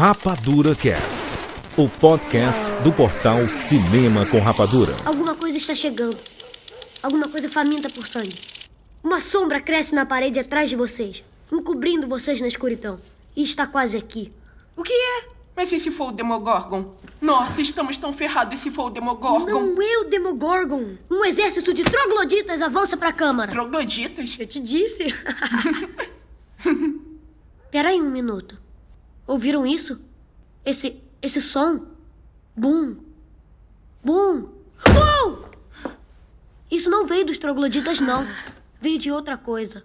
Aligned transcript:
Rapadura 0.00 0.74
Cast, 0.74 1.24
o 1.76 1.86
podcast 1.86 2.72
do 2.82 2.90
portal 2.90 3.46
Cinema 3.50 4.24
com 4.24 4.40
Rapadura. 4.40 4.96
Alguma 5.04 5.34
coisa 5.34 5.58
está 5.58 5.74
chegando. 5.74 6.16
Alguma 7.02 7.28
coisa 7.28 7.50
faminta 7.50 7.90
por 7.90 8.06
sangue. 8.06 8.34
Uma 9.04 9.20
sombra 9.20 9.60
cresce 9.60 9.94
na 9.94 10.06
parede 10.06 10.40
atrás 10.40 10.70
de 10.70 10.76
vocês, 10.76 11.22
encobrindo 11.52 12.08
vocês 12.08 12.40
na 12.40 12.46
escuridão. 12.46 12.98
E 13.36 13.42
está 13.42 13.66
quase 13.66 13.98
aqui. 13.98 14.32
O 14.74 14.82
que 14.82 14.90
é? 14.90 15.28
Mas 15.54 15.70
e 15.70 15.78
se 15.78 15.90
for 15.90 16.08
o 16.08 16.12
Demogorgon? 16.12 16.94
Nossa, 17.20 17.60
estamos 17.60 17.98
tão 17.98 18.10
ferrados 18.10 18.58
se 18.58 18.70
for 18.70 18.86
o 18.86 18.90
Demogorgon. 18.90 19.44
Não 19.44 19.82
é 19.82 19.98
o 19.98 20.04
Demogorgon. 20.04 20.94
Um 21.10 21.26
exército 21.26 21.74
de 21.74 21.84
trogloditas 21.84 22.62
avança 22.62 22.96
para 22.96 23.10
a 23.10 23.12
câmara. 23.12 23.52
Trogloditas? 23.52 24.34
Eu 24.40 24.46
te 24.46 24.60
disse. 24.60 25.14
Peraí 27.70 28.00
um 28.00 28.08
minuto. 28.08 28.69
Ouviram 29.30 29.64
isso? 29.64 30.04
Esse. 30.66 31.00
esse 31.22 31.40
som? 31.40 31.86
Bum. 32.56 32.96
Bum. 34.02 34.48
Bum! 34.92 35.44
Isso 36.68 36.90
não 36.90 37.06
veio 37.06 37.24
dos 37.24 37.38
trogloditas, 37.38 38.00
não. 38.00 38.26
Veio 38.80 38.98
de 38.98 39.12
outra 39.12 39.38
coisa. 39.38 39.84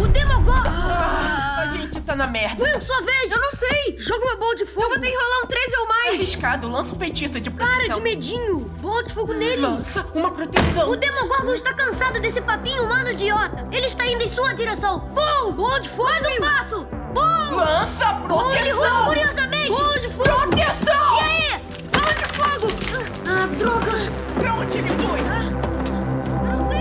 O 0.00 0.06
Demogorgon! 0.06 0.62
Ah, 0.64 1.62
a 1.62 1.76
gente 1.76 2.00
tá 2.02 2.14
na 2.14 2.28
merda. 2.28 2.62
Will, 2.62 2.80
sua 2.80 3.02
vez! 3.02 3.32
Eu 3.32 3.40
não 3.40 3.50
sei! 3.50 3.98
Joga 3.98 4.26
uma 4.26 4.36
bola 4.36 4.54
de 4.54 4.64
fogo! 4.64 4.86
Eu 4.86 4.90
vou 4.90 5.00
ter 5.00 5.10
que 5.10 5.16
rolar 5.16 5.44
um 5.44 5.46
13 5.48 5.76
ou 5.78 5.84
É 5.84 5.88
mais! 5.88 6.14
arriscado, 6.14 6.68
lança 6.68 6.94
um 6.94 6.98
feitiço 7.00 7.40
de 7.40 7.50
proteção. 7.50 7.84
Para 7.84 7.94
de 7.94 8.00
medinho! 8.00 8.60
Bola 8.80 9.02
de 9.02 9.12
fogo 9.12 9.32
nele! 9.34 9.62
Lança 9.62 10.06
uma 10.14 10.30
proteção. 10.30 10.88
O 10.88 10.94
Demogorgon 10.94 11.52
está 11.52 11.74
cansado 11.74 12.20
desse 12.20 12.40
papinho 12.40 12.84
humano 12.84 13.10
idiota! 13.10 13.66
Ele 13.72 13.86
está 13.86 14.06
indo 14.06 14.22
em 14.22 14.28
sua 14.28 14.52
direção! 14.52 15.00
Bum! 15.00 15.52
Bola 15.52 15.80
de 15.80 15.88
fogo! 15.88 16.08
Mais 16.12 16.38
um 16.38 16.40
passo! 16.40 16.97
Bum! 17.14 17.56
Lança 17.56 18.14
proteção. 18.14 19.06
furiosamente! 19.06 19.68
Bola 19.68 19.98
de 20.00 20.08
fogo. 20.08 20.24
Proteção! 20.24 21.18
E 21.18 21.20
aí? 21.24 21.60
Bola 21.92 22.14
de 22.14 22.26
fogo! 22.36 22.68
Ah, 23.28 23.46
droga! 23.58 23.92
Pra 24.38 24.54
onde 24.54 24.78
ele 24.78 24.88
foi? 24.88 25.20
Eu 25.20 26.52
não 26.52 26.60
sei! 26.68 26.78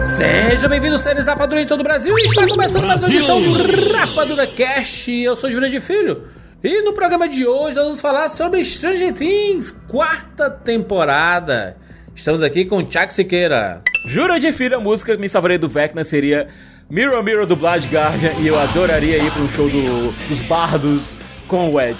Seja 0.00 0.68
bem-vindo, 0.68 0.98
séries 0.98 1.26
Rapadura 1.26 1.60
em 1.60 1.66
todo 1.66 1.80
o 1.80 1.84
Brasil. 1.84 2.18
E 2.18 2.24
está 2.24 2.46
começando 2.46 2.86
mais 2.86 3.02
uma 3.02 3.08
edição 3.08 3.40
do 3.40 3.92
Rapadura 3.92 4.46
Cast. 4.46 5.10
Eu 5.12 5.36
sou 5.36 5.50
Júlio 5.50 5.70
de 5.70 5.80
Filho. 5.80 6.24
E 6.62 6.82
no 6.82 6.92
programa 6.92 7.28
de 7.28 7.46
hoje 7.46 7.76
nós 7.76 7.84
vamos 7.84 8.00
falar 8.00 8.28
sobre 8.28 8.62
Stranger 8.62 9.12
Things, 9.14 9.70
quarta 9.88 10.50
temporada. 10.50 11.76
Estamos 12.14 12.42
aqui 12.42 12.64
com 12.66 12.76
o 12.78 12.80
Chuck 12.92 13.12
Siqueira. 13.14 13.82
Jura 14.06 14.38
de 14.38 14.52
filho, 14.52 14.76
a 14.76 14.80
música 14.80 15.16
Me 15.16 15.28
Salvarei 15.28 15.56
do 15.56 15.68
Vecna 15.68 16.04
seria 16.04 16.48
Mirror 16.90 17.22
Mirror 17.22 17.46
do 17.46 17.56
Blood 17.56 17.88
Guardian 17.88 18.32
e 18.40 18.46
eu 18.46 18.58
adoraria 18.60 19.16
ir 19.18 19.30
pro 19.32 19.48
show 19.48 19.68
do- 19.70 20.12
dos 20.28 20.42
bardos 20.42 21.16
com 21.50 21.68
o 21.68 21.80
Ed. 21.80 21.98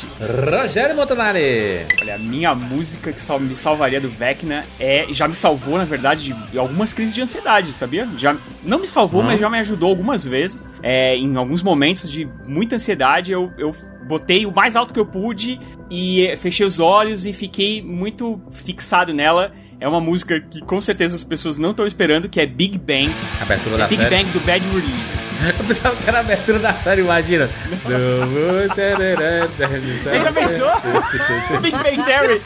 Rogério 0.48 0.95
Montanari. 0.95 1.84
Olha, 2.01 2.15
a 2.15 2.19
minha 2.19 2.55
música 2.55 3.12
que 3.12 3.20
me 3.41 3.56
salvaria 3.56 4.01
do 4.01 4.09
Vecna 4.09 4.65
é. 4.79 5.06
Já 5.11 5.27
me 5.27 5.34
salvou, 5.34 5.77
na 5.77 5.84
verdade, 5.84 6.33
de 6.53 6.56
algumas 6.56 6.93
crises 6.93 7.12
de 7.12 7.20
ansiedade, 7.20 7.73
sabia? 7.73 8.09
Já 8.17 8.37
não 8.62 8.78
me 8.78 8.87
salvou, 8.87 9.25
mas 9.25 9.41
já 9.41 9.51
me 9.51 9.59
ajudou 9.59 9.91
algumas 9.91 10.25
vezes. 10.25 10.69
É, 10.84 11.17
em 11.17 11.34
alguns 11.37 11.65
momentos 11.65 12.09
de 12.09 12.28
muita 12.47 12.77
ansiedade, 12.77 13.33
eu, 13.33 13.51
eu 13.59 13.75
botei 14.06 14.47
o 14.47 14.55
mais 14.55 14.77
alto 14.77 14.95
que 14.95 15.01
eu 15.01 15.06
pude 15.06 15.61
e 15.91 16.33
fechei 16.37 16.65
os 16.65 16.78
olhos 16.78 17.27
e 17.27 17.33
fiquei 17.33 17.83
muito 17.83 18.41
fixado 18.53 19.12
nela. 19.12 19.51
É 19.81 19.89
uma 19.89 20.01
música 20.01 20.41
que 20.41 20.61
com 20.61 20.81
certeza 20.81 21.17
as 21.17 21.25
pessoas 21.25 21.59
não 21.59 21.73
estão 21.73 21.87
esperando, 21.87 22.28
que 22.28 22.41
é 22.41 22.47
Big 22.47 22.78
Bang. 22.78 23.12
Abertura 23.41 23.75
É 23.75 23.78
da 23.78 23.89
Big 23.89 24.00
série. 24.00 24.15
Bang 24.15 24.31
do 24.31 24.41
Bad 24.47 24.65
Relief. 24.69 25.19
Eu 25.59 25.65
pensava 25.65 25.97
que 25.97 26.09
era 26.09 26.19
a 26.19 26.21
abertura 26.21 26.59
da 26.59 26.75
série, 26.75 27.01
imagina. 27.03 27.49
Já 30.23 30.33
pensou? 30.33 30.71
Big 31.61 31.77
Bang 31.77 32.03
Theory. 32.05 32.43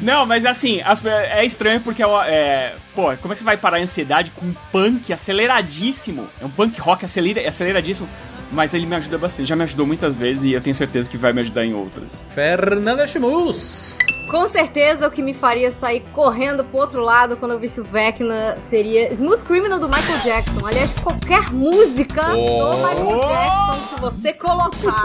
Não, 0.00 0.24
mas 0.24 0.46
assim, 0.46 0.80
as- 0.84 1.04
é 1.04 1.44
estranho 1.44 1.80
porque 1.80 2.02
é, 2.02 2.06
é, 2.28 2.74
Pô, 2.94 3.14
como 3.18 3.32
é 3.32 3.34
que 3.34 3.38
você 3.38 3.44
vai 3.44 3.56
parar 3.56 3.76
a 3.76 3.80
ansiedade 3.80 4.30
com 4.30 4.46
um 4.46 4.54
punk 4.72 5.12
aceleradíssimo? 5.12 6.28
É 6.40 6.44
um 6.46 6.50
punk 6.50 6.80
rock 6.80 7.04
acelera, 7.04 7.46
aceleradíssimo. 7.46 8.08
Mas 8.52 8.74
ele 8.74 8.84
me 8.86 8.96
ajuda 8.96 9.16
bastante, 9.16 9.46
já 9.48 9.54
me 9.54 9.62
ajudou 9.62 9.86
muitas 9.86 10.16
vezes 10.16 10.42
e 10.44 10.52
eu 10.52 10.60
tenho 10.60 10.74
certeza 10.74 11.08
que 11.08 11.16
vai 11.16 11.32
me 11.32 11.40
ajudar 11.42 11.64
em 11.64 11.72
outras. 11.74 12.24
Fernanda 12.34 13.06
Chimus. 13.06 13.96
Com 14.30 14.46
certeza 14.46 15.08
o 15.08 15.10
que 15.10 15.22
me 15.22 15.34
faria 15.34 15.72
sair 15.72 16.04
correndo 16.12 16.62
pro 16.62 16.78
outro 16.78 17.02
lado 17.02 17.36
quando 17.36 17.50
eu 17.50 17.58
visse 17.58 17.80
o 17.80 17.84
Vecna 17.84 18.60
seria 18.60 19.12
Smooth 19.12 19.42
Criminal 19.42 19.80
do 19.80 19.88
Michael 19.88 20.20
Jackson. 20.22 20.64
Aliás, 20.64 20.92
qualquer 21.02 21.52
música 21.52 22.22
do 22.26 22.76
Michael 22.76 23.28
Jackson 23.28 23.94
que 23.96 24.00
você 24.00 24.32
colocar, 24.32 25.02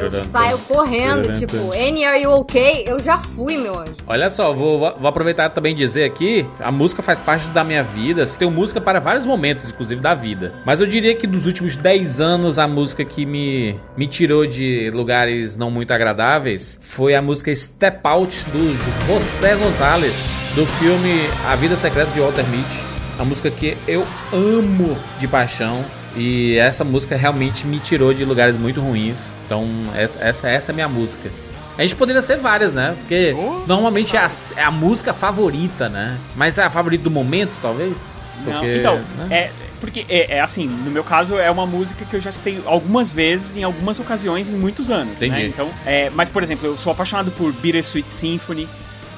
eu 0.00 0.24
saio 0.24 0.56
correndo, 0.68 1.36
tipo, 1.36 1.74
N 1.74 2.04
are 2.04 2.22
you 2.22 2.30
okay? 2.30 2.84
Eu 2.86 3.00
já 3.00 3.18
fui, 3.18 3.56
meu 3.56 3.76
anjo. 3.76 3.96
Olha 4.06 4.30
só, 4.30 4.52
vou, 4.52 4.78
vou 4.78 5.08
aproveitar 5.08 5.50
também 5.50 5.72
e 5.72 5.74
dizer 5.74 6.04
aqui, 6.04 6.46
a 6.60 6.70
música 6.70 7.02
faz 7.02 7.20
parte 7.20 7.48
da 7.48 7.64
minha 7.64 7.82
vida. 7.82 8.24
Tenho 8.38 8.52
música 8.52 8.80
para 8.80 9.00
vários 9.00 9.26
momentos, 9.26 9.68
inclusive 9.68 10.00
da 10.00 10.14
vida. 10.14 10.54
Mas 10.64 10.80
eu 10.80 10.86
diria 10.86 11.12
que 11.16 11.26
dos 11.26 11.44
últimos 11.44 11.76
10 11.76 12.20
anos, 12.20 12.56
a 12.56 12.68
música 12.68 13.04
que 13.04 13.26
me, 13.26 13.76
me 13.96 14.06
tirou 14.06 14.46
de 14.46 14.92
lugares 14.94 15.56
não 15.56 15.72
muito 15.72 15.90
agradáveis 15.90 16.78
foi 16.80 17.16
a 17.16 17.20
música 17.20 17.52
Step 17.54 17.95
Out 18.02 18.44
do 18.50 19.06
José 19.06 19.54
Rosales, 19.54 20.30
do 20.54 20.66
filme 20.66 21.28
A 21.46 21.56
Vida 21.56 21.76
Secreta 21.76 22.10
de 22.12 22.20
Walter 22.20 22.44
Mitty. 22.48 22.80
A 23.18 23.24
música 23.24 23.50
que 23.50 23.76
eu 23.86 24.06
amo 24.32 24.96
de 25.18 25.26
paixão. 25.26 25.84
E 26.16 26.56
essa 26.56 26.82
música 26.82 27.14
realmente 27.14 27.66
me 27.66 27.78
tirou 27.78 28.14
de 28.14 28.24
lugares 28.24 28.56
muito 28.56 28.80
ruins. 28.80 29.32
Então, 29.44 29.68
essa, 29.94 30.24
essa, 30.24 30.48
essa 30.48 30.70
é 30.70 30.72
a 30.72 30.74
minha 30.74 30.88
música. 30.88 31.30
A 31.76 31.82
gente 31.82 31.94
poderia 31.94 32.22
ser 32.22 32.38
várias, 32.38 32.72
né? 32.72 32.94
Porque 33.00 33.34
normalmente 33.66 34.16
é 34.16 34.20
a, 34.20 34.28
é 34.56 34.62
a 34.62 34.70
música 34.70 35.12
favorita, 35.12 35.90
né? 35.90 36.16
Mas 36.34 36.56
é 36.56 36.64
a 36.64 36.70
favorita 36.70 37.04
do 37.04 37.10
momento, 37.10 37.58
talvez? 37.60 38.06
Não, 38.44 38.52
Porque, 38.52 38.78
então, 38.78 39.00
né? 39.18 39.26
é. 39.30 39.50
Porque, 39.80 40.04
é, 40.08 40.36
é 40.36 40.40
assim, 40.40 40.66
no 40.66 40.90
meu 40.90 41.04
caso, 41.04 41.36
é 41.36 41.50
uma 41.50 41.66
música 41.66 42.04
que 42.04 42.14
eu 42.14 42.20
já 42.20 42.30
escutei 42.30 42.60
algumas 42.64 43.12
vezes, 43.12 43.56
em 43.56 43.62
algumas 43.62 44.00
ocasiões, 44.00 44.48
em 44.48 44.54
muitos 44.54 44.90
anos. 44.90 45.14
Entendi. 45.16 45.42
Né? 45.42 45.46
Então, 45.46 45.70
é, 45.84 46.10
mas, 46.10 46.28
por 46.28 46.42
exemplo, 46.42 46.66
eu 46.66 46.76
sou 46.76 46.92
apaixonado 46.92 47.30
por 47.32 47.52
Bittersweet 47.52 48.10
Symphony, 48.10 48.68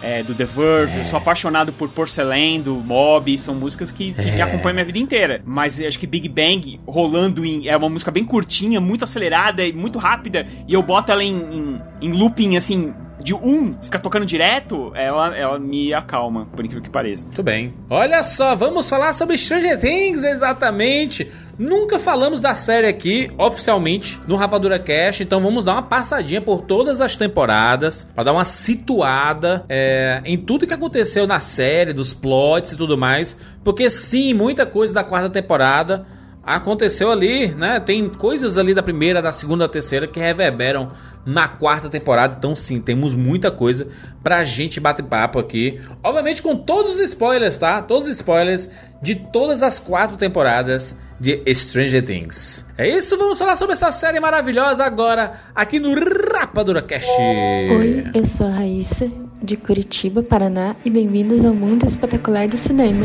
é, 0.02 0.22
do 0.22 0.34
The 0.34 0.44
Verve, 0.44 0.98
eu 0.98 1.04
sou 1.04 1.16
apaixonado 1.16 1.72
por 1.72 1.88
Porcelain, 1.88 2.60
do 2.60 2.76
Mob, 2.76 3.36
são 3.38 3.54
músicas 3.54 3.90
que, 3.90 4.12
que 4.12 4.30
me 4.30 4.40
acompanham 4.40 4.74
minha 4.74 4.84
vida 4.84 4.98
inteira. 4.98 5.42
Mas 5.44 5.80
acho 5.80 5.98
que 5.98 6.06
Big 6.06 6.28
Bang, 6.28 6.78
rolando 6.86 7.44
em. 7.44 7.68
É 7.68 7.76
uma 7.76 7.88
música 7.88 8.10
bem 8.10 8.24
curtinha, 8.24 8.80
muito 8.80 9.04
acelerada 9.04 9.64
e 9.64 9.72
muito 9.72 9.98
rápida, 9.98 10.46
e 10.66 10.74
eu 10.74 10.82
boto 10.82 11.10
ela 11.10 11.24
em, 11.24 11.36
em, 11.36 11.80
em 12.00 12.12
looping, 12.12 12.56
assim. 12.56 12.92
De 13.20 13.34
um, 13.34 13.76
fica 13.80 13.98
tocando 13.98 14.24
direto, 14.24 14.92
ela, 14.94 15.36
ela 15.36 15.58
me 15.58 15.92
acalma, 15.92 16.46
por 16.46 16.64
incrível 16.64 16.82
que 16.82 16.90
pareça. 16.90 17.26
Muito 17.26 17.42
bem. 17.42 17.74
Olha 17.90 18.22
só, 18.22 18.54
vamos 18.54 18.88
falar 18.88 19.12
sobre 19.12 19.36
Stranger 19.36 19.78
Things, 19.78 20.22
exatamente. 20.22 21.30
Nunca 21.58 21.98
falamos 21.98 22.40
da 22.40 22.54
série 22.54 22.86
aqui, 22.86 23.30
oficialmente, 23.36 24.20
no 24.28 24.36
Rapadura 24.36 24.78
Cast, 24.78 25.24
então 25.24 25.40
vamos 25.40 25.64
dar 25.64 25.72
uma 25.72 25.82
passadinha 25.82 26.40
por 26.40 26.62
todas 26.62 27.00
as 27.00 27.16
temporadas, 27.16 28.08
para 28.14 28.24
dar 28.24 28.32
uma 28.32 28.44
situada 28.44 29.64
é, 29.68 30.22
em 30.24 30.38
tudo 30.38 30.68
que 30.68 30.74
aconteceu 30.74 31.26
na 31.26 31.40
série, 31.40 31.92
dos 31.92 32.12
plots 32.12 32.72
e 32.72 32.76
tudo 32.76 32.96
mais, 32.96 33.36
porque 33.64 33.90
sim, 33.90 34.32
muita 34.34 34.64
coisa 34.64 34.94
da 34.94 35.02
quarta 35.02 35.28
temporada 35.28 36.06
aconteceu 36.44 37.10
ali, 37.10 37.48
né? 37.48 37.78
Tem 37.78 38.08
coisas 38.08 38.56
ali 38.56 38.72
da 38.72 38.82
primeira, 38.82 39.20
da 39.20 39.32
segunda, 39.32 39.66
da 39.66 39.72
terceira 39.72 40.06
que 40.06 40.18
reverberam 40.18 40.92
na 41.24 41.48
quarta 41.48 41.88
temporada. 41.88 42.34
Então, 42.38 42.54
sim, 42.54 42.80
temos 42.80 43.14
muita 43.14 43.50
coisa 43.50 43.88
pra 44.22 44.44
gente 44.44 44.80
bater 44.80 45.04
papo 45.04 45.38
aqui. 45.38 45.80
Obviamente, 46.02 46.42
com 46.42 46.56
todos 46.56 46.92
os 46.92 47.00
spoilers, 47.00 47.58
tá? 47.58 47.82
Todos 47.82 48.08
os 48.08 48.14
spoilers 48.14 48.70
de 49.02 49.14
todas 49.14 49.62
as 49.62 49.78
quatro 49.78 50.16
temporadas 50.16 50.96
de 51.20 51.42
Stranger 51.52 52.04
Things. 52.04 52.64
É 52.76 52.88
isso, 52.88 53.16
vamos 53.18 53.38
falar 53.38 53.56
sobre 53.56 53.72
essa 53.72 53.90
série 53.90 54.20
maravilhosa 54.20 54.84
agora 54.84 55.32
aqui 55.54 55.80
no 55.80 55.94
Rapadura 55.94 56.80
Cast. 56.80 57.10
Oi, 57.10 58.04
eu 58.14 58.24
sou 58.24 58.46
a 58.46 58.50
Raíssa, 58.50 59.10
de 59.42 59.56
Curitiba, 59.56 60.22
Paraná, 60.22 60.76
e 60.84 60.90
bem-vindos 60.90 61.44
ao 61.44 61.54
mundo 61.54 61.84
espetacular 61.84 62.46
do 62.46 62.56
cinema. 62.56 63.04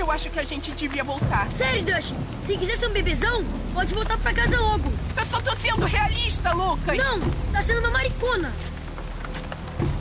Eu 0.00 0.10
acho 0.10 0.30
que 0.30 0.38
a 0.40 0.42
gente 0.44 0.70
devia 0.72 1.04
voltar. 1.04 1.46
Sério, 1.52 1.84
Dustin, 1.84 2.16
se 2.46 2.56
quiser 2.56 2.76
ser 2.78 2.86
um 2.88 2.92
bebezão, 2.92 3.44
pode 3.74 3.92
voltar 3.92 4.16
pra 4.16 4.32
casa 4.32 4.58
logo. 4.58 4.90
Eu 5.14 5.26
só 5.26 5.40
tô 5.42 5.54
sendo 5.56 5.84
realista, 5.84 6.52
Lucas. 6.54 6.96
Não, 6.96 7.20
tá 7.52 7.60
sendo 7.60 7.80
uma 7.80 7.90
maricona. 7.90 8.50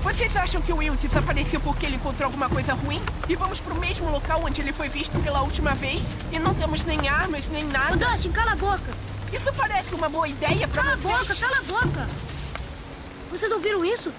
Vocês 0.01 0.33
acham 0.37 0.61
que 0.61 0.71
o 0.71 0.77
Will 0.77 0.95
desapareceu 0.95 1.59
porque 1.59 1.85
ele 1.85 1.97
encontrou 1.97 2.27
alguma 2.27 2.47
coisa 2.49 2.73
ruim? 2.73 3.01
E 3.27 3.35
vamos 3.35 3.59
pro 3.59 3.77
mesmo 3.79 4.09
local 4.09 4.41
onde 4.45 4.61
ele 4.61 4.71
foi 4.71 4.87
visto 4.87 5.19
pela 5.21 5.41
última 5.41 5.75
vez? 5.75 6.01
E 6.31 6.39
não 6.39 6.53
temos 6.55 6.83
nem 6.85 7.07
armas, 7.09 7.47
nem 7.49 7.65
Ô, 7.65 7.67
nada? 7.67 7.97
Dustin, 7.97 8.31
cala 8.31 8.53
a 8.53 8.55
boca. 8.55 8.93
Isso 9.33 9.51
parece 9.53 9.93
uma 9.93 10.07
boa 10.09 10.27
ideia 10.29 10.65
pra 10.67 10.81
Cala 10.81 10.93
a 10.93 10.97
vocês? 10.97 11.17
boca, 11.19 11.35
cala 11.35 11.57
a 11.57 11.61
boca. 11.63 12.07
Vocês 13.31 13.51
ouviram 13.51 13.83
isso? 13.83 14.13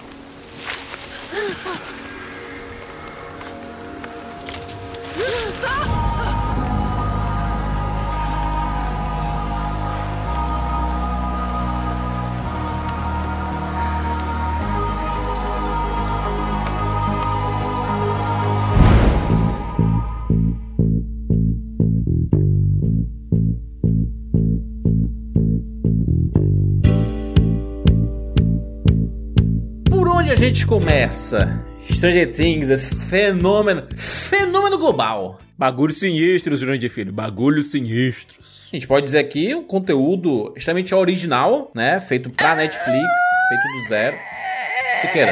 Por 29.89 30.07
onde 30.07 30.31
a 30.31 30.35
gente 30.35 30.65
começa? 30.65 31.70
Stranger 31.89 32.33
Things, 32.33 32.69
esse 32.69 32.95
fenômeno, 32.95 33.87
fenômeno 33.95 34.77
global. 34.77 35.39
Bagulhos 35.57 35.99
sinistros, 35.99 36.59
Jurandir 36.59 36.89
Filho. 36.89 37.13
Bagulhos 37.13 37.71
sinistros. 37.71 38.67
A 38.71 38.75
gente 38.75 38.87
pode 38.87 39.05
dizer 39.05 39.19
aqui 39.19 39.53
um 39.53 39.63
conteúdo 39.63 40.53
extremamente 40.55 40.95
original, 40.95 41.71
né? 41.75 41.99
Feito 41.99 42.29
pra 42.29 42.55
Netflix, 42.55 42.89
feito 42.89 43.77
do 43.77 43.87
zero. 43.89 44.17
Siqueira, 45.01 45.31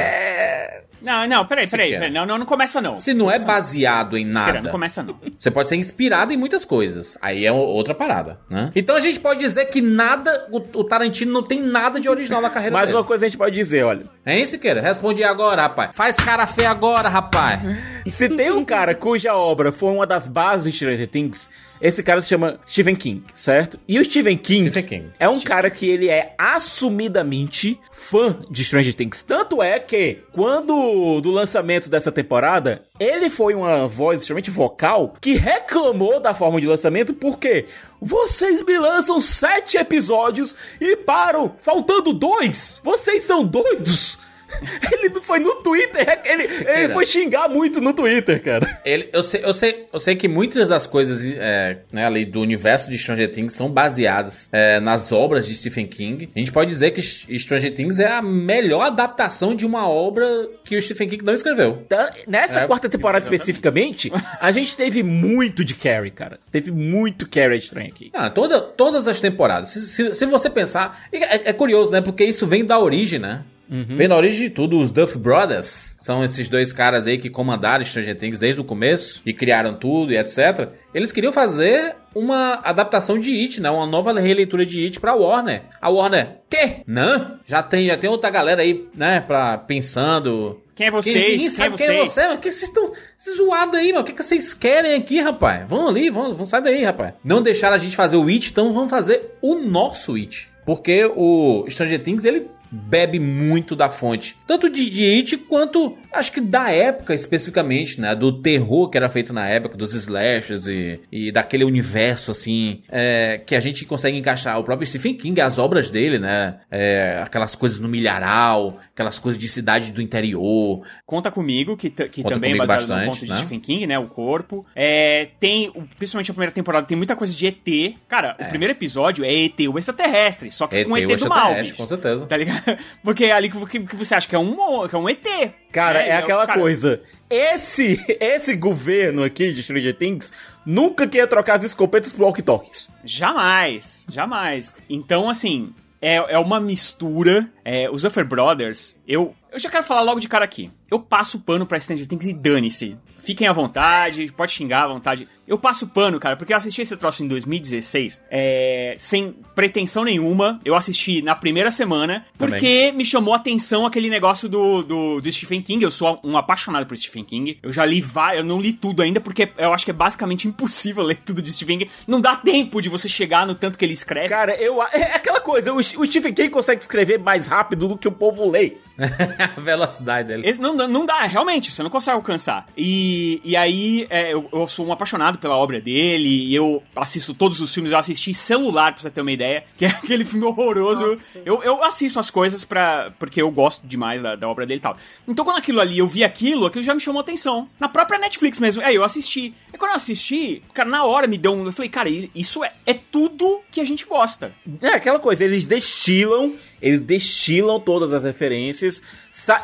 Não, 1.02 1.28
não, 1.28 1.46
peraí, 1.46 1.68
peraí, 1.68 1.92
peraí. 1.92 2.12
Não, 2.12 2.26
não, 2.26 2.38
não 2.38 2.46
começa 2.46 2.82
não. 2.82 2.98
se 2.98 3.14
não 3.14 3.30
é 3.32 3.40
baseado 3.40 4.18
em 4.18 4.26
Siqueira, 4.28 4.54
nada, 4.54 4.62
não 4.62 4.72
começa 4.72 5.02
não. 5.04 5.16
você 5.38 5.50
pode 5.50 5.70
ser 5.70 5.76
inspirado 5.76 6.34
em 6.34 6.38
muitas 6.38 6.66
coisas. 6.66 7.18
Aí 7.22 7.46
é 7.46 7.52
outra 7.52 7.94
parada, 7.94 8.40
né? 8.50 8.72
Então 8.76 8.96
a 8.96 9.00
gente 9.00 9.20
pode 9.20 9.40
dizer 9.40 9.66
que 9.66 9.82
nada, 9.82 10.48
o, 10.52 10.58
o 10.58 10.84
Tarantino 10.84 11.32
não 11.32 11.44
tem 11.44 11.62
nada 11.62 12.00
de 12.00 12.10
original 12.10 12.42
na 12.42 12.50
carreira 12.50 12.74
Mas 12.78 12.88
dele. 12.88 12.98
uma 12.98 13.04
coisa 13.04 13.26
a 13.26 13.30
gente 13.30 13.38
pode 13.38 13.56
dizer, 13.56 13.84
olha. 13.84 14.06
Hein, 14.26 14.46
Siqueira? 14.46 14.82
Responde 14.82 15.24
agora, 15.24 15.64
rapaz. 15.64 15.92
Faz 15.94 16.16
cara 16.18 16.46
feia 16.46 16.70
agora, 16.70 17.10
rapaz. 17.10 17.62
Se 18.08 18.30
tem 18.30 18.52
um 18.52 18.66
cara 18.66 18.94
cuja 18.96 19.36
obra 19.36 19.72
foi 19.72 19.92
uma 19.92 20.06
das 20.06 20.28
bases 20.28 20.72
de 20.72 20.78
Stranger 20.78 21.08
Things, 21.08 21.50
esse 21.82 22.04
cara 22.04 22.22
se 22.22 22.28
chama 22.28 22.60
Stephen 22.68 22.96
King, 22.96 23.24
certo? 23.34 23.80
E 23.88 24.00
o 24.00 24.06
Stephen 24.06 24.38
King, 24.38 24.70
Stephen 24.70 24.84
King. 24.84 25.12
é 25.20 25.30
um 25.30 25.40
cara 25.40 25.70
que 25.70 25.88
ele 25.88 26.10
é 26.10 26.34
assumidamente 26.38 27.80
fã 27.92 28.40
de 28.50 28.64
Stranger 28.64 28.94
Things. 28.94 29.24
Tanto 29.24 29.62
é 29.62 29.80
que, 29.80 30.20
quando 30.32 31.22
do 31.22 31.32
lançamento 31.32 31.90
dessa 31.90 32.12
temporada, 32.12 32.84
ele 33.00 33.30
foi 33.30 33.54
uma 33.54 33.88
voz 33.88 34.22
extremamente 34.22 34.52
vocal 34.52 35.16
que 35.22 35.34
reclamou 35.34 36.20
da 36.20 36.34
forma 36.34 36.60
de 36.60 36.68
lançamento 36.68 37.14
porque 37.14 37.66
vocês 38.02 38.64
me 38.64 38.78
lançam 38.78 39.20
sete 39.20 39.78
episódios 39.78 40.56
e 40.80 40.96
param, 40.96 41.54
faltando 41.58 42.14
dois. 42.14 42.82
Vocês 42.84 43.24
são 43.24 43.44
doidos. 43.46 44.18
Ele 44.92 45.10
não 45.10 45.22
foi 45.22 45.40
no 45.40 45.56
Twitter, 45.56 46.20
ele, 46.26 46.44
ele 46.44 46.94
foi 46.94 47.06
xingar 47.06 47.48
muito 47.48 47.80
no 47.80 47.94
Twitter, 47.94 48.42
cara. 48.42 48.80
Ele, 48.84 49.10
eu, 49.14 49.22
sei, 49.24 49.42
eu, 49.44 49.54
sei, 49.54 49.86
eu 49.94 50.00
sei 50.00 50.16
que 50.16 50.28
muitas 50.28 50.68
das 50.68 50.86
coisas 50.88 51.32
é, 51.38 51.78
né, 51.92 52.06
ali 52.06 52.26
do 52.26 52.42
universo 52.42 52.90
de 52.90 52.98
Stranger 52.98 53.32
Things 53.32 53.54
são 53.54 53.70
baseadas 53.70 54.50
é, 54.52 54.80
nas 54.80 55.12
obras 55.12 55.46
de 55.46 55.56
Stephen 55.56 55.86
King. 55.88 56.30
A 56.36 56.40
gente 56.40 56.52
pode 56.52 56.70
dizer 56.70 56.92
que 56.92 57.02
Stranger 57.02 57.74
Things 57.74 58.00
é 58.00 58.08
a 58.08 58.22
melhor 58.22 58.82
adaptação 58.84 59.56
de 59.56 59.66
uma 59.66 59.88
obra 59.88 60.26
que 60.64 60.76
o 60.78 60.82
Stephen 60.82 61.08
King 61.10 61.24
não 61.24 61.34
escreveu. 61.34 61.84
Tá- 61.88 62.12
Nessa 62.28 62.62
É, 62.62 62.68
quarta 62.68 62.90
temporada 62.90 63.24
especificamente, 63.24 64.12
a 64.42 64.52
gente 64.52 64.76
teve 64.76 65.04
muito 65.04 65.64
de 65.64 65.76
Carrie, 65.76 66.12
cara. 66.12 66.40
Teve 66.52 66.72
muito 66.72 67.28
Carrie 67.28 67.58
estranho 67.58 67.88
aqui. 67.90 68.10
Ah, 68.14 68.30
toda, 68.30 68.60
todas 68.62 69.08
as 69.08 69.20
temporadas. 69.20 69.70
Se, 69.70 69.88
se, 69.88 70.14
se 70.14 70.26
você 70.26 70.50
pensar. 70.50 71.08
É, 71.12 71.50
é 71.50 71.54
curioso, 71.54 71.92
né? 71.92 72.02
Porque 72.02 72.24
isso 72.24 72.46
vem 72.48 72.66
da 72.66 72.80
origem, 72.80 73.20
né? 73.20 73.42
Vem 73.70 74.08
da 74.08 74.16
origem 74.18 74.48
de 74.48 74.50
tudo. 74.50 74.80
Os 74.80 74.90
Duff 74.90 75.18
Brothers 75.18 75.96
são 76.00 76.24
esses 76.24 76.50
dois 76.50 76.74
caras 76.74 77.06
aí 77.06 77.18
que 77.18 77.30
comandaram 77.30 77.86
Stranger 77.86 78.18
Things 78.18 78.40
desde 78.40 78.60
o 78.60 78.64
começo 78.64 79.22
e 79.26 79.32
criaram 79.34 79.76
tudo 79.76 80.12
e 80.12 80.18
etc. 80.18 80.70
Eles 80.94 81.12
queriam 81.12 81.32
fazer 81.32 81.96
uma 82.16 82.56
adaptação 82.64 83.20
de 83.20 83.32
It, 83.32 83.62
né? 83.62 83.70
Uma 83.70 83.86
nova 83.86 84.20
releitura 84.20 84.66
de 84.66 84.84
It 84.84 85.00
pra 85.00 85.14
Warner. 85.14 85.62
A 85.80 85.90
Warner, 85.90 86.38
quê? 86.50 86.82
Não? 86.88 87.38
Já 87.46 87.62
tem, 87.62 87.86
já 87.86 87.96
tem 87.98 88.10
outra 88.10 88.30
galera 88.30 88.62
aí, 88.62 88.88
né? 88.96 89.20
Pra, 89.22 89.58
pensando. 89.58 90.60
Quem 90.74 90.88
é 90.88 90.92
vocês? 90.92 91.16
Ninguém 91.16 91.38
Quem 91.38 91.48
é 91.48 91.50
sabe 91.52 91.76
quem 91.78 91.86
é 91.86 91.90
vocês? 91.90 92.12
você, 92.12 92.28
mas 92.28 92.40
que 92.40 92.52
vocês 92.52 92.70
estão 92.70 92.92
zoados 93.36 93.76
aí, 93.76 93.92
mano? 93.92 94.02
O 94.02 94.04
que, 94.06 94.14
que 94.14 94.24
vocês 94.24 94.54
querem 94.54 94.96
aqui, 94.96 95.20
rapaz? 95.20 95.68
Vão 95.68 95.88
ali, 95.88 96.10
vão, 96.10 96.34
vão 96.34 96.46
sair 96.46 96.64
daí, 96.64 96.84
rapaz. 96.84 97.14
Não 97.24 97.42
deixaram 97.42 97.76
a 97.76 97.80
gente 97.80 97.96
fazer 97.96 98.16
o 98.16 98.28
It, 98.28 98.50
então 98.50 98.74
vamos 98.74 98.90
fazer 98.90 99.36
o 99.42 99.56
nosso 99.56 100.16
It. 100.16 100.50
Porque 100.66 101.04
o 101.16 101.66
Stranger 101.70 102.02
Things, 102.02 102.24
ele 102.26 102.48
bebe 102.72 103.20
muito 103.20 103.76
da 103.76 103.90
fonte. 103.90 104.36
Tanto 104.46 104.70
de, 104.70 104.90
de 104.90 105.06
It, 105.06 105.38
quanto, 105.38 105.98
acho 106.12 106.32
que 106.32 106.42
da 106.42 106.72
época 106.72 107.14
especificamente, 107.14 108.00
né? 108.00 108.16
Do 108.16 108.42
terror 108.42 108.90
que 108.90 108.98
era 108.98 109.10
feito 109.10 109.34
na 109.34 109.48
época, 109.48 109.78
dos 109.78 109.94
slashers 109.94 110.68
e, 110.68 111.00
e 111.12 111.32
daquele 111.32 111.64
universo, 111.64 112.32
assim, 112.32 112.82
é, 112.90 113.42
que 113.46 113.56
a 113.56 113.60
gente 113.60 113.86
consegue 113.86 114.18
encaixar. 114.18 114.60
O 114.60 114.64
próprio 114.64 114.88
Stephen 114.88 115.16
King, 115.16 115.42
as 115.42 115.58
obras 115.58 115.90
dele, 115.90 116.20
né? 116.20 116.60
É, 116.70 117.22
aquelas 117.24 117.56
coisas 117.56 117.80
no 117.80 117.88
milharal, 117.88 118.80
aquelas 118.94 119.20
coisas 119.20 119.40
de 119.40 119.48
cidade 119.48 119.92
do 119.92 120.02
interior, 120.02 120.82
Conta 121.06 121.32
comigo, 121.32 121.76
que, 121.76 121.90
que 121.90 122.22
Conta 122.22 122.36
também 122.36 122.52
é 122.52 122.54
comigo 122.54 122.68
baseado 122.68 122.90
no 122.90 122.96
bastante, 122.96 123.10
conto 123.10 123.26
de 123.26 123.32
né? 123.32 123.38
Stephen 123.38 123.60
King, 123.60 123.88
né? 123.88 124.00
O 124.00 124.08
corpo. 124.08 124.66
É, 124.76 125.30
tem, 125.40 125.72
principalmente 125.98 126.30
a 126.30 126.34
primeira 126.34 126.52
temporada, 126.52 126.86
tem 126.86 126.98
muita 126.98 127.16
coisa 127.16 127.36
de 127.36 127.48
ET. 127.48 127.96
Cara, 128.08 128.36
o 128.40 128.46
primeiro 128.46 128.74
episódio 128.74 129.26
é 129.26 129.34
ET, 129.34 129.60
o 129.62 129.78
extraterrestre, 129.78 130.52
só 130.52 130.68
que 130.68 130.86
com 130.86 130.98
ET 130.98 131.10
o 131.10 131.16
do 131.16 131.30
mal. 131.30 131.54
com 131.76 131.88
certeza. 131.88 132.26
Tá 132.26 132.38
ligado? 132.38 132.59
Porque 133.04 133.26
é 133.26 133.32
ali 133.32 133.50
que, 133.50 133.80
que- 133.82 133.96
você 133.96 134.16
acha 134.16 134.28
que 134.28 134.36
é 134.36 134.40
um, 134.40 134.88
que 134.88 134.96
é 134.96 134.98
um 134.98 135.10
ET. 135.10 135.26
Cara, 135.72 136.00
né? 136.00 136.10
é 136.10 136.18
aquela 136.18 136.46
cara, 136.46 136.60
coisa. 136.60 137.02
Esse, 137.30 138.04
esse 138.20 138.56
governo 138.56 139.24
aqui 139.24 139.52
de 139.54 139.62
Stranger 139.62 139.96
Things 139.96 140.34
nunca 140.66 141.08
quer 141.08 141.28
trocar 141.28 141.56
as 141.56 141.64
escopetas 141.64 142.14
pro 142.14 142.26
walkie-talkies. 142.26 142.90
Jamais, 143.04 144.06
jamais. 144.10 144.76
Então, 144.90 145.30
assim, 145.30 145.74
é, 146.02 146.16
é 146.16 146.38
uma 146.40 146.60
mistura. 146.60 147.50
É, 147.64 147.90
os 147.90 148.02
Duffer 148.02 148.26
Brothers, 148.26 148.96
eu, 149.08 149.36
eu 149.52 149.60
já 149.60 149.70
quero 149.70 149.84
falar 149.84 150.02
logo 150.02 150.20
de 150.20 150.28
cara 150.28 150.46
aqui. 150.46 150.72
Eu 150.90 151.00
passo 151.00 151.40
pano 151.40 151.66
pra 151.66 151.80
Stranger 151.80 152.08
Things 152.08 152.26
e 152.26 152.34
dane-se. 152.34 152.98
Fiquem 153.20 153.48
à 153.48 153.54
vontade, 153.54 154.32
pode 154.36 154.52
xingar 154.52 154.84
à 154.84 154.88
vontade. 154.88 155.28
Eu 155.48 155.58
passo 155.58 155.88
pano, 155.88 156.20
cara, 156.20 156.36
porque 156.36 156.54
eu 156.54 156.58
assisti 156.58 156.82
esse 156.82 156.96
troço 156.96 157.24
em 157.24 157.28
2016, 157.28 158.22
é, 158.30 158.96
sem 158.98 159.36
pretensão 159.56 160.04
nenhuma. 160.04 160.60
Eu 160.64 160.76
assisti 160.76 161.22
na 161.22 161.36
primeira 161.36 161.72
semana, 161.72 162.26
porque 162.38 162.92
me 162.92 163.04
chamou 163.06 163.34
a 163.34 163.38
atenção 163.38 163.86
aquele 163.86 164.10
negócio 164.10 164.48
do, 164.48 164.84
do, 164.84 165.22
do 165.22 165.32
Stephen 165.32 165.62
King. 165.62 165.84
Eu 165.84 165.92
sou 165.92 166.20
um 166.24 166.38
apaixonado 166.38 166.86
por 166.86 166.98
Stephen 166.98 167.24
King. 167.24 167.58
Eu 167.64 167.72
já 167.72 167.86
li 167.86 168.00
vários, 168.02 168.42
eu 168.44 168.46
não 168.48 168.60
li 168.60 168.74
tudo 168.74 169.02
ainda, 169.02 169.20
porque 169.20 169.50
eu 169.58 169.74
acho 169.74 169.86
que 169.86 169.92
é 169.92 169.94
basicamente 169.94 170.48
impossível 170.48 171.04
ler 171.04 171.16
tudo 171.26 171.42
de 171.42 171.52
Stephen 171.52 171.80
King. 171.80 171.92
Não 172.08 172.22
dá 172.22 172.36
tempo 172.36 172.80
de 172.82 172.90
você 172.90 173.10
chegar 173.10 173.46
no 173.48 173.56
tanto 173.56 173.78
que 173.78 173.84
ele 173.86 173.94
escreve. 173.94 174.30
Cara, 174.30 174.56
eu. 174.56 174.82
É 174.84 175.16
aquela 175.16 175.42
coisa, 175.42 175.74
o, 175.74 175.78
o 175.78 175.82
Stephen 176.06 176.34
King 176.34 176.50
consegue 176.50 176.82
escrever 176.82 177.18
mais 177.20 177.48
rápido 177.48 177.88
do 177.88 177.98
que 177.98 178.08
o 178.08 178.12
povo 178.12 178.50
lê. 178.50 178.78
a 179.56 179.60
velocidade 179.60 180.28
dele. 180.28 180.48
Esse- 180.48 180.60
não- 180.60 180.74
não 180.76 181.06
dá, 181.06 181.22
realmente, 181.22 181.72
você 181.72 181.82
não 181.82 181.90
consegue 181.90 182.16
alcançar. 182.16 182.68
E, 182.78 183.09
e 183.44 183.56
aí, 183.56 184.08
é, 184.10 184.34
eu, 184.34 184.48
eu 184.52 184.68
sou 184.68 184.86
um 184.86 184.92
apaixonado 184.92 185.38
pela 185.38 185.58
obra 185.58 185.80
dele, 185.80 186.46
e 186.48 186.56
eu 186.56 186.84
assisto 186.96 187.34
todos 187.34 187.60
os 187.62 187.74
filmes, 187.74 187.92
eu 187.92 187.98
assisti 187.98 188.34
celular, 188.34 188.94
pra 188.94 189.02
você 189.02 189.10
ter 189.10 189.22
uma 189.22 189.32
ideia, 189.32 189.64
que 189.78 189.86
é 189.86 189.90
aquele 189.90 190.26
filme 190.26 190.46
horroroso. 190.46 191.20
Eu, 191.46 191.64
eu 191.64 191.84
assisto 191.84 192.20
as 192.20 192.30
coisas 192.30 192.64
pra, 192.66 193.12
porque 193.18 193.42
eu 193.42 193.52
gosto 193.52 193.86
demais 193.86 194.22
da, 194.22 194.36
da 194.36 194.48
obra 194.48 194.66
dele 194.66 194.80
e 194.80 194.82
tal. 194.82 194.98
Então, 195.28 195.46
quando 195.46 195.58
aquilo 195.58 195.80
ali, 195.80 196.00
eu 196.00 196.08
vi 196.08 196.24
aquilo, 196.24 196.66
aquilo 196.66 196.84
já 196.84 196.94
me 196.94 197.00
chamou 197.00 197.22
atenção. 197.22 197.70
Na 197.80 197.90
própria 197.90 198.20
Netflix 198.20 198.60
mesmo, 198.60 198.84
aí 198.84 198.96
eu 198.96 199.04
assisti. 199.04 199.54
E 199.74 199.78
quando 199.78 199.92
eu 199.92 199.98
assisti, 199.98 200.62
cara, 200.74 200.90
na 200.90 201.04
hora 201.04 201.28
me 201.28 201.38
deu 201.38 201.54
um. 201.54 201.66
Eu 201.66 201.72
falei, 201.72 201.90
cara, 201.90 202.10
isso 202.10 202.64
é, 202.64 202.74
é 202.86 202.94
tudo 202.94 203.62
que 203.72 203.82
a 203.82 203.86
gente 203.86 204.06
gosta. 204.06 204.54
É 204.82 204.90
aquela 204.90 205.20
coisa, 205.20 205.44
eles 205.44 205.66
destilam, 205.66 206.54
eles 206.82 207.02
destilam 207.02 207.80
todas 207.80 208.14
as 208.14 208.24
referências. 208.24 209.02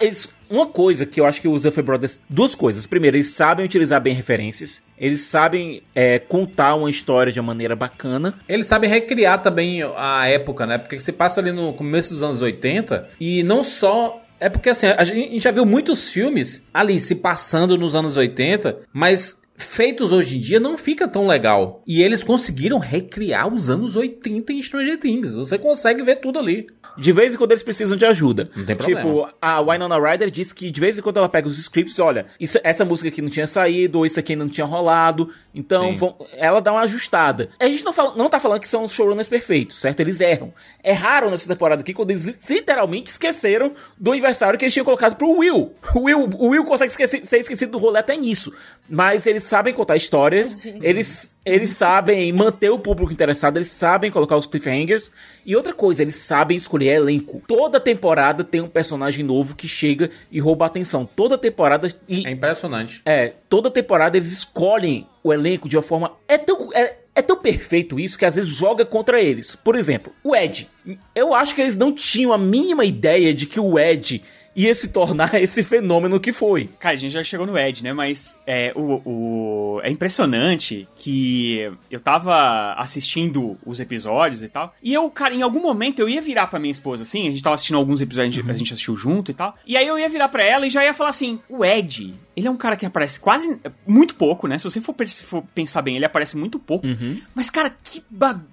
Eles- 0.01 0.33
uma 0.49 0.67
coisa 0.67 1.05
que 1.05 1.19
eu 1.19 1.25
acho 1.25 1.41
que 1.41 1.47
os 1.47 1.61
Duffer 1.63 1.83
Brothers. 1.83 2.19
Duas 2.29 2.53
coisas. 2.53 2.85
Primeiro, 2.85 3.17
eles 3.17 3.29
sabem 3.29 3.65
utilizar 3.65 3.99
bem 3.99 4.13
referências. 4.13 4.81
Eles 4.97 5.21
sabem 5.21 5.81
é, 5.95 6.19
contar 6.19 6.75
uma 6.75 6.89
história 6.89 7.31
de 7.31 7.39
uma 7.39 7.47
maneira 7.47 7.75
bacana. 7.75 8.33
Ele 8.47 8.63
sabe 8.63 8.87
recriar 8.87 9.41
também 9.41 9.81
a 9.95 10.27
época, 10.27 10.65
né? 10.65 10.77
Porque 10.77 10.99
você 10.99 11.11
passa 11.11 11.41
ali 11.41 11.51
no 11.51 11.73
começo 11.73 12.13
dos 12.13 12.21
anos 12.23 12.41
80 12.41 13.09
e 13.19 13.43
não 13.43 13.63
só. 13.63 14.21
É 14.39 14.49
porque 14.49 14.69
assim, 14.69 14.87
a 14.87 15.03
gente 15.03 15.39
já 15.39 15.49
viu 15.51 15.65
muitos 15.65 16.09
filmes 16.11 16.61
ali 16.73 16.99
se 16.99 17.15
passando 17.15 17.77
nos 17.77 17.95
anos 17.95 18.17
80, 18.17 18.79
mas 18.93 19.37
feitos 19.57 20.11
hoje 20.11 20.37
em 20.37 20.39
dia 20.39 20.59
não 20.59 20.77
fica 20.77 21.07
tão 21.07 21.27
legal. 21.27 21.81
E 21.87 22.01
eles 22.01 22.23
conseguiram 22.23 22.77
recriar 22.77 23.51
os 23.51 23.69
anos 23.69 23.95
80 23.95 24.51
em 24.53 24.61
Stranger 24.61 24.97
Things. 24.99 25.33
Você 25.35 25.57
consegue 25.57 26.03
ver 26.03 26.19
tudo 26.19 26.39
ali. 26.39 26.67
De 26.97 27.11
vez 27.11 27.33
em 27.35 27.37
quando 27.37 27.51
eles 27.51 27.63
precisam 27.63 27.97
de 27.97 28.05
ajuda. 28.05 28.49
Não 28.55 28.65
tem 28.65 28.73
Tipo, 28.75 29.01
problema. 29.01 29.33
a 29.41 29.61
Winona 29.61 29.99
Ryder 29.99 30.31
disse 30.31 30.55
que 30.55 30.71
de 30.71 30.79
vez 30.79 30.97
em 30.97 31.01
quando 31.01 31.17
ela 31.17 31.27
pega 31.27 31.45
os 31.45 31.59
scripts, 31.59 31.99
olha, 31.99 32.25
isso- 32.39 32.57
essa 32.63 32.85
música 32.85 33.09
aqui 33.09 33.21
não 33.21 33.29
tinha 33.29 33.47
saído, 33.47 33.97
ou 33.99 34.05
isso 34.05 34.17
aqui 34.17 34.33
não 34.33 34.47
tinha 34.47 34.65
rolado. 34.65 35.29
Então, 35.53 35.95
vão- 35.97 36.15
ela 36.37 36.61
dá 36.61 36.71
uma 36.71 36.81
ajustada. 36.81 37.49
A 37.59 37.67
gente 37.67 37.83
não, 37.83 37.91
fala, 37.91 38.13
não 38.15 38.29
tá 38.29 38.39
falando 38.39 38.61
que 38.61 38.67
são 38.69 38.83
os 38.85 38.93
showrunners 38.93 39.27
perfeitos, 39.27 39.79
certo? 39.81 39.99
Eles 39.99 40.21
erram. 40.21 40.53
Erraram 40.81 41.29
nessa 41.29 41.49
temporada 41.49 41.81
aqui 41.81 41.93
quando 41.93 42.11
eles 42.11 42.23
li- 42.23 42.35
literalmente 42.49 43.11
esqueceram 43.11 43.73
do 43.97 44.11
aniversário 44.13 44.57
que 44.57 44.63
eles 44.63 44.73
tinham 44.73 44.85
colocado 44.85 45.17
pro 45.17 45.29
Will. 45.29 45.73
O 45.93 45.99
Will, 46.03 46.29
o 46.39 46.47
Will 46.49 46.63
consegue 46.63 46.91
esquecer- 46.91 47.25
ser 47.25 47.39
esquecido 47.39 47.73
do 47.73 47.77
rolê 47.77 47.99
até 47.99 48.15
nisso. 48.15 48.53
Mas 48.89 49.25
eles 49.25 49.43
sabem 49.45 49.73
contar 49.73 49.95
histórias, 49.95 50.65
eles, 50.81 51.35
eles 51.45 51.71
sabem 51.71 52.31
manter 52.33 52.69
o 52.69 52.79
público 52.79 53.11
interessado, 53.11 53.57
eles 53.57 53.69
sabem 53.69 54.11
colocar 54.11 54.35
os 54.35 54.45
cliffhangers. 54.45 55.11
E 55.45 55.55
outra 55.55 55.73
coisa, 55.73 56.01
eles 56.01 56.15
sabem 56.15 56.57
escolher 56.57 56.95
elenco. 56.95 57.41
Toda 57.47 57.79
temporada 57.79 58.43
tem 58.43 58.61
um 58.61 58.67
personagem 58.67 59.23
novo 59.23 59.55
que 59.55 59.67
chega 59.67 60.09
e 60.31 60.39
rouba 60.39 60.65
a 60.65 60.67
atenção. 60.67 61.07
Toda 61.15 61.37
temporada. 61.37 61.87
E 62.07 62.25
É 62.25 62.31
impressionante. 62.31 63.01
é, 63.05 63.33
toda 63.49 63.71
temporada 63.71 64.17
eles 64.17 64.31
escolhem 64.31 65.07
o 65.23 65.31
elenco 65.33 65.69
de 65.69 65.77
uma 65.77 65.83
forma. 65.83 66.11
É 66.27 66.37
tão, 66.37 66.69
é, 66.73 66.97
é 67.15 67.21
tão 67.21 67.37
perfeito 67.37 67.99
isso 67.99 68.17
que 68.17 68.25
às 68.25 68.35
vezes 68.35 68.49
joga 68.49 68.85
contra 68.85 69.21
eles. 69.21 69.55
Por 69.55 69.75
exemplo, 69.75 70.11
o 70.23 70.35
Ed. 70.35 70.69
Eu 71.15 71.33
acho 71.33 71.55
que 71.55 71.61
eles 71.61 71.75
não 71.75 71.91
tinham 71.93 72.31
a 72.31 72.37
mínima 72.37 72.85
ideia 72.85 73.33
de 73.33 73.45
que 73.45 73.59
o 73.59 73.79
Ed 73.79 74.21
ia 74.55 74.73
se 74.73 74.87
tornar 74.89 75.35
esse 75.41 75.63
fenômeno 75.63 76.19
que 76.19 76.31
foi. 76.31 76.69
Cara, 76.79 76.93
a 76.93 76.97
gente 76.97 77.11
já 77.11 77.23
chegou 77.23 77.45
no 77.45 77.57
Ed, 77.57 77.83
né? 77.83 77.93
Mas 77.93 78.39
é, 78.47 78.71
o, 78.75 79.01
o- 79.05 79.81
é 79.83 79.89
impressionante 79.89 80.87
que 80.97 81.71
eu 81.91 81.99
tava 81.99 82.73
assistindo 82.73 83.57
os 83.65 83.79
episódios 83.79 84.41
e 84.43 84.49
tal. 84.49 84.73
E 84.81 84.93
eu, 84.93 85.09
cara, 85.09 85.33
em 85.33 85.41
algum 85.41 85.61
momento 85.61 85.99
eu 85.99 86.07
ia 86.09 86.21
virar 86.21 86.47
pra 86.47 86.59
minha 86.59 86.71
esposa 86.71 87.03
assim. 87.03 87.27
A 87.27 87.31
gente 87.31 87.43
tava 87.43 87.55
assistindo 87.55 87.77
alguns 87.77 88.01
episódios, 88.01 88.47
a 88.49 88.53
gente 88.53 88.73
assistiu 88.73 88.95
junto 88.95 89.31
e 89.31 89.33
tal. 89.33 89.55
E 89.65 89.75
aí 89.77 89.85
eu 89.87 89.99
ia 89.99 90.09
virar 90.09 90.29
pra 90.29 90.43
ela 90.43 90.65
e 90.65 90.69
já 90.69 90.83
ia 90.83 90.93
falar 90.93 91.09
assim: 91.09 91.39
o 91.49 91.63
Ed, 91.65 92.13
ele 92.35 92.47
é 92.47 92.51
um 92.51 92.57
cara 92.57 92.75
que 92.75 92.85
aparece 92.85 93.19
quase. 93.19 93.57
muito 93.87 94.15
pouco, 94.15 94.47
né? 94.47 94.57
Se 94.57 94.63
você 94.63 94.81
for, 94.81 94.95
for 95.23 95.43
pensar 95.53 95.81
bem, 95.81 95.95
ele 95.95 96.05
aparece 96.05 96.35
muito 96.35 96.59
pouco. 96.59 96.85
Mas, 97.33 97.49
cara, 97.49 97.75
que, 97.83 98.03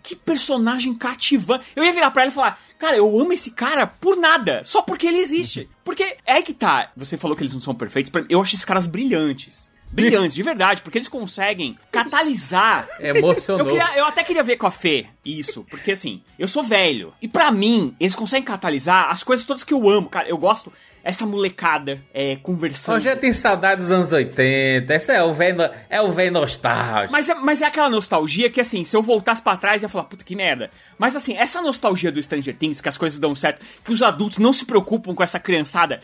que 0.03 0.15
personagem 0.15 0.95
cativante. 0.95 1.67
Eu 1.75 1.85
ia 1.85 1.93
virar 1.93 2.11
pra 2.11 2.23
ela 2.23 2.31
e 2.31 2.35
falar: 2.35 2.59
Cara, 2.79 2.97
eu 2.97 3.21
amo 3.21 3.33
esse 3.33 3.51
cara 3.53 3.87
por 3.87 4.17
nada, 4.17 4.63
só 4.65 4.83
porque 4.83 5.07
ele 5.07 5.19
existe. 5.19 5.69
Porque 5.85 6.17
é 6.27 6.43
que 6.43 6.55
tá. 6.55 6.91
Você 6.97 7.17
falou 7.17 7.37
que 7.37 7.43
eles 7.43 7.55
não 7.55 7.61
são 7.61 7.75
perfeitos. 7.75 8.13
Eu 8.29 8.41
acho 8.41 8.55
esses 8.55 8.65
caras 8.65 8.87
brilhantes. 8.87 9.72
Brilhantes, 9.93 10.35
de 10.35 10.43
verdade, 10.43 10.81
porque 10.83 10.99
eles 10.99 11.09
conseguem 11.09 11.77
catalisar. 11.91 12.89
Emocionou. 12.99 13.67
Eu, 13.67 13.73
queria- 13.73 13.99
eu 13.99 14.05
até 14.07 14.25
queria 14.25 14.43
ver 14.43 14.57
com 14.57 14.67
a 14.67 14.71
Fê 14.71 15.07
isso, 15.25 15.65
porque 15.71 15.93
assim, 15.93 16.23
eu 16.39 16.49
sou 16.49 16.65
velho. 16.65 17.13
E 17.21 17.29
pra 17.29 17.51
mim, 17.53 17.95
eles 18.01 18.15
conseguem 18.17 18.45
catalisar 18.45 19.09
as 19.11 19.23
coisas 19.23 19.45
todas 19.47 19.63
que 19.63 19.73
eu 19.75 19.89
amo, 19.89 20.09
cara. 20.09 20.29
Eu 20.29 20.37
gosto 20.39 20.73
essa 21.05 21.27
molecada 21.27 22.01
é, 22.15 22.37
conversando. 22.37 22.95
Só 22.95 22.99
já 23.01 23.15
tem 23.17 23.33
saudade 23.33 23.81
dos 23.83 23.91
anos 23.91 24.13
80. 24.13 24.95
Esse 24.95 25.13
é 25.13 25.23
o 25.23 25.33
velho, 25.35 25.59
é 25.91 26.01
o 26.01 26.11
velho 26.11 26.33
nostálgico. 26.33 27.13
Mas 27.13 27.29
é, 27.29 27.35
mas 27.35 27.61
é 27.63 27.67
aquela 27.67 27.91
nostalgia 27.91 28.49
que, 28.51 28.61
assim, 28.61 28.83
se 28.85 28.97
eu 28.97 29.03
voltasse 29.03 29.43
pra 29.43 29.57
trás, 29.57 29.83
eu 29.83 29.87
ia 29.87 29.91
falar, 29.91 30.05
puta 30.05 30.25
que 30.25 30.35
merda. 30.37 30.71
Mas, 30.99 31.15
assim, 31.17 31.37
essa 31.37 31.61
nostalgia 31.61 32.11
do 32.11 32.23
Stranger 32.23 32.57
Things, 32.57 32.81
que 32.81 32.89
as 32.89 32.97
coisas 32.97 33.19
dão 33.19 33.35
certo, 33.35 33.65
que 33.85 33.93
os 33.93 34.03
adultos 34.03 34.39
não 34.39 34.53
se 34.53 34.65
preocupam 34.65 35.15
com 35.15 35.23
essa 35.23 35.39
criançada, 35.41 36.01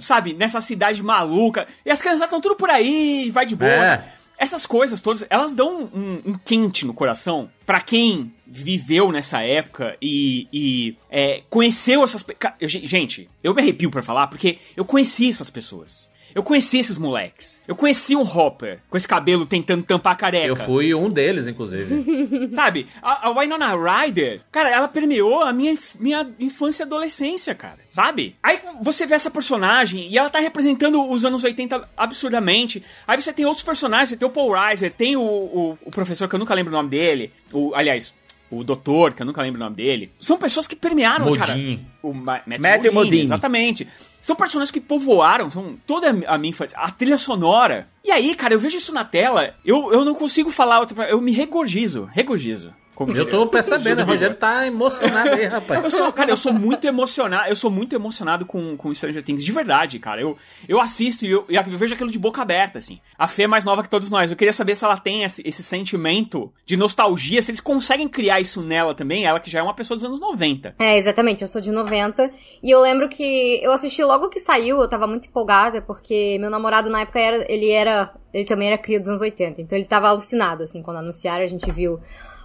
sabe, 0.00 0.34
nessa 0.34 0.60
cidade 0.60 1.02
maluca, 1.02 1.66
e 1.84 1.90
as 1.90 2.00
criançadas 2.00 2.26
estão 2.26 2.40
tudo 2.40 2.56
por 2.56 2.70
aí, 2.70 3.30
vai 3.30 3.46
de 3.46 3.56
boa. 3.56 3.70
É. 3.70 4.04
Essas 4.38 4.66
coisas 4.66 5.00
todas, 5.00 5.24
elas 5.30 5.54
dão 5.54 5.88
um, 5.94 6.32
um 6.32 6.38
quente 6.44 6.84
no 6.84 6.92
coração 6.92 7.48
pra 7.64 7.80
quem 7.80 8.34
viveu 8.44 9.12
nessa 9.12 9.40
época 9.40 9.96
e, 10.02 10.48
e, 10.52 10.96
é, 11.08 11.42
conheceu 11.48 12.02
essas... 12.02 12.24
Gente, 12.60 13.30
eu 13.42 13.54
me 13.54 13.62
arrepio 13.62 13.90
pra 13.90 14.02
falar, 14.02 14.26
porque 14.26 14.58
eu 14.76 14.84
conheci 14.84 15.30
essas 15.30 15.48
pessoas. 15.48 16.10
Eu 16.34 16.42
conheci 16.42 16.78
esses 16.78 16.98
moleques. 16.98 17.60
Eu 17.66 17.76
conheci 17.76 18.16
um 18.16 18.22
Hopper 18.22 18.80
com 18.88 18.96
esse 18.96 19.06
cabelo 19.06 19.46
tentando 19.46 19.84
tampar 19.84 20.12
a 20.14 20.16
careca. 20.16 20.46
Eu 20.46 20.56
fui 20.56 20.94
um 20.94 21.10
deles, 21.10 21.46
inclusive. 21.46 22.48
Sabe? 22.52 22.86
A, 23.02 23.28
a 23.28 23.38
Winona 23.38 23.74
Ryder, 23.74 24.40
cara, 24.50 24.70
ela 24.70 24.88
permeou 24.88 25.42
a 25.42 25.52
minha, 25.52 25.74
minha 25.98 26.30
infância 26.38 26.82
e 26.82 26.86
adolescência, 26.86 27.54
cara. 27.54 27.78
Sabe? 27.88 28.36
Aí 28.42 28.60
você 28.80 29.06
vê 29.06 29.14
essa 29.14 29.30
personagem 29.30 30.08
e 30.08 30.18
ela 30.18 30.30
tá 30.30 30.38
representando 30.38 31.08
os 31.10 31.24
anos 31.24 31.44
80 31.44 31.88
absurdamente. 31.96 32.82
Aí 33.06 33.20
você 33.20 33.32
tem 33.32 33.44
outros 33.44 33.64
personagens, 33.64 34.10
você 34.10 34.16
tem 34.16 34.26
o 34.28 34.30
Paul 34.30 34.52
Reiser, 34.52 34.92
tem 34.92 35.16
o, 35.16 35.22
o, 35.22 35.78
o 35.84 35.90
professor 35.90 36.28
que 36.28 36.34
eu 36.34 36.38
nunca 36.38 36.54
lembro 36.54 36.72
o 36.72 36.76
nome 36.76 36.90
dele. 36.90 37.32
O, 37.52 37.74
aliás, 37.74 38.14
o 38.58 38.64
doutor, 38.64 39.12
que 39.12 39.22
eu 39.22 39.26
nunca 39.26 39.42
lembro 39.42 39.60
o 39.60 39.64
nome 39.64 39.76
dele. 39.76 40.10
São 40.20 40.36
pessoas 40.38 40.66
que 40.66 40.76
permearam, 40.76 41.32
cara. 41.36 41.52
Modine. 41.52 41.86
O 42.02 42.12
Ma 42.12 42.40
Matthew, 42.46 42.60
Matthew 42.60 42.92
Modine, 42.92 42.94
Modine. 42.94 43.22
Exatamente. 43.22 43.88
São 44.20 44.36
personagens 44.36 44.70
que 44.70 44.80
povoaram 44.80 45.50
são 45.50 45.76
toda 45.86 46.10
a 46.26 46.38
minha 46.38 46.50
infância. 46.50 46.78
A 46.78 46.90
trilha 46.90 47.18
sonora. 47.18 47.88
E 48.04 48.10
aí, 48.10 48.34
cara, 48.34 48.54
eu 48.54 48.60
vejo 48.60 48.76
isso 48.76 48.92
na 48.92 49.04
tela, 49.04 49.54
eu, 49.64 49.92
eu 49.92 50.04
não 50.04 50.14
consigo 50.14 50.50
falar 50.50 50.80
outra... 50.80 51.08
Eu 51.08 51.20
me 51.20 51.32
regorgizo. 51.32 52.08
Regorgizo. 52.12 52.72
Como 52.94 53.16
Eu 53.16 53.28
tô 53.28 53.46
percebendo, 53.46 54.02
o 54.02 54.04
Rogério 54.04 54.36
tá 54.36 54.66
emocionado 54.66 55.30
aí, 55.30 55.46
rapaz. 55.46 55.82
eu 55.82 55.90
sou, 55.90 56.12
cara, 56.12 56.30
eu 56.30 56.36
sou 56.36 56.52
muito 56.52 56.86
emocionado, 56.86 57.48
eu 57.48 57.56
sou 57.56 57.70
muito 57.70 57.94
emocionado 57.94 58.44
com, 58.44 58.76
com 58.76 58.94
Stranger 58.94 59.22
Things, 59.22 59.42
de 59.42 59.52
verdade, 59.52 59.98
cara. 59.98 60.20
Eu, 60.20 60.36
eu 60.68 60.80
assisto 60.80 61.24
e 61.24 61.30
eu, 61.30 61.46
e 61.48 61.56
eu 61.56 61.78
vejo 61.78 61.94
aquilo 61.94 62.10
de 62.10 62.18
boca 62.18 62.42
aberta, 62.42 62.78
assim. 62.78 63.00
A 63.18 63.26
Fê 63.26 63.44
é 63.44 63.46
mais 63.46 63.64
nova 63.64 63.82
que 63.82 63.88
todos 63.88 64.10
nós. 64.10 64.30
Eu 64.30 64.36
queria 64.36 64.52
saber 64.52 64.76
se 64.76 64.84
ela 64.84 64.96
tem 64.98 65.24
esse, 65.24 65.42
esse 65.46 65.62
sentimento 65.62 66.52
de 66.66 66.76
nostalgia, 66.76 67.40
se 67.40 67.50
eles 67.50 67.60
conseguem 67.60 68.08
criar 68.08 68.40
isso 68.40 68.60
nela 68.60 68.94
também, 68.94 69.24
ela 69.24 69.40
que 69.40 69.50
já 69.50 69.60
é 69.60 69.62
uma 69.62 69.74
pessoa 69.74 69.96
dos 69.96 70.04
anos 70.04 70.20
90. 70.20 70.74
É, 70.78 70.98
exatamente, 70.98 71.42
eu 71.42 71.48
sou 71.48 71.60
de 71.60 71.72
90. 71.72 72.30
E 72.62 72.70
eu 72.70 72.80
lembro 72.80 73.08
que 73.08 73.60
eu 73.62 73.72
assisti 73.72 74.04
logo 74.04 74.28
que 74.28 74.38
saiu, 74.38 74.80
eu 74.80 74.88
tava 74.88 75.06
muito 75.06 75.28
empolgada, 75.28 75.80
porque 75.80 76.36
meu 76.38 76.50
namorado 76.50 76.90
na 76.90 77.00
época 77.00 77.18
era. 77.18 77.50
Ele 77.50 77.70
era. 77.70 78.12
Ele 78.32 78.44
também 78.44 78.68
era 78.68 78.78
cria 78.78 78.98
dos 78.98 79.08
anos 79.08 79.20
80. 79.20 79.60
Então 79.60 79.78
ele 79.78 79.86
tava 79.86 80.08
alucinado, 80.08 80.62
assim, 80.62 80.82
quando 80.82 80.98
anunciaram, 80.98 81.42
a 81.42 81.46
gente 81.46 81.70
viu. 81.70 81.98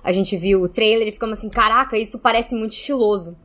A 0.08 0.14
gente 0.14 0.38
viu 0.38 0.62
o 0.62 0.70
trailer 0.70 1.06
e 1.06 1.12
ficamos 1.12 1.38
assim, 1.38 1.50
caraca, 1.50 1.98
isso 1.98 2.20
parece 2.20 2.56
muito 2.56 2.72
estiloso. 2.72 3.36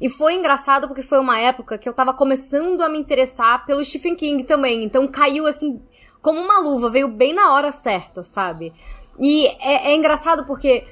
E 0.00 0.08
foi 0.08 0.34
engraçado 0.34 0.88
porque 0.88 1.00
foi 1.00 1.20
uma 1.20 1.38
época 1.38 1.78
que 1.78 1.88
eu 1.88 1.92
tava 1.92 2.12
começando 2.12 2.80
a 2.80 2.88
me 2.88 2.98
interessar 2.98 3.64
pelo 3.64 3.84
Stephen 3.84 4.16
King 4.16 4.42
também. 4.42 4.82
Então 4.82 5.06
caiu 5.06 5.46
assim, 5.46 5.80
como 6.20 6.40
uma 6.40 6.58
luva, 6.58 6.90
veio 6.90 7.06
bem 7.06 7.32
na 7.32 7.54
hora 7.54 7.70
certa, 7.70 8.24
sabe? 8.24 8.72
E 9.16 9.46
é, 9.60 9.92
é 9.92 9.94
engraçado 9.94 10.44
porque 10.44 10.84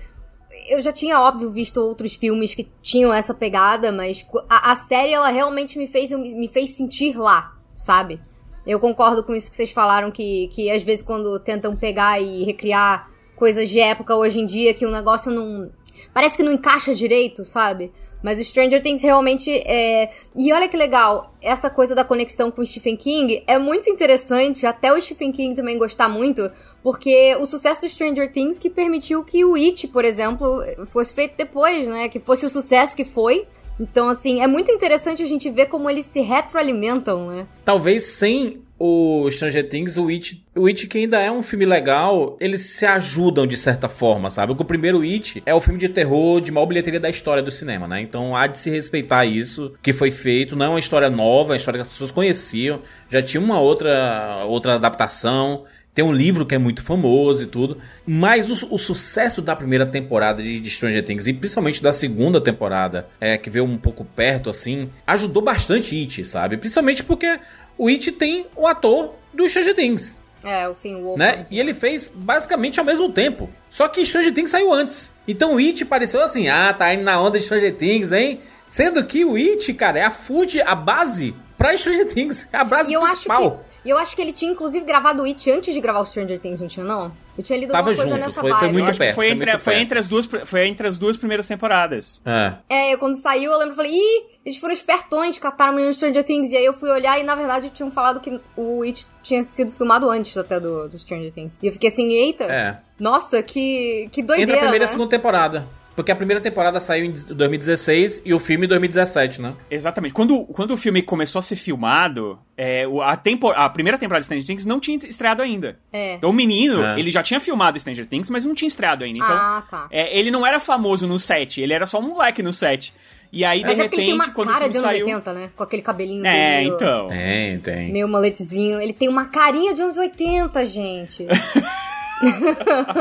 eu 0.69 0.81
já 0.81 0.93
tinha, 0.93 1.21
óbvio, 1.21 1.51
visto 1.51 1.79
outros 1.79 2.15
filmes 2.15 2.55
que 2.55 2.71
tinham 2.81 3.13
essa 3.13 3.35
pegada, 3.35 3.91
mas 3.91 4.25
a, 4.49 4.71
a 4.71 4.77
série, 4.77 5.13
ela 5.13 5.31
realmente 5.31 5.77
me 5.77 5.89
fez, 5.89 6.13
me 6.13 6.47
fez 6.47 6.77
sentir 6.77 7.19
lá, 7.19 7.53
sabe? 7.75 8.21
Eu 8.65 8.79
concordo 8.79 9.25
com 9.25 9.35
isso 9.35 9.51
que 9.51 9.57
vocês 9.57 9.73
falaram, 9.73 10.13
que, 10.13 10.47
que 10.53 10.71
às 10.71 10.85
vezes 10.85 11.05
quando 11.05 11.41
tentam 11.41 11.75
pegar 11.75 12.21
e 12.21 12.45
recriar 12.45 13.11
coisas 13.37 13.69
de 13.69 13.79
época 13.79 14.17
hoje 14.17 14.41
em 14.41 14.47
dia, 14.47 14.75
que 14.75 14.85
o 14.85 14.91
negócio 14.91 15.31
não... 15.31 15.71
Parece 16.13 16.37
que 16.37 16.43
não 16.43 16.53
encaixa 16.53 16.95
direito, 16.95 17.45
sabe? 17.45 17.93
Mas 18.23 18.39
o 18.39 18.45
Stranger 18.45 18.83
Things 18.83 19.03
realmente 19.03 19.51
é. 19.51 20.11
E 20.35 20.53
olha 20.53 20.67
que 20.67 20.77
legal, 20.77 21.35
essa 21.41 21.71
coisa 21.71 21.95
da 21.95 22.05
conexão 22.05 22.51
com 22.51 22.63
o 22.63 22.67
Stephen 22.67 22.97
King 22.97 23.45
é 23.47 23.59
muito 23.59 23.89
interessante, 23.89 24.67
até 24.67 24.93
o 24.93 25.01
Stephen 25.01 25.31
King 25.31 25.55
também 25.55 25.79
gostar 25.79 26.09
muito, 26.09 26.51
porque 26.83 27.37
o 27.39 27.45
sucesso 27.45 27.83
do 27.83 27.89
Stranger 27.89 28.33
Things 28.33 28.59
que 28.59 28.71
permitiu 28.71 29.23
que 29.23 29.45
o 29.45 29.55
It, 29.55 29.89
por 29.89 30.05
exemplo, 30.05 30.63
fosse 30.87 31.13
feito 31.15 31.37
depois, 31.37 31.87
né? 31.87 32.09
Que 32.09 32.19
fosse 32.19 32.45
o 32.47 32.51
sucesso 32.51 32.97
que 32.97 33.05
foi. 33.05 33.47
Então, 33.79 34.09
assim, 34.09 34.41
é 34.41 34.47
muito 34.47 34.73
interessante 34.73 35.23
a 35.23 35.27
gente 35.27 35.51
ver 35.51 35.67
como 35.67 35.89
eles 35.89 36.07
se 36.07 36.21
retroalimentam, 36.21 37.29
né? 37.29 37.47
Talvez 37.65 38.05
sem 38.05 38.63
o 38.79 39.29
Stranger 39.31 39.69
Things, 39.69 39.97
o 39.97 40.09
It, 40.09 40.45
o 40.55 40.67
It 40.67 40.87
que 40.87 40.99
ainda 40.99 41.21
é 41.21 41.31
um 41.31 41.43
filme 41.43 41.65
legal, 41.65 42.37
eles 42.41 42.61
se 42.63 42.85
ajudam 42.85 43.47
de 43.47 43.57
certa 43.57 43.89
forma, 43.89 44.31
sabe? 44.31 44.49
Porque 44.49 44.63
o 44.63 44.67
primeiro 44.67 45.01
It 45.01 45.43
é 45.47 45.55
o 45.55 45.61
filme 45.61 45.79
de 45.79 45.89
terror 45.89 46.41
de 46.41 46.53
maior 46.53 46.67
bilheteria 46.67 47.01
da 47.01 47.09
história 47.09 47.43
do 47.43 47.51
cinema, 47.51 47.89
né? 47.89 48.01
Então 48.01 48.37
há 48.37 48.47
de 48.47 48.59
se 48.59 48.71
respeitar 48.71 49.25
isso 49.25 49.73
que 49.83 49.93
foi 49.93 50.11
feito, 50.11 50.55
não 50.55 50.67
é 50.67 50.69
uma 50.69 50.79
história 50.79 51.09
nova, 51.09 51.51
é 51.51 51.53
uma 51.53 51.57
história 51.57 51.79
que 51.79 51.83
as 51.83 51.89
pessoas 51.89 52.11
conheciam, 52.11 52.81
já 53.09 53.23
tinha 53.23 53.41
uma 53.41 53.59
outra 53.59 54.45
outra 54.45 54.75
adaptação, 54.75 55.65
tem 55.97 56.05
um 56.05 56.13
livro 56.13 56.45
que 56.45 56.55
é 56.55 56.59
muito 56.59 56.83
famoso 56.83 57.45
e 57.45 57.47
tudo. 57.47 57.79
Mas 58.07 58.51
o, 58.51 58.75
o 58.75 58.77
sucesso 58.77 59.41
da 59.41 59.57
primeira 59.57 59.87
temporada 59.87 60.43
de, 60.43 60.61
de, 60.61 60.71
Stranger 60.71 61.03
Things, 61.03 61.27
e 61.27 61.33
principalmente 61.33 61.83
da 61.83 61.91
segunda 61.91 62.39
temporada, 62.39 63.09
é, 63.19 63.39
que 63.39 63.49
veio 63.49 63.65
um 63.65 63.79
pouco 63.79 64.05
perto, 64.05 64.51
assim, 64.51 64.91
ajudou 65.07 65.43
bastante 65.43 65.99
It, 65.99 66.27
sabe? 66.27 66.59
Principalmente 66.59 67.03
porque 67.03 67.41
o 67.79 67.89
It 67.89 68.13
tem 68.13 68.47
o 68.57 68.67
ator 68.67 69.15
do 69.33 69.49
Stranger 69.49 69.75
Things. 69.75 70.17
É, 70.45 70.69
o 70.69 70.75
Finn 70.75 71.03
Wolfhard. 71.03 71.39
Né? 71.41 71.47
E 71.51 71.59
ele 71.59 71.75
fez 71.75 72.11
basicamente 72.15 72.79
ao 72.79 72.87
mesmo 72.87 73.11
tempo. 73.11 73.51
Só 73.69 73.89
que 73.89 74.05
Stranger 74.05 74.33
Things 74.33 74.51
saiu 74.51 74.73
antes. 74.73 75.13
Então 75.27 75.55
o 75.55 75.59
It 75.59 75.85
pareceu 75.85 76.23
assim, 76.23 76.49
ah, 76.49 76.73
tá 76.73 76.93
indo 76.95 77.03
na 77.03 77.21
onda 77.21 77.39
de 77.39 77.45
Stranger 77.45 77.75
Things, 77.75 78.13
hein? 78.13 78.41
Sendo 78.69 79.05
que 79.05 79.25
o 79.25 79.35
It, 79.37 79.73
cara, 79.75 79.99
é 79.99 80.05
a 80.05 80.11
food, 80.11 80.61
a 80.63 80.75
base 80.75 81.35
pra 81.57 81.77
Stranger 81.77 82.07
Things. 82.07 82.47
É 82.53 82.59
a 82.59 82.65
base 82.65 82.91
E 82.91 82.95
eu 82.95 83.01
acho 83.03 83.13
principal. 83.13 83.65
que. 83.83 83.89
E 83.89 83.91
eu 83.91 83.99
acho 83.99 84.15
que 84.15 84.23
ele 84.23 84.33
tinha, 84.33 84.51
inclusive, 84.53 84.85
gravado 84.85 85.23
o 85.23 85.25
It 85.27 85.51
antes 85.51 85.73
de 85.73 85.81
gravar 85.81 86.01
o 86.01 86.07
Stranger 86.07 86.39
Things, 86.39 86.61
não 86.61 86.69
tinha, 86.69 86.85
não? 86.85 87.13
Eu 87.37 87.45
tinha 87.45 87.59
lido 87.59 87.71
Tava 87.73 87.91
alguma 87.91 87.97
coisa 87.97 88.09
junto, 88.17 88.27
nessa 88.29 88.41
foi- 88.41 88.53
foi 88.55 88.69
muito 88.73 88.79
Eu 88.79 88.85
acho 88.91 88.93
que 88.99 89.05
perto, 89.05 89.15
foi 89.15 89.27
foi 89.27 89.35
entre, 89.35 89.59
foi, 89.59 89.79
entre 89.79 89.99
as 89.99 90.09
duas, 90.09 90.27
foi 90.45 90.67
entre 90.67 90.87
as 90.87 90.97
duas 90.99 91.17
primeiras 91.17 91.47
temporadas. 91.47 92.21
É. 92.25 92.53
É, 92.69 92.95
eu, 92.95 92.99
quando 92.99 93.15
saiu, 93.15 93.53
eu 93.53 93.59
lembro, 93.59 93.73
eu 93.73 93.77
falei, 93.77 93.93
ih, 93.93 94.25
eles 94.45 94.59
foram 94.59 94.73
espertões, 94.73 95.39
cataram 95.39 95.73
o 95.73 95.77
menino 95.77 95.93
Stranger 95.93 96.25
Things. 96.25 96.51
E 96.53 96.57
aí 96.57 96.65
eu 96.65 96.73
fui 96.73 96.89
olhar 96.91 97.19
e, 97.21 97.23
na 97.23 97.35
verdade, 97.35 97.71
tinham 97.71 97.91
falado 97.91 98.21
que 98.21 98.41
o 98.57 98.83
It 98.83 99.07
tinha 99.23 99.43
sido 99.43 99.71
filmado 99.73 100.09
antes 100.09 100.37
até 100.37 100.59
do, 100.59 100.89
do 100.89 100.99
Stranger 100.99 101.31
Things. 101.33 101.59
E 101.63 101.67
eu 101.67 101.73
fiquei 101.73 101.89
assim, 101.91 102.09
eita, 102.13 102.45
É. 102.45 102.79
nossa, 102.99 103.43
que, 103.43 104.09
que 104.13 104.23
doideira, 104.23 104.43
Entre 104.53 104.55
a 104.57 104.59
primeira 104.61 104.77
e 104.77 104.81
né? 104.81 104.85
a 104.85 104.89
segunda 104.89 105.11
temporada. 105.11 105.67
Porque 105.97 106.13
a 106.13 106.17
primeira 106.17 106.43
temporada 106.43 106.79
saiu 106.79 107.07
em 107.07 107.11
2016 107.13 108.23
e 108.25 108.35
o 108.35 108.39
filme 108.39 108.67
em 108.67 108.69
2017, 108.69 109.41
né? 109.41 109.55
Exatamente. 109.71 110.13
Quando, 110.13 110.45
quando 110.45 110.73
o 110.73 110.77
filme 110.77 111.01
começou 111.01 111.39
a 111.39 111.43
ser 111.43 111.57
filmado, 111.57 112.39
é, 112.57 112.85
a, 113.03 113.17
tempo, 113.17 113.49
a 113.49 113.69
primeira 113.71 113.97
temporada 113.97 114.21
de 114.21 114.27
Stranger 114.27 114.47
Things 114.47 114.67
não 114.67 114.79
tinha 114.79 114.99
estreado 114.99 115.41
ainda. 115.41 115.79
É. 115.91 116.15
Então 116.17 116.29
o 116.29 116.33
menino, 116.35 116.85
É. 116.85 117.01
ele 117.01 117.11
já 117.11 117.23
tinha 117.23 117.41
filmado 117.41 117.81
Stranger 117.81 118.07
Things, 118.07 118.29
mas 118.29 118.45
não 118.45 118.55
tinha 118.55 118.69
estreado 118.69 119.05
ainda. 119.05 119.19
Então, 119.19 119.37
Ah, 119.37 119.63
tá. 119.71 119.89
é, 119.91 120.17
ele 120.19 120.31
não 120.31 120.47
era 120.47 120.61
famoso 120.61 121.07
no 121.07 121.19
set, 121.19 121.61
ele 121.63 121.73
era 121.73 121.87
só 121.87 121.99
um 121.99 122.09
moleque 122.09 122.43
no 122.43 122.53
set. 122.53 122.93
E 123.33 123.45
aí, 123.45 123.63
Mas 123.63 123.75
de 123.75 123.81
é 123.81 123.85
porque 123.85 123.97
ele 123.97 124.03
tem 124.05 124.13
repente, 124.15 124.29
uma 124.29 124.35
quando 124.35 124.49
cara 124.53 124.69
de 124.69 124.77
anos 124.79 124.89
saiu. 124.91 125.07
80, 125.07 125.33
né? 125.33 125.51
Com 125.57 125.63
aquele 125.63 125.83
cabelinho 125.83 126.25
É, 126.25 126.31
dele 126.33 126.57
meio, 126.71 126.75
então. 126.77 127.09
Tem, 127.09 127.59
tem. 127.59 127.93
meio 127.93 128.07
maletezinho. 128.09 128.81
Ele 128.81 128.93
tem 128.93 129.09
uma 129.09 129.27
carinha 129.27 129.75
de 129.75 129.83
anos 129.83 129.97
80, 129.97 130.65
gente. 130.67 131.27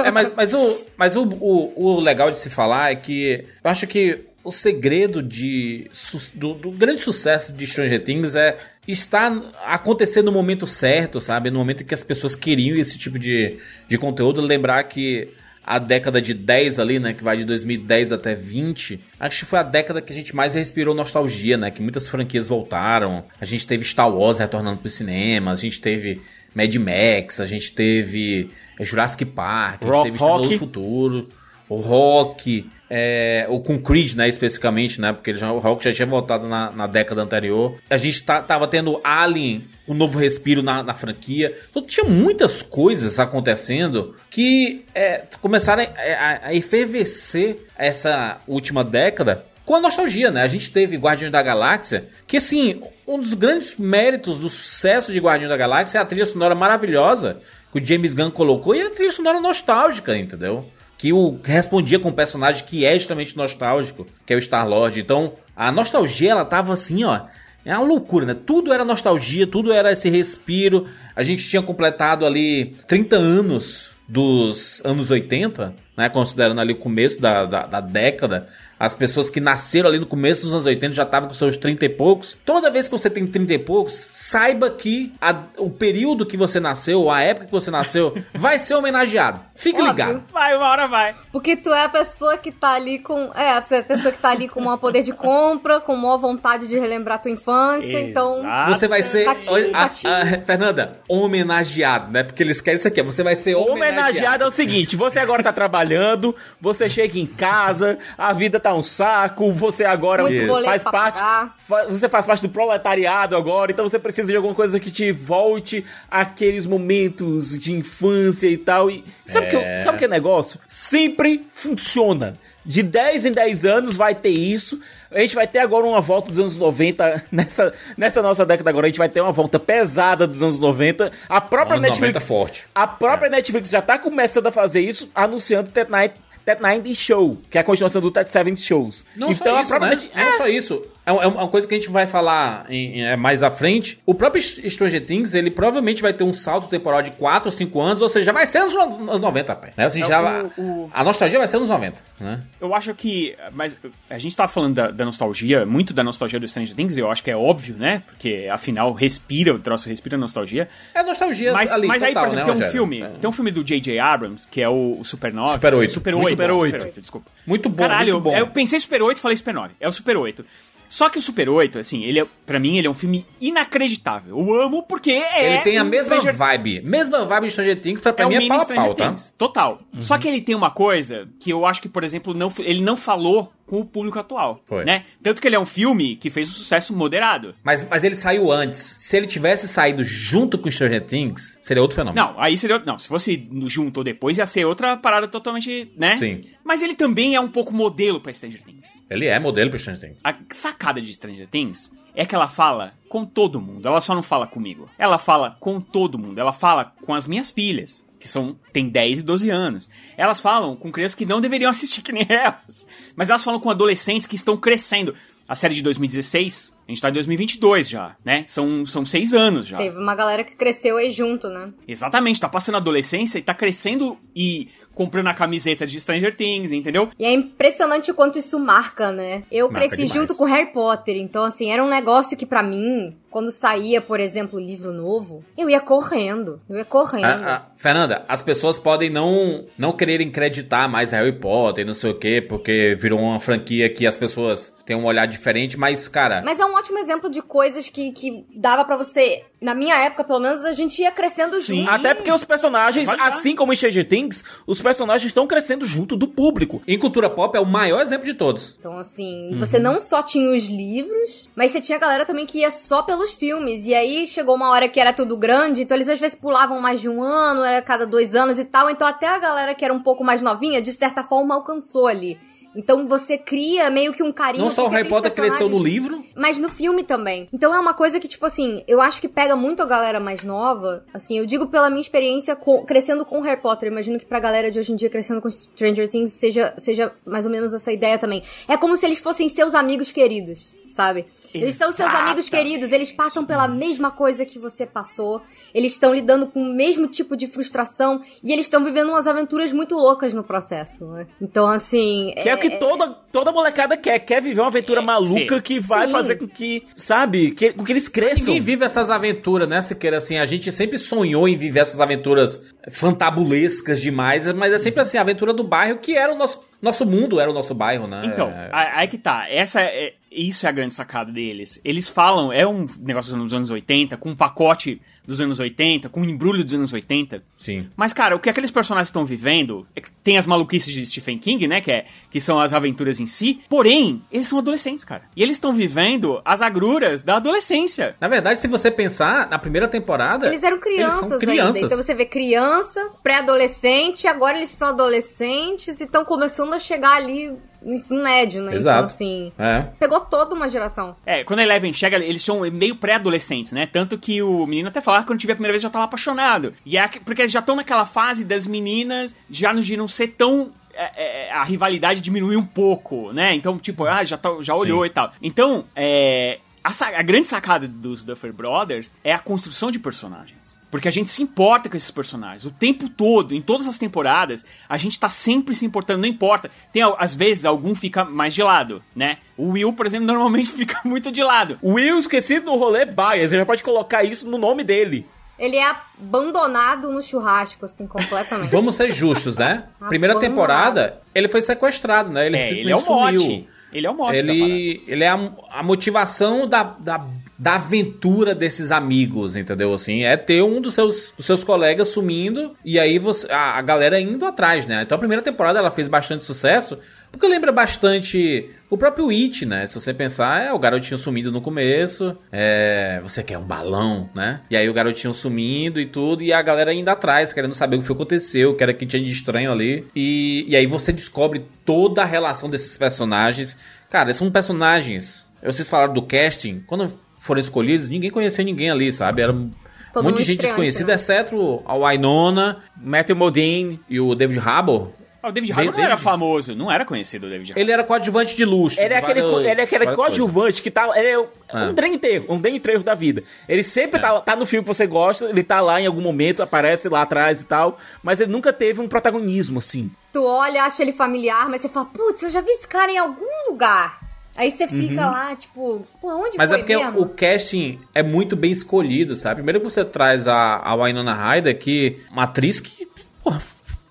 É, 0.03 0.11
mas, 0.11 0.31
mas, 0.35 0.53
o, 0.53 0.81
mas 0.97 1.15
o, 1.15 1.23
o, 1.23 1.95
o 1.95 1.99
legal 1.99 2.31
de 2.31 2.39
se 2.39 2.49
falar 2.49 2.91
é 2.91 2.95
que 2.95 3.45
eu 3.63 3.71
acho 3.71 3.87
que 3.87 4.25
o 4.43 4.51
segredo 4.51 5.23
de, 5.23 5.89
do, 6.35 6.53
do 6.53 6.71
grande 6.71 7.01
sucesso 7.01 7.51
de 7.51 7.65
Stranger 7.65 8.03
Things 8.03 8.35
é 8.35 8.57
estar 8.87 9.33
acontecendo 9.65 10.25
no 10.25 10.31
momento 10.31 10.67
certo, 10.67 11.19
sabe? 11.19 11.49
No 11.49 11.57
momento 11.57 11.81
em 11.81 11.85
que 11.85 11.93
as 11.93 12.03
pessoas 12.03 12.35
queriam 12.35 12.77
esse 12.77 12.97
tipo 12.97 13.17
de, 13.17 13.57
de 13.87 13.97
conteúdo. 13.97 14.41
Lembrar 14.41 14.83
que 14.83 15.29
a 15.65 15.79
década 15.79 16.21
de 16.21 16.35
10 16.35 16.79
ali, 16.79 16.99
né? 16.99 17.13
Que 17.13 17.23
vai 17.23 17.37
de 17.37 17.43
2010 17.43 18.11
até 18.11 18.35
20, 18.35 18.99
acho 19.19 19.39
que 19.39 19.45
foi 19.45 19.57
a 19.57 19.63
década 19.63 19.99
que 19.99 20.13
a 20.13 20.15
gente 20.15 20.35
mais 20.35 20.53
respirou 20.53 20.93
nostalgia, 20.93 21.57
né? 21.57 21.71
Que 21.71 21.81
muitas 21.81 22.07
franquias 22.07 22.47
voltaram. 22.47 23.23
A 23.41 23.45
gente 23.45 23.65
teve 23.65 23.83
Star 23.83 24.13
Wars 24.15 24.37
retornando 24.37 24.77
para 24.77 24.91
cinemas, 24.91 25.59
a 25.59 25.61
gente 25.63 25.81
teve 25.81 26.21
Mad 26.55 26.73
Max, 26.75 27.39
a 27.39 27.45
gente 27.45 27.71
teve 27.73 28.49
é, 28.79 28.83
Jurassic 28.83 29.25
Park, 29.25 29.83
a 29.83 29.85
gente 29.85 30.03
teve 30.03 30.17
Rock. 30.17 30.47
do 30.47 30.59
Futuro, 30.59 31.27
o 31.67 31.75
Rock, 31.75 32.69
é, 32.89 33.45
o 33.49 33.59
com 33.59 33.77
Creed, 33.79 34.13
né, 34.13 34.27
especificamente, 34.29 35.01
né, 35.01 35.11
porque 35.11 35.31
ele 35.31 35.37
já, 35.37 35.51
o 35.51 35.59
Rock 35.59 35.83
já 35.83 35.91
tinha 35.91 36.05
voltado 36.05 36.47
na, 36.47 36.71
na 36.71 36.87
década 36.87 37.21
anterior. 37.21 37.75
A 37.89 37.97
gente 37.97 38.23
tá, 38.23 38.41
tava 38.41 38.67
tendo 38.67 39.01
Alien, 39.03 39.65
um 39.87 39.93
novo 39.93 40.17
respiro 40.17 40.61
na, 40.63 40.81
na 40.81 40.93
franquia. 40.93 41.55
Então 41.69 41.81
tinha 41.81 42.05
muitas 42.05 42.61
coisas 42.61 43.19
acontecendo 43.19 44.15
que 44.29 44.85
é, 44.93 45.23
começaram 45.41 45.83
a, 45.83 45.85
a, 45.85 46.47
a 46.47 46.53
efervescer 46.53 47.67
essa 47.77 48.37
última 48.47 48.83
década 48.83 49.43
com 49.65 49.75
a 49.75 49.79
nostalgia, 49.79 50.29
né? 50.29 50.43
A 50.43 50.47
gente 50.47 50.71
teve 50.71 50.95
Guardiões 50.95 51.31
da 51.31 51.41
Galáxia, 51.41 52.07
que 52.27 52.37
assim, 52.37 52.81
um 53.07 53.19
dos 53.19 53.33
grandes 53.33 53.77
méritos 53.77 54.39
do 54.39 54.49
sucesso 54.49 55.13
de 55.13 55.19
Guardiões 55.19 55.49
da 55.49 55.57
Galáxia 55.57 55.99
é 55.99 56.01
a 56.01 56.05
trilha 56.05 56.25
sonora 56.25 56.55
maravilhosa 56.55 57.37
que 57.71 57.79
o 57.79 57.85
James 57.85 58.13
Gunn 58.13 58.31
colocou 58.31 58.75
e 58.75 58.81
a 58.81 58.89
trilha 58.89 59.11
sonora 59.11 59.39
nostálgica, 59.39 60.17
entendeu? 60.17 60.65
Que 60.97 61.11
o 61.11 61.37
respondia 61.43 61.99
com 61.99 62.09
um 62.09 62.13
personagem 62.13 62.63
que 62.65 62.85
é 62.85 62.95
extremamente 62.95 63.35
nostálgico, 63.35 64.07
que 64.25 64.33
é 64.33 64.35
o 64.35 64.41
Star-Lord. 64.41 64.99
Então, 64.99 65.33
a 65.55 65.71
nostalgia, 65.71 66.31
ela 66.31 66.45
tava 66.45 66.73
assim, 66.73 67.03
ó. 67.03 67.21
É 67.65 67.75
uma 67.75 67.85
loucura, 67.85 68.25
né? 68.27 68.35
Tudo 68.45 68.71
era 68.71 68.85
nostalgia, 68.85 69.45
tudo 69.45 69.73
era 69.73 69.91
esse 69.91 70.09
respiro. 70.09 70.87
A 71.15 71.23
gente 71.23 71.47
tinha 71.49 71.61
completado 71.61 72.25
ali 72.25 72.75
30 72.87 73.15
anos 73.17 73.89
dos 74.07 74.81
anos 74.85 75.11
80, 75.11 75.75
né? 75.97 76.09
Considerando 76.09 76.61
ali 76.61 76.73
o 76.73 76.77
começo 76.77 77.19
da, 77.19 77.45
da, 77.45 77.65
da 77.65 77.81
década. 77.81 78.47
As 78.79 78.93
pessoas 78.93 79.29
que 79.29 79.39
nasceram 79.39 79.87
ali 79.89 79.99
no 79.99 80.05
começo 80.05 80.43
dos 80.43 80.51
anos 80.53 80.65
80 80.65 80.93
já 80.93 81.03
estavam 81.03 81.27
com 81.29 81.33
seus 81.33 81.55
30 81.57 81.85
e 81.85 81.89
poucos. 81.89 82.37
Toda 82.45 82.69
vez 82.69 82.87
que 82.87 82.91
você 82.91 83.09
tem 83.09 83.25
30 83.25 83.53
e 83.53 83.59
poucos, 83.59 83.93
saiba 83.93 84.69
que 84.69 85.13
a- 85.21 85.35
o 85.57 85.69
período 85.69 86.25
que 86.25 86.35
você 86.35 86.59
nasceu, 86.59 87.09
a 87.09 87.21
época 87.21 87.45
que 87.45 87.51
você 87.51 87.71
nasceu, 87.71 88.13
vai 88.33 88.59
ser 88.59 88.75
homenageado. 88.75 89.39
Fique 89.55 89.77
Óbvio. 89.79 89.91
ligado. 89.91 90.23
Vai, 90.31 90.55
uma 90.57 90.67
hora 90.69 90.87
vai. 90.87 91.15
Porque 91.31 91.55
tu 91.55 91.73
é 91.73 91.85
a 91.85 91.89
pessoa 91.89 92.37
que 92.37 92.51
tá 92.51 92.73
ali 92.73 92.99
com. 92.99 93.31
É, 93.33 93.59
você 93.61 93.75
é 93.75 93.79
a 93.79 93.83
pessoa 93.83 94.11
que 94.11 94.17
tá 94.19 94.29
ali 94.31 94.49
com 94.49 94.59
maior 94.59 94.77
poder 94.77 95.03
de 95.03 95.13
compra, 95.13 95.79
com 95.79 95.95
maior 95.95 96.17
vontade 96.17 96.67
de 96.67 96.77
relembrar 96.77 97.21
tua 97.21 97.31
infância. 97.31 97.99
Então. 98.01 98.39
Exato. 98.39 98.73
Você 98.73 98.87
vai 98.87 99.03
ser. 99.03 99.25
Patinho, 99.25 99.71
a- 99.73 99.85
a-. 99.85 100.25
Fernanda, 100.45 100.99
homenageado, 101.07 102.11
né? 102.11 102.23
Porque 102.23 102.43
eles 102.43 102.59
querem 102.61 102.77
isso 102.77 102.87
aqui. 102.87 103.01
Você 103.01 103.23
vai 103.23 103.37
ser 103.37 103.55
homenageado. 103.55 103.79
Homenageado 104.01 104.43
é 104.43 104.47
o 104.47 104.51
seguinte: 104.51 104.95
você 104.95 105.19
agora 105.19 105.41
tá 105.43 105.53
trabalhando, 105.53 106.35
você 106.59 106.89
chega 106.89 107.17
em 107.19 107.25
casa, 107.25 107.97
a 108.17 108.33
vida 108.33 108.59
tá 108.69 108.75
um 108.75 108.83
saco, 108.83 109.51
você 109.51 109.85
agora 109.85 110.23
faz 110.65 110.83
parte. 110.83 111.19
fa- 111.67 111.85
Você 111.85 112.09
faz 112.09 112.25
parte 112.25 112.41
do 112.41 112.49
proletariado 112.49 113.35
agora, 113.35 113.71
então 113.71 113.87
você 113.87 113.99
precisa 113.99 114.29
de 114.31 114.35
alguma 114.35 114.55
coisa 114.55 114.79
que 114.79 114.91
te 114.91 115.11
volte 115.11 115.85
àqueles 116.09 116.65
momentos 116.65 117.57
de 117.59 117.73
infância 117.73 118.47
e 118.47 118.57
tal. 118.57 118.89
E 118.89 119.03
sabe 119.25 119.47
o 119.47 119.49
que, 119.49 119.81
sabe 119.81 119.95
o 119.95 119.99
que 119.99 120.05
é 120.05 120.07
negócio? 120.07 120.59
Sempre 120.67 121.45
funciona. 121.51 122.33
De 122.67 122.81
10 122.81 123.25
em 123.25 123.31
10 123.31 123.63
anos 123.63 123.95
vai 123.95 124.15
ter 124.15 124.29
isso. 124.31 124.79
A 125.11 125.19
gente 125.19 125.35
vai 125.35 125.45
ter 125.47 125.59
agora 125.59 125.85
uma 125.85 126.01
volta 126.01 126.31
dos 126.31 126.39
anos 126.39 126.57
90. 126.57 127.23
Nessa, 127.31 127.71
nessa 127.95 128.23
nossa 128.23 128.43
década 128.43 128.71
agora, 128.71 128.87
a 128.87 128.89
gente 128.89 128.97
vai 128.97 129.07
ter 129.07 129.21
uma 129.21 129.31
volta 129.31 129.59
pesada 129.59 130.25
dos 130.25 130.41
anos 130.41 130.57
90. 130.59 131.11
A 131.29 131.39
própria 131.39 131.77
Anos 131.77 131.89
90 131.89 132.05
Netflix. 132.07 132.27
forte. 132.27 132.65
A 132.73 132.87
própria 132.87 133.29
Netflix 133.29 133.69
já 133.69 133.83
tá 133.83 133.99
começando 133.99 134.47
a 134.47 134.51
fazer 134.51 134.81
isso, 134.81 135.11
anunciando 135.13 135.69
Tet 135.69 135.91
Night, 135.91 136.15
Tet 136.45 136.61
90 136.61 136.93
Show, 136.93 137.37
que 137.49 137.57
é 137.57 137.61
a 137.61 137.63
continuação 137.63 138.01
do 138.01 138.11
Tet 138.11 138.27
70 138.29 138.61
Shows. 138.61 139.03
Não 139.15 139.31
então 139.31 139.47
só 139.47 139.57
a 139.57 139.61
isso, 139.61 139.79
né? 139.79 139.89
Net- 139.89 140.11
Não 140.15 140.21
é, 140.23 140.37
só 140.37 140.47
isso. 140.47 140.81
É, 141.05 141.11
um- 141.13 141.21
é 141.21 141.27
uma 141.27 141.47
coisa 141.47 141.67
que 141.67 141.75
a 141.75 141.77
gente 141.77 141.89
vai 141.89 142.07
falar 142.07 142.65
em- 142.69 142.99
em- 142.99 143.05
é, 143.05 143.15
mais 143.15 143.43
à 143.43 143.49
frente. 143.51 143.99
O 144.05 144.13
próprio 144.15 144.41
Stranger 144.41 145.05
Things, 145.05 145.33
ele 145.33 145.51
provavelmente 145.51 146.01
vai 146.01 146.13
ter 146.13 146.23
um 146.23 146.33
salto 146.33 146.67
temporal 146.67 147.01
de 147.01 147.11
4 147.11 147.47
ou 147.47 147.51
5 147.51 147.79
anos, 147.79 148.01
ou 148.01 148.09
seja, 148.09 148.33
vai 148.33 148.47
ser 148.47 148.59
nos 148.61 148.73
anos 148.75 149.21
90, 149.21 149.55
pé. 149.55 149.73
Né? 149.77 149.85
Assim, 149.85 150.01
É, 150.01 150.07
já, 150.07 150.43
o- 150.57 150.61
o- 150.61 150.89
A 150.93 151.03
nostalgia 151.03 151.37
vai 151.37 151.47
ser 151.47 151.59
nos 151.59 151.69
90, 151.69 152.01
né? 152.19 152.39
Eu 152.59 152.73
acho 152.73 152.93
que. 152.95 153.35
Mas 153.53 153.77
a 154.09 154.17
gente 154.17 154.35
tá 154.35 154.47
falando 154.47 154.73
da, 154.75 154.89
da 154.91 155.05
nostalgia, 155.05 155.65
muito 155.65 155.93
da 155.93 156.03
nostalgia 156.03 156.39
do 156.39 156.47
Stranger 156.47 156.75
Things, 156.75 156.97
e 156.97 156.99
eu 157.01 157.11
acho 157.11 157.23
que 157.23 157.29
é 157.29 157.37
óbvio, 157.37 157.75
né? 157.77 158.01
Porque 158.07 158.47
afinal 158.51 158.91
respira, 158.93 159.53
o 159.53 159.59
troço 159.59 159.87
respira 159.87 160.17
nostalgia. 160.17 160.67
É 160.93 161.03
nostalgia 161.03 161.53
Mas, 161.53 161.71
ali, 161.71 161.87
mas 161.87 162.01
aí, 162.01 162.09
total, 162.13 162.23
por 162.23 162.27
exemplo, 162.29 162.35
né, 162.39 162.43
tem 162.45 162.51
um 162.51 162.55
Rogério? 162.55 162.71
filme. 162.71 163.01
É. 163.01 163.19
Tem 163.21 163.29
um 163.29 163.33
filme 163.33 163.51
do 163.51 163.63
J.J. 163.63 163.99
Abrams, 163.99 164.47
que 164.47 164.61
é 164.61 164.67
o, 164.69 164.97
o. 164.99 165.03
Super 165.05 165.33
8. 165.35 165.91
Super 165.91 166.13
Muito 166.13 166.25
8. 166.25 166.31
Super 166.33 166.47
não, 166.49 166.57
8. 166.57 166.73
Super 166.73 166.85
8, 166.87 167.01
desculpa. 167.01 167.31
Muito 167.45 167.69
bom, 167.69 167.83
Caralho, 167.83 168.13
muito 168.13 168.23
bom. 168.23 168.35
eu 168.35 168.47
pensei 168.47 168.79
Super 168.79 169.01
8 169.03 169.17
e 169.17 169.21
falei 169.21 169.37
Super 169.37 169.53
9. 169.53 169.73
É 169.79 169.87
o 169.87 169.91
Super 169.91 170.17
8. 170.17 170.45
Só 170.89 171.09
que 171.09 171.17
o 171.17 171.21
Super 171.21 171.49
8, 171.49 171.79
assim, 171.79 172.03
ele 172.03 172.19
é, 172.19 172.27
pra 172.45 172.59
mim, 172.59 172.77
ele 172.77 172.87
é 172.87 172.89
um 172.89 172.93
filme 172.93 173.25
inacreditável. 173.41 174.37
Eu 174.37 174.61
amo 174.61 174.83
porque 174.83 175.11
é. 175.11 175.53
Ele 175.53 175.61
tem 175.63 175.77
a 175.77 175.83
um 175.83 175.87
mesma 175.87 176.15
Stranger- 176.15 176.35
vibe. 176.37 176.81
Mesma 176.81 177.25
vibe 177.25 177.45
de 177.45 177.51
Stranger 177.51 177.81
Things, 177.81 177.99
pra, 178.01 178.13
pra 178.13 178.23
é 178.23 178.27
um 178.27 178.29
mim 178.29 178.35
é 178.35 178.39
mini 178.39 178.49
pau 178.49 178.61
Stranger 178.61 178.85
pau, 178.85 178.93
tá? 178.93 179.07
Things. 179.09 179.33
Total. 179.37 179.81
Só 179.99 180.17
que 180.17 180.27
ele 180.27 180.41
tem 180.41 180.55
uma 180.55 180.71
coisa 180.71 181.27
que 181.39 181.49
eu 181.51 181.65
acho 181.65 181.81
que, 181.81 181.89
por 181.89 182.03
exemplo, 182.03 182.33
não, 182.33 182.51
ele 182.59 182.81
não 182.81 182.95
falou 182.97 183.51
com 183.65 183.79
o 183.79 183.85
público 183.85 184.19
atual. 184.19 184.61
Foi. 184.65 184.85
Né? 184.85 185.03
Tanto 185.21 185.41
que 185.41 185.47
ele 185.47 185.55
é 185.55 185.59
um 185.59 185.65
filme 185.65 186.15
que 186.15 186.29
fez 186.29 186.47
um 186.47 186.51
sucesso 186.51 186.95
moderado. 186.95 187.55
Mas, 187.63 187.87
mas 187.89 188.03
ele 188.03 188.15
saiu 188.15 188.51
antes. 188.51 188.97
Se 188.99 189.17
ele 189.17 189.27
tivesse 189.27 189.67
saído 189.67 190.03
junto 190.03 190.57
com 190.57 190.69
Stranger 190.69 191.03
Things, 191.03 191.57
seria 191.61 191.81
outro 191.81 191.95
fenômeno. 191.95 192.15
Não, 192.15 192.39
aí 192.39 192.57
seria. 192.57 192.79
Não, 192.79 192.99
se 192.99 193.07
fosse 193.07 193.49
junto 193.67 193.97
ou 193.97 194.03
depois, 194.03 194.37
ia 194.37 194.45
ser 194.45 194.65
outra 194.65 194.95
parada 194.97 195.27
totalmente, 195.27 195.91
né? 195.97 196.17
Sim. 196.17 196.41
Mas 196.63 196.81
ele 196.81 196.95
também 196.95 197.35
é 197.35 197.39
um 197.39 197.49
pouco 197.49 197.73
modelo 197.73 198.19
pra 198.19 198.33
Stranger 198.33 198.63
Things. 198.63 199.03
Ele 199.09 199.25
é 199.25 199.39
modelo 199.39 199.69
pro 199.69 199.79
Stranger 199.79 200.01
Things. 200.01 200.19
A 200.23 200.35
sacada 200.51 201.01
de 201.01 201.13
Stranger 201.13 201.47
Things 201.47 201.91
é 202.15 202.25
que 202.25 202.33
ela 202.33 202.47
fala 202.47 202.93
com 203.09 203.25
todo 203.25 203.61
mundo. 203.61 203.87
Ela 203.87 204.01
só 204.01 204.15
não 204.15 204.23
fala 204.23 204.47
comigo. 204.47 204.89
Ela 204.97 205.17
fala 205.17 205.57
com 205.59 205.79
todo 205.79 206.17
mundo. 206.17 206.39
Ela 206.39 206.53
fala 206.53 206.93
com 207.01 207.13
as 207.13 207.27
minhas 207.27 207.51
filhas, 207.51 208.07
que 208.25 208.31
são 208.31 208.55
têm 208.73 208.89
10 208.89 209.19
e 209.19 209.21
12 209.21 209.51
anos. 209.51 209.87
Elas 210.17 210.41
falam 210.41 210.75
com 210.75 210.91
crianças 210.91 211.13
que 211.13 211.27
não 211.27 211.39
deveriam 211.39 211.69
assistir 211.69 212.01
que 212.01 212.11
nem 212.11 212.25
elas. 212.27 212.87
Mas 213.15 213.29
elas 213.29 213.43
falam 213.43 213.59
com 213.59 213.69
adolescentes 213.69 214.25
que 214.25 214.35
estão 214.35 214.57
crescendo. 214.57 215.13
A 215.47 215.53
série 215.53 215.75
de 215.75 215.83
2016, 215.83 216.73
a 216.87 216.91
gente 216.91 216.99
tá 216.99 217.09
em 217.09 217.13
2022 217.13 217.87
já, 217.87 218.15
né? 218.25 218.43
São, 218.47 218.83
são 218.83 219.05
seis 219.05 219.31
anos 219.31 219.67
já. 219.67 219.77
Teve 219.77 219.95
uma 219.95 220.15
galera 220.15 220.43
que 220.43 220.55
cresceu 220.55 220.97
aí 220.97 221.11
junto, 221.11 221.47
né? 221.49 221.71
Exatamente, 221.87 222.41
tá 222.41 222.49
passando 222.49 222.73
a 222.75 222.77
adolescência 222.79 223.37
e 223.37 223.43
tá 223.43 223.53
crescendo 223.53 224.17
e 224.35 224.69
comprando 224.95 225.27
a 225.27 225.35
camiseta 225.35 225.85
de 225.85 226.01
Stranger 226.01 226.33
Things, 226.33 226.71
entendeu? 226.71 227.11
E 227.19 227.25
é 227.25 227.31
impressionante 227.31 228.09
o 228.09 228.15
quanto 228.15 228.39
isso 228.39 228.59
marca, 228.59 229.11
né? 229.11 229.43
Eu 229.51 229.67
Marca 229.69 229.81
cresci 229.81 230.07
demais. 230.07 230.13
junto 230.13 230.33
com 230.33 230.45
Harry 230.45 230.73
Potter, 230.73 231.15
então 231.17 231.43
assim, 231.43 231.69
era 231.69 231.83
um 231.83 231.89
negócio 231.89 232.35
que 232.35 232.45
pra 232.47 232.63
mim, 232.63 233.15
quando 233.35 233.51
saía, 233.51 233.99
por 233.99 234.21
exemplo, 234.21 234.57
o 234.57 234.61
livro 234.61 234.93
novo, 234.93 235.43
eu 235.57 235.69
ia 235.69 235.81
correndo. 235.81 236.61
Eu 236.69 236.77
ia 236.77 236.85
correndo. 236.85 237.25
Ah, 237.25 237.65
ah, 237.67 237.71
Fernanda, 237.75 238.23
as 238.29 238.41
pessoas 238.41 238.79
podem 238.79 239.09
não, 239.09 239.65
não 239.77 239.91
quererem 239.91 240.29
acreditar 240.29 240.87
mais 240.87 241.11
Harry 241.11 241.37
Potter 241.37 241.83
e 241.83 241.85
não 241.85 241.93
sei 241.93 242.11
o 242.11 242.17
quê, 242.17 242.41
porque 242.41 242.95
virou 242.97 243.19
uma 243.19 243.41
franquia 243.41 243.89
que 243.89 244.07
as 244.07 244.15
pessoas 244.15 244.73
têm 244.85 244.95
um 244.95 245.03
olhar 245.03 245.25
diferente, 245.25 245.77
mas, 245.77 246.07
cara. 246.07 246.41
Mas 246.45 246.61
é 246.61 246.65
um 246.65 246.75
ótimo 246.75 246.97
exemplo 246.97 247.29
de 247.29 247.41
coisas 247.41 247.89
que, 247.89 248.13
que 248.13 248.45
dava 248.55 248.85
para 248.85 248.95
você. 248.95 249.43
Na 249.65 249.73
minha 249.73 249.95
época, 249.97 250.23
pelo 250.23 250.39
menos, 250.39 250.63
a 250.63 250.73
gente 250.73 251.01
ia 251.01 251.11
crescendo 251.11 251.59
junto. 251.59 251.89
Até 251.89 252.13
porque 252.13 252.31
os 252.31 252.43
personagens, 252.43 253.09
assim 253.09 253.55
como 253.55 253.73
em 253.73 253.75
Stranger 253.75 254.07
Things, 254.07 254.43
os 254.67 254.79
personagens 254.79 255.31
estão 255.31 255.47
crescendo 255.47 255.87
junto 255.87 256.15
do 256.15 256.27
público. 256.27 256.83
Em 256.87 256.99
cultura 256.99 257.31
pop 257.31 257.57
é 257.57 257.59
o 257.59 257.65
maior 257.65 257.99
exemplo 257.99 258.27
de 258.27 258.35
todos. 258.35 258.75
Então, 258.79 258.95
assim, 258.99 259.53
uhum. 259.53 259.59
você 259.59 259.79
não 259.79 259.99
só 259.99 260.21
tinha 260.21 260.55
os 260.55 260.67
livros, 260.67 261.49
mas 261.55 261.71
você 261.71 261.81
tinha 261.81 261.97
a 261.97 261.99
galera 261.99 262.27
também 262.27 262.45
que 262.45 262.59
ia 262.59 262.69
só 262.69 263.01
pelos 263.01 263.33
filmes. 263.33 263.87
E 263.87 263.95
aí 263.95 264.27
chegou 264.27 264.53
uma 264.53 264.69
hora 264.69 264.87
que 264.87 264.99
era 264.99 265.11
tudo 265.11 265.35
grande, 265.35 265.81
então 265.81 265.97
eles 265.97 266.09
às 266.09 266.19
vezes 266.19 266.35
pulavam 266.35 266.79
mais 266.79 267.01
de 267.01 267.09
um 267.09 267.23
ano, 267.23 267.63
era 267.63 267.81
cada 267.81 268.05
dois 268.05 268.35
anos 268.35 268.59
e 268.59 268.65
tal. 268.65 268.87
Então 268.91 269.07
até 269.07 269.27
a 269.27 269.39
galera 269.39 269.73
que 269.73 269.83
era 269.83 269.91
um 269.91 269.99
pouco 269.99 270.23
mais 270.23 270.43
novinha, 270.43 270.79
de 270.79 270.93
certa 270.93 271.23
forma, 271.23 271.55
alcançou 271.55 272.05
ali. 272.05 272.37
Então 272.75 273.07
você 273.07 273.37
cria 273.37 273.89
meio 273.89 274.13
que 274.13 274.21
um 274.21 274.31
carinho. 274.31 274.63
Não 274.63 274.69
só 274.69 274.85
o 274.85 274.89
Harry 274.89 275.07
Potter 275.07 275.33
cresceu 275.33 275.69
no 275.69 275.81
livro, 275.81 276.23
mas 276.35 276.59
no 276.59 276.69
filme 276.69 277.03
também. 277.03 277.47
Então 277.53 277.73
é 277.73 277.79
uma 277.79 277.93
coisa 277.93 278.19
que, 278.19 278.27
tipo 278.27 278.45
assim, 278.45 278.83
eu 278.87 279.01
acho 279.01 279.21
que 279.21 279.27
pega 279.27 279.55
muito 279.55 279.81
a 279.81 279.85
galera 279.85 280.19
mais 280.19 280.43
nova. 280.43 281.05
Assim, 281.13 281.37
eu 281.37 281.45
digo 281.45 281.67
pela 281.67 281.89
minha 281.89 282.01
experiência 282.01 282.55
com, 282.55 282.85
crescendo 282.85 283.25
com 283.25 283.39
Harry 283.41 283.61
Potter. 283.61 283.91
Imagino 283.91 284.19
que 284.19 284.25
pra 284.25 284.39
galera 284.39 284.69
de 284.69 284.79
hoje 284.79 284.91
em 284.91 284.95
dia 284.95 285.09
crescendo 285.09 285.41
com 285.41 285.49
Stranger 285.49 286.07
Things 286.09 286.33
seja, 286.33 286.73
seja 286.77 287.13
mais 287.25 287.45
ou 287.45 287.51
menos 287.51 287.73
essa 287.73 287.91
ideia 287.91 288.17
também. 288.17 288.43
É 288.67 288.77
como 288.77 288.97
se 288.97 289.05
eles 289.05 289.19
fossem 289.19 289.47
seus 289.49 289.73
amigos 289.73 290.11
queridos, 290.11 290.75
sabe? 290.89 291.25
Eles 291.53 291.75
são 291.75 291.91
seus 291.91 292.13
amigos 292.13 292.49
queridos, 292.49 292.91
eles 292.91 293.11
passam 293.11 293.45
pela 293.45 293.67
mesma 293.67 294.11
coisa 294.11 294.45
que 294.45 294.59
você 294.59 294.85
passou, 294.85 295.41
eles 295.73 295.93
estão 295.93 296.13
lidando 296.13 296.47
com 296.47 296.61
o 296.61 296.73
mesmo 296.73 297.07
tipo 297.07 297.37
de 297.37 297.47
frustração 297.47 298.21
e 298.43 298.51
eles 298.51 298.65
estão 298.65 298.83
vivendo 298.83 299.09
umas 299.09 299.25
aventuras 299.25 299.71
muito 299.71 299.95
loucas 299.95 300.33
no 300.33 300.43
processo, 300.43 301.05
né? 301.07 301.27
Então, 301.41 301.67
assim. 301.67 302.33
Que 302.41 302.49
é, 302.49 302.51
é 302.51 302.55
o 302.55 302.59
que 302.59 302.64
toda, 302.71 303.07
toda 303.31 303.51
molecada 303.51 303.97
quer, 303.97 304.19
quer 304.19 304.41
viver 304.41 304.61
uma 304.61 304.67
aventura 304.67 305.01
é, 305.01 305.03
maluca 305.03 305.61
que 305.61 305.75
sim. 305.75 305.87
vai 305.87 306.07
fazer 306.07 306.35
com 306.35 306.47
que, 306.47 306.83
sabe, 306.95 307.51
que, 307.51 307.73
com 307.73 307.83
que 307.83 307.91
eles 307.91 308.07
cresçam. 308.07 308.45
Ninguém 308.45 308.61
vive 308.61 308.85
essas 308.85 309.09
aventuras, 309.09 309.67
né, 309.67 309.81
Siqueira? 309.81 310.17
Assim, 310.17 310.37
a 310.37 310.45
gente 310.45 310.71
sempre 310.71 310.97
sonhou 310.97 311.47
em 311.47 311.57
viver 311.57 311.81
essas 311.81 312.01
aventuras 312.01 312.61
fantabulescas 312.91 314.01
demais, 314.01 314.51
mas 314.53 314.73
é 314.73 314.77
sempre 314.77 315.01
assim, 315.01 315.17
a 315.17 315.21
aventura 315.21 315.53
do 315.53 315.63
bairro 315.63 315.97
que 315.97 316.15
era 316.15 316.33
o 316.33 316.37
nosso 316.37 316.63
nosso 316.81 317.05
mundo 317.05 317.39
era 317.39 317.49
o 317.49 317.53
nosso 317.53 317.73
bairro, 317.73 318.05
né? 318.05 318.21
Então, 318.25 318.49
é... 318.49 318.69
aí 318.71 319.07
que 319.07 319.17
tá. 319.17 319.47
Essa 319.49 319.81
é, 319.81 320.13
isso 320.31 320.65
é 320.67 320.69
a 320.69 320.71
grande 320.71 320.93
sacada 320.93 321.31
deles. 321.31 321.81
Eles 321.83 322.07
falam, 322.07 322.53
é 322.53 322.67
um 322.67 322.85
negócio 322.99 323.35
dos 323.35 323.53
anos 323.53 323.71
80, 323.71 324.17
com 324.17 324.29
um 324.29 324.35
pacote 324.35 325.01
dos 325.25 325.41
anos 325.41 325.59
80, 325.59 326.09
com 326.09 326.21
um 326.21 326.25
embrulho 326.25 326.63
dos 326.63 326.73
anos 326.73 326.93
80. 326.93 327.43
Sim. 327.57 327.87
Mas, 327.95 328.13
cara, 328.13 328.35
o 328.35 328.39
que 328.39 328.49
aqueles 328.49 328.71
personagens 328.71 329.09
estão 329.09 329.25
vivendo, 329.25 329.87
é 329.95 330.01
tem 330.23 330.37
as 330.37 330.47
maluquices 330.47 330.93
de 330.93 331.05
Stephen 331.05 331.37
King, 331.37 331.67
né, 331.67 331.81
que, 331.81 331.91
é, 331.91 332.05
que 332.29 332.39
são 332.39 332.59
as 332.59 332.73
aventuras 332.73 333.19
em 333.19 333.27
si, 333.27 333.61
porém, 333.69 334.21
eles 334.31 334.47
são 334.47 334.57
adolescentes, 334.59 335.05
cara. 335.05 335.23
E 335.35 335.43
eles 335.43 335.57
estão 335.57 335.73
vivendo 335.73 336.41
as 336.43 336.61
agruras 336.61 337.23
da 337.23 337.37
adolescência. 337.37 338.15
Na 338.19 338.27
verdade, 338.27 338.59
se 338.59 338.67
você 338.67 338.89
pensar, 338.89 339.49
na 339.49 339.59
primeira 339.59 339.87
temporada... 339.87 340.47
Eles 340.47 340.63
eram 340.63 340.79
crianças, 340.79 341.31
eles 341.31 341.39
crianças. 341.39 341.75
ainda. 341.75 341.87
Então 341.87 342.01
você 342.01 342.13
vê 342.13 342.25
criança, 342.25 343.11
pré-adolescente, 343.21 344.27
agora 344.27 344.57
eles 344.57 344.69
são 344.69 344.89
adolescentes 344.89 345.99
e 345.99 346.03
estão 346.03 346.25
começando 346.25 346.73
a 346.73 346.79
chegar 346.79 347.13
ali 347.13 347.55
no 347.85 347.93
ensino 347.93 348.23
médio, 348.23 348.63
né? 348.63 348.75
Exato. 348.75 348.97
Então, 348.97 349.05
assim, 349.05 349.51
é. 349.59 349.81
pegou 349.99 350.19
toda 350.19 350.55
uma 350.55 350.67
geração. 350.67 351.15
É, 351.23 351.43
quando 351.43 351.59
a 351.59 351.63
Eleven 351.63 351.93
chega, 351.93 352.17
eles 352.17 352.43
são 352.43 352.61
meio 352.71 352.95
pré-adolescentes, 352.95 353.71
né? 353.71 353.85
Tanto 353.85 354.17
que 354.17 354.41
o 354.41 354.65
menino 354.65 354.89
até 354.89 354.99
falar 354.99 355.21
que 355.21 355.27
quando 355.27 355.39
tiver 355.39 355.53
a 355.53 355.55
primeira 355.55 355.73
vez 355.73 355.83
já 355.83 355.89
tava 355.89 356.05
apaixonado. 356.05 356.73
E 356.83 356.97
é 356.97 357.07
porque 357.07 357.43
eles 357.43 357.51
já 357.51 357.59
estão 357.59 357.75
naquela 357.75 358.05
fase 358.05 358.43
das 358.43 358.65
meninas 358.65 359.35
já 359.49 359.71
não, 359.71 359.81
de 359.81 359.95
não 359.95 360.07
ser 360.07 360.29
tão 360.29 360.71
é, 360.95 361.47
é, 361.47 361.51
a 361.51 361.63
rivalidade 361.63 362.21
diminuiu 362.21 362.59
um 362.59 362.65
pouco, 362.65 363.31
né? 363.31 363.53
Então, 363.53 363.77
tipo, 363.77 364.05
ah, 364.05 364.23
já, 364.23 364.37
tá, 364.37 364.49
já 364.61 364.73
olhou 364.73 365.03
Sim. 365.03 365.07
e 365.07 365.09
tal. 365.09 365.31
Então, 365.41 365.85
é, 365.95 366.59
a, 366.83 366.91
a, 367.19 367.21
grande 367.21 367.47
sacada 367.47 367.87
dos 367.87 368.23
Duffer 368.23 368.53
Brothers 368.53 369.13
é 369.23 369.33
a 369.33 369.39
construção 369.39 369.91
de 369.91 369.99
personagens. 369.99 370.74
Porque 370.89 371.07
a 371.07 371.11
gente 371.11 371.29
se 371.29 371.43
importa 371.43 371.89
com 371.89 371.97
esses 371.97 372.11
personagens. 372.11 372.65
O 372.65 372.71
tempo 372.71 373.09
todo, 373.09 373.53
em 373.53 373.61
todas 373.61 373.87
as 373.87 373.97
temporadas, 373.97 374.65
a 374.87 374.97
gente 374.97 375.19
tá 375.19 375.27
sempre 375.27 375.75
se 375.75 375.85
importando, 375.85 376.21
não 376.21 376.27
importa. 376.27 376.69
Tem, 376.93 377.01
às 377.17 377.35
vezes, 377.35 377.65
algum 377.65 377.93
fica 377.93 378.23
mais 378.23 378.53
de 378.53 378.63
lado, 378.63 379.03
né? 379.15 379.39
O 379.57 379.71
Will, 379.71 379.91
por 379.93 380.05
exemplo, 380.05 380.27
normalmente 380.27 380.69
fica 380.69 381.01
muito 381.03 381.31
de 381.31 381.43
lado. 381.43 381.77
O 381.81 381.93
Will 381.93 382.17
esquecido 382.17 382.65
no 382.65 382.75
rolê 382.75 383.05
bias, 383.05 383.49
você 383.49 383.57
já 383.57 383.65
pode 383.65 383.83
colocar 383.83 384.23
isso 384.23 384.47
no 384.49 384.57
nome 384.57 384.83
dele. 384.83 385.25
Ele 385.57 385.77
é 385.77 385.95
abandonado 386.19 387.11
no 387.11 387.21
churrasco, 387.21 387.85
assim, 387.85 388.05
completamente. 388.07 388.69
Vamos 388.71 388.95
ser 388.95 389.11
justos, 389.11 389.57
né? 389.57 389.85
Primeira 390.09 390.37
temporada, 390.39 391.21
ele 391.33 391.47
foi 391.47 391.61
sequestrado, 391.61 392.29
né? 392.29 392.45
Ele, 392.45 392.57
é, 392.57 392.71
ele 392.71 392.91
é 392.91 392.95
o 392.95 393.05
mote. 393.05 393.67
Ele 393.93 394.05
é 394.05 394.09
o 394.09 394.13
mote 394.13 394.37
ele, 394.37 395.03
ele 395.07 395.23
é 395.23 395.29
a, 395.29 395.51
a 395.71 395.81
motivação 395.81 396.67
da, 396.67 396.83
da 396.83 397.25
da 397.57 397.75
aventura 397.75 398.53
desses 398.53 398.91
amigos, 398.91 399.55
entendeu? 399.55 399.93
Assim, 399.93 400.23
é 400.23 400.35
ter 400.35 400.61
um 400.61 400.81
dos 400.81 400.93
seus, 400.93 401.33
dos 401.35 401.45
seus 401.45 401.63
colegas 401.63 402.09
sumindo 402.09 402.75
e 402.83 402.99
aí 402.99 403.17
você, 403.17 403.49
a, 403.49 403.77
a 403.77 403.81
galera 403.81 404.19
indo 404.19 404.45
atrás, 404.45 404.85
né? 404.85 405.03
Então 405.03 405.15
a 405.15 405.19
primeira 405.19 405.41
temporada 405.41 405.79
ela 405.79 405.89
fez 405.89 406.07
bastante 406.07 406.43
sucesso, 406.43 406.97
porque 407.31 407.47
lembra 407.47 407.71
bastante 407.71 408.69
o 408.89 408.97
próprio 408.97 409.29
It, 409.29 409.65
né? 409.65 409.87
Se 409.87 409.95
você 409.95 410.13
pensar, 410.13 410.63
é 410.63 410.73
o 410.73 410.79
garotinho 410.79 411.17
sumindo 411.17 411.51
no 411.51 411.61
começo, 411.61 412.37
é, 412.51 413.19
você 413.23 413.41
quer 413.41 413.57
um 413.57 413.65
balão, 413.65 414.29
né? 414.35 414.61
E 414.69 414.75
aí 414.75 414.89
o 414.89 414.93
garotinho 414.93 415.33
sumindo 415.33 415.99
e 415.99 416.05
tudo, 416.05 416.43
e 416.43 416.51
a 416.51 416.61
galera 416.61 416.93
indo 416.93 417.09
atrás, 417.09 417.53
querendo 417.53 417.73
saber 417.73 417.97
o 417.97 418.01
que 418.01 418.11
aconteceu, 418.11 418.71
o 418.71 418.75
que 418.75 418.83
era 418.83 418.93
que 418.93 419.05
tinha 419.05 419.23
de 419.23 419.31
estranho 419.31 419.71
ali. 419.71 420.05
E, 420.15 420.65
e 420.67 420.75
aí 420.75 420.85
você 420.85 421.11
descobre 421.11 421.65
toda 421.85 422.21
a 422.21 422.25
relação 422.25 422.69
desses 422.69 422.97
personagens. 422.97 423.77
Cara, 424.09 424.33
são 424.33 424.51
personagens. 424.51 425.45
Vocês 425.63 425.89
falaram 425.89 426.13
do 426.13 426.21
casting. 426.21 426.83
Quando 426.85 427.11
foram 427.45 427.59
escolhidos, 427.59 428.09
ninguém 428.09 428.31
conhecia 428.31 428.63
ninguém 428.63 428.89
ali, 428.89 429.11
sabe? 429.11 429.41
Era 429.41 429.53
Todo 429.53 430.25
um 430.25 430.29
monte 430.29 430.37
de 430.37 430.43
gente 430.45 430.61
desconhecida, 430.61 431.07
né? 431.07 431.13
exceto 431.13 431.83
a 431.85 431.93
Wynonna, 431.93 432.81
Matthew 432.97 433.35
Modine 433.35 433.99
e 434.09 434.19
o 434.19 434.33
David 434.33 434.59
Harbour. 434.59 435.09
Ah, 435.43 435.49
o 435.49 435.51
David 435.51 435.71
Harbour 435.73 435.93
não 435.93 436.03
era 436.03 436.17
famoso, 436.17 436.75
não 436.75 436.91
era 436.91 437.05
conhecido 437.05 437.45
o 437.45 437.49
David 437.49 437.71
Harbour. 437.71 437.81
Ele 437.81 437.91
era 437.91 438.03
coadjuvante 438.03 438.55
de 438.55 438.65
luxo. 438.65 438.99
Ele 438.99 439.13
é 439.13 439.17
aquele, 439.17 439.41
vários, 439.43 439.65
ele 439.67 439.81
é 439.81 439.83
aquele 439.83 440.15
coadjuvante 440.15 440.81
que 440.81 440.89
tá. 440.89 441.11
Ele 441.15 441.27
é 441.27 441.39
um 441.39 441.93
trem 441.93 442.15
inteiro, 442.15 442.45
um 442.49 442.59
trem 442.59 442.77
inteiro 442.77 443.03
da 443.03 443.13
vida. 443.13 443.43
Ele 443.69 443.83
sempre 443.83 444.17
é. 444.17 444.21
tá, 444.21 444.41
tá 444.41 444.55
no 444.55 444.65
filme 444.65 444.83
que 444.83 444.87
você 444.87 445.05
gosta, 445.05 445.45
ele 445.45 445.61
tá 445.61 445.81
lá 445.81 446.01
em 446.01 446.07
algum 446.07 446.21
momento, 446.21 446.63
aparece 446.63 447.07
lá 447.09 447.21
atrás 447.21 447.61
e 447.61 447.65
tal, 447.65 447.99
mas 448.23 448.41
ele 448.41 448.51
nunca 448.51 448.73
teve 448.73 449.01
um 449.01 449.07
protagonismo, 449.07 449.77
assim. 449.77 450.09
Tu 450.33 450.43
olha, 450.43 450.83
acha 450.83 451.03
ele 451.03 451.11
familiar, 451.11 451.69
mas 451.69 451.81
você 451.81 451.89
fala, 451.89 452.07
putz, 452.07 452.41
eu 452.41 452.49
já 452.49 452.61
vi 452.61 452.71
esse 452.71 452.87
cara 452.87 453.11
em 453.11 453.17
algum 453.19 453.69
lugar. 453.69 454.24
Aí 454.55 454.71
você 454.71 454.87
fica 454.87 455.25
uhum. 455.25 455.31
lá, 455.31 455.55
tipo, 455.55 456.07
pô, 456.21 456.33
onde 456.35 456.57
Mas 456.57 456.71
é 456.71 456.73
foi 456.73 456.79
é 456.79 456.83
porque 456.83 456.97
mesmo? 456.97 457.21
o 457.21 457.29
casting 457.29 457.99
é 458.13 458.23
muito 458.23 458.55
bem 458.55 458.71
escolhido, 458.71 459.35
sabe? 459.35 459.55
Primeiro 459.55 459.83
você 459.83 460.05
traz 460.05 460.47
a, 460.47 460.77
a 460.77 460.95
Winona 460.95 461.33
Ryder, 461.33 461.77
que 461.77 462.19
uma 462.31 462.43
atriz 462.43 462.79
que, 462.79 463.07
porra, 463.43 463.61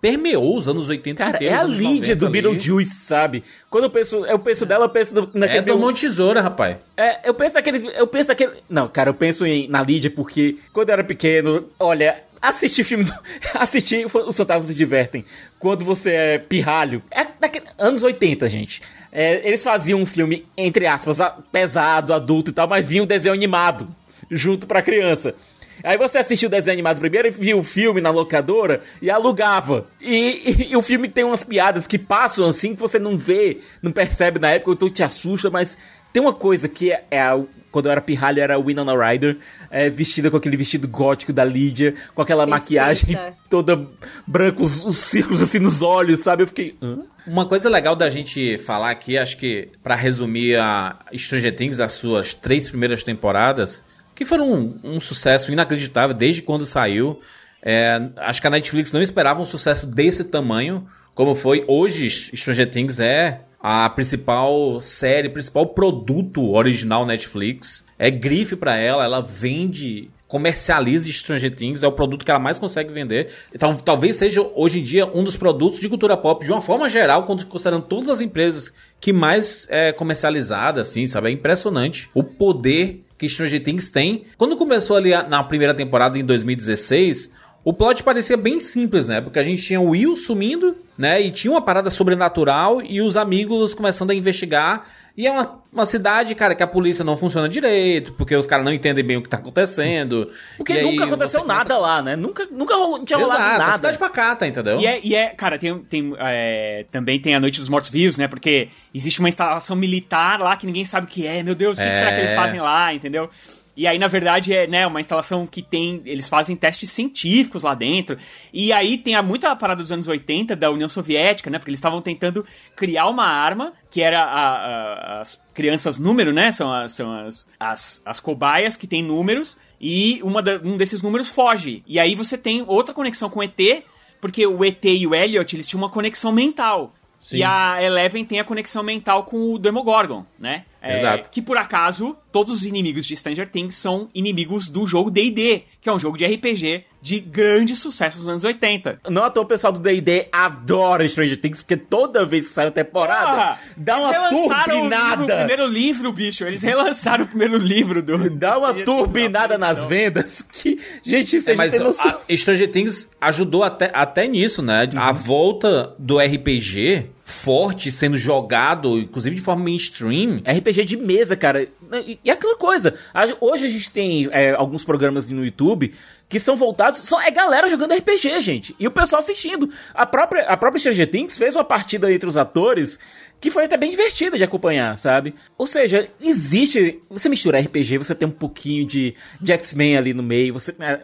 permeou 0.05 0.55
os 0.55 0.69
anos 0.69 0.91
80 0.91 1.17
Cara, 1.17 1.37
inteiros. 1.37 1.59
é 1.59 1.61
a 1.63 1.65
Lídia 1.65 2.15
do 2.15 2.29
Beetlejuice, 2.29 2.97
sabe? 2.97 3.43
Quando 3.71 3.85
eu 3.85 3.91
penso, 3.91 4.27
eu 4.27 4.39
penso 4.39 4.67
dela, 4.67 4.85
eu 4.85 4.91
penso 4.91 5.31
naquele... 5.33 5.61
É 5.61 5.63
do 5.63 5.79
Monte 5.79 6.03
Tesoura, 6.03 6.43
rapaz. 6.43 6.77
É, 6.95 7.27
eu 7.27 7.33
penso 7.33 7.55
naquele... 7.55 7.91
Eu 7.99 8.07
penso 8.07 8.29
naquele... 8.29 8.53
Não, 8.69 8.87
cara, 8.87 9.09
eu 9.09 9.15
penso 9.15 9.47
em, 9.47 9.67
na 9.67 9.83
Lídia 9.83 10.11
porque 10.11 10.59
quando 10.75 10.91
eu 10.91 10.93
era 10.93 11.05
pequeno, 11.05 11.71
olha, 11.81 12.23
assistir 12.43 12.85
filme. 12.85 13.05
Do... 13.05 13.15
Assistir 13.55 14.05
Os 14.05 14.37
Fantasmas 14.37 14.67
se 14.67 14.75
Divertem. 14.75 15.25
Quando 15.59 15.87
você 15.87 16.11
é 16.11 16.39
pirralho. 16.39 17.03
É 17.11 17.27
daquele... 17.41 17.65
anos 17.79 18.03
80, 18.03 18.51
gente. 18.51 18.83
É, 19.17 19.47
eles 19.47 19.63
faziam 19.63 20.01
um 20.01 20.07
filme, 20.07 20.45
entre 20.59 20.89
aspas, 20.89 21.19
pesado, 21.53 22.13
adulto 22.13 22.51
e 22.51 22.55
tal, 22.55 22.67
mas 22.67 22.85
vinha 22.85 23.05
um 23.05 23.07
desenho 23.07 23.33
animado 23.33 23.87
junto 24.29 24.67
pra 24.67 24.83
criança. 24.83 25.37
Aí 25.85 25.97
você 25.97 26.19
assistiu 26.19 26.49
o 26.49 26.51
desenho 26.51 26.75
animado 26.75 26.99
primeiro 26.99 27.29
e 27.29 27.31
viu 27.31 27.59
o 27.61 27.63
filme 27.63 28.01
na 28.01 28.11
locadora 28.11 28.83
e 29.01 29.09
alugava. 29.09 29.87
E, 30.01 30.43
e, 30.45 30.73
e, 30.73 30.77
o 30.77 30.83
filme 30.83 31.09
tem 31.09 31.23
umas 31.23 31.45
piadas 31.45 31.87
que 31.87 31.97
passam 31.97 32.47
assim 32.47 32.75
que 32.75 32.81
você 32.81 32.99
não 32.99 33.17
vê, 33.17 33.61
não 33.81 33.93
percebe 33.93 34.41
na 34.41 34.51
época, 34.51 34.73
então 34.73 34.91
te 34.91 35.05
assusta, 35.05 35.49
mas 35.49 35.79
tem 36.15 36.23
uma 36.23 36.33
coisa 36.33 36.69
que 36.69 36.93
é, 36.93 37.05
é 37.11 37.21
a, 37.21 37.43
quando 37.73 37.87
eu 37.87 37.93
era 37.93 38.01
pirralho 38.01 38.41
era 38.41 38.55
a 38.55 38.59
Winona 38.59 38.95
Ryder, 38.97 39.37
é, 39.69 39.91
vestida 39.91 40.31
com 40.31 40.37
aquele 40.37 40.57
vestido 40.57 40.87
gótico 40.87 41.33
da 41.33 41.45
Lídia, 41.45 41.93
com 42.15 42.23
aquela 42.23 42.47
Perfeita. 42.47 42.63
maquiagem 42.63 43.19
toda 43.51 43.85
branca, 44.25 44.63
os, 44.63 44.85
os, 44.85 44.97
círculos 44.97 45.43
assim 45.43 45.59
nos 45.59 45.83
olhos, 45.83 46.21
sabe? 46.21 46.45
Eu 46.45 46.47
fiquei. 46.47 46.77
Hã? 46.81 47.01
Uma 47.27 47.47
coisa 47.47 47.69
legal 47.69 47.97
da 47.97 48.09
gente 48.09 48.57
falar 48.59 48.93
aqui, 48.93 49.19
acho 49.19 49.37
que 49.37 49.71
para 49.83 49.97
resumir 49.97 50.55
a 50.55 51.01
Stranger 51.17 51.57
Things, 51.57 51.81
as 51.81 51.95
suas 51.95 52.33
três 52.33 52.69
primeiras 52.69 53.03
temporadas, 53.03 53.83
que 54.15 54.25
foram 54.25 54.53
um, 54.53 54.81
um 54.85 55.01
sucesso 55.01 55.51
inacreditável 55.51 56.15
desde 56.15 56.43
quando 56.43 56.65
saiu. 56.65 57.21
É, 57.61 58.01
acho 58.19 58.41
que 58.41 58.47
a 58.47 58.51
Netflix 58.51 58.93
não 58.93 59.03
esperava 59.03 59.43
um 59.43 59.47
sucesso 59.47 59.85
desse 59.85 60.23
tamanho, 60.23 60.87
como 61.13 61.35
foi. 61.35 61.65
Hoje, 61.67 62.09
Stranger 62.09 62.71
Things 62.71 63.01
é 63.01 63.41
a 63.67 63.89
principal 63.89 64.79
série, 64.79 65.31
principal 65.31 65.69
produto 65.69 66.53
original 66.53 67.07
Netflix. 67.07 67.83
É 67.99 68.11
grife 68.11 68.57
pra 68.57 68.77
ela, 68.77 69.03
ela 69.03 69.23
vende 69.23 70.11
comercializa 70.29 71.11
Stranger 71.11 71.55
Things, 71.55 71.83
é 71.83 71.89
o 71.89 71.93
produto 71.93 72.27
que 72.27 72.31
ela 72.31 72.39
mais 72.39 72.59
consegue 72.59 72.93
vender. 72.93 73.31
Então, 73.55 73.75
talvez 73.75 74.17
seja 74.17 74.43
hoje 74.55 74.81
em 74.81 74.83
dia 74.83 75.07
um 75.07 75.25
dos 75.25 75.39
produtos 75.39 75.79
de 75.79 75.89
cultura 75.89 76.15
pop, 76.15 76.45
de 76.45 76.53
uma 76.53 76.61
forma 76.61 76.91
geral, 76.91 77.23
considerando 77.25 77.87
todas 77.87 78.11
as 78.11 78.21
empresas 78.21 78.71
que 79.01 79.15
mais 79.15 79.67
é 79.71 79.93
comercializada, 79.93 80.83
assim, 80.83 81.07
sabe? 81.07 81.29
É 81.29 81.33
impressionante 81.33 82.11
o 82.13 82.23
poder 82.23 83.03
que 83.17 83.27
Stranger 83.27 83.63
Things 83.63 83.89
tem. 83.89 84.25
Quando 84.37 84.59
começou 84.59 84.97
ali 84.99 85.11
na 85.11 85.43
primeira 85.43 85.73
temporada, 85.73 86.19
em 86.19 86.25
2016, 86.25 87.31
o 87.65 87.73
plot 87.73 88.03
parecia 88.03 88.37
bem 88.37 88.61
simples, 88.61 89.09
né? 89.09 89.23
Porque 89.23 89.39
a 89.39 89.43
gente 89.43 89.63
tinha 89.63 89.81
o 89.81 89.91
Will 89.91 90.17
sumindo, 90.17 90.77
né? 90.97 91.21
E 91.21 91.31
tinha 91.31 91.51
uma 91.51 91.61
parada 91.63 91.91
sobrenatural 91.91 92.81
e 92.83 93.01
os 93.03 93.17
amigos 93.17 93.75
começando 93.75 94.11
a 94.11 94.15
investigar. 94.15 94.85
E 95.17 95.29
é 95.29 95.31
uma, 95.31 95.61
uma 95.73 95.87
cidade, 95.87 96.35
cara, 96.35 96.57
que 96.57 96.63
a 96.63 96.67
polícia 96.67 97.05
não 97.05 97.17
funciona 97.17 97.49
direito, 97.49 98.13
porque 98.15 98.35
os 98.35 98.49
caras 98.49 98.65
não 98.65 98.73
entendem 98.73 99.05
bem 99.05 99.17
o 99.17 99.23
que 99.23 99.29
tá 99.29 99.37
acontecendo. 99.37 100.29
Porque 100.57 100.73
E 100.73 100.79
aí 100.79 100.85
nunca 100.85 101.05
aconteceu 101.05 101.41
começa- 101.43 101.59
nada 101.61 101.79
lá, 101.79 102.03
né? 102.03 102.17
Nunca, 102.17 102.49
nunca 102.51 102.75
rolou, 102.75 102.99
não 102.99 103.05
tinha 103.05 103.19
rolado 103.21 103.41
Exato, 103.41 103.59
nada. 103.61 103.73
cidade 103.75 103.99
pacata, 103.99 104.45
entendeu? 104.45 104.81
E 104.81 104.87
é, 104.87 105.01
e 105.05 105.15
é, 105.15 105.29
cara, 105.29 105.57
tem, 105.57 105.79
tem, 105.85 106.15
é, 106.19 106.85
também 106.91 107.21
tem 107.21 107.33
a 107.35 107.39
Noite 107.39 107.61
dos 107.61 107.69
Mortos 107.69 107.91
Vivos, 107.91 108.19
né? 108.19 108.27
Porque 108.27 108.69
existe 108.93 109.21
uma 109.21 109.29
instalação 109.29 109.77
militar 109.77 110.41
lá 110.41 110.57
que 110.57 110.67
ninguém 110.67 110.85
sabe 110.85 111.07
o 111.07 111.09
que 111.09 111.25
é. 111.29 111.45
Meu 111.45 111.55
Deus, 111.55 111.79
o 111.79 111.81
que, 111.81 111.89
que 111.89 111.95
É. 111.97 111.99
será 111.99 112.13
que 112.13 112.19
eles 112.19 112.33
fazem 112.33 112.61
lá, 112.61 112.93
entendeu? 112.93 113.31
E 113.77 113.87
aí, 113.87 113.99
na 113.99 114.07
verdade, 114.07 114.53
é 114.53 114.67
né, 114.67 114.87
uma 114.87 115.01
instalação 115.01 115.47
que 115.47 115.61
tem. 115.63 116.01
Eles 116.05 116.29
fazem 116.29 116.55
testes 116.55 116.91
científicos 116.91 117.63
lá 117.63 117.75
dentro. 117.75 118.17
E 118.53 118.73
aí 118.73 118.99
tem 118.99 119.15
a, 119.17 119.23
muita 119.23 119.55
parada 119.57 119.83
dos 119.83 119.91
anos 119.91 120.07
80 120.07 120.55
da 120.55 120.71
União 120.71 120.89
Soviética, 120.89 121.51
né? 121.51 121.59
Porque 121.59 121.71
eles 121.71 121.79
estavam 121.79 122.01
tentando 122.01 122.45
criar 122.77 123.09
uma 123.09 123.27
arma 123.27 123.73
que 123.91 124.01
era 124.01 124.23
a- 124.23 124.57
a- 124.57 125.21
as 125.21 125.43
crianças 125.53 125.99
número, 125.99 126.33
né? 126.33 126.53
São, 126.53 126.73
as, 126.73 126.93
são 126.93 127.13
as, 127.27 127.49
as, 127.59 128.03
as 128.07 128.21
cobaias 128.21 128.77
que 128.77 128.87
têm 128.87 129.03
números. 129.03 129.57
E 129.81 130.21
uma 130.23 130.41
da- 130.41 130.61
um 130.63 130.77
desses 130.77 131.03
números 131.03 131.29
foge. 131.29 131.83
E 131.87 131.99
aí 131.99 132.15
você 132.15 132.39
tem 132.39 132.65
outra 132.67 132.95
conexão 132.95 133.29
com 133.29 133.41
o 133.41 133.43
ET, 133.43 133.83
porque 134.21 134.47
o 134.47 134.65
ET 134.65 134.85
e 134.85 135.07
o 135.07 135.15
Elliot, 135.15 135.57
eles 135.57 135.67
tinham 135.67 135.83
uma 135.83 135.91
conexão 135.91 136.31
mental. 136.33 136.95
Sim. 137.21 137.39
E 137.39 137.43
a 137.43 137.83
Eleven 137.83 138.25
tem 138.25 138.39
a 138.39 138.45
conexão 138.45 138.83
mental 138.83 139.25
com 139.25 139.55
o 139.55 139.59
Demogorgon, 139.59 140.25
né? 140.39 140.65
É, 140.81 140.99
Exato. 140.99 141.31
Que 141.31 141.41
por 141.43 141.57
acaso, 141.57 142.17
todos 142.35 142.53
os 142.53 142.65
inimigos 142.65 143.07
de 143.07 143.17
Stranger 143.17 143.47
Things 143.47 143.77
são 143.77 144.09
inimigos 144.13 144.69
do 144.69 144.85
jogo 144.89 145.09
D&D, 145.09 145.63
que 145.81 145.89
é 145.89 145.93
um 145.93 146.01
jogo 146.01 146.19
de 146.19 146.27
RPG 146.27 146.83
de 147.01 147.21
grande 147.21 147.77
sucesso 147.77 148.19
nos 148.19 148.27
anos 148.27 148.43
80. 148.43 149.03
Não 149.09 149.23
à 149.23 149.31
toa 149.31 149.45
o 149.45 149.47
pessoal 149.47 149.73
do 149.73 149.79
D&D 149.79 150.27
adora 150.33 151.09
Stranger 151.09 151.37
Things, 151.41 151.63
porque 151.63 151.77
toda 151.77 152.27
vez 152.27 152.49
que 152.49 152.55
sai 152.55 152.65
uma 152.65 152.73
temporada, 152.73 153.31
Porra, 153.31 153.59
dá 153.77 153.93
eles 153.93 154.05
uma 154.05 154.13
relançaram 154.13 154.81
o, 154.81 154.83
livro, 154.83 154.99
o 154.99 155.17
turbinada. 155.17 155.37
primeiro 155.37 155.67
livro, 155.69 156.13
bicho. 156.13 156.45
Eles 156.45 156.63
relançaram 156.65 157.25
o 157.25 157.29
primeiro 157.29 157.57
livro 157.57 158.03
do... 158.03 158.29
Dá 158.35 158.59
uma 158.59 158.71
Stranger 158.71 158.85
turbinada 158.85 159.57
nas 159.57 159.85
vendas 159.85 160.43
que, 160.51 160.81
gente, 161.05 161.37
isso 161.37 161.49
É, 161.49 161.55
mas 161.55 161.73
tem 161.73 161.83
noção. 161.83 162.19
a 162.29 162.37
Stranger 162.37 162.73
Things 162.73 163.09
ajudou 163.21 163.63
até, 163.63 163.93
até 163.95 164.27
nisso, 164.27 164.61
né? 164.61 164.91
A 164.97 165.13
volta 165.13 165.95
do 166.01 166.19
RPG 166.19 167.15
forte 167.25 167.91
sendo 167.91 168.19
jogado, 168.19 168.99
inclusive 168.99 169.35
de 169.35 169.41
forma 169.41 169.65
mainstream. 169.65 170.43
RPG 170.47 170.85
de 170.85 170.97
mesa, 170.99 171.35
cara. 171.35 171.67
E, 172.07 172.19
e 172.25 172.31
aquela 172.31 172.57
coisa. 172.57 172.95
hoje 173.41 173.67
a 173.67 173.69
gente 173.69 173.93
tem 173.93 174.29
é, 174.33 174.53
alguns 174.53 174.83
programas 174.83 175.29
no 175.29 175.45
YouTube 175.45 175.93
que 176.29 176.41
são 176.41 176.57
voltados. 176.57 177.01
São, 177.01 177.21
é 177.21 177.31
galera 177.31 177.69
jogando 177.69 177.93
RPG, 177.95 178.41
gente. 178.41 178.75
E 178.79 178.87
o 178.87 178.91
pessoal 178.91 179.21
assistindo. 179.21 179.71
A 179.93 180.07
própria, 180.07 180.47
a 180.47 180.57
própria 180.57 180.81
Stranger 180.81 181.11
Things 181.11 181.37
fez 181.37 181.55
uma 181.55 181.65
partida 181.65 182.11
entre 182.11 182.29
os 182.29 182.37
atores 182.37 182.99
que 183.41 183.51
foi 183.51 183.67
até 183.67 183.77
bem 183.77 183.91
divertida 183.91 184.39
de 184.39 184.45
acompanhar, 184.45 184.97
sabe? 184.97 185.35
Ou 185.59 185.67
seja, 185.67 186.09
existe. 186.19 187.03
Você 187.11 187.29
mistura 187.29 187.61
RPG, 187.61 187.99
você 187.99 188.15
tem 188.15 188.27
um 188.27 188.33
pouquinho 188.33 188.87
de, 188.87 189.15
de 189.39 189.53
X-Men 189.53 189.99
ali 189.99 190.15
no 190.15 190.23
meio, 190.23 190.55
você. 190.55 190.75
é, 190.81 191.01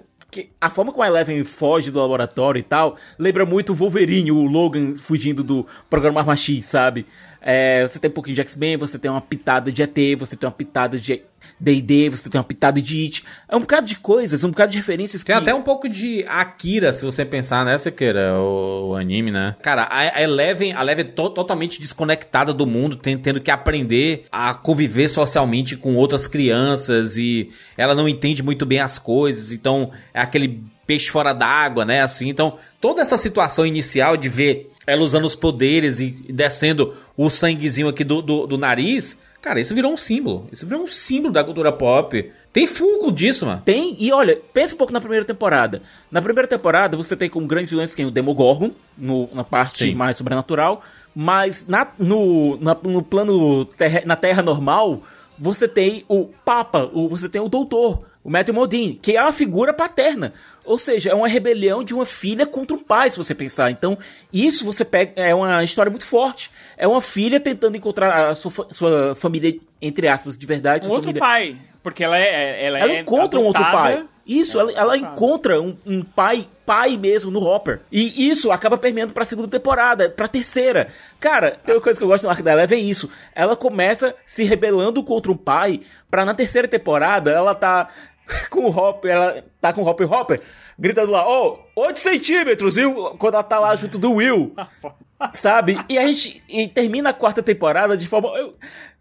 a 0.60 0.70
forma 0.70 0.92
como 0.92 1.02
a 1.02 1.08
Eleven 1.08 1.42
foge 1.42 1.90
do 1.90 1.98
laboratório 1.98 2.60
e 2.60 2.62
tal 2.62 2.96
lembra 3.18 3.44
muito 3.44 3.72
o 3.72 3.74
Wolverine, 3.74 4.30
o 4.30 4.42
Logan 4.42 4.94
fugindo 4.94 5.42
do 5.42 5.66
programa 5.90 6.20
Arma 6.20 6.36
X, 6.36 6.66
sabe? 6.66 7.04
É, 7.40 7.86
você 7.86 7.98
tem 7.98 8.10
um 8.10 8.14
pouquinho 8.14 8.34
de 8.34 8.40
X-Men, 8.42 8.76
você 8.76 8.98
tem 8.98 9.10
uma 9.10 9.20
pitada 9.20 9.72
de 9.72 9.82
ET, 9.82 9.96
você 10.18 10.36
tem 10.36 10.46
uma 10.46 10.54
pitada 10.54 10.98
de 10.98 11.22
D&D, 11.58 12.10
você 12.10 12.28
tem 12.28 12.38
uma 12.38 12.44
pitada 12.44 12.80
de 12.80 13.02
It. 13.02 13.24
É 13.48 13.56
um 13.56 13.60
bocado 13.60 13.86
de 13.86 13.96
coisas, 13.96 14.44
um 14.44 14.50
bocado 14.50 14.72
de 14.72 14.78
referências 14.78 15.22
que... 15.22 15.28
Tem 15.32 15.36
até 15.36 15.54
um 15.54 15.62
pouco 15.62 15.88
de 15.88 16.24
Akira, 16.28 16.92
se 16.92 17.04
você 17.04 17.24
pensar 17.24 17.64
nessa, 17.64 17.90
que 17.90 18.04
era 18.04 18.38
o, 18.38 18.90
o 18.90 18.94
anime, 18.94 19.30
né? 19.30 19.56
Cara, 19.62 19.88
a, 19.90 20.22
Eleven, 20.22 20.74
a 20.74 20.82
Eleven 20.82 21.06
é 21.06 21.08
to- 21.08 21.30
totalmente 21.30 21.80
desconectada 21.80 22.52
do 22.52 22.66
mundo, 22.66 22.96
tendo 22.96 23.40
que 23.40 23.50
aprender 23.50 24.24
a 24.30 24.52
conviver 24.54 25.08
socialmente 25.08 25.76
com 25.76 25.96
outras 25.96 26.26
crianças 26.26 27.16
e 27.16 27.50
ela 27.76 27.94
não 27.94 28.08
entende 28.08 28.42
muito 28.42 28.66
bem 28.66 28.80
as 28.80 28.98
coisas, 28.98 29.52
então 29.52 29.90
é 30.12 30.20
aquele 30.20 30.62
peixe 30.86 31.08
fora 31.08 31.32
d'água, 31.32 31.84
né? 31.84 32.02
Assim, 32.02 32.28
então 32.28 32.58
toda 32.80 33.00
essa 33.00 33.16
situação 33.16 33.64
inicial 33.64 34.16
de 34.16 34.28
ver 34.28 34.69
ela 34.86 35.02
usando 35.02 35.24
os 35.24 35.34
poderes 35.34 36.00
e 36.00 36.10
descendo 36.10 36.94
o 37.16 37.28
sanguezinho 37.30 37.88
aqui 37.88 38.02
do, 38.02 38.22
do, 38.22 38.46
do 38.46 38.58
nariz, 38.58 39.18
cara, 39.42 39.60
isso 39.60 39.74
virou 39.74 39.92
um 39.92 39.96
símbolo. 39.96 40.48
Isso 40.50 40.66
virou 40.66 40.82
um 40.82 40.86
símbolo 40.86 41.32
da 41.32 41.44
cultura 41.44 41.70
pop. 41.70 42.30
Tem 42.52 42.66
funko 42.66 43.12
disso, 43.12 43.46
mano. 43.46 43.62
Tem, 43.64 43.94
e 43.98 44.12
olha, 44.12 44.40
pensa 44.52 44.74
um 44.74 44.78
pouco 44.78 44.92
na 44.92 45.00
primeira 45.00 45.24
temporada. 45.24 45.82
Na 46.10 46.20
primeira 46.20 46.48
temporada, 46.48 46.96
você 46.96 47.16
tem 47.16 47.28
como 47.28 47.46
grandes 47.46 47.70
vilões 47.70 47.94
quem? 47.94 48.06
O 48.06 48.10
Demogorgon, 48.10 48.72
no, 48.98 49.28
na 49.32 49.44
parte 49.44 49.84
Sim. 49.84 49.94
mais 49.94 50.16
sobrenatural. 50.16 50.82
Mas 51.14 51.66
na, 51.68 51.86
no, 51.98 52.56
na- 52.60 52.76
no 52.82 53.02
plano 53.02 53.64
terra, 53.64 54.02
na 54.06 54.16
Terra 54.16 54.42
normal, 54.42 55.02
você 55.38 55.68
tem 55.68 56.04
o 56.08 56.26
Papa, 56.44 56.90
o, 56.92 57.08
você 57.08 57.28
tem 57.28 57.40
o 57.40 57.48
Doutor, 57.48 58.04
o 58.22 58.30
Matthew 58.30 58.54
Modine, 58.54 58.98
que 59.00 59.16
é 59.16 59.22
uma 59.22 59.32
figura 59.32 59.72
paterna. 59.72 60.32
Ou 60.64 60.78
seja, 60.78 61.10
é 61.10 61.14
uma 61.14 61.26
rebelião 61.26 61.82
de 61.82 61.94
uma 61.94 62.04
filha 62.04 62.46
contra 62.46 62.76
um 62.76 62.78
pai, 62.78 63.10
se 63.10 63.16
você 63.16 63.34
pensar. 63.34 63.70
Então, 63.70 63.96
isso 64.32 64.64
você 64.64 64.84
pega. 64.84 65.12
É 65.16 65.34
uma 65.34 65.64
história 65.64 65.90
muito 65.90 66.04
forte. 66.06 66.50
É 66.76 66.86
uma 66.86 67.00
filha 67.00 67.40
tentando 67.40 67.76
encontrar 67.76 68.28
a 68.28 68.34
sua, 68.34 68.68
sua 68.70 69.14
família, 69.14 69.58
entre 69.80 70.06
aspas, 70.06 70.36
de 70.36 70.46
verdade. 70.46 70.86
Um 70.86 70.92
outro 70.92 71.06
família- 71.12 71.20
pai, 71.20 71.58
porque 71.82 72.02
ela 72.04 72.18
é... 72.18 72.64
Ela, 72.66 72.78
ela 72.78 72.92
é 72.92 73.00
encontra 73.00 73.38
um 73.40 73.44
outro 73.44 73.62
adotada. 73.62 73.82
pai. 73.96 74.06
Isso, 74.26 74.60
ela, 74.60 74.70
ela 74.72 74.96
encontra 74.96 75.60
um, 75.60 75.76
um 75.84 76.04
pai, 76.04 76.46
pai 76.64 76.96
mesmo 76.96 77.32
no 77.32 77.40
Hopper. 77.42 77.80
E 77.90 78.28
isso 78.28 78.52
acaba 78.52 78.78
permeando 78.78 79.12
pra 79.12 79.24
segunda 79.24 79.48
temporada, 79.48 80.08
pra 80.08 80.28
terceira. 80.28 80.88
Cara, 81.18 81.58
tem 81.64 81.74
uma 81.74 81.80
coisa 81.80 81.98
que 81.98 82.04
eu 82.04 82.08
gosto 82.08 82.24
no 82.24 82.30
arco 82.30 82.42
da 82.42 82.52
Eleven 82.52 82.78
é 82.78 82.82
isso. 82.82 83.10
Ela 83.34 83.56
começa 83.56 84.14
se 84.24 84.44
rebelando 84.44 85.02
contra 85.02 85.32
um 85.32 85.36
pai, 85.36 85.80
pra 86.08 86.24
na 86.24 86.32
terceira 86.32 86.68
temporada 86.68 87.32
ela 87.32 87.56
tá 87.56 87.88
com 88.50 88.66
o 88.66 88.68
Hopper, 88.70 89.10
ela 89.10 89.44
tá 89.60 89.72
com 89.72 89.82
o 89.82 89.88
Hopper 89.88 90.12
Hopper, 90.12 90.40
gritando 90.78 91.10
lá, 91.10 91.26
ó, 91.26 91.58
8 91.74 91.98
centímetros, 91.98 92.76
viu? 92.76 93.16
Quando 93.18 93.34
ela 93.34 93.42
tá 93.42 93.58
lá 93.58 93.74
junto 93.74 93.98
do 93.98 94.12
Will. 94.12 94.54
Sabe? 95.32 95.78
E 95.88 95.98
a 95.98 96.06
gente 96.06 96.42
e 96.48 96.66
termina 96.68 97.10
a 97.10 97.14
quarta 97.14 97.42
temporada 97.42 97.96
de 97.96 98.06
forma. 98.06 98.28
eu- 98.38 98.54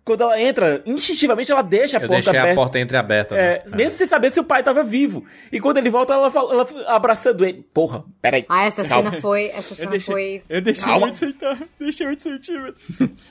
quando 0.10 0.22
ela 0.22 0.42
entra, 0.42 0.82
instintivamente 0.86 1.52
ela 1.52 1.62
deixa 1.62 1.98
a 1.98 2.02
Eu 2.02 2.08
porta 2.08 2.22
deixei 2.24 2.40
aberta. 2.40 2.52
a 2.52 2.56
porta 2.64 2.80
entreaberta. 2.80 3.36
né? 3.36 3.42
É, 3.42 3.64
mesmo 3.76 3.98
sem 3.98 4.08
saber 4.08 4.30
se 4.32 4.40
o 4.40 4.44
pai 4.44 4.64
tava 4.64 4.84
vivo. 4.84 5.24
E 5.52 5.60
quando 5.60 5.78
ele 5.78 5.90
volta, 5.90 6.14
ela, 6.14 6.32
fala, 6.32 6.52
ela 6.54 6.68
abraçando 6.88 7.46
ele. 7.46 7.64
Porra, 7.74 8.04
peraí. 8.22 8.46
Ah, 8.50 8.66
essa 8.66 8.84
Calma. 8.84 9.10
cena 9.12 9.22
foi. 9.22 9.46
Essa 9.50 9.74
Eu 9.74 9.78
cena 9.78 9.92
deixei, 9.92 10.14
foi. 10.14 10.44
eu 10.50 10.62
deixei 10.62 10.86
Calma. 10.86 11.06
8 11.06 11.18
centímetros. 11.18 11.70
Deixei 11.80 12.08
8 12.08 12.24
centímetros. 12.24 12.84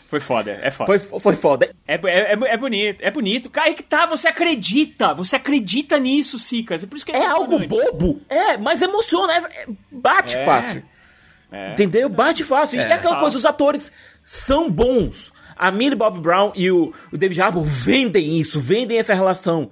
Foi 0.08 0.20
foda, 0.20 0.58
é 0.62 0.70
foda. 0.70 0.86
Foi, 0.98 1.20
foi 1.20 1.36
foda. 1.36 1.70
É, 1.86 1.94
é, 1.94 1.98
é, 2.32 2.38
é 2.52 2.56
bonito, 2.56 3.00
é 3.02 3.10
bonito. 3.10 3.50
Cara, 3.50 3.66
aí 3.68 3.74
que 3.74 3.82
tá, 3.82 4.06
você 4.06 4.28
acredita. 4.28 5.14
Você 5.14 5.36
acredita 5.36 5.98
nisso, 5.98 6.38
Sicas. 6.38 6.84
É 6.84 6.86
por 6.86 6.96
isso 6.96 7.04
que 7.04 7.12
é 7.12 7.18
É 7.18 7.26
algo 7.26 7.58
bobo. 7.66 8.20
É, 8.28 8.56
mas 8.56 8.80
emociona. 8.82 9.32
é- 9.34 9.62
é- 9.62 9.66
bate 9.90 10.36
É. 10.36 10.44
fácil. 10.44 10.82
É. 11.50 11.72
Entendeu? 11.72 12.08
Bate 12.08 12.44
fácil. 12.44 12.78
e 12.78 12.82
é 12.82 12.92
aquela 12.92 13.18
coisa, 13.18 13.36
os 13.36 13.46
atores 13.46 13.90
são 14.22 14.70
bons. 14.70 15.32
A 15.58 15.70
Millie 15.70 15.96
Bob 15.96 16.20
Brown 16.20 16.52
e 16.54 16.70
o, 16.70 16.92
o 17.12 17.16
David 17.18 17.40
Harbour 17.40 17.64
vendem 17.64 18.38
isso, 18.38 18.60
vendem 18.60 18.98
essa 18.98 19.14
relação. 19.14 19.70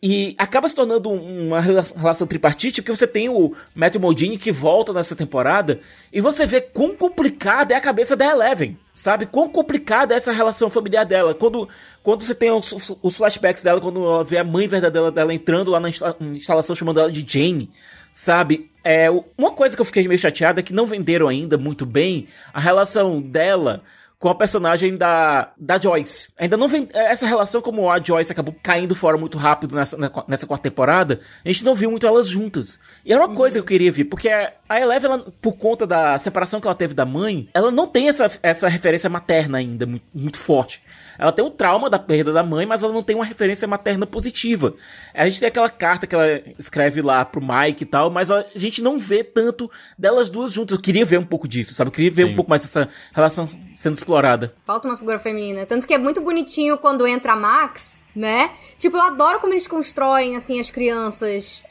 E 0.00 0.36
acaba 0.38 0.68
se 0.68 0.76
tornando 0.76 1.10
um- 1.10 1.48
uma 1.48 1.60
rela- 1.60 1.84
relação 1.96 2.24
tripartite, 2.24 2.80
porque 2.80 2.94
você 2.96 3.06
tem 3.06 3.28
o 3.28 3.52
Matthew 3.74 4.00
Modine 4.00 4.38
que 4.38 4.52
volta 4.52 4.92
nessa 4.92 5.16
temporada, 5.16 5.80
e 6.12 6.20
você 6.20 6.46
vê 6.46 6.60
quão 6.60 6.94
complicada 6.94 7.74
é 7.74 7.76
a 7.76 7.80
cabeça 7.80 8.14
da 8.14 8.24
Eleven, 8.26 8.78
sabe? 8.94 9.26
Quão 9.26 9.48
complicada 9.48 10.14
é 10.14 10.16
essa 10.16 10.30
relação 10.30 10.70
familiar 10.70 11.04
dela. 11.04 11.34
Quando, 11.34 11.68
quando 12.00 12.22
você 12.22 12.32
tem 12.32 12.52
os, 12.52 12.96
os- 13.02 13.16
flashbacks 13.16 13.60
dela, 13.64 13.80
quando 13.80 14.00
ela 14.04 14.22
vê 14.22 14.38
a 14.38 14.44
mãe 14.44 14.68
verdadeira 14.68 15.10
dela 15.10 15.34
entrando 15.34 15.72
lá 15.72 15.80
na 15.80 15.88
insta- 15.88 16.16
instalação 16.20 16.76
chamando 16.76 17.00
ela 17.00 17.10
de 17.10 17.24
Jane, 17.26 17.68
sabe? 18.12 18.70
É, 18.84 19.08
uma 19.36 19.50
coisa 19.50 19.74
que 19.74 19.82
eu 19.82 19.86
fiquei 19.86 20.06
meio 20.06 20.18
chateada 20.20 20.60
é 20.60 20.62
que 20.62 20.72
não 20.72 20.86
venderam 20.86 21.26
ainda 21.26 21.58
muito 21.58 21.84
bem 21.84 22.28
a 22.54 22.60
relação 22.60 23.20
dela 23.20 23.82
com 24.18 24.28
a 24.28 24.34
personagem 24.34 24.96
da, 24.96 25.52
da 25.56 25.78
Joyce. 25.80 26.28
Ainda 26.36 26.56
não 26.56 26.66
vem. 26.66 26.88
é, 26.92 27.12
Essa 27.12 27.26
relação, 27.26 27.62
como 27.62 27.90
a 27.90 28.02
Joyce 28.02 28.32
acabou 28.32 28.54
caindo 28.62 28.94
fora 28.94 29.16
muito 29.16 29.38
rápido 29.38 29.76
nessa, 29.76 29.96
nessa 30.26 30.46
quarta 30.46 30.68
temporada, 30.68 31.20
a 31.44 31.48
gente 31.48 31.64
não 31.64 31.74
viu 31.74 31.90
muito 31.90 32.06
elas 32.06 32.26
juntas. 32.26 32.80
E 33.04 33.12
era 33.12 33.24
uma 33.24 33.34
coisa 33.34 33.56
que 33.56 33.60
eu 33.60 33.66
queria 33.66 33.92
ver, 33.92 34.04
porque 34.04 34.28
a 34.28 34.80
Eleven, 34.80 35.10
ela, 35.10 35.32
por 35.40 35.56
conta 35.56 35.86
da 35.86 36.18
separação 36.18 36.60
que 36.60 36.66
ela 36.66 36.74
teve 36.74 36.94
da 36.94 37.06
mãe, 37.06 37.48
ela 37.54 37.70
não 37.70 37.86
tem 37.86 38.08
essa, 38.08 38.30
essa 38.42 38.68
referência 38.68 39.08
materna 39.08 39.58
ainda 39.58 39.86
muito, 39.86 40.04
muito 40.12 40.38
forte. 40.38 40.82
Ela 41.18 41.32
tem 41.32 41.44
o 41.44 41.50
trauma 41.50 41.90
da 41.90 41.98
perda 41.98 42.32
da 42.32 42.44
mãe, 42.44 42.64
mas 42.64 42.82
ela 42.82 42.92
não 42.92 43.02
tem 43.02 43.16
uma 43.16 43.24
referência 43.24 43.66
materna 43.66 44.06
positiva. 44.06 44.74
A 45.12 45.28
gente 45.28 45.40
tem 45.40 45.48
aquela 45.48 45.68
carta 45.68 46.06
que 46.06 46.14
ela 46.14 46.40
escreve 46.58 47.02
lá 47.02 47.24
pro 47.24 47.42
Mike 47.42 47.82
e 47.82 47.86
tal, 47.86 48.08
mas 48.08 48.30
a 48.30 48.46
gente 48.54 48.80
não 48.80 48.98
vê 48.98 49.24
tanto 49.24 49.68
delas 49.98 50.30
duas 50.30 50.52
juntas. 50.52 50.76
Eu 50.76 50.82
queria 50.82 51.04
ver 51.04 51.18
um 51.18 51.26
pouco 51.26 51.48
disso, 51.48 51.74
sabe? 51.74 51.88
Eu 51.88 51.92
queria 51.92 52.10
ver 52.10 52.26
Sim. 52.26 52.32
um 52.32 52.36
pouco 52.36 52.48
mais 52.48 52.62
essa 52.62 52.88
relação 53.12 53.46
sendo 53.74 53.94
explorada. 53.94 54.54
Falta 54.64 54.86
uma 54.86 54.96
figura 54.96 55.18
feminina. 55.18 55.66
Tanto 55.66 55.86
que 55.86 55.94
é 55.94 55.98
muito 55.98 56.20
bonitinho 56.20 56.78
quando 56.78 57.06
entra 57.06 57.32
a 57.32 57.36
Max, 57.36 58.06
né? 58.14 58.52
Tipo, 58.78 58.96
eu 58.96 59.02
adoro 59.02 59.40
como 59.40 59.52
eles 59.52 59.66
constroem, 59.66 60.36
assim, 60.36 60.60
as 60.60 60.70
crianças. 60.70 61.62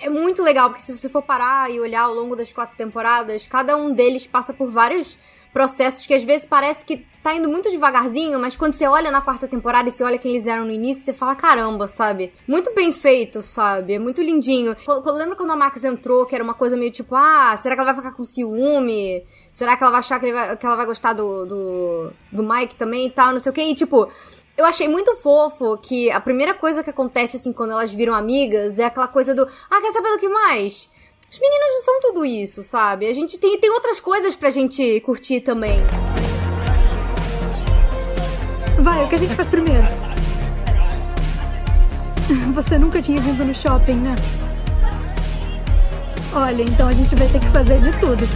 É 0.00 0.08
muito 0.08 0.42
legal, 0.42 0.70
porque 0.70 0.82
se 0.82 0.96
você 0.96 1.08
for 1.08 1.22
parar 1.22 1.70
e 1.70 1.78
olhar 1.78 2.02
ao 2.02 2.14
longo 2.14 2.34
das 2.34 2.52
quatro 2.52 2.76
temporadas, 2.76 3.46
cada 3.46 3.76
um 3.76 3.92
deles 3.92 4.26
passa 4.26 4.52
por 4.52 4.70
vários 4.70 5.18
processos 5.52 6.04
que 6.04 6.14
às 6.14 6.24
vezes 6.24 6.46
parece 6.46 6.84
que 6.84 7.06
tá 7.24 7.34
indo 7.34 7.48
muito 7.48 7.70
devagarzinho, 7.70 8.38
mas 8.38 8.54
quando 8.54 8.74
você 8.74 8.86
olha 8.86 9.10
na 9.10 9.22
quarta 9.22 9.48
temporada 9.48 9.88
e 9.88 9.92
você 9.92 10.04
olha 10.04 10.18
quem 10.18 10.32
eles 10.32 10.46
eram 10.46 10.66
no 10.66 10.70
início, 10.70 11.02
você 11.02 11.14
fala, 11.14 11.34
caramba, 11.34 11.88
sabe? 11.88 12.34
Muito 12.46 12.74
bem 12.74 12.92
feito, 12.92 13.40
sabe? 13.40 13.94
É 13.94 13.98
muito 13.98 14.20
lindinho. 14.22 14.76
Quando- 14.84 15.02
quando- 15.02 15.16
Lembra 15.16 15.34
quando 15.34 15.50
a 15.52 15.56
Max 15.56 15.82
entrou, 15.82 16.26
que 16.26 16.34
era 16.34 16.44
uma 16.44 16.52
coisa 16.52 16.76
meio 16.76 16.92
tipo, 16.92 17.14
ah, 17.16 17.56
será 17.56 17.74
que 17.74 17.80
ela 17.80 17.92
vai 17.94 18.02
ficar 18.04 18.14
com 18.14 18.26
ciúme? 18.26 19.24
Será 19.50 19.74
que 19.74 19.82
ela 19.82 19.90
vai 19.90 20.00
achar 20.00 20.20
que, 20.20 20.30
vai- 20.30 20.54
que 20.54 20.66
ela 20.66 20.76
vai 20.76 20.84
gostar 20.84 21.14
do, 21.14 21.46
do, 21.46 22.10
do 22.30 22.42
Mike 22.42 22.76
também 22.76 23.06
e 23.06 23.10
tal, 23.10 23.32
não 23.32 23.40
sei 23.40 23.50
o 23.50 23.54
que? 23.54 23.62
E 23.62 23.74
tipo, 23.74 24.06
eu 24.58 24.66
achei 24.66 24.86
muito 24.86 25.16
fofo 25.16 25.78
que 25.78 26.10
a 26.10 26.20
primeira 26.20 26.52
coisa 26.52 26.84
que 26.84 26.90
acontece, 26.90 27.38
assim, 27.38 27.54
quando 27.54 27.70
elas 27.70 27.90
viram 27.90 28.12
amigas 28.12 28.78
é 28.78 28.84
aquela 28.84 29.08
coisa 29.08 29.34
do, 29.34 29.48
ah, 29.70 29.80
quer 29.80 29.92
saber 29.92 30.10
do 30.10 30.18
que 30.18 30.28
mais? 30.28 30.90
Os 31.30 31.40
meninos 31.40 31.68
não 31.72 31.80
são 31.80 32.00
tudo 32.00 32.22
isso, 32.26 32.62
sabe? 32.62 33.06
A 33.06 33.14
gente 33.14 33.38
tem, 33.38 33.58
tem 33.58 33.70
outras 33.70 33.98
coisas 33.98 34.36
pra 34.36 34.50
gente 34.50 35.00
curtir 35.00 35.40
também. 35.40 35.78
Vai, 38.84 39.02
o 39.02 39.08
que 39.08 39.14
a 39.14 39.18
gente 39.18 39.34
faz 39.34 39.48
primeiro? 39.48 39.82
Você 42.52 42.76
nunca 42.76 43.00
tinha 43.00 43.18
vindo 43.18 43.42
no 43.42 43.54
shopping, 43.54 43.94
né? 43.94 44.14
Olha, 46.30 46.62
então 46.62 46.88
a 46.88 46.92
gente 46.92 47.14
vai 47.14 47.26
ter 47.28 47.40
que 47.40 47.46
fazer 47.46 47.80
de 47.80 47.90
tudo. 47.98 48.28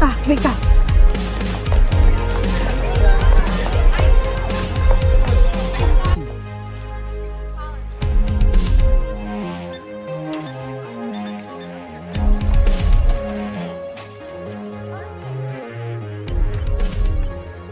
Ah, 0.00 0.16
vem 0.26 0.38
cá. 0.38 0.50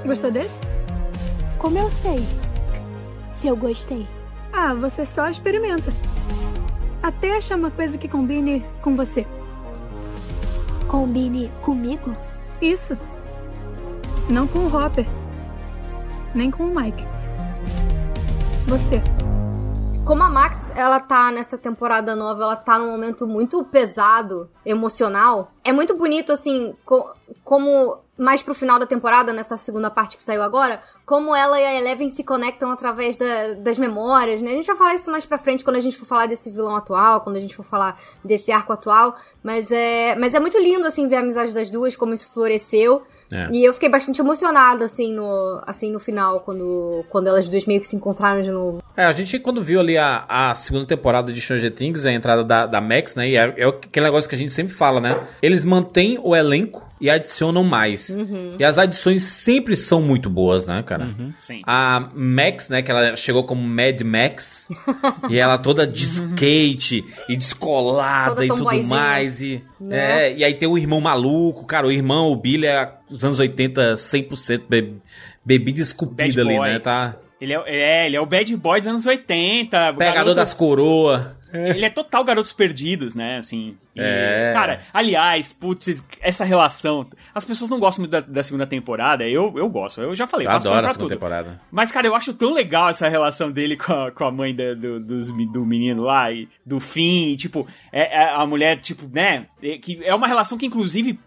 Gostou 0.04 0.30
desse? 0.30 0.73
Como 1.64 1.78
eu 1.78 1.88
sei 1.88 2.18
se 3.32 3.46
eu 3.46 3.56
gostei? 3.56 4.06
Ah, 4.52 4.74
você 4.74 5.02
só 5.06 5.30
experimenta. 5.30 5.90
Até 7.02 7.38
achar 7.38 7.56
uma 7.56 7.70
coisa 7.70 7.96
que 7.96 8.06
combine 8.06 8.62
com 8.82 8.94
você. 8.94 9.26
Combine 10.86 11.50
comigo? 11.62 12.14
Isso. 12.60 12.98
Não 14.28 14.46
com 14.46 14.58
o 14.58 14.76
Hopper. 14.76 15.06
Nem 16.34 16.50
com 16.50 16.64
o 16.64 16.74
Mike. 16.78 17.02
Você. 18.66 19.02
Como 20.04 20.22
a 20.22 20.28
Max, 20.28 20.70
ela 20.76 21.00
tá 21.00 21.30
nessa 21.30 21.56
temporada 21.56 22.14
nova, 22.14 22.42
ela 22.42 22.56
tá 22.56 22.78
num 22.78 22.90
momento 22.90 23.26
muito 23.26 23.64
pesado, 23.64 24.50
emocional. 24.66 25.50
É 25.64 25.72
muito 25.72 25.96
bonito, 25.96 26.30
assim, 26.30 26.74
co- 26.84 27.14
como 27.42 28.03
mais 28.16 28.42
pro 28.42 28.54
final 28.54 28.78
da 28.78 28.86
temporada, 28.86 29.32
nessa 29.32 29.56
segunda 29.56 29.90
parte 29.90 30.16
que 30.16 30.22
saiu 30.22 30.42
agora, 30.42 30.80
como 31.04 31.34
ela 31.34 31.60
e 31.60 31.64
a 31.64 31.74
Eleven 31.78 32.08
se 32.08 32.22
conectam 32.22 32.70
através 32.70 33.16
da- 33.16 33.54
das 33.58 33.76
memórias, 33.78 34.40
né? 34.40 34.52
A 34.52 34.54
gente 34.54 34.66
vai 34.66 34.76
falar 34.76 34.94
isso 34.94 35.10
mais 35.10 35.26
pra 35.26 35.36
frente 35.36 35.64
quando 35.64 35.76
a 35.76 35.80
gente 35.80 35.96
for 35.98 36.06
falar 36.06 36.26
desse 36.26 36.50
vilão 36.50 36.76
atual, 36.76 37.20
quando 37.22 37.36
a 37.36 37.40
gente 37.40 37.54
for 37.56 37.64
falar 37.64 37.98
desse 38.24 38.52
arco 38.52 38.72
atual. 38.72 39.16
Mas 39.42 39.70
é, 39.72 40.14
mas 40.16 40.34
é 40.34 40.40
muito 40.40 40.58
lindo, 40.58 40.86
assim, 40.86 41.08
ver 41.08 41.16
a 41.16 41.20
amizade 41.20 41.52
das 41.52 41.70
duas, 41.70 41.96
como 41.96 42.14
isso 42.14 42.28
floresceu. 42.32 43.02
É. 43.32 43.48
E 43.50 43.64
eu 43.64 43.72
fiquei 43.72 43.88
bastante 43.88 44.20
emocionada, 44.20 44.84
assim, 44.84 45.12
no, 45.12 45.60
assim, 45.66 45.90
no 45.90 45.98
final, 45.98 46.40
quando, 46.40 47.04
quando 47.10 47.26
elas 47.26 47.48
duas 47.48 47.66
meio 47.66 47.80
que 47.80 47.86
se 47.86 47.96
encontraram 47.96 48.40
de 48.42 48.50
novo. 48.50 48.82
É, 48.96 49.04
a 49.04 49.12
gente 49.12 49.38
quando 49.40 49.60
viu 49.60 49.80
ali 49.80 49.98
a, 49.98 50.24
a 50.28 50.54
segunda 50.54 50.86
temporada 50.86 51.32
de 51.32 51.40
Stranger 51.40 51.74
Things, 51.74 52.06
a 52.06 52.12
entrada 52.12 52.44
da, 52.44 52.64
da 52.66 52.80
Max, 52.80 53.16
né? 53.16 53.28
E 53.28 53.36
é, 53.36 53.52
é 53.56 53.64
aquele 53.64 54.06
negócio 54.06 54.28
que 54.28 54.36
a 54.36 54.38
gente 54.38 54.52
sempre 54.52 54.72
fala, 54.72 55.00
né? 55.00 55.20
Eles 55.42 55.64
mantêm 55.64 56.18
o 56.22 56.36
elenco 56.36 56.88
e 57.04 57.10
adicionam 57.10 57.62
mais. 57.62 58.08
Uhum. 58.08 58.56
E 58.58 58.64
as 58.64 58.78
adições 58.78 59.24
sempre 59.24 59.76
são 59.76 60.00
muito 60.00 60.30
boas, 60.30 60.66
né, 60.66 60.82
cara? 60.82 61.14
Sim. 61.38 61.60
A 61.66 62.08
Max, 62.14 62.70
né, 62.70 62.80
que 62.80 62.90
ela 62.90 63.14
chegou 63.14 63.44
como 63.44 63.60
Mad 63.60 64.00
Max, 64.00 64.66
e 65.28 65.38
ela 65.38 65.58
toda 65.58 65.86
de 65.86 66.02
skate 66.02 67.04
e 67.28 67.36
descolada 67.36 68.30
Toda 68.30 68.46
e 68.46 68.48
tudo 68.48 68.58
tomboyzinha, 68.60 68.88
mais. 68.88 69.42
E, 69.42 69.62
né? 69.78 70.28
é, 70.28 70.34
e 70.38 70.44
aí 70.44 70.54
tem 70.54 70.66
o 70.66 70.78
irmão 70.78 70.98
maluco, 70.98 71.66
cara, 71.66 71.86
o 71.86 71.92
irmão, 71.92 72.32
o 72.32 72.36
Billy 72.36 72.64
é 72.64 72.90
dos 73.06 73.22
anos 73.22 73.38
80, 73.38 73.96
100% 73.96 74.62
be, 74.66 74.94
bebida 75.44 75.82
esculpida 75.82 76.40
ali, 76.40 76.58
né, 76.58 76.78
tá? 76.78 77.16
Ele 77.38 77.52
é, 77.52 77.62
é, 77.66 78.06
ele 78.06 78.16
é 78.16 78.20
o 78.22 78.24
bad 78.24 78.56
boy 78.56 78.78
dos 78.80 78.86
anos 78.86 79.06
80. 79.06 79.92
Pegador 79.92 79.98
garotos- 79.98 80.34
das 80.36 80.54
coroas. 80.54 81.26
Ele 81.76 81.84
é 81.84 81.90
total 81.90 82.24
garotos 82.24 82.52
perdidos, 82.52 83.14
né? 83.14 83.36
Assim. 83.38 83.76
E, 83.94 84.00
É. 84.00 84.52
Cara, 84.52 84.80
aliás, 84.92 85.52
putz, 85.52 86.04
essa 86.20 86.44
relação. 86.44 87.06
As 87.34 87.44
pessoas 87.44 87.70
não 87.70 87.78
gostam 87.78 88.02
muito 88.02 88.10
da, 88.10 88.20
da 88.20 88.42
segunda 88.42 88.66
temporada. 88.66 89.26
Eu, 89.28 89.54
eu 89.56 89.68
gosto. 89.68 90.00
Eu 90.00 90.14
já 90.14 90.26
falei, 90.26 90.46
Eu 90.46 90.50
passo 90.52 90.68
adoro 90.68 90.86
a 90.86 90.88
segunda 90.90 90.98
tudo. 91.08 91.14
temporada. 91.16 91.60
Mas, 91.70 91.92
cara, 91.92 92.06
eu 92.06 92.14
acho 92.14 92.34
tão 92.34 92.52
legal 92.52 92.88
essa 92.88 93.08
relação 93.08 93.50
dele 93.52 93.76
com 93.76 93.92
a, 93.92 94.10
com 94.10 94.24
a 94.24 94.32
mãe 94.32 94.54
da- 94.54 94.74
do, 94.74 94.98
dos- 95.00 95.28
do 95.52 95.64
menino 95.64 96.02
lá, 96.02 96.30
e 96.32 96.48
do 96.66 96.80
fim, 96.80 97.28
e, 97.28 97.36
tipo, 97.36 97.66
é, 97.92 98.22
é 98.22 98.28
a 98.34 98.44
mulher, 98.46 98.80
tipo, 98.80 99.08
né? 99.12 99.46
é, 99.62 99.78
que 99.78 100.00
é 100.04 100.14
uma 100.14 100.26
relação 100.26 100.58
que, 100.58 100.66
inclusive, 100.66 101.18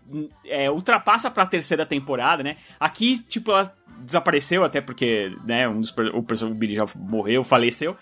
é, 0.46 0.70
ultrapassa 0.70 1.32
pra 1.32 1.46
terceira 1.46 1.86
temporada, 1.86 2.44
né? 2.44 2.56
Aqui, 2.80 3.18
tipo, 3.20 3.52
ela 3.52 3.74
desapareceu, 4.04 4.64
até 4.64 4.80
porque, 4.80 5.32
né, 5.46 5.68
um 5.68 5.82
dos, 5.82 5.90
o 6.14 6.22
personagem 6.22 6.56
o 6.56 6.60
Billy 6.60 6.76
já 6.76 6.86
morreu, 6.96 7.44
faleceu. 7.44 7.96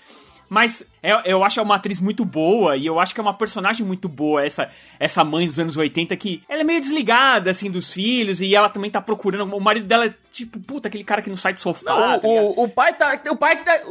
Mas 0.50 0.86
é- 1.02 1.32
eu 1.32 1.44
acho 1.44 1.62
uma 1.62 1.76
atriz 1.76 2.00
muito 2.00 2.24
boa 2.24 2.78
e 2.78 2.86
eu 2.86 3.00
acho 3.00 3.14
que 3.14 3.20
é 3.20 3.24
uma 3.24 3.34
personagem 3.34 3.86
muito 3.86 4.08
boa, 4.08 4.46
essa, 4.46 4.70
essa 5.00 5.24
mãe 5.24 5.46
dos 5.48 5.60
anos 5.60 5.76
80, 5.78 6.16
que 6.18 6.44
ela 6.48 6.62
é 6.62 6.64
meio 6.64 6.80
desligada, 6.82 7.50
assim, 7.52 7.70
dos 7.70 7.92
filhos, 7.92 8.42
e 8.42 8.56
ela 8.56 8.70
também 8.70 8.92
tá 8.92 9.02
procurando. 9.02 9.56
O 9.56 9.60
marido 9.60 9.86
dela 9.86 10.06
é 10.06 10.14
tipo, 10.32 10.60
puta, 10.60 10.88
aquele 10.88 11.04
cara 11.04 11.22
que 11.22 11.30
não 11.30 11.38
sai 11.38 11.54
do 11.54 11.60
sofá. 11.60 11.96
Não, 12.12 12.20
tá 12.20 12.28
o, 12.28 12.64
o 12.64 12.70
pai 12.70 12.94
tá. 12.94 13.20
O 13.30 13.36
pai 13.36 13.64
tá. 13.64 13.82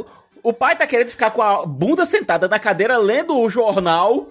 O 0.43 0.53
pai 0.53 0.77
tá 0.77 0.87
querendo 0.87 1.09
ficar 1.09 1.31
com 1.31 1.41
a 1.41 1.65
bunda 1.65 2.05
sentada 2.05 2.47
na 2.47 2.59
cadeira 2.59 2.99
lendo 2.99 3.35
o 3.39 3.49
jornal. 3.49 4.29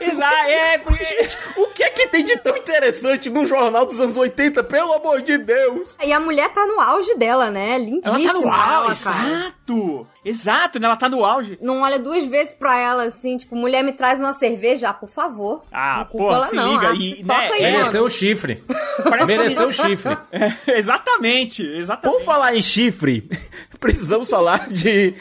Exato, 0.00 0.34
é, 0.34 0.78
porque. 0.78 1.04
Gente, 1.04 1.36
o 1.56 1.66
que 1.68 1.82
é 1.82 1.90
que 1.90 2.06
tem 2.08 2.24
de 2.24 2.36
tão 2.38 2.56
interessante 2.56 3.30
no 3.30 3.44
jornal 3.44 3.86
dos 3.86 4.00
anos 4.00 4.16
80? 4.16 4.62
Pelo 4.64 4.92
amor 4.92 5.22
de 5.22 5.38
Deus! 5.38 5.96
E 6.02 6.12
a 6.12 6.20
mulher 6.20 6.48
tá 6.52 6.66
no 6.66 6.80
auge 6.80 7.14
dela, 7.16 7.50
né? 7.50 7.78
Lindíssima. 7.78 8.18
Ela 8.18 8.32
tá 8.32 8.32
no 8.32 8.48
auge, 8.50 8.92
exato! 8.92 10.06
Exato, 10.24 10.78
né? 10.78 10.86
Ela 10.86 10.96
tá 10.96 11.08
no 11.08 11.24
auge. 11.24 11.58
Não 11.62 11.80
olha 11.80 11.98
duas 11.98 12.26
vezes 12.26 12.52
pra 12.52 12.78
ela 12.78 13.04
assim, 13.04 13.38
tipo, 13.38 13.56
mulher 13.56 13.82
me 13.82 13.92
traz 13.92 14.20
uma 14.20 14.34
cerveja, 14.34 14.90
ah, 14.90 14.94
por 14.94 15.08
favor. 15.08 15.62
Ah, 15.72 16.06
pô, 16.10 16.30
ela 16.30 16.46
se 16.46 16.56
não. 16.56 16.72
liga. 16.74 16.88
Ah, 16.90 16.94
E, 16.94 17.16
se 17.16 17.22
né, 17.22 17.34
toca 17.34 17.54
aí, 17.54 17.62
é, 17.62 17.66
mano. 17.66 17.78
Mereceu 17.80 18.04
o 18.04 18.10
chifre. 18.10 18.64
Parece 19.02 19.36
Mereceu 19.36 19.68
o 19.68 19.72
chifre. 19.72 20.18
É, 20.30 20.78
exatamente, 20.78 21.62
exatamente. 21.62 22.18
Por 22.18 22.24
falar 22.24 22.54
em 22.54 22.60
chifre, 22.62 23.28
precisamos 23.80 24.28
falar 24.28 24.68
de. 24.68 25.14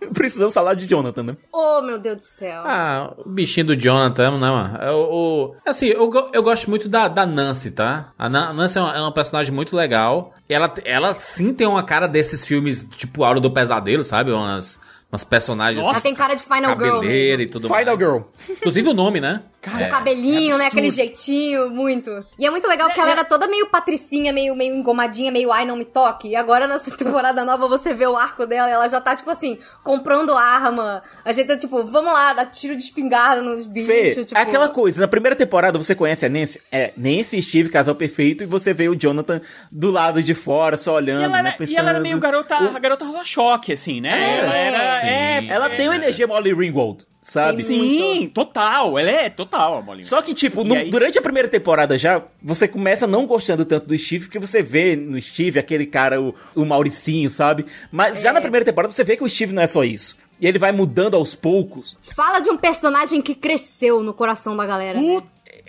precisamos 0.14 0.52
falar 0.54 0.74
de 0.74 0.86
Jonathan, 0.86 1.22
né? 1.22 1.36
Oh, 1.52 1.80
meu 1.82 1.98
Deus 1.98 2.16
do 2.18 2.24
céu. 2.24 2.62
Ah, 2.64 3.14
o 3.18 3.28
bichinho 3.28 3.66
do 3.66 3.76
Jonathan, 3.76 4.32
não, 4.32 4.54
mano. 4.54 4.78
É 4.80 4.90
o, 4.90 5.54
assim, 5.66 5.86
eu, 5.86 6.10
eu 6.32 6.42
gosto 6.42 6.68
muito 6.70 6.88
da, 6.88 7.08
da 7.08 7.24
Nancy, 7.26 7.70
tá? 7.70 8.12
A 8.18 8.28
Na- 8.28 8.52
Nancy 8.52 8.78
é 8.78 8.80
uma, 8.82 8.96
é 8.96 9.00
uma 9.00 9.12
personagem 9.12 9.52
muito 9.54 9.74
legal. 9.76 10.32
Ela, 10.48 10.72
ela 10.84 11.14
sim 11.14 11.52
tem 11.52 11.66
uma 11.66 11.82
cara 11.82 12.06
desses 12.06 12.46
filmes, 12.46 12.84
tipo 12.96 13.24
Aura 13.24 13.40
do 13.40 13.50
Pesadelo, 13.50 14.04
sabe? 14.04 14.30
Umas, 14.32 14.78
umas 15.10 15.24
personagens 15.24 15.84
Ela 15.84 16.00
tem 16.00 16.14
cara 16.14 16.34
de 16.34 16.42
Final 16.42 16.76
Girl 16.78 17.00
mesmo. 17.00 17.42
e 17.42 17.46
tudo 17.46 17.68
Final 17.68 17.84
mais. 17.84 17.98
Girl. 17.98 18.18
Inclusive 18.50 18.88
o 18.90 18.94
nome, 18.94 19.20
né? 19.20 19.42
O 19.68 19.88
cabelinho, 19.88 20.54
é 20.56 20.58
né? 20.58 20.66
Aquele 20.66 20.90
jeitinho, 20.90 21.70
muito. 21.70 22.10
E 22.38 22.46
é 22.46 22.50
muito 22.50 22.66
legal 22.66 22.90
que 22.90 23.00
ela 23.00 23.10
era 23.10 23.24
toda 23.24 23.46
meio 23.46 23.68
patricinha, 23.68 24.32
meio, 24.32 24.54
meio 24.54 24.74
engomadinha, 24.74 25.30
meio 25.32 25.50
ai, 25.52 25.64
não 25.64 25.76
me 25.76 25.84
toque. 25.84 26.28
E 26.28 26.36
agora 26.36 26.66
nessa 26.66 26.90
temporada 26.96 27.44
nova 27.44 27.66
você 27.68 27.92
vê 27.92 28.06
o 28.06 28.16
arco 28.16 28.46
dela 28.46 28.68
e 28.68 28.72
ela 28.72 28.88
já 28.88 29.00
tá, 29.00 29.16
tipo 29.16 29.30
assim, 29.30 29.58
comprando 29.82 30.32
arma. 30.34 31.02
A 31.24 31.32
gente 31.32 31.46
tá, 31.46 31.56
tipo, 31.56 31.84
vamos 31.84 32.12
lá, 32.12 32.32
dá 32.32 32.46
tiro 32.46 32.76
de 32.76 32.82
espingarda 32.82 33.42
nos 33.42 33.66
bichos. 33.66 33.88
Fê, 33.88 34.24
tipo... 34.24 34.38
é 34.38 34.42
aquela 34.42 34.68
coisa, 34.68 35.00
na 35.00 35.08
primeira 35.08 35.34
temporada 35.34 35.78
você 35.78 35.94
conhece 35.94 36.26
a 36.26 36.28
Nancy, 36.28 36.60
é, 36.70 36.92
Nancy 36.96 37.38
e 37.38 37.42
Steve, 37.42 37.68
casal 37.68 37.94
perfeito, 37.94 38.44
e 38.44 38.46
você 38.46 38.72
vê 38.72 38.88
o 38.88 38.94
Jonathan 38.94 39.40
do 39.70 39.90
lado 39.90 40.22
de 40.22 40.34
fora, 40.34 40.76
só 40.76 40.94
olhando, 40.94 41.22
E 41.22 41.24
ela, 41.24 41.42
né, 41.42 41.48
era, 41.48 41.58
pensando... 41.58 41.74
e 41.74 41.76
ela 41.78 41.90
era 41.90 42.00
meio 42.00 42.18
garota, 42.18 42.54
a 42.56 42.78
garota 42.78 43.04
rosa 43.04 43.24
choque, 43.24 43.72
assim, 43.72 44.00
né? 44.00 44.38
ela 44.38 44.56
era. 44.56 45.06
É, 45.06 45.46
Ela 45.46 45.70
tem 45.70 45.88
uma 45.88 45.96
energia 45.96 46.26
Molly 46.26 46.52
Ringwald, 46.52 47.06
sabe? 47.20 47.62
Sim, 47.62 48.30
total. 48.32 48.98
Ela 48.98 49.10
é 49.10 49.30
total 49.30 49.55
a 49.56 49.82
Molly. 49.82 50.04
Só 50.04 50.20
que, 50.22 50.34
tipo, 50.34 50.62
no- 50.64 50.74
aí- 50.74 50.90
durante 50.90 51.18
a 51.18 51.22
primeira 51.22 51.48
temporada 51.48 51.96
já, 51.98 52.22
você 52.42 52.66
começa 52.68 53.06
não 53.06 53.26
gostando 53.26 53.64
tanto 53.64 53.86
do 53.88 53.98
Steve, 53.98 54.26
porque 54.26 54.38
você 54.38 54.62
vê 54.62 54.94
no 54.96 55.20
Steve 55.20 55.58
aquele 55.58 55.86
cara, 55.86 56.20
o, 56.20 56.34
o 56.54 56.64
Mauricinho, 56.64 57.28
sabe? 57.30 57.66
Mas 57.90 58.20
já 58.22 58.32
na 58.32 58.40
primeira 58.40 58.64
temporada 58.64 58.92
você 58.92 59.04
vê 59.04 59.16
que 59.16 59.24
o 59.24 59.28
Steve 59.28 59.52
não 59.54 59.62
é 59.62 59.66
só 59.66 59.82
isso. 59.84 60.16
E 60.40 60.46
ele 60.46 60.58
vai 60.58 60.70
mudando 60.70 61.14
aos 61.16 61.34
poucos. 61.34 61.96
Fala 62.14 62.40
de 62.40 62.50
um 62.50 62.56
personagem 62.58 63.22
que 63.22 63.34
cresceu 63.34 64.02
no 64.02 64.12
coração 64.12 64.56
da 64.56 64.66
galera. 64.66 65.00
né? 65.00 65.22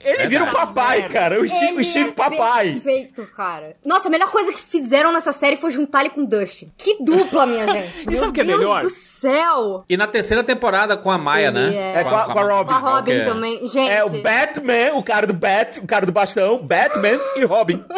Ele 0.03 0.27
vira 0.27 0.43
o 0.45 0.51
papai, 0.51 1.07
cara. 1.09 1.41
O 1.41 1.47
Steve, 1.47 1.65
o 1.73 1.75
Ele 1.77 1.83
Steve 1.83 2.09
é 2.09 2.13
papai. 2.13 2.71
Perfeito, 2.73 3.25
cara. 3.35 3.75
Nossa, 3.85 4.07
a 4.07 4.11
melhor 4.11 4.29
coisa 4.31 4.51
que 4.53 4.61
fizeram 4.61 5.11
nessa 5.11 5.31
série 5.31 5.55
foi 5.57 5.71
juntar 5.71 6.01
ele 6.01 6.09
com 6.11 6.21
o 6.21 6.27
Dustin. 6.27 6.71
Que 6.77 7.03
dupla, 7.03 7.45
minha 7.45 7.67
gente. 7.71 8.03
E 8.03 8.07
Meu 8.07 8.15
sabe 8.17 8.29
o 8.31 8.33
que 8.33 8.41
é 8.41 8.43
Deus 8.43 8.59
melhor? 8.59 8.81
do 8.81 8.89
céu. 8.89 9.83
E 9.89 9.97
na 9.97 10.07
terceira 10.07 10.43
temporada 10.43 10.95
com 10.97 11.09
a 11.11 11.17
Maia, 11.17 11.47
Ele 11.47 11.59
né? 11.59 11.75
é- 11.75 12.01
É 12.01 12.03
com 12.03 12.15
a, 12.15 12.25
com 12.33 12.39
a 12.39 12.43
Robin. 12.43 12.69
Com 12.69 12.75
a 12.75 12.79
Robin 12.95 13.11
Ok. 13.13 13.25
também. 13.25 13.67
Gente. 13.67 13.89
É 13.91 14.03
o 14.03 14.09
Batman, 14.09 14.93
o 14.93 15.03
cara 15.03 15.25
do 15.27 15.33
Bat, 15.33 15.79
o 15.79 15.87
cara 15.87 16.05
do 16.05 16.11
bastão, 16.11 16.59
Batman 16.59 17.19
e 17.35 17.43
Robin. 17.45 17.83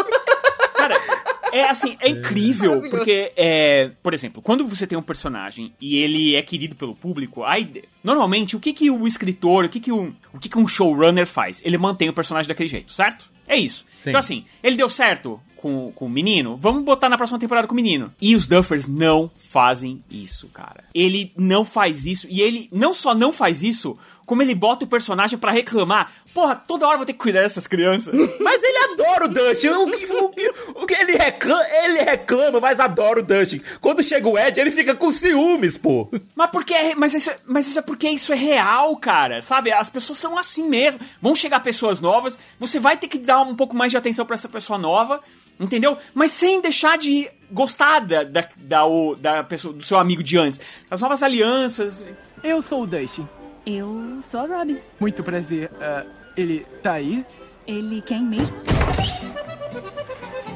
É 1.60 1.70
assim, 1.70 1.96
é 2.00 2.10
incrível, 2.10 2.70
Maravilhoso. 2.76 2.98
porque, 2.98 3.32
é, 3.36 3.92
por 4.02 4.14
exemplo, 4.14 4.42
quando 4.42 4.68
você 4.68 4.86
tem 4.88 4.98
um 4.98 5.02
personagem 5.02 5.72
e 5.80 5.98
ele 5.98 6.36
é 6.36 6.42
querido 6.42 6.76
pelo 6.76 6.96
público, 6.96 7.44
a 7.44 7.60
ide- 7.60 7.84
normalmente 8.04 8.56
o 8.56 8.60
que, 8.60 8.74
que 8.74 8.90
o 8.90 9.06
escritor, 9.08 9.66
o 9.66 9.70
que, 9.70 9.80
que, 9.80 9.92
um, 9.92 10.14
o 10.34 10.40
que, 10.40 10.50
que 10.50 10.58
um 10.58 10.68
showrunner 10.68 11.26
faz? 11.28 11.62
Ele 11.66 11.78
mantém 11.78 12.10
o 12.10 12.14
personagem 12.14 12.48
daquele 12.48 12.70
jeito, 12.70 12.92
certo? 12.92 13.30
É 13.48 13.58
isso. 13.58 13.86
Sim. 14.04 14.10
Então 14.10 14.20
assim, 14.20 14.46
ele 14.64 14.76
deu 14.78 14.90
certo 14.90 15.40
com, 15.56 15.92
com 15.94 16.06
o 16.06 16.10
menino, 16.10 16.56
vamos 16.56 16.84
botar 16.86 17.10
na 17.10 17.18
próxima 17.18 17.38
temporada 17.40 17.68
com 17.68 17.74
o 17.74 17.76
menino. 17.76 18.14
E 18.22 18.34
os 18.36 18.48
Duffers 18.48 18.88
não 18.88 19.30
fazem 19.38 20.02
isso, 20.10 20.48
cara. 20.50 20.84
Ele 20.94 21.34
não 21.36 21.66
faz 21.66 22.06
isso, 22.06 22.28
e 22.30 22.40
ele 22.42 22.70
não 22.72 22.94
só 22.94 23.14
não 23.14 23.34
faz 23.34 23.62
isso, 23.64 23.98
como 24.30 24.44
ele 24.44 24.54
bota 24.54 24.86
o 24.86 24.88
personagem 24.88 25.40
pra 25.40 25.52
reclamar. 25.52 26.12
Porra, 26.36 26.56
toda 26.56 26.86
hora 26.86 26.94
eu 26.94 26.98
vou 27.00 27.06
ter 27.08 27.14
que 27.14 27.20
cuidar 27.20 27.42
dessas 27.42 27.66
crianças. 27.66 28.14
Mas 28.40 28.62
ele 28.62 28.78
adora 28.94 29.26
o 29.26 29.28
Dustin. 29.28 29.70
O 29.70 29.90
que, 29.92 30.06
o 30.14 30.30
que- 30.30 30.54
o 30.76 30.86
que 30.86 30.94
ele, 30.94 31.14
reclama, 31.18 31.66
ele 31.84 32.00
reclama, 32.04 32.60
mas 32.60 32.80
adora 32.80 33.20
o 33.20 33.24
Dustin. 33.24 33.60
Quando 33.82 34.04
chega 34.04 34.28
o 34.30 34.38
Ed, 34.38 34.60
ele 34.62 34.70
fica 34.70 34.94
com 34.94 35.10
ciúmes, 35.10 35.78
pô. 35.78 36.08
Mas 36.36 36.52
porque 36.52 36.74
é, 36.76 36.94
mas 36.94 37.16
isso, 37.16 37.32
é- 37.32 37.40
mas 37.48 37.68
isso 37.68 37.80
é 37.80 37.82
porque 37.82 38.08
isso 38.08 38.32
é 38.32 38.36
real, 38.36 38.96
cara. 38.98 39.42
Sabe? 39.42 39.72
As 39.72 39.90
pessoas 39.90 40.20
são 40.20 40.38
assim 40.38 40.70
mesmo. 40.70 41.00
Vão 41.20 41.34
chegar 41.34 41.60
pessoas 41.62 42.00
novas, 42.00 42.38
você 42.60 42.80
vai 42.80 42.96
ter 42.98 43.08
que 43.08 43.18
dar 43.18 43.42
um 43.42 43.56
pouco 43.56 43.76
mais 43.76 43.92
de 43.92 43.98
atenção 43.98 44.26
pra 44.28 44.36
essa 44.36 44.48
pessoa 44.48 44.78
nova, 44.78 45.20
entendeu? 45.60 45.98
Mas 46.14 46.30
sem 46.32 46.62
deixar 46.62 46.98
de 47.00 47.28
gostar 47.52 48.00
da, 48.02 48.24
da, 48.24 48.48
da, 48.58 48.86
o- 48.86 49.16
da 49.16 49.44
pessoa, 49.44 49.74
do 49.74 49.84
seu 49.84 49.98
amigo 49.98 50.22
de 50.22 50.38
antes. 50.38 50.60
As 50.92 51.02
novas 51.02 51.24
alianças. 51.24 52.06
Eu 52.44 52.62
sou 52.62 52.84
o 52.84 52.88
Dustin. 52.88 53.28
Eu 53.70 54.20
sou 54.24 54.40
a 54.40 54.46
Robin. 54.48 54.80
Muito 55.00 55.24
prazer. 55.24 55.70
Ah, 55.80 56.04
ele 56.36 56.66
tá 56.82 56.94
aí? 56.94 57.24
Ele 57.68 58.02
quem 58.02 58.24
mesmo? 58.24 58.56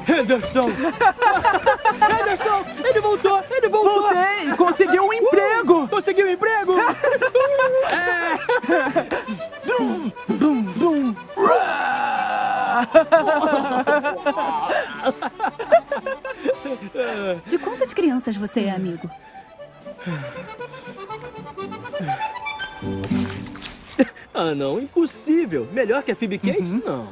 Henderson! 0.08 0.68
Henderson! 1.94 2.64
Ele 2.84 3.00
voltou! 3.00 3.40
Ele 3.48 3.68
voltou! 3.68 4.02
Voltei! 4.02 4.56
Conseguiu 4.56 5.04
um 5.04 5.12
emprego! 5.12 5.86
Conseguiu 5.86 6.26
um 6.26 6.30
emprego! 6.30 6.72
é. 7.88 8.34
Dum, 9.64 10.12
dum, 10.36 10.62
dum. 10.72 11.14
De 17.46 17.58
quantas 17.58 17.92
crianças 17.92 18.34
você 18.34 18.62
é 18.62 18.70
amigo? 18.72 19.08
Ah, 24.36 24.52
não, 24.52 24.80
impossível. 24.80 25.68
Melhor 25.72 26.02
que 26.02 26.10
a 26.10 26.16
Phoebe 26.16 26.38
Cates? 26.38 26.72
Não. 26.84 27.06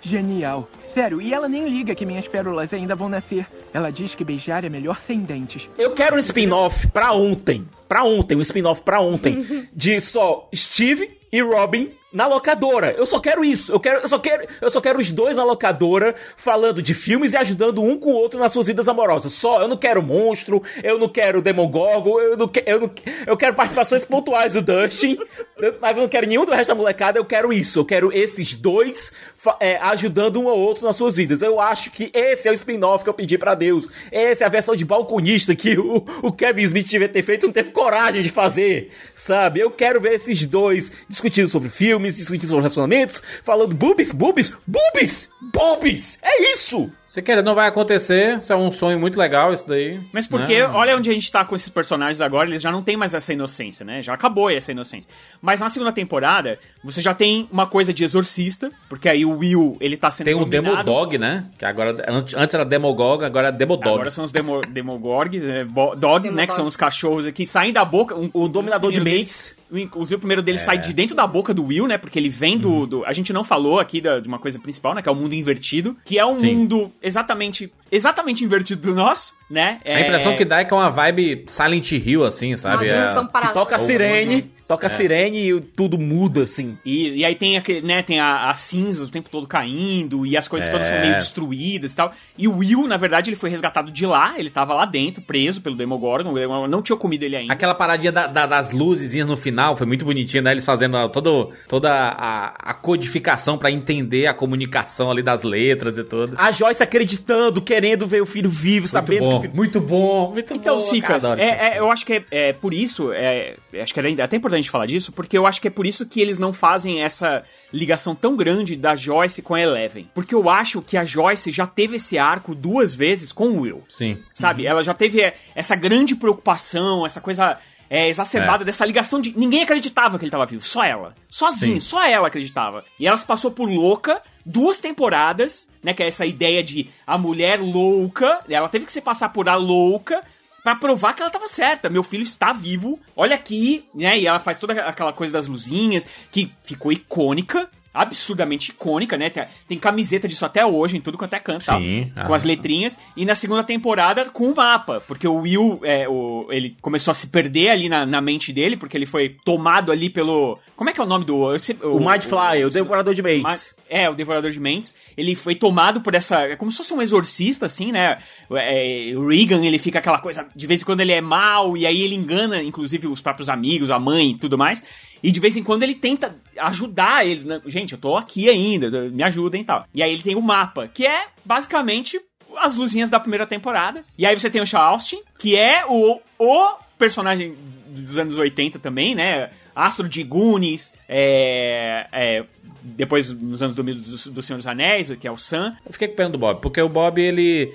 Genial. 0.00 0.66
Sério, 0.88 1.20
e 1.20 1.34
ela 1.34 1.46
nem 1.46 1.68
liga 1.68 1.94
que 1.94 2.06
minhas 2.06 2.26
pérolas 2.26 2.72
ainda 2.72 2.94
vão 2.94 3.08
nascer. 3.08 3.46
Ela 3.70 3.90
diz 3.90 4.14
que 4.14 4.24
beijar 4.24 4.64
é 4.64 4.70
melhor 4.70 4.98
sem 4.98 5.20
dentes. 5.20 5.68
Eu 5.76 5.90
quero 5.90 6.16
um 6.16 6.18
spin-off 6.18 6.86
pra 6.88 7.12
ontem. 7.12 7.68
Pra 7.86 8.02
ontem, 8.02 8.34
um 8.34 8.40
spin-off 8.40 8.82
pra 8.82 8.98
ontem. 8.98 9.68
de 9.74 10.00
só 10.00 10.48
Steve 10.54 11.18
e 11.30 11.42
Robin 11.42 11.90
na 12.12 12.26
locadora. 12.26 12.94
Eu 12.96 13.06
só 13.06 13.18
quero 13.20 13.44
isso. 13.44 13.70
Eu 13.72 13.78
quero, 13.80 14.00
eu 14.02 14.08
só 14.08 14.18
quero, 14.18 14.46
eu 14.60 14.70
só 14.70 14.80
quero 14.80 14.98
os 14.98 15.10
dois 15.10 15.36
na 15.36 15.44
locadora 15.44 16.14
falando 16.36 16.80
de 16.82 16.94
filmes 16.94 17.32
e 17.32 17.36
ajudando 17.36 17.82
um 17.82 17.98
com 17.98 18.10
o 18.12 18.14
outro 18.14 18.40
nas 18.40 18.52
suas 18.52 18.66
vidas 18.66 18.88
amorosas. 18.88 19.32
Só, 19.32 19.60
eu 19.60 19.68
não 19.68 19.76
quero 19.76 20.02
monstro, 20.02 20.62
eu 20.82 20.98
não 20.98 21.08
quero 21.08 21.42
Demogorgon, 21.42 22.20
eu 22.20 22.36
não, 22.36 22.48
que- 22.48 22.64
eu 22.66 22.90
eu 23.26 23.36
quero 23.36 23.54
participações 23.54 24.04
pontuais 24.04 24.54
do 24.54 24.62
Dustin, 24.62 25.18
mas 25.80 25.96
eu 25.96 26.02
não 26.02 26.08
quero 26.08 26.26
nenhum 26.26 26.44
do 26.44 26.52
resto 26.52 26.68
da 26.70 26.74
molecada, 26.74 27.18
eu 27.18 27.24
quero 27.24 27.52
isso. 27.52 27.78
Eu 27.80 27.84
quero 27.84 28.12
esses 28.12 28.54
dois 28.54 29.12
é, 29.60 29.76
ajudando 29.76 30.40
um 30.40 30.48
ao 30.48 30.58
outro 30.58 30.84
nas 30.84 30.96
suas 30.96 31.16
vidas. 31.16 31.42
Eu 31.42 31.60
acho 31.60 31.90
que 31.90 32.10
esse 32.12 32.48
é 32.48 32.50
o 32.50 32.54
spin-off 32.54 33.04
que 33.04 33.10
eu 33.10 33.14
pedi 33.14 33.38
pra 33.38 33.54
Deus. 33.54 33.88
Essa 34.10 34.44
é 34.44 34.46
a 34.46 34.50
versão 34.50 34.74
de 34.74 34.84
balconista 34.84 35.54
que 35.54 35.78
o, 35.78 36.04
o 36.22 36.32
Kevin 36.32 36.62
Smith 36.62 36.88
devia 36.88 37.08
ter 37.08 37.22
feito, 37.22 37.46
não 37.46 37.52
teve 37.52 37.70
coragem 37.70 38.22
de 38.22 38.28
fazer, 38.28 38.90
sabe? 39.14 39.60
Eu 39.60 39.70
quero 39.70 40.00
ver 40.00 40.14
esses 40.14 40.44
dois 40.44 40.90
discutindo 41.08 41.48
sobre 41.48 41.68
filmes, 41.68 42.16
discutindo 42.16 42.48
sobre 42.48 42.62
relacionamentos, 42.62 43.22
falando 43.44 43.74
boobies, 43.74 44.10
boobies, 44.12 44.52
boobies, 44.66 45.28
boobies. 45.52 46.18
É 46.22 46.52
isso! 46.52 46.90
Se 47.08 47.22
querer, 47.22 47.42
não 47.42 47.54
vai 47.54 47.66
acontecer. 47.66 48.36
Isso 48.36 48.52
é 48.52 48.56
um 48.56 48.70
sonho 48.70 48.98
muito 49.00 49.18
legal, 49.18 49.50
isso 49.50 49.66
daí. 49.66 49.98
Mas 50.12 50.26
porque, 50.26 50.58
né? 50.58 50.66
olha 50.68 50.94
onde 50.94 51.08
a 51.10 51.14
gente 51.14 51.32
tá 51.32 51.42
com 51.42 51.56
esses 51.56 51.70
personagens 51.70 52.20
agora, 52.20 52.46
eles 52.50 52.60
já 52.60 52.70
não 52.70 52.82
tem 52.82 52.98
mais 52.98 53.14
essa 53.14 53.32
inocência, 53.32 53.82
né? 53.82 54.02
Já 54.02 54.12
acabou 54.12 54.50
essa 54.50 54.72
inocência. 54.72 55.10
Mas 55.40 55.60
na 55.60 55.70
segunda 55.70 55.90
temporada, 55.90 56.58
você 56.84 57.00
já 57.00 57.14
tem 57.14 57.48
uma 57.50 57.66
coisa 57.66 57.94
de 57.94 58.04
exorcista, 58.04 58.70
porque 58.90 59.08
aí 59.08 59.24
o 59.24 59.38
Will, 59.38 59.78
ele 59.80 59.96
tá 59.96 60.10
sendo 60.10 60.26
Tem 60.26 60.34
o. 60.34 60.44
Demodog, 60.44 61.16
né? 61.16 61.46
Que 61.58 61.64
agora, 61.64 61.96
antes 62.36 62.52
era 62.54 62.64
Demogog, 62.64 63.24
agora 63.24 63.48
é 63.48 63.52
Demodog. 63.52 63.88
Agora 63.88 64.10
são 64.10 64.24
os 64.26 64.30
demo, 64.30 64.60
Demogorgs, 64.68 65.42
é, 65.48 65.64
bo- 65.64 65.94
dogs, 65.96 66.34
né? 66.34 66.46
Que 66.46 66.52
são 66.52 66.58
Demodogs. 66.64 66.74
os 66.74 66.76
cachorros 66.76 67.26
que 67.32 67.46
saem 67.46 67.72
da 67.72 67.86
boca. 67.86 68.14
um- 68.14 68.30
O 68.34 68.48
dominador 68.48 68.92
de 68.92 69.00
mentes. 69.00 69.56
Inclusive, 69.70 70.16
o 70.16 70.18
primeiro 70.18 70.40
É. 70.40 70.44
deles 70.44 70.60
sai 70.62 70.78
de 70.78 70.92
dentro 70.92 71.14
da 71.14 71.26
boca 71.26 71.52
do 71.52 71.64
Will, 71.64 71.86
né? 71.86 71.98
Porque 71.98 72.18
ele 72.18 72.28
vem 72.28 72.54
Uhum. 72.54 72.60
do, 72.60 72.86
do- 72.86 73.04
A 73.04 73.12
gente 73.12 73.32
não 73.32 73.44
falou 73.44 73.78
aqui 73.78 74.00
da- 74.00 74.18
de 74.20 74.26
uma 74.28 74.38
coisa 74.38 74.58
principal, 74.58 74.94
né? 74.94 75.02
Que 75.02 75.08
é 75.08 75.12
o 75.12 75.14
mundo 75.14 75.34
invertido. 75.34 75.96
Que 76.04 76.18
é 76.18 76.24
um 76.24 76.38
Sim. 76.40 76.54
mundo 76.54 76.92
exatamente. 77.02 77.70
Exatamente 77.90 78.44
invertido 78.44 78.80
do 78.82 78.94
nosso, 78.94 79.34
né? 79.50 79.80
A 79.84 80.00
impressão 80.00 80.36
que 80.36 80.44
dá 80.44 80.60
é 80.60 80.64
que 80.64 80.72
é 80.72 80.76
uma 80.76 80.90
vibe 80.90 81.44
Silent 81.46 81.92
Hill, 81.92 82.24
assim, 82.24 82.54
sabe? 82.56 82.76
Uma 82.76 82.84
dimensão 82.86 83.24
É- 83.24 83.28
paralela. 83.28 83.54
Toca 83.54 83.76
a 83.76 83.78
sirene, 83.78 84.50
toca 84.68 84.86
a 84.86 84.90
É. 84.90 84.94
sirene 84.94 85.50
e 85.50 85.60
tudo 85.60 85.98
muda, 85.98 86.42
assim. 86.42 86.76
E, 86.84 87.08
e 87.20 87.24
aí 87.24 87.34
tem 87.34 87.56
aquele, 87.56 87.80
né, 87.80 88.02
tem 88.02 88.20
a, 88.20 88.50
as 88.50 88.58
cinzas 88.58 89.08
o 89.08 89.10
tempo 89.10 89.28
todo 89.30 89.46
caindo 89.46 90.24
e 90.26 90.36
as 90.36 90.46
coisas 90.46 90.68
É. 90.68 90.72
todas 90.72 90.86
são 90.86 91.00
meio 91.00 91.14
destruídas 91.14 91.92
e 91.94 91.96
tal. 91.96 92.12
E 92.36 92.46
o 92.46 92.58
Will, 92.58 92.86
na 92.86 92.96
verdade, 92.98 93.30
ele 93.30 93.36
foi 93.36 93.48
resgatado 93.50 93.90
de 93.90 94.04
lá, 94.06 94.34
ele 94.38 94.50
tava 94.50 94.74
lá 94.74 94.84
dentro, 94.84 95.22
preso 95.22 95.60
pelo 95.62 95.74
Demogorgon, 95.74 96.32
não 96.68 96.82
tinha 96.82 96.96
comido 96.96 97.22
ele 97.22 97.34
ainda. 97.36 97.52
Aquela 97.52 97.74
paradinha 97.74 98.12
da- 98.12 98.26
da- 98.26 98.46
das 98.46 98.70
luzezinhas 98.70 99.26
no 99.26 99.36
final 99.36 99.74
foi 99.76 99.86
muito 99.86 100.04
bonitinha, 100.04 100.42
né? 100.42 100.52
Eles 100.52 100.64
fazendo 100.66 100.96
a- 100.96 101.08
todo, 101.08 101.50
toda 101.66 101.90
a, 101.90 102.70
a 102.70 102.74
codificação 102.74 103.56
pra 103.56 103.70
entender 103.70 104.26
a 104.26 104.34
comunicação 104.34 105.10
ali 105.10 105.22
das 105.22 105.42
letras 105.42 105.96
e 105.96 106.04
tudo. 106.04 106.34
A 106.38 106.52
Joyce 106.52 106.82
acreditando, 106.82 107.62
querendo 107.62 108.06
ver 108.06 108.20
o 108.20 108.26
filho 108.26 108.50
vivo, 108.50 108.86
sabendo 108.86 109.20
que 109.20 109.24
o 109.24 109.30
bom, 109.30 109.40
filho... 109.40 109.56
muito 109.56 109.80
bom, 109.80 110.30
muito 110.32 110.54
Então, 110.54 110.78
bom. 110.78 110.84
Adoro 111.08 111.40
isso. 111.40 111.48
é, 111.48 111.76
é, 111.76 111.78
eu 111.78 111.90
acho 111.90 112.04
que 112.04 112.12
é, 112.12 112.24
é 112.30 112.52
por 112.52 112.74
isso, 112.74 113.12
é, 113.12 113.56
acho 113.80 113.94
que 113.94 114.00
é 114.00 114.22
até 114.22 114.36
importante 114.36 114.57
falar 114.66 114.86
disso, 114.86 115.12
porque 115.12 115.38
eu 115.38 115.46
acho 115.46 115.60
que 115.60 115.68
é 115.68 115.70
por 115.70 115.86
isso 115.86 116.06
que 116.06 116.20
eles 116.20 116.38
não 116.38 116.52
fazem 116.52 117.02
essa 117.02 117.44
ligação 117.72 118.14
tão 118.14 118.36
grande 118.36 118.76
da 118.76 118.96
Joyce 118.96 119.42
com 119.42 119.54
a 119.54 119.60
Eleven. 119.60 120.10
Porque 120.14 120.34
eu 120.34 120.50
acho 120.50 120.82
que 120.82 120.96
a 120.96 121.04
Joyce 121.04 121.50
já 121.50 121.66
teve 121.66 121.96
esse 121.96 122.18
arco 122.18 122.54
duas 122.54 122.94
vezes 122.94 123.32
com 123.32 123.48
o 123.48 123.60
Will. 123.60 123.84
Sim. 123.88 124.18
Sabe? 124.34 124.66
Ela 124.66 124.82
já 124.82 124.94
teve 124.94 125.20
é, 125.20 125.34
essa 125.54 125.76
grande 125.76 126.14
preocupação, 126.14 127.06
essa 127.06 127.20
coisa 127.20 127.58
é, 127.90 128.08
exacerbada 128.08 128.64
dessa 128.64 128.84
ligação 128.84 129.20
de. 129.20 129.36
Ninguém 129.36 129.62
acreditava 129.62 130.18
que 130.18 130.24
ele 130.24 130.30
tava 130.30 130.46
vivo, 130.46 130.62
só 130.62 130.84
ela. 130.84 131.14
Sozinha, 131.28 131.80
Sim. 131.80 131.80
só 131.80 132.04
ela 132.04 132.28
acreditava. 132.28 132.84
E 132.98 133.06
ela 133.06 133.16
se 133.16 133.24
passou 133.24 133.50
por 133.50 133.68
louca 133.68 134.22
duas 134.44 134.78
temporadas, 134.78 135.68
né? 135.82 135.94
Que 135.94 136.02
é 136.02 136.08
essa 136.08 136.26
ideia 136.26 136.62
de 136.62 136.90
a 137.06 137.16
mulher 137.16 137.60
louca. 137.60 138.40
Ela 138.48 138.68
teve 138.68 138.84
que 138.84 138.92
se 138.92 139.00
passar 139.00 139.30
por 139.30 139.48
a 139.48 139.56
louca 139.56 140.22
pra 140.62 140.76
provar 140.76 141.14
que 141.14 141.22
ela 141.22 141.30
tava 141.30 141.48
certa. 141.48 141.88
Meu 141.88 142.02
filho 142.02 142.22
está 142.22 142.52
vivo, 142.52 142.98
olha 143.16 143.34
aqui, 143.34 143.88
né? 143.94 144.18
E 144.18 144.26
ela 144.26 144.40
faz 144.40 144.58
toda 144.58 144.74
aquela 144.82 145.12
coisa 145.12 145.32
das 145.32 145.46
luzinhas, 145.46 146.06
que 146.30 146.52
ficou 146.62 146.92
icônica. 146.92 147.68
Absurdamente 147.92 148.70
icônica, 148.70 149.16
né? 149.16 149.30
Tem, 149.30 149.44
tem 149.68 149.78
camiseta 149.78 150.28
disso 150.28 150.44
até 150.44 150.64
hoje, 150.64 150.96
em 150.96 151.00
tudo 151.00 151.18
quanto 151.18 151.34
é 151.34 151.40
canto, 151.40 151.64
tal, 151.64 151.80
Sim, 151.80 152.12
com 152.26 152.32
ah. 152.32 152.36
as 152.36 152.44
letrinhas. 152.44 152.98
E 153.16 153.24
na 153.24 153.34
segunda 153.34 153.64
temporada, 153.64 154.26
com 154.26 154.50
o 154.50 154.54
mapa. 154.56 155.02
Porque 155.06 155.26
o 155.26 155.36
Will, 155.36 155.80
é, 155.82 156.08
o, 156.08 156.46
ele 156.50 156.76
começou 156.80 157.10
a 157.10 157.14
se 157.14 157.26
perder 157.28 157.70
ali 157.70 157.88
na, 157.88 158.06
na 158.06 158.20
mente 158.20 158.52
dele, 158.52 158.76
porque 158.76 158.96
ele 158.96 159.06
foi 159.06 159.36
tomado 159.44 159.90
ali 159.90 160.10
pelo. 160.10 160.58
Como 160.76 160.90
é 160.90 160.92
que 160.92 161.00
é 161.00 161.02
o 161.02 161.06
nome 161.06 161.24
do. 161.24 161.52
eu 161.52 161.58
sei- 161.58 161.76
O 161.82 161.98
Mind 161.98 162.22
Fly, 162.24 162.64
o 162.64 162.70
Devorador 162.70 163.14
de 163.14 163.22
Mentes. 163.22 163.74
É, 163.90 164.08
o 164.08 164.14
Devorador 164.14 164.50
de 164.50 164.60
Mentes. 164.60 164.94
Ele 165.16 165.34
foi 165.34 165.54
tomado 165.54 166.00
por 166.00 166.14
essa. 166.14 166.42
É 166.42 166.56
como 166.56 166.70
se 166.70 166.76
fosse 166.78 166.92
um 166.92 167.00
exorcista, 167.02 167.66
assim, 167.66 167.90
né? 167.90 168.18
É, 168.52 169.12
o 169.16 169.26
Regan, 169.26 169.64
ele 169.64 169.78
fica 169.78 169.98
aquela 169.98 170.18
coisa. 170.18 170.46
De 170.54 170.66
vez 170.66 170.82
em 170.82 170.84
quando 170.84 171.00
ele 171.00 171.12
é 171.12 171.20
mal, 171.20 171.76
e 171.76 171.86
aí 171.86 172.02
ele 172.02 172.14
engana, 172.14 172.62
inclusive, 172.62 173.06
os 173.06 173.20
próprios 173.20 173.48
amigos, 173.48 173.90
a 173.90 173.98
mãe 173.98 174.30
e 174.30 174.38
tudo 174.38 174.58
mais. 174.58 174.82
E 175.22 175.32
de 175.32 175.40
vez 175.40 175.56
em 175.56 175.62
quando 175.62 175.82
ele 175.82 175.94
tenta 175.94 176.34
ajudar 176.58 177.26
eles. 177.26 177.44
Né? 177.44 177.60
Gente, 177.66 177.92
eu 177.92 177.98
tô 177.98 178.16
aqui 178.16 178.48
ainda, 178.48 178.90
me 179.10 179.22
ajudem 179.22 179.62
e 179.62 179.64
tal. 179.64 179.86
E 179.94 180.02
aí 180.02 180.12
ele 180.12 180.22
tem 180.22 180.36
o 180.36 180.42
mapa, 180.42 180.88
que 180.88 181.06
é 181.06 181.26
basicamente 181.44 182.20
as 182.56 182.76
luzinhas 182.76 183.10
da 183.10 183.20
primeira 183.20 183.46
temporada. 183.46 184.04
E 184.16 184.26
aí 184.26 184.38
você 184.38 184.50
tem 184.50 184.62
o 184.62 184.66
Shaw 184.66 184.82
Austin, 184.82 185.20
que 185.38 185.56
é 185.56 185.84
o, 185.86 186.20
o 186.38 186.76
personagem 186.98 187.54
dos 187.88 188.18
anos 188.18 188.36
80 188.36 188.78
também, 188.78 189.14
né? 189.14 189.50
Astro 189.74 190.08
de 190.08 190.22
Goonies, 190.24 190.92
é, 191.08 192.06
é, 192.12 192.44
depois 192.82 193.30
nos 193.30 193.62
anos 193.62 193.74
2000 193.74 193.94
do, 193.94 194.30
do 194.32 194.42
Senhor 194.42 194.56
dos 194.56 194.66
Anéis, 194.66 195.14
que 195.16 195.26
é 195.26 195.30
o 195.30 195.36
Sam. 195.36 195.76
Eu 195.84 195.92
fiquei 195.92 196.08
com 196.08 196.16
pena 196.16 196.30
do 196.30 196.38
Bob, 196.38 196.60
porque 196.60 196.80
o 196.80 196.88
Bob, 196.88 197.20
ele. 197.20 197.74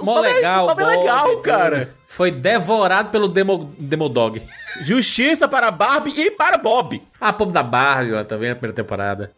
Mó 0.00 0.14
Bob 0.14 0.26
é- 0.26 0.32
legal, 0.34 0.66
Bob 0.68 0.82
é 0.82 0.86
legal, 0.86 1.28
tudo. 1.28 1.42
cara. 1.42 1.94
Foi 2.12 2.32
devorado 2.32 3.10
pelo 3.10 3.28
Demo, 3.28 3.72
Demodog. 3.78 4.42
Justiça 4.82 5.46
para 5.46 5.70
Barbie 5.70 6.10
e 6.10 6.28
para 6.32 6.58
Bob. 6.58 7.00
Ah, 7.20 7.32
povo 7.32 7.52
da 7.52 7.62
Barbie, 7.62 8.14
ó, 8.14 8.24
também 8.24 8.48
na 8.48 8.56
primeira 8.56 8.74
temporada. 8.74 9.30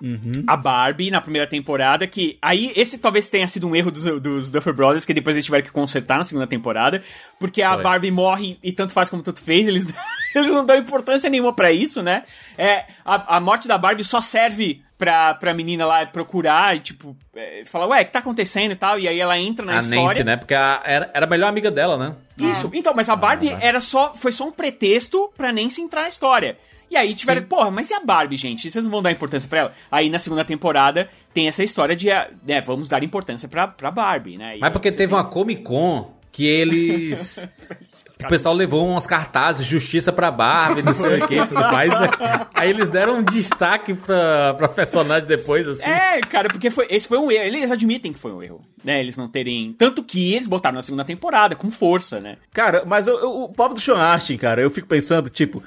A 0.47 0.57
Barbie 0.57 1.11
na 1.11 1.20
primeira 1.20 1.47
temporada, 1.47 2.07
que 2.07 2.39
aí 2.41 2.73
esse 2.75 2.97
talvez 2.97 3.29
tenha 3.29 3.47
sido 3.47 3.68
um 3.68 3.77
erro 3.77 3.91
dos, 3.91 4.05
dos 4.23 4.49
Duffer 4.49 4.73
Brothers, 4.73 5.05
que 5.05 5.12
depois 5.12 5.37
eles 5.37 5.45
tiveram 5.45 5.62
que 5.62 5.70
consertar 5.70 6.16
na 6.16 6.25
segunda 6.25 6.47
temporada, 6.47 7.03
porque 7.39 7.61
a 7.61 7.75
Foi. 7.75 7.83
Barbie 7.83 8.11
morre 8.11 8.59
e 8.62 8.73
tanto 8.73 8.95
faz 8.95 9.11
como 9.11 9.23
tanto 9.23 9.43
fez, 9.43 9.68
eles, 9.68 9.93
eles 10.39 10.51
não 10.51 10.64
dão 10.64 10.76
importância 10.76 11.28
nenhuma 11.30 11.53
pra 11.53 11.70
isso, 11.72 12.03
né? 12.03 12.22
É, 12.57 12.85
a, 13.05 13.37
a 13.37 13.41
morte 13.41 13.66
da 13.68 13.76
Barbie 13.78 14.05
só 14.05 14.20
serve 14.20 14.83
pra, 14.99 15.35
pra 15.35 15.53
menina 15.53 15.85
lá 15.85 16.07
procurar 16.07 16.76
e, 16.76 16.80
tipo, 16.80 17.16
é, 17.35 17.64
falar, 17.66 17.87
ué, 17.89 18.03
o 18.03 18.05
que 18.07 18.12
tá 18.12 18.20
acontecendo 18.20 18.72
e 18.72 18.76
tal, 18.76 18.99
e 18.99 19.09
aí 19.09 19.18
ela 19.18 19.39
entra 19.39 19.64
na 19.66 19.74
a 19.74 19.78
história. 19.78 20.03
Nancy, 20.05 20.24
né? 20.24 20.37
Porque 20.37 20.55
a- 20.55 20.80
era, 20.85 21.11
era 21.12 21.26
a 21.26 21.28
melhor 21.28 21.49
amiga 21.49 21.70
dela, 21.70 21.97
né? 21.99 22.14
Isso. 22.39 22.70
Então, 22.72 22.93
mas 22.95 23.09
a 23.09 23.16
Barbie 23.16 23.53
Ah, 23.53 23.59
era 23.61 23.80
só, 23.80 24.14
foi 24.14 24.33
só 24.33 24.47
um 24.47 24.53
pretexto 24.53 25.33
pra 25.37 25.53
Nancy 25.53 25.80
entrar 25.80 26.03
na 26.03 26.09
história. 26.09 26.57
E 26.91 26.97
aí 26.97 27.14
tiveram, 27.14 27.43
porra, 27.45 27.70
mas 27.70 27.89
e 27.89 27.95
a 27.95 28.01
Barbie, 28.01 28.37
gente? 28.37 28.70
Vocês 28.70 28.85
não 28.85 28.91
vão 28.93 29.01
dar 29.03 29.11
importância 29.11 29.49
pra 29.49 29.59
ela? 29.61 29.72
Aí 29.91 30.11
na 30.11 30.18
segunda 30.18 30.45
temporada 30.45 31.09
tem 31.33 31.49
essa 31.49 31.64
história 31.64 31.97
de, 31.97 32.11
ah, 32.11 32.28
né, 32.47 32.61
vamos 32.61 32.87
dar 32.89 33.03
importância 33.03 33.49
pra, 33.49 33.66
pra 33.66 33.91
Barbie, 33.91 34.37
né? 34.37 34.59
E 34.59 34.61
Mas 34.61 34.70
porque 34.70 34.91
teve 34.91 35.07
tem- 35.09 35.16
uma 35.16 35.24
Comic 35.24 35.62
Con 35.62 36.12
que 36.33 36.47
eles. 36.47 37.47
o 38.24 38.28
pessoal 38.28 38.55
levou 38.55 38.89
umas 38.89 39.07
cartazes, 39.07 39.66
justiça 39.66 40.11
pra 40.12 40.30
Barbie, 40.30 40.83
não 40.83 40.95
sei 40.95 41.20
o 41.20 41.28
que 41.28 41.35
e 41.39 41.47
tudo 41.47 41.61
mais. 41.61 41.93
Aí 42.55 42.70
eles 42.70 42.89
deram 42.89 43.18
um 43.18 43.22
destaque 43.22 43.93
pra, 43.93 44.55
pra 44.55 44.68
personagem 44.68 45.28
depois, 45.28 45.68
assim. 45.68 45.89
É, 45.89 46.20
cara, 46.22 46.49
porque 46.49 46.70
foi, 46.70 46.87
esse 46.89 47.07
foi 47.07 47.18
um 47.18 47.30
erro. 47.30 47.45
Eles 47.45 47.70
admitem 47.70 48.12
que 48.12 48.18
foi 48.18 48.33
um 48.33 48.43
erro, 48.43 48.62
né? 48.83 49.01
Eles 49.01 49.16
não 49.16 49.28
terem. 49.28 49.74
Tanto 49.74 50.03
que 50.03 50.33
eles 50.33 50.47
botaram 50.47 50.76
na 50.76 50.83
segunda 50.83 51.05
temporada, 51.05 51.55
com 51.55 51.70
força, 51.70 52.18
né? 52.18 52.39
Cara, 52.53 52.83
mas 52.87 53.07
eu- 53.07 53.18
eu- 53.20 53.43
o 53.45 53.49
pobre 53.51 53.74
do 53.74 53.80
Sean 53.80 53.99
Astin, 53.99 54.37
cara, 54.39 54.62
eu 54.62 54.70
fico 54.70 54.89
pensando, 54.89 55.28
tipo, 55.28 55.62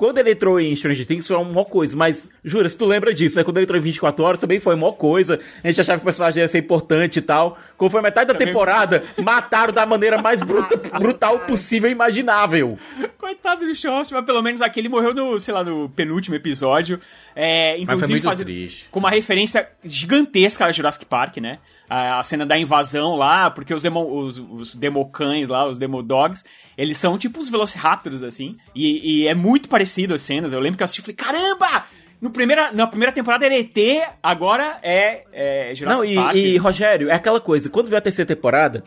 quando 0.00 0.16
ele 0.16 0.30
entrou 0.30 0.58
em 0.58 0.74
Stranger 0.74 1.04
Things 1.06 1.28
foi 1.28 1.36
uma 1.36 1.62
coisa, 1.62 1.94
mas, 1.94 2.26
jura, 2.42 2.66
se 2.70 2.74
tu 2.74 2.86
lembra 2.86 3.12
disso, 3.12 3.36
né? 3.36 3.44
Quando 3.44 3.58
ele 3.58 3.64
entrou 3.64 3.78
em 3.78 3.82
24 3.82 4.24
horas 4.24 4.40
também 4.40 4.58
foi 4.58 4.74
uma 4.74 4.90
coisa, 4.94 5.38
a 5.62 5.66
gente 5.66 5.78
achava 5.78 5.98
que 5.98 6.04
o 6.04 6.06
personagem 6.06 6.40
ia 6.40 6.48
ser 6.48 6.56
importante 6.56 7.18
e 7.18 7.20
tal. 7.20 7.58
Quando 7.76 7.90
foi 7.90 8.00
metade 8.00 8.32
da 8.32 8.34
temporada, 8.34 9.04
mataram 9.22 9.74
da 9.74 9.84
maneira 9.84 10.16
mais 10.22 10.40
bruta- 10.40 10.78
brutal 10.98 11.40
possível 11.40 11.90
e 11.90 11.92
imaginável. 11.92 12.78
Coitado 13.18 13.66
do 13.66 13.74
Short, 13.74 14.10
mas 14.14 14.24
pelo 14.24 14.40
menos 14.40 14.62
aqui 14.62 14.80
ele 14.80 14.88
morreu 14.88 15.12
no, 15.12 15.38
sei 15.38 15.52
lá, 15.52 15.62
no 15.62 15.90
penúltimo 15.90 16.34
episódio. 16.34 16.98
É, 17.36 17.78
inclusive 17.78 18.10
muito 18.12 18.22
fazendo- 18.24 18.46
triste. 18.46 18.88
com 18.90 19.00
uma 19.00 19.10
referência 19.10 19.68
gigantesca 19.84 20.64
a 20.64 20.72
Jurassic 20.72 21.04
Park, 21.04 21.36
né? 21.36 21.58
A, 21.90 22.22
cena 22.22 22.46
da 22.46 22.56
invasão 22.56 23.16
lá, 23.16 23.50
porque 23.50 23.74
os, 23.74 23.82
demo, 23.82 24.00
os, 24.00 24.38
os 24.38 24.74
democães 24.76 25.48
lá, 25.48 25.66
os 25.66 25.76
demodogs, 25.76 26.44
eles 26.78 26.96
são 26.96 27.18
tipo 27.18 27.40
os 27.40 27.50
velociraptors, 27.50 28.22
assim. 28.22 28.56
E, 28.72 29.24
e 29.24 29.26
é 29.26 29.34
muito 29.34 29.68
parecido 29.68 30.14
as 30.14 30.22
cenas. 30.22 30.52
Eu 30.52 30.60
lembro 30.60 30.76
que 30.76 30.82
eu 30.82 30.84
assisti 30.84 31.00
e 31.00 31.04
falei, 31.04 31.16
caramba! 31.16 31.84
No 32.20 32.30
primeira, 32.30 32.70
na 32.70 32.86
primeira 32.86 33.12
temporada 33.12 33.46
era 33.46 33.58
ET, 33.58 33.76
agora 34.22 34.78
é, 34.82 35.24
é 35.32 35.74
Jurassic 35.74 36.04
Não, 36.04 36.04
e, 36.04 36.14
Park. 36.14 36.36
e, 36.36 36.56
Rogério, 36.58 37.08
é 37.08 37.14
aquela 37.14 37.40
coisa, 37.40 37.70
quando 37.70 37.88
veio 37.88 37.98
a 37.98 38.02
terceira 38.02 38.28
temporada, 38.28 38.84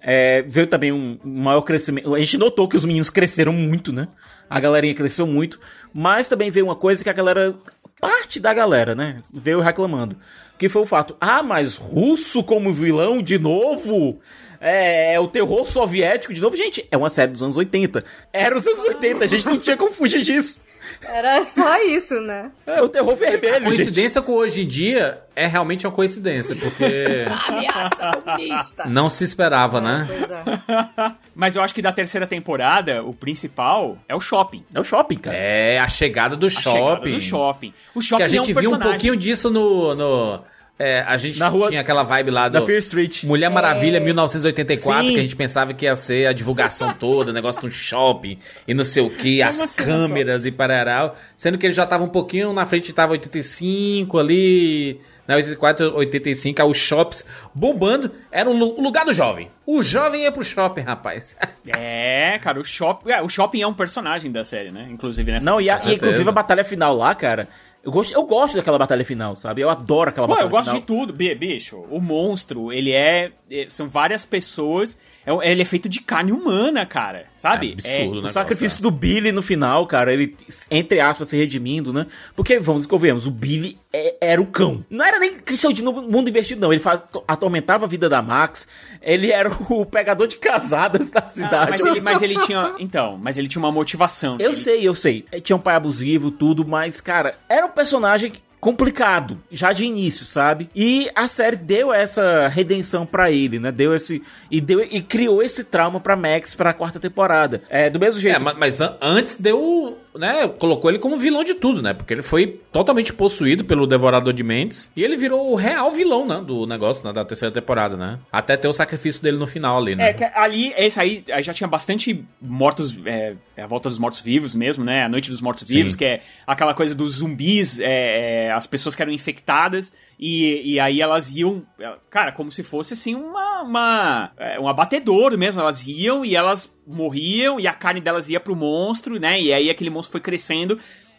é, 0.00 0.42
veio 0.42 0.68
também 0.68 0.92
um 0.92 1.18
maior 1.24 1.62
crescimento. 1.62 2.14
A 2.14 2.18
gente 2.20 2.38
notou 2.38 2.68
que 2.68 2.76
os 2.76 2.84
meninos 2.84 3.10
cresceram 3.10 3.52
muito, 3.52 3.92
né? 3.92 4.06
A 4.48 4.60
galerinha 4.60 4.94
cresceu 4.94 5.26
muito, 5.26 5.58
mas 5.92 6.28
também 6.28 6.48
veio 6.48 6.66
uma 6.66 6.76
coisa 6.76 7.02
que 7.02 7.10
a 7.10 7.12
galera, 7.12 7.56
parte 8.00 8.38
da 8.38 8.54
galera, 8.54 8.94
né, 8.94 9.20
veio 9.32 9.60
reclamando. 9.60 10.16
Que 10.58 10.68
foi 10.68 10.82
o 10.82 10.86
fato, 10.86 11.16
ah, 11.20 11.42
mas 11.42 11.76
russo 11.76 12.42
como 12.42 12.72
vilão 12.72 13.20
de 13.20 13.38
novo? 13.38 14.18
É, 14.60 15.14
é 15.14 15.20
o 15.20 15.28
terror 15.28 15.66
soviético 15.66 16.32
de 16.32 16.40
novo. 16.40 16.56
Gente, 16.56 16.86
é 16.90 16.96
uma 16.96 17.10
série 17.10 17.32
dos 17.32 17.42
anos 17.42 17.56
80. 17.56 18.04
Era 18.32 18.56
os 18.56 18.66
anos 18.66 18.82
80, 18.84 19.24
a 19.24 19.26
gente 19.26 19.46
não 19.46 19.58
tinha 19.58 19.76
como 19.76 19.92
fugir 19.92 20.22
disso. 20.22 20.60
Era 21.02 21.42
só 21.44 21.78
isso, 21.84 22.20
né? 22.20 22.50
É 22.66 22.80
o 22.82 22.88
terror 22.88 23.14
vermelho, 23.16 23.54
A 23.54 23.58
gente. 23.58 23.64
coincidência 23.76 24.20
com 24.22 24.32
hoje 24.32 24.62
em 24.62 24.66
dia 24.66 25.20
é 25.34 25.46
realmente 25.46 25.86
uma 25.86 25.92
coincidência, 25.92 26.56
porque 26.56 27.24
Ameaça 27.48 28.20
comunista. 28.24 28.84
não 28.86 29.08
se 29.10 29.24
esperava, 29.24 29.80
né? 29.80 30.06
Pois 30.08 30.30
é. 30.30 31.12
Mas 31.34 31.56
eu 31.56 31.62
acho 31.62 31.74
que 31.74 31.82
da 31.82 31.92
terceira 31.92 32.26
temporada, 32.26 33.02
o 33.04 33.12
principal 33.12 33.98
é 34.08 34.14
o 34.14 34.20
shopping. 34.20 34.64
É 34.74 34.80
o 34.80 34.84
shopping, 34.84 35.16
cara. 35.18 35.36
É 35.36 35.78
a 35.78 35.88
chegada 35.88 36.36
do 36.36 36.46
A 36.46 36.50
chegada 36.50 36.78
shopping. 36.78 37.10
do 37.12 37.20
shopping. 37.20 37.74
O 37.94 38.00
shopping 38.00 38.16
Que 38.18 38.22
a 38.24 38.28
gente 38.28 38.38
é 38.38 38.42
um 38.42 38.44
viu 38.46 38.54
um 38.54 38.62
personagem. 38.72 38.90
pouquinho 38.92 39.16
disso 39.16 39.50
no. 39.50 39.94
no- 39.94 40.40
é, 40.78 41.00
a 41.06 41.16
gente 41.16 41.38
Na 41.38 41.48
rua- 41.48 41.68
tinha 41.68 41.80
aquela 41.80 42.02
vibe 42.02 42.30
lá 42.30 42.48
Da 42.48 42.60
do 42.60 42.66
Fear 42.66 42.78
Street. 42.80 43.24
Mulher 43.24 43.48
Maravilha 43.50 43.96
É. 43.96 44.00
1984, 44.00 45.06
Sim. 45.08 45.14
que 45.14 45.18
a 45.20 45.22
gente 45.22 45.36
pensava 45.36 45.72
que 45.72 45.84
ia 45.86 45.96
ser 45.96 46.26
a 46.26 46.32
divulgação 46.32 46.92
toda, 46.92 47.32
negócio 47.32 47.60
de 47.62 47.66
um 47.66 47.70
shopping 47.70 48.38
e 48.68 48.74
não 48.74 48.84
sei 48.84 49.02
o 49.02 49.10
que, 49.10 49.40
as 49.42 49.54
cena 49.56 49.68
só. 49.68 49.84
câmeras 49.84 50.44
e 50.44 50.52
parará. 50.52 51.12
Sendo 51.34 51.56
que 51.56 51.66
ele 51.66 51.72
já 51.74 51.86
tava 51.86 52.04
um 52.04 52.08
pouquinho 52.08 52.52
na 52.52 52.66
frente, 52.66 52.92
tava 52.92 53.12
85 53.12 54.18
ali, 54.18 55.00
né, 55.26 55.36
84, 55.36 55.96
85, 55.96 56.62
aí 56.62 56.68
os 56.68 56.76
shops 56.76 57.24
bombando. 57.54 58.10
Era 58.30 58.48
o 58.50 58.52
lu- 58.52 58.78
o 58.78 58.82
lugar 58.82 59.04
do 59.06 59.14
jovem. 59.14 59.50
O 59.64 59.82
jovem 59.82 60.22
ia 60.24 60.30
pro 60.32 60.44
shopping, 60.44 60.82
rapaz. 60.82 61.36
É, 61.68 62.38
cara, 62.42 62.60
o 62.60 62.64
shopping. 62.64 63.10
é, 63.10 63.20
o 63.20 63.28
shopping 63.28 63.60
é 63.62 63.66
um 63.66 63.74
personagem 63.74 64.30
da 64.30 64.44
série, 64.44 64.70
né? 64.70 64.86
Inclusive 64.90 65.32
nessa. 65.32 65.44
Não, 65.44 65.60
e, 65.60 65.68
a- 65.68 65.80
e 65.84 65.94
inclusive 65.94 66.28
a 66.28 66.32
batalha 66.32 66.62
final 66.64 66.94
lá, 66.96 67.12
cara. 67.14 67.48
Eu 67.86 67.92
gosto, 67.92 68.12
eu 68.14 68.24
gosto 68.24 68.56
daquela 68.56 68.78
batalha 68.78 69.04
final, 69.04 69.36
sabe? 69.36 69.60
Eu 69.62 69.70
adoro 69.70 70.10
aquela 70.10 70.26
Pô, 70.26 70.32
batalha 70.32 70.46
eu 70.46 70.50
gosto 70.50 70.70
final. 70.70 70.80
de 70.80 70.86
tudo, 70.86 71.12
Bi- 71.12 71.34
bicho. 71.36 71.84
O 71.88 72.00
monstro, 72.00 72.72
ele 72.72 72.90
é. 72.90 73.30
é- 73.48 73.66
São 73.68 73.88
várias 73.88 74.26
pessoas. 74.26 74.98
É 75.26 75.50
ele 75.50 75.62
é 75.62 75.64
feito 75.64 75.88
de 75.88 76.00
carne 76.00 76.32
humana, 76.32 76.86
cara. 76.86 77.26
Sabe? 77.36 77.70
É 77.70 77.72
absurdo, 77.72 77.92
É- 77.94 77.98
né? 77.98 78.06
O 78.06 78.14
negócio, 78.14 78.32
sacrifício 78.34 78.82
do 78.82 78.90
Billy 78.90 79.32
no 79.32 79.42
final, 79.42 79.86
cara, 79.86 80.12
ele, 80.12 80.36
entre 80.70 81.00
aspas, 81.00 81.28
se 81.28 81.36
redimindo, 81.36 81.92
né? 81.92 82.06
Porque, 82.34 82.58
vamos 82.60 82.86
convenhamos, 82.86 83.26
o 83.26 83.30
Billy 83.30 83.78
é- 83.92 84.16
era 84.20 84.40
o 84.40 84.46
cão. 84.46 84.84
Não 84.88 85.04
era 85.04 85.18
nem 85.18 85.38
questão 85.38 85.72
de 85.72 85.82
no- 85.82 85.92
mundo 86.02 86.28
invertido, 86.30 86.60
não. 86.60 86.72
Ele 86.72 86.80
faz, 86.80 87.02
atormentava 87.26 87.84
a 87.84 87.88
vida 87.88 88.08
da 88.08 88.22
Max. 88.22 88.68
Ele 89.02 89.30
era 89.32 89.50
o 89.68 89.84
pegador 89.86 90.26
de 90.26 90.36
casadas 90.36 91.10
da 91.10 91.20
Ah, 91.20 91.26
cidade. 91.26 91.70
mas, 91.70 91.80
ele, 91.84 92.00
mas 92.00 92.22
ele 92.22 92.38
tinha. 92.40 92.74
Então, 92.78 93.18
mas 93.20 93.36
ele 93.36 93.48
tinha 93.48 93.60
uma 93.62 93.72
motivação. 93.72 94.36
Eu 94.38 94.46
Ele- 94.50 94.54
sei, 94.54 94.86
eu 94.86 94.94
sei. 94.94 95.24
Tinha 95.42 95.56
um 95.56 95.60
pai 95.60 95.74
abusivo, 95.74 96.30
tudo, 96.30 96.64
mas, 96.66 97.00
cara, 97.00 97.36
era 97.48 97.66
um 97.66 97.70
personagem 97.70 98.32
complicado, 98.60 99.38
já 99.50 99.72
de 99.72 99.84
início, 99.84 100.24
sabe? 100.26 100.68
E 100.74 101.10
a 101.14 101.28
série 101.28 101.56
deu 101.56 101.92
essa 101.92 102.48
redenção 102.48 103.06
pra 103.06 103.30
ele, 103.30 103.58
né? 103.58 103.70
Deu 103.70 103.94
esse 103.94 104.22
e 104.50 104.60
deu 104.60 104.80
e 104.82 105.00
criou 105.00 105.42
esse 105.42 105.64
trauma 105.64 106.00
pra 106.00 106.16
Max 106.16 106.54
pra 106.54 106.72
quarta 106.72 106.98
temporada. 106.98 107.62
É, 107.68 107.88
do 107.90 107.98
mesmo 108.00 108.20
jeito. 108.20 108.36
É, 108.36 108.38
ma- 108.38 108.54
mas, 108.54 108.80
an- 108.80 108.96
antes 109.00 109.36
deu, 109.36 109.98
né, 110.18 110.48
colocou 110.48 110.90
ele 110.90 110.98
como 110.98 111.18
vilão 111.18 111.44
de 111.44 111.54
tudo, 111.54 111.82
né? 111.82 111.94
Porque 111.94 112.12
ele 112.12 112.22
foi 112.22 112.60
totalmente 112.72 113.12
possuído 113.12 113.64
pelo 113.64 113.86
Devorador 113.86 114.32
de 114.32 114.42
Mentes 114.42 114.90
e 114.96 115.02
ele 115.02 115.16
virou 115.16 115.52
o 115.52 115.54
real 115.54 115.90
vilão, 115.90 116.26
né, 116.26 116.42
do 116.44 116.66
negócio, 116.66 117.06
né, 117.06 117.12
da 117.12 117.24
terceira 117.24 117.52
temporada, 117.52 117.96
né? 117.96 118.18
Até 118.30 118.56
ter 118.56 118.68
o 118.68 118.72
sacrifício 118.72 119.22
dele 119.22 119.36
no 119.36 119.46
final 119.46 119.78
ali, 119.78 119.94
né? 119.94 120.10
É, 120.10 120.12
que 120.12 120.24
ali, 120.24 120.72
esse 120.76 120.98
aí 121.00 121.24
aí 121.32 121.42
já 121.42 121.52
tinha 121.52 121.68
bastante 121.68 122.24
mortos, 122.40 122.96
é, 123.04 123.34
é 123.56 123.62
a 123.62 123.66
volta 123.66 123.88
dos 123.88 123.98
mortos-vivos 123.98 124.54
mesmo, 124.54 124.84
né? 124.84 125.04
A 125.04 125.08
noite 125.08 125.30
dos 125.30 125.40
mortos-vivos, 125.40 125.96
que 125.96 126.04
é 126.04 126.20
aquela 126.46 126.74
coisa 126.74 126.94
dos 126.94 127.14
zumbis, 127.14 127.80
é, 127.80 128.46
é, 128.46 128.52
as 128.52 128.66
pessoas 128.66 128.94
que 128.94 129.02
eram 129.02 129.12
infectadas, 129.12 129.92
e, 130.18 130.74
e 130.74 130.80
aí 130.80 131.00
elas 131.00 131.34
iam, 131.34 131.66
é, 131.78 131.94
cara, 132.08 132.32
como 132.32 132.50
se 132.50 132.62
fosse 132.62 132.94
assim 132.94 133.14
uma, 133.14 133.62
uma, 133.62 134.32
é, 134.38 134.58
um 134.58 134.66
abatedouro 134.66 135.36
mesmo, 135.36 135.60
elas 135.60 135.86
iam 135.86 136.24
e 136.24 136.34
elas 136.34 136.74
morriam 136.86 137.60
e 137.60 137.66
a 137.66 137.74
carne 137.74 138.00
delas 138.00 138.28
ia 138.28 138.40
pro 138.40 138.56
monstro, 138.56 139.20
né? 139.20 139.40
E 139.40 139.52
aí 139.52 139.68
aquele 139.68 139.90
monstro 139.90 140.12
foi 140.12 140.20
crescendo. 140.20 140.78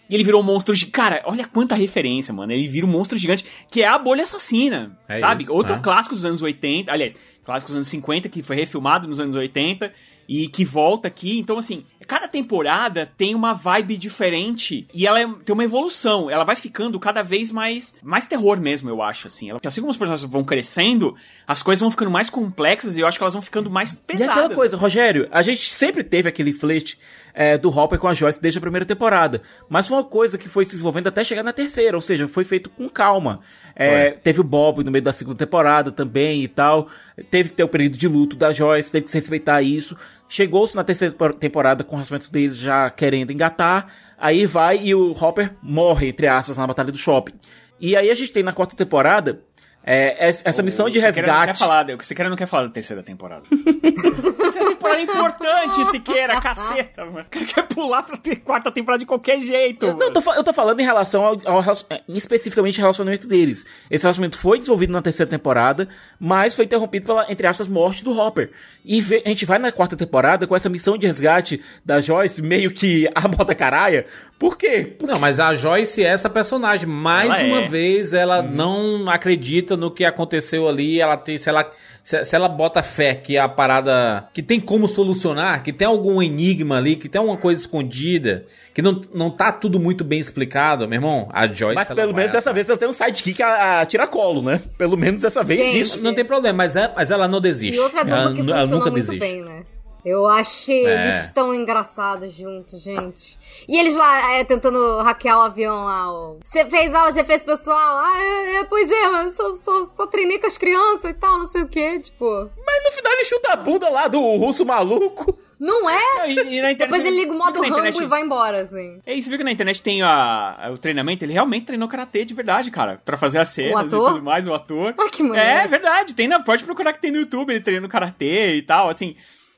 E 0.09 0.15
ele 0.15 0.23
virou 0.23 0.41
um 0.41 0.43
monstro 0.43 0.73
gigante. 0.73 0.93
Cara, 0.93 1.21
olha 1.25 1.45
quanta 1.45 1.75
referência, 1.75 2.33
mano. 2.33 2.51
Ele 2.53 2.67
vira 2.67 2.85
um 2.85 2.89
monstro 2.89 3.17
gigante, 3.17 3.45
que 3.69 3.83
é 3.83 3.87
a 3.87 3.99
bolha 3.99 4.23
assassina. 4.23 4.97
É 5.07 5.17
sabe? 5.17 5.43
isso, 5.43 5.53
Outro 5.53 5.75
né? 5.75 5.81
clássico 5.83 6.15
dos 6.15 6.23
anos 6.23 6.41
80. 6.41 6.91
Aliás, 6.91 7.13
clássico 7.43 7.69
dos 7.71 7.75
anos 7.75 7.87
50, 7.89 8.29
que 8.29 8.41
foi 8.41 8.55
refilmado 8.55 9.07
nos 9.07 9.19
anos 9.19 9.35
80 9.35 9.91
e 10.27 10.47
que 10.49 10.65
volta 10.65 11.07
aqui. 11.07 11.39
Então, 11.39 11.57
assim, 11.57 11.83
cada 12.05 12.27
temporada 12.27 13.05
tem 13.17 13.33
uma 13.33 13.53
vibe 13.53 13.97
diferente 13.97 14.87
e 14.93 15.07
ela 15.07 15.19
é- 15.21 15.27
tem 15.45 15.53
uma 15.53 15.63
evolução. 15.63 16.29
Ela 16.29 16.43
vai 16.43 16.55
ficando 16.55 16.99
cada 16.99 17.21
vez 17.23 17.49
mais, 17.51 17.95
mais 18.03 18.27
terror 18.27 18.59
mesmo, 18.59 18.89
eu 18.89 19.01
acho, 19.01 19.27
assim. 19.27 19.49
Ela, 19.49 19.59
assim 19.65 19.79
como 19.81 19.91
os 19.91 19.97
personagens 19.97 20.29
vão 20.29 20.43
crescendo, 20.43 21.15
as 21.47 21.61
coisas 21.63 21.81
vão 21.81 21.91
ficando 21.91 22.11
mais 22.11 22.29
complexas 22.29 22.97
e 22.97 22.99
eu 23.01 23.07
acho 23.07 23.17
que 23.17 23.23
elas 23.23 23.33
vão 23.33 23.41
ficando 23.41 23.69
mais 23.69 23.91
E 23.91 23.95
pesadas. 23.95 24.31
aquela 24.37 24.55
coisa, 24.55 24.75
Rogério, 24.77 25.27
a 25.31 25.41
gente 25.41 25.71
sempre 25.73 26.03
teve 26.03 26.27
aquele 26.29 26.51
flerte 26.53 26.97
é, 27.39 27.55
do 27.55 27.69
Hopper 27.69 27.99
com 27.99 28.07
a 28.07 28.15
Joyce 28.15 28.41
desde 28.41 28.57
a 28.57 28.61
primeira 28.61 28.83
temporada. 28.85 29.43
Mas 29.69 29.87
foi 29.87 29.95
uma 29.97 30.03
coisa 30.03 30.39
que 30.39 30.49
foi 30.49 30.65
se 30.65 30.71
desenvolvendo 30.71 31.05
até 31.07 31.23
chegar 31.23 31.43
na 31.43 31.53
terceira, 31.53 31.95
ou 31.95 32.01
seja, 32.01 32.27
foi 32.27 32.43
feito 32.43 32.67
com 32.71 32.89
calma. 32.89 33.41
É, 33.79 34.09
teve 34.09 34.41
o 34.41 34.43
Bob 34.43 34.83
no 34.83 34.89
meio 34.89 35.03
da 35.03 35.13
segunda 35.13 35.37
temporada 35.37 35.91
também 35.91 36.41
e 36.41 36.47
tal. 36.47 36.87
Teve 37.29 37.49
que 37.49 37.55
ter 37.55 37.63
o 37.63 37.67
período 37.67 37.95
de 37.95 38.07
luto 38.07 38.35
da 38.35 38.51
Joyce, 38.51 38.91
teve 38.91 39.05
que 39.05 39.11
se 39.11 39.19
respeitar 39.19 39.61
isso. 39.61 39.95
Chegou-se 40.27 40.75
na 40.75 40.83
terceira 40.83 41.13
temporada 41.33 41.83
com 41.83 41.91
o 41.91 41.95
relacionamento 41.97 42.31
deles 42.31 42.57
já 42.57 42.89
querendo 42.89 43.31
engatar. 43.31 43.87
Aí 44.17 44.47
vai 44.47 44.79
e 44.83 44.95
o 44.95 45.11
Hopper 45.11 45.53
morre, 45.61 46.07
entre 46.07 46.27
aspas, 46.27 46.57
na 46.57 46.65
Batalha 46.65 46.91
do 46.91 46.97
Shopping. 46.97 47.33
E 47.79 47.95
aí 47.95 48.09
a 48.09 48.15
gente 48.15 48.33
tem 48.33 48.41
na 48.41 48.51
quarta 48.51 48.75
temporada 48.75 49.41
é, 49.89 50.29
es- 50.29 50.41
essa 50.45 50.61
missão 50.61 50.89
de 50.89 50.99
O 50.99 51.01
Siqueira 51.01 51.27
Não 51.27 51.33
quer 51.39 51.45
resgate. 51.47 51.59
falar, 51.59 51.85
o 51.89 52.03
Siqueira 52.03 52.29
não 52.29 52.35
quer 52.37 52.45
falar 52.45 52.63
da 52.63 52.69
terceira 52.69 53.01
temporada. 53.01 53.43
terceira 54.37 54.69
temporada 54.69 54.99
é 54.99 55.03
importante, 55.03 55.85
Siqueira, 55.85 56.39
caceta, 56.41 57.05
mano. 57.05 57.25
O 57.25 57.29
cara 57.29 57.45
quer 57.45 57.63
pular 57.67 58.03
pra 58.03 58.17
ter 58.17 58.35
quarta 58.37 58.71
temporada 58.71 58.99
de 58.99 59.05
qualquer 59.05 59.39
jeito. 59.39 59.85
Eu, 59.85 59.93
não, 59.95 60.07
eu 60.07 60.13
tô, 60.13 60.33
eu 60.33 60.43
tô 60.43 60.53
falando 60.53 60.79
em 60.79 60.83
relação 60.83 61.23
ao, 61.23 61.37
ao 61.45 61.61
eh, 61.89 62.01
especificamente 62.09 62.79
ao 62.79 62.83
relacionamento 62.83 63.27
deles. 63.27 63.65
Esse 63.89 64.03
relacionamento 64.03 64.37
foi 64.37 64.57
desenvolvido 64.59 64.91
na 64.91 65.01
terceira 65.01 65.29
temporada, 65.29 65.87
mas 66.19 66.55
foi 66.55 66.65
interrompido 66.65 67.05
pela, 67.05 67.25
entre 67.31 67.47
aspas, 67.47 67.67
morte 67.67 68.03
do 68.03 68.17
Hopper. 68.17 68.51
E 68.83 68.99
vê- 69.01 69.23
a 69.25 69.29
gente 69.29 69.45
vai 69.45 69.59
na 69.59 69.71
quarta 69.71 69.95
temporada 69.95 70.45
com 70.47 70.55
essa 70.55 70.69
missão 70.69 70.97
de 70.97 71.07
resgate 71.07 71.61
da 71.85 71.99
Joyce, 71.99 72.41
meio 72.41 72.71
que 72.71 73.09
a 73.15 73.27
bota 73.27 73.55
caralha. 73.55 74.05
Por 74.39 74.55
quê? 74.55 74.95
Não, 75.01 75.17
mas 75.17 75.39
a 75.39 75.53
Joyce 75.53 76.03
é 76.03 76.07
essa 76.07 76.29
personagem. 76.29 76.87
Mais 76.87 77.39
Ela 77.39 77.43
uma 77.43 77.61
é. 77.61 77.67
vez, 77.67 78.13
ela 78.13 78.43
não 78.43 79.09
acredita 79.09 79.75
no 79.75 79.89
que 79.89 80.05
aconteceu 80.05 80.67
ali. 80.67 81.01
Ela 81.01 81.17
tem, 81.17 81.39
se 81.39 81.49
ela, 81.49 81.71
se, 82.03 82.23
se 82.23 82.35
ela 82.35 82.47
bota 82.47 82.83
fé 82.83 83.15
que 83.15 83.35
a 83.35 83.49
parada. 83.49 84.29
que 84.31 84.43
tem 84.43 84.59
como 84.59 84.87
solucionar, 84.87 85.63
que 85.63 85.73
tem 85.73 85.87
algum 85.87 86.21
enigma 86.21 86.77
ali, 86.77 86.95
que 86.95 87.09
tem 87.09 87.17
alguma 87.17 87.37
coisa 87.37 87.59
escondida, 87.59 88.45
que 88.75 88.81
não, 88.81 89.01
não 89.11 89.31
tá 89.31 89.51
tudo 89.51 89.79
muito 89.79 90.03
bem 90.03 90.19
explicado, 90.19 90.87
meu 90.87 90.97
irmão, 90.97 91.27
a 91.33 91.47
Joyce. 91.47 91.75
Mas 91.75 91.87
pelo 91.87 92.13
menos 92.13 92.31
dessa 92.31 92.53
vez 92.53 92.69
ela 92.69 92.77
tem 92.77 92.87
um 92.87 92.93
sidekick 92.93 93.41
a, 93.41 93.81
a 93.81 93.85
tiracolo, 93.87 94.43
né? 94.43 94.61
Pelo 94.77 94.95
menos 94.95 95.21
dessa 95.21 95.43
vez 95.43 95.65
Gente, 95.65 95.79
isso. 95.79 96.03
Não 96.03 96.13
tem 96.13 96.23
problema, 96.23 96.57
mas, 96.57 96.75
é, 96.75 96.93
mas 96.95 97.09
ela 97.09 97.27
não 97.27 97.41
desiste. 97.41 97.77
E 97.77 97.79
outra 97.79 98.03
dupla 98.03 98.19
ela, 98.19 98.33
que 98.33 98.41
ela 98.41 98.67
nunca 98.67 98.91
muito 98.91 99.07
desiste. 99.07 99.19
bem, 99.19 99.41
né? 99.41 99.63
Eu 100.07 100.25
achei 100.27 100.85
É. 100.85 101.01
eles 101.07 101.29
tão 101.31 101.53
engraçados 101.53 102.31
juntos, 102.33 102.81
gente. 102.81 103.37
E 103.67 103.77
eles 103.77 103.93
lá 103.95 104.33
é, 104.35 104.43
tentando 104.43 104.99
hackear 105.01 105.37
o 105.37 105.41
avião 105.41 105.83
lá. 105.83 106.07
Você 106.43 106.65
fez 106.65 106.93
aula 106.95 107.09
de 107.11 107.17
defesa 107.17 107.43
pessoal? 107.43 107.77
Ah, 107.99 108.19
é, 108.19 108.55
é, 108.57 108.63
pois 108.63 108.89
é, 108.89 109.09
mas 109.09 109.33
só, 109.35 109.53
só, 109.53 109.83
só 109.85 110.07
treinei 110.07 110.39
com 110.39 110.47
as 110.47 110.57
crianças 110.57 111.11
e 111.11 111.13
tal, 111.13 111.37
não 111.39 111.45
sei 111.47 111.63
o 111.63 111.67
que, 111.67 111.99
tipo. 111.99 112.25
Mas 112.65 112.83
no 112.85 112.91
final 112.91 113.11
ele 113.13 113.25
chuta 113.25 113.53
a 113.53 113.55
bunda 113.57 113.89
lá 113.89 114.07
do 114.07 114.19
russo 114.37 114.65
maluco. 114.65 115.37
Não 115.59 115.89
é? 115.89 116.29
E, 116.29 116.33
e 116.33 116.61
na 116.61 116.71
internet, 116.71 116.77
Depois 116.77 117.01
ele 117.03 117.15
liga 117.19 117.31
o 117.31 117.35
modo 117.35 117.59
Rambo 117.59 117.65
internet- 117.79 117.99
e 118.03 118.05
vai 118.05 118.21
embora, 118.21 118.61
assim. 118.61 119.01
É, 119.03 119.15
você 119.19 119.27
viu 119.27 119.39
que 119.39 119.43
na 119.43 119.51
internet 119.51 119.81
tem 119.81 120.03
a, 120.03 120.69
o 120.71 120.77
treinamento, 120.77 121.25
ele 121.25 121.33
realmente 121.33 121.65
treinou 121.65 121.87
karatê 121.87 122.23
de 122.23 122.35
verdade, 122.35 122.69
cara. 122.69 123.01
Pra 123.03 123.17
fazer 123.17 123.39
as 123.39 123.49
cenas 123.49 123.91
e 123.91 123.95
ator? 123.95 124.09
tudo 124.13 124.23
mais, 124.23 124.45
o 124.47 124.53
ator. 124.53 124.93
Ah, 124.95 125.09
que 125.09 125.23
maneiro. 125.23 125.49
É 125.49 125.65
verdade, 125.67 126.13
tem 126.13 126.27
na, 126.27 126.39
pode 126.39 126.63
procurar 126.63 126.93
que 126.93 127.01
tem 127.01 127.11
no 127.11 127.17
YouTube 127.17 127.49
ele 127.51 127.59
treinando 127.59 127.89
karatê 127.89 128.55
e 128.55 128.61
tal, 128.61 128.87
assim. 128.87 129.15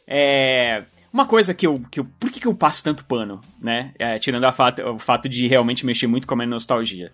É. 0.10 0.84
Uma 1.14 1.26
coisa 1.26 1.54
que 1.54 1.66
eu. 1.66 1.82
Que 1.92 2.00
eu 2.00 2.06
por 2.20 2.30
que, 2.32 2.40
que 2.40 2.48
eu 2.48 2.56
passo 2.56 2.84
tanto 2.84 3.06
pano, 3.06 3.40
né? 3.62 3.94
É, 3.98 4.18
tirando 4.18 4.52
fato, 4.52 4.82
o 4.84 5.00
fato 5.00 5.30
de 5.30 5.48
realmente 5.48 5.86
mexer 5.86 6.08
muito 6.08 6.28
com 6.28 6.34
a 6.34 6.38
minha 6.38 6.48
nostalgia. 6.48 7.12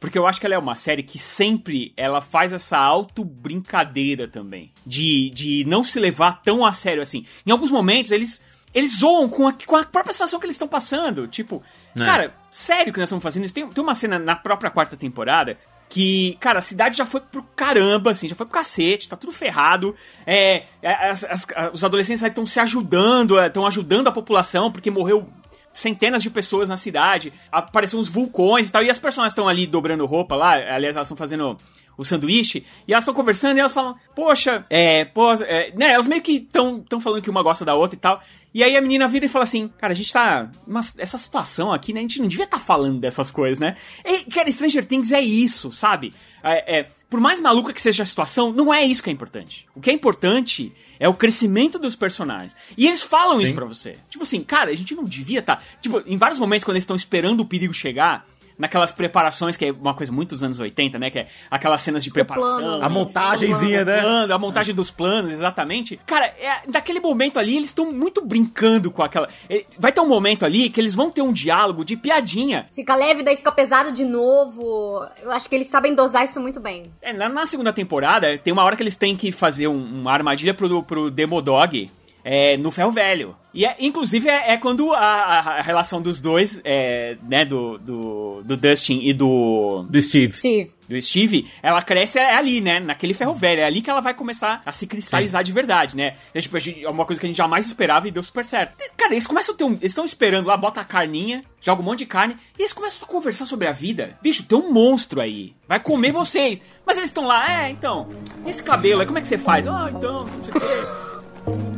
Porque 0.00 0.16
eu 0.18 0.26
acho 0.26 0.38
que 0.38 0.46
ela 0.46 0.54
é 0.54 0.58
uma 0.58 0.76
série 0.76 1.02
que 1.02 1.18
sempre 1.18 1.92
ela 1.96 2.20
faz 2.20 2.52
essa 2.52 2.78
auto-brincadeira 2.78 4.28
também. 4.28 4.72
De, 4.86 5.28
de 5.30 5.64
não 5.66 5.82
se 5.82 5.98
levar 5.98 6.40
tão 6.42 6.64
a 6.64 6.72
sério 6.72 7.02
assim. 7.02 7.24
Em 7.46 7.50
alguns 7.50 7.70
momentos, 7.70 8.10
eles. 8.10 8.40
Eles 8.74 8.98
zoam 8.98 9.30
com 9.30 9.48
a, 9.48 9.52
com 9.52 9.76
a 9.76 9.84
própria 9.84 10.12
situação 10.12 10.38
que 10.38 10.44
eles 10.44 10.54
estão 10.54 10.68
passando. 10.68 11.26
Tipo, 11.26 11.62
É. 11.98 12.04
cara, 12.04 12.34
sério 12.50 12.92
que 12.92 12.98
nós 12.98 13.08
estamos 13.08 13.22
fazendo 13.22 13.44
isso? 13.44 13.54
Tem, 13.54 13.66
tem 13.66 13.82
uma 13.82 13.94
cena 13.94 14.18
na 14.18 14.36
própria 14.36 14.70
quarta 14.70 14.94
temporada 14.94 15.56
que, 15.88 16.36
cara, 16.40 16.58
a 16.58 16.62
cidade 16.62 16.96
já 16.98 17.06
foi 17.06 17.20
pro 17.20 17.42
caramba, 17.56 18.10
assim, 18.10 18.28
já 18.28 18.34
foi 18.34 18.44
pro 18.46 18.54
cacete, 18.58 19.08
tá 19.08 19.16
tudo 19.16 19.32
ferrado. 19.32 19.94
É, 20.26 20.64
as- 20.82 21.24
as- 21.24 21.46
os 21.72 21.82
adolescentes 21.84 22.22
estão 22.22 22.44
se 22.44 22.60
ajudando, 22.60 23.38
estão 23.40 23.66
ajudando 23.66 24.08
a 24.08 24.12
população, 24.12 24.70
porque 24.70 24.90
morreu 24.90 25.28
centenas 25.72 26.22
de 26.22 26.30
pessoas 26.30 26.68
na 26.68 26.76
cidade, 26.76 27.32
apareceram 27.52 28.00
uns 28.00 28.08
vulcões 28.08 28.68
e 28.68 28.72
tal, 28.72 28.82
e 28.82 28.90
as 28.90 28.98
personagens 28.98 29.32
estão 29.32 29.46
ali 29.48 29.66
dobrando 29.66 30.04
roupa 30.06 30.34
lá, 30.34 30.52
aliás, 30.54 30.96
elas 30.96 31.06
estão 31.06 31.16
fazendo 31.16 31.56
o 31.98 32.04
sanduíche, 32.04 32.64
e 32.86 32.92
elas 32.92 33.02
estão 33.02 33.12
conversando 33.12 33.56
e 33.56 33.60
elas 33.60 33.72
falam, 33.72 33.96
poxa, 34.14 34.64
é, 34.70 35.04
pô, 35.04 35.32
é, 35.32 35.72
né, 35.76 35.92
elas 35.92 36.06
meio 36.06 36.22
que 36.22 36.36
estão 36.36 36.80
tão 36.80 37.00
falando 37.00 37.20
que 37.20 37.28
uma 37.28 37.42
gosta 37.42 37.64
da 37.64 37.74
outra 37.74 37.96
e 37.96 38.00
tal, 38.00 38.22
e 38.54 38.62
aí 38.62 38.76
a 38.76 38.80
menina 38.80 39.08
vira 39.08 39.26
e 39.26 39.28
fala 39.28 39.42
assim, 39.42 39.68
cara, 39.78 39.92
a 39.92 39.96
gente 39.96 40.12
tá, 40.12 40.48
mas 40.64 40.96
essa 40.96 41.18
situação 41.18 41.72
aqui, 41.72 41.92
né, 41.92 41.98
a 41.98 42.02
gente 42.02 42.20
não 42.20 42.28
devia 42.28 42.44
estar 42.44 42.60
falando 42.60 43.00
dessas 43.00 43.32
coisas, 43.32 43.58
né, 43.58 43.76
e, 44.04 44.24
cara, 44.30 44.50
Stranger 44.50 44.84
Things 44.84 45.10
é 45.10 45.20
isso, 45.20 45.72
sabe, 45.72 46.14
é, 46.42 46.78
é, 46.78 46.88
por 47.10 47.18
mais 47.18 47.40
maluca 47.40 47.72
que 47.72 47.82
seja 47.82 48.04
a 48.04 48.06
situação, 48.06 48.52
não 48.52 48.72
é 48.72 48.84
isso 48.84 49.02
que 49.02 49.10
é 49.10 49.12
importante, 49.12 49.66
o 49.74 49.80
que 49.80 49.90
é 49.90 49.92
importante 49.92 50.72
é 51.00 51.08
o 51.08 51.14
crescimento 51.14 51.78
dos 51.78 51.94
personagens. 51.94 52.56
E 52.76 52.86
eles 52.86 53.02
falam 53.02 53.40
isso 53.40 53.54
pra 53.54 53.64
você. 53.64 53.96
Tipo 54.10 54.24
assim, 54.24 54.42
cara, 54.42 54.70
a 54.70 54.74
gente 54.74 54.96
não 54.96 55.04
devia 55.04 55.38
estar. 55.38 55.62
Tipo, 55.80 56.02
em 56.04 56.16
vários 56.16 56.40
momentos, 56.40 56.64
quando 56.64 56.74
eles 56.74 56.82
estão 56.82 56.96
esperando 56.96 57.40
o 57.40 57.44
perigo 57.44 57.72
chegar, 57.72 58.26
naquelas 58.58 58.90
preparações, 58.92 59.56
que 59.56 59.66
é 59.66 59.72
uma 59.72 59.94
coisa 59.94 60.10
muito 60.12 60.30
dos 60.34 60.42
anos 60.42 60.58
80, 60.58 60.98
né? 60.98 61.10
Que 61.10 61.20
é 61.20 61.26
aquelas 61.50 61.80
cenas 61.80 62.02
de 62.02 62.10
preparação. 62.10 62.58
plano. 62.58 62.84
A 62.84 62.88
montagenzinha, 62.88 63.84
né? 63.84 64.00
plano, 64.00 64.34
a 64.34 64.38
montagem 64.38 64.74
dos 64.74 64.90
planos, 64.90 65.30
exatamente. 65.30 65.98
Cara, 66.04 66.26
é, 66.26 66.62
daquele 66.68 67.00
momento 67.00 67.38
ali, 67.38 67.56
eles 67.56 67.70
estão 67.70 67.92
muito 67.92 68.24
brincando 68.24 68.90
com 68.90 69.02
aquela. 69.02 69.28
é, 69.48 69.64
Vai 69.78 69.92
ter 69.92 70.00
um 70.00 70.08
momento 70.08 70.44
ali 70.44 70.68
que 70.70 70.80
eles 70.80 70.94
vão 70.94 71.10
ter 71.10 71.22
um 71.22 71.32
diálogo 71.32 71.84
de 71.84 71.96
piadinha. 71.96 72.68
Fica 72.74 72.94
leve, 72.94 73.22
daí 73.22 73.36
fica 73.36 73.52
pesado 73.52 73.92
de 73.92 74.04
novo. 74.04 75.06
Eu 75.22 75.30
acho 75.30 75.48
que 75.48 75.54
eles 75.54 75.68
sabem 75.68 75.94
dosar 75.94 76.24
isso 76.24 76.40
muito 76.40 76.58
bem. 76.60 76.90
É, 77.00 77.12
na, 77.12 77.28
na 77.28 77.46
segunda 77.46 77.72
temporada, 77.72 78.36
tem 78.38 78.52
uma 78.52 78.62
hora 78.64 78.76
que 78.76 78.82
eles 78.82 78.96
têm 78.96 79.16
que 79.16 79.30
fazer 79.32 79.68
um- 79.68 80.00
uma 80.00 80.12
armadilha 80.12 80.52
pro, 80.54 80.82
pro 80.82 81.10
Demodog 81.10 81.90
é, 82.24 82.56
no 82.56 82.70
ferro 82.70 82.90
velho. 82.92 83.36
E 83.54 83.64
é, 83.64 83.74
inclusive 83.80 84.28
é, 84.28 84.52
é 84.52 84.56
quando 84.56 84.92
a, 84.92 84.98
a- 85.00 85.60
relação 85.62 86.00
dos 86.02 86.20
dois, 86.20 86.60
é, 86.64 87.16
né, 87.28 87.44
do, 87.44 87.78
do, 87.78 88.42
do 88.44 88.56
Dustin 88.56 89.00
e 89.02 89.12
do. 89.12 89.84
Do 89.88 90.00
Steve. 90.00 90.34
Steve. 90.36 90.70
Do 90.88 91.02
Steve, 91.02 91.50
ela 91.62 91.82
cresce 91.82 92.18
é 92.18 92.34
ali, 92.34 92.60
né? 92.62 92.80
Naquele 92.80 93.12
ferro 93.12 93.34
velho. 93.34 93.60
É 93.60 93.64
ali 93.64 93.82
que 93.82 93.90
ela 93.90 94.00
vai 94.00 94.14
começar 94.14 94.62
a 94.64 94.72
se 94.72 94.86
cristalizar 94.86 95.42
de 95.44 95.52
verdade, 95.52 95.94
né? 95.96 96.14
É, 96.32 96.40
tipo, 96.40 96.56
é 96.56 96.88
uma 96.88 97.04
coisa 97.04 97.20
que 97.20 97.26
a 97.26 97.28
gente 97.28 97.36
jamais 97.36 97.66
esperava 97.66 98.08
e 98.08 98.10
deu 98.10 98.22
super 98.22 98.44
certo. 98.44 98.74
Cara, 98.96 99.12
eles 99.12 99.26
começam 99.26 99.54
a 99.54 99.58
ter 99.58 99.64
um. 99.64 99.72
Eles 99.72 99.84
estão 99.84 100.04
esperando 100.04 100.46
lá, 100.46 100.56
bota 100.56 100.80
a 100.80 100.84
carninha, 100.84 101.42
joga 101.60 101.82
um 101.82 101.84
monte 101.84 102.00
de 102.00 102.06
carne, 102.06 102.36
e 102.58 102.62
eles 102.62 102.72
começam 102.72 103.00
a 103.02 103.06
conversar 103.06 103.44
sobre 103.44 103.66
a 103.66 103.72
vida. 103.72 104.16
Bicho, 104.22 104.44
tem 104.44 104.56
um 104.58 104.72
monstro 104.72 105.20
aí. 105.20 105.54
Vai 105.66 105.80
comer 105.80 106.12
vocês. 106.12 106.60
Mas 106.86 106.96
eles 106.96 107.10
estão 107.10 107.26
lá, 107.26 107.64
é, 107.64 107.70
então. 107.70 108.08
Esse 108.46 108.62
cabelo 108.62 109.00
aí, 109.00 109.06
como 109.06 109.18
é 109.18 109.20
que 109.20 109.26
você 109.26 109.36
faz? 109.38 109.66
Ah, 109.66 109.90
então, 109.94 110.24
não 110.24 110.40
sei 110.40 110.54
o 110.54 110.60
quê. 110.60 111.77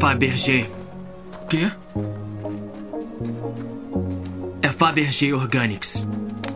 Fabergé. 0.00 0.66
Quê? 1.48 1.70
É 4.62 4.68
Fabergé 4.68 5.32
Organics. 5.32 6.06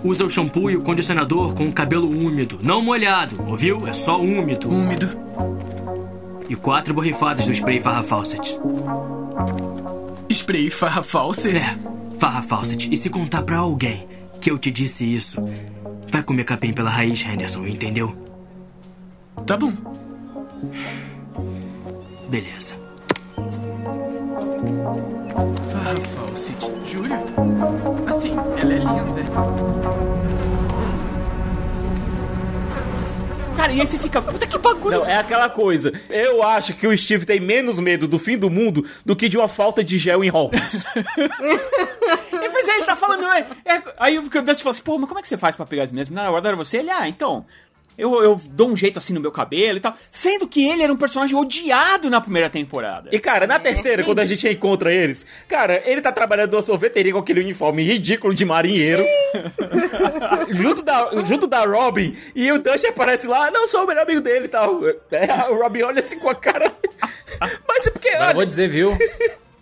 Usa 0.03 0.24
o 0.24 0.30
shampoo 0.30 0.70
e 0.70 0.76
o 0.76 0.82
condicionador 0.82 1.55
com 1.55 1.64
o 1.64 1.72
cabelo 1.72 2.09
úmido, 2.09 2.59
não 2.62 2.82
molhado, 2.82 3.43
ouviu? 3.47 3.86
É 3.86 3.93
só 3.93 4.20
úmido. 4.20 4.68
Úmido. 4.68 5.09
E 6.49 6.57
quatro 6.57 6.95
borrifadas 6.95 7.47
do 7.47 7.53
spray 7.53 7.80
Farra 7.80 8.03
Fawcett. 8.03 8.59
Spray 10.32 10.70
farra 10.70 11.03
faucet? 11.03 11.57
É, 11.57 12.18
Farra 12.18 12.43
Fawcett. 12.43 12.88
E 12.93 12.97
se 12.97 13.11
contar 13.11 13.43
pra 13.43 13.59
alguém 13.59 14.09
que 14.41 14.51
eu 14.51 14.59
te 14.59 14.70
disse 14.70 15.05
isso, 15.05 15.41
vai 16.09 16.22
comer 16.22 16.45
capim 16.45 16.72
pela 16.72 16.88
raiz, 16.88 17.24
Henderson, 17.26 17.66
entendeu? 17.66 18.14
Tá 19.47 19.57
bom. 19.57 19.72
Beleza. 22.28 22.76
Farra 24.61 25.97
faucet. 25.97 26.71
Júlio? 26.85 27.17
Assim, 28.07 28.33
ela 28.61 28.75
é 28.75 28.79
linda. 28.79 29.21
Cara, 33.57 33.73
e 33.73 33.79
você 33.79 33.99
fica, 33.99 34.21
puta 34.21 34.47
que 34.47 34.59
bagulho. 34.59 34.99
Não, 34.99 35.07
é 35.07 35.17
aquela 35.17 35.49
coisa. 35.49 35.93
Eu 36.11 36.43
acho 36.43 36.75
que 36.75 36.87
o 36.87 36.97
Steve 36.97 37.25
tem 37.25 37.41
menos 37.41 37.79
medo 37.81 38.07
do 38.07 38.19
fim 38.19 38.37
do 38.37 38.51
mundo 38.51 38.87
do 39.05 39.17
que 39.17 39.29
de 39.29 39.39
uma 39.39 39.49
falta 39.49 39.83
de 39.83 39.99
gel 39.99 40.23
em 40.23 40.29
Hawkins. 40.29 40.85
E 42.33 42.49
pois 42.51 42.69
é, 42.69 42.77
ele 42.77 42.85
tá 42.85 42.97
falando. 42.97 43.25
É, 43.33 43.47
é, 43.65 43.83
aí 43.99 44.19
o 44.19 44.23
Dusty 44.23 44.63
fala 44.63 44.73
assim, 44.73 44.83
pô, 44.83 44.99
mas 44.99 45.09
como 45.09 45.21
é 45.21 45.23
que 45.23 45.29
você 45.29 45.39
faz 45.39 45.57
pra 45.57 45.65
pegar 45.65 45.85
as 45.85 45.91
meninas? 45.91 46.11
Na 46.11 46.31
hora 46.31 46.49
era 46.49 46.57
você? 46.57 46.79
Ele, 46.79 46.91
ah, 46.91 47.09
então. 47.09 47.47
Eu, 47.97 48.22
eu 48.22 48.41
dou 48.51 48.68
um 48.68 48.76
jeito 48.76 48.99
assim 48.99 49.12
no 49.12 49.20
meu 49.20 49.30
cabelo 49.30 49.78
e 49.78 49.80
tal. 49.80 49.95
Sendo 50.11 50.47
que 50.47 50.66
ele 50.66 50.82
era 50.82 50.93
um 50.93 50.97
personagem 50.97 51.36
odiado 51.36 52.09
na 52.09 52.20
primeira 52.20 52.49
temporada. 52.49 53.11
E, 53.12 53.18
cara, 53.18 53.47
na 53.47 53.59
terceira, 53.59 54.03
quando 54.03 54.20
a 54.20 54.26
gente 54.26 54.49
encontra 54.49 54.93
eles, 54.93 55.26
cara, 55.47 55.82
ele 55.84 56.01
tá 56.01 56.11
trabalhando 56.11 56.53
numa 56.53 56.62
sorveteria 56.62 57.12
com 57.12 57.18
aquele 57.18 57.41
uniforme 57.41 57.82
ridículo 57.82 58.34
de 58.34 58.45
marinheiro. 58.45 59.05
junto, 60.51 60.82
da, 60.82 61.11
junto 61.24 61.47
da 61.47 61.64
Robin. 61.64 62.16
E 62.34 62.51
o 62.51 62.59
Dusty 62.59 62.86
aparece 62.86 63.26
lá, 63.26 63.51
não, 63.51 63.68
sou 63.68 63.84
o 63.84 63.86
melhor 63.86 64.03
amigo 64.03 64.20
dele 64.20 64.47
e 64.47 64.49
tal. 64.49 64.80
É, 65.11 65.51
o 65.51 65.61
Robin 65.61 65.82
olha 65.82 66.01
assim 66.01 66.18
com 66.18 66.30
a 66.30 66.34
cara. 66.34 66.72
Mas 67.68 67.86
é 67.86 67.91
porque. 67.91 68.11
Mas 68.11 68.18
eu 68.18 68.26
olha, 68.26 68.34
vou 68.34 68.47
dizer, 68.47 68.68
viu? 68.68 68.97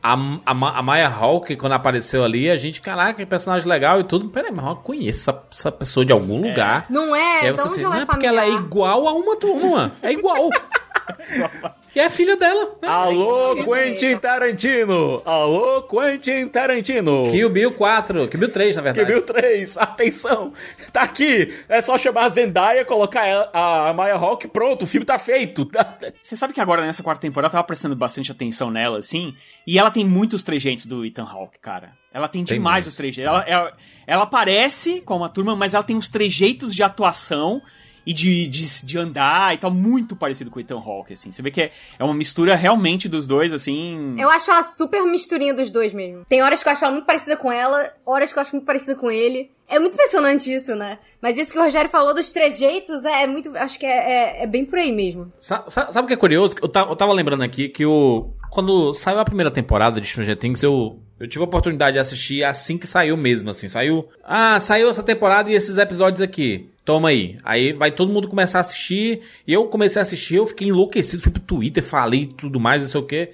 A, 0.02 0.14
a, 0.46 0.50
a 0.78 0.82
Maya 0.82 1.08
Hawke, 1.08 1.56
quando 1.56 1.72
apareceu 1.72 2.24
ali, 2.24 2.50
a 2.50 2.56
gente, 2.56 2.80
caraca, 2.80 3.14
que 3.14 3.26
personagem 3.26 3.68
legal 3.68 4.00
e 4.00 4.04
tudo. 4.04 4.28
Peraí, 4.28 4.52
mas 4.52 4.64
eu 4.66 4.76
conheço 4.76 5.30
essa, 5.30 5.42
essa 5.52 5.72
pessoa 5.72 6.04
de 6.06 6.12
algum 6.12 6.40
lugar. 6.40 6.86
Não 6.88 7.14
é? 7.14 7.44
E 7.44 7.46
aí 7.48 7.52
você 7.52 7.68
onde 7.68 7.74
fica, 7.76 7.86
ela 7.86 7.94
não 7.94 8.00
é 8.00 8.02
é 8.02 8.06
porque 8.06 8.26
ela 8.26 8.44
é 8.44 8.50
igual 8.50 9.08
a 9.08 9.12
uma 9.12 9.36
turma. 9.36 9.92
É 10.02 10.12
igual. 10.12 10.48
e 11.94 12.00
é 12.00 12.08
filha 12.10 12.36
dela. 12.36 12.76
né? 12.82 12.88
Alô, 12.88 13.56
Quentin 13.64 14.16
Tarantino! 14.18 15.22
Alô, 15.24 15.82
Quentin 15.82 16.46
Tarantino! 16.48 17.30
Kill 17.30 17.48
Bill 17.50 17.72
4, 17.72 18.28
Kill 18.28 18.40
Bill 18.40 18.52
3, 18.52 18.76
na 18.76 18.82
verdade. 18.82 19.06
Kill 19.06 19.16
Bill 19.16 19.26
3, 19.26 19.78
atenção! 19.78 20.52
Tá 20.92 21.02
aqui! 21.02 21.52
É 21.68 21.80
só 21.80 21.96
chamar 21.98 22.26
a 22.26 22.28
Zendaya, 22.28 22.84
colocar 22.84 23.26
ela- 23.26 23.50
a 23.52 23.92
Maya 23.92 24.14
Hawke, 24.16 24.48
pronto, 24.48 24.82
o 24.82 24.86
filme 24.86 25.04
tá 25.06 25.18
feito! 25.18 25.68
Você 26.22 26.36
sabe 26.36 26.52
que 26.52 26.60
agora 26.60 26.82
nessa 26.82 27.02
quarta 27.02 27.22
temporada 27.22 27.48
eu 27.48 27.52
tava 27.52 27.64
prestando 27.64 27.96
bastante 27.96 28.30
atenção 28.30 28.70
nela, 28.70 28.98
assim, 28.98 29.34
e 29.70 29.78
ela 29.78 29.90
tem 29.90 30.02
muitos 30.02 30.42
trejeitos 30.42 30.86
do 30.86 31.04
Ethan 31.04 31.24
Hawke, 31.24 31.58
cara. 31.58 31.92
Ela 32.10 32.26
tem, 32.26 32.42
Tem 32.42 32.56
demais 32.56 32.86
muitos. 32.86 32.94
os 32.94 32.96
trejeitos. 32.96 33.30
Ela, 33.30 33.44
ela, 33.46 33.76
ela 34.06 34.22
aparece 34.22 35.02
com 35.02 35.14
uma 35.18 35.28
turma, 35.28 35.54
mas 35.54 35.74
ela 35.74 35.84
tem 35.84 35.94
uns 35.94 36.08
trejeitos 36.08 36.74
de 36.74 36.82
atuação 36.82 37.60
e 38.06 38.14
de, 38.14 38.48
de, 38.48 38.86
de 38.86 38.96
andar 38.96 39.54
e 39.54 39.58
tal, 39.58 39.70
muito 39.70 40.16
parecido 40.16 40.50
com 40.50 40.58
o 40.58 40.62
Ethan 40.62 40.78
Hawke, 40.78 41.12
assim. 41.12 41.30
Você 41.30 41.42
vê 41.42 41.50
que 41.50 41.60
é, 41.60 41.72
é 41.98 42.02
uma 42.02 42.14
mistura 42.14 42.56
realmente 42.56 43.10
dos 43.10 43.26
dois, 43.26 43.52
assim. 43.52 44.14
Eu 44.18 44.30
acho 44.30 44.50
ela 44.50 44.62
super 44.62 45.02
misturinha 45.04 45.52
dos 45.52 45.70
dois 45.70 45.92
mesmo. 45.92 46.24
Tem 46.26 46.40
horas 46.42 46.62
que 46.62 46.68
eu 46.70 46.72
acho 46.72 46.84
ela 46.86 46.94
muito 46.94 47.04
parecida 47.04 47.36
com 47.36 47.52
ela, 47.52 47.92
horas 48.06 48.32
que 48.32 48.38
eu 48.38 48.40
acho 48.40 48.56
muito 48.56 48.64
parecida 48.64 48.94
com 48.94 49.10
ele. 49.10 49.50
É 49.70 49.78
muito 49.78 49.94
impressionante 49.94 50.52
isso, 50.52 50.74
né? 50.74 50.98
Mas 51.20 51.36
isso 51.36 51.52
que 51.52 51.58
o 51.58 51.62
Rogério 51.62 51.90
falou 51.90 52.14
dos 52.14 52.32
trejeitos 52.32 53.04
é, 53.04 53.24
é 53.24 53.26
muito. 53.26 53.54
Acho 53.56 53.78
que 53.78 53.84
é, 53.84 54.38
é, 54.40 54.42
é 54.44 54.46
bem 54.46 54.64
por 54.64 54.78
aí 54.78 54.90
mesmo. 54.90 55.30
Sa- 55.38 55.64
sa- 55.68 55.92
Sabe 55.92 56.06
o 56.06 56.08
que 56.08 56.14
é 56.14 56.16
curioso? 56.16 56.54
Eu, 56.62 56.70
eu 56.74 56.96
tava 56.96 57.12
lembrando 57.12 57.42
aqui 57.42 57.68
que 57.68 57.84
o. 57.84 58.30
Quando 58.50 58.94
saiu 58.94 59.18
a 59.18 59.24
primeira 59.26 59.50
temporada 59.50 60.00
de 60.00 60.06
Stranger 60.06 60.36
Things, 60.38 60.62
eu, 60.62 60.98
eu 61.20 61.28
tive 61.28 61.42
a 61.42 61.46
oportunidade 61.46 61.92
de 61.94 61.98
assistir 61.98 62.42
assim 62.44 62.78
que 62.78 62.86
saiu 62.86 63.14
mesmo, 63.14 63.50
assim. 63.50 63.68
Saiu. 63.68 64.08
Ah, 64.24 64.58
saiu 64.58 64.88
essa 64.88 65.02
temporada 65.02 65.50
e 65.50 65.54
esses 65.54 65.76
episódios 65.76 66.22
aqui. 66.22 66.70
Toma 66.82 67.10
aí. 67.10 67.36
Aí 67.44 67.74
vai 67.74 67.90
todo 67.90 68.10
mundo 68.10 68.26
começar 68.26 68.58
a 68.58 68.60
assistir. 68.62 69.20
E 69.46 69.52
eu 69.52 69.66
comecei 69.66 70.00
a 70.00 70.02
assistir, 70.02 70.36
eu 70.36 70.46
fiquei 70.46 70.68
enlouquecido, 70.68 71.22
fui 71.22 71.30
pro 71.30 71.42
Twitter, 71.42 71.84
falei 71.84 72.24
tudo 72.24 72.58
mais, 72.58 72.80
não 72.80 72.88
sei 72.88 73.00
o 73.02 73.04
quê. 73.06 73.30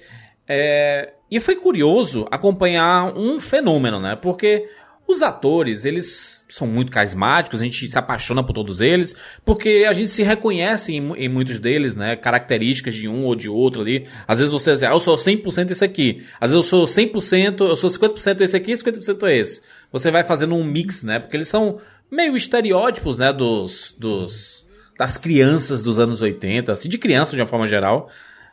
É, 0.47 1.13
E 1.31 1.39
foi 1.39 1.55
curioso 1.55 2.27
acompanhar 2.29 3.17
um 3.17 3.39
fenômeno, 3.39 3.99
né? 4.01 4.15
Porque 4.17 4.67
os 5.07 5.21
atores, 5.21 5.85
eles 5.85 6.43
são 6.49 6.65
muito 6.65 6.91
carismáticos, 6.91 7.61
a 7.61 7.63
gente 7.63 7.87
se 7.87 7.97
apaixona 7.97 8.43
por 8.43 8.53
todos 8.53 8.81
eles, 8.81 9.15
porque 9.43 9.85
a 9.87 9.93
gente 9.93 10.09
se 10.09 10.23
reconhece 10.23 10.93
em, 10.93 11.13
em 11.13 11.29
muitos 11.29 11.59
deles, 11.59 11.95
né? 11.95 12.15
Características 12.15 12.95
de 12.95 13.07
um 13.07 13.23
ou 13.23 13.35
de 13.35 13.47
outro 13.47 13.81
ali. 13.81 14.07
Às 14.27 14.39
vezes 14.39 14.51
você 14.51 14.71
diz, 14.71 14.81
ah, 14.81 14.91
eu 14.91 14.99
sou 14.99 15.15
100% 15.15 15.69
esse 15.69 15.85
aqui. 15.85 16.25
Às 16.41 16.51
vezes 16.51 16.55
eu 16.55 16.63
sou 16.63 16.85
100%, 16.85 17.61
eu 17.61 17.75
sou 17.75 17.89
50% 17.89 18.41
esse 18.41 18.57
aqui 18.57 18.71
e 18.71 18.75
50% 18.75 19.29
esse. 19.29 19.61
Você 19.91 20.09
vai 20.09 20.23
fazendo 20.23 20.55
um 20.55 20.63
mix, 20.63 21.03
né? 21.03 21.19
Porque 21.19 21.37
eles 21.37 21.49
são 21.49 21.79
meio 22.09 22.35
estereótipos, 22.35 23.19
né? 23.19 23.31
Dos, 23.31 23.95
dos, 23.97 24.65
das 24.97 25.19
crianças 25.19 25.83
dos 25.83 25.99
anos 25.99 26.21
80, 26.21 26.71
assim, 26.71 26.89
de 26.89 26.97
criança 26.97 27.35
de 27.35 27.41
uma 27.41 27.47
forma 27.47 27.67
geral. 27.67 28.09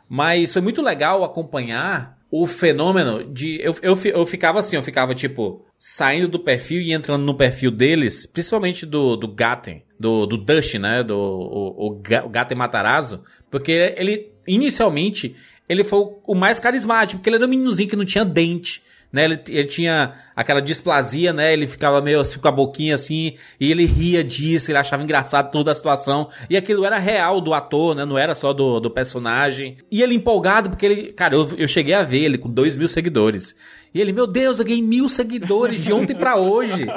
Mas 0.07 0.53
foi 0.53 0.61
muito 0.61 0.83
legal 0.83 1.23
acompanhar 1.23 2.17
o 2.35 2.47
fenômeno 2.47 3.23
de. 3.23 3.59
Eu, 3.61 3.75
eu, 3.83 3.95
eu 4.05 4.25
ficava 4.25 4.57
assim, 4.57 4.75
eu 4.75 4.81
ficava 4.81 5.13
tipo, 5.13 5.63
saindo 5.85 6.29
do 6.29 6.39
perfil 6.39 6.79
e 6.79 6.93
entrando 6.93 7.25
no 7.25 7.35
perfil 7.35 7.69
deles, 7.69 8.25
principalmente 8.25 8.85
do, 8.85 9.17
do 9.17 9.27
Gaten, 9.27 9.83
do, 9.99 10.25
do 10.25 10.37
Dush, 10.37 10.75
né? 10.75 11.03
Do 11.03 11.13
o, 11.17 11.87
o, 11.87 12.01
o 12.23 12.29
Gaten 12.29 12.57
Matarazzo, 12.57 13.21
porque 13.51 13.93
ele, 13.97 14.31
inicialmente, 14.47 15.35
ele 15.67 15.83
foi 15.83 15.99
o, 15.99 16.21
o 16.25 16.35
mais 16.35 16.57
carismático, 16.57 17.19
porque 17.19 17.29
ele 17.29 17.35
era 17.35 17.45
um 17.45 17.49
meninozinho 17.49 17.89
que 17.89 17.97
não 17.97 18.05
tinha 18.05 18.23
dente. 18.23 18.81
Né, 19.11 19.25
ele, 19.25 19.39
ele 19.49 19.67
tinha 19.67 20.15
aquela 20.35 20.59
displasia, 20.59 21.31
né? 21.31 21.53
Ele 21.53 21.67
ficava 21.67 22.01
meio 22.01 22.19
assim 22.19 22.39
com 22.39 22.47
a 22.47 22.51
boquinha 22.51 22.95
assim, 22.95 23.35
e 23.59 23.69
ele 23.69 23.85
ria 23.85 24.23
disso, 24.23 24.71
ele 24.71 24.77
achava 24.79 25.03
engraçado 25.03 25.51
toda 25.51 25.69
a 25.69 25.75
situação. 25.75 26.29
E 26.49 26.55
aquilo 26.55 26.83
era 26.85 26.97
real 26.97 27.39
do 27.41 27.53
ator, 27.53 27.93
né? 27.93 28.05
Não 28.05 28.17
era 28.17 28.33
só 28.33 28.53
do, 28.53 28.79
do 28.79 28.89
personagem. 28.89 29.77
E 29.91 30.01
ele 30.01 30.15
empolgado, 30.15 30.69
porque 30.69 30.85
ele. 30.85 31.13
Cara, 31.13 31.35
eu, 31.35 31.47
eu 31.57 31.67
cheguei 31.67 31.93
a 31.93 32.01
ver 32.03 32.23
ele 32.23 32.39
com 32.39 32.49
dois 32.49 32.75
mil 32.75 32.87
seguidores. 32.87 33.53
E 33.93 34.01
ele, 34.01 34.11
meu 34.11 34.25
Deus, 34.25 34.57
eu 34.59 34.65
ganhei 34.65 34.81
mil 34.81 35.07
seguidores 35.07 35.83
de 35.83 35.93
ontem 35.93 36.15
pra 36.15 36.35
hoje. 36.35 36.87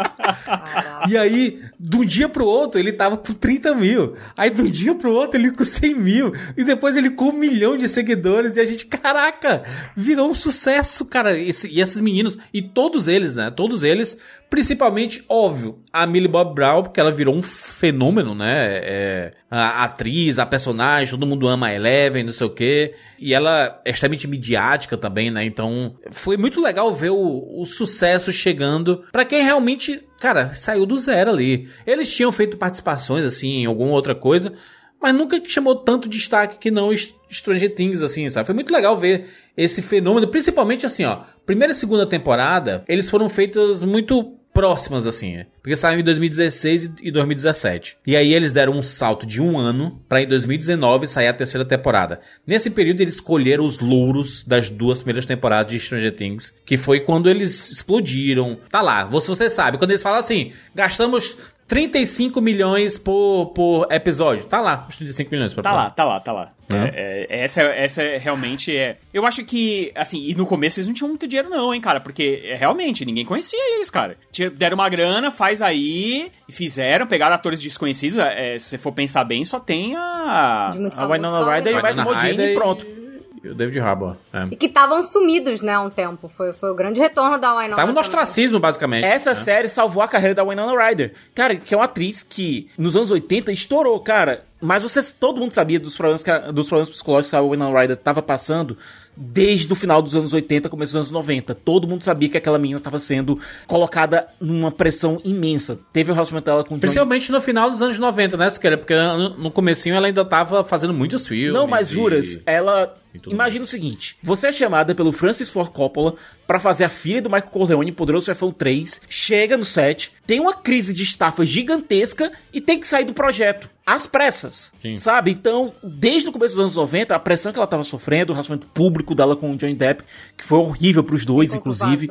E 1.09 1.17
aí, 1.17 1.61
de 1.79 1.97
um 1.97 2.05
dia 2.05 2.29
pro 2.29 2.47
outro, 2.47 2.81
ele 2.81 2.93
tava 2.93 3.17
com 3.17 3.33
30 3.35 3.75
mil. 3.75 4.15
Aí, 4.37 4.49
de 4.51 4.63
um 4.63 4.65
dia 4.71 4.95
pro 4.95 5.13
outro, 5.13 5.39
ele 5.39 5.51
com 5.51 5.65
100 5.65 5.95
mil. 5.95 6.33
E 6.57 6.65
depois 6.65 6.97
ele 6.97 7.11
com 7.11 7.27
um 7.27 7.33
milhão 7.33 7.77
de 7.77 7.89
seguidores. 7.89 8.57
E 8.57 8.61
a 8.61 8.65
gente, 8.65 8.87
caraca, 8.87 9.63
virou 9.97 10.31
um 10.31 10.35
sucesso, 10.35 11.05
cara. 11.05 11.39
Esse- 11.39 11.69
e 11.69 11.81
esses 11.81 12.01
meninos, 12.01 12.39
e 12.53 12.63
todos 12.63 13.09
eles, 13.09 13.35
né? 13.37 13.51
Todos 13.51 13.85
eles, 13.85 14.17
principalmente, 14.57 15.23
óbvio, 15.29 15.81
a 15.93 16.07
Millie 16.07 16.27
Bob 16.31 16.55
Brown, 16.55 16.83
porque 16.83 16.99
ela 16.99 17.11
virou 17.11 17.35
um 17.37 17.43
fenômeno, 17.43 18.35
né? 18.35 18.81
É, 18.83 19.33
a 19.51 19.85
atriz, 19.85 20.39
a 20.39 20.47
personagem, 20.47 21.11
todo 21.11 21.27
mundo 21.27 21.47
ama 21.47 21.67
a 21.67 21.75
Eleven, 21.75 22.25
não 22.25 22.33
sei 22.33 22.47
o 22.47 22.51
quê. 22.55 22.95
E 23.19 23.35
ela 23.35 23.83
é 23.85 23.91
extremamente 23.91 24.27
midiática 24.27 24.97
também, 24.97 25.31
né? 25.31 25.45
Então, 25.45 25.95
foi 26.11 26.39
muito 26.39 26.59
legal 26.59 26.95
ver 26.95 27.11
o, 27.11 27.61
o 27.61 27.67
sucesso 27.67 28.33
chegando 28.33 29.05
pra 29.13 29.27
quem 29.27 29.43
realmente, 29.43 30.03
cara, 30.19 30.55
saiu 30.55 30.87
do 30.87 30.99
zero 30.99 31.29
ali. 31.29 31.69
Eles 31.87 32.11
tinham 32.11 32.33
feito 32.33 32.57
participações, 32.57 33.27
assim, 33.27 33.59
em 33.59 33.67
alguma 33.67 33.93
outra 33.93 34.15
coisa, 34.15 34.55
mas 34.99 35.15
nunca 35.15 35.39
chamou 35.47 35.75
tanto 35.77 36.09
destaque 36.09 36.57
que 36.57 36.71
não 36.71 36.97
Str- 36.97 37.15
Stranger 37.31 37.75
Things, 37.75 38.03
assim, 38.03 38.27
sabe? 38.31 38.47
Foi 38.47 38.55
muito 38.55 38.73
legal 38.73 38.97
ver 38.97 39.27
esse 39.55 39.83
fenômeno, 39.83 40.29
principalmente 40.29 40.87
assim, 40.87 41.05
ó. 41.05 41.19
Primeira 41.45 41.73
e 41.73 41.77
segunda 41.77 42.07
temporada, 42.07 42.83
eles 42.89 43.09
foram 43.11 43.29
feitas 43.29 43.83
muito 43.83 44.36
próximas, 44.57 45.07
assim, 45.07 45.37
é. 45.37 45.47
porque 45.63 45.77
saiu 45.77 46.01
em 46.01 46.03
2016 46.03 46.85
e- 46.85 46.91
e 47.09 47.11
2017. 47.11 47.99
E 48.07 48.17
aí 48.17 48.33
eles 48.33 48.53
deram 48.53 48.73
um 48.73 48.83
salto 48.83 49.27
de 49.27 49.41
um 49.43 49.59
ano 49.59 50.01
pra 50.09 50.23
em 50.23 50.27
2019 50.27 51.07
sair 51.07 51.29
a 51.29 51.35
terceira 51.35 51.65
temporada. 51.65 52.21
Nesse 52.47 52.71
período 52.71 53.03
eles 53.03 53.17
escolheram 53.17 53.65
os 53.65 53.79
louros 53.81 54.43
das 54.45 54.71
duas 54.71 55.01
primeiras 55.03 55.27
temporadas 55.27 55.71
de 55.71 55.79
Stranger 55.79 56.15
Things, 56.15 56.55
que 56.65 56.77
foi 56.79 57.01
quando 57.01 57.29
eles 57.29 57.71
explodiram. 57.71 58.59
Tá 58.71 58.81
lá, 58.81 59.05
você 59.05 59.51
sabe, 59.51 59.77
quando 59.77 59.91
eles 59.91 60.03
falam 60.03 60.21
assim, 60.21 60.53
gastamos 60.75 61.37
35 61.69 62.41
milhões 62.41 62.97
por, 62.97 63.47
por 63.55 63.87
episódio. 63.91 64.45
Tá 64.45 64.61
lá, 64.61 64.87
os 64.89 64.97
35 64.97 65.31
milhões. 65.31 65.53
pra 65.53 65.63
Tá 65.63 65.73
lá, 65.73 65.91
tá 65.91 66.05
lá, 66.05 66.21
tá 66.21 66.33
lá. 66.33 66.53
Né? 66.69 66.93
É, 66.95 67.27
é, 67.29 67.45
essa, 67.45 67.63
essa 67.63 68.03
é 68.03 68.19
realmente 68.19 68.77
é. 68.77 68.97
Eu 69.13 69.25
acho 69.25 69.45
que, 69.45 69.93
assim, 69.95 70.21
e 70.21 70.35
no 70.35 70.47
começo 70.47 70.79
eles 70.79 70.87
não 70.89 70.95
tinham 70.95 71.09
muito 71.09 71.27
dinheiro, 71.27 71.49
não, 71.49 71.73
hein, 71.73 71.81
cara? 71.81 72.01
Porque 72.01 72.43
é, 72.45 72.55
realmente 72.55 73.05
ninguém 73.05 73.25
conhecia 73.25 73.77
eles, 73.77 73.91
cara. 73.91 74.17
Deram 74.57 74.75
uma 74.77 74.89
grana, 74.89 75.31
faz 75.31 75.63
aí, 75.63 76.31
e 76.49 76.53
fizeram, 76.53 77.07
pegaram 77.07 77.35
atores 77.35 77.61
desconhecidos. 77.63 78.19
é, 78.19 78.59
se 78.59 78.69
você 78.69 78.79
for 78.79 78.93
pensar 78.93 79.25
bem, 79.25 79.45
só 79.45 79.59
tem 79.61 79.97
a. 79.97 80.71
A 80.97 81.07
Winona 81.07 81.55
Ryder 81.55 81.75
e 81.75 81.79
o 81.79 81.83
Matt 81.83 81.99
Modine 81.99 82.43
e 82.43 82.51
e- 82.53 82.55
pronto. 82.55 83.06
E 83.43 83.49
o 83.49 83.55
David 83.55 83.79
Harbour. 83.81 84.17
É. 84.33 84.49
E 84.51 84.57
que 84.57 84.67
estavam 84.67 85.03
sumidos, 85.03 85.63
né, 85.63 85.75
há 85.75 85.81
um 85.83 85.91
tempo. 85.91 86.29
Foi, 86.29 86.53
foi 86.53 86.71
o 86.71 86.75
grande 86.75 87.01
retorno 87.01 87.39
da 87.39 87.55
Winona. 87.57 87.77
Tava 87.77 87.93
no 87.93 88.01
ostracismo, 88.01 88.59
basicamente. 88.59 89.05
Essa 89.05 89.31
né? 89.31 89.37
série 89.37 89.69
salvou 89.69 90.03
a 90.03 90.09
carreira 90.09 90.35
da 90.35 90.43
Winona 90.45 90.73
Ryder. 90.89 91.15
Cara, 91.35 91.57
que 91.57 91.73
é 91.75 91.77
uma 91.77 91.85
atriz 91.85 92.23
que 92.23 92.69
nos 92.79 92.97
anos 92.97 93.11
80 93.11 93.53
estourou, 93.53 93.99
cara. 94.01 94.45
Mas 94.61 94.83
você, 94.83 95.01
todo 95.13 95.39
mundo 95.39 95.53
sabia 95.53 95.79
dos 95.79 95.97
problemas, 95.97 96.23
que 96.23 96.31
a- 96.31 96.51
dos 96.51 96.69
problemas 96.69 96.91
psicológicos 96.91 97.31
que 97.31 97.37
a 97.37 97.41
Winona 97.43 97.79
Ryder 97.81 97.97
tava 97.97 98.23
passando. 98.23 98.77
Desde 99.17 99.73
o 99.73 99.77
final 99.77 100.03
dos 100.03 100.15
anos 100.15 100.33
80, 100.33 100.69
começo 100.69 100.93
dos 100.93 100.97
anos 100.97 101.11
90. 101.11 101.55
Todo 101.55 101.89
mundo 101.89 102.03
sabia 102.03 102.29
que 102.29 102.37
aquela 102.37 102.59
menina 102.59 102.79
tava 102.81 103.01
sendo 103.01 103.39
colocada 103.67 104.29
numa 104.41 104.71
pressão 104.71 105.21
imensa. 105.25 105.79
Teve 105.93 106.11
o 106.11 106.15
relacionamento 106.15 106.45
dela 106.47 106.63
com 106.63 106.75
o 106.75 106.77
Johnny 106.77 106.81
Principalmente 106.81 107.33
no 107.33 107.41
final 107.41 107.71
dos 107.71 107.81
anos 107.81 107.99
90, 107.99 108.37
né, 108.37 108.51
Siqueira? 108.51 108.77
Porque 108.77 108.95
no 109.39 109.51
comecinho 109.51 109.95
ela 109.95 110.07
ainda 110.07 110.25
tava 110.25 110.63
fazendo 110.63 110.93
muitos 110.93 111.27
filmes. 111.27 111.55
Não, 111.55 111.67
mas 111.67 111.91
e- 111.91 111.95
juras, 111.95 112.43
ela. 112.45 112.95
Imagina 113.29 113.65
o 113.65 113.67
seguinte: 113.67 114.19
você 114.23 114.49
é 114.49 114.53
chamada 114.53 114.95
pelo 114.95 115.11
Francis 115.11 115.49
Ford 115.49 115.71
Coppola 115.71 116.17
pra 116.47 116.61
fazer 116.61 116.85
a 116.85 116.89
filha 116.89 117.23
do 117.23 117.31
Michael 117.31 117.51
Corleone 117.51 117.91
em 117.91 117.95
Poderoso 117.95 118.27
Chefão 118.27 118.53
3, 118.53 119.01
chega 119.09 119.57
no 119.57 119.65
set, 119.65 120.13
tem 120.27 120.39
uma 120.39 120.53
crise 120.53 120.93
de 120.93 121.03
estafa 121.03 121.45
gigantesca 121.45 122.31
e 122.53 122.61
tem 122.61 122.79
que 122.79 122.87
sair 122.87 123.05
do 123.05 123.15
projeto. 123.15 123.71
Às 123.87 124.07
pressas. 124.07 124.73
Sabe? 124.97 125.31
Então, 125.31 125.73
desde 125.83 126.29
o 126.29 126.33
começo 126.33 126.55
dos 126.57 126.61
anos 126.61 126.77
90, 126.77 127.15
a 127.15 127.19
pressão 127.19 127.53
que 127.53 127.59
ela 127.59 127.67
tava 127.67 127.85
sofrendo, 127.85 128.33
o 128.33 128.35
relacionamento 128.35 128.67
público 128.69 129.06
dela 129.15 129.37
com 129.37 129.53
o 129.53 129.57
Johnny 129.57 129.75
Depp, 129.75 130.03
que 130.37 130.45
foi 130.45 130.59
horrível 130.59 131.03
pros 131.05 131.25
dois, 131.25 131.55
inclusive. 131.55 132.11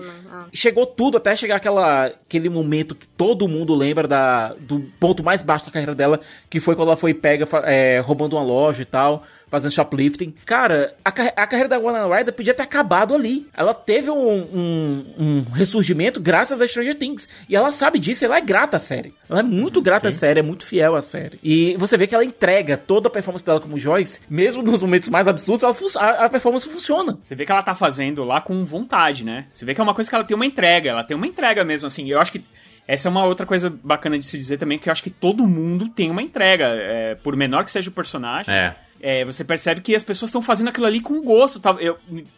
Chegou 0.53 0.85
tudo 0.85 1.17
até 1.17 1.35
chegar 1.35 1.55
aquela, 1.57 2.05
aquele 2.05 2.49
momento 2.49 2.95
que 2.95 3.07
todo 3.07 3.47
mundo 3.47 3.73
lembra 3.73 4.07
da, 4.07 4.53
do 4.53 4.81
ponto 4.99 5.23
mais 5.23 5.41
baixo 5.41 5.65
da 5.65 5.71
carreira 5.71 5.95
dela, 5.95 6.19
que 6.49 6.59
foi 6.59 6.75
quando 6.75 6.89
ela 6.89 6.97
foi 6.97 7.13
pega 7.13 7.47
é, 7.63 7.99
roubando 7.99 8.35
uma 8.35 8.43
loja 8.43 8.81
e 8.81 8.85
tal, 8.85 9.23
fazendo 9.55 9.71
shoplifting. 9.71 10.33
Cara, 10.45 10.95
a, 11.03 11.09
a 11.09 11.47
carreira 11.47 11.67
da 11.69 11.77
Winona 11.77 12.07
Ryder 12.15 12.33
podia 12.33 12.53
ter 12.53 12.63
acabado 12.63 13.13
ali. 13.13 13.47
Ela 13.55 13.73
teve 13.73 14.09
um, 14.09 14.15
um- 14.19 15.05
um 15.17 15.41
ressurgimento 15.53 16.19
graças 16.19 16.61
a 16.61 16.67
Stranger 16.67 16.95
Things. 16.95 17.27
E 17.49 17.55
ela 17.55 17.71
sabe 17.71 17.99
disso, 17.99 18.23
ela 18.25 18.37
é 18.37 18.41
grata 18.41 18.77
à 18.77 18.79
série. 18.79 19.13
Ela 19.29 19.39
é 19.39 19.43
muito 19.43 19.81
grata 19.81 20.07
à 20.07 20.11
série, 20.11 20.39
é 20.39 20.43
muito 20.43 20.65
fiel 20.65 20.95
à 20.95 21.01
série. 21.01 21.39
E 21.43 21.75
você 21.77 21.97
vê 21.97 22.07
que 22.07 22.13
ela 22.15 22.23
entrega 22.25 22.77
toda 22.77 23.07
a 23.07 23.11
performance 23.11 23.45
dela 23.45 23.59
como 23.59 23.79
Joyce, 23.79 24.21
mesmo 24.29 24.61
nos 24.63 24.81
momentos 24.81 25.09
mais 25.09 25.27
absurdos, 25.27 25.63
a, 25.97 26.25
a 26.25 26.29
performance 26.29 26.67
funciona. 26.67 27.17
Você 27.23 27.35
vê 27.35 27.45
que 27.45 27.51
ela 27.51 27.63
tá 27.63 27.73
fazendo 27.75 28.23
lá 28.23 28.41
com 28.41 28.63
vontade, 28.65 29.23
né? 29.23 29.47
Você 29.53 29.65
vê 29.65 29.73
que 29.73 29.81
é 29.81 29.83
uma 29.83 29.93
coisa 29.93 30.09
que 30.09 30.15
ela 30.15 30.23
tem 30.23 30.35
uma 30.35 30.45
entrega, 30.45 30.89
ela 30.91 31.03
tem 31.03 31.15
uma 31.17 31.27
entrega 31.27 31.63
mesmo, 31.63 31.87
assim. 31.87 32.09
Eu 32.09 32.19
acho 32.19 32.31
que 32.31 32.43
essa 32.87 33.07
é 33.07 33.11
uma 33.11 33.25
outra 33.25 33.45
coisa 33.47 33.73
bacana 33.83 34.17
de 34.19 34.23
se 34.25 34.37
dizer 34.37 34.57
também, 34.57 34.77
que 34.77 34.87
eu 34.89 34.91
acho 34.91 35.01
que 35.01 35.09
todo 35.09 35.47
mundo 35.47 35.89
tem 35.89 36.11
uma 36.11 36.21
entrega, 36.21 36.65
é, 36.67 37.15
por 37.15 37.35
menor 37.35 37.63
que 37.65 37.71
seja 37.71 37.89
o 37.89 37.93
personagem. 37.93 38.53
É. 38.53 38.75
É, 39.07 39.23
você 39.23 39.43
percebe 39.43 39.81
que 39.81 39.95
as 39.95 40.01
pessoas 40.01 40.29
estão 40.29 40.41
fazendo 40.41 40.69
aquilo 40.69 40.87
ali 40.87 40.99
com 40.99 41.21
gosto. 41.21 41.59
Tá? 41.59 41.77
Eu, 41.79 41.95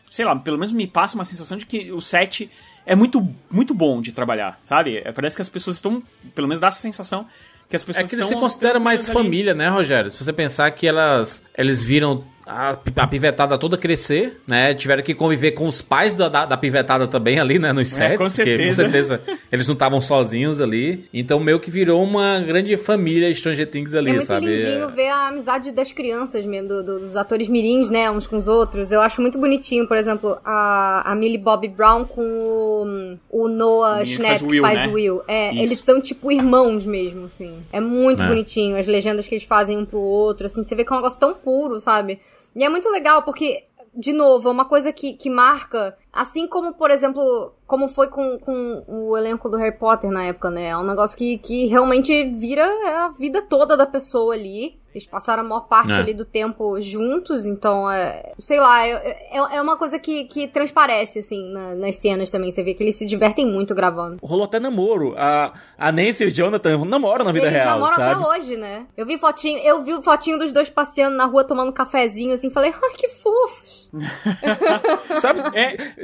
sei 0.10 0.26
lá, 0.26 0.36
pelo 0.36 0.58
menos 0.58 0.74
me 0.74 0.86
passa 0.86 1.16
uma 1.16 1.24
sensação 1.24 1.58
de 1.58 1.66
que 1.66 1.94
o 1.94 2.02
set 2.02 2.52
é 2.86 2.94
muito, 2.94 3.26
muito 3.50 3.74
bom 3.74 4.02
de 4.02 4.12
trabalhar, 4.12 4.60
sabe? 4.62 4.98
É, 4.98 5.14
parece 5.14 5.38
que 5.38 5.42
as 5.42 5.48
pessoas 5.48 5.78
estão, 5.78 6.04
pelo 6.36 6.46
menos 6.46 6.60
dá 6.60 6.68
essa 6.68 6.82
sensação 6.82 7.26
que 7.70 7.76
as 7.78 7.84
É 7.84 7.86
pessoas 7.86 8.10
que 8.10 8.16
eles 8.16 8.26
se 8.26 8.34
estão 8.34 8.42
consideram 8.42 8.82
mais 8.82 9.06
tranquilas 9.06 9.18
ali. 9.18 9.26
família, 9.30 9.54
né, 9.54 9.70
Rogério? 9.70 10.12
Se 10.12 10.22
você 10.22 10.34
pensar 10.34 10.70
que 10.72 10.86
elas 10.86 11.42
eles 11.58 11.82
viram 11.82 12.26
a, 12.48 12.72
a 12.96 13.08
pivetada 13.08 13.58
toda 13.58 13.78
crescer, 13.78 14.40
né? 14.48 14.74
Tiveram 14.74 15.04
que 15.04 15.14
conviver 15.14 15.52
com 15.52 15.68
os 15.68 15.82
pais 15.82 16.14
da, 16.14 16.30
da, 16.30 16.46
da 16.46 16.56
pivetada 16.58 17.06
também 17.08 17.40
ali, 17.40 17.60
né? 17.60 17.74
Nos 17.74 17.92
É, 17.98 18.10
sets. 18.10 18.18
com 18.18 18.24
porque, 18.24 18.30
certeza. 18.30 18.68
com 18.86 18.90
certeza 18.92 19.22
eles 19.52 19.68
não 19.68 19.74
estavam 19.74 20.00
sozinhos 20.02 20.62
ali. 20.62 21.06
Então 21.14 21.40
meio 21.40 21.60
que 21.60 21.70
virou 21.70 22.02
uma 22.04 22.40
grande 22.40 22.76
família 22.78 23.34
Stranger 23.34 23.70
Things 23.70 23.94
ali, 23.94 24.10
É 24.12 24.14
muito 24.14 24.26
sabe? 24.28 24.46
lindinho 24.46 24.90
ver 24.90 25.10
a 25.10 25.28
amizade 25.28 25.72
das 25.72 25.92
crianças 25.92 26.46
mesmo, 26.46 26.68
do- 26.70 26.84
do- 26.84 27.00
dos 27.00 27.16
atores 27.18 27.50
mirins, 27.50 27.90
né, 27.90 28.10
uns 28.10 28.26
com 28.26 28.38
os 28.38 28.48
outros. 28.48 28.92
Eu 28.92 29.02
acho 29.02 29.22
muito 29.22 29.38
bonitinho, 29.38 29.88
por 29.88 29.98
exemplo, 29.98 30.38
a, 30.46 31.12
a 31.12 31.16
Millie 31.16 31.38
Bobby 31.38 31.68
Brown 31.68 32.06
com 32.06 33.18
o, 33.32 33.44
o 33.44 33.48
Noah 33.48 34.04
Schnapp, 34.06 34.40
faz 34.40 34.42
Will, 34.42 34.62
faz 34.64 34.80
né? 34.80 34.88
o 34.88 34.94
Will. 34.94 35.22
É, 35.28 35.52
Isso. 35.54 35.64
eles 35.64 35.80
são 35.80 36.00
tipo 36.02 36.32
irmãos 36.32 36.86
mesmo, 36.86 37.26
assim. 37.26 37.58
É 37.72 37.80
muito 37.80 38.24
É. 38.24 38.28
bonitinho, 38.28 38.78
as 38.78 38.88
legendas 38.88 39.28
que 39.28 39.36
eles 39.36 39.44
fazem 39.46 39.78
um 39.78 39.86
pro 39.86 40.00
outro, 40.00 40.46
assim, 40.46 40.64
você 40.64 40.76
vê 40.76 40.84
que 40.86 40.92
é 40.92 40.96
um 40.96 41.00
negócio 41.00 41.20
tão 41.20 41.34
puro, 41.34 41.80
sabe? 41.80 42.20
E 42.58 42.64
é 42.64 42.70
muito 42.70 42.90
legal, 42.90 43.22
porque, 43.22 43.66
de 43.94 44.12
novo, 44.12 44.50
é 44.50 44.52
uma 44.52 44.66
coisa 44.66 44.92
que, 44.92 45.14
que 45.14 45.30
marca, 45.30 45.96
assim 46.12 46.48
como, 46.48 46.74
por 46.74 46.90
exemplo, 46.90 47.54
como 47.68 47.88
foi 47.88 48.08
com, 48.08 48.40
com 48.40 48.84
o 48.88 49.16
elenco 49.16 49.48
do 49.48 49.58
Harry 49.58 49.78
Potter 49.78 50.10
na 50.10 50.24
época, 50.24 50.50
né? 50.50 50.70
É 50.70 50.78
um 50.78 50.84
negócio 50.84 51.16
que, 51.16 51.38
que 51.38 51.68
realmente 51.68 52.24
vira 52.32 52.66
a 52.66 53.10
vida 53.10 53.44
toda 53.44 53.78
da 53.78 53.86
pessoa 53.86 54.34
ali. 54.34 54.76
Eles 54.98 55.08
passaram 55.08 55.44
a 55.44 55.46
maior 55.46 55.62
parte 55.68 55.92
É. 55.92 55.96
ali 55.96 56.14
do 56.14 56.26
tempo 56.26 56.80
juntos, 56.82 57.46
então, 57.46 57.90
é, 57.90 58.34
sei 58.38 58.60
lá, 58.60 58.86
é, 58.88 59.28
é, 59.32 59.62
uma 59.62 59.78
coisa 59.78 59.98
que, 60.00 60.26
que 60.26 60.48
transparece, 60.48 61.20
assim, 61.20 61.50
na- 61.52 61.76
nas 61.76 61.96
cenas 61.98 62.32
também. 62.32 62.52
Você 62.52 62.64
vê 62.64 62.74
que 62.74 62.84
eles 62.84 62.96
se 62.96 63.06
divertem 63.06 63.46
muito 63.46 63.74
gravando. 63.76 64.18
Rolou 64.24 64.46
até 64.46 64.60
namoro. 64.60 65.14
A, 65.18 65.54
a 65.78 65.92
Nancy 65.92 66.24
e 66.24 66.28
o 66.28 66.32
Jonathan 66.32 66.84
namoram 66.86 67.24
na 67.26 67.32
vida 67.32 67.46
Eles 67.46 67.54
real, 67.58 67.80
namoram 67.80 67.96
sabe? 67.96 68.22
até 68.24 68.30
hoje, 68.40 68.58
né? 68.58 68.86
Eu 68.98 69.06
vi 69.06 69.18
fotinho, 69.18 69.60
eu 69.60 69.82
vi 69.84 69.94
o 69.94 70.02
fotinho 70.02 70.38
dos 70.38 70.52
dois 70.52 70.70
passeando 70.70 71.16
na 71.16 71.26
rua 71.26 71.44
tomando 71.44 71.70
um 71.70 71.74
cafezinho, 71.74 72.34
assim, 72.34 72.50
falei, 72.50 72.74
ai, 72.84 72.94
que 72.98 73.08
fofos. 73.10 73.87
Sabe? 75.20 75.42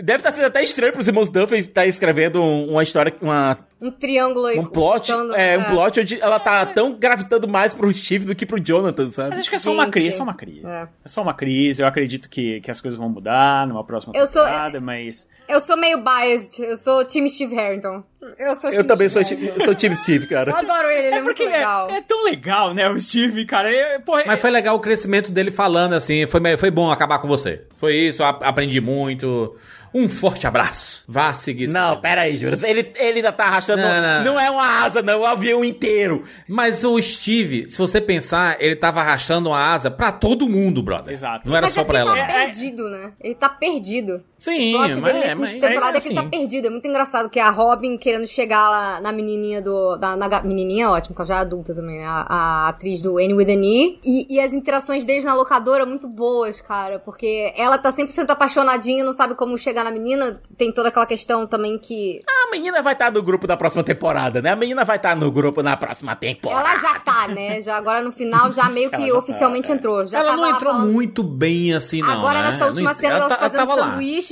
Deve 0.02 0.18
estar 0.20 0.32
sendo 0.32 0.46
até 0.46 0.64
estranho 0.64 0.94
pros 0.94 1.08
irmãos 1.08 1.30
Duffy 1.30 1.60
estar 1.60 1.86
escrevendo 1.86 2.42
um- 2.42 2.72
uma 2.72 2.84
história, 2.84 3.14
uma, 3.22 3.58
Um 3.82 3.92
triângulo 3.92 4.46
aí. 4.48 4.60
um 4.60 4.66
plot, 4.66 5.12
contando- 5.12 5.36
é, 5.36 5.58
um 5.58 5.64
plot 5.66 6.00
onde 6.00 6.22
ela 6.22 6.40
tá 6.40 6.66
tão 6.66 6.94
gravitando 6.94 7.48
mais 7.48 7.74
pro 7.74 7.92
Steve 7.94 8.26
do 8.26 8.36
que 8.36 8.46
pro 8.46 8.60
Jonathan, 8.60 9.10
sabe? 9.10 9.30
Mas 9.32 9.40
acho 9.40 9.50
que 9.50 9.56
é 9.56 9.60
só 9.60 9.72
uma 9.72 9.84
Gente. 9.86 9.94
crise, 9.94 10.08
é 10.10 10.12
só 10.14 10.24
uma 10.24 10.34
crise. 10.34 10.66
É. 10.66 10.70
É. 10.84 11.08
só 11.08 11.22
uma 11.22 11.34
crise, 11.34 11.82
eu 11.82 11.88
acredito 11.88 12.30
que, 12.30 12.62
que 12.62 12.72
as 12.72 12.80
coisas 12.82 12.98
vão 12.98 13.10
mudar 13.10 13.68
numa 13.68 13.84
próxima 13.84 14.14
Eu 14.16 14.28
sou- 14.28 14.44
temporada, 14.44 14.80
mas... 14.80 15.28
Eu 15.48 15.60
sou 15.60 15.76
meio 15.76 16.02
biased, 16.02 16.60
eu 16.64 16.78
sou 16.78 17.04
time 17.06 17.30
Steve 17.30 17.54
Harrington. 17.56 18.04
Eu 18.38 18.56
sou 18.56 18.72
Eu 18.72 18.84
também 18.86 19.10
sou, 19.10 19.24
Steve 19.24 19.52
sou 19.62 19.74
Steve, 19.96 20.28
cara. 20.28 20.52
Eu 20.52 20.56
adoro 20.58 20.90
ele, 20.90 21.08
ele 21.08 21.16
é, 21.16 21.22
muito 21.22 21.26
porque 21.38 21.44
ele 21.44 21.54
é, 21.54 21.58
legal. 21.58 21.90
é 21.90 22.02
tão 22.02 22.24
legal, 22.26 22.74
né, 22.74 22.90
o 22.90 23.00
Steve, 23.00 23.46
cara. 23.46 23.72
É, 23.74 24.00
porra, 24.00 24.24
Mas 24.26 24.40
foi 24.42 24.50
legal 24.52 24.76
o 24.76 24.80
crescimento 24.80 25.32
dele 25.32 25.52
falando 25.52 25.94
assim, 25.94 26.26
foi, 26.26 26.42
foi 26.58 26.72
bom 26.72 26.92
acabar 26.92 27.20
com 27.20 27.28
você. 27.28 27.64
Foi 27.76 27.96
isso, 27.96 28.24
a- 28.24 28.30
aprendi 28.42 28.80
muito. 28.82 29.56
Um 29.96 30.10
forte 30.10 30.48
abraço. 30.48 31.04
Vá 31.08 31.36
seguir. 31.36 31.68
Não, 31.68 32.02
pera 32.02 32.22
aí, 32.22 32.36
Juras. 32.36 32.64
Ele, 32.64 32.92
ele 32.96 33.18
ainda 33.18 33.32
tá 33.32 33.44
arrastando. 33.44 33.84
Não, 33.84 34.02
Não, 34.02 34.24
não. 34.34 34.40
é 34.40 34.50
uma 34.50 34.84
asa, 34.84 35.04
não, 35.04 35.14
é 35.14 35.18
um 35.18 35.26
avião 35.26 35.64
inteiro. 35.64 36.24
Mas 36.50 36.84
o 36.84 37.00
Steve, 37.00 37.70
se 37.70 37.78
você 37.78 38.02
pensar, 38.02 38.58
ele 38.60 38.76
tava 38.76 39.02
arrastando 39.02 39.50
uma 39.50 39.60
asa 39.72 39.92
pra 39.92 40.12
todo 40.12 40.50
mundo, 40.50 40.82
brother. 40.82 41.14
Exato. 41.14 41.48
Não 41.48 41.56
era 41.56 41.68
Mas 41.68 41.74
só 41.74 41.82
é 41.82 41.84
pra 41.84 42.00
ela. 42.00 42.16
tá 42.18 42.26
perdido, 42.26 42.90
né? 42.90 43.12
Ele 43.22 43.36
tá 43.36 43.48
perdido. 43.50 44.24
Sim, 44.44 44.74
plot 44.74 44.96
mas, 45.00 45.14
dele 45.14 45.18
é, 45.26 45.28
nesse 45.30 45.42
mas 45.42 45.52
temporada 45.58 45.96
é, 45.96 45.98
é 45.98 46.02
que 46.02 46.08
ele 46.10 46.16
tá 46.16 46.22
assim. 46.22 46.30
perdido. 46.30 46.68
É 46.68 46.70
muito 46.70 46.86
engraçado 46.88 47.30
que 47.30 47.40
a 47.40 47.50
Robin 47.50 47.98
querendo 47.98 48.28
chegar 48.28 48.70
lá 48.70 49.00
na 49.00 49.12
menininha 49.14 49.62
do... 49.62 49.96
Da, 49.96 50.18
na, 50.18 50.42
menininha 50.42 50.86
é 50.86 50.90
ótimo, 50.90 51.16
que 51.16 51.22
ela 51.22 51.28
já 51.28 51.36
é 51.38 51.40
adulta 51.40 51.74
também. 51.74 52.00
né? 52.00 52.06
A, 52.06 52.26
a 52.28 52.68
atriz 52.70 53.02
do 53.02 53.18
Annie 53.18 53.34
with 53.34 53.50
an 53.50 53.64
E. 53.64 54.00
E, 54.04 54.36
e 54.36 54.40
as 54.42 54.52
interações 54.52 55.06
deles 55.06 55.24
na 55.24 55.34
locadora 55.34 55.86
muito 55.86 56.10
boas, 56.10 56.60
cara. 56.60 57.00
Porque 57.00 57.54
ela 57.56 57.78
tá 57.78 57.90
100% 57.90 58.30
apaixonadinha, 58.30 59.04
não 59.06 59.14
sabe 59.14 59.34
como 59.36 59.58
chegar 59.58 59.86
na 59.86 59.92
menina. 59.92 60.42
Tem 60.58 60.72
toda 60.74 60.90
aquela 60.90 61.06
questão 61.06 61.48
também 61.48 61.78
que... 61.78 62.22
A 62.28 62.52
menina 62.52 62.82
vai 62.82 62.94
estar 62.94 63.12
no 63.12 63.24
grupo 63.24 63.48
da 63.48 63.56
próxima 63.56 63.84
temporada, 63.84 64.42
né? 64.42 64.52
A 64.52 64.56
menina 64.58 64.84
vai 64.84 64.98
estar 64.98 65.16
no 65.16 65.32
grupo 65.32 65.64
na 65.64 65.78
próxima 65.78 66.16
temporada. 66.18 66.70
Ela 66.70 66.80
já 66.80 67.00
tá, 67.00 67.28
né? 67.30 67.62
Já 67.64 67.78
agora 67.78 68.02
no 68.02 68.12
final 68.12 68.52
já 68.52 68.68
meio 68.70 68.90
que 68.90 68.96
Ela 68.96 69.06
já 69.06 69.12
tá, 69.14 69.18
oficialmente 69.20 69.72
é. 69.72 69.76
entrou. 69.76 70.06
Já 70.06 70.20
ela 70.20 70.32
tava 70.32 70.42
não 70.42 70.50
entrou 70.50 70.74
falando- 70.74 70.92
muito 70.92 71.24
bem 71.24 71.74
assim, 71.74 72.02
não. 72.02 72.10
Agora 72.12 72.42
né? 72.42 72.52
nessa 72.52 72.66
última 72.68 72.92
Não- 72.92 73.00
cena 73.00 73.14
ela 73.14 73.20
ela 73.26 73.30
tá- 73.30 73.38
fazendo 73.38 73.68
lá. 73.70 73.76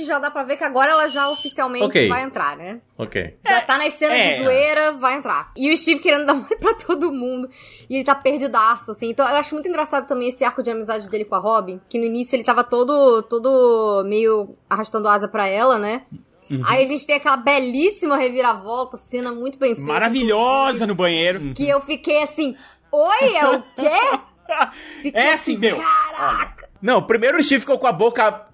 Já 0.04 0.18
dá 0.18 0.30
pra 0.30 0.42
ver 0.42 0.56
que 0.56 0.64
agora 0.64 0.92
ela 0.92 1.08
já 1.08 1.28
oficialmente 1.28 1.84
Ok. 1.84 2.08
vai 2.08 2.22
entrar, 2.22 2.56
né? 2.56 2.80
Ok. 2.96 3.36
Já 3.46 3.60
tá 3.60 3.78
nas 3.78 3.92
cenas 3.94 4.16
é. 4.16 4.36
de 4.36 4.44
zoeira, 4.44 4.92
vai 4.92 5.16
entrar. 5.16 5.52
E 5.56 5.72
o 5.72 5.76
Steve 5.76 6.00
querendo 6.00 6.26
dar 6.26 6.34
mole 6.34 6.56
pra 6.58 6.74
todo 6.74 7.12
mundo. 7.12 7.48
E 7.88 7.96
ele 7.96 8.04
tá 8.04 8.14
perdidaço, 8.14 8.90
assim. 8.90 9.10
Então 9.10 9.28
eu 9.28 9.36
acho 9.36 9.54
muito 9.54 9.68
engraçado 9.68 10.06
também 10.06 10.28
esse 10.28 10.44
arco 10.44 10.62
de 10.62 10.70
amizade 10.70 11.08
dele 11.08 11.24
com 11.24 11.34
a 11.34 11.38
Robin. 11.38 11.80
Que 11.88 11.98
no 11.98 12.04
início 12.04 12.36
ele 12.36 12.44
tava 12.44 12.64
todo, 12.64 13.22
todo 13.22 14.04
meio 14.06 14.56
arrastando 14.68 15.08
asa 15.08 15.28
pra 15.28 15.46
ela, 15.46 15.78
né? 15.78 16.02
Uhum. 16.50 16.62
Aí 16.66 16.84
a 16.84 16.86
gente 16.86 17.06
tem 17.06 17.16
aquela 17.16 17.36
belíssima 17.36 18.16
reviravolta, 18.16 18.96
cena 18.96 19.32
muito 19.32 19.58
bem 19.58 19.74
feita. 19.74 19.90
Maravilhosa 19.90 20.86
no 20.86 20.94
banheiro. 20.94 21.52
Que 21.54 21.68
eu 21.68 21.80
fiquei 21.80 22.22
assim, 22.22 22.56
oi, 22.90 23.36
é 23.36 23.48
o 23.48 23.62
quê? 23.62 24.18
Fiquei 25.00 25.18
É 25.18 25.32
assim, 25.32 25.56
meu. 25.56 25.78
Caraca! 25.78 26.68
Não, 26.82 27.02
primeiro 27.02 27.38
o 27.38 27.42
Steve 27.42 27.60
ficou 27.60 27.78
com 27.78 27.86
a 27.86 27.92
boca 27.92 28.44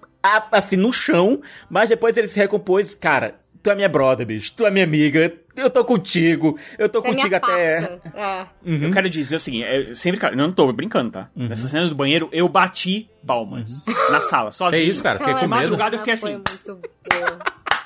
assim 0.51 0.75
no 0.75 0.91
chão, 0.93 1.41
mas 1.69 1.89
depois 1.89 2.15
ele 2.17 2.27
se 2.27 2.39
recompôs. 2.39 2.93
Cara, 2.95 3.35
tu 3.63 3.69
é 3.69 3.75
minha 3.75 3.89
brother, 3.89 4.25
bicho. 4.25 4.53
Tu 4.55 4.65
é 4.65 4.71
minha 4.71 4.83
amiga. 4.85 5.33
Eu 5.55 5.69
tô 5.69 5.83
contigo. 5.83 6.57
Eu 6.77 6.87
tô 6.87 6.99
É 6.99 7.01
contigo 7.01 7.35
até. 7.35 7.99
É. 8.15 8.45
Eu 8.65 8.91
quero 8.91 9.09
dizer 9.09 9.35
o 9.35 9.39
seguinte, 9.39 9.65
é, 9.65 9.93
sempre, 9.93 10.19
cara, 10.19 10.33
eu 10.33 10.37
não 10.37 10.51
tô 10.53 10.71
brincando, 10.71 11.11
tá? 11.11 11.29
Nessa 11.35 11.67
cena 11.67 11.87
do 11.89 11.95
banheiro, 11.95 12.29
eu 12.31 12.47
bati 12.47 13.09
palmas 13.25 13.83
na 14.09 14.21
sala, 14.21 14.51
sozinho. 14.51 14.81
É 14.81 14.85
isso, 14.85 15.03
cara. 15.03 15.19
Fiquei 15.19 15.33
com 15.33 15.39
De 15.39 15.47
medo. 15.47 15.61
madrugada 15.61 15.95
eu 15.95 15.99
fiquei 15.99 16.15
Foi 16.15 16.33
assim. 16.35 16.43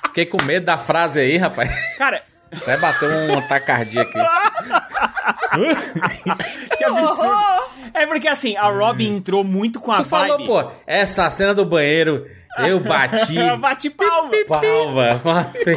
Fiquei 0.08 0.26
com 0.28 0.44
medo 0.44 0.66
da 0.66 0.78
frase 0.78 1.20
aí, 1.20 1.38
rapaz. 1.38 1.98
cara, 1.98 2.22
Vai 2.66 2.78
bater 2.78 3.10
um 3.10 3.38
ataque 3.40 3.66
cardíaco 3.68 4.18
aqui. 4.18 4.30
que 6.78 6.84
absurdo. 6.84 7.34
É 7.94 8.06
porque 8.06 8.28
assim, 8.28 8.56
a 8.58 8.70
Robin 8.70 9.18
entrou 9.18 9.44
muito 9.44 9.80
com 9.80 9.92
a 9.92 9.98
Tu 9.98 10.06
falou, 10.06 10.38
vibe. 10.38 10.48
pô, 10.48 10.72
essa 10.88 11.30
cena 11.30 11.54
do 11.54 11.66
banheiro, 11.66 12.28
eu 12.60 12.80
bati. 12.80 13.36
eu 13.36 13.58
bati 13.58 13.90
palma. 13.90 14.32
Palma, 14.48 15.22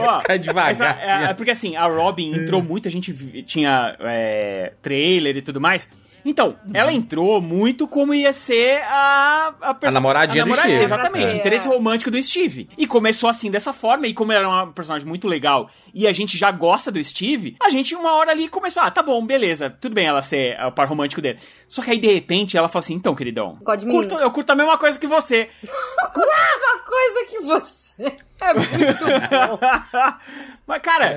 Ó, 0.00 0.20
fica 0.20 0.38
devagar. 0.38 0.70
essa- 0.70 0.90
assim, 0.90 1.10
é, 1.10 1.14
ó. 1.26 1.30
é 1.30 1.34
porque 1.34 1.50
assim, 1.50 1.76
a 1.76 1.86
Robin 1.86 2.34
entrou 2.34 2.62
muito, 2.62 2.88
a 2.88 2.90
gente 2.90 3.12
tinha 3.44 3.96
é, 4.00 4.72
trailer 4.82 5.36
e 5.36 5.42
tudo 5.42 5.60
mais. 5.60 5.88
Então, 6.28 6.56
ela 6.74 6.92
entrou 6.92 7.40
muito 7.40 7.86
como 7.86 8.12
ia 8.12 8.32
ser 8.32 8.82
a... 8.82 9.54
A, 9.60 9.74
perso- 9.74 9.94
namoradinha 9.94 10.44
do 10.44 10.52
Steve. 10.56 10.72
Exatamente, 10.82 11.34
É. 11.36 11.38
interesse 11.38 11.68
romântico 11.68 12.10
do 12.10 12.20
Steve. 12.20 12.68
E 12.76 12.84
começou 12.84 13.28
assim, 13.30 13.48
dessa 13.48 13.72
forma, 13.72 14.08
e 14.08 14.12
como 14.12 14.32
ela 14.32 14.44
é 14.44 14.48
uma 14.48 14.66
personagem 14.72 15.06
muito 15.06 15.28
legal, 15.28 15.70
e 15.94 16.04
a 16.04 16.10
gente 16.10 16.36
já 16.36 16.50
gosta 16.50 16.90
do 16.90 17.02
Steve, 17.04 17.54
a 17.62 17.68
gente 17.68 17.94
uma 17.94 18.12
hora 18.14 18.32
ali 18.32 18.48
começou, 18.48 18.82
ah, 18.82 18.90
tá 18.90 19.04
bom, 19.04 19.24
beleza, 19.24 19.70
tudo 19.70 19.94
bem 19.94 20.06
ela 20.08 20.20
ser 20.20 20.58
o 20.64 20.72
par 20.72 20.88
romântico 20.88 21.22
dele. 21.22 21.38
Só 21.68 21.80
que 21.80 21.92
aí, 21.92 21.98
de 22.00 22.08
repente, 22.12 22.56
ela 22.56 22.68
fala 22.68 22.80
assim, 22.80 22.94
então, 22.94 23.14
queridão, 23.14 23.56
curto, 23.88 24.16
eu 24.16 24.30
curto 24.32 24.50
a 24.50 24.56
mesma 24.56 24.76
coisa 24.76 24.98
que 24.98 25.06
você. 25.06 25.46
Uma 26.66 26.78
coisa 26.82 27.24
que 27.30 27.40
você. 27.40 27.86
É 28.38 28.52
muito 28.52 28.68
bom. 28.68 29.58
Mas, 30.66 30.82
cara, 30.82 31.16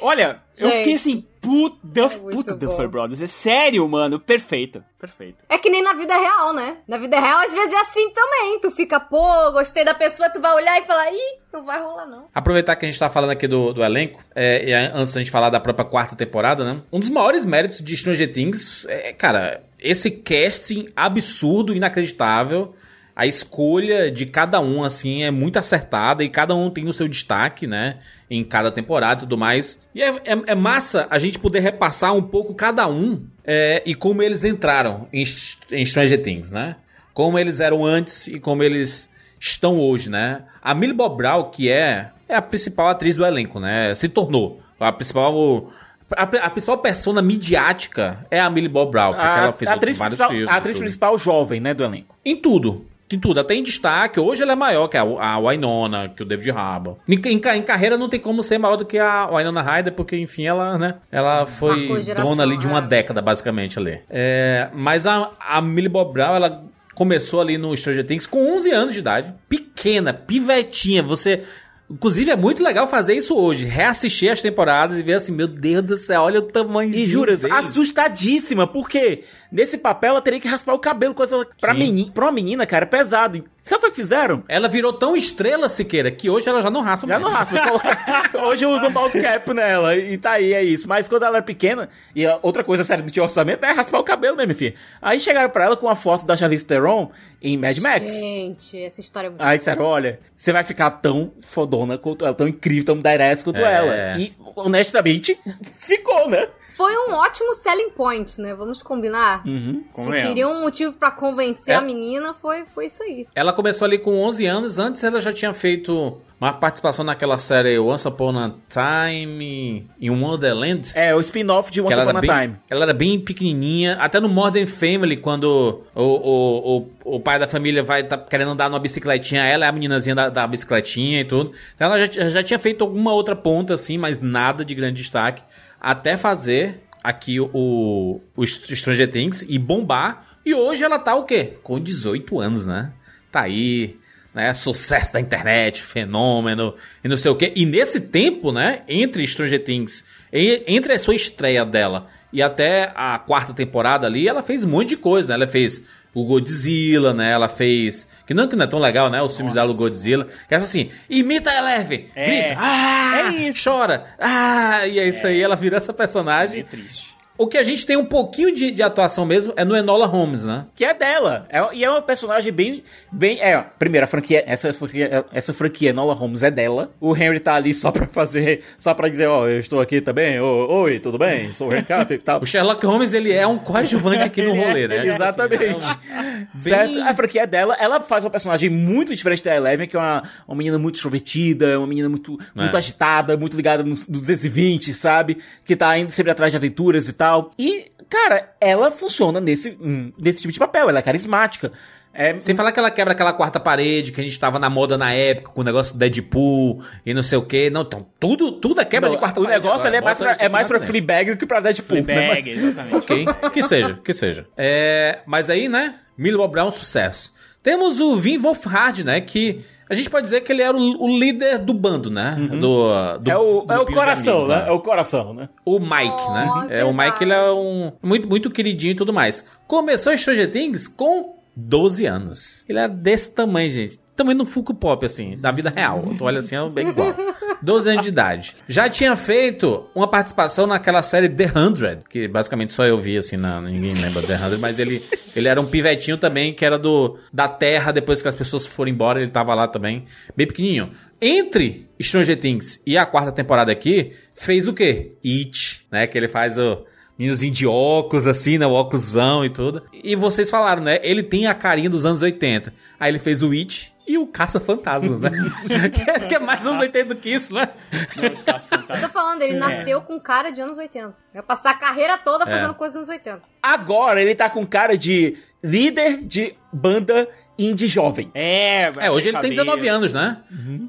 olha, 0.00 0.40
eu 0.56 0.68
Gente. 0.68 0.78
fiquei 0.78 0.94
assim, 0.94 1.26
puta, 1.38 1.76
muito 1.84 2.30
puta 2.30 2.56
bom. 2.56 2.66
Duffer 2.66 2.88
Brothers, 2.88 3.20
é 3.20 3.26
sério, 3.26 3.86
mano, 3.86 4.18
perfeito, 4.18 4.82
perfeito. 4.98 5.44
É 5.50 5.58
que 5.58 5.68
nem 5.68 5.82
na 5.82 5.92
vida 5.92 6.16
real, 6.16 6.54
né? 6.54 6.78
Na 6.88 6.96
vida 6.96 7.20
real, 7.20 7.40
às 7.40 7.52
vezes 7.52 7.72
é 7.74 7.80
assim 7.80 8.10
também. 8.10 8.58
Tu 8.60 8.70
fica, 8.70 8.98
pô, 8.98 9.52
gostei 9.52 9.84
da 9.84 9.92
pessoa, 9.92 10.30
tu 10.30 10.40
vai 10.40 10.54
olhar 10.54 10.80
e 10.80 10.86
falar, 10.86 11.12
ih, 11.12 11.38
não 11.52 11.66
vai 11.66 11.78
rolar, 11.78 12.06
não. 12.06 12.28
Aproveitar 12.34 12.74
que 12.76 12.86
a 12.86 12.90
gente 12.90 12.98
tá 12.98 13.10
falando 13.10 13.30
aqui 13.30 13.46
do, 13.46 13.74
do 13.74 13.84
elenco, 13.84 14.24
é, 14.34 14.64
e 14.66 14.72
antes 14.72 15.12
da 15.12 15.20
gente 15.20 15.30
falar 15.30 15.50
da 15.50 15.60
própria 15.60 15.84
quarta 15.84 16.16
temporada, 16.16 16.64
né? 16.64 16.80
Um 16.90 16.98
dos 16.98 17.10
maiores 17.10 17.44
méritos 17.44 17.80
de 17.80 17.94
Stranger 17.94 18.32
Things 18.32 18.86
é, 18.88 19.12
cara, 19.12 19.62
esse 19.78 20.10
casting 20.10 20.88
absurdo, 20.96 21.74
inacreditável. 21.74 22.74
A 23.16 23.26
escolha 23.26 24.10
de 24.10 24.26
cada 24.26 24.60
um, 24.60 24.84
assim, 24.84 25.22
é 25.22 25.30
muito 25.30 25.58
acertada 25.58 26.22
e 26.22 26.28
cada 26.28 26.54
um 26.54 26.68
tem 26.68 26.86
o 26.86 26.92
seu 26.92 27.08
destaque, 27.08 27.66
né? 27.66 27.96
Em 28.30 28.44
cada 28.44 28.70
temporada 28.70 29.20
e 29.20 29.24
tudo 29.24 29.38
mais. 29.38 29.80
E 29.94 30.02
é, 30.02 30.08
é- 30.22 30.42
é 30.48 30.54
massa 30.54 31.06
a 31.08 31.18
gente 31.18 31.38
poder 31.38 31.60
repassar 31.60 32.14
um 32.14 32.20
pouco 32.20 32.54
cada 32.54 32.86
um 32.86 33.24
é, 33.42 33.82
e 33.86 33.94
como 33.94 34.22
eles 34.22 34.44
entraram 34.44 35.08
em, 35.10 35.24
em 35.72 35.84
Stranger 35.86 36.20
Things, 36.20 36.52
né? 36.52 36.76
Como 37.14 37.38
eles 37.38 37.58
eram 37.60 37.82
antes 37.86 38.26
e 38.26 38.38
como 38.38 38.62
eles 38.62 39.08
estão 39.40 39.80
hoje, 39.80 40.10
né? 40.10 40.42
A 40.60 40.74
Millie 40.74 40.94
Bob 40.94 41.16
Brown, 41.16 41.44
que 41.50 41.70
é, 41.70 42.10
é 42.28 42.34
a 42.34 42.42
principal 42.42 42.88
atriz 42.88 43.16
do 43.16 43.24
elenco, 43.24 43.58
né? 43.58 43.94
Se 43.94 44.08
tornou 44.10 44.60
a 44.78 44.92
principal... 44.92 45.70
A, 46.14 46.22
a 46.22 46.50
principal 46.50 46.78
persona 46.78 47.20
midiática 47.22 48.24
é 48.30 48.38
a 48.38 48.48
Millie 48.50 48.68
Bob 48.68 48.90
Brown, 48.92 49.12
porque 49.12 49.26
A, 49.26 49.42
ela 49.44 49.52
fez 49.52 49.70
a 49.70 49.74
atriz, 49.74 49.96
vários 49.98 50.20
filmes. 50.22 50.48
a 50.48 50.56
atriz 50.56 50.78
principal 50.78 51.18
jovem, 51.18 51.58
né, 51.60 51.72
do 51.74 51.82
elenco. 51.82 52.14
Em 52.24 52.36
tudo. 52.36 52.84
Em 53.10 53.20
tudo, 53.20 53.38
até 53.38 53.54
em 53.54 53.62
destaque. 53.62 54.18
Hoje 54.18 54.42
ela 54.42 54.52
é 54.52 54.56
maior 54.56 54.88
que 54.88 54.96
a, 54.96 55.02
a 55.02 55.38
Wynonna, 55.38 56.08
que 56.08 56.22
o 56.22 56.26
David 56.26 56.50
Harbour. 56.50 56.96
Em, 57.08 57.14
em 57.14 57.40
em 57.56 57.62
carreira 57.62 57.96
não 57.96 58.08
tem 58.08 58.18
como 58.18 58.42
ser 58.42 58.58
maior 58.58 58.76
do 58.76 58.84
que 58.84 58.98
a 58.98 59.28
Wynonna 59.30 59.62
Ryder, 59.62 59.92
porque, 59.92 60.16
enfim, 60.16 60.44
ela, 60.44 60.76
né? 60.76 60.96
Ela 61.10 61.46
foi 61.46 62.02
geração, 62.02 62.30
dona 62.30 62.42
ali 62.42 62.56
de 62.56 62.66
uma 62.66 62.78
é. 62.78 62.82
década, 62.82 63.22
basicamente, 63.22 63.78
ali. 63.78 64.00
É, 64.10 64.68
mas 64.74 65.06
a, 65.06 65.30
a 65.38 65.60
Millie 65.62 65.88
Bob 65.88 66.12
Brown, 66.12 66.34
ela 66.34 66.64
começou 66.96 67.40
ali 67.40 67.56
no 67.56 67.76
Stranger 67.76 68.04
Things 68.04 68.26
com 68.26 68.54
11 68.56 68.70
anos 68.72 68.94
de 68.94 69.00
idade. 69.00 69.34
Pequena, 69.48 70.12
pivetinha. 70.12 71.02
Você... 71.02 71.44
Inclusive, 71.88 72.30
é 72.30 72.36
muito 72.36 72.62
legal 72.62 72.88
fazer 72.88 73.14
isso 73.14 73.36
hoje. 73.36 73.64
Reassistir 73.64 74.30
as 74.30 74.40
temporadas 74.40 74.98
e 74.98 75.02
ver 75.02 75.14
assim, 75.14 75.32
meu 75.32 75.46
Deus 75.46 75.84
do 75.84 75.96
céu, 75.96 76.22
olha 76.22 76.40
o 76.40 76.42
tamanho 76.42 76.92
E 76.92 77.04
juras, 77.04 77.44
assustadíssima, 77.44 78.66
porque 78.66 79.22
nesse 79.52 79.78
papel 79.78 80.10
ela 80.10 80.20
teria 80.20 80.40
que 80.40 80.48
raspar 80.48 80.74
o 80.74 80.80
cabelo, 80.80 81.14
coisa 81.14 81.46
pra, 81.60 81.74
pra 82.12 82.24
uma 82.26 82.32
menina, 82.32 82.66
cara, 82.66 82.84
é 82.84 82.88
pesado. 82.88 83.44
Sabe 83.66 83.84
o 83.86 83.90
que 83.90 83.96
fizeram? 83.96 84.44
Ela 84.48 84.68
virou 84.68 84.92
tão 84.92 85.16
estrela, 85.16 85.68
Siqueira, 85.68 86.08
que 86.08 86.30
hoje 86.30 86.48
ela 86.48 86.62
já 86.62 86.70
não 86.70 86.82
raspa 86.82 87.04
Já 87.08 87.18
mais. 87.18 87.32
não 87.32 87.36
raspa. 87.36 87.60
coloca- 87.66 88.46
Hoje 88.46 88.64
eu 88.64 88.70
uso 88.70 88.86
um 88.86 88.92
bald 88.92 89.20
cap 89.20 89.52
nela 89.52 89.96
e 89.96 90.16
tá 90.16 90.30
aí, 90.32 90.54
é 90.54 90.62
isso. 90.62 90.86
Mas 90.88 91.08
quando 91.08 91.24
ela 91.24 91.38
era 91.38 91.44
pequena, 91.44 91.88
e 92.14 92.24
a 92.24 92.38
outra 92.42 92.62
coisa 92.62 92.84
séria 92.84 93.02
do 93.02 93.10
tinha 93.10 93.24
orçamento 93.24 93.64
é 93.64 93.72
raspar 93.72 93.98
o 93.98 94.04
cabelo 94.04 94.36
mesmo, 94.36 94.54
filho. 94.54 94.74
Aí 95.02 95.18
chegaram 95.18 95.50
pra 95.50 95.64
ela 95.64 95.76
com 95.76 95.86
uma 95.86 95.96
foto 95.96 96.24
da 96.24 96.36
Charlize 96.36 96.64
Theron 96.64 97.10
em 97.42 97.58
Mad 97.58 97.76
Max. 97.78 98.12
Gente, 98.12 98.80
essa 98.80 99.00
história 99.00 99.26
é 99.26 99.30
muito 99.30 99.42
Aí 99.42 99.58
disseram, 99.58 99.84
olha, 99.84 100.20
você 100.36 100.52
vai 100.52 100.62
ficar 100.62 100.90
tão 100.92 101.32
fodona 101.40 101.98
quanto 101.98 102.24
ela, 102.24 102.34
tão 102.34 102.46
incrível, 102.46 102.84
tão 102.84 103.02
badass 103.02 103.42
quanto 103.42 103.60
É. 103.60 103.74
ela. 103.74 104.18
E, 104.20 104.32
honestamente, 104.54 105.36
ficou, 105.80 106.30
né? 106.30 106.46
Foi 106.76 106.92
um 107.08 107.14
ótimo 107.14 107.54
selling 107.54 107.88
point, 107.88 108.38
né? 108.38 108.54
Vamos 108.54 108.82
combinar? 108.82 109.42
Uhum, 109.46 109.82
Se 109.94 110.12
queria 110.22 110.46
um 110.46 110.60
motivo 110.60 110.92
pra 110.98 111.10
convencer 111.10 111.72
É. 111.72 111.78
a 111.78 111.80
menina, 111.80 112.34
foi, 112.34 112.66
foi 112.66 112.84
isso 112.84 113.02
aí. 113.02 113.26
Ela 113.34 113.50
começou 113.50 113.86
ali 113.86 113.96
com 113.98 114.22
11 114.22 114.44
anos. 114.44 114.78
Antes 114.78 115.02
ela 115.02 115.18
já 115.18 115.32
tinha 115.32 115.54
feito 115.54 116.18
uma 116.38 116.52
participação 116.52 117.02
naquela 117.02 117.38
série 117.38 117.78
Once 117.78 118.06
Upon 118.06 118.38
a 118.38 118.52
Time 118.68 119.88
in 119.98 120.10
Wonderland. 120.10 120.92
É, 120.94 121.14
o 121.14 121.20
spin-off 121.20 121.70
de 121.70 121.80
Once 121.80 121.94
Upon 121.94 122.10
a 122.18 122.20
bem, 122.20 122.30
Time. 122.30 122.56
Ela 122.68 122.82
era 122.84 122.92
bem 122.92 123.18
pequenininha. 123.18 123.96
Até 123.98 124.20
no 124.20 124.28
Modern 124.28 124.66
Family, 124.66 125.16
quando 125.16 125.82
o, 125.94 126.02
o, 126.02 126.76
o, 127.04 127.16
o 127.16 127.20
pai 127.20 127.38
da 127.38 127.48
família 127.48 127.82
vai 127.82 128.02
tá 128.02 128.18
querendo 128.18 128.50
andar 128.50 128.68
numa 128.68 128.78
bicicletinha, 128.78 129.42
ela 129.44 129.64
é 129.64 129.68
a 129.70 129.72
meninazinha 129.72 130.14
da, 130.14 130.28
da 130.28 130.46
bicicletinha 130.46 131.22
e 131.22 131.24
tudo. 131.24 131.52
Então 131.74 131.86
ela 131.86 132.04
já, 132.04 132.28
já 132.28 132.42
tinha 132.42 132.58
feito 132.58 132.84
alguma 132.84 133.14
outra 133.14 133.34
ponta, 133.34 133.72
assim, 133.72 133.96
mas 133.96 134.18
nada 134.20 134.62
de 134.62 134.74
grande 134.74 135.00
destaque. 135.00 135.42
Até 135.80 136.16
fazer 136.16 136.82
aqui 137.02 137.38
o, 137.40 138.20
o 138.34 138.46
Stranger 138.46 139.10
Things 139.10 139.44
e 139.48 139.58
bombar. 139.58 140.26
E 140.44 140.54
hoje 140.54 140.84
ela 140.84 140.98
tá 140.98 141.14
o 141.14 141.24
quê? 141.24 141.54
Com 141.62 141.78
18 141.78 142.40
anos, 142.40 142.66
né? 142.66 142.92
Tá 143.30 143.42
aí, 143.42 143.96
né? 144.34 144.52
Sucesso 144.54 145.12
da 145.12 145.20
internet, 145.20 145.82
fenômeno 145.82 146.74
e 147.02 147.08
não 147.08 147.16
sei 147.16 147.30
o 147.30 147.36
quê. 147.36 147.52
E 147.54 147.64
nesse 147.64 148.00
tempo, 148.00 148.50
né? 148.52 148.82
Entre 148.88 149.26
Stranger 149.26 149.62
Things, 149.62 150.04
entre 150.32 150.92
a 150.92 150.98
sua 150.98 151.14
estreia 151.14 151.64
dela 151.64 152.08
e 152.32 152.42
até 152.42 152.92
a 152.94 153.18
quarta 153.18 153.54
temporada 153.54 154.06
ali, 154.06 154.28
ela 154.28 154.42
fez 154.42 154.64
um 154.64 154.68
monte 154.68 154.90
de 154.90 154.96
coisa, 154.96 155.28
né? 155.28 155.34
Ela 155.36 155.50
fez 155.50 155.82
o 156.18 156.24
Godzilla, 156.24 157.12
né? 157.12 157.30
Ela 157.32 157.46
fez. 157.46 158.08
Que 158.26 158.32
não, 158.32 158.48
que 158.48 158.56
não 158.56 158.64
é 158.64 158.66
tão 158.66 158.78
legal, 158.78 159.10
né? 159.10 159.20
Os 159.20 159.36
filmes 159.36 159.52
dela, 159.54 159.70
o 159.70 159.76
Godzilla. 159.76 160.26
Que 160.48 160.54
é 160.54 160.56
assim, 160.56 160.90
imita 161.10 161.50
a 161.50 161.58
Eleven, 161.58 162.08
É. 162.14 162.26
grita, 162.26 162.56
ah, 162.60 163.18
É 163.18 163.28
isso. 163.48 163.62
chora, 163.68 164.06
ah, 164.18 164.86
e 164.86 164.98
é 164.98 165.06
isso 165.08 165.26
aí, 165.26 165.40
ela 165.40 165.54
virou 165.54 165.76
essa 165.76 165.92
personagem. 165.92 166.62
É 166.62 166.64
triste. 166.64 167.15
O 167.38 167.46
que 167.46 167.58
a 167.58 167.62
gente 167.62 167.84
tem 167.84 167.96
um 167.96 168.04
pouquinho 168.04 168.52
de, 168.54 168.70
de 168.70 168.82
atuação 168.82 169.26
mesmo 169.26 169.52
é 169.56 169.64
no 169.64 169.76
Enola 169.76 170.06
Holmes, 170.06 170.44
né? 170.44 170.66
Que 170.74 170.84
é 170.84 170.94
dela. 170.94 171.46
É- 171.50 171.74
e 171.74 171.84
é 171.84 171.90
uma 171.90 172.00
personagem 172.00 172.50
bem. 172.52 172.82
bem 173.12 173.38
é, 173.40 173.62
primeiro, 173.78 174.04
a 174.04 174.06
franquia. 174.06 174.42
Essa 174.46 174.72
franquia, 174.72 175.24
essa 175.32 175.52
franquia 175.52 175.92
Nola 175.92 176.14
Holmes 176.14 176.42
é 176.42 176.50
dela. 176.50 176.90
O 177.00 177.14
Henry 177.16 177.38
tá 177.40 177.54
ali 177.54 177.74
só 177.74 177.90
pra 177.92 178.06
fazer. 178.06 178.62
Só 178.78 178.94
pra 178.94 179.08
dizer, 179.08 179.26
ó, 179.26 179.46
eu 179.46 179.58
estou 179.60 179.80
aqui 179.80 180.00
também. 180.00 180.40
Oi, 180.40 180.98
tudo 180.98 181.18
bem? 181.18 181.52
Sou 181.52 181.68
o 181.68 181.72
Henry 181.74 181.84
Cavill 181.84 182.16
e 182.16 182.20
tal. 182.20 182.40
O 182.42 182.46
Sherlock 182.46 182.84
Holmes, 182.86 183.12
ele 183.12 183.32
é 183.32 183.46
um 183.46 183.58
coadjuvante 183.58 184.24
aqui 184.24 184.40
no 184.42 184.54
rolê, 184.54 184.88
né? 184.88 185.04
Exatamente. 185.06 185.86
Bem- 186.54 186.60
Certo? 186.60 187.00
A 187.02 187.14
franquia 187.14 187.42
é 187.42 187.46
dela. 187.46 187.76
Ela 187.78 188.00
faz 188.00 188.24
uma 188.24 188.30
personagem 188.30 188.70
muito 188.70 189.14
diferente 189.14 189.42
da 189.42 189.54
Eleven, 189.54 189.86
que 189.86 189.96
é 189.96 189.98
uma, 189.98 190.22
uma 190.48 190.56
menina 190.56 190.78
muito 190.78 190.94
extrovertida, 190.94 191.78
uma 191.78 191.86
menina 191.86 192.08
muito, 192.08 192.38
muito 192.54 192.74
É. 192.74 192.78
agitada, 192.78 193.36
muito 193.36 193.56
ligada 193.56 193.82
nos, 193.82 194.06
nos 194.06 194.20
220, 194.20 194.94
sabe? 194.94 195.38
Que 195.64 195.76
tá 195.76 195.98
indo 195.98 196.10
sempre 196.10 196.32
atrás 196.32 196.50
de 196.52 196.56
aventuras 196.56 197.08
e 197.08 197.12
tal. 197.12 197.25
E, 197.58 197.90
cara, 198.08 198.54
ela 198.60 198.90
funciona 198.90 199.40
nesse, 199.40 199.76
hum, 199.80 200.12
nesse 200.18 200.40
tipo 200.40 200.52
de 200.52 200.58
papel. 200.58 200.88
Ela 200.88 200.98
é 200.98 201.02
carismática. 201.02 201.72
É, 202.18 202.40
Sem 202.40 202.56
falar 202.56 202.72
que 202.72 202.78
ela 202.80 202.90
quebra 202.90 203.12
aquela 203.12 203.34
quarta 203.34 203.60
parede 203.60 204.10
que 204.10 204.18
a 204.22 204.24
gente 204.24 204.40
tava 204.40 204.58
na 204.58 204.70
moda 204.70 204.96
na 204.96 205.12
época, 205.12 205.50
com 205.50 205.60
o 205.60 205.64
negócio 205.64 205.92
do 205.92 205.98
Deadpool 205.98 206.82
e 207.04 207.12
não 207.12 207.22
sei 207.22 207.36
o 207.36 207.42
quê. 207.42 207.68
Não, 207.68 207.82
então, 207.82 208.06
tudo, 208.18 208.52
tudo 208.52 208.80
é 208.80 208.86
quebra 208.86 209.10
de 209.10 209.18
quarta 209.18 209.38
o 209.38 209.42
parede. 209.44 209.62
negócio 209.62 209.86
ali 209.86 209.96
é 209.96 209.98
agora. 209.98 210.04
mais, 210.14 210.18
pra, 210.18 210.46
é 210.46 210.48
mais 210.48 210.66
pra. 210.66 210.80
Fleabag 210.80 211.32
do 211.32 211.36
que 211.36 211.44
pra 211.44 211.60
Deadpool. 211.60 211.98
né? 211.98 212.04
Fleabag, 212.04 212.28
Mas- 212.54 212.64
exatamente. 212.64 212.96
Ok, 212.96 213.26
que 213.52 213.62
seja, 213.62 213.94
que 214.02 214.14
seja. 214.14 214.46
É, 214.56 215.18
mas 215.26 215.50
aí, 215.50 215.68
né, 215.68 215.96
Millie 216.16 216.38
Bob 216.38 216.52
Brown, 216.52 216.70
sucesso. 216.70 217.34
Temos 217.66 217.98
o 217.98 218.14
Vin 218.14 218.38
Wolfhard, 218.38 219.02
né, 219.02 219.20
que 219.20 219.60
a 219.90 219.94
gente 219.96 220.08
pode 220.08 220.22
dizer 220.22 220.42
que 220.42 220.52
ele 220.52 220.62
era 220.62 220.76
o, 220.76 221.02
o 221.02 221.18
líder 221.18 221.58
do 221.58 221.74
bando, 221.74 222.08
né, 222.08 222.36
do, 222.60 223.18
do 223.18 223.28
É 223.28 223.36
o, 223.36 223.66
é 223.68 223.76
o 223.76 223.84
coração, 223.86 224.34
amigos, 224.42 224.48
né? 224.56 224.64
É 224.68 224.70
o 224.70 224.78
coração, 224.78 225.34
né? 225.34 225.48
O 225.64 225.80
Mike, 225.80 226.30
né? 226.30 226.48
Oh, 226.48 226.72
É, 226.72 226.84
o 226.84 226.94
Mike, 226.94 227.24
ele 227.24 227.32
é 227.32 227.50
um 227.50 227.90
muito, 228.00 228.28
muito 228.28 228.52
queridinho 228.52 228.92
e 228.92 228.94
tudo 228.94 229.12
mais. 229.12 229.44
Começou 229.66 230.12
em 230.12 230.16
Stranger 230.16 230.48
Things 230.48 230.86
com 230.86 231.40
12 231.56 232.06
anos. 232.06 232.64
Ele 232.68 232.78
é 232.78 232.86
desse 232.86 233.34
tamanho, 233.34 233.68
gente. 233.68 233.98
Também 234.16 234.34
no 234.34 234.46
Funko 234.46 234.72
Pop, 234.72 235.04
assim, 235.04 235.36
da 235.36 235.52
vida 235.52 235.70
real. 235.74 236.02
Tu 236.16 236.24
olha 236.24 236.38
assim, 236.38 236.56
é 236.56 236.70
bem 236.70 236.88
igual. 236.88 237.14
12 237.60 237.90
anos 237.90 238.02
de 238.02 238.08
idade. 238.08 238.54
Já 238.66 238.88
tinha 238.88 239.14
feito 239.14 239.86
uma 239.94 240.08
participação 240.08 240.66
naquela 240.66 241.02
série 241.02 241.28
The 241.28 241.52
Hundred, 241.54 242.04
que 242.08 242.26
basicamente 242.26 242.72
só 242.72 242.84
eu 242.84 242.98
vi, 242.98 243.18
assim, 243.18 243.36
na, 243.36 243.60
ninguém 243.60 243.92
lembra 243.92 244.22
The 244.22 244.36
Hundred, 244.36 244.58
mas 244.58 244.78
ele, 244.78 245.02
ele 245.34 245.48
era 245.48 245.60
um 245.60 245.66
pivetinho 245.66 246.16
também, 246.16 246.54
que 246.54 246.64
era 246.64 246.78
do 246.78 247.18
da 247.30 247.46
Terra, 247.46 247.92
depois 247.92 248.22
que 248.22 248.28
as 248.28 248.34
pessoas 248.34 248.64
foram 248.64 248.90
embora, 248.90 249.20
ele 249.20 249.30
tava 249.30 249.54
lá 249.54 249.68
também, 249.68 250.06
bem 250.34 250.46
pequenininho. 250.46 250.90
Entre 251.20 251.86
Stranger 252.00 252.38
Things 252.38 252.80
e 252.86 252.96
a 252.96 253.04
quarta 253.04 253.32
temporada 253.32 253.70
aqui, 253.70 254.12
fez 254.34 254.66
o 254.66 254.72
quê? 254.72 255.12
It, 255.24 255.86
né? 255.90 256.06
Que 256.06 256.16
ele 256.16 256.28
faz 256.28 256.56
o 256.56 256.84
meninozinho 257.18 257.52
de 257.52 257.66
óculos, 257.66 258.26
assim, 258.26 258.58
né? 258.58 258.66
O 258.66 258.72
óculosão 258.72 259.44
e 259.44 259.50
tudo. 259.50 259.82
E 259.92 260.14
vocês 260.14 260.50
falaram, 260.50 260.82
né? 260.82 261.00
Ele 261.02 261.22
tem 261.22 261.46
a 261.46 261.54
carinha 261.54 261.88
dos 261.88 262.04
anos 262.04 262.22
80. 262.22 262.72
Aí 263.00 263.10
ele 263.10 263.18
fez 263.18 263.42
o 263.42 263.50
It 263.52 263.94
e 264.06 264.16
o 264.18 264.26
Caça-Fantasmas, 264.26 265.20
né? 265.20 265.30
que, 265.92 266.10
é, 266.10 266.20
que 266.20 266.34
é 266.34 266.38
mais 266.38 266.64
anos 266.66 266.78
80 266.78 267.14
do 267.14 267.20
que 267.20 267.34
isso, 267.34 267.52
né? 267.54 267.68
Não, 268.16 268.32
os 268.32 268.42
caras 268.42 268.68
Eu 268.70 269.00
tô 269.00 269.08
falando, 269.08 269.42
ele 269.42 269.54
nasceu 269.58 270.00
com 270.02 270.18
cara 270.20 270.50
de 270.50 270.60
anos 270.60 270.78
80. 270.78 271.14
Vai 271.34 271.42
passar 271.42 271.70
a 271.70 271.78
carreira 271.78 272.16
toda 272.16 272.46
fazendo 272.46 272.70
É. 272.70 272.74
coisas 272.74 272.96
nos 272.96 273.08
80. 273.08 273.42
Agora 273.62 274.20
ele 274.22 274.34
tá 274.34 274.48
com 274.48 274.64
cara 274.66 274.96
de 274.96 275.36
líder 275.62 276.22
de 276.22 276.54
banda 276.72 277.28
indie 277.58 277.88
jovem. 277.88 278.30
É, 278.34 278.90
É, 278.98 279.10
hoje 279.10 279.28
ele 279.28 279.38
tem 279.38 279.50
19 279.50 279.88
anos, 279.88 280.12
né? 280.12 280.38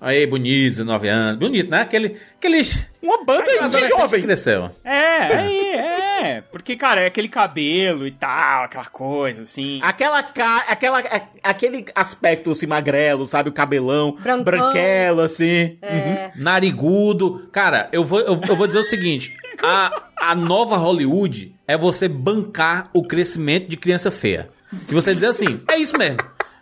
Aí, 0.02 0.26
bonito, 0.28 0.70
19 0.72 1.08
anos. 1.08 1.38
Bonito, 1.38 1.70
né? 1.70 1.82
Aquele, 1.82 2.18
aqueles... 2.38 2.88
Uma 3.02 3.24
banda 3.24 3.42
aquele 3.44 3.66
indie 3.66 3.88
jovem. 3.88 4.20
que 4.20 4.26
cresceu. 4.26 4.70
É, 4.84 5.36
aí, 5.38 5.74
é. 5.76 6.44
Porque, 6.52 6.76
cara, 6.76 7.02
é 7.02 7.06
aquele 7.06 7.30
cabelo 7.30 8.06
e 8.06 8.12
tal, 8.12 8.66
aquela 8.66 8.86
coisa, 8.86 9.44
assim. 9.44 9.80
Aquela 9.82 10.22
ca... 10.24 10.66
aquela 10.68 11.00
a- 11.00 11.22
aquele 11.44 11.86
aspecto 11.96 12.52
assim 12.52 12.66
magrelo, 12.68 13.26
sabe, 13.26 13.50
o 13.50 13.54
cabelão, 13.54 14.14
Brancão. 14.22 14.44
branquelo 14.44 15.22
assim. 15.22 15.78
É. 15.82 16.32
Narigudo. 16.36 17.48
Cara, 17.52 17.88
eu 17.94 18.04
vou, 18.04 18.20
eu, 18.20 18.40
eu 18.48 18.56
vou 18.58 18.68
dizer 18.68 18.80
o 18.80 18.84
seguinte: 18.84 19.36
a, 19.64 19.92
a 20.20 20.36
nova 20.36 20.76
Hollywood 20.76 21.56
é 21.68 21.78
você 21.78 22.08
bancar 22.10 22.90
o 22.94 23.04
crescimento 23.04 23.68
de 23.68 23.78
criança 23.78 24.12
feia. 24.12 24.50
E 24.90 24.94
você 24.94 25.14
dizer 25.14 25.28
assim: 25.28 25.62
é 25.70 25.78
isso 25.78 25.98
mesmo. 25.98 26.18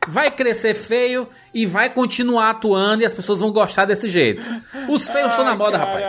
Vai 0.08 0.32
crescer 0.32 0.74
feio 0.74 1.28
e 1.54 1.66
vai 1.66 1.90
continuar 1.90 2.50
atuando 2.52 3.04
e 3.04 3.06
as 3.06 3.14
pessoas 3.14 3.40
vão 3.40 3.52
gostar 3.52 3.86
desse 3.86 4.08
jeito. 4.08 4.46
Os 4.90 5.08
feios 5.08 5.32
estão 5.32 5.46
na 5.46 5.56
moda, 5.56 5.78
rapaz. 5.78 6.06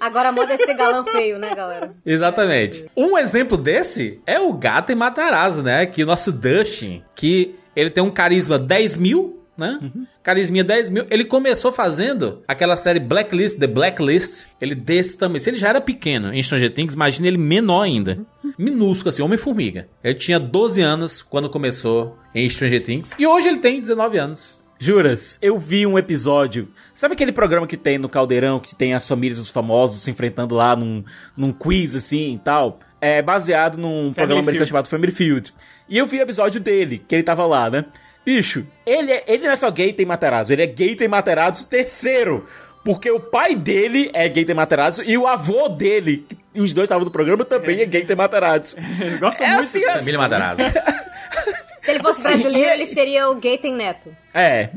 Agora 0.00 0.28
a 0.28 0.32
moda 0.32 0.52
é 0.52 0.56
ser 0.56 0.74
galã 0.74 1.04
feio, 1.04 1.38
né, 1.38 1.54
galera? 1.54 1.94
Exatamente. 2.04 2.86
Um 2.96 3.16
exemplo 3.18 3.56
desse 3.56 4.20
é 4.26 4.40
o 4.40 4.52
Gato 4.52 4.92
em 4.92 4.94
Matarazzo, 4.94 5.62
né? 5.62 5.86
Que 5.86 6.02
o 6.02 6.06
nosso 6.06 6.32
Dustin, 6.32 7.02
que 7.14 7.54
ele 7.74 7.90
tem 7.90 8.02
um 8.02 8.10
carisma 8.10 8.58
10 8.58 8.96
mil, 8.96 9.38
né? 9.56 9.78
Carisminha 10.22 10.62
10 10.62 10.90
mil. 10.90 11.06
Ele 11.10 11.24
começou 11.24 11.72
fazendo 11.72 12.42
aquela 12.46 12.76
série 12.76 13.00
Blacklist, 13.00 13.58
The 13.58 13.66
Blacklist. 13.66 14.46
Ele 14.60 14.74
desse 14.74 15.16
também. 15.16 15.40
Se 15.40 15.50
ele 15.50 15.58
já 15.58 15.68
era 15.68 15.80
pequeno 15.80 16.32
em 16.32 16.42
Stranger 16.42 16.72
Things, 16.72 16.94
imagina 16.94 17.28
ele 17.28 17.38
menor 17.38 17.82
ainda. 17.82 18.18
Minúsculo, 18.58 19.08
assim, 19.08 19.22
Homem-Formiga. 19.22 19.88
Ele 20.02 20.14
tinha 20.14 20.38
12 20.38 20.82
anos 20.82 21.22
quando 21.22 21.48
começou 21.48 22.17
em 22.34 22.48
Stranger 22.48 22.82
Things. 22.82 23.14
E 23.18 23.26
hoje 23.26 23.48
ele 23.48 23.58
tem 23.58 23.80
19 23.80 24.18
anos. 24.18 24.66
Juras, 24.80 25.36
eu 25.42 25.58
vi 25.58 25.84
um 25.86 25.98
episódio. 25.98 26.68
Sabe 26.94 27.14
aquele 27.14 27.32
programa 27.32 27.66
que 27.66 27.76
tem 27.76 27.98
no 27.98 28.08
Caldeirão, 28.08 28.60
que 28.60 28.76
tem 28.76 28.94
as 28.94 29.08
famílias 29.08 29.38
dos 29.38 29.50
famosos 29.50 30.00
se 30.00 30.10
enfrentando 30.10 30.54
lá 30.54 30.76
num, 30.76 31.02
num 31.36 31.52
quiz 31.52 31.96
assim 31.96 32.34
e 32.34 32.38
tal? 32.38 32.78
É 33.00 33.20
baseado 33.20 33.76
num 33.76 34.12
programa 34.12 34.40
americano 34.40 34.52
Field. 34.58 34.68
chamado 34.68 34.88
Family 34.88 35.12
Field. 35.12 35.52
E 35.88 35.98
eu 35.98 36.06
vi 36.06 36.18
o 36.18 36.22
episódio 36.22 36.60
dele, 36.60 37.02
que 37.08 37.14
ele 37.14 37.22
tava 37.24 37.44
lá, 37.44 37.68
né? 37.68 37.86
Bicho, 38.24 38.64
ele, 38.86 39.10
é, 39.10 39.24
ele 39.26 39.44
não 39.44 39.52
é 39.52 39.56
só 39.56 39.70
gay 39.70 39.92
tem 39.92 40.04
Materazzo, 40.06 40.52
ele 40.52 40.62
é 40.62 40.66
gay 40.66 40.94
tem 40.94 41.08
Materazzo 41.08 41.66
terceiro. 41.66 42.46
Porque 42.84 43.10
o 43.10 43.18
pai 43.18 43.56
dele 43.56 44.10
é 44.14 44.28
gay 44.28 44.44
tem 44.44 44.54
Materazzo 44.54 45.02
e 45.02 45.18
o 45.18 45.26
avô 45.26 45.68
dele, 45.68 46.24
e 46.54 46.60
os 46.60 46.72
dois 46.72 46.86
estavam 46.86 47.04
no 47.04 47.10
programa, 47.10 47.44
também 47.44 47.80
é, 47.80 47.86
gay 47.86 48.04
tem 48.04 48.14
Materazzo. 48.14 48.76
Eles 49.00 49.18
gostam 49.18 49.44
É 49.46 49.50
muito. 49.54 49.64
assim, 49.66 49.84
assim. 49.84 49.98
Família 49.98 50.18
Matarazzo. 50.20 50.62
Se 51.92 51.96
ele 51.96 52.02
fosse 52.02 52.22
Sim, 52.22 52.28
brasileiro, 52.28 52.70
e- 52.70 52.72
ele 52.74 52.86
seria 52.86 53.28
o 53.30 53.34
Gaten 53.34 53.74
Neto. 53.74 54.16
É. 54.34 54.70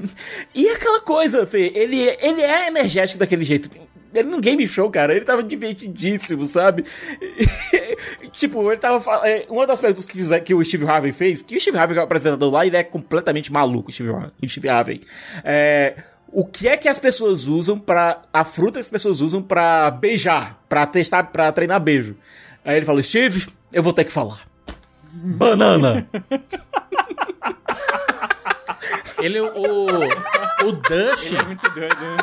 E 0.56 0.68
aquela 0.70 1.02
coisa, 1.02 1.46
Fê, 1.46 1.72
ele, 1.76 2.00
ele 2.20 2.42
é 2.42 2.68
energético 2.68 3.20
daquele 3.20 3.44
jeito. 3.44 3.70
Ele 4.14 4.28
no 4.28 4.42
game 4.42 4.68
show, 4.68 4.90
cara, 4.92 5.16
ele 5.16 5.24
tava 5.24 5.42
divertidíssimo, 5.42 6.46
sabe? 6.46 6.84
tipo, 8.34 8.70
ele 8.70 8.80
tava 8.80 9.00
falando. 9.00 9.44
Uma 9.50 9.66
das 9.66 9.80
perguntas 9.80 10.06
que, 10.06 10.14
fizer, 10.14 10.40
que 10.42 10.54
o 10.54 10.64
Steve 10.64 10.86
Harvey 10.86 11.12
fez, 11.14 11.42
que 11.42 11.56
o 11.56 11.62
Steve 11.62 11.78
Harvey, 11.78 11.94
que 11.96 12.00
é 12.00 12.02
o 12.02 12.06
apresentador 12.06 12.52
lá, 12.52 12.66
ele 12.66 12.76
é 12.76 12.84
completamente 12.84 13.52
maluco, 13.52 13.90
o 13.90 13.94
Steve, 13.94 14.10
o 14.10 14.48
Steve 14.48 14.70
Harvey. 14.70 15.02
É. 15.44 15.96
O 16.34 16.46
que 16.46 16.68
é 16.68 16.78
que 16.78 16.88
as 16.88 16.98
pessoas 16.98 17.48
usam 17.48 17.78
pra. 17.78 18.22
A 18.34 18.44
fruta 18.46 18.74
que 18.74 18.80
as 18.80 18.90
pessoas 18.90 19.20
usam 19.22 19.42
pra 19.42 19.92
beijar, 19.92 20.62
pra 20.68 20.86
testar, 20.86 21.24
pra 21.24 21.52
treinar 21.52 21.80
beijo. 21.82 22.16
Aí 22.64 22.78
ele 22.78 22.86
falou, 22.86 23.02
Steve, 23.04 23.48
eu 23.74 23.84
vou 23.84 23.92
ter 23.92 24.06
que 24.06 24.12
falar. 24.12 24.40
Banana! 25.14 26.08
Ele, 29.20 29.40
o, 29.40 29.50
o 30.66 30.72
Dustin, 30.72 31.36
Ele 31.36 31.42
é 31.42 31.46
muito 31.46 31.70
doido, 31.72 31.96
né? 32.02 32.18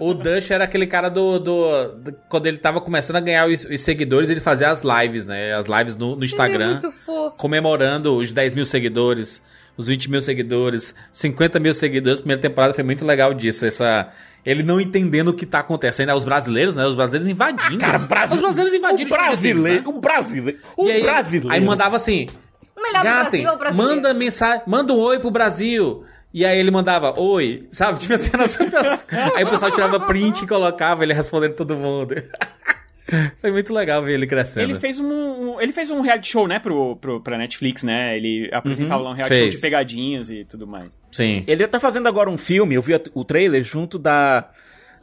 O 0.00 0.12
Dush 0.12 0.50
era 0.50 0.64
aquele 0.64 0.86
cara 0.86 1.08
do, 1.08 1.38
do, 1.38 1.88
do- 1.92 2.12
Quando 2.28 2.46
ele 2.46 2.58
tava 2.58 2.80
começando 2.80 3.16
a 3.16 3.20
ganhar 3.20 3.46
os, 3.48 3.64
os 3.64 3.80
seguidores, 3.80 4.30
ele 4.30 4.40
fazia 4.40 4.68
as 4.70 4.82
lives, 4.82 5.26
né? 5.28 5.54
As 5.54 5.66
lives 5.66 5.94
no, 5.96 6.16
no 6.16 6.24
Instagram. 6.24 6.72
Muito 6.72 6.90
fofo. 6.90 7.36
comemorando 7.36 8.16
os 8.16 8.32
10 8.32 8.54
mil 8.54 8.66
seguidores, 8.66 9.42
os 9.76 9.86
20 9.86 10.10
mil 10.10 10.20
seguidores, 10.20 10.92
50 11.12 11.60
mil 11.60 11.72
seguidores. 11.72 12.18
Primeira 12.18 12.42
temporada 12.42 12.74
foi 12.74 12.82
muito 12.84 13.04
legal 13.06 13.32
disso. 13.32 13.64
Essa. 13.64 14.08
Ele 14.44 14.62
não 14.64 14.80
entendendo 14.80 15.28
o 15.28 15.34
que 15.34 15.46
tá 15.46 15.60
acontecendo. 15.60 16.12
Os 16.14 16.24
brasileiros, 16.24 16.74
né? 16.74 16.84
Os 16.84 16.96
brasileiros 16.96 17.28
invadindo. 17.28 17.78
Cara, 17.78 17.98
Brasil, 17.98 18.34
Os 18.34 18.40
brasileiros 18.40 18.74
invadiram 18.74 19.06
o 19.10 19.14
brasileiro, 19.14 19.88
os 19.90 19.96
o 19.96 20.00
brasileiro, 20.00 20.58
o 20.76 20.88
e 20.88 20.92
aí, 20.92 21.02
brasileiro. 21.02 21.54
Aí 21.54 21.60
mandava 21.60 21.96
assim: 21.96 22.26
O 22.76 22.82
melhor 22.82 23.00
do 23.00 23.04
Gaten, 23.04 23.30
Brasil 23.30 23.48
é 23.48 23.52
o 23.52 23.58
brasileiro. 23.58 23.94
manda 23.96 24.14
mensagem, 24.14 24.62
manda 24.66 24.92
um 24.92 24.98
oi 24.98 25.18
pro 25.18 25.30
Brasil. 25.30 26.04
E 26.32 26.44
aí 26.44 26.58
ele 26.58 26.70
mandava, 26.70 27.18
oi, 27.18 27.68
sabe? 27.70 27.98
Tipo 28.00 28.14
assim, 28.14 28.30
era 28.34 28.48
sempre 28.48 28.76
assim. 28.76 29.06
Aí 29.36 29.44
o 29.44 29.50
pessoal 29.50 29.70
tirava 29.70 30.00
print 30.00 30.42
e 30.42 30.46
colocava 30.48 31.04
ele 31.04 31.12
respondendo 31.12 31.54
todo 31.54 31.76
mundo. 31.76 32.14
Foi 33.40 33.52
muito 33.52 33.72
legal 33.72 34.02
ver 34.02 34.14
ele 34.14 34.26
crescendo. 34.26 34.64
Ele 34.64 34.74
fez 34.80 34.98
um, 34.98 35.06
um- 35.06 35.60
ele 35.60 35.72
fez 35.72 35.90
um 35.90 36.00
reality 36.00 36.32
show, 36.32 36.48
né, 36.48 36.58
pro, 36.58 36.96
pro, 36.96 37.20
pra 37.20 37.36
Netflix, 37.36 37.82
né? 37.82 38.16
Ele 38.16 38.48
apresentava 38.50 39.02
lá 39.02 39.10
um 39.10 39.12
reality 39.12 39.34
Fez. 39.34 39.52
show 39.52 39.56
de 39.56 39.60
pegadinhas 39.60 40.30
e 40.30 40.44
tudo 40.44 40.66
mais. 40.66 40.98
Sim. 41.12 41.44
Ele 41.46 41.68
tá 41.68 41.78
fazendo 41.78 42.08
agora 42.08 42.30
um 42.30 42.38
filme, 42.38 42.74
eu 42.74 42.82
vi 42.82 42.94
o 43.12 43.22
trailer 43.24 43.62
junto 43.62 43.98
da 43.98 44.48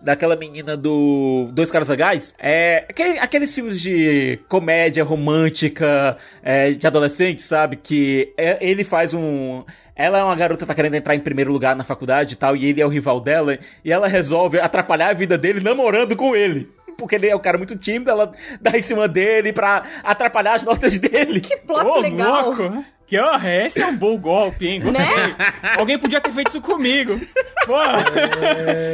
daquela 0.03 0.35
menina 0.35 0.75
do 0.75 1.49
Dois 1.53 1.71
Caras 1.71 1.87
Legais. 1.87 2.33
É 2.39 2.85
aquele, 2.89 3.19
aqueles 3.19 3.53
filmes 3.53 3.81
de 3.81 4.39
comédia 4.47 5.03
romântica 5.03 6.17
é, 6.43 6.71
de 6.71 6.85
adolescente, 6.87 7.41
sabe? 7.41 7.75
Que 7.75 8.33
é- 8.37 8.57
ele 8.61 8.83
faz 8.83 9.13
um 9.13 9.63
ela 9.95 10.17
é 10.17 10.23
uma 10.23 10.35
garota 10.35 10.65
que 10.65 10.67
tá 10.67 10.73
querendo 10.73 10.95
entrar 10.95 11.13
em 11.15 11.19
primeiro 11.19 11.51
lugar 11.51 11.75
na 11.75 11.83
faculdade 11.83 12.33
e 12.33 12.37
tal, 12.37 12.55
e 12.55 12.65
ele 12.65 12.81
é 12.81 12.85
o 12.85 12.89
rival 12.89 13.19
dela, 13.19 13.59
e 13.85 13.91
ela 13.91 14.07
resolve 14.07 14.59
atrapalhar 14.59 15.09
a 15.09 15.13
vida 15.13 15.37
dele 15.37 15.59
namorando 15.59 16.15
com 16.15 16.35
ele. 16.35 16.67
Porque 16.97 17.15
ele 17.15 17.27
é 17.29 17.35
um 17.35 17.39
cara 17.39 17.57
muito 17.57 17.77
tímido, 17.77 18.09
ela 18.09 18.31
dá 18.59 18.71
em 18.77 18.81
cima 18.81 19.07
dele 19.07 19.53
pra 19.53 19.83
atrapalhar 20.03 20.53
as 20.55 20.63
notas 20.63 20.97
dele. 20.97 21.39
Que 21.39 21.57
Plot 21.57 21.85
Ô, 21.85 21.99
legal. 21.99 22.45
louco! 22.45 22.85
Que 23.11 23.19
honra, 23.19 23.65
esse 23.65 23.81
é 23.81 23.87
um 23.87 23.97
bom 23.97 24.17
golpe, 24.17 24.65
hein? 24.65 24.79
Gostei. 24.79 25.05
Né? 25.05 25.35
Alguém 25.77 25.99
podia 25.99 26.21
ter 26.21 26.31
feito 26.31 26.47
isso 26.47 26.61
comigo. 26.61 27.19
Pô, 27.65 27.75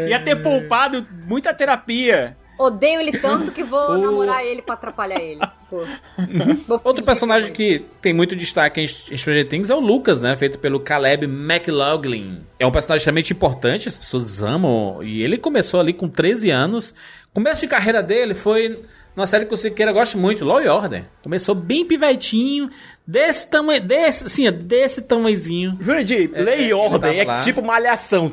ia 0.10 0.20
ter 0.20 0.42
poupado 0.42 1.04
muita 1.28 1.54
terapia. 1.54 2.36
Odeio 2.58 3.00
ele 3.00 3.12
tanto 3.20 3.52
que 3.52 3.62
vou 3.64 3.96
namorar 4.02 4.44
ele 4.44 4.64
pra 4.64 4.74
atrapalhar 4.74 5.22
ele. 5.22 5.40
Outro 6.84 7.06
personagem 7.06 7.54
que 7.54 7.76
é 7.76 7.78
que 7.78 7.86
tem 8.02 8.12
muito 8.12 8.36
destaque 8.36 8.82
em 8.82 8.88
Stranger 8.88 9.48
Things 9.48 9.70
é 9.70 9.76
o 9.76 9.80
Lucas, 9.80 10.20
né? 10.20 10.36
Feito 10.36 10.58
pelo 10.58 10.80
Caleb 10.80 11.26
McLaughlin. 11.26 12.44
É 12.58 12.66
um 12.66 12.72
personagem 12.72 13.02
extremamente 13.02 13.34
importante, 13.34 13.88
as 13.88 14.00
pessoas 14.00 14.42
amam. 14.42 15.04
E 15.04 15.22
ele 15.22 15.38
começou 15.38 15.80
ali 15.80 15.94
com 15.94 16.10
13 16.10 16.50
anos. 16.50 16.90
O 17.30 17.36
começo 17.36 17.62
de 17.62 17.68
carreira 17.68 18.02
dele 18.02 18.34
foi 18.34 18.82
numa 19.18 19.26
série 19.26 19.46
que 19.48 19.54
o 19.54 19.58
Siqueira 19.58 19.92
gosta 19.92 20.16
muito, 20.16 20.46
Law 20.46 20.60
and 20.60 20.72
Order. 20.72 21.06
Começou 21.24 21.56
bem 21.56 21.84
pivetinho, 21.84 22.70
desse 23.08 23.50
tamanho, 23.50 23.82
desse, 23.82 24.26
assim, 24.26 24.48
ó, 24.48 24.52
desse 24.52 25.02
tamanhozinho. 25.04 25.78
Jurandir, 25.80 26.30
É, 26.34 26.42
lei 26.42 26.60
e 26.60 26.64
ele 26.66 26.74
ordem 26.74 27.20
é 27.20 27.24
lá. 27.24 27.44
tipo 27.44 27.62
malhação. 27.62 28.32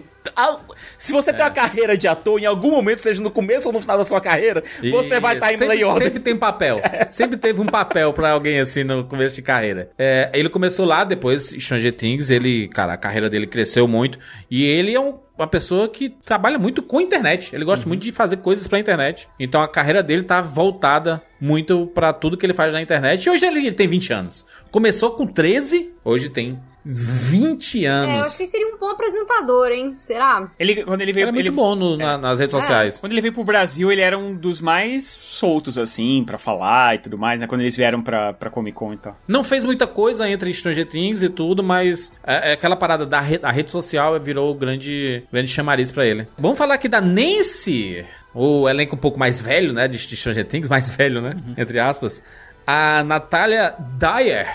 Se 0.98 1.12
você 1.12 1.34
tem 1.34 1.42
uma 1.44 1.50
carreira 1.50 1.98
de 1.98 2.08
ator, 2.08 2.40
em 2.40 2.46
algum 2.46 2.70
momento, 2.70 2.98
seja 2.98 3.20
no 3.20 3.30
começo 3.30 3.68
ou 3.68 3.74
no 3.74 3.80
final 3.80 3.98
da 3.98 4.04
sua 4.04 4.22
carreira, 4.22 4.64
você 4.90 5.20
vai 5.20 5.34
estar 5.34 5.52
em 5.52 5.58
sempre, 5.58 5.68
lei 5.74 5.80
e 5.82 5.84
ordem. 5.84 6.04
Sempre 6.08 6.20
tem 6.20 6.34
papel. 6.34 6.80
Sempre 7.10 7.36
teve 7.36 7.60
um 7.60 7.66
papel 7.66 8.10
pra 8.14 8.30
alguém 8.30 8.58
assim 8.58 8.84
no 8.84 9.04
começo 9.04 9.34
de 9.36 9.42
carreira. 9.42 9.90
É, 9.98 10.30
ele 10.32 10.48
começou 10.48 10.86
lá, 10.86 11.04
depois 11.04 11.50
Stranger 11.58 11.92
Things, 11.92 12.30
ele, 12.30 12.68
cara, 12.68 12.94
a 12.94 12.96
carreira 12.96 13.28
dele 13.28 13.46
cresceu 13.46 13.86
muito. 13.86 14.18
E 14.50 14.64
ele 14.64 14.94
é 14.94 15.00
um- 15.00 15.22
uma 15.36 15.48
pessoa 15.48 15.88
que 15.88 16.08
trabalha 16.24 16.58
muito 16.60 16.80
com 16.80 17.00
internet. 17.00 17.52
Ele 17.54 17.64
gosta 17.64 17.86
muito 17.88 18.00
de 18.02 18.12
fazer 18.12 18.36
coisas 18.36 18.68
pra 18.68 18.78
internet. 18.78 19.28
Então 19.38 19.60
a 19.60 19.66
carreira 19.68 20.00
dele 20.00 20.22
tá 20.22 20.40
voltada 20.40 21.20
muito 21.40 21.88
pra 21.88 22.12
tudo 22.12 22.36
que 22.36 22.46
ele 22.46 22.54
faz 22.54 22.72
na 22.72 22.80
internet. 22.80 23.24
E 23.26 23.30
hoje 23.30 23.44
ele 23.44 23.72
tem 23.72 23.88
20 23.88 24.12
anos. 24.12 24.46
Começou 24.74 25.12
com 25.12 25.24
13, 25.24 25.92
hoje 26.04 26.28
tem 26.30 26.58
20 26.84 27.86
anos. 27.86 28.12
É, 28.12 28.18
eu 28.18 28.22
acho 28.22 28.36
que 28.36 28.42
ele 28.42 28.50
seria 28.50 28.66
um 28.74 28.76
bom 28.76 28.88
apresentador, 28.88 29.70
hein? 29.70 29.94
Será? 29.98 30.50
Ele, 30.58 30.82
quando 30.82 31.00
ele 31.00 31.12
veio, 31.12 31.22
Ele 31.22 31.28
é 31.28 31.32
muito 31.32 31.46
ele- 31.46 31.54
bom 31.54 31.76
no- 31.76 31.96
na- 31.96 32.18
nas 32.18 32.40
redes 32.40 32.52
É. 32.52 32.58
sociais. 32.58 32.98
Quando 32.98 33.12
ele 33.12 33.20
veio 33.20 33.32
pro 33.32 33.44
Brasil, 33.44 33.92
ele 33.92 34.00
era 34.00 34.18
um 34.18 34.34
dos 34.34 34.60
mais 34.60 35.04
soltos, 35.04 35.78
assim, 35.78 36.24
pra 36.26 36.38
falar 36.38 36.96
e 36.96 36.98
tudo 36.98 37.16
mais, 37.16 37.40
né? 37.40 37.46
Quando 37.46 37.60
eles 37.60 37.76
vieram 37.76 38.02
pra, 38.02 38.32
pra 38.32 38.50
Comic 38.50 38.76
Con 38.76 38.92
e 38.94 38.96
tal. 38.96 39.16
Não 39.28 39.44
fez 39.44 39.64
muita 39.64 39.86
coisa 39.86 40.28
entre 40.28 40.52
Stranger 40.52 40.88
Things 40.88 41.22
e 41.22 41.28
tudo, 41.28 41.62
mas 41.62 42.12
é, 42.26 42.50
é 42.50 42.52
aquela 42.54 42.74
parada 42.74 43.06
da 43.06 43.20
re- 43.20 43.38
a 43.44 43.52
rede 43.52 43.70
social 43.70 44.18
virou 44.18 44.50
o 44.50 44.54
grande, 44.54 45.22
grande 45.32 45.50
chamariz 45.50 45.92
pra 45.92 46.04
ele. 46.04 46.26
Vamos 46.36 46.58
falar 46.58 46.74
aqui 46.74 46.88
da 46.88 47.00
Nancy, 47.00 48.04
o 48.34 48.68
elenco 48.68 48.96
um 48.96 48.98
pouco 48.98 49.20
mais 49.20 49.40
velho, 49.40 49.72
né, 49.72 49.86
de 49.86 49.96
Stranger 49.98 50.44
Things, 50.44 50.68
mais 50.68 50.90
velho, 50.90 51.22
né, 51.22 51.36
entre 51.56 51.78
aspas. 51.78 52.20
A 52.66 53.02
Natália 53.04 53.74
Dyer, 53.98 54.48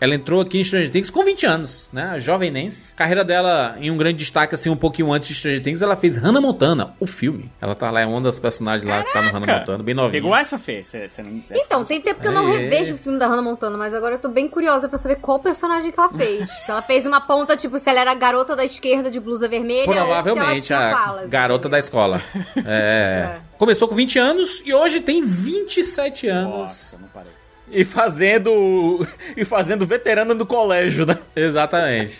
Ela 0.00 0.14
entrou 0.16 0.40
aqui 0.40 0.58
em 0.58 0.64
Stranger 0.64 0.90
Things 0.90 1.08
com 1.08 1.24
20 1.24 1.46
anos, 1.46 1.88
né? 1.92 2.18
Jovem 2.18 2.50
Nancy. 2.50 2.92
Carreira 2.94 3.24
dela 3.24 3.76
em 3.80 3.90
um 3.92 3.96
grande 3.96 4.18
destaque, 4.18 4.54
assim, 4.54 4.68
um 4.68 4.76
pouquinho 4.76 5.10
antes 5.12 5.28
de 5.28 5.34
Stranger 5.36 5.62
Things, 5.62 5.80
ela 5.82 5.96
fez 5.96 6.16
Hannah 6.16 6.40
Montana, 6.42 6.92
o 7.00 7.06
filme. 7.06 7.50
Ela 7.62 7.74
tá 7.76 7.90
lá, 7.90 8.00
é 8.02 8.06
uma 8.06 8.20
das 8.20 8.38
personagens 8.38 8.86
lá 8.86 9.02
que 9.02 9.12
tá 9.12 9.22
no 9.22 9.30
Hannah 9.30 9.58
Montana, 9.60 9.82
bem 9.82 9.94
novinha. 9.94 10.20
Pegou 10.20 10.36
essa, 10.36 10.58
Fê? 10.58 10.82
Cê, 10.84 11.08
cê 11.08 11.22
não, 11.22 11.40
Então, 11.54 11.84
tem 11.84 12.02
tempo 12.02 12.20
que 12.20 12.26
eu 12.26 12.32
não 12.32 12.46
É. 12.52 12.56
revejo 12.58 12.96
o 12.96 12.98
filme 12.98 13.18
da 13.18 13.28
Hannah 13.28 13.40
Montana, 13.40 13.78
mas 13.78 13.94
agora 13.94 14.16
eu 14.16 14.18
tô 14.18 14.28
bem 14.28 14.46
curiosa 14.48 14.88
pra 14.88 14.98
saber 14.98 15.16
qual 15.16 15.38
personagem 15.38 15.90
que 15.90 15.98
ela 15.98 16.10
fez. 16.10 16.50
se 16.50 16.70
ela 16.70 16.82
fez 16.82 17.06
uma 17.06 17.20
ponta, 17.22 17.56
tipo, 17.56 17.78
se 17.78 17.88
ela 17.88 18.00
era 18.00 18.10
a 18.10 18.16
garota 18.16 18.54
da 18.56 18.64
esquerda 18.64 19.08
de 19.08 19.20
blusa 19.20 19.48
vermelha 19.48 19.90
Provavelmente, 19.90 20.56
ou 20.56 20.62
se 20.62 20.72
ela 20.74 20.90
a 20.92 20.96
falas. 21.06 21.30
garota 21.30 21.68
da 21.68 21.78
escola. 21.78 22.20
É. 22.66 23.36
Começou 23.56 23.86
com 23.88 23.94
20 23.94 24.18
anos 24.18 24.60
e 24.66 24.74
hoje 24.74 25.00
tem 25.00 25.22
27 25.22 26.26
anos. 26.28 26.50
Nossa, 26.52 26.98
não 26.98 27.08
parece. 27.08 27.43
E 27.74 27.84
fazendo. 27.84 29.06
E 29.36 29.44
fazendo 29.44 29.84
veterana 29.84 30.34
do 30.34 30.46
colégio, 30.46 31.04
né? 31.04 31.18
Exatamente. 31.34 32.18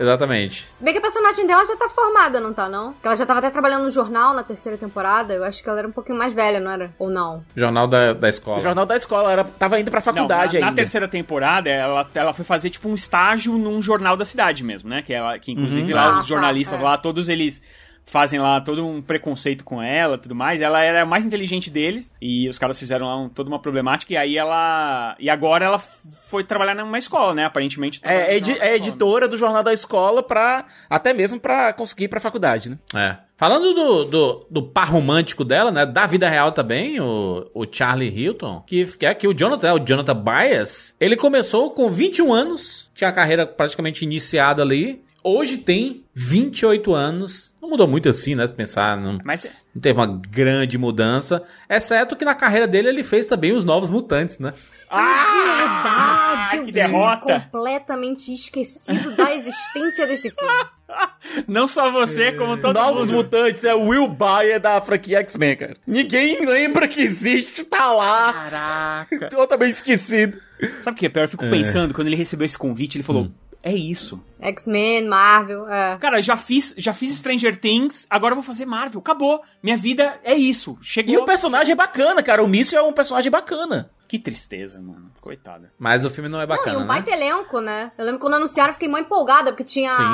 Exatamente. 0.00 0.66
Se 0.72 0.82
bem 0.82 0.92
que 0.92 0.98
a 0.98 1.02
personagem 1.02 1.46
dela 1.46 1.64
já 1.64 1.76
tá 1.76 1.88
formada, 1.88 2.40
não 2.40 2.52
tá, 2.52 2.68
não? 2.68 2.92
Porque 2.94 3.06
ela 3.06 3.16
já 3.16 3.24
tava 3.24 3.38
até 3.38 3.48
trabalhando 3.50 3.84
no 3.84 3.90
jornal 3.90 4.34
na 4.34 4.42
terceira 4.42 4.76
temporada. 4.76 5.32
Eu 5.34 5.44
acho 5.44 5.62
que 5.62 5.68
ela 5.68 5.78
era 5.78 5.86
um 5.86 5.92
pouquinho 5.92 6.18
mais 6.18 6.32
velha, 6.34 6.58
não 6.58 6.70
era? 6.70 6.90
Ou 6.98 7.08
não? 7.10 7.44
Jornal 7.54 7.86
da, 7.86 8.12
da 8.12 8.28
escola. 8.28 8.56
O 8.58 8.60
jornal 8.60 8.86
da 8.86 8.96
escola 8.96 9.30
era, 9.30 9.44
tava 9.44 9.78
indo 9.78 9.90
pra 9.92 10.00
faculdade 10.00 10.54
Não, 10.54 10.60
na, 10.60 10.66
na 10.66 10.70
ainda. 10.70 10.76
terceira 10.76 11.06
temporada, 11.06 11.70
ela, 11.70 12.08
ela 12.14 12.32
foi 12.34 12.44
fazer 12.44 12.70
tipo 12.70 12.88
um 12.88 12.94
estágio 12.94 13.52
num 13.56 13.80
jornal 13.80 14.16
da 14.16 14.24
cidade 14.24 14.64
mesmo, 14.64 14.88
né? 14.88 15.00
Que, 15.02 15.12
ela, 15.14 15.38
que 15.38 15.52
inclusive 15.52 15.92
Uhum. 15.92 15.96
lá 15.98 16.16
Ah, 16.16 16.20
os 16.20 16.26
jornalistas 16.26 16.80
tá, 16.80 16.84
é. 16.84 16.88
lá, 16.88 16.98
todos 16.98 17.28
eles 17.28 17.62
fazem 18.06 18.38
lá 18.38 18.60
todo 18.60 18.86
um 18.86 19.00
preconceito 19.02 19.64
com 19.64 19.82
ela 19.82 20.16
tudo 20.18 20.34
mais. 20.34 20.60
Ela 20.60 20.82
era 20.82 21.02
a 21.02 21.06
mais 21.06 21.24
inteligente 21.24 21.70
deles 21.70 22.12
e 22.20 22.48
os 22.48 22.58
caras 22.58 22.78
fizeram 22.78 23.06
lá 23.06 23.16
um- 23.16 23.28
toda 23.28 23.48
uma 23.48 23.58
problemática 23.58 24.12
e 24.12 24.16
aí 24.16 24.36
ela... 24.36 25.16
E 25.18 25.28
agora 25.30 25.64
ela 25.64 25.78
foi 25.78 26.44
trabalhar 26.44 26.74
numa 26.74 26.98
escola, 26.98 27.34
né? 27.34 27.44
Aparentemente. 27.44 28.00
É, 28.04 28.32
é, 28.32 28.36
edi- 28.36 28.52
é 28.52 28.54
escola. 28.54 28.70
editora 28.76 29.28
do 29.28 29.36
jornal 29.36 29.62
da 29.62 29.72
escola 29.72 30.22
pra. 30.22 30.66
Até 30.88 31.12
mesmo 31.14 31.40
pra 31.40 31.72
conseguir 31.72 32.04
ir 32.04 32.08
pra 32.08 32.20
faculdade, 32.20 32.70
né? 32.70 32.78
É. 32.94 33.16
Falando 33.36 33.72
do, 33.74 34.04
do, 34.04 34.46
do 34.50 34.62
par 34.62 34.90
romântico 34.90 35.44
dela, 35.44 35.70
né? 35.72 35.84
Da 35.84 36.06
vida 36.06 36.28
real 36.28 36.52
também, 36.52 37.00
o, 37.00 37.50
o 37.52 37.64
Charlie 37.70 38.08
Hilton, 38.10 38.62
que, 38.66 38.84
que 38.86 39.04
é 39.06 39.08
aqui 39.08 39.26
o 39.26 39.34
Jonathan, 39.36 39.74
o 39.74 39.78
Jonathan 39.84 40.14
Byers. 40.14 40.94
Ele 41.00 41.16
começou 41.16 41.70
com 41.72 41.90
21 41.90 42.32
anos, 42.32 42.88
tinha 42.94 43.10
a 43.10 43.12
carreira 43.12 43.44
praticamente 43.46 44.04
iniciada 44.04 44.62
ali. 44.62 45.02
Hoje 45.22 45.56
tem 45.56 46.04
28 46.14 46.94
anos. 46.94 47.52
Não 47.64 47.70
mudou 47.70 47.88
muito 47.88 48.10
assim, 48.10 48.34
né? 48.34 48.46
Se 48.46 48.52
pensar, 48.52 48.94
não, 48.94 49.18
Mas 49.24 49.46
não 49.74 49.80
teve 49.80 49.98
uma 49.98 50.20
grande 50.28 50.76
mudança. 50.76 51.42
Exceto 51.66 52.14
que 52.14 52.22
na 52.22 52.34
carreira 52.34 52.66
dele 52.66 52.88
ele 52.88 53.02
fez 53.02 53.26
também 53.26 53.54
os 53.54 53.64
Novos 53.64 53.88
Mutantes, 53.88 54.38
né? 54.38 54.52
Ah, 54.90 56.44
Verdade, 56.44 56.50
que 56.50 56.68
eu 56.68 56.72
derrota! 56.74 57.26
tinha 57.26 57.40
completamente 57.40 58.34
esquecido 58.34 59.16
da 59.16 59.34
existência 59.34 60.06
desse 60.06 60.30
filme. 60.30 60.64
Não 61.48 61.66
só 61.66 61.90
você, 61.90 62.32
como 62.32 62.60
todo 62.60 62.74
Novos 62.74 63.06
mundo. 63.10 63.24
Mutantes 63.24 63.64
é 63.64 63.74
o 63.74 63.88
Will 63.88 64.08
Byer 64.08 64.60
da 64.60 64.78
franquia 64.82 65.20
X-Men, 65.20 65.56
cara. 65.56 65.76
Ninguém 65.86 66.44
lembra 66.44 66.86
que 66.86 67.00
existe, 67.00 67.64
tá 67.64 67.90
lá. 67.92 68.30
Caraca. 68.30 69.28
Totalmente 69.30 69.76
esquecido. 69.76 70.38
Sabe 70.82 70.96
o 70.96 70.98
que 71.00 71.06
é 71.06 71.08
pior? 71.08 71.24
Eu 71.24 71.28
fico 71.30 71.48
pensando, 71.50 71.94
quando 71.94 72.08
ele 72.08 72.16
recebeu 72.16 72.44
esse 72.44 72.58
convite, 72.58 72.96
ele 72.98 73.02
falou... 73.04 73.30
É 73.66 73.72
isso. 73.72 74.22
X-Men, 74.38 75.08
Marvel, 75.08 75.66
é. 75.66 75.96
Cara, 75.96 76.20
já 76.20 76.36
fiz, 76.36 76.74
já 76.76 76.92
fiz 76.92 77.16
Stranger 77.16 77.58
Things, 77.58 78.06
agora 78.10 78.32
eu 78.32 78.36
vou 78.36 78.44
fazer 78.44 78.66
Marvel. 78.66 79.00
Acabou. 79.00 79.40
Minha 79.62 79.74
vida 79.78 80.20
é 80.22 80.34
isso. 80.34 80.76
Chegou. 80.82 81.14
E 81.14 81.16
o 81.16 81.24
personagem 81.24 81.72
é 81.72 81.74
bacana, 81.74 82.22
cara. 82.22 82.44
O 82.44 82.46
Míssil 82.46 82.78
é 82.78 82.82
um 82.82 82.92
personagem 82.92 83.30
bacana. 83.30 83.90
Que 84.06 84.18
tristeza, 84.18 84.78
mano. 84.82 85.10
Coitada. 85.18 85.72
Mas 85.78 86.04
o 86.04 86.10
filme 86.10 86.28
não 86.28 86.38
é 86.38 86.42
Não, 86.42 86.48
bacana, 86.54 86.74
e 86.74 86.76
um 86.76 86.80
né? 86.80 86.86
baita 86.86 87.10
elenco, 87.10 87.58
né? 87.62 87.90
Eu 87.96 88.04
lembro 88.04 88.20
quando 88.20 88.34
anunciaram, 88.34 88.68
eu 88.68 88.74
fiquei 88.74 88.86
mó 88.86 88.98
empolgada, 88.98 89.50
porque 89.50 89.64
tinha 89.64 89.96
Sim. 89.96 90.02
a 90.02 90.06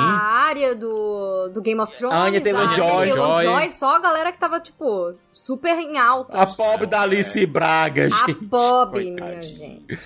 área 0.47 0.73
do, 0.73 1.49
do 1.53 1.61
Game 1.61 1.81
of 1.81 1.93
Thrones, 1.97 2.17
Anya 2.17 2.39
Taylor-Joy, 2.39 3.09
Taylor-Joy, 3.09 3.45
Joy. 3.45 3.71
só 3.71 3.97
a 3.97 3.99
galera 3.99 4.31
que 4.31 4.39
tava, 4.39 4.61
tipo, 4.61 5.13
super 5.33 5.77
em 5.77 5.97
alta. 5.97 6.41
A 6.41 6.45
pobre 6.47 6.87
da 6.87 7.01
Alice 7.01 7.45
Braga, 7.45 8.05
A 8.05 8.09
gente. 8.27 8.45
pobre, 8.45 9.11
minha 9.11 9.41
gente. 9.41 9.99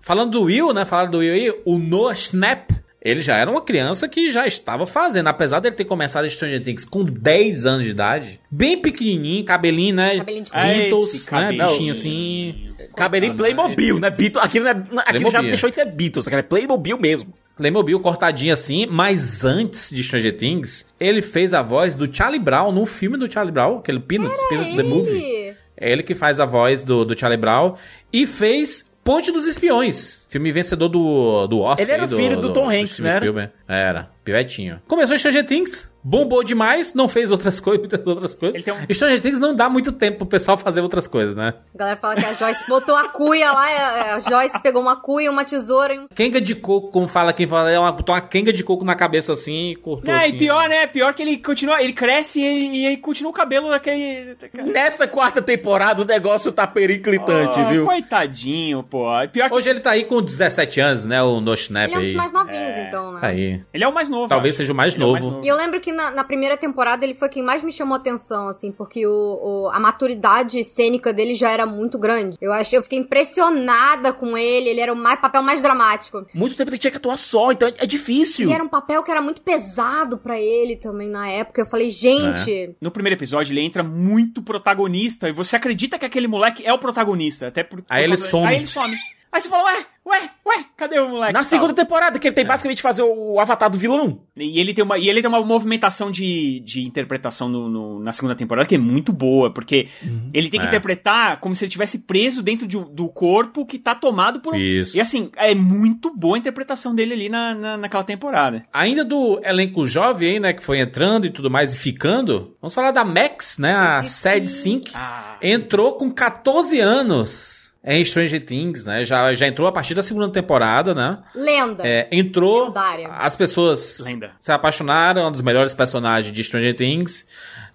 Falando 0.00 0.30
do 0.30 0.42
Will, 0.44 0.72
né? 0.72 0.86
Falaram 0.86 1.10
do 1.10 1.18
Will 1.18 1.34
aí, 1.34 1.62
o 1.66 1.78
Noah 1.78 2.14
Snap. 2.14 2.70
Ele 3.06 3.20
já 3.20 3.36
era 3.36 3.48
uma 3.48 3.60
criança 3.60 4.08
que 4.08 4.32
já 4.32 4.48
estava 4.48 4.84
fazendo, 4.84 5.28
apesar 5.28 5.60
dele 5.60 5.76
ter 5.76 5.84
começado 5.84 6.28
Stranger 6.28 6.60
Things 6.60 6.84
com 6.84 7.04
10 7.04 7.64
anos 7.64 7.84
de 7.84 7.92
idade, 7.92 8.40
bem 8.50 8.82
pequenininho, 8.82 9.44
cabelinho, 9.44 9.94
né? 9.94 10.16
Cabelinho 10.18 10.44
de 10.44 10.50
Beatles, 10.50 11.14
Esse 11.14 11.18
né? 11.18 11.30
cabelinho. 11.30 11.66
Bichinho 11.68 11.92
assim. 11.92 12.70
Cabelinho 12.96 13.34
Playmobil, 13.36 14.00
né? 14.00 14.10
Beatles, 14.10 14.44
aquilo, 14.44 14.64
não 14.64 15.00
é, 15.00 15.04
aquilo 15.06 15.30
já 15.30 15.40
deixou 15.40 15.68
de 15.68 15.76
ser 15.76 15.84
Beatles, 15.84 16.26
aquilo 16.26 16.40
é 16.40 16.42
Playmobil 16.42 16.98
mesmo. 16.98 17.32
Playmobil 17.56 18.00
cortadinho 18.00 18.52
assim, 18.52 18.86
mas 18.86 19.44
antes 19.44 19.90
de 19.90 20.02
Stranger 20.02 20.36
Things, 20.36 20.84
ele 20.98 21.22
fez 21.22 21.54
a 21.54 21.62
voz 21.62 21.94
do 21.94 22.12
Charlie 22.12 22.40
Brown 22.40 22.72
no 22.72 22.86
filme 22.86 23.16
do 23.16 23.32
Charlie 23.32 23.52
Brown, 23.52 23.78
aquele 23.78 24.00
Peanuts, 24.00 24.42
Peanuts 24.48 24.74
the 24.74 24.82
Movie. 24.82 25.16
Ele... 25.16 25.56
É 25.76 25.92
ele 25.92 26.02
que 26.02 26.14
faz 26.14 26.40
a 26.40 26.44
voz 26.44 26.82
do, 26.82 27.04
do 27.04 27.16
Charlie 27.16 27.38
Brown 27.38 27.76
e 28.12 28.26
fez 28.26 28.84
Ponte 29.06 29.30
dos 29.30 29.46
Espiões, 29.46 30.25
filme 30.36 30.52
vencedor 30.52 30.88
do, 30.88 31.46
do 31.46 31.60
Oscar. 31.60 31.84
Ele 31.84 31.92
era 31.92 32.02
aí, 32.04 32.08
do, 32.08 32.16
filho 32.16 32.36
do 32.36 32.52
Tom 32.52 32.68
Hanks, 32.70 33.00
né, 33.00 33.10
era? 33.10 33.18
Spielberg. 33.20 33.52
Era, 33.68 34.10
pivetinho. 34.22 34.80
Começou 34.86 35.14
em 35.14 35.18
Stranger 35.18 35.44
Things, 35.46 35.90
bombou 36.02 36.44
demais, 36.44 36.94
não 36.94 37.08
fez 37.08 37.30
outras 37.30 37.58
coisas, 37.60 37.80
muitas 37.80 38.06
outras 38.06 38.34
coisas. 38.34 38.60
Ele 38.60 38.70
um- 38.76 38.94
Stranger 38.94 39.20
Things 39.20 39.38
não 39.38 39.54
dá 39.54 39.68
muito 39.68 39.90
tempo 39.92 40.18
pro 40.18 40.26
pessoal 40.26 40.56
fazer 40.56 40.80
outras 40.82 41.06
coisas, 41.08 41.34
né? 41.34 41.54
A 41.74 41.78
galera 41.78 41.96
fala 41.96 42.14
que 42.16 42.24
a 42.24 42.32
Joyce 42.34 42.68
botou 42.68 42.94
a 42.94 43.08
cuia 43.08 43.50
lá, 43.52 43.66
a 43.66 44.06
a 44.16 44.18
Joyce 44.20 44.60
pegou 44.62 44.80
uma 44.82 44.96
cuia, 44.96 45.30
uma 45.30 45.44
tesoura 45.44 45.94
e 45.94 45.98
um... 45.98 46.06
Kenga 46.14 46.40
de 46.40 46.54
coco, 46.54 46.88
como 46.90 47.08
fala 47.08 47.32
quem 47.32 47.46
fala, 47.46 47.70
é 47.70 47.78
uma, 47.78 47.90
botou 47.92 48.14
uma 48.14 48.20
kenga 48.20 48.52
de 48.52 48.62
coco 48.62 48.84
na 48.84 48.94
cabeça 48.94 49.32
assim 49.32 49.70
e 49.70 49.76
cortou 49.76 50.10
Não, 50.12 50.18
assim. 50.20 50.28
e 50.28 50.38
pior, 50.38 50.68
né? 50.68 50.86
Pior 50.86 51.12
que 51.14 51.22
ele 51.22 51.36
continua, 51.38 51.82
ele 51.82 51.92
cresce 51.92 52.40
e, 52.40 52.82
e 52.82 52.86
aí 52.86 52.96
continua 52.96 53.30
o 53.30 53.34
cabelo 53.34 53.68
daquele. 53.70 54.36
Nessa 54.72 55.06
quarta 55.08 55.40
temporada 55.42 56.02
o 56.02 56.04
negócio 56.04 56.52
tá 56.52 56.66
periclitante, 56.66 57.58
Ah, 57.58 57.70
viu? 57.70 57.84
Coitadinho, 57.84 58.82
pô. 58.82 59.06
Pior 59.32 59.48
que 59.48 59.54
Hoje 59.56 59.68
ele 59.70 59.80
tá 59.80 59.90
aí 59.92 60.04
com 60.04 60.20
17 60.26 60.80
anos, 60.80 61.04
né? 61.04 61.22
O 61.22 61.40
No 61.40 61.54
Snap 61.54 61.86
Ele 61.86 61.94
é 61.94 61.98
um 61.98 62.00
dos 62.02 62.10
aí. 62.10 62.16
mais 62.16 62.32
novinhos, 62.32 62.76
então, 62.78 63.12
né? 63.12 63.20
Tá 63.20 63.26
aí. 63.28 63.60
ele 63.72 63.84
é 63.84 63.88
o 63.88 63.94
mais 63.94 64.08
novo. 64.08 64.28
Talvez 64.28 64.54
acho. 64.54 64.58
seja 64.58 64.72
o 64.72 64.76
mais 64.76 64.94
Ele 64.94 65.02
é 65.02 65.06
o 65.06 65.12
novo. 65.12 65.40
E 65.44 65.48
eu 65.48 65.56
lembro 65.56 65.80
que 65.80 65.90
na, 65.92 66.10
na 66.10 66.24
primeira 66.24 66.56
temporada 66.56 67.04
ele 67.04 67.14
foi 67.14 67.28
quem 67.28 67.42
mais 67.42 67.64
me 67.64 67.72
chamou 67.72 67.96
atenção, 67.96 68.48
assim, 68.48 68.70
porque 68.70 69.06
o, 69.06 69.10
o- 69.10 69.70
a 69.72 69.78
maturidade 69.80 70.62
cênica 70.64 71.12
dele 71.12 71.34
já 71.34 71.50
era 71.50 71.64
muito 71.66 71.98
grande. 71.98 72.36
Eu 72.40 72.52
acho, 72.52 72.74
eu 72.76 72.82
fiquei 72.82 72.98
impressionada 72.98 74.12
com 74.12 74.36
ele, 74.36 74.68
ele 74.68 74.80
era 74.80 74.92
o 74.92 74.96
mais, 74.96 75.20
papel 75.20 75.42
mais 75.42 75.62
dramático. 75.62 76.26
Muito 76.34 76.56
tempo 76.56 76.70
ele 76.70 76.78
tinha 76.78 76.90
que 76.90 76.96
atuar 76.96 77.16
só, 77.16 77.52
então 77.52 77.68
é 77.78 77.86
difícil. 77.86 78.48
E 78.48 78.52
era 78.52 78.62
um 78.62 78.68
papel 78.68 79.02
que 79.02 79.10
era 79.10 79.20
muito 79.20 79.42
pesado 79.42 80.18
pra 80.18 80.40
ele 80.40 80.76
também 80.76 81.08
na 81.08 81.28
época. 81.30 81.60
Eu 81.60 81.66
falei, 81.66 81.88
gente, 81.90 82.74
No 82.80 82.90
primeiro 82.90 83.16
episódio, 83.16 83.52
ele 83.52 83.60
entra 83.60 83.82
muito 83.82 84.42
protagonista 84.42 85.28
e 85.28 85.32
você 85.32 85.56
acredita 85.56 85.98
que 85.98 86.04
aquele 86.04 86.26
moleque 86.28 86.64
é 86.66 86.72
o 86.72 86.78
protagonista. 86.78 87.48
Até 87.48 87.62
por, 87.62 87.82
por 87.82 87.86
Aí 87.88 88.04
ele 88.04 88.16
some. 88.16 88.46
Aí 88.46 88.56
ele 88.56 88.66
some. 88.66 88.94
Aí 89.36 89.40
você 89.42 89.50
fala, 89.50 89.64
ué, 89.64 89.86
ué, 90.06 90.30
ué, 90.46 90.64
cadê 90.78 90.98
o 90.98 91.10
moleque? 91.10 91.34
Na 91.34 91.40
tal? 91.40 91.44
segunda 91.50 91.74
temporada, 91.74 92.18
que 92.18 92.26
ele 92.26 92.34
tem 92.34 92.44
É. 92.44 92.48
basicamente 92.48 92.80
fazer 92.80 93.02
o 93.02 93.38
avatar 93.38 93.68
do 93.68 93.76
vilão. 93.76 94.22
E 94.34 94.58
ele 94.58 94.72
tem 94.72 94.82
uma, 94.82 94.96
e 94.96 95.10
ele 95.10 95.20
tem 95.20 95.28
uma 95.28 95.44
movimentação 95.44 96.10
de, 96.10 96.60
de 96.60 96.86
interpretação 96.86 97.46
no, 97.46 97.68
no- 97.68 98.00
na 98.00 98.12
segunda 98.14 98.34
temporada 98.34 98.66
que 98.66 98.76
é 98.76 98.78
muito 98.78 99.12
boa, 99.12 99.52
porque 99.52 99.88
ele 100.32 100.48
tem 100.48 100.58
que 100.58 100.64
É. 100.64 100.68
interpretar 100.70 101.38
como 101.38 101.54
se 101.54 101.64
ele 101.64 101.68
estivesse 101.68 101.98
preso 101.98 102.42
dentro 102.42 102.66
de- 102.66 102.82
do 102.94 103.08
corpo 103.10 103.66
que 103.66 103.78
tá 103.78 103.94
tomado 103.94 104.40
por 104.40 104.54
um. 104.54 104.56
Isso. 104.58 104.96
E 104.96 105.00
assim, 105.02 105.30
é 105.36 105.54
muito 105.54 106.10
boa 106.16 106.36
a 106.36 106.38
interpretação 106.38 106.94
dele 106.94 107.12
ali 107.12 107.28
na, 107.28 107.54
na, 107.54 107.76
naquela 107.76 108.02
temporada. 108.04 108.64
Ainda 108.72 109.04
do 109.04 109.38
elenco 109.44 109.84
jovem 109.84 110.30
aí, 110.30 110.40
né, 110.40 110.52
que 110.54 110.64
foi 110.64 110.80
entrando 110.80 111.26
e 111.26 111.30
tudo 111.30 111.50
mais 111.50 111.74
e 111.74 111.76
ficando, 111.76 112.56
vamos 112.58 112.72
falar 112.72 112.90
da 112.90 113.04
Max, 113.04 113.58
né, 113.58 113.74
a 113.74 114.02
Sad 114.02 114.48
Sync. 114.48 114.92
Ah, 114.94 115.36
Entrou 115.42 115.92
com 115.92 116.10
14 116.10 116.80
anos 116.80 117.65
em 117.86 118.04
Stranger 118.04 118.42
Things, 118.44 118.84
né, 118.84 119.04
já, 119.04 119.32
já 119.34 119.46
entrou 119.46 119.68
a 119.68 119.72
partir 119.72 119.94
da 119.94 120.02
segunda 120.02 120.28
temporada, 120.28 120.92
né. 120.92 121.18
lenda. 121.34 121.86
É, 121.86 122.08
entrou, 122.10 122.64
Lendária. 122.66 123.08
as 123.12 123.36
pessoas 123.36 124.00
Lenda. 124.00 124.32
se 124.40 124.50
apaixonaram, 124.50 125.22
é 125.22 125.26
um 125.28 125.30
dos 125.30 125.40
melhores 125.40 125.72
personagens 125.72 126.34
de 126.34 126.42
Stranger 126.42 126.74
Things. 126.74 127.24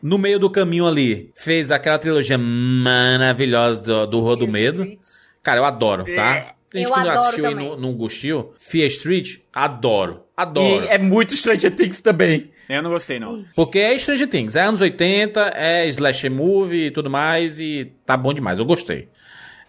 No 0.03 0.17
meio 0.17 0.37
do 0.37 0.49
caminho 0.49 0.85
ali, 0.87 1.29
fez 1.35 1.71
aquela 1.71 1.97
trilogia 1.97 2.37
maravilhosa 2.37 3.81
do, 3.81 4.05
do 4.07 4.19
Rua 4.19 4.35
do 4.35 4.47
Medo. 4.47 4.85
Cara, 5.41 5.59
eu 5.59 5.65
adoro, 5.65 6.03
tá? 6.15 6.55
Tem 6.69 6.83
gente 6.83 6.89
Eu 6.89 6.93
que 6.95 7.03
não 7.03 7.09
adoro 7.09 7.19
assistiu 7.27 7.45
aí 7.45 7.51
também. 7.53 7.69
no, 7.69 7.77
no 7.77 7.93
Gostil. 7.93 8.53
Fear 8.57 8.87
Street, 8.87 9.37
adoro. 9.53 10.23
Adoro. 10.35 10.83
E 10.85 10.87
é 10.87 10.97
muito 10.97 11.35
Stranger 11.35 11.71
Things 11.75 12.01
também. 12.01 12.49
eu 12.69 12.81
não 12.81 12.89
gostei, 12.89 13.19
não. 13.19 13.45
Porque 13.55 13.77
é 13.79 13.97
Stranger 13.97 14.27
Things, 14.27 14.55
é 14.55 14.61
anos 14.61 14.81
80, 14.81 15.53
é 15.55 15.87
slasher 15.87 16.31
movie 16.31 16.87
e 16.87 16.91
tudo 16.91 17.09
mais, 17.09 17.59
e 17.59 17.91
tá 18.05 18.15
bom 18.17 18.33
demais, 18.33 18.57
eu 18.59 18.65
gostei. 18.65 19.07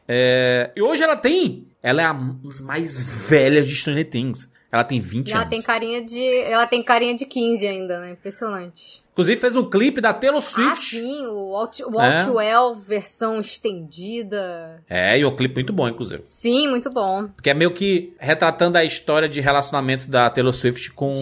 É, 0.08 0.70
e 0.74 0.82
hoje 0.82 1.02
ela 1.02 1.16
tem, 1.16 1.66
ela 1.82 2.02
é 2.02 2.04
a 2.04 2.12
das 2.12 2.60
mais 2.60 2.98
velhas 2.98 3.66
de 3.66 3.76
Stranger 3.76 4.08
Things. 4.08 4.48
Ela 4.70 4.84
tem 4.84 5.00
20 5.00 5.30
Ela 5.30 5.42
anos. 5.42 5.50
tem 5.50 5.62
carinha 5.62 6.02
de. 6.02 6.24
Ela 6.42 6.66
tem 6.66 6.82
carinha 6.82 7.14
de 7.14 7.26
15 7.26 7.66
ainda, 7.66 8.00
né? 8.00 8.12
Impressionante. 8.12 9.02
Inclusive 9.12 9.38
fez 9.40 9.54
um 9.54 9.68
clipe 9.68 10.00
da 10.00 10.14
Taylor 10.14 10.38
Ah, 10.38 10.42
Swift. 10.42 10.96
sim, 10.96 11.26
o 11.26 11.54
Out, 11.54 11.84
o 11.84 12.00
É. 12.00 12.22
Outwell 12.22 12.74
versão 12.74 13.40
estendida. 13.40 14.82
É, 14.88 15.18
e 15.18 15.24
o 15.24 15.32
clipe 15.36 15.54
muito 15.54 15.72
bom, 15.72 15.88
inclusive. 15.88 16.24
Sim, 16.30 16.68
muito 16.68 16.88
bom. 16.90 17.28
Que 17.42 17.50
é 17.50 17.54
meio 17.54 17.70
que 17.72 18.14
retratando 18.18 18.78
a 18.78 18.84
história 18.84 19.28
de 19.28 19.40
relacionamento 19.40 20.08
da 20.08 20.30
Taylor 20.30 20.52
Swift 20.52 20.92
com 20.92 21.14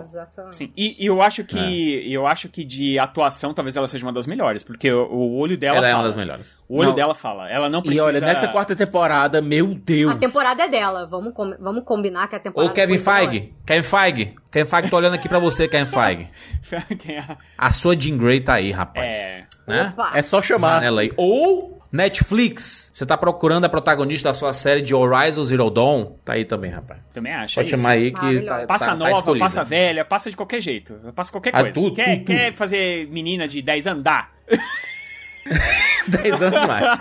exatamente. 0.00 0.56
Sim, 0.56 0.72
e, 0.76 0.96
e 1.02 1.06
eu 1.06 1.20
acho 1.20 1.44
que 1.44 1.58
É. 1.58 2.08
eu 2.16 2.26
acho 2.26 2.48
que 2.48 2.64
de 2.64 2.98
atuação 2.98 3.52
talvez 3.52 3.76
ela 3.76 3.88
seja 3.88 4.06
uma 4.06 4.12
das 4.12 4.26
melhores, 4.26 4.62
porque 4.62 4.90
o, 4.92 5.06
o 5.10 5.38
olho 5.38 5.56
dela 5.56 5.78
Ela 5.78 5.88
é 5.88 5.90
fala. 5.90 6.02
uma 6.02 6.08
das 6.08 6.16
melhores. 6.16 6.58
O 6.68 6.78
olho 6.78 6.88
Não. 6.90 6.94
dela 6.94 7.14
fala. 7.14 7.50
Ela 7.50 7.68
não 7.68 7.80
E 7.80 7.82
precisa. 7.82 8.04
olha, 8.04 8.20
nessa 8.20 8.48
quarta 8.48 8.76
temporada, 8.76 9.40
meu 9.42 9.74
Deus. 9.74 10.12
A 10.12 10.16
temporada 10.16 10.62
é 10.62 10.68
dela, 10.68 11.06
vamos, 11.06 11.32
com- 11.34 11.56
vamos 11.58 11.84
combinar 11.84 12.28
que 12.28 12.36
a 12.36 12.40
temporada 12.40 12.72
Kevin 12.72 12.98
foi 12.98 13.14
dela. 13.14 13.30
Feige. 13.30 13.54
Kevin 13.66 13.82
Feige. 13.82 14.34
Kevin 14.50 14.68
Feige, 14.68 14.90
tô 14.90 14.96
olhando 14.96 15.14
aqui 15.14 15.28
pra 15.28 15.38
você, 15.38 15.68
Kevin 15.68 15.86
Feige. 15.90 16.28
Quem 16.98 17.16
é? 17.16 17.24
A 17.56 17.70
sua 17.70 17.98
Jean 17.98 18.16
Grey 18.18 18.40
tá 18.40 18.54
aí, 18.54 18.70
rapaz. 18.72 19.14
É. 19.14 19.44
Né? 19.66 19.94
É 20.14 20.22
só 20.22 20.42
chamar. 20.42 20.82
Ela 20.82 21.02
aí. 21.02 21.12
Ou 21.16 21.78
Netflix. 21.92 22.90
Você 22.92 23.06
tá 23.06 23.16
procurando 23.16 23.64
a 23.64 23.68
protagonista 23.68 24.28
da 24.28 24.34
sua 24.34 24.52
série 24.52 24.80
de 24.82 24.94
Horizon 24.94 25.44
Zero 25.44 25.70
Dawn? 25.70 26.16
Tá 26.24 26.32
aí 26.34 26.44
também, 26.44 26.70
rapaz. 26.70 27.00
Também 27.12 27.32
acho. 27.32 27.54
Pode 27.56 27.66
é 27.66 27.72
isso. 27.74 27.76
chamar 27.82 27.94
aí 27.94 28.10
que 28.10 28.40
tá, 28.42 28.66
Passa 28.66 28.84
tá, 28.86 28.90
tá 28.92 28.96
nova, 28.96 29.12
escolhida. 29.12 29.44
passa 29.44 29.64
velha, 29.64 30.04
passa 30.04 30.30
de 30.30 30.36
qualquer 30.36 30.60
jeito. 30.60 30.94
Passa 31.14 31.30
qualquer 31.30 31.50
Ah, 31.54 31.60
coisa. 31.60 31.72
tudo, 31.74 31.94
quer, 31.96 32.16
tudo, 32.18 32.26
quer 32.26 32.52
fazer 32.52 33.06
menina 33.08 33.46
de 33.46 33.62
10 33.62 33.86
anos? 33.86 34.02
Dá. 34.02 34.28
10 36.08 36.42
anos 36.42 36.60
demais. 36.60 36.98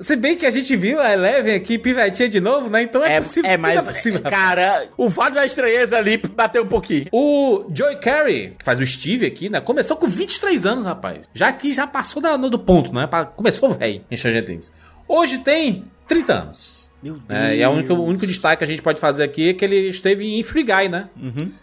Se 0.00 0.14
bem 0.14 0.36
que 0.36 0.46
a 0.46 0.50
gente 0.50 0.76
viu 0.76 1.00
a 1.00 1.12
Eleven 1.12 1.54
aqui, 1.56 1.76
pivetinha 1.76 2.28
de 2.28 2.40
novo, 2.40 2.70
né? 2.70 2.82
Então 2.82 3.02
é, 3.04 3.14
É, 3.16 3.20
possível. 3.20 3.50
é, 3.50 3.56
mas, 3.56 3.86
é 3.88 3.92
possível, 3.92 4.20
cara, 4.22 4.88
o 4.96 5.10
fato 5.10 5.34
da 5.34 5.44
estranheza 5.44 5.96
ali 5.98 6.16
bateu 6.18 6.62
um 6.62 6.68
pouquinho. 6.68 7.06
O 7.10 7.64
Joey 7.74 7.96
Carey, 7.98 8.54
que 8.58 8.64
faz 8.64 8.78
o 8.78 8.86
Steve 8.86 9.26
aqui, 9.26 9.48
né? 9.50 9.60
Começou 9.60 9.96
com 9.96 10.06
23 10.06 10.64
anos, 10.66 10.84
rapaz. 10.84 11.26
Já 11.34 11.52
que 11.52 11.72
já 11.72 11.84
passou 11.86 12.22
da- 12.22 12.36
do 12.36 12.58
ponto, 12.58 12.94
né? 12.94 13.08
Começou 13.34 13.72
velho 13.74 14.04
em 14.08 14.16
Stranger 14.16 14.44
Things. 14.44 14.70
Hoje 15.08 15.38
tem 15.38 15.84
30 16.06 16.32
anos. 16.34 16.77
Meu 17.02 17.14
Deus. 17.14 17.24
É, 17.28 17.56
e 17.56 17.66
única, 17.66 17.94
o 17.94 18.04
único 18.04 18.26
destaque 18.26 18.58
que 18.58 18.64
a 18.64 18.66
gente 18.66 18.82
pode 18.82 19.00
fazer 19.00 19.22
aqui 19.22 19.50
é 19.50 19.54
que 19.54 19.64
ele 19.64 19.88
esteve 19.88 20.26
em 20.26 20.42
Free 20.42 20.64
Guy, 20.64 20.88
né? 20.88 21.08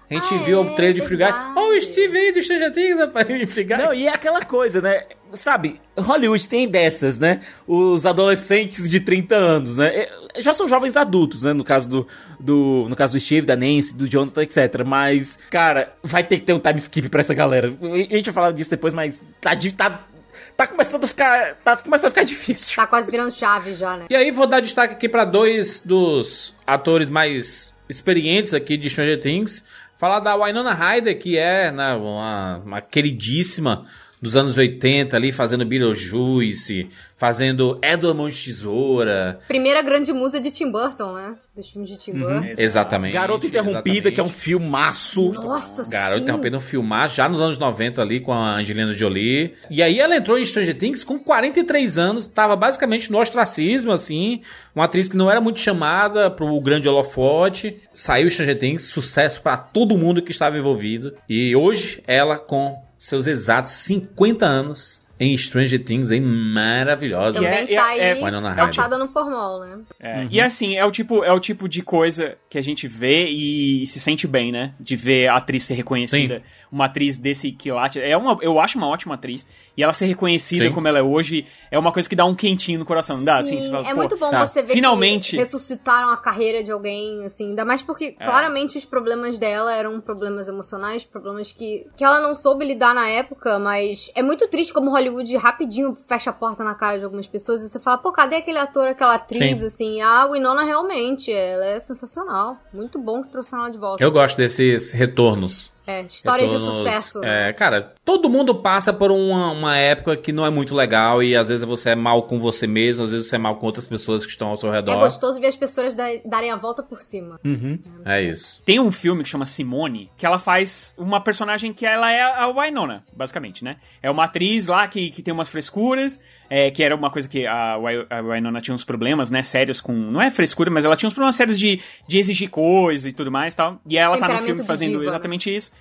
A 0.09 0.13
gente 0.13 0.33
Ah, 0.33 0.37
viu 0.37 0.59
é, 0.59 0.61
o 0.61 0.75
trailer 0.75 0.95
de 0.95 1.01
Free 1.01 1.17
Guy. 1.17 1.27
Ó, 1.55 1.69
o 1.75 1.81
Steve 1.81 2.17
aí 2.17 2.31
do 2.31 2.41
Stranger 2.41 2.71
Things, 2.71 2.97
em 3.29 3.45
Free 3.45 3.63
Guy. 3.65 3.77
Não, 3.77 3.93
e 3.93 4.07
é 4.07 4.13
aquela 4.13 4.43
coisa, 4.45 4.81
né? 4.81 5.03
Sabe, 5.33 5.81
Hollywood 5.97 6.47
tem 6.47 6.67
dessas, 6.69 7.19
né? 7.19 7.41
Os 7.67 8.05
adolescentes 8.05 8.87
de 8.87 9.01
30 9.01 9.35
anos, 9.35 9.77
né? 9.77 9.87
É, 9.93 10.41
Já 10.41 10.53
são 10.53 10.69
jovens 10.69 10.95
adultos, 10.95 11.43
né? 11.43 11.51
No 11.51 11.63
caso 11.65 11.89
do, 11.89 12.07
do, 12.39 12.85
no 12.87 12.95
caso 12.95 13.17
do 13.17 13.19
Steve, 13.19 13.45
da 13.45 13.57
Nancy, 13.57 13.93
do 13.93 14.07
Jonathan, 14.07 14.41
etc. 14.43 14.83
Mas, 14.85 15.37
cara, 15.49 15.93
vai 16.01 16.23
ter 16.23 16.39
que 16.39 16.45
ter 16.45 16.53
um 16.53 16.59
time 16.59 16.77
skip 16.77 17.09
pra 17.09 17.19
essa 17.19 17.33
galera. 17.33 17.73
A 17.81 17.97
gente 18.15 18.25
vai 18.25 18.33
falar 18.33 18.51
disso 18.51 18.69
depois, 18.69 18.93
mas 18.93 19.27
tá, 19.41 19.51
tá, 19.75 20.07
tá 20.55 20.67
começando 20.67 21.03
a 21.03 21.07
ficar. 21.07 21.55
Tá 21.63 21.77
começando 21.77 22.07
a 22.07 22.11
ficar 22.11 22.23
difícil. 22.23 22.75
Tá 22.75 22.87
quase 22.87 23.09
virando 23.09 23.31
chave 23.31 23.73
já, 23.73 23.97
né? 23.97 24.05
E 24.09 24.15
aí 24.15 24.31
vou 24.31 24.47
dar 24.47 24.59
destaque 24.59 24.93
aqui 24.93 25.09
pra 25.09 25.25
dois 25.25 25.81
dos 25.81 26.53
atores 26.65 27.09
mais 27.09 27.73
experientes 27.87 28.53
aqui 28.53 28.77
de 28.77 28.89
Stranger 28.89 29.19
Things. 29.19 29.63
Falar 29.97 30.19
da 30.19 30.35
Winona 30.35 30.73
Ryder, 30.73 31.17
que 31.17 31.37
é 31.37 31.71
né, 31.71 31.93
uma, 31.93 32.57
uma 32.65 32.81
queridíssima 32.81 33.85
dos 34.21 34.35
anos 34.35 34.57
80 34.57 35.15
ali, 35.15 35.31
fazendo 35.31 35.65
Beetlejuice, 35.65 36.87
fazendo 37.17 37.79
Edward 37.81 38.17
Mão 38.17 38.27
de 38.27 38.35
Tesoura. 38.43 39.39
Primeira 39.47 39.81
grande 39.81 40.11
musa 40.11 40.39
de 40.39 40.51
Tim 40.51 40.71
Burton, 40.71 41.13
né? 41.13 41.35
Dos 41.55 41.69
filmes 41.69 41.89
de 41.89 41.97
Tim 41.97 42.11
Uhum. 42.11 42.19
Burton. 42.19 42.53
Exatamente. 42.57 43.13
Garota 43.13 43.47
Interrompida, 43.47 44.11
que 44.11 44.19
é 44.19 44.23
um 44.23 44.29
filmaço. 44.29 45.31
Nossa, 45.31 45.89
Garota 45.89 46.17
sim. 46.17 46.23
Interrompida 46.23 46.57
um 46.57 46.61
filmar 46.61 47.07
já 47.09 47.29
nos 47.29 47.39
anos 47.39 47.57
90 47.57 48.01
ali 48.01 48.19
com 48.19 48.33
a 48.33 48.55
Angelina 48.55 48.91
Jolie. 48.91 49.53
E 49.69 49.81
aí 49.81 49.99
ela 49.99 50.15
entrou 50.15 50.37
em 50.37 50.45
Stranger 50.45 50.77
Things 50.77 51.03
com 51.03 51.17
43 51.19 51.97
anos, 51.97 52.27
tava 52.27 52.55
basicamente 52.55 53.11
no 53.11 53.19
ostracismo, 53.19 53.91
assim. 53.91 54.41
Uma 54.73 54.85
atriz 54.85 55.07
que 55.07 55.15
não 55.15 55.31
era 55.31 55.39
muito 55.39 55.59
chamada 55.59 56.29
pro 56.29 56.59
grande 56.59 56.89
holofote. 56.89 57.77
Saiu 57.93 58.29
Stranger 58.29 58.57
Things, 58.57 58.83
sucesso 58.85 59.41
pra 59.41 59.55
todo 59.55 59.97
mundo 59.97 60.21
que 60.21 60.31
estava 60.31 60.57
envolvido. 60.57 61.15
E 61.29 61.55
hoje 61.55 62.03
ela 62.05 62.37
com 62.37 62.83
seus 62.97 63.27
exatos 63.27 63.71
50 63.71 64.45
anos 64.45 65.01
em 65.19 65.35
Stranger 65.37 65.83
Things, 65.83 66.11
hein? 66.11 66.21
Maravilhosa. 66.21 67.39
Também 67.41 67.51
É, 67.63 67.65
tá 67.65 67.71
é, 67.73 67.77
aí 67.77 67.99
é, 68.21 68.97
no 68.97 69.07
formol, 69.07 69.59
né? 69.61 69.79
É, 69.99 70.27
E 70.29 70.41
assim, 70.41 70.75
é 70.75 70.85
o, 70.85 70.91
tipo, 70.91 71.23
é 71.23 71.31
o 71.31 71.39
tipo 71.39 71.69
de 71.69 71.81
coisa 71.81 72.37
que 72.49 72.57
a 72.57 72.61
gente 72.61 72.87
vê 72.87 73.27
e 73.27 73.85
se 73.85 73.99
sente 73.99 74.27
bem, 74.27 74.51
né? 74.51 74.73
De 74.79 74.95
ver 74.95 75.27
a 75.27 75.37
atriz 75.37 75.63
ser 75.63 75.75
reconhecida. 75.75 76.43
Uma 76.71 76.85
atriz 76.85 77.17
desse 77.17 77.51
quilate. 77.51 77.99
É 78.01 78.17
uma, 78.17 78.37
eu 78.41 78.59
acho 78.59 78.77
uma 78.77 78.87
ótima 78.87 79.15
atriz. 79.15 79.47
E 79.77 79.83
ela 79.83 79.93
ser 79.93 80.05
reconhecida 80.07 80.65
Sim. 80.65 80.71
como 80.71 80.87
ela 80.87 80.99
é 80.99 81.03
hoje 81.03 81.45
é 81.71 81.79
uma 81.79 81.91
coisa 81.91 82.09
que 82.09 82.15
dá 82.15 82.25
um 82.25 82.35
quentinho 82.35 82.79
no 82.79 82.85
coração. 82.85 83.17
Não 83.17 83.23
dá? 83.23 83.39
Assim, 83.39 83.59
Sim, 83.61 83.67
você 83.67 83.71
fala, 83.71 83.89
é 83.89 83.93
muito 83.93 84.17
bom 84.17 84.29
tá, 84.29 84.45
você 84.45 84.61
ver 84.61 84.73
finalmente. 84.73 85.31
que 85.31 85.37
ressuscitaram 85.37 86.09
a 86.09 86.17
carreira 86.17 86.63
de 86.63 86.71
alguém, 86.71 87.23
assim, 87.25 87.49
ainda 87.49 87.63
mais 87.63 87.81
porque 87.81 88.15
É. 88.19 88.23
claramente 88.25 88.77
os 88.77 88.85
problemas 88.85 89.39
dela 89.39 89.73
eram 89.73 90.01
problemas 90.01 90.47
emocionais, 90.47 91.05
problemas 91.05 91.51
que, 91.51 91.85
que 91.95 92.03
ela 92.03 92.19
não 92.21 92.35
soube 92.35 92.65
lidar 92.65 92.93
na 92.93 93.07
época, 93.07 93.59
mas 93.59 94.09
é 94.15 94.21
muito 94.21 94.47
triste 94.49 94.73
como 94.73 94.89
Hollywood 94.91 95.04
rapidinho 95.37 95.95
fecha 96.07 96.29
a 96.29 96.33
porta 96.33 96.63
na 96.63 96.73
cara 96.73 96.97
de 96.97 97.03
algumas 97.03 97.27
pessoas 97.27 97.61
e 97.61 97.69
você 97.69 97.79
fala, 97.79 97.97
pô, 97.97 98.11
cadê 98.11 98.37
aquele 98.37 98.57
ator, 98.57 98.87
aquela 98.87 99.15
atriz, 99.15 99.59
Sim. 99.59 99.65
assim, 99.65 100.01
a 100.01 100.25
Winona 100.25 100.63
realmente, 100.63 101.31
ela 101.31 101.65
é 101.65 101.79
sensacional, 101.79 102.57
muito 102.73 102.99
bom 102.99 103.21
que 103.21 103.29
trouxeram 103.29 103.63
ela 103.63 103.71
de 103.71 103.77
volta. 103.77 104.03
Eu 104.03 104.11
gosto 104.11 104.37
desses 104.37 104.91
retornos. 104.91 105.74
É, 105.87 106.01
histórias 106.01 106.49
de 106.49 106.57
sucesso. 106.57 107.23
É, 107.23 107.53
cara, 107.53 107.93
todo 108.03 108.29
mundo 108.29 108.55
passa 108.55 108.91
por 108.91 109.11
uma, 109.11 109.51
uma 109.51 109.77
época 109.77 110.17
que 110.17 110.31
não 110.31 110.45
é 110.45 110.49
muito 110.49 110.73
legal 110.73 111.21
e 111.21 111.35
às 111.35 111.49
vezes 111.49 111.63
você 111.63 111.91
é 111.91 111.95
mal 111.95 112.23
com 112.23 112.39
você 112.39 112.65
mesmo, 112.65 113.03
às 113.03 113.11
vezes 113.11 113.27
você 113.27 113.35
é 113.35 113.39
mal 113.39 113.55
com 113.57 113.65
outras 113.65 113.87
pessoas 113.87 114.25
que 114.25 114.31
estão 114.31 114.47
ao 114.49 114.57
seu 114.57 114.71
É 114.73 114.77
redor. 114.77 114.99
gostoso 114.99 115.39
ver 115.39 115.47
as 115.47 115.55
pessoas 115.55 115.95
da- 115.95 116.09
darem 116.25 116.51
a 116.51 116.55
volta 116.55 116.81
por 116.81 117.01
cima. 117.01 117.39
Uhum. 117.45 117.79
É 118.05 118.21
isso. 118.21 118.61
Tem 118.65 118.79
um 118.79 118.91
filme 118.91 119.23
que 119.23 119.29
chama 119.29 119.45
Simone, 119.45 120.09
que 120.17 120.25
ela 120.25 120.39
faz 120.39 120.93
uma 120.97 121.21
personagem 121.21 121.71
que 121.73 121.85
ela 121.85 122.11
é 122.11 122.21
a 122.21 122.47
Winona, 122.51 123.03
basicamente, 123.15 123.63
né? 123.63 123.77
É 124.01 124.09
uma 124.09 124.23
atriz 124.25 124.67
lá 124.67 124.87
que, 124.87 125.09
que 125.11 125.21
tem 125.21 125.33
umas 125.33 125.49
frescuras, 125.49 126.19
é, 126.49 126.69
que 126.71 126.83
era 126.83 126.95
uma 126.95 127.09
coisa 127.09 127.27
que 127.27 127.45
a, 127.45 127.75
a 128.09 128.21
Winona 128.21 128.61
tinha 128.61 128.73
uns 128.75 128.83
problemas, 128.85 129.29
né, 129.31 129.41
sérios 129.43 129.81
com... 129.81 129.93
Não 129.93 130.21
é 130.21 130.29
frescura, 130.31 130.69
mas 130.71 130.85
ela 130.85 130.95
tinha 130.95 131.07
uns 131.07 131.13
problemas 131.13 131.35
sérios 131.35 131.57
de, 131.59 131.79
de 132.07 132.17
exigir 132.17 132.49
coisas 132.49 133.05
e 133.05 133.13
tudo 133.13 133.31
mais 133.31 133.53
e 133.53 133.57
tal. 133.57 133.79
E 133.87 133.97
ela 133.97 134.17
tá 134.17 134.27
no 134.29 134.39
filme 134.39 134.63
fazendo 134.63 134.91
diva, 134.91 135.03
né? 135.03 135.07
exatamente 135.09 135.53
isso. 135.55 135.71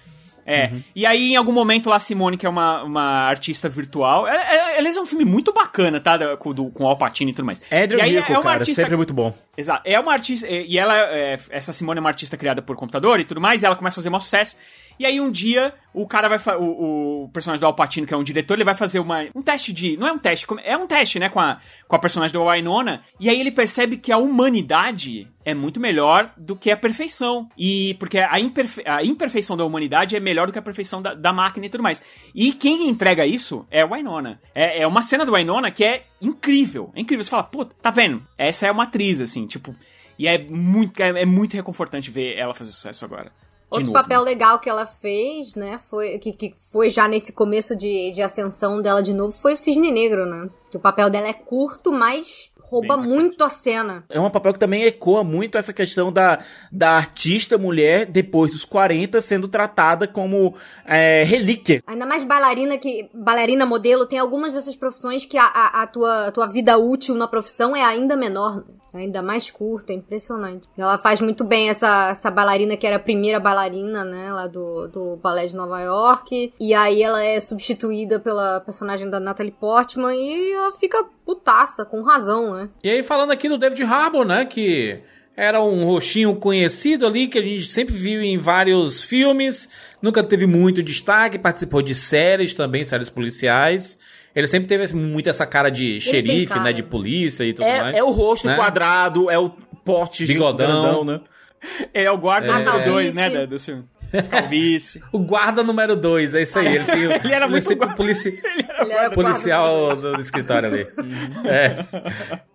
É, 0.47 0.73
e 0.95 1.07
aí 1.07 1.33
em 1.33 1.37
algum 1.37 1.53
momento 1.53 1.89
lá 1.89 1.97
a 1.97 1.99
Simone, 1.99 2.37
que 2.37 2.45
é 2.45 2.49
uma, 2.51 2.83
uma 2.83 3.03
artista 3.27 3.67
virtual, 3.67 4.29
ela, 4.29 4.43
ela- 4.43 4.77
aliás 4.77 4.95
é 4.95 5.01
um 5.01 5.07
filme 5.07 5.25
muito 5.25 5.55
bacana, 5.55 5.99
tá, 6.01 6.37
com, 6.37 6.53
do, 6.53 6.67
com 6.71 6.85
o 6.85 6.87
Al 6.87 6.99
Pacino 6.99 7.31
e 7.31 7.33
tudo 7.33 7.47
mais. 7.47 7.63
Andrew 7.73 7.99
e 7.99 8.03
aí 8.03 8.15
Niccol, 8.17 8.43
cara, 8.43 8.63
sempre 8.77 8.95
muito 8.95 9.15
bom. 9.15 9.35
Exato. 9.57 9.81
É 9.87 9.99
uma 9.99 10.13
artista. 10.13 10.47
é, 10.47 10.67
E 10.67 10.79
ela, 10.79 10.95
é, 10.99 11.39
essa 11.49 11.73
Simone 11.73 11.97
é 11.97 12.01
uma 12.01 12.11
artista 12.11 12.37
criada 12.37 12.61
por 12.61 12.77
computador 12.77 13.21
e 13.21 13.25
tudo 13.25 13.41
mais, 13.41 13.63
e 13.63 13.67
ela 13.67 13.75
começa 13.75 13.95
a 13.95 13.97
fazer 14.01 14.11
maior 14.11 14.21
sucesso. 14.21 14.55
E 14.99 15.07
aí 15.07 15.19
um 15.19 15.31
dia 15.31 15.73
o 15.95 16.07
cara 16.07 16.29
vai. 16.29 16.57
O, 16.57 17.25
o 17.25 17.29
personagem 17.29 17.61
do 17.61 17.67
Alpatino, 17.67 18.07
que 18.07 18.13
é 18.13 18.17
um 18.17 18.23
diretor, 18.23 18.55
ele 18.55 18.65
vai 18.65 18.75
fazer 18.75 18.99
uma, 18.99 19.27
um 19.35 19.41
teste 19.41 19.73
de. 19.73 19.97
Não 19.97 20.07
é 20.07 20.13
um 20.13 20.19
teste, 20.19 20.47
é 20.65 20.77
um 20.77 20.87
teste, 20.87 21.19
né, 21.19 21.29
com 21.29 21.41
a, 21.41 21.59
com 21.89 21.97
a 21.97 21.99
personagem 21.99 22.33
do 22.33 22.45
Winona. 22.51 23.03
E 23.19 23.31
aí 23.31 23.41
ele 23.41 23.51
percebe 23.51 23.97
que 23.97 24.13
a 24.13 24.19
humanidade 24.19 25.29
é 25.45 25.55
muito 25.55 25.79
melhor 25.79 26.33
do 26.37 26.57
que 26.57 26.71
a 26.71 26.77
perfeição. 26.77 27.49
E 27.57 27.95
porque 27.95 28.19
a, 28.19 28.41
imperfe- 28.41 28.83
a 28.87 29.03
imperfeição 29.05 29.57
da 29.57 29.65
humanidade 29.65 30.17
é 30.17 30.21
melhor 30.21 30.47
do 30.47 30.53
que 30.53 30.59
a 30.59 30.63
perfeição 30.63 31.01
da, 31.01 31.15
da 31.15 31.33
máquina 31.33 31.67
e 31.67 31.69
tudo 31.69 31.83
mais. 31.83 32.03
E 32.35 32.53
quem 32.53 32.89
entrega 32.89 33.25
isso 33.27 33.67
é 33.71 33.83
a 33.83 33.87
Winona. 33.87 34.41
É, 34.55 34.81
é 34.81 34.87
uma 34.87 35.03
cena 35.03 35.25
do 35.25 35.35
Winona 35.35 35.71
que 35.71 35.85
é 35.85 36.05
incrível. 36.21 36.91
É 36.95 37.01
incrível. 37.01 37.23
Você 37.23 37.31
fala, 37.31 37.45
pô, 37.45 37.65
tá 37.65 37.91
vendo? 37.91 38.27
Essa 38.37 38.67
é 38.67 38.71
uma 38.73 38.85
atriz, 38.85 39.21
assim, 39.21 39.47
tipo. 39.47 39.75
E 40.19 40.29
é 40.29 40.39
muito, 40.39 41.01
é, 41.03 41.23
é 41.23 41.27
muito 41.27 41.55
reconfortante 41.55 42.11
ver 42.11 42.39
ela 42.39 42.55
fazer 42.55 42.71
sucesso 42.71 43.05
agora. 43.05 43.33
Outro 43.79 43.93
novo, 43.93 44.03
papel 44.03 44.21
né? 44.21 44.25
legal 44.25 44.59
que 44.59 44.69
ela 44.69 44.87
fez, 44.87 45.55
né, 45.55 45.79
foi 45.91 46.19
que, 46.19 46.33
que 46.33 46.55
foi 46.73 46.91
já 46.91 47.07
nesse 47.09 47.33
começo 47.33 47.77
de, 47.77 48.13
de 48.13 48.23
ascensão 48.23 48.81
dela 48.81 49.03
de 49.03 49.13
novo, 49.13 49.33
foi 49.33 49.55
o 49.55 49.57
Cisne 49.57 49.91
Negro, 49.91 50.27
né? 50.27 50.49
Que 50.71 50.77
o 50.77 50.81
papel 50.81 51.11
dela 51.11 51.29
é 51.29 51.33
curto, 51.33 51.93
mas 51.93 52.51
rouba 52.75 52.97
muito 52.97 53.45
a 53.45 53.49
cena. 53.49 54.05
É 54.09 54.21
um 54.21 54.31
papel 54.31 54.53
que 54.53 54.59
também 54.59 54.85
ecoa 54.85 55.23
muito 55.23 55.57
essa 55.57 55.73
questão 55.73 56.13
da, 56.13 56.41
da 56.71 56.91
artista 56.91 57.57
mulher, 57.57 58.07
depois 58.07 58.53
dos 58.53 58.65
40, 58.65 59.21
sendo 59.21 59.49
tratada 59.49 60.09
como 60.09 60.55
é, 60.85 61.25
relíquia. 61.25 61.83
Ainda 61.87 62.07
mais 62.07 62.25
bailarina 62.25 62.77
que 62.79 63.09
bailarina 63.15 63.65
modelo 63.65 64.07
tem 64.07 64.19
algumas 64.19 64.53
dessas 64.53 64.77
profissões 64.77 65.25
que 65.25 65.39
a, 65.39 65.45
a, 65.45 65.83
a 65.83 65.87
tua, 65.87 66.27
a 66.29 66.33
tua 66.33 66.47
vida 66.47 66.77
útil 66.77 67.15
na 67.15 67.29
profissão 67.29 67.75
é 67.77 67.83
ainda 67.83 68.17
menor, 68.17 68.65
ainda 68.93 69.23
mais 69.23 69.51
curta, 69.51 69.93
é 69.93 69.97
impressionante. 69.97 70.69
Ela 70.77 70.99
faz 70.99 71.21
muito 71.21 71.45
bem 71.45 71.69
essa, 71.69 72.11
essa 72.11 72.31
bailarina 72.31 72.77
que 72.77 72.87
era 72.87 72.97
a 72.97 73.01
primeira 73.01 73.41
bailarina, 73.41 74.05
né, 74.05 74.33
lá 74.33 74.47
do, 74.47 74.89
do 74.89 75.17
balé 75.17 75.47
de 75.47 75.57
Nova 75.57 75.81
York. 75.81 76.53
E 76.59 76.75
aí 76.75 77.03
ela 77.03 77.23
é 77.23 77.41
substituída 77.41 78.21
pela 78.21 78.61
personagem 78.61 79.09
da 79.09 79.21
Natalie 79.21 79.53
Portman 79.53 80.15
e 80.15 80.53
ela 80.53 80.73
fica 80.73 81.05
putaça, 81.25 81.85
com 81.85 82.03
razão, 82.03 82.55
né? 82.55 82.69
E 82.83 82.91
aí 82.91 83.03
falando 83.03 83.31
aqui 83.33 83.49
do 83.49 83.57
David 83.59 83.83
Harbour, 83.83 84.25
né, 84.25 84.45
que 84.45 85.01
Era 85.37 85.61
um 85.61 85.85
roxinho 85.85 86.37
conhecido 86.37 87.05
ali 87.05 87.27
que 87.27 87.37
a 87.39 87.43
gente 87.43 87.65
sempre 87.65 87.93
viu 87.97 88.23
em 88.23 88.39
vários 88.39 89.03
filmes. 89.03 89.69
Nunca 90.01 90.23
teve 90.23 90.47
muito 90.47 90.81
destaque, 90.81 91.41
participou 91.41 91.83
de 91.83 91.93
séries 91.93 92.55
também, 92.55 92.85
séries 92.85 93.11
policiais. 93.11 93.99
Ele 94.33 94.47
sempre 94.47 94.69
teve 94.69 94.85
assim, 94.85 94.95
muito 94.95 95.29
essa 95.29 95.45
cara 95.45 95.71
de 95.71 96.01
xerife, 96.01 96.51
cara. 96.53 96.63
né? 96.63 96.73
De 96.73 96.85
polícia 96.85 97.43
e 97.43 97.53
tudo 97.53 97.67
mais. 97.67 97.97
É, 97.97 97.99
é 97.99 98.05
o 98.05 98.11
rosto 98.13 98.47
né? 98.47 98.55
quadrado, 98.55 99.29
é 99.29 99.37
o 99.37 99.51
porte 99.85 100.25
Bigodão. 100.25 100.83
grandão, 100.83 101.05
né? 101.05 101.21
É 101.93 102.09
o 102.11 102.17
guarda 102.19 102.47
É. 102.47 102.51
número 102.53 102.71
2, 102.85 102.85
Calvície. 102.85 103.17
né, 103.17 103.31
da- 103.31 103.47
do 103.47 103.59
filme. 103.59 103.85
Calvície. 104.23 105.03
O 105.13 105.19
guarda 105.19 105.63
número 105.63 105.97
2, 105.97 106.35
é 106.35 106.43
isso 106.43 106.59
aí. 106.59 106.77
Ele, 106.77 106.85
tem, 106.85 107.03
Ele 107.25 107.33
era 107.33 107.49
muito 107.49 107.63
sempre 107.65 107.87
guarda- 107.87 107.95
polici- 107.97 108.41
Ele 108.81 108.93
era 108.93 109.11
policial 109.11 109.97
do, 109.97 110.13
do 110.15 110.21
escritório 110.21 110.69
ali. 110.69 110.87
É. 111.45 111.85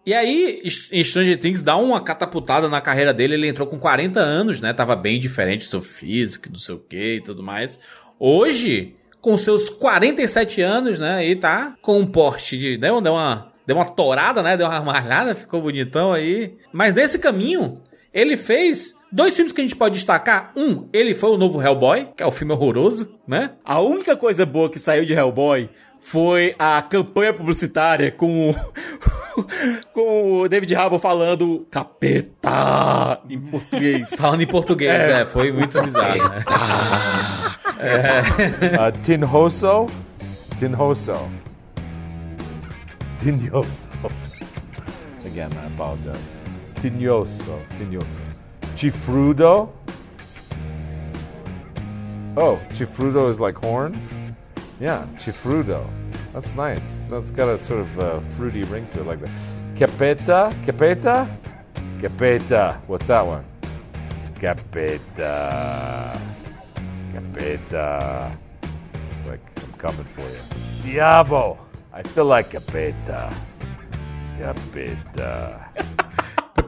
E 0.05 0.13
aí, 0.13 0.61
em 0.91 1.03
Stranger 1.03 1.37
Things 1.39 1.61
dá 1.61 1.75
uma 1.77 2.01
catapultada 2.01 2.67
na 2.67 2.81
carreira 2.81 3.13
dele. 3.13 3.35
Ele 3.35 3.47
entrou 3.47 3.67
com 3.67 3.77
40 3.77 4.19
anos, 4.19 4.59
né? 4.61 4.73
Tava 4.73 4.95
bem 4.95 5.19
diferente 5.19 5.59
do 5.59 5.69
seu 5.69 5.81
físico, 5.81 6.49
não 6.49 6.57
sei 6.59 6.75
o 6.75 6.79
que 6.79 7.15
e 7.15 7.21
tudo 7.21 7.43
mais. 7.43 7.79
Hoje, 8.19 8.95
com 9.21 9.37
seus 9.37 9.69
47 9.69 10.61
anos, 10.61 10.99
né? 10.99 11.25
E 11.27 11.35
tá 11.35 11.75
com 11.81 11.99
um 11.99 12.05
porte 12.07 12.57
de. 12.57 12.77
Deu, 12.77 12.99
deu 13.01 13.13
uma. 13.13 13.51
Deu 13.67 13.75
uma 13.75 13.85
torada, 13.85 14.41
né? 14.41 14.57
Deu 14.57 14.65
uma 14.67 14.81
malhada, 14.81 15.35
ficou 15.35 15.61
bonitão 15.61 16.11
aí. 16.11 16.55
Mas 16.73 16.93
nesse 16.95 17.19
caminho, 17.19 17.73
ele 18.11 18.35
fez 18.35 18.95
dois 19.11 19.35
filmes 19.35 19.51
que 19.51 19.61
a 19.61 19.63
gente 19.63 19.75
pode 19.75 19.95
destacar. 19.95 20.51
Um, 20.55 20.87
ele 20.93 21.13
foi 21.13 21.31
o 21.31 21.37
novo 21.37 21.61
Hellboy, 21.61 22.07
que 22.15 22.23
é 22.23 22.25
o 22.25 22.31
filme 22.31 22.53
horroroso, 22.53 23.09
né? 23.27 23.51
A 23.63 23.79
única 23.79 24.15
coisa 24.15 24.45
boa 24.45 24.69
que 24.69 24.79
saiu 24.79 25.05
de 25.05 25.13
Hellboy 25.13 25.69
foi 26.01 26.55
a 26.57 26.81
campanha 26.81 27.33
publicitária 27.33 28.11
com 28.11 28.49
o, 28.49 28.53
com 29.93 30.41
o 30.41 30.49
David 30.49 30.73
Harbour 30.75 30.99
falando 30.99 31.67
capeta 31.69 33.19
em 33.29 33.39
português. 33.39 34.13
Falando 34.17 34.41
em 34.41 34.47
português, 34.47 34.93
é, 34.93 35.25
foi 35.25 35.51
muito 35.51 35.81
bizarro, 35.81 36.29
né? 36.29 36.43
Uh, 37.79 39.01
Tinhoso. 39.03 39.87
Tinhoso. 40.57 41.13
Tinhoso. 43.19 43.89
Again, 45.25 45.49
I 45.53 45.67
apologize. 45.73 46.39
Tinhoso. 46.81 47.59
Tinhoso. 47.77 48.28
Chifrudo. 48.79 49.69
Oh, 52.37 52.61
chifrudo 52.69 53.29
is 53.29 53.37
like 53.37 53.57
horns? 53.57 54.01
Yeah, 54.79 55.05
chifrudo. 55.17 55.85
That's 56.31 56.55
nice. 56.55 57.01
That's 57.09 57.29
got 57.29 57.49
a 57.49 57.57
sort 57.57 57.81
of 57.81 57.99
uh, 57.99 58.19
fruity 58.37 58.63
ring 58.63 58.87
to 58.93 59.01
it, 59.01 59.05
like 59.05 59.19
that. 59.19 59.31
Capeta? 59.75 60.53
Capeta? 60.63 61.29
Capeta. 61.99 62.79
What's 62.87 63.07
that 63.07 63.27
one? 63.27 63.43
Capeta. 64.35 66.17
Capeta. 67.11 68.37
It's 68.93 69.27
like 69.27 69.41
I'm 69.61 69.73
coming 69.73 70.05
for 70.05 70.21
you. 70.21 70.93
Diabo. 70.93 71.57
I 71.91 72.01
still 72.03 72.27
like 72.27 72.51
Capeta. 72.51 73.35
Capeta. 74.37 76.05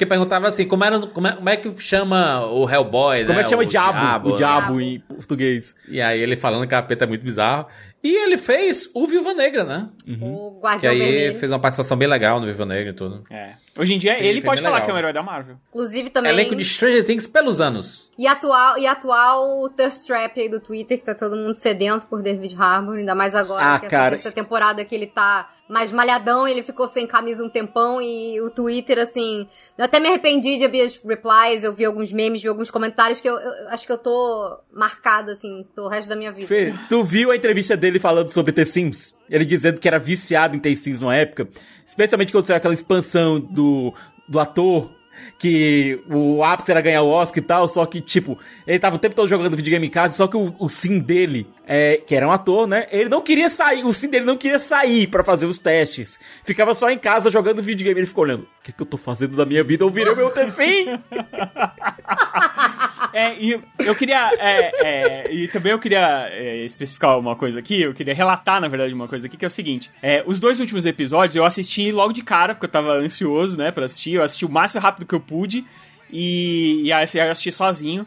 Porque 0.02 0.10
perguntava 0.10 0.48
assim, 0.48 0.66
como, 0.66 0.84
era, 0.84 0.98
como, 1.00 1.28
é, 1.28 1.32
como 1.34 1.48
é 1.48 1.56
que 1.56 1.72
chama 1.80 2.44
o 2.48 2.68
Hellboy, 2.68 3.24
Como 3.24 3.34
né? 3.36 3.42
é 3.42 3.44
que 3.44 3.50
chama 3.52 3.62
o 3.62 3.66
diabo? 3.68 4.30
O 4.30 4.32
né? 4.32 4.38
diabo 4.38 4.82
em 4.82 5.00
português. 5.00 5.76
E 5.88 6.02
aí 6.02 6.20
ele 6.20 6.36
falando 6.36 6.64
que 6.64 6.70
capeta 6.70 7.06
é 7.06 7.08
muito 7.08 7.22
bizarro. 7.24 7.68
E 8.04 8.16
ele 8.16 8.38
fez 8.38 8.90
o 8.96 9.06
Viúva 9.06 9.34
Negra, 9.34 9.64
né? 9.64 9.90
O 10.22 10.52
Que 10.56 10.60
Guardião 10.62 10.92
aí 10.92 11.00
Vermelho. 11.00 11.40
fez 11.40 11.52
uma 11.52 11.60
participação 11.60 11.96
bem 11.96 12.08
legal 12.08 12.40
no 12.40 12.46
Viúva 12.48 12.66
Negra 12.66 12.90
e 12.92 12.94
tudo. 12.96 13.24
É. 13.30 13.54
Hoje 13.78 13.94
em 13.94 13.98
dia, 13.98 14.18
ele 14.22 14.42
foi 14.42 14.50
pode 14.50 14.62
falar 14.62 14.76
legal. 14.76 14.86
que 14.86 14.92
é 14.92 14.94
um 14.94 14.98
herói 14.98 15.14
da 15.14 15.24
Marvel. 15.24 15.56
Inclusive 15.70 16.10
também. 16.10 16.32
Elenco 16.32 16.56
de 16.56 16.66
Stranger 16.66 17.06
Things 17.06 17.26
pelos 17.28 17.62
anos. 17.62 18.10
E 18.18 18.28
atual, 18.28 18.78
e 18.78 18.86
atual 18.88 19.70
thirst 19.70 20.06
trap 20.08 20.40
aí 20.42 20.50
do 20.50 20.60
Twitter, 20.60 20.98
que 21.00 21.06
tá 21.06 21.16
todo 21.16 21.36
mundo 21.38 21.54
sedento 21.54 22.08
por 22.08 22.22
David 22.22 22.56
Harbour, 22.60 22.96
ainda 22.98 23.16
mais 23.16 23.36
agora 23.36 23.76
Ah, 23.76 23.80
que 23.80 23.88
cara. 23.88 24.16
essa, 24.16 24.28
essa 24.28 24.32
temporada 24.32 24.84
que 24.84 24.94
ele 24.94 25.08
tá 25.08 25.50
mais 25.70 25.90
malhadão, 25.94 26.46
ele 26.46 26.62
ficou 26.64 26.86
sem 26.86 27.08
camisa 27.08 27.42
um 27.46 27.50
tempão 27.50 28.02
e 28.02 28.42
o 28.42 28.50
Twitter, 28.50 28.98
assim. 29.00 29.48
Eu 29.78 29.86
até 29.86 30.02
me 30.02 30.10
arrependi 30.10 30.58
de 30.58 30.66
abrir 30.66 30.82
as 30.82 30.98
replies, 31.02 31.64
eu 31.64 31.74
vi 31.74 31.86
alguns 31.86 32.12
memes, 32.12 32.42
vi 32.42 32.50
alguns 32.50 32.70
comentários 32.70 33.22
que 33.22 33.30
eu, 33.30 33.36
eu 33.40 33.70
acho 33.70 33.86
que 33.88 33.92
eu 33.94 33.98
tô 33.98 34.60
marcada, 34.74 35.32
assim, 35.32 35.66
pelo 35.74 35.88
resto 35.88 36.10
da 36.10 36.16
minha 36.18 36.32
vida. 36.32 36.46
Fê, 36.48 36.74
tu 36.90 37.06
viu 37.06 37.32
a 37.32 37.38
entrevista 37.38 37.78
dele 37.78 37.91
falando 38.00 38.30
sobre 38.30 38.52
The 38.52 38.66
Sims? 38.66 39.16
Ele 39.30 39.46
dizendo 39.46 39.80
que 39.80 39.88
era 39.88 40.00
viciado 40.00 40.56
em 40.56 40.60
The 40.60 40.76
Sims 40.76 41.00
numa 41.00 41.16
época. 41.16 41.48
Especialmente 41.86 42.32
quando 42.32 42.46
saiu 42.46 42.58
aquela 42.58 42.74
expansão 42.74 43.40
do, 43.40 43.94
do 44.28 44.40
ator. 44.40 44.92
Que 45.38 46.02
o 46.10 46.44
ápice 46.44 46.72
era 46.72 46.82
ganhar 46.82 47.04
o 47.04 47.10
Oscar 47.10 47.44
e 47.44 47.46
tal, 47.46 47.68
só 47.68 47.86
que, 47.86 48.02
tipo, 48.02 48.40
ele 48.66 48.80
tava 48.80 48.96
o 48.96 49.00
tempo 49.00 49.16
todo 49.16 49.28
jogando 49.28 49.56
videogame 49.56 49.86
em 49.86 49.90
casa, 49.90 50.16
só 50.16 50.28
que 50.28 50.36
o, 50.36 50.56
o 50.58 50.68
sim 50.68 50.98
dele, 50.98 51.48
é, 51.68 51.98
que 51.98 52.16
era 52.16 52.28
um 52.28 52.32
ator, 52.32 52.68
né? 52.68 52.88
Ele 52.92 53.08
não 53.08 53.22
queria 53.22 53.48
sair, 53.48 53.84
o 53.84 53.94
sim 53.94 54.10
dele 54.10 54.26
não 54.26 54.36
queria 54.36 54.58
sair 54.58 55.08
pra 55.08 55.24
fazer 55.24 55.46
os 55.46 55.60
testes. 55.60 56.20
Ficava 56.44 56.74
só 56.74 56.90
em 56.90 56.98
casa 56.98 57.30
jogando 57.30 57.62
videogame. 57.62 58.00
Ele 58.00 58.08
ficou 58.08 58.24
olhando, 58.24 58.44
o 58.44 58.64
que, 58.64 58.72
que 58.72 58.82
eu 58.82 58.86
tô 58.86 58.98
fazendo 58.98 59.38
da 59.38 59.46
minha 59.46 59.64
vida? 59.64 59.84
Eu 59.84 59.92
virei 59.92 60.16
meu 60.16 60.32
Sim! 60.50 60.88
É, 63.14 63.36
e 63.38 63.62
eu 63.80 63.96
queria. 63.96 64.32
é, 64.40 64.72
é, 64.84 65.34
e 65.34 65.48
também 65.48 65.72
eu 65.72 65.80
queria 65.80 66.28
é, 66.30 66.64
especificar 66.64 67.18
uma 67.18 67.36
coisa 67.36 67.60
aqui, 67.60 67.82
eu 67.82 67.94
queria 67.94 68.14
relatar, 68.14 68.62
na 68.62 68.68
verdade, 68.68 68.94
uma 68.94 69.08
coisa 69.08 69.28
aqui, 69.28 69.38
que 69.38 69.46
é 69.46 69.48
o 69.48 69.52
seguinte: 69.52 69.92
é, 70.02 70.24
os 70.26 70.40
dois 70.40 70.60
últimos 70.60 70.86
episódios 70.86 71.36
eu 71.36 71.46
assisti 71.46 71.92
logo 71.92 72.14
de 72.14 72.24
cara, 72.24 72.54
porque 72.54 72.66
eu 72.66 72.72
tava 72.72 72.94
ansioso, 72.94 73.58
né, 73.58 73.72
pra 73.72 73.86
assistir. 73.86 74.14
Eu 74.14 74.24
assisti 74.24 74.46
o 74.46 74.50
mais 74.50 74.74
rápido 74.76 75.06
que 75.06 75.16
eu 75.16 75.20
pude 75.20 75.66
e, 76.12 76.84
e 76.84 76.94
assisti 76.94 77.52
sozinho. 77.52 78.06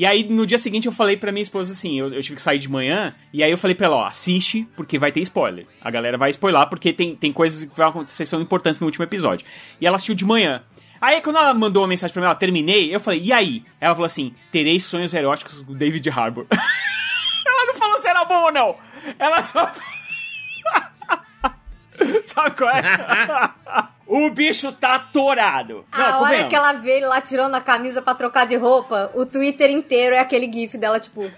E 0.00 0.06
aí, 0.06 0.24
no 0.24 0.46
dia 0.46 0.56
seguinte, 0.56 0.86
eu 0.86 0.92
falei 0.92 1.14
pra 1.14 1.30
minha 1.30 1.42
esposa 1.42 1.72
assim: 1.72 1.98
eu, 1.98 2.10
eu 2.10 2.22
tive 2.22 2.36
que 2.36 2.40
sair 2.40 2.58
de 2.58 2.70
manhã, 2.70 3.14
e 3.34 3.42
aí 3.42 3.50
eu 3.50 3.58
falei 3.58 3.74
pra 3.74 3.86
ela: 3.86 3.96
ó, 3.96 4.06
assiste, 4.06 4.66
porque 4.74 4.98
vai 4.98 5.12
ter 5.12 5.20
spoiler. 5.20 5.66
A 5.78 5.90
galera 5.90 6.16
vai 6.16 6.30
spoiler, 6.30 6.66
porque 6.68 6.90
tem, 6.90 7.14
tem 7.14 7.30
coisas 7.30 7.66
que 7.66 7.76
vão 7.76 7.88
acontecer, 7.88 8.24
são 8.24 8.40
importantes 8.40 8.80
no 8.80 8.86
último 8.86 9.04
episódio. 9.04 9.46
E 9.78 9.86
ela 9.86 9.96
assistiu 9.96 10.14
de 10.14 10.24
manhã. 10.24 10.62
Aí, 11.00 11.20
quando 11.22 11.36
ela 11.36 11.54
mandou 11.54 11.82
uma 11.82 11.88
mensagem 11.88 12.12
pra 12.12 12.20
mim, 12.20 12.26
ela 12.26 12.34
terminei, 12.34 12.94
eu 12.94 13.00
falei, 13.00 13.22
e 13.22 13.32
aí? 13.32 13.64
Ela 13.80 13.94
falou 13.94 14.06
assim: 14.06 14.34
terei 14.52 14.78
sonhos 14.78 15.14
eróticos 15.14 15.62
com 15.62 15.74
David 15.74 16.08
Harbour. 16.10 16.46
ela 17.46 17.66
não 17.66 17.74
falou 17.74 17.98
se 17.98 18.08
era 18.08 18.24
bom 18.24 18.44
ou 18.44 18.52
não. 18.52 18.76
Ela 19.18 19.44
só. 19.44 19.72
Sabe 22.24 22.56
qual 22.56 22.70
é? 22.70 22.82
o 24.06 24.30
bicho 24.30 24.72
tá 24.72 24.96
atorado. 24.96 25.84
A 25.92 26.18
hora 26.18 26.48
que 26.48 26.54
ela 26.54 26.72
vê 26.72 26.96
ele 26.96 27.06
lá 27.06 27.20
tirando 27.20 27.54
a 27.54 27.60
camisa 27.60 28.02
pra 28.02 28.14
trocar 28.14 28.46
de 28.46 28.56
roupa, 28.56 29.10
o 29.14 29.26
Twitter 29.26 29.70
inteiro 29.70 30.14
é 30.14 30.18
aquele 30.18 30.50
gif 30.50 30.76
dela, 30.76 30.98
tipo. 30.98 31.30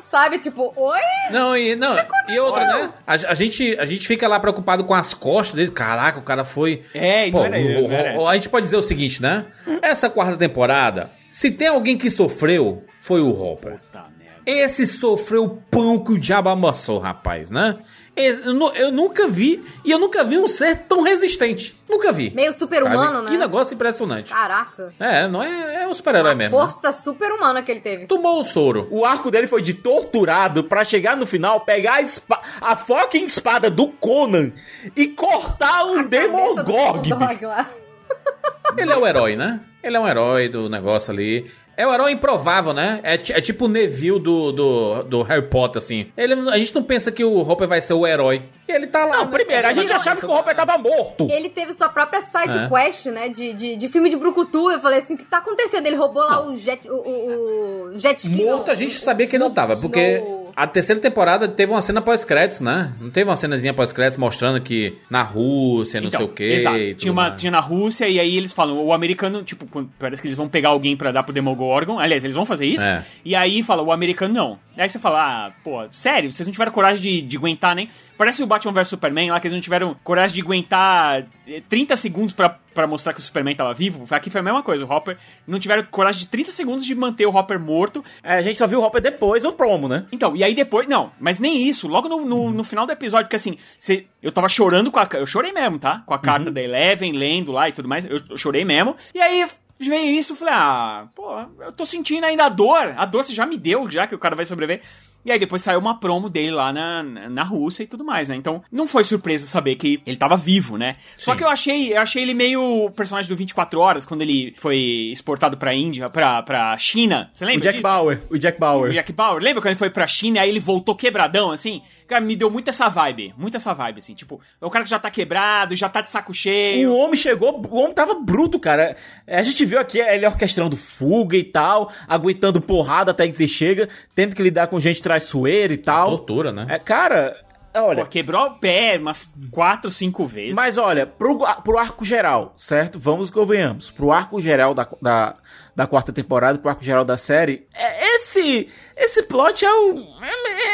Sabe, 0.00 0.38
tipo, 0.38 0.72
oi? 0.76 1.00
Não, 1.30 1.56
e, 1.56 1.74
não, 1.76 1.96
e 2.28 2.38
outra, 2.38 2.66
né? 2.66 2.90
A, 3.06 3.12
a 3.14 3.34
gente, 3.34 3.76
a 3.78 3.84
gente 3.84 4.06
fica 4.06 4.26
lá 4.28 4.38
preocupado 4.40 4.84
com 4.84 4.94
as 4.94 5.14
costas 5.14 5.54
dele. 5.56 5.70
Caraca, 5.70 6.18
o 6.18 6.22
cara 6.22 6.44
foi. 6.44 6.82
É, 6.94 7.28
e 7.28 7.32
Pô, 7.32 7.38
não 7.38 7.44
era 7.46 7.56
o- 7.58 7.88
não 7.88 7.92
era 7.96 8.20
o- 8.20 8.28
a 8.28 8.34
gente 8.34 8.48
pode 8.48 8.64
dizer 8.64 8.76
o 8.76 8.82
seguinte, 8.82 9.20
né? 9.22 9.46
Essa 9.82 10.08
quarta 10.10 10.36
temporada, 10.36 11.10
se 11.30 11.50
tem 11.50 11.68
alguém 11.68 11.96
que 11.98 12.10
sofreu, 12.10 12.84
foi 13.00 13.20
o 13.20 13.30
Hopper. 13.30 13.78
Puta. 13.80 14.04
Esse 14.46 14.86
sofreu 14.86 15.44
o 15.44 15.48
pão 15.48 15.98
que 15.98 16.12
o 16.12 16.18
diabo 16.18 16.48
amassou, 16.50 16.98
rapaz, 16.98 17.50
né? 17.50 17.78
Esse- 18.16 18.42
eu, 18.46 18.54
nu- 18.54 18.70
eu 18.76 18.92
nunca 18.92 19.26
vi, 19.26 19.64
e 19.84 19.90
eu 19.90 19.98
nunca 19.98 20.22
vi 20.22 20.38
um 20.38 20.46
ser 20.46 20.76
tão 20.86 21.02
resistente. 21.02 21.76
Nunca 21.88 22.12
vi. 22.12 22.30
Meio 22.30 22.52
super-humano, 22.52 23.22
né? 23.22 23.30
Que 23.30 23.36
negócio 23.36 23.74
impressionante. 23.74 24.32
Caraca. 24.32 24.94
É, 25.00 25.26
não 25.26 25.42
é, 25.42 25.82
é 25.82 25.88
um 25.88 25.94
super-herói 25.94 26.30
A 26.32 26.34
mesmo. 26.34 26.56
né? 26.56 26.62
força 26.62 26.92
super-humana 26.92 27.60
que 27.62 27.72
ele 27.72 27.80
teve. 27.80 28.06
Tomou 28.06 28.38
o 28.38 28.44
soro. 28.44 28.86
O 28.90 29.04
arco 29.04 29.30
dele 29.32 29.46
foi 29.48 29.62
de 29.62 29.74
torturado 29.74 30.62
pra 30.62 30.84
chegar 30.84 31.16
no 31.16 31.26
final, 31.26 31.60
pegar 31.62 31.94
a, 31.94 32.02
espa 32.02 32.40
a 32.60 32.76
fucking 32.76 33.24
espada 33.24 33.68
do 33.68 33.88
Conan 33.88 34.52
e 34.94 35.08
cortar 35.08 35.84
um 35.84 36.06
Demogorg. 36.06 37.10
Ele 38.76 38.92
é 38.92 38.96
o 38.96 39.06
herói, 39.06 39.36
né? 39.36 39.60
Ele 39.82 39.96
é 39.96 40.00
um 40.00 40.08
herói 40.08 40.48
do 40.48 40.68
negócio 40.68 41.12
ali. 41.12 41.50
É 41.76 41.86
o 41.86 41.92
herói 41.92 42.12
improvável, 42.12 42.72
né? 42.72 43.00
É, 43.02 43.14
é 43.14 43.40
tipo 43.40 43.64
o 43.64 43.68
Neville 43.68 44.18
do, 44.20 44.52
do, 44.52 45.02
do 45.02 45.22
Harry 45.22 45.48
Potter, 45.48 45.78
assim. 45.78 46.06
Ele, 46.16 46.34
a 46.50 46.58
gente 46.58 46.74
não 46.74 46.82
pensa 46.82 47.10
que 47.10 47.24
o 47.24 47.38
Hopper 47.40 47.66
vai 47.68 47.80
ser 47.80 47.94
o 47.94 48.06
herói. 48.06 48.42
E 48.68 48.72
ele 48.72 48.86
tá 48.86 49.04
lá. 49.04 49.16
Não, 49.18 49.24
né? 49.26 49.30
primeiro, 49.32 49.66
a 49.66 49.72
gente 49.72 49.88
Não, 49.88 49.96
achava 49.96 50.18
que 50.18 50.26
o 50.26 50.30
Hopper 50.30 50.54
tava 50.54 50.78
morto. 50.78 51.26
Ele 51.30 51.48
teve 51.48 51.72
sua 51.72 51.88
própria 51.88 52.20
side 52.22 52.56
É. 52.56 52.68
quest, 52.68 53.06
né? 53.06 53.28
De, 53.28 53.52
de, 53.52 53.76
de 53.76 53.88
filme 53.88 54.08
de 54.08 54.16
Brucutu. 54.16 54.70
Eu 54.70 54.80
falei 54.80 54.98
assim: 55.00 55.14
o 55.14 55.16
que 55.16 55.24
tá 55.24 55.38
acontecendo? 55.38 55.86
Ele 55.86 55.96
roubou 55.96 56.22
lá 56.22 56.46
o 56.46 56.54
jet, 56.56 56.88
o, 56.88 56.94
o, 56.94 57.94
o 57.94 57.98
jet 57.98 58.16
ski. 58.18 58.44
Morto 58.44 58.66
não, 58.66 58.72
a 58.72 58.76
gente 58.76 58.94
sabia 58.94 59.26
que 59.26 59.36
ele 59.36 59.44
não 59.44 59.50
tava, 59.50 59.76
porque 59.76 60.16
Snow- 60.18 60.43
a 60.56 60.66
terceira 60.66 61.00
temporada 61.00 61.48
teve 61.48 61.72
uma 61.72 61.82
cena 61.82 62.00
pós-créditos, 62.00 62.60
né? 62.60 62.92
Não 63.00 63.10
teve 63.10 63.28
uma 63.28 63.36
cenazinha 63.36 63.74
pós-créditos 63.74 64.18
mostrando 64.18 64.60
que 64.60 64.96
na 65.10 65.22
Rússia, 65.22 66.00
não 66.00 66.08
Então, 66.08 66.18
sei 66.18 66.26
o 66.26 66.32
quê. 66.32 66.44
Exato. 66.44 66.94
Tinha, 66.94 67.12
uma, 67.12 67.28
mais. 67.28 67.40
tinha 67.40 67.50
na 67.50 67.60
Rússia 67.60 68.08
e 68.08 68.20
aí 68.20 68.36
eles 68.36 68.52
falam, 68.52 68.78
o 68.84 68.92
americano, 68.92 69.42
tipo, 69.42 69.66
parece 69.98 70.22
que 70.22 70.28
eles 70.28 70.36
vão 70.36 70.48
pegar 70.48 70.70
alguém 70.70 70.96
pra 70.96 71.12
dar 71.12 71.22
pro 71.22 71.32
Demogorgon. 71.32 71.98
Aliás, 71.98 72.22
eles 72.22 72.36
vão 72.36 72.46
fazer 72.46 72.66
isso. 72.66 72.84
É. 72.86 73.04
E 73.24 73.34
aí 73.34 73.62
fala, 73.62 73.82
o 73.82 73.90
americano 73.92 74.32
não. 74.32 74.58
Aí 74.76 74.88
você 74.88 74.98
fala, 74.98 75.46
ah, 75.46 75.52
pô, 75.62 75.84
sério, 75.92 76.30
vocês 76.32 76.46
não 76.46 76.52
tiveram 76.52 76.72
coragem 76.72 77.02
de, 77.02 77.22
de 77.22 77.36
aguentar 77.36 77.74
nem. 77.74 77.88
Parece 78.18 78.42
o 78.42 78.46
Batman 78.46 78.72
vs 78.72 78.88
Superman 78.88 79.30
lá, 79.30 79.40
que 79.40 79.46
eles 79.46 79.54
não 79.54 79.60
tiveram 79.60 79.96
coragem 80.02 80.34
de 80.34 80.40
aguentar 80.42 81.26
eh, 81.48 81.62
30 81.68 81.96
segundos 81.96 82.32
pra 82.34 82.58
pra 82.74 82.86
mostrar 82.86 83.12
que 83.14 83.20
o 83.20 83.22
Superman 83.22 83.54
tava 83.54 83.72
vivo, 83.72 84.04
aqui 84.10 84.28
foi 84.28 84.40
a 84.40 84.44
mesma 84.44 84.62
coisa. 84.62 84.84
O 84.84 84.90
Hopper 84.90 85.16
não 85.46 85.58
tiveram 85.58 85.84
coragem 85.84 86.20
de 86.20 86.28
30 86.28 86.50
segundos 86.50 86.84
de 86.84 86.94
manter 86.94 87.26
o 87.26 87.34
Hopper 87.34 87.58
morto. 87.58 88.04
É, 88.22 88.34
a 88.34 88.42
gente 88.42 88.58
só 88.58 88.66
viu 88.66 88.80
o 88.80 88.84
Hopper 88.84 89.00
depois 89.00 89.42
do 89.42 89.52
promo, 89.52 89.88
né? 89.88 90.06
Então, 90.12 90.34
e 90.36 90.42
aí 90.42 90.54
depois. 90.54 90.88
Não, 90.88 91.12
mas 91.18 91.38
nem 91.38 91.68
isso. 91.68 91.88
Logo 91.88 92.08
no, 92.08 92.24
no, 92.24 92.50
no 92.50 92.64
final 92.64 92.86
do 92.86 92.92
episódio, 92.92 93.30
que 93.30 93.36
assim, 93.36 93.56
cê, 93.78 94.06
eu 94.22 94.32
tava 94.32 94.48
chorando 94.48 94.90
com 94.90 94.98
a. 94.98 95.08
Eu 95.14 95.26
chorei 95.26 95.52
mesmo, 95.52 95.78
tá? 95.78 96.02
Com 96.04 96.14
a 96.14 96.18
carta 96.18 96.50
da 96.50 96.60
Eleven, 96.60 97.12
lendo 97.12 97.52
lá 97.52 97.68
e 97.68 97.72
tudo 97.72 97.88
mais. 97.88 98.04
Eu, 98.04 98.20
eu 98.28 98.36
chorei 98.36 98.64
mesmo. 98.64 98.96
E 99.14 99.20
aí. 99.20 99.46
Veio 99.76 100.18
isso, 100.20 100.36
falei, 100.36 100.54
ah, 100.56 101.08
pô, 101.16 101.36
eu 101.60 101.72
tô 101.72 101.84
sentindo 101.84 102.24
ainda 102.24 102.44
a 102.44 102.48
dor. 102.48 102.94
A 102.96 103.04
dor 103.04 103.24
você 103.24 103.32
já 103.32 103.44
me 103.44 103.56
deu, 103.56 103.90
já 103.90 104.06
que 104.06 104.14
o 104.14 104.18
cara 104.18 104.36
vai 104.36 104.46
sobreviver. 104.46 104.80
E 105.24 105.32
aí 105.32 105.38
depois 105.38 105.62
saiu 105.62 105.78
uma 105.78 105.98
promo 105.98 106.28
dele 106.28 106.50
lá 106.50 106.72
na, 106.72 107.02
na 107.02 107.42
Rússia 107.42 107.82
e 107.82 107.86
tudo 107.86 108.04
mais, 108.04 108.28
né? 108.28 108.36
Então, 108.36 108.62
não 108.70 108.86
foi 108.86 109.02
surpresa 109.04 109.46
saber 109.46 109.76
que 109.76 110.00
ele 110.06 110.16
tava 110.16 110.36
vivo, 110.36 110.76
né? 110.76 110.96
Só 111.16 111.32
Sim. 111.32 111.38
que 111.38 111.44
eu 111.44 111.48
achei, 111.48 111.92
eu 111.94 112.00
achei 112.00 112.22
ele 112.22 112.34
meio 112.34 112.84
o 112.84 112.90
personagem 112.90 113.28
do 113.28 113.36
24 113.36 113.80
Horas, 113.80 114.04
quando 114.04 114.22
ele 114.22 114.54
foi 114.58 114.76
exportado 115.12 115.56
pra 115.56 115.72
Índia, 115.74 116.10
pra, 116.10 116.42
pra 116.42 116.76
China. 116.76 117.30
Você 117.32 117.44
O 117.44 117.48
lembra 117.48 117.62
Jack 117.62 117.72
disso? 117.76 117.82
Bauer. 117.82 118.20
O 118.30 118.38
Jack 118.38 118.56
O 118.58 118.60
Bauer. 118.60 118.92
Jack 118.92 119.12
Bauer, 119.12 119.42
lembra 119.42 119.62
quando 119.62 119.68
ele 119.68 119.78
foi 119.78 119.90
pra 119.90 120.06
China 120.06 120.36
e 120.36 120.40
aí 120.40 120.48
ele 120.50 120.60
voltou 120.60 120.94
quebradão, 120.94 121.50
assim? 121.50 121.80
Cara, 122.06 122.20
me 122.20 122.36
deu 122.36 122.50
muito 122.50 122.68
essa 122.68 122.88
vibe, 122.88 123.34
muito 123.38 123.56
essa 123.56 123.72
vibe, 123.72 123.98
assim. 123.98 124.14
Tipo, 124.14 124.40
é 124.60 124.66
o 124.66 124.70
cara 124.70 124.84
que 124.84 124.90
já 124.90 124.98
tá 124.98 125.10
quebrado, 125.10 125.74
já 125.74 125.88
tá 125.88 126.00
de 126.02 126.10
saco 126.10 126.34
cheio. 126.34 126.90
O 126.90 126.98
homem 126.98 127.16
chegou, 127.16 127.62
o 127.70 127.76
homem 127.78 127.94
tava 127.94 128.14
bruto, 128.14 128.58
cara. 128.60 128.94
A 129.26 129.42
gente 129.42 129.64
viu 129.64 129.80
aqui 129.80 129.98
ele 130.00 130.26
orquestrando 130.26 130.76
fuga 130.76 131.36
e 131.36 131.44
tal, 131.44 131.90
aguentando 132.06 132.60
porrada 132.60 133.10
até 133.10 133.26
que 133.26 133.34
você 133.34 133.48
chega, 133.48 133.88
tendo 134.14 134.34
que 134.34 134.42
lidar 134.42 134.66
com 134.66 134.78
gente 134.78 135.00
traiçoeira 135.18 135.72
e 135.72 135.78
tal. 135.78 136.10
Tortura, 136.10 136.52
né? 136.52 136.66
É, 136.68 136.78
cara, 136.78 137.36
olha. 137.74 138.04
Pô, 138.04 138.10
quebrou 138.10 138.46
o 138.46 138.50
pé 138.58 138.96
umas 138.98 139.32
quatro, 139.50 139.90
cinco 139.90 140.26
vezes. 140.26 140.54
Mas 140.54 140.78
olha, 140.78 141.06
pro, 141.06 141.38
pro 141.62 141.78
arco 141.78 142.04
geral, 142.04 142.54
certo? 142.56 142.98
Vamos 142.98 143.30
que 143.30 143.36
convenhamos. 143.38 143.90
Pro 143.90 144.12
arco 144.12 144.40
geral 144.40 144.74
da, 144.74 144.88
da, 145.00 145.34
da 145.74 145.86
quarta 145.86 146.12
temporada, 146.12 146.58
pro 146.58 146.70
arco 146.70 146.84
geral 146.84 147.04
da 147.04 147.16
série, 147.16 147.66
é- 147.74 148.14
esse, 148.16 148.68
esse 148.96 149.22
plot 149.24 149.64
é 149.64 149.72
o. 149.72 149.98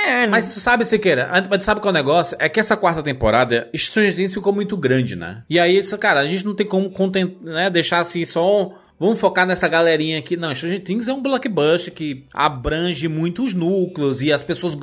é, 0.07 0.27
Mas 0.27 0.45
sabe, 0.45 0.85
Siqueira, 0.85 1.29
antes- 1.33 1.49
mas 1.51 1.65
sabe 1.65 1.81
qual 1.81 1.91
é 1.91 1.95
o 1.95 2.01
negócio? 2.01 2.37
É 2.41 2.49
que 2.49 2.61
essa 2.61 2.77
quarta 2.77 3.03
temporada, 3.03 3.69
Stranger 3.75 4.15
Things 4.15 4.35
ficou 4.35 4.53
muito 4.53 4.77
grande, 4.77 5.17
né? 5.17 5.43
E 5.49 5.59
aí, 5.59 5.77
isso, 5.79 5.97
cara, 5.99 6.21
a 6.21 6.27
gente 6.27 6.45
não 6.47 6.55
tem 6.55 6.67
como 6.67 6.91
content, 6.91 7.37
né, 7.43 7.69
deixar 7.71 7.99
assim 8.01 8.25
só. 8.25 8.62
um- 8.62 8.73
Vamos 9.01 9.18
focar 9.18 9.47
nessa 9.47 9.66
galerinha 9.66 10.18
aqui. 10.18 10.36
Não, 10.36 10.55
Stranger 10.55 10.78
Things 10.81 11.09
é 11.09 11.12
um 11.14 11.22
blockbuster 11.22 11.93
que 11.93 12.27
abrange 12.35 13.09
muitos 13.09 13.55
núcleos 13.55 14.20
e 14.20 14.31
as 14.31 14.44
pessoas. 14.44 14.77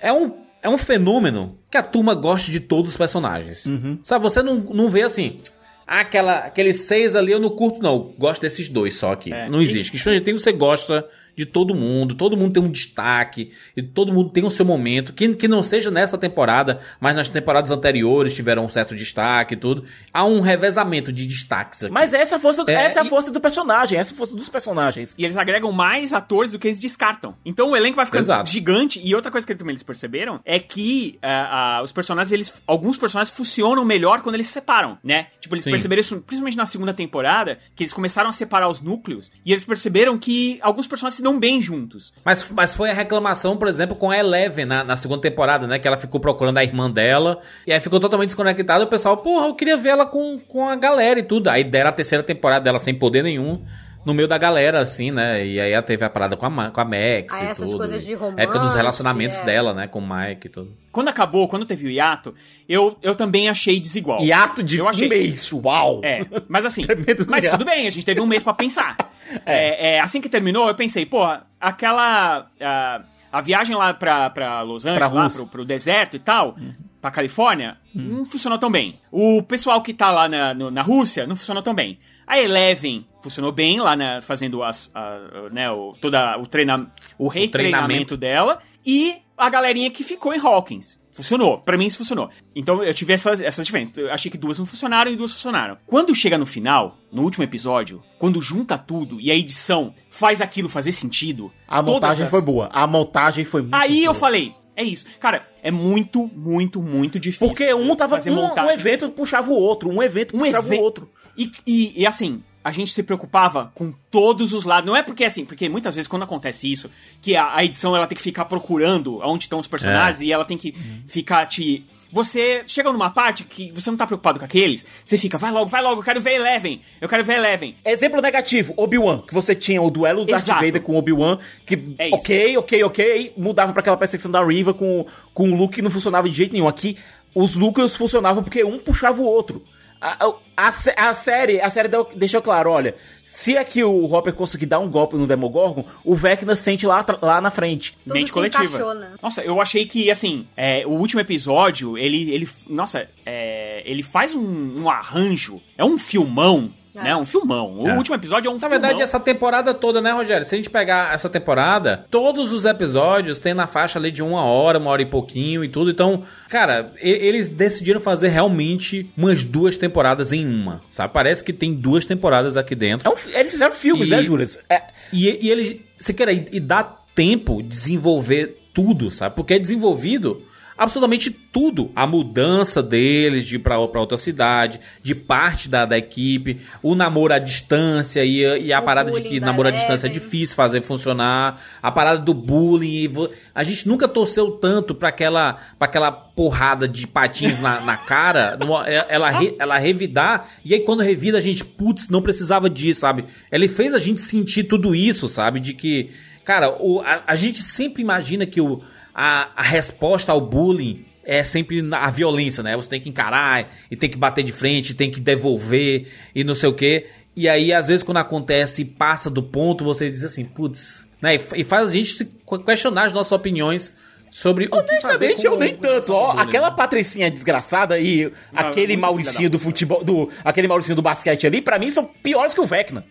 É 0.00 0.12
um, 0.12 0.32
é 0.62 0.68
um 0.68 0.78
fenômeno 0.78 1.58
que 1.68 1.76
a 1.76 1.82
turma 1.82 2.14
gosta 2.14 2.52
de 2.52 2.60
todos 2.60 2.92
os 2.92 2.96
personagens. 2.96 3.66
Sabe, 4.04 4.22
você 4.22 4.40
não, 4.42 4.54
não 4.60 4.88
vê 4.88 5.02
assim. 5.02 5.40
"Ah, 5.86 6.00
Aquela, 6.00 6.38
aqueles 6.38 6.82
seis 6.82 7.16
ali 7.16 7.32
eu 7.32 7.40
não 7.40 7.50
curto, 7.50 7.82
não. 7.82 8.14
Gosto 8.16 8.42
desses 8.42 8.68
dois 8.68 8.94
só 8.94 9.12
aqui. 9.12 9.32
É. 9.34 9.48
Não 9.50 9.60
existe. 9.60 9.90
Que 9.90 9.98
Stranger 9.98 10.22
Things 10.22 10.42
você 10.42 10.52
gosta 10.52 11.04
de 11.36 11.44
todo 11.46 11.74
mundo, 11.74 12.14
todo 12.14 12.36
mundo 12.36 12.52
tem 12.52 12.62
um 12.62 12.70
destaque, 12.70 13.50
e 13.76 13.82
todo 13.82 14.12
mundo 14.12 14.30
tem 14.30 14.44
o 14.44 14.50
seu 14.50 14.64
momento, 14.64 15.12
que, 15.12 15.34
que 15.34 15.48
não 15.48 15.62
seja 15.62 15.90
nessa 15.90 16.16
temporada, 16.16 16.80
mas 17.00 17.16
nas 17.16 17.28
temporadas 17.28 17.70
anteriores 17.70 18.34
tiveram 18.34 18.64
um 18.64 18.68
certo 18.68 18.94
destaque 18.94 19.54
e 19.54 19.56
tudo. 19.56 19.84
Há 20.12 20.24
um 20.24 20.40
revezamento 20.40 21.12
de 21.12 21.26
destaques 21.26 21.84
aqui. 21.84 21.92
Mas 21.92 22.12
essa 22.12 22.34
é 22.34 22.38
a 22.38 22.40
força, 22.40 22.64
É, 22.68 22.72
essa 22.72 23.00
é 23.00 23.02
a 23.02 23.06
e- 23.06 23.08
força 23.08 23.30
do 23.30 23.40
personagem, 23.40 23.98
essa 23.98 24.12
é 24.12 24.14
a 24.14 24.16
força 24.16 24.34
dos 24.34 24.48
personagens. 24.48 25.14
E 25.18 25.24
eles 25.24 25.36
agregam 25.36 25.72
mais 25.72 26.12
atores 26.12 26.52
do 26.52 26.58
que 26.58 26.68
eles 26.68 26.78
descartam. 26.78 27.34
Então 27.44 27.70
o 27.70 27.76
elenco 27.76 27.96
vai 27.96 28.06
ficando 28.06 28.22
Exato. 28.22 28.50
gigante. 28.50 29.00
E 29.02 29.14
outra 29.14 29.30
coisa 29.30 29.46
que 29.46 29.54
também 29.54 29.72
eles 29.72 29.82
perceberam 29.82 30.40
é 30.44 30.58
que 30.58 31.18
ah, 31.22 31.78
ah, 31.78 31.82
os 31.82 31.92
personagens, 31.92 32.32
eles. 32.32 32.54
Alguns 32.66 32.96
personagens 32.96 33.34
funcionam 33.36 33.84
melhor 33.84 34.22
quando 34.22 34.36
eles 34.36 34.46
se 34.46 34.52
separam, 34.52 34.98
né? 35.02 35.28
Tipo, 35.40 35.54
eles 35.54 35.64
Sim. 35.64 35.70
perceberam 35.70 36.00
isso, 36.00 36.16
principalmente 36.20 36.56
na 36.56 36.66
segunda 36.66 36.94
temporada, 36.94 37.58
que 37.74 37.82
eles 37.82 37.92
começaram 37.92 38.28
a 38.28 38.32
separar 38.32 38.68
os 38.68 38.80
núcleos. 38.80 39.30
E 39.44 39.52
eles 39.52 39.64
perceberam 39.64 40.16
que 40.18 40.58
alguns 40.62 40.86
personagens 40.86 41.16
se 41.16 41.22
dão 41.24 41.38
bem 41.38 41.60
juntos. 41.60 42.12
Mas, 42.24 42.50
mas 42.50 42.74
foi 42.74 42.90
a 42.90 42.94
reclamação, 42.94 43.56
por 43.56 43.66
exemplo, 43.66 43.96
com 43.96 44.10
a 44.10 44.18
Eleven 44.18 44.66
na, 44.66 44.84
na 44.84 44.96
segunda 44.96 45.22
temporada, 45.22 45.66
né? 45.66 45.78
Que 45.78 45.88
ela 45.88 45.96
ficou 45.96 46.20
procurando 46.20 46.58
a 46.58 46.62
irmã 46.62 46.90
dela. 46.90 47.40
E 47.66 47.72
aí 47.72 47.80
ficou 47.80 47.98
totalmente 47.98 48.28
desconectada. 48.28 48.84
O 48.84 48.86
pessoal, 48.86 49.16
porra, 49.16 49.46
eu 49.46 49.54
queria 49.54 49.76
ver 49.76 49.90
ela 49.90 50.06
com, 50.06 50.38
com 50.38 50.68
a 50.68 50.76
galera 50.76 51.18
e 51.18 51.22
tudo. 51.22 51.48
Aí 51.48 51.64
deram 51.64 51.90
a 51.90 51.92
terceira 51.92 52.22
temporada 52.22 52.64
dela 52.64 52.78
sem 52.78 52.94
poder 52.94 53.22
nenhum. 53.22 53.64
No 54.04 54.12
meio 54.14 54.28
da 54.28 54.36
galera, 54.36 54.80
assim, 54.80 55.10
né? 55.10 55.46
E 55.46 55.58
aí 55.60 55.72
ela 55.72 55.82
teve 55.82 56.04
a 56.04 56.10
parada 56.10 56.36
com 56.36 56.44
a, 56.46 56.70
com 56.70 56.80
a 56.80 56.84
Max 56.84 57.34
Ah, 57.34 57.44
e 57.44 57.46
essas 57.46 57.64
tudo. 57.66 57.78
coisas 57.78 58.04
de 58.04 58.12
Época 58.12 58.34
dos 58.36 58.42
romance, 58.58 58.76
relacionamentos 58.76 59.38
é. 59.38 59.44
dela, 59.44 59.72
né? 59.74 59.86
Com 59.86 60.00
o 60.00 60.02
Mike 60.02 60.46
e 60.46 60.50
tudo. 60.50 60.76
Quando 60.92 61.08
acabou, 61.08 61.48
quando 61.48 61.64
teve 61.64 61.86
o 61.86 61.90
hiato, 61.90 62.34
eu, 62.68 62.96
eu 63.02 63.14
também 63.14 63.48
achei 63.48 63.80
desigual. 63.80 64.20
Hiato 64.22 64.62
de 64.62 64.78
eu 64.78 64.88
achei... 64.88 65.06
um 65.06 65.10
mês, 65.10 65.52
uau! 65.52 66.00
É, 66.04 66.20
mas 66.48 66.64
assim, 66.66 66.82
mas 67.28 67.44
hiato. 67.44 67.58
tudo 67.58 67.68
bem, 67.68 67.86
a 67.86 67.90
gente 67.90 68.04
teve 68.04 68.20
um 68.20 68.26
mês 68.26 68.42
pra 68.42 68.52
pensar. 68.54 68.96
É, 69.46 69.94
é, 69.96 70.00
assim 70.00 70.20
que 70.20 70.28
terminou, 70.28 70.68
eu 70.68 70.74
pensei, 70.74 71.06
porra, 71.06 71.46
aquela. 71.58 72.46
A, 72.60 73.00
a 73.32 73.40
viagem 73.40 73.74
lá 73.74 73.92
pra, 73.92 74.28
pra 74.30 74.60
Los 74.60 74.84
Angeles, 74.84 75.08
Pra 75.08 75.12
lá 75.22 75.28
pro, 75.30 75.46
pro 75.46 75.64
deserto 75.64 76.14
e 76.14 76.18
tal, 76.20 76.56
pra 77.00 77.10
Califórnia, 77.10 77.78
não 77.92 78.24
funcionou 78.26 78.58
tão 78.58 78.70
bem. 78.70 79.00
O 79.10 79.42
pessoal 79.42 79.82
que 79.82 79.92
tá 79.94 80.10
lá 80.10 80.28
na, 80.28 80.54
no- 80.54 80.70
na 80.70 80.82
Rússia 80.82 81.26
não 81.26 81.34
funcionou 81.34 81.62
tão 81.62 81.74
bem. 81.74 81.98
A 82.26 82.38
Eleven 82.38 83.04
funcionou 83.24 83.50
bem 83.50 83.80
lá 83.80 83.96
na, 83.96 84.20
fazendo 84.22 84.62
as, 84.62 84.90
a- 84.94 85.48
né, 85.50 85.70
o, 85.70 85.92
toda, 86.00 86.38
o, 86.38 86.46
treina, 86.46 86.90
o 87.18 87.26
retreinamento 87.26 88.16
dela. 88.16 88.60
E 88.86 89.16
a 89.36 89.48
galerinha 89.48 89.90
que 89.90 90.04
ficou 90.04 90.32
em 90.34 90.38
Hawkins. 90.38 91.02
Funcionou. 91.10 91.58
Pra 91.58 91.78
mim 91.78 91.86
isso 91.86 91.98
funcionou. 91.98 92.28
Então 92.54 92.82
eu 92.82 92.92
tive 92.92 93.12
essas, 93.12 93.40
essas 93.40 93.64
diferenças. 93.64 93.96
Eu 93.98 94.12
achei 94.12 94.30
que 94.30 94.36
duas 94.36 94.58
não 94.58 94.66
funcionaram 94.66 95.10
e 95.10 95.16
duas 95.16 95.32
funcionaram. 95.32 95.78
Quando 95.86 96.14
chega 96.14 96.36
no 96.36 96.44
final, 96.44 96.98
no 97.12 97.22
último 97.22 97.44
episódio, 97.44 98.02
quando 98.18 98.42
junta 98.42 98.76
tudo 98.76 99.20
e 99.20 99.30
a 99.30 99.34
edição 99.34 99.94
faz 100.10 100.40
aquilo 100.40 100.68
fazer 100.68 100.92
sentido. 100.92 101.50
A 101.68 101.80
montagem 101.80 102.24
as- 102.24 102.30
foi 102.30 102.42
boa. 102.42 102.68
A 102.72 102.86
montagem 102.86 103.44
foi 103.44 103.62
muito 103.62 103.74
Aí 103.74 104.00
eu 104.04 104.12
boa. 104.12 104.14
falei, 104.20 104.54
é 104.76 104.82
isso. 104.82 105.06
Cara, 105.20 105.42
é 105.62 105.70
muito, 105.70 106.28
muito, 106.34 106.82
muito 106.82 107.20
difícil. 107.20 107.46
Porque 107.46 107.72
um 107.72 107.94
tava 107.94 108.16
fazer 108.16 108.32
um, 108.32 108.52
um 108.52 108.70
evento 108.70 109.08
puxava 109.10 109.50
o 109.50 109.54
outro, 109.54 109.88
um 109.88 110.02
evento 110.02 110.36
Um 110.36 110.40
puxava 110.40 110.74
o 110.74 110.80
outro. 110.80 111.08
E, 111.38 111.50
e, 111.66 112.02
e, 112.02 112.06
assim, 112.08 112.42
a 112.64 112.72
gente 112.72 112.90
se 112.90 113.02
preocupava 113.02 113.70
com 113.74 113.92
todos 114.10 114.54
os 114.54 114.64
lados. 114.64 114.86
Não 114.88 114.96
é 114.96 115.02
porque 115.02 115.22
assim, 115.24 115.44
porque 115.44 115.68
muitas 115.68 115.94
vezes 115.94 116.08
quando 116.08 116.22
acontece 116.22 116.66
isso, 116.72 116.90
que 117.20 117.36
a, 117.36 117.54
a 117.54 117.62
edição 117.64 117.94
ela 117.94 118.06
tem 118.06 118.16
que 118.16 118.22
ficar 118.22 118.46
procurando 118.46 119.20
onde 119.22 119.44
estão 119.44 119.58
os 119.60 119.68
personagens 119.68 120.22
É. 120.22 120.24
e 120.24 120.32
ela 120.32 120.44
tem 120.46 120.56
que 120.56 120.72
ficar 121.06 121.44
te. 121.46 121.84
Você 122.10 122.62
chega 122.68 122.92
numa 122.92 123.10
parte 123.10 123.42
que 123.42 123.72
você 123.72 123.90
não 123.90 123.96
tá 123.98 124.06
preocupado 124.06 124.38
com 124.38 124.44
aqueles, 124.44 124.86
você 125.04 125.18
fica, 125.18 125.36
vai 125.36 125.50
logo, 125.50 125.66
vai 125.66 125.82
logo, 125.82 125.98
eu 126.00 126.04
quero 126.04 126.20
ver 126.20 126.34
Eleven, 126.34 126.80
eu 127.00 127.08
quero 127.08 127.24
ver 127.24 127.38
Eleven. 127.38 127.74
Exemplo 127.84 128.20
negativo, 128.22 128.72
Obi-Wan, 128.76 129.22
que 129.26 129.34
você 129.34 129.52
tinha 129.52 129.82
o 129.82 129.90
duelo 129.90 130.24
do 130.24 130.30
Darth. 130.30 130.46
Vader 130.46 130.80
com 130.80 130.94
Obi-Wan, 130.96 131.38
que 131.66 131.74
É 131.98 132.06
isso. 132.06 132.16
ok, 132.16 132.56
ok, 132.56 132.84
ok, 132.84 133.32
mudava 133.36 133.72
pra 133.72 133.80
aquela 133.80 133.96
perseguição 133.96 134.30
da 134.30 134.44
Riva 134.44 134.72
com, 134.72 135.04
com 135.34 135.50
o 135.50 135.56
Luke 135.56 135.74
que 135.74 135.82
não 135.82 135.90
funcionava 135.90 136.28
de 136.28 136.36
jeito 136.36 136.52
nenhum. 136.52 136.68
Aqui, 136.68 136.96
os 137.34 137.56
núcleos 137.56 137.96
funcionavam 137.96 138.44
porque 138.44 138.62
um 138.62 138.78
puxava 138.78 139.20
o 139.20 139.24
outro. 139.26 139.64
A, 140.06 140.26
a, 140.26 140.68
a 140.68 140.72
sé- 140.72 140.94
a 140.98 141.14
série, 141.14 141.60
a 141.62 141.70
série 141.70 141.88
deu- 141.88 142.06
deixou 142.14 142.42
claro, 142.42 142.70
olha, 142.70 142.94
se 143.26 143.56
aqui 143.56 143.82
o 143.82 144.04
Hopper 144.12 144.34
conseguir 144.34 144.66
dar 144.66 144.78
um 144.78 144.90
golpe 144.90 145.16
no 145.16 145.26
Demogorgon, 145.26 145.82
o 146.04 146.14
Vecna 146.14 146.54
sente 146.54 146.86
lá, 146.86 147.04
lá 147.22 147.40
na 147.40 147.50
frente. 147.50 147.96
Tudo 148.04 148.12
mente 148.12 148.26
se 148.26 148.32
coletiva. 148.32 148.64
encaixou, 148.64 148.94
né? 148.94 149.12
Nossa, 149.22 149.40
eu 149.42 149.58
achei 149.62 149.86
que, 149.86 150.10
assim, 150.10 150.46
é, 150.56 150.82
o 150.86 150.90
último 150.90 151.22
episódio, 151.22 151.96
ele, 151.96 152.30
ele 152.32 152.46
nossa, 152.68 153.08
é, 153.24 153.82
ele 153.86 154.02
faz 154.02 154.34
um, 154.34 154.82
um 154.82 154.90
arranjo, 154.90 155.58
é 155.78 155.84
um 155.84 155.96
filmão, 155.96 156.70
É. 156.96 157.02
né, 157.02 157.16
um 157.16 157.24
filmão. 157.24 157.78
O 157.80 157.88
É. 157.88 157.96
último 157.96 158.14
episódio 158.16 158.48
é 158.48 158.50
um 158.52 158.58
Na 158.58 158.68
verdade, 158.68 158.92
filmão. 158.94 159.02
essa 159.04 159.18
temporada 159.18 159.74
toda, 159.74 160.00
né, 160.00 160.12
Rogério? 160.12 160.44
Se 160.46 160.54
a 160.54 160.58
gente 160.58 160.70
pegar 160.70 161.12
essa 161.12 161.28
temporada, 161.28 162.06
todos 162.10 162.52
os 162.52 162.64
episódios 162.64 163.40
tem 163.40 163.52
na 163.54 163.66
faixa 163.66 163.98
ali 163.98 164.10
de 164.10 164.22
uma 164.22 164.44
hora, 164.44 164.78
uma 164.78 164.90
hora 164.90 165.02
e 165.02 165.06
pouquinho 165.06 165.64
e 165.64 165.68
tudo. 165.68 165.90
Então, 165.90 166.22
cara, 166.48 166.92
eles 167.00 167.48
decidiram 167.48 168.00
fazer 168.00 168.28
realmente 168.28 169.10
umas 169.16 169.42
duas 169.44 169.76
temporadas 169.76 170.32
em 170.32 170.46
uma, 170.46 170.80
sabe? 170.88 171.12
Parece 171.12 171.42
que 171.42 171.52
tem 171.52 171.74
duas 171.74 172.06
temporadas 172.06 172.56
aqui 172.56 172.74
dentro. 172.74 173.08
É 173.08 173.10
um 173.10 173.16
eles 173.38 173.52
fizeram 173.52 173.72
filmes, 173.74 174.08
E- 174.08 174.10
né, 174.12 174.22
Juras? 174.22 174.58
É, 174.70 174.82
E, 175.12 175.46
e 175.46 175.50
eles, 175.50 175.76
você 175.98 176.12
quer 176.12 176.28
e, 176.28 176.46
e 176.52 176.60
dá 176.60 176.82
tempo 177.14 177.62
de 177.62 177.68
desenvolver 177.68 178.56
tudo, 178.72 179.10
sabe? 179.10 179.34
Porque 179.36 179.54
é 179.54 179.58
desenvolvido 179.58 180.42
absolutamente 180.76 181.30
tudo. 181.30 181.90
A 181.94 182.06
mudança 182.06 182.82
deles 182.82 183.46
de 183.46 183.56
ir 183.56 183.58
pra, 183.60 183.76
pra 183.88 184.00
outra 184.00 184.16
cidade, 184.18 184.80
de 185.02 185.14
parte 185.14 185.68
da, 185.68 185.84
da 185.84 185.96
equipe, 185.96 186.60
o 186.82 186.94
namoro 186.94 187.32
à 187.32 187.38
distância 187.38 188.24
e, 188.24 188.44
a- 188.44 188.58
e 188.58 188.72
a 188.72 188.80
O 188.80 188.82
parada 188.84 189.10
de 189.10 189.20
que 189.22 189.40
namoro 189.40 189.68
à 189.68 189.70
distância 189.70 190.06
é 190.06 190.10
difícil 190.10 190.56
fazer 190.56 190.82
funcionar, 190.82 191.60
a 191.82 191.90
parada 191.92 192.18
do 192.18 192.34
bullying. 192.34 193.04
e 193.04 193.10
A 193.54 193.62
gente 193.62 193.86
nunca 193.88 194.08
torceu 194.08 194.50
tanto 194.52 194.94
pra 194.94 195.10
aquela, 195.10 195.54
pra 195.78 195.86
aquela 195.86 196.10
porrada 196.12 196.88
de 196.88 197.06
patins 197.06 197.60
na, 197.60 197.80
na 197.80 197.96
cara, 197.96 198.58
é- 198.86 199.06
ela, 199.08 199.30
re- 199.30 199.54
ela 199.58 199.78
revidar, 199.78 200.48
e 200.64 200.74
aí 200.74 200.80
quando 200.80 201.02
revida 201.02 201.38
a 201.38 201.40
gente, 201.40 201.64
putz, 201.64 202.08
não 202.08 202.20
precisava 202.20 202.68
disso, 202.68 203.00
sabe? 203.00 203.24
Ele 203.52 203.68
fez 203.68 203.94
a 203.94 203.98
gente 203.98 204.20
sentir 204.20 204.64
tudo 204.64 204.94
isso, 204.94 205.28
sabe? 205.28 205.60
De 205.60 205.72
que, 205.72 206.10
cara, 206.44 206.70
o, 206.80 207.00
a, 207.00 207.22
a 207.28 207.34
gente 207.36 207.62
sempre 207.62 208.02
imagina 208.02 208.44
que 208.44 208.60
o, 208.60 208.82
a, 209.14 209.50
a 209.54 209.62
resposta 209.62 210.32
ao 210.32 210.40
bullying 210.40 211.04
é 211.24 211.42
sempre 211.42 211.82
a 211.92 212.10
violência, 212.10 212.62
né? 212.62 212.76
Você 212.76 212.90
tem 212.90 213.00
que 213.00 213.08
encarar 213.08 213.70
e 213.90 213.96
tem 213.96 214.10
que 214.10 214.18
bater 214.18 214.42
de 214.42 214.52
frente, 214.52 214.94
tem 214.94 215.10
que 215.10 215.20
devolver 215.20 216.06
e 216.34 216.44
não 216.44 216.54
sei 216.54 216.68
o 216.68 216.74
quê. 216.74 217.06
E 217.36 217.48
aí, 217.48 217.72
às 217.72 217.88
vezes, 217.88 218.02
quando 218.02 218.18
acontece 218.18 218.82
e 218.82 218.84
passa 218.84 219.30
do 219.30 219.42
ponto, 219.42 219.84
você 219.84 220.10
diz 220.10 220.24
assim, 220.24 220.44
putz, 220.44 221.06
né? 221.20 221.34
E 221.34 221.60
E 221.60 221.64
faz 221.64 221.88
a 221.88 221.92
gente 221.92 222.28
questionar 222.64 223.06
as 223.06 223.12
nossas 223.12 223.32
opiniões 223.32 223.94
sobre 224.30 224.66
o 224.66 224.70
que 224.82 225.00
fazer 225.00 225.26
Honestamente, 225.26 225.46
com 225.46 225.52
eu 225.52 225.58
nem 225.58 225.76
tanto. 225.76 226.12
Ó, 226.12 226.32
aquela 226.32 226.70
patricinha 226.70 227.30
desgraçada 227.30 227.98
e 228.00 228.32
aquele 228.52 228.96
muito 228.96 229.00
Mauricinho 229.00 229.48
do 229.48 229.60
futebol, 229.60 230.02
do, 230.02 230.28
aquele 230.44 230.66
Mauricinho 230.66 230.96
do 230.96 231.02
basquete 231.02 231.46
ali, 231.46 231.62
pra 231.62 231.78
mim 231.78 231.88
são 231.88 232.04
piores 232.04 232.52
que 232.52 232.60
o 232.60 232.66
Vecna. 232.66 233.04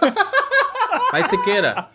Mas 1.12 1.26
Siqueira, 1.26 1.88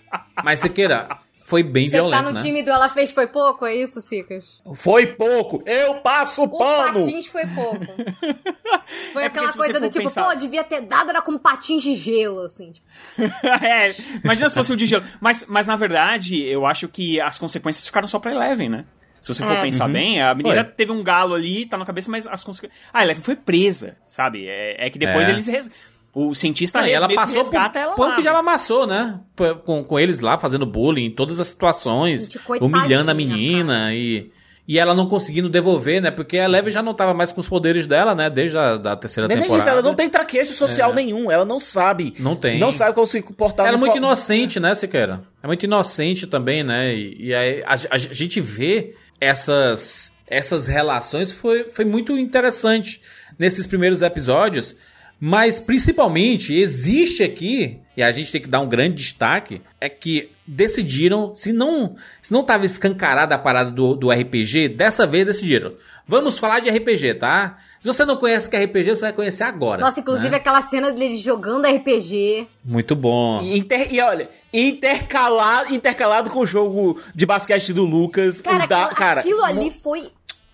mas 0.44 0.60
Siqueira, 0.60 1.08
foi 1.50 1.64
bem 1.64 1.86
Você 1.90 1.96
violento, 1.96 2.18
tá 2.24 2.30
no 2.30 2.32
né? 2.34 2.42
time 2.42 2.62
do 2.62 2.70
Ela 2.70 2.90
Fez 2.90 3.10
Foi 3.12 3.26
Pouco, 3.26 3.66
é 3.66 3.74
isso, 3.74 4.02
Sicas? 4.02 4.62
Foi 4.76 5.08
pouco. 5.08 5.64
Eu 5.66 5.96
passo 6.02 6.44
O 6.44 6.50
pano. 6.58 7.00
patins 7.06 7.26
foi 7.28 7.46
pouco. 7.48 7.86
Foi 9.14 9.24
É 9.24 9.28
aquela 9.28 9.48
você 9.48 9.58
coisa 9.58 9.74
do 9.80 9.86
for 9.86 9.90
tipo, 9.92 10.04
pensar- 10.06 10.24
pô, 10.26 10.36
devia 10.36 10.64
ter 10.64 10.82
dado, 10.82 11.10
era 11.10 11.22
com 11.22 11.38
patins 11.38 11.82
de 11.84 11.96
gelo, 11.96 12.42
assim. 12.42 12.72
Tipo, 12.74 12.86
é, 13.64 13.96
imagina 14.24 14.50
se 14.50 14.56
fosse 14.56 14.72
um 14.74 14.76
de 14.76 14.86
gelo. 14.86 15.04
Mas, 15.22 15.46
mas 15.48 15.68
na 15.68 15.76
verdade, 15.76 16.42
eu 16.44 16.66
acho 16.66 16.88
que 16.90 17.20
as 17.22 17.38
consequências 17.40 17.86
ficaram 17.86 18.08
só 18.08 18.20
pra 18.20 18.32
Eleven, 18.32 18.70
né? 18.70 18.86
Se 19.22 19.34
você 19.34 19.44
for 19.44 19.52
É. 19.54 19.62
pensar 19.62 19.88
Uhum. 19.88 19.94
bem, 19.94 20.22
a 20.22 20.34
menina 20.36 20.64
Foi. 20.64 20.74
teve 20.74 20.92
um 20.92 21.04
galo 21.04 21.34
ali, 21.34 21.66
tá 21.66 21.78
na 21.78 21.86
cabeça, 21.86 22.10
mas 22.12 22.28
as 22.28 22.44
consequências. 22.44 22.80
Ah, 22.94 23.00
a 23.00 23.04
Eleven 23.04 23.24
foi 23.24 23.36
presa, 23.36 23.98
sabe? 24.06 24.48
É, 24.48 24.86
é 24.86 24.90
que 24.90 25.00
depois 25.00 25.28
É. 25.28 25.32
eles. 25.32 25.48
res- 25.48 25.72
O 26.20 26.34
cientista 26.34 26.82
Não, 26.82 26.88
ela 26.88 27.08
passou 27.14 27.46
por 27.46 27.54
ela 27.56 27.70
pano 27.96 28.10
lá, 28.10 28.16
que 28.16 28.22
já 28.24 28.32
mas- 28.32 28.40
amassou, 28.40 28.88
né? 28.88 29.20
Com, 29.66 29.84
com 29.84 30.00
eles 30.00 30.20
lá 30.20 30.38
fazendo 30.38 30.66
bullying 30.66 31.06
em 31.06 31.12
todas 31.12 31.40
as 31.40 31.48
situações, 31.50 32.26
Gente, 32.26 32.40
humilhando 32.60 33.12
a 33.12 33.14
menina 33.14 33.94
e 33.94 34.32
e 34.70 34.78
ela 34.78 34.94
não 34.94 35.08
conseguindo 35.08 35.48
devolver, 35.48 36.02
né? 36.02 36.12
Porque 36.12 36.38
a 36.38 36.44
Eleven 36.44 36.70
já 36.74 36.82
não 36.84 36.94
tava 36.94 37.14
mais 37.14 37.32
com 37.32 37.40
os 37.40 37.48
poderes 37.48 37.88
dela, 37.88 38.14
né? 38.14 38.30
Desde 38.30 38.58
a 38.58 38.76
da 38.76 38.98
terceira 38.98 39.26
Nem 39.26 39.38
temporada. 39.38 39.60
isso, 39.64 39.70
ela 39.70 39.82
não 39.82 39.96
tem 39.96 40.10
traquejo 40.10 40.54
social 40.54 40.92
É. 40.92 40.96
nenhum. 40.96 41.32
Ela 41.32 41.46
não 41.46 41.58
sabe. 41.58 42.14
Não 42.20 42.36
tem. 42.36 42.60
Não 42.60 42.70
sabe 42.74 42.94
como 42.94 43.08
se 43.08 43.22
comportar. 43.22 43.66
Ela 43.68 43.78
é 43.78 43.80
muito 43.80 43.94
co- 43.94 43.98
inocente, 43.98 44.60
né, 44.60 44.76
Siqueira? 44.76 45.22
É 45.42 45.48
muito 45.48 45.64
inocente 45.64 46.28
também, 46.28 46.64
né? 46.64 46.94
E, 46.94 47.28
e 47.28 47.34
aí 47.34 47.64
a, 47.66 47.76
a 47.92 47.98
gente 47.98 48.42
vê 48.42 48.94
essas, 49.22 50.12
essas 50.28 50.68
relações 50.68 51.32
foi, 51.32 51.70
foi 51.70 51.86
muito 51.86 52.18
interessante 52.18 53.00
nesses 53.40 53.66
primeiros 53.68 54.02
episódios. 54.02 54.76
Mas 55.20 55.60
principalmente 55.60 56.54
existe 56.54 57.24
aqui, 57.24 57.80
e 57.96 58.04
a 58.04 58.12
gente 58.12 58.32
tem 58.32 58.40
que 58.42 58.48
dar 58.48 58.60
um 58.62 58.68
grande 58.70 58.96
destaque, 58.96 59.62
é 59.82 59.90
que 59.90 60.30
decidiram, 60.46 61.34
se 61.34 61.52
não 61.52 61.96
se 62.22 62.32
não 62.32 62.44
tava 62.44 62.66
escancarada 62.66 63.34
a 63.34 63.38
parada 63.40 63.72
do, 63.72 63.96
do 63.96 64.12
RPG, 64.12 64.70
dessa 64.70 65.08
vez 65.08 65.26
decidiram. 65.26 65.74
Vamos 66.08 66.38
falar 66.40 66.60
de 66.60 66.70
RPG, 66.70 67.16
tá? 67.16 67.58
Se 67.82 67.88
você 67.88 68.06
não 68.06 68.16
conhece 68.16 68.48
o 68.48 68.52
que 68.52 68.56
é 68.56 68.64
RPG, 68.64 68.92
você 68.96 69.02
vai 69.02 69.14
conhecer 69.14 69.44
agora. 69.44 69.82
Nossa, 69.82 70.00
inclusive 70.00 70.30
né? 70.30 70.38
aquela 70.38 70.62
cena 70.62 70.92
dele 70.92 71.18
jogando 71.18 71.66
RPG. 71.68 72.48
Muito 72.64 72.96
bom. 72.96 73.42
E, 73.42 73.58
inter- 73.58 73.92
e 73.94 74.00
olha, 74.00 74.30
intercalado, 74.54 75.74
intercalado 75.74 76.30
com 76.30 76.40
o 76.40 76.46
jogo 76.46 77.02
de 77.14 77.26
basquete 77.26 77.74
do 77.74 77.84
Lucas. 77.84 78.42
Cara, 78.42 78.66
o 78.66 78.68
da- 78.68 78.84
aquilo, 78.84 78.96
cara, 78.96 79.20
aquilo 79.22 79.44
ali 79.44 79.72
foi. 79.72 80.10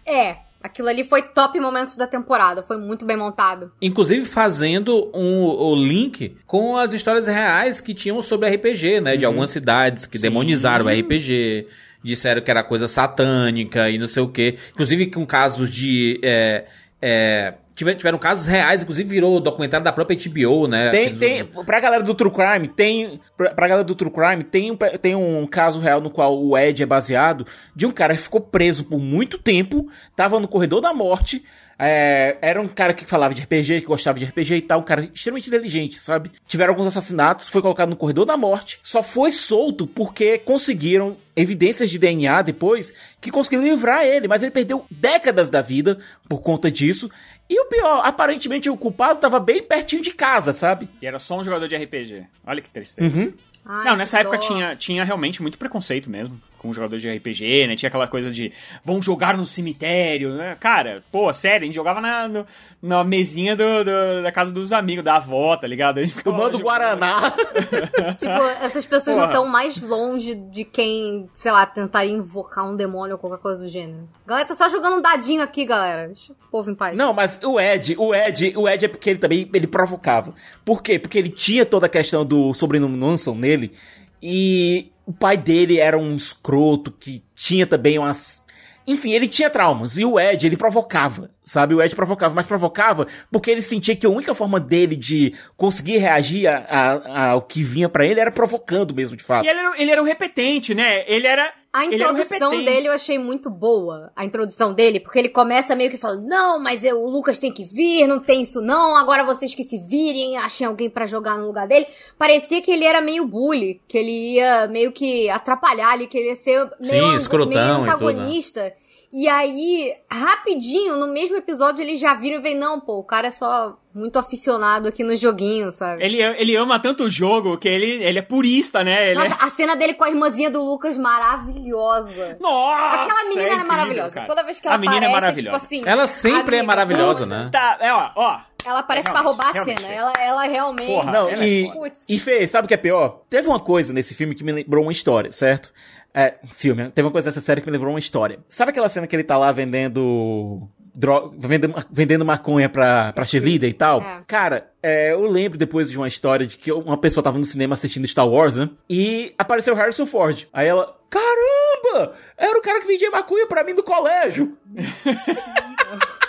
É. 0.06 0.38
Aquilo 0.64 0.88
ali 0.88 1.04
foi 1.04 1.22
top 1.22 1.60
momentos 1.60 1.98
da 1.98 2.08
temporada. 2.08 2.64
Foi 2.64 2.78
muito 2.78 3.06
bem 3.06 3.18
montado. 3.18 3.74
Inclusive 3.82 4.24
fazendo 4.24 5.12
um, 5.14 5.44
o 5.44 5.76
link 5.76 6.38
com 6.48 6.78
as 6.78 6.94
histórias 6.94 7.28
reais 7.28 7.82
que 7.82 7.94
tinham 7.94 8.22
sobre 8.22 8.50
RPG, 8.50 9.02
né? 9.02 9.18
De 9.18 9.26
algumas 9.26 9.50
cidades 9.50 10.06
que 10.06 10.18
demonizaram 10.18 10.86
o 10.86 10.90
RPG, 10.90 11.68
disseram 12.02 12.42
que 12.42 12.50
era 12.50 12.64
coisa 12.64 12.88
satânica 12.88 13.90
e 13.90 13.98
não 13.98 14.08
sei 14.08 14.24
o 14.24 14.30
quê. 14.30 14.58
Inclusive 14.72 15.08
com 15.08 15.26
casos 15.26 15.70
de. 15.70 16.18
É, 16.24 16.66
é, 17.02 17.56
tiveram 17.76 18.18
casos 18.18 18.46
reais, 18.46 18.84
inclusive 18.84 19.10
virou 19.10 19.40
documentário 19.40 19.84
da 19.84 19.92
própria 19.92 20.18
HBO, 20.18 20.68
né? 20.68 20.92
Tem, 20.92 21.16
tem, 21.16 21.46
pra 21.46 21.80
galera 21.80 22.04
do 22.04 22.14
True 22.14 22.32
Crime, 22.32 22.68
tem. 22.68 23.20
Pra, 23.36 23.52
pra 23.52 23.68
galera 23.68 23.84
do 23.84 23.96
True 23.96 24.12
Crime, 24.12 24.44
tem 24.44 24.72
um, 24.72 24.78
tem 24.78 25.16
um 25.16 25.46
caso 25.48 25.80
real 25.80 26.00
no 26.00 26.10
qual 26.10 26.40
o 26.42 26.58
Ed 26.58 26.82
é 26.82 26.86
baseado 26.86 27.46
de 27.76 27.86
um 27.86 27.92
cara 27.92 28.16
que 28.16 28.22
ficou 28.22 28.42
preso 28.42 28.84
por 28.84 29.00
muito 29.00 29.38
tempo, 29.38 29.88
tava 30.16 30.40
no 30.40 30.48
corredor 30.48 30.82
da 30.82 30.94
morte. 30.94 31.44
é, 31.78 32.38
era 32.42 32.62
um 32.62 32.68
cara 32.68 32.94
que 32.94 33.06
falava 33.06 33.34
de 33.34 33.42
RPG, 33.42 33.82
que 33.82 33.88
gostava 33.88 34.20
de 34.20 34.26
RPG 34.26 34.56
e 34.56 34.62
tal, 34.62 34.80
um 34.80 34.84
cara 34.84 35.10
extremamente 35.14 35.48
inteligente, 35.48 36.00
sabe? 36.00 36.32
Tiveram 36.48 36.74
alguns 36.74 36.88
assassinatos, 36.88 37.50
foi 37.50 37.62
colocado 37.62 37.90
no 37.90 37.96
corredor 37.96 38.26
da 38.26 38.38
morte, 38.38 38.80
só 38.84 39.02
foi 39.02 39.32
solto 39.32 39.88
porque 39.88 40.38
conseguiram 40.38 41.18
evidências 41.36 41.90
de 41.90 41.98
DNA 41.98 42.42
depois 42.44 42.94
que 43.20 43.32
conseguiram 43.32 43.64
livrar 43.64 44.06
ele, 44.06 44.28
mas 44.28 44.42
ele 44.42 44.52
perdeu 44.52 44.86
décadas 44.90 45.50
da 45.50 45.62
vida 45.62 45.98
por 46.30 46.42
conta 46.42 46.70
disso. 46.70 47.10
E 47.50 47.60
o 47.60 47.66
pior, 47.66 48.02
aparentemente 48.06 48.70
o 48.70 48.78
culpado 48.78 49.20
tava 49.20 49.40
bem 49.40 49.62
pertinho 49.62 50.02
de 50.02 50.12
casa, 50.14 50.54
sabe? 50.54 50.90
E 51.02 51.06
era 51.06 51.20
só 51.20 51.38
um 51.38 51.44
jogador 51.44 51.68
de 51.68 51.76
RPG. 51.76 52.26
Olha 52.46 52.62
que 52.62 52.70
tristeza. 52.70 53.16
Uhum. 53.18 53.34
Ai, 53.66 53.86
Não, 53.86 53.96
nessa 53.96 54.20
época 54.20 54.38
dó. 54.38 54.44
tinha, 54.48 54.76
tinha 54.76 55.04
realmente 55.04 55.42
muito 55.42 55.58
preconceito 55.58 56.10
mesmo 56.10 56.40
com 56.64 56.74
jogadores 56.74 57.02
de 57.02 57.12
RPG, 57.16 57.68
né? 57.68 57.76
Tinha 57.76 57.90
aquela 57.90 58.08
coisa 58.08 58.32
de 58.32 58.52
vão 58.84 59.00
jogar 59.02 59.38
no 59.38 59.46
cemitério, 59.46 60.34
né? 60.34 60.58
Cara, 60.60 61.04
pô, 61.12 61.32
sério, 61.34 61.64
a 61.64 61.66
gente 61.66 61.76
jogava 61.76 62.02
na, 62.02 62.28
no- 62.28 62.46
na 62.82 63.04
mesinha 63.04 63.56
do, 63.56 63.84
do- 63.84 64.24
da 64.24 64.32
casa 64.32 64.52
dos 64.52 64.72
amigos, 64.74 65.04
da 65.04 65.18
avó, 65.18 65.56
tá 65.58 65.68
ligado? 65.68 66.00
A 66.00 66.04
gente 66.06 66.24
Tomando 66.24 66.54
jogando. 66.58 66.64
Guaraná. 66.64 67.34
Tipo, 68.18 68.42
essas 68.62 68.86
pessoas 68.86 69.18
não 69.18 69.28
Porra. 69.28 69.34
estão 69.34 69.46
mais 69.48 69.82
longe 69.82 70.34
de 70.36 70.64
quem, 70.64 71.30
sei 71.34 71.52
lá, 71.52 71.66
tentaria 71.66 72.12
invocar 72.12 72.66
um 72.66 72.76
demônio 72.76 73.14
ou 73.16 73.20
qualquer 73.20 73.42
coisa 73.42 73.62
do 73.62 73.68
gênero. 73.68 74.08
Galera, 74.26 74.48
tá 74.48 74.56
só 74.56 74.70
jogando 74.70 74.98
um 74.98 75.02
dadinho 75.02 75.42
aqui, 75.44 75.66
galera. 75.66 76.08
Deixa 76.08 76.32
o 76.32 76.36
povo 76.50 76.72
em 76.72 76.76
paz. 76.76 76.98
Não, 76.98 77.14
mas 77.14 77.40
o 77.44 77.60
Ed, 77.60 77.96
o 77.98 78.16
Ed, 78.16 78.54
o 78.56 78.70
Ed 78.70 78.86
é 78.86 78.88
porque 78.88 79.10
ele 79.10 79.20
também 79.20 79.50
ele 79.54 79.68
provocava. 79.68 80.34
Por 80.64 80.82
quê? 80.82 80.98
Porque 80.98 81.18
ele 81.18 81.30
tinha 81.30 81.66
toda 81.66 81.88
a 81.88 81.90
questão 81.90 82.26
do 82.26 82.54
sobrenome 82.54 82.98
Manson 82.98 83.36
nele 83.36 83.74
e 84.22 84.92
o 85.06 85.14
pai 85.14 85.38
dele 85.38 85.80
era 85.80 85.98
um 85.98 86.16
escroto 86.16 86.92
que 86.92 87.24
tinha 87.36 87.66
também 87.68 88.00
umas 88.00 88.44
enfim, 88.86 89.14
ele 89.14 89.28
tinha 89.28 89.50
traumas 89.50 89.98
e 89.98 90.04
o 90.04 90.20
Ed, 90.20 90.46
ele 90.46 90.58
provocava, 90.58 91.32
sabe? 91.44 91.74
O 91.76 91.82
Ed 91.82 91.96
provocava, 91.96 92.34
mas 92.34 92.46
provocava 92.46 93.08
porque 93.32 93.50
ele 93.52 93.62
sentia 93.62 93.96
que 93.96 94.06
a 94.06 94.10
única 94.10 94.34
forma 94.34 94.60
dele 94.60 94.96
de 94.96 95.34
conseguir 95.58 95.98
reagir 95.98 96.48
a- 96.48 96.66
a- 96.70 97.30
ao 97.32 97.42
que 97.42 97.62
vinha 97.64 97.90
pra 97.90 98.06
ele 98.06 98.20
era 98.20 98.32
provocando 98.32 98.94
mesmo, 98.94 99.16
de 99.18 99.24
fato. 99.24 99.46
E 99.46 99.50
ele 99.50 99.60
era, 99.60 99.82
ele 99.82 99.92
era 99.92 100.02
o 100.02 100.06
repetente, 100.06 100.74
né? 100.74 101.04
Ele 101.08 101.28
era. 101.28 101.52
A 101.76 101.86
introdução 101.86 102.52
dele 102.64 102.88
eu 102.88 102.92
achei 102.92 103.18
muito 103.18 103.50
boa. 103.50 104.12
A 104.16 104.24
introdução 104.24 104.76
dele, 104.76 105.00
porque 105.00 105.18
ele 105.18 105.30
começa 105.30 105.76
meio 105.76 105.90
que 105.90 105.98
falando: 105.98 106.22
Não, 106.28 106.62
mas 106.62 106.84
eu- 106.84 107.00
o 107.00 107.10
Lucas 107.10 107.40
tem 107.40 107.52
que 107.52 107.64
vir, 107.64 108.06
não 108.06 108.20
tem 108.20 108.44
isso 108.44 108.62
não. 108.62 108.96
Agora 108.96 109.24
vocês 109.24 109.56
que 109.56 109.64
se 109.64 109.80
virem, 109.80 110.38
achem 110.38 110.68
alguém 110.68 110.88
pra 110.88 111.08
jogar 111.08 111.36
no 111.36 111.48
lugar 111.48 111.68
dele. 111.68 111.88
Parecia 112.16 112.62
que 112.62 112.70
ele 112.70 112.86
era 112.86 113.02
meio 113.02 113.26
bully, 113.28 113.82
que 113.88 113.98
ele 113.98 114.36
ia 114.36 114.68
meio 114.68 114.92
que 114.92 115.28
atrapalhar 115.32 115.94
ali, 115.94 116.06
que 116.06 116.16
ele 116.16 116.28
ia 116.28 116.36
ser 116.36 116.70
meio, 116.80 117.10
Sim, 117.10 117.16
escrotão 117.16 117.50
meio 117.50 117.64
e 117.64 117.74
tudo, 117.74 117.86
né? 117.86 117.92
antagonista. 117.92 118.74
E 119.16 119.30
aí, 119.30 119.94
rapidinho, 120.12 120.98
no 120.98 121.06
mesmo 121.08 121.38
episódio, 121.38 121.84
ele 121.84 121.96
já 121.96 122.16
vira 122.16 122.38
e 122.38 122.40
vem, 122.40 122.56
não, 122.58 122.80
pô, 122.80 122.98
o 122.98 123.04
cara 123.04 123.28
é 123.28 123.32
só 123.32 123.78
muito 123.94 124.18
aficionado 124.18 124.88
aqui 124.90 125.04
no 125.04 125.16
joguinho, 125.16 125.72
sabe? 125.72 126.04
Ele, 126.04 126.20
ele 126.20 126.56
ama 126.56 126.80
tanto 126.80 127.04
o 127.04 127.10
jogo 127.12 127.56
que 127.60 127.70
ele, 127.70 128.04
ele 128.04 128.18
é 128.18 128.24
purista, 128.24 128.84
né? 128.84 129.12
Ele 129.12 129.20
Nossa, 129.20 129.36
é... 129.36 129.46
a 129.46 129.50
cena 129.52 129.76
dele 129.76 129.94
com 129.94 130.04
a 130.04 130.10
irmãzinha 130.10 130.50
do 130.50 130.64
Lucas, 130.64 130.98
maravilhosa. 130.98 132.40
Nossa! 132.42 133.04
Aquela 133.04 133.24
menina 133.30 133.42
é 133.42 133.44
é, 133.44 133.48
incrível, 133.50 133.68
maravilhosa. 133.68 134.12
cara. 134.16 134.26
Toda 134.26 134.44
vez 134.44 134.60
que 134.60 134.68
ela 134.68 134.76
A 134.76 134.80
menina 134.80 134.96
é 135.06 135.10
aparece, 135.10 135.22
maravilhosa. 135.22 135.58
tipo 135.60 135.66
assim... 135.68 135.84
Ela 135.88 136.08
sempre 136.08 136.56
é 136.58 136.64
maravilhosa, 136.64 137.24
puta. 137.26 137.38
né? 137.44 137.50
Tá, 137.52 137.78
é, 137.82 137.94
ó, 137.94 138.10
ó. 138.16 138.40
Ela 138.66 138.80
aparece 138.80 139.12
pra 139.12 139.22
Realmente, 139.22 139.44
roubar 139.44 139.62
a 139.62 139.66
cena. 139.66 139.88
é. 139.88 139.96
Ela, 139.96 140.14
ela 140.14 140.44
realmente... 140.44 140.88
Porra, 140.88 141.12
Não, 141.12 141.30
ela 141.30 141.44
é 141.44 141.48
e. 141.48 141.72
Putz. 141.72 142.06
e 142.10 142.18
Fê, 142.18 142.48
sabe 142.48 142.66
o 142.66 142.68
que 142.68 142.74
é 142.74 142.78
pior? 142.78 143.22
Teve 143.30 143.48
uma 143.48 143.60
coisa 143.60 143.94
nesse 143.94 144.16
filme 144.16 144.34
que 144.34 144.44
me 144.44 144.52
lembrou 144.52 144.84
uma 144.84 144.92
história, 144.92 145.32
certo? 145.32 145.72
É, 146.14 146.36
filme, 146.54 146.90
teve 146.92 147.06
uma 147.08 147.12
coisa 147.12 147.28
nessa 147.28 147.42
série 147.42 147.60
que 147.60 147.68
me 147.68 147.72
lembrou 147.74 147.92
uma 147.94 148.00
história. 148.00 148.40
Sabe 148.48 148.70
aquela 148.72 148.88
cena 148.90 149.08
que 149.08 149.16
ele 149.16 149.24
tá 149.24 149.38
lá 149.38 149.52
vendendo. 149.52 150.68
Dro... 150.96 151.34
Vendendo, 151.36 151.74
vendendo 151.92 152.24
maconha 152.24 152.70
pra, 152.70 153.12
pra 153.14 153.26
cheerleader 153.26 153.68
e 153.68 153.74
tal? 153.74 154.00
É. 154.00 154.22
Cara, 154.28 154.70
é, 154.84 155.12
eu 155.14 155.26
lembro 155.26 155.58
depois 155.58 155.90
de 155.90 155.98
uma 155.98 156.08
história 156.08 156.46
de 156.46 156.56
que 156.56 156.72
uma 156.72 156.98
pessoa 156.98 157.24
tava 157.24 157.40
no 157.40 157.44
cinema 157.44 157.74
assistindo 157.74 158.08
Star 158.08 158.28
Wars, 158.28 158.56
né? 158.58 158.70
E 158.88 159.34
apareceu 159.38 159.74
Harrison 159.74 160.06
Ford. 160.06 160.48
Aí 160.54 160.68
ela, 160.68 160.96
caramba! 161.10 162.14
Era 162.38 162.60
o 162.60 162.62
cara 162.62 162.80
que 162.80 162.86
vendia 162.88 163.10
maconha 163.10 163.48
pra 163.48 163.64
mim 163.64 163.74
do 163.74 163.82
colégio. 163.84 164.56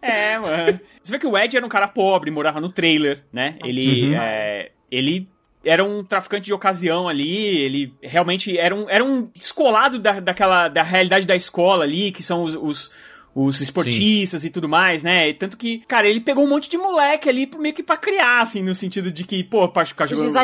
É, 0.00 0.38
mano. 0.38 0.80
Você 1.02 1.12
vê 1.12 1.18
que 1.18 1.26
o 1.26 1.36
Ed 1.36 1.56
era 1.56 1.66
um 1.66 1.68
cara 1.68 1.88
pobre, 1.88 2.30
morava 2.30 2.60
no 2.60 2.68
trailer, 2.68 3.24
né? 3.32 3.56
Ele, 3.64 4.08
Uhum. 4.10 4.14
é, 4.14 4.70
ele 4.90 5.28
era 5.66 5.84
um 5.84 6.04
traficante 6.04 6.46
de 6.46 6.54
ocasião 6.54 7.08
ali, 7.08 7.58
ele 7.58 7.94
realmente 8.00 8.56
era 8.56 8.74
um, 8.74 8.88
era 8.88 9.04
um 9.04 9.28
descolado 9.34 9.98
da, 9.98 10.20
daquela, 10.20 10.68
da 10.68 10.82
realidade 10.82 11.26
da 11.26 11.34
escola 11.34 11.84
ali, 11.84 12.12
que 12.12 12.22
são 12.22 12.42
os, 12.42 12.54
os, 12.54 12.90
os 13.38 13.60
esportistas 13.60 14.44
e 14.44 14.50
tudo 14.50 14.66
mais, 14.66 15.02
né? 15.02 15.28
E 15.28 15.34
tanto 15.34 15.58
que, 15.58 15.80
cara, 15.86 16.08
ele 16.08 16.20
pegou 16.20 16.42
um 16.44 16.48
monte 16.48 16.70
de 16.70 16.78
moleque 16.78 17.28
ali 17.28 17.48
meio 17.58 17.74
que 17.74 17.82
pra 17.82 17.96
criar, 17.98 18.40
assim, 18.40 18.62
no 18.62 18.74
sentido 18.74 19.12
de 19.12 19.24
que, 19.24 19.44
pô, 19.44 19.68
pra 19.68 19.84
ficar 19.84 20.06
jogando 20.06 20.34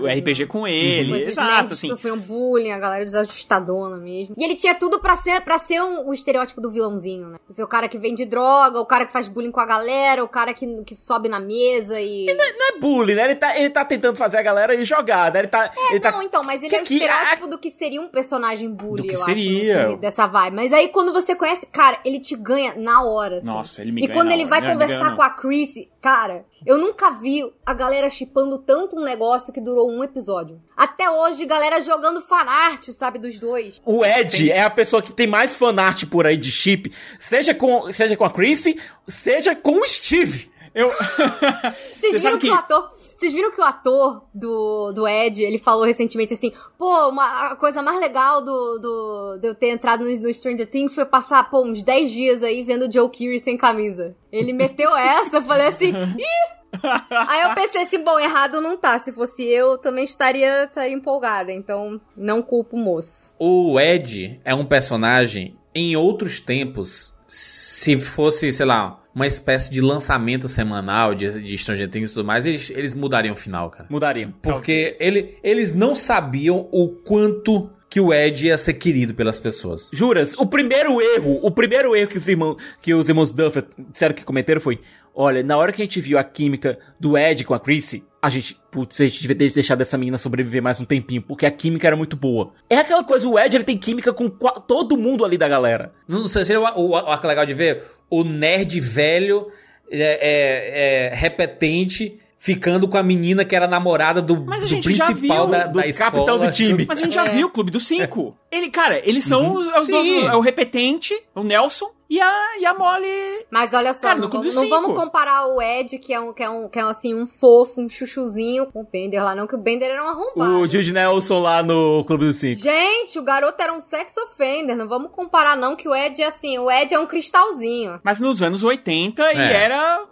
o 0.00 0.06
RPG 0.08 0.46
com 0.46 0.66
ele, 0.66 1.12
os 1.12 1.28
exato, 1.28 1.74
assim. 1.74 1.86
sofreram 1.88 2.18
bullying, 2.18 2.72
a 2.72 2.78
galera 2.78 3.04
desajustadona 3.04 3.96
mesmo. 3.98 4.34
E 4.36 4.44
ele 4.44 4.56
tinha 4.56 4.74
tudo 4.74 4.98
pra 5.00 5.14
ser, 5.16 5.40
pra 5.42 5.56
ser 5.58 5.80
um, 5.82 6.08
o 6.08 6.12
estereótipo 6.14 6.60
do 6.60 6.68
vilãozinho, 6.70 7.28
né? 7.28 7.38
Ser 7.48 7.62
o 7.62 7.68
cara 7.68 7.88
que 7.88 7.96
vende 7.98 8.24
droga, 8.24 8.80
o 8.80 8.86
cara 8.86 9.06
que 9.06 9.12
faz 9.12 9.28
bullying 9.28 9.52
com 9.52 9.60
a 9.60 9.66
galera, 9.66 10.24
o 10.24 10.28
cara 10.28 10.52
que, 10.52 10.66
que 10.84 10.96
sobe 10.96 11.28
na 11.28 11.38
mesa 11.38 12.00
e... 12.00 12.26
Não 12.26 12.44
é 12.76 12.78
bullying, 12.80 13.14
né? 13.14 13.24
Ele 13.26 13.36
tá, 13.36 13.56
ele 13.56 13.70
tá 13.70 13.84
tentando 13.84 14.16
fazer 14.16 14.38
a 14.38 14.42
galera 14.42 14.74
ir 14.74 14.84
jogar, 14.84 15.32
né? 15.32 15.40
Ele 15.40 15.48
tá. 15.48 15.66
É, 15.76 15.90
ele 15.92 16.00
tá... 16.00 16.10
não, 16.10 16.22
então, 16.22 16.42
mas 16.42 16.60
ele 16.62 16.70
Que 16.70 16.76
é 16.76 16.80
o 16.82 16.84
que- 16.84 16.94
estereótipo 16.94 17.46
do 17.46 17.58
que 17.58 17.70
seria 17.70 18.00
um 18.00 18.08
personagem 18.08 18.68
bully, 18.70 19.02
Do 19.02 19.08
que 19.08 19.14
eu 19.14 19.18
seria. 19.18 19.86
acho, 19.86 19.96
dessa 19.98 20.26
vibe. 20.26 20.56
Mas 20.56 20.72
aí 20.72 20.88
quando 20.88 21.12
você 21.12 21.34
conhece, 21.36 21.66
cara, 21.66 21.98
ele 22.04 22.18
te 22.34 22.42
ganha 22.42 22.74
na 22.76 23.02
hora, 23.02 23.38
assim. 23.38 23.46
Nossa, 23.46 23.82
ele 23.82 23.92
me 23.92 24.02
E 24.02 24.06
ganha 24.06 24.16
quando 24.18 24.28
na 24.28 24.34
ele 24.34 24.42
hora. 24.42 24.50
vai 24.50 24.58
ele 24.60 24.72
conversar 24.72 25.16
com 25.16 25.22
a 25.22 25.30
Chrissy, 25.30 25.90
cara, 26.00 26.44
eu 26.64 26.78
nunca 26.78 27.10
vi 27.10 27.44
a 27.64 27.74
galera 27.74 28.08
chipando 28.10 28.58
tanto 28.58 28.96
um 28.96 29.02
negócio 29.02 29.52
que 29.52 29.60
durou 29.60 29.90
um 29.90 30.02
episódio. 30.02 30.60
Até 30.76 31.08
hoje, 31.10 31.44
galera 31.46 31.80
jogando 31.80 32.20
fanart, 32.20 32.88
sabe, 32.90 33.18
dos 33.18 33.38
dois. 33.38 33.80
O 33.84 34.04
Ed 34.04 34.50
é 34.50 34.62
a 34.62 34.70
pessoa 34.70 35.02
que 35.02 35.12
tem 35.12 35.26
mais 35.26 35.54
fanart 35.54 36.04
por 36.06 36.26
aí 36.26 36.36
de 36.36 36.50
chip, 36.50 36.92
seja 37.20 37.54
com, 37.54 37.90
seja 37.92 38.16
com 38.16 38.24
a 38.24 38.30
Chrissy, 38.30 38.78
seja 39.08 39.54
com 39.54 39.78
o 39.80 39.86
Steve. 39.86 40.50
Eu. 40.74 40.88
Vocês 41.96 42.14
Você 42.14 42.18
viram 42.20 42.38
que- 42.38 42.50
o 42.50 42.54
ator. 42.54 43.01
Vocês 43.22 43.32
viram 43.32 43.52
que 43.52 43.60
o 43.60 43.64
ator 43.64 44.24
do, 44.34 44.90
do 44.90 45.06
Ed, 45.06 45.40
ele 45.40 45.56
falou 45.56 45.84
recentemente 45.84 46.34
assim, 46.34 46.52
pô, 46.76 47.08
uma, 47.08 47.52
a 47.52 47.56
coisa 47.56 47.80
mais 47.80 48.00
legal 48.00 48.42
do, 48.42 48.80
do, 48.80 49.38
de 49.40 49.46
eu 49.46 49.54
ter 49.54 49.68
entrado 49.68 50.04
no, 50.04 50.10
no 50.10 50.34
Stranger 50.34 50.68
Things 50.68 50.92
foi 50.92 51.04
passar, 51.04 51.48
pô, 51.48 51.62
uns 51.62 51.84
10 51.84 52.10
dias 52.10 52.42
aí 52.42 52.64
vendo 52.64 52.90
Joe 52.90 53.08
Keery 53.08 53.38
sem 53.38 53.56
camisa. 53.56 54.16
Ele 54.32 54.52
meteu 54.52 54.90
essa, 54.98 55.36
eu 55.36 55.42
falei 55.42 55.68
assim, 55.68 55.92
ih! 56.18 56.62
Aí 57.10 57.42
eu 57.42 57.54
pensei 57.54 57.82
assim, 57.82 58.02
bom, 58.02 58.18
errado 58.18 58.60
não 58.60 58.76
tá. 58.76 58.98
Se 58.98 59.12
fosse 59.12 59.44
eu, 59.44 59.78
também 59.78 60.02
estaria, 60.02 60.64
estaria 60.64 60.92
empolgada. 60.92 61.52
Então, 61.52 62.00
não 62.16 62.42
culpo 62.42 62.76
o 62.76 62.80
moço. 62.80 63.36
O 63.38 63.78
Ed 63.78 64.40
é 64.44 64.52
um 64.52 64.64
personagem 64.64 65.54
em 65.72 65.94
outros 65.94 66.40
tempos. 66.40 67.14
Se 67.34 67.98
fosse, 67.98 68.52
sei 68.52 68.66
lá, 68.66 69.02
uma 69.14 69.26
espécie 69.26 69.70
de 69.70 69.80
lançamento 69.80 70.50
semanal 70.50 71.14
de, 71.14 71.40
de 71.40 71.56
Stranger 71.56 71.88
Things 71.88 72.10
e 72.10 72.14
tudo 72.14 72.26
mais, 72.26 72.44
eles, 72.44 72.68
eles 72.68 72.94
mudariam 72.94 73.32
o 73.32 73.36
final, 73.36 73.70
cara. 73.70 73.86
Mudariam. 73.88 74.34
Porque 74.42 74.92
ele, 75.00 75.38
eles 75.42 75.72
não 75.72 75.94
sabiam 75.94 76.68
o 76.70 76.88
quanto 76.88 77.70
que 77.88 77.98
o 77.98 78.12
Ed 78.12 78.46
ia 78.46 78.58
ser 78.58 78.74
querido 78.74 79.14
pelas 79.14 79.40
pessoas. 79.40 79.90
Juras, 79.94 80.34
o 80.34 80.44
primeiro 80.44 81.00
erro, 81.00 81.38
o 81.42 81.50
primeiro 81.50 81.96
erro 81.96 82.08
que 82.08 82.18
os 82.18 82.28
irmãos, 82.28 82.56
que 82.82 82.92
os 82.92 83.08
irmãos 83.08 83.30
Duffer 83.30 83.64
disseram 83.90 84.14
que 84.14 84.24
cometeram 84.24 84.60
foi: 84.60 84.78
olha, 85.14 85.42
na 85.42 85.56
hora 85.56 85.72
que 85.72 85.82
a 85.82 85.84
gente 85.84 86.00
viu 86.00 86.18
a 86.18 86.24
química 86.24 86.78
do 86.98 87.16
Ed 87.16 87.44
com 87.44 87.54
a 87.54 87.60
Chrissy, 87.60 88.04
a 88.20 88.28
gente, 88.28 88.58
putz, 88.70 89.00
a 89.00 89.04
gente 89.04 89.20
devia 89.20 89.36
ter 89.36 89.50
deixado 89.52 89.80
essa 89.80 89.98
menina 89.98 90.16
sobreviver 90.16 90.62
mais 90.62 90.80
um 90.80 90.84
tempinho, 90.84 91.22
porque 91.22 91.44
a 91.44 91.50
química 91.50 91.86
era 91.86 91.96
muito 91.96 92.16
boa. 92.16 92.52
É 92.70 92.76
aquela 92.76 93.02
coisa, 93.02 93.28
o 93.28 93.38
Ed 93.38 93.56
ele 93.56 93.64
tem 93.64 93.76
química 93.76 94.12
com 94.12 94.28
todo 94.28 94.96
mundo 94.96 95.24
ali 95.24 95.36
da 95.36 95.48
galera. 95.48 95.92
Não 96.06 96.26
sei, 96.26 96.44
seria 96.44 96.60
o, 96.60 96.90
o 96.90 96.96
arco 96.96 97.26
legal 97.26 97.44
de 97.44 97.54
ver 97.54 97.82
o 98.08 98.22
nerd 98.22 98.78
velho, 98.80 99.48
é, 99.90 100.00
é, 100.00 101.08
é, 101.10 101.14
repetente, 101.14 102.18
ficando 102.42 102.88
com 102.88 102.98
a 102.98 103.04
menina 103.04 103.44
que 103.44 103.54
era 103.54 103.68
namorada 103.68 104.20
do, 104.20 104.44
Mas 104.44 104.64
a 104.64 104.66
do 104.66 104.80
principal 104.80 105.14
viu, 105.14 105.46
da, 105.46 105.66
do 105.68 105.78
da 105.78 105.86
escola. 105.86 106.10
capitão 106.10 106.38
do 106.40 106.50
time. 106.50 106.84
Mas 106.88 106.98
a 106.98 107.04
gente 107.04 107.14
já 107.14 107.22
viu 107.26 107.46
o 107.46 107.50
Clube 107.50 107.70
dos 107.70 107.86
Cinco. 107.86 108.36
Ele, 108.50 108.68
cara, 108.68 109.00
eles 109.08 109.22
são 109.22 109.52
os, 109.52 109.64
os 109.64 109.86
Sim. 109.86 109.92
dois, 109.92 110.08
é 110.24 110.34
o 110.34 110.40
repetente, 110.40 111.14
o 111.36 111.44
Nelson 111.44 111.92
e 112.10 112.20
a, 112.20 112.58
e 112.58 112.66
a 112.66 112.74
Molly. 112.74 113.46
Mas 113.48 113.72
olha 113.72 113.94
só, 113.94 114.08
Cara, 114.08 114.18
não, 114.18 114.28
vamos, 114.28 114.52
não 114.56 114.68
vamos 114.68 114.96
comparar 114.96 115.46
o 115.46 115.62
Ed, 115.62 116.00
que 116.00 116.12
é 116.12 116.18
um, 116.18 116.32
que 116.34 116.42
é 116.42 116.50
um, 116.50 116.68
que 116.68 116.80
é 116.80 116.82
assim, 116.82 117.14
um 117.14 117.28
fofo, 117.28 117.80
um 117.80 117.88
chuchuzinho, 117.88 118.66
com 118.72 118.80
o 118.80 118.86
Bender 118.90 119.22
lá, 119.22 119.36
não, 119.36 119.46
que 119.46 119.54
o 119.54 119.58
Bender 119.58 119.88
era 119.88 120.04
um 120.04 120.08
arrombado. 120.08 120.58
O 120.58 120.66
Jude 120.66 120.92
Nelson 120.92 121.38
lá 121.38 121.62
no 121.62 122.02
Clube 122.04 122.24
dos 122.24 122.38
Cinco. 122.38 122.60
Gente, 122.60 123.20
o 123.20 123.22
garoto 123.22 123.62
era 123.62 123.72
um 123.72 123.80
sex 123.80 124.16
offender, 124.16 124.76
não 124.76 124.88
vamos 124.88 125.12
comparar 125.12 125.56
não, 125.56 125.76
que 125.76 125.88
o 125.88 125.94
Ed 125.94 126.20
é 126.20 126.26
assim, 126.26 126.58
o 126.58 126.68
Ed 126.68 126.92
é 126.92 126.98
um 126.98 127.06
cristalzinho. 127.06 128.00
Mas 128.02 128.18
nos 128.18 128.42
anos 128.42 128.64
80 128.64 129.32
e 129.32 129.36
É. 129.38 129.52
era 129.64 130.04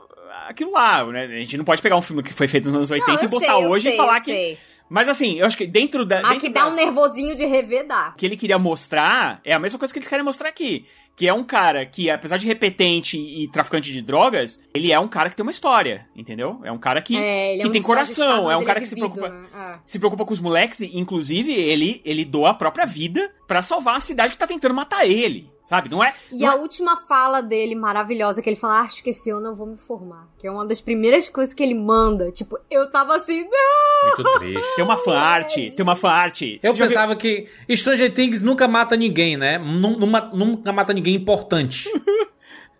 aquilo 0.48 0.72
lá, 0.72 1.04
né? 1.06 1.24
A 1.24 1.28
gente 1.28 1.56
não 1.56 1.64
pode 1.64 1.80
pegar 1.82 1.96
um 1.96 2.02
filme 2.02 2.22
que 2.22 2.32
foi 2.32 2.48
feito 2.48 2.66
nos 2.66 2.74
anos 2.74 2.90
80 2.90 3.12
Não, 3.12 3.22
e 3.24 3.28
botar 3.28 3.56
sei, 3.56 3.66
hoje 3.66 3.82
sei, 3.84 3.94
e 3.94 3.96
falar 3.96 4.20
que. 4.20 4.32
sei. 4.32 4.58
Mas 4.92 5.08
assim, 5.08 5.38
eu 5.38 5.46
acho 5.46 5.56
que 5.56 5.68
dentro 5.68 6.04
da. 6.04 6.16
Mas 6.20 6.30
dentro 6.32 6.46
que 6.48 6.52
dá 6.52 6.66
um 6.66 6.70
das- 6.70 6.76
nervosinho 6.76 7.36
de 7.36 7.46
rever, 7.46 7.86
dá. 7.86 8.12
que 8.16 8.26
ele 8.26 8.36
queria 8.36 8.58
mostrar 8.58 9.40
é 9.44 9.52
a 9.52 9.58
mesma 9.58 9.78
coisa 9.78 9.94
que 9.94 9.98
eles 10.00 10.08
querem 10.08 10.24
mostrar 10.24 10.48
aqui. 10.48 10.84
Que 11.14 11.28
é 11.28 11.34
um 11.34 11.44
cara 11.44 11.84
que, 11.86 12.08
apesar 12.10 12.38
de 12.38 12.46
repetente 12.46 13.16
e 13.16 13.46
traficante 13.48 13.92
de 13.92 14.00
drogas, 14.02 14.58
ele 14.74 14.90
é 14.90 14.98
um 14.98 15.06
cara 15.06 15.28
que 15.30 15.36
tem 15.36 15.42
uma 15.44 15.50
história, 15.52 16.08
entendeu? 16.16 16.60
É 16.64 16.72
um 16.72 16.78
cara 16.78 17.02
que, 17.02 17.16
É, 17.16 17.56
é 17.56 17.60
que 17.60 17.68
um 17.68 17.70
tem 17.70 17.82
coração, 17.82 18.50
é 18.50 18.56
um 18.56 18.64
cara 18.64 18.78
ele 18.78 18.84
que 18.84 18.88
se 18.88 18.94
vivido, 18.94 19.12
preocupa, 19.12 19.34
né? 19.40 19.48
Ah. 19.52 19.80
se 19.84 19.98
preocupa 19.98 20.24
com 20.24 20.32
os 20.32 20.40
moleques, 20.40 20.80
e, 20.80 20.98
inclusive 20.98 21.52
ele, 21.52 22.00
ele 22.04 22.24
doa 22.24 22.50
a 22.50 22.54
própria 22.54 22.86
vida 22.86 23.30
pra 23.46 23.60
salvar 23.60 23.96
a 23.96 24.00
cidade 24.00 24.32
que 24.32 24.38
tá 24.38 24.46
tentando 24.46 24.74
matar 24.74 25.06
ele, 25.06 25.48
sabe? 25.70 25.88
Não 25.88 26.02
é... 26.02 26.12
E 26.32 26.40
não 26.40 26.50
a 26.50 26.54
é- 26.54 26.58
última 26.58 26.96
fala 26.96 27.40
dele, 27.40 27.76
maravilhosa, 27.76 28.42
que 28.42 28.48
ele 28.48 28.56
fala, 28.56 28.80
"Ah, 28.80 28.82
acho 28.82 29.02
que 29.04 29.10
esse 29.10 29.30
ano 29.30 29.46
eu 29.46 29.54
vou 29.54 29.68
me 29.68 29.76
formar. 29.76 30.26
Que 30.36 30.48
é 30.48 30.50
uma 30.50 30.66
das 30.66 30.80
primeiras 30.80 31.28
coisas 31.28 31.54
que 31.54 31.62
ele 31.62 31.74
manda. 31.74 32.32
Tipo, 32.32 32.58
eu 32.68 32.90
tava 32.90 33.14
assim, 33.14 33.44
não! 33.44 34.16
Muito 34.16 34.38
triste. 34.40 34.74
Tem 34.74 34.84
uma 34.84 34.96
fanart, 34.96 35.54
tem 35.54 35.82
uma 35.82 35.94
fanart. 35.94 36.42
Eu 36.42 36.58
Você 36.60 36.66
já 36.66 36.72
viu- 36.72 36.88
pensava 36.88 37.14
que 37.14 37.46
Stranger 37.70 38.12
Things 38.12 38.42
nunca 38.42 38.66
mata 38.66 38.96
ninguém, 38.96 39.36
né? 39.36 39.58
Numa, 39.58 40.20
nunca 40.34 40.72
mata 40.72 40.92
ninguém 40.92 41.14
importante. 41.14 41.88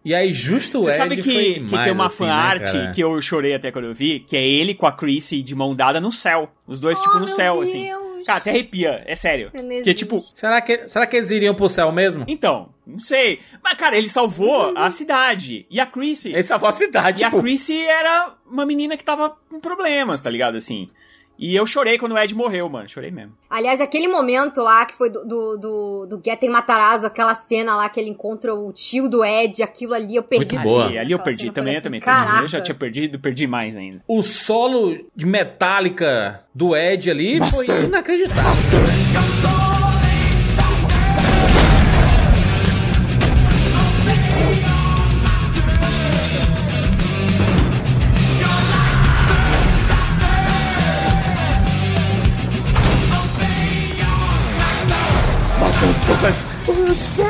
E 0.03 0.15
aí, 0.15 0.33
justo 0.33 0.79
o 0.79 0.83
Você 0.85 0.93
Ed 0.93 0.97
sabe 0.97 1.17
que, 1.19 1.55
demais, 1.55 1.71
que 1.73 1.79
tem 1.85 1.93
uma 1.93 2.07
assim, 2.07 2.25
né, 2.25 2.31
fanart 2.31 2.63
cara? 2.73 2.91
que 2.93 3.03
eu 3.03 3.21
chorei 3.21 3.55
até 3.55 3.71
quando 3.71 3.85
eu 3.85 3.93
vi, 3.95 4.21
que 4.21 4.35
é 4.35 4.43
ele 4.43 4.75
com 4.75 4.87
a 4.87 4.93
Chrissy 4.93 5.43
de 5.43 5.55
mão 5.55 5.75
dada 5.77 6.01
no 6.01 6.11
céu. 6.11 6.51
Os 6.67 6.81
dois, 6.81 6.99
tipo, 6.99 7.17
no 7.19 7.25
Oh, 7.25 7.27
meu 7.27 7.37
céu, 7.37 7.55
Deus. 7.57 7.69
assim. 7.69 7.91
Cara, 8.25 8.39
até 8.39 8.51
arrepia, 8.51 9.03
é 9.07 9.15
sério. 9.15 9.51
Que 9.51 9.91
é 9.91 9.95
tipo, 9.95 10.21
Será 10.35 10.61
que, 10.61 10.89
será 10.89 11.07
que 11.07 11.17
eles 11.17 11.31
iriam 11.31 11.55
pro 11.55 11.69
céu 11.69 11.91
mesmo? 11.93 12.25
então, 12.29 12.69
não 12.87 12.99
sei. 12.99 13.41
Mas, 13.63 13.75
cara, 13.75 13.97
ele 13.97 14.09
salvou 14.09 14.73
a 14.77 14.91
cidade. 14.91 15.67
E 15.71 15.79
a 15.81 15.87
Chrissy. 15.87 16.31
Ele 16.33 16.43
salvou 16.43 16.69
a 16.69 16.73
cidade, 16.73 17.23
E 17.23 17.25
a. 17.25 17.31
Chrissy 17.31 17.87
era 17.87 18.35
uma 18.47 18.67
menina 18.67 18.97
que 18.97 19.05
tava 19.05 19.37
com 19.49 19.61
problemas, 19.61 20.23
tá 20.23 20.31
ligado? 20.31 20.57
Assim. 20.57 20.91
E 21.41 21.57
eu 21.57 21.67
chorei 21.67 21.97
quando 21.97 22.13
o 22.13 22.19
Ed 22.19 22.35
morreu, 22.35 22.69
mano. 22.69 22.87
Chorei 22.87 23.11
mesmo. 23.11 23.33
Aliás, 23.49 23.81
aquele 23.81 24.07
momento 24.07 24.61
lá 24.61 24.85
que 24.85 24.93
foi 24.93 25.09
do, 25.09 25.25
do, 25.25 25.57
do, 25.57 26.07
do 26.07 26.23
Getten 26.23 26.51
Matarazzo, 26.51 27.07
aquela 27.07 27.35
cena 27.35 27.75
lá 27.77 27.89
que 27.89 27.99
ele 27.99 28.11
encontra 28.11 28.55
o 28.55 28.71
tio 28.75 29.09
do 29.09 29.25
Ed, 29.25 29.63
aquilo 29.63 29.95
ali 29.95 30.17
eu 30.17 30.23
perdi. 30.23 30.55
Muito 30.55 30.69
boa. 30.69 30.85
Ali, 30.85 30.99
ali 30.99 31.13
eu 31.13 31.19
perdi 31.19 31.51
também, 31.51 31.77
eu 31.77 31.83
também 31.83 31.99
assim, 31.99 32.07
perdi. 32.11 32.21
Eu 32.21 32.29
Caraca. 32.29 32.49
já 32.49 32.61
tinha 32.61 32.75
perdido, 32.75 33.19
perdi 33.19 33.47
mais 33.47 33.75
ainda. 33.75 34.05
O 34.07 34.23
solo 34.23 34.99
de 35.17 35.25
metálica 35.25 36.45
do 36.55 36.77
Ed 36.77 37.11
ali 37.11 37.39
foi 37.51 37.67
inacreditável. 37.87 39.60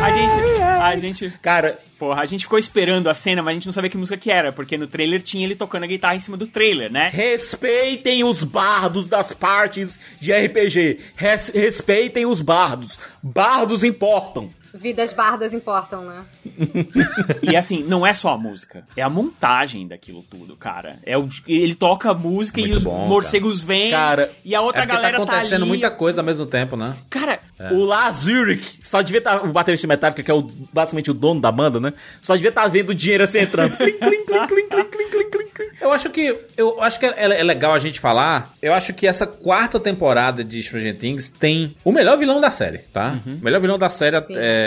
A 0.02 0.10
gente. 0.10 0.62
A 0.82 0.96
gente. 0.96 1.32
Cara, 1.40 1.78
Porra, 1.98 2.22
a 2.22 2.26
gente 2.26 2.44
ficou 2.44 2.58
esperando 2.58 3.08
a 3.10 3.14
cena, 3.14 3.42
mas 3.42 3.50
a 3.52 3.54
gente 3.54 3.66
não 3.66 3.74
sabia 3.74 3.90
que 3.90 3.96
música 3.98 4.16
que 4.16 4.30
era, 4.30 4.50
porque 4.52 4.78
no 4.78 4.86
trailer 4.86 5.20
tinha 5.20 5.44
ele 5.44 5.54
tocando 5.54 5.82
a 5.84 5.86
guitarra 5.86 6.14
em 6.14 6.18
cima 6.18 6.34
do 6.34 6.46
trailer, 6.46 6.90
né? 6.90 7.10
respeitem 7.12 8.24
os 8.24 8.42
bardos 8.42 9.04
das 9.04 9.32
partes 9.34 10.00
de 10.18 10.32
RPG. 10.32 10.98
Res- 11.14 11.52
respeitem 11.54 12.24
os 12.24 12.40
bardos. 12.40 12.98
Bardos 13.22 13.84
importam. 13.84 14.50
Vidas 14.74 15.12
bardas 15.12 15.52
importam, 15.52 16.04
né? 16.04 16.24
e 17.42 17.56
assim, 17.56 17.82
não 17.82 18.06
é 18.06 18.14
só 18.14 18.34
a 18.34 18.38
música. 18.38 18.84
É 18.96 19.02
a 19.02 19.10
montagem 19.10 19.86
daquilo 19.86 20.22
tudo, 20.22 20.56
cara. 20.56 20.98
É 21.04 21.18
o, 21.18 21.26
ele 21.46 21.74
toca 21.74 22.10
a 22.10 22.14
música 22.14 22.60
Muito 22.60 22.72
e 22.72 22.76
os 22.76 22.84
bom, 22.84 23.06
morcegos 23.06 23.60
cara. 23.60 23.66
vêm. 23.66 23.90
Cara, 23.90 24.30
e 24.44 24.54
a 24.54 24.60
outra 24.60 24.82
é 24.82 24.86
tá 24.86 24.94
galera 24.94 25.16
tá 25.16 25.22
acontecendo 25.22 25.30
tá 25.30 25.46
acontecendo 25.46 25.66
muita 25.66 25.90
coisa 25.90 26.20
ao 26.20 26.24
mesmo 26.24 26.46
tempo, 26.46 26.76
né? 26.76 26.96
Cara, 27.08 27.40
é. 27.58 27.72
o 27.72 27.84
Lazuric 27.84 28.80
só 28.82 29.02
devia 29.02 29.18
estar. 29.18 29.40
Tá, 29.40 29.44
o 29.44 29.52
baterista 29.52 29.86
metálico 29.86 30.22
que 30.22 30.30
é 30.30 30.34
o, 30.34 30.42
basicamente 30.72 31.10
o 31.10 31.14
dono 31.14 31.40
da 31.40 31.50
banda, 31.50 31.80
né? 31.80 31.92
Só 32.20 32.34
devia 32.34 32.50
estar 32.50 32.62
tá 32.62 32.68
vendo 32.68 32.90
o 32.90 32.94
dinheiro 32.94 33.24
assim 33.24 33.38
entrando. 33.38 33.76
clim, 33.76 33.92
clim, 33.92 34.24
clim, 34.26 34.46
clim, 34.46 34.68
clim, 34.68 34.84
clim, 34.88 35.30
clim, 35.30 35.30
clim. 35.30 35.66
Eu 35.80 35.92
acho 35.92 36.10
que. 36.10 36.38
Eu 36.56 36.82
acho 36.82 36.98
que 36.98 37.06
é, 37.06 37.40
é, 37.40 37.42
legal 37.42 37.72
a 37.72 37.78
gente 37.78 38.00
falar. 38.00 38.52
Eu 38.60 38.74
acho 38.74 38.92
que 38.92 39.06
essa 39.06 39.26
quarta 39.26 39.80
temporada 39.80 40.44
de 40.44 40.62
Stranger 40.62 40.96
Things 40.96 41.28
tem 41.30 41.74
o 41.84 41.92
melhor 41.92 42.18
vilão 42.18 42.40
da 42.40 42.50
série, 42.50 42.78
tá? 42.78 43.18
Uhum. 43.26 43.36
O 43.36 43.44
melhor 43.44 43.60
vilão 43.60 43.78
da 43.78 43.90
série 43.90 44.20
Sim. 44.22 44.34
é 44.36 44.59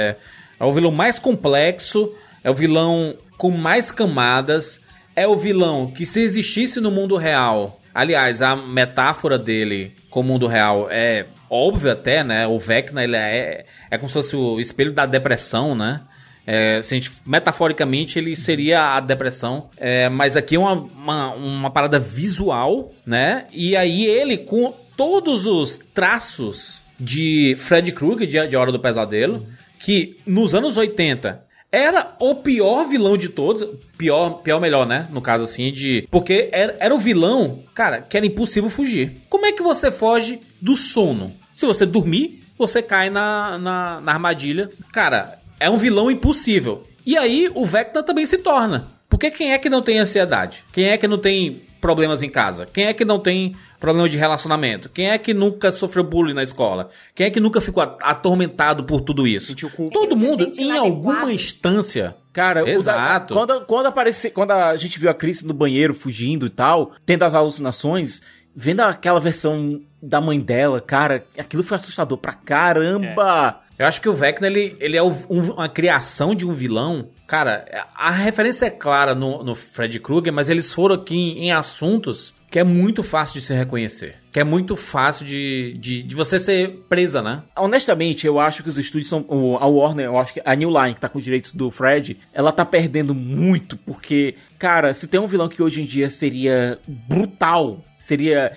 é 0.60 0.64
o 0.64 0.72
vilão 0.72 0.92
mais 0.92 1.20
complexo, 1.20 2.14
é 2.44 2.50
o 2.50 2.54
vilão 2.54 3.16
com 3.38 3.52
mais 3.52 3.92
camadas, 3.92 4.82
é 5.16 5.28
o 5.28 5.36
vilão 5.36 5.88
que 5.88 6.06
se 6.06 6.22
existisse 6.22 6.80
no 6.80 6.92
mundo 6.92 7.18
real, 7.18 7.80
aliás, 7.94 8.42
a 8.42 8.56
metáfora 8.56 9.38
dele 9.38 9.94
com 10.10 10.22
o 10.22 10.24
mundo 10.24 10.48
real 10.48 10.88
é 10.90 11.26
óbvia 11.50 11.94
até, 11.94 12.24
né? 12.24 12.48
O 12.48 12.58
Vecna 12.58 13.04
ele 13.04 13.16
é 13.16 13.66
é 13.92 13.98
como 13.98 14.10
se 14.10 14.14
fosse 14.14 14.36
o 14.36 14.60
espelho 14.60 14.92
da 14.92 15.06
depressão, 15.06 15.76
né? 15.76 16.02
É, 16.46 16.82
se 16.82 16.94
a 16.94 16.98
gente, 16.98 17.12
metaforicamente, 17.26 18.20
ele 18.20 18.36
seria 18.36 18.96
a 18.96 19.00
depressão. 19.00 19.70
É, 19.78 20.10
mas 20.10 20.36
aqui 20.36 20.56
é 20.56 20.60
uma, 20.60 20.74
uma, 20.74 21.34
uma 21.36 21.70
parada 21.70 22.00
visual, 22.00 22.92
né? 23.06 23.46
E 23.54 23.78
aí 23.78 24.06
ele, 24.06 24.38
com 24.38 24.74
todos 24.98 25.46
os 25.46 25.78
traços 25.94 26.82
de 27.00 27.56
Fred 27.60 27.92
Krueger, 27.94 28.28
de, 28.28 28.48
de 28.48 28.56
Hora 28.58 28.72
do 28.72 28.80
Pesadelo, 28.80 29.46
que 29.84 30.18
nos 30.26 30.56
anos 30.56 30.78
80 30.78 31.44
era 31.70 32.16
o 32.20 32.36
pior 32.36 32.88
vilão 32.88 33.18
de 33.18 33.28
todos. 33.28 33.68
Pior, 33.98 34.42
pior 34.42 34.62
melhor, 34.62 34.88
né? 34.88 35.08
No 35.12 35.22
caso 35.22 35.44
assim, 35.44 35.74
de. 35.74 36.08
Porque 36.10 36.50
era, 36.54 36.76
era 36.80 36.96
o 36.96 37.00
vilão, 37.00 37.64
cara, 37.74 38.00
que 38.00 38.16
era 38.16 38.26
impossível 38.26 38.70
fugir. 38.70 39.12
Como 39.30 39.46
é 39.46 39.52
que 39.52 39.62
você 39.62 39.92
foge 39.92 40.40
do 40.62 40.78
sono? 40.78 41.34
Se 41.54 41.66
você 41.66 41.86
dormir, 41.86 42.44
você 42.58 42.82
cai 42.82 43.10
na, 43.10 43.58
na, 43.58 44.02
na 44.02 44.14
armadilha. 44.14 44.70
Cara, 44.92 45.38
é 45.60 45.70
um 45.70 45.78
vilão 45.78 46.10
impossível. 46.10 46.88
E 47.06 47.18
aí 47.18 47.52
o 47.54 47.66
Vecna 47.66 48.02
também 48.02 48.26
se 48.26 48.38
torna. 48.38 48.88
Porque 49.10 49.30
quem 49.30 49.52
é 49.52 49.58
que 49.58 49.70
não 49.70 49.82
tem 49.82 50.00
ansiedade? 50.00 50.64
Quem 50.72 50.86
é 50.86 50.98
que 50.98 51.08
não 51.08 51.18
tem 51.18 51.62
problemas 51.84 52.24
em 52.24 52.30
casa? 52.30 52.66
Quem 52.66 52.86
é 52.86 52.94
que 52.94 53.04
não 53.04 53.20
tem 53.20 53.58
problema 53.78 54.08
de 54.08 54.16
relacionamento? 54.16 54.88
Quem 54.88 55.10
é 55.10 55.18
que 55.18 55.34
nunca 55.34 55.70
sofreu 55.70 56.02
bullying 56.02 56.34
na 56.34 56.42
escola? 56.42 56.90
Quem 57.14 57.28
é 57.28 57.30
que 57.30 57.42
nunca 57.42 57.60
ficou 57.60 57.84
atormentado 58.02 58.86
por 58.86 59.02
tudo 59.02 59.28
isso? 59.28 59.54
Todo 59.92 60.16
mundo, 60.16 60.50
em 60.58 60.72
alguma 60.72 61.34
instância. 61.34 62.16
Cara, 62.32 62.68
Exato. 62.70 63.36
Da, 63.36 63.40
quando, 63.42 63.66
quando, 63.66 63.86
aparece, 63.88 64.30
quando 64.30 64.52
a 64.52 64.78
gente 64.78 64.98
viu 64.98 65.10
a 65.10 65.14
Chris 65.14 65.44
no 65.44 65.54
banheiro 65.54 65.94
fugindo 65.94 66.46
e 66.46 66.50
tal, 66.50 66.94
tendo 67.06 67.24
as 67.24 67.36
alucinações, 67.36 68.22
vendo 68.56 68.80
aquela 68.80 69.20
versão 69.20 69.82
da 70.02 70.22
mãe 70.22 70.40
dela, 70.40 70.80
cara, 70.80 71.26
aquilo 71.38 71.64
foi 71.64 71.76
assustador 71.76 72.18
pra 72.18 72.32
caramba. 72.32 73.60
É. 73.60 73.63
Eu 73.84 73.88
acho 73.90 74.00
que 74.00 74.08
o 74.08 74.14
Vecna, 74.14 74.48
ele, 74.48 74.78
ele 74.80 74.96
é 74.96 75.04
um, 75.04 75.12
uma 75.30 75.68
criação 75.68 76.34
de 76.34 76.46
um 76.46 76.54
vilão. 76.54 77.10
Cara, 77.28 77.66
a 77.94 78.12
referência 78.12 78.68
é 78.68 78.70
clara 78.70 79.14
no, 79.14 79.44
no 79.44 79.56
Fred 79.56 80.00
Krueger, 80.00 80.32
mas 80.32 80.50
eles 80.50 80.72
foram 80.72 80.96
aqui 80.96 81.14
em, 81.14 81.48
em 81.48 81.52
assuntos 81.52 82.34
que 82.50 82.58
é 82.58 82.64
muito 82.64 83.04
fácil 83.04 83.42
de 83.42 83.46
se 83.46 83.54
reconhecer. 83.54 84.16
Que 84.32 84.40
é 84.40 84.44
muito 84.46 84.78
fácil 84.78 85.26
de, 85.26 85.78
de, 85.78 86.02
de, 86.02 86.16
você 86.16 86.40
ser 86.40 86.86
presa, 86.88 87.22
né? 87.22 87.44
Honestamente, 87.58 88.26
eu 88.26 88.40
acho 88.40 88.64
que 88.64 88.70
os 88.70 88.78
estúdios 88.78 89.10
são. 89.10 89.26
A 89.60 89.68
Warner, 89.68 90.06
eu 90.06 90.18
acho 90.18 90.34
que 90.34 90.42
a 90.46 90.56
New 90.56 90.70
Line, 90.70 90.94
que 90.94 91.02
tá 91.02 91.10
com 91.10 91.20
os 91.20 91.26
direitos 91.26 91.52
do 91.52 91.70
Fred, 91.70 92.18
ela 92.34 92.54
tá 92.54 92.64
perdendo 92.64 93.14
muito, 93.14 93.76
porque, 93.76 94.36
cara, 94.58 94.94
se 94.94 95.10
tem 95.10 95.20
um 95.20 95.28
vilão 95.28 95.50
que 95.50 95.62
hoje 95.62 95.82
em 95.82 95.86
dia 95.86 96.10
seria 96.10 96.80
brutal, 96.88 97.84
seria. 98.00 98.54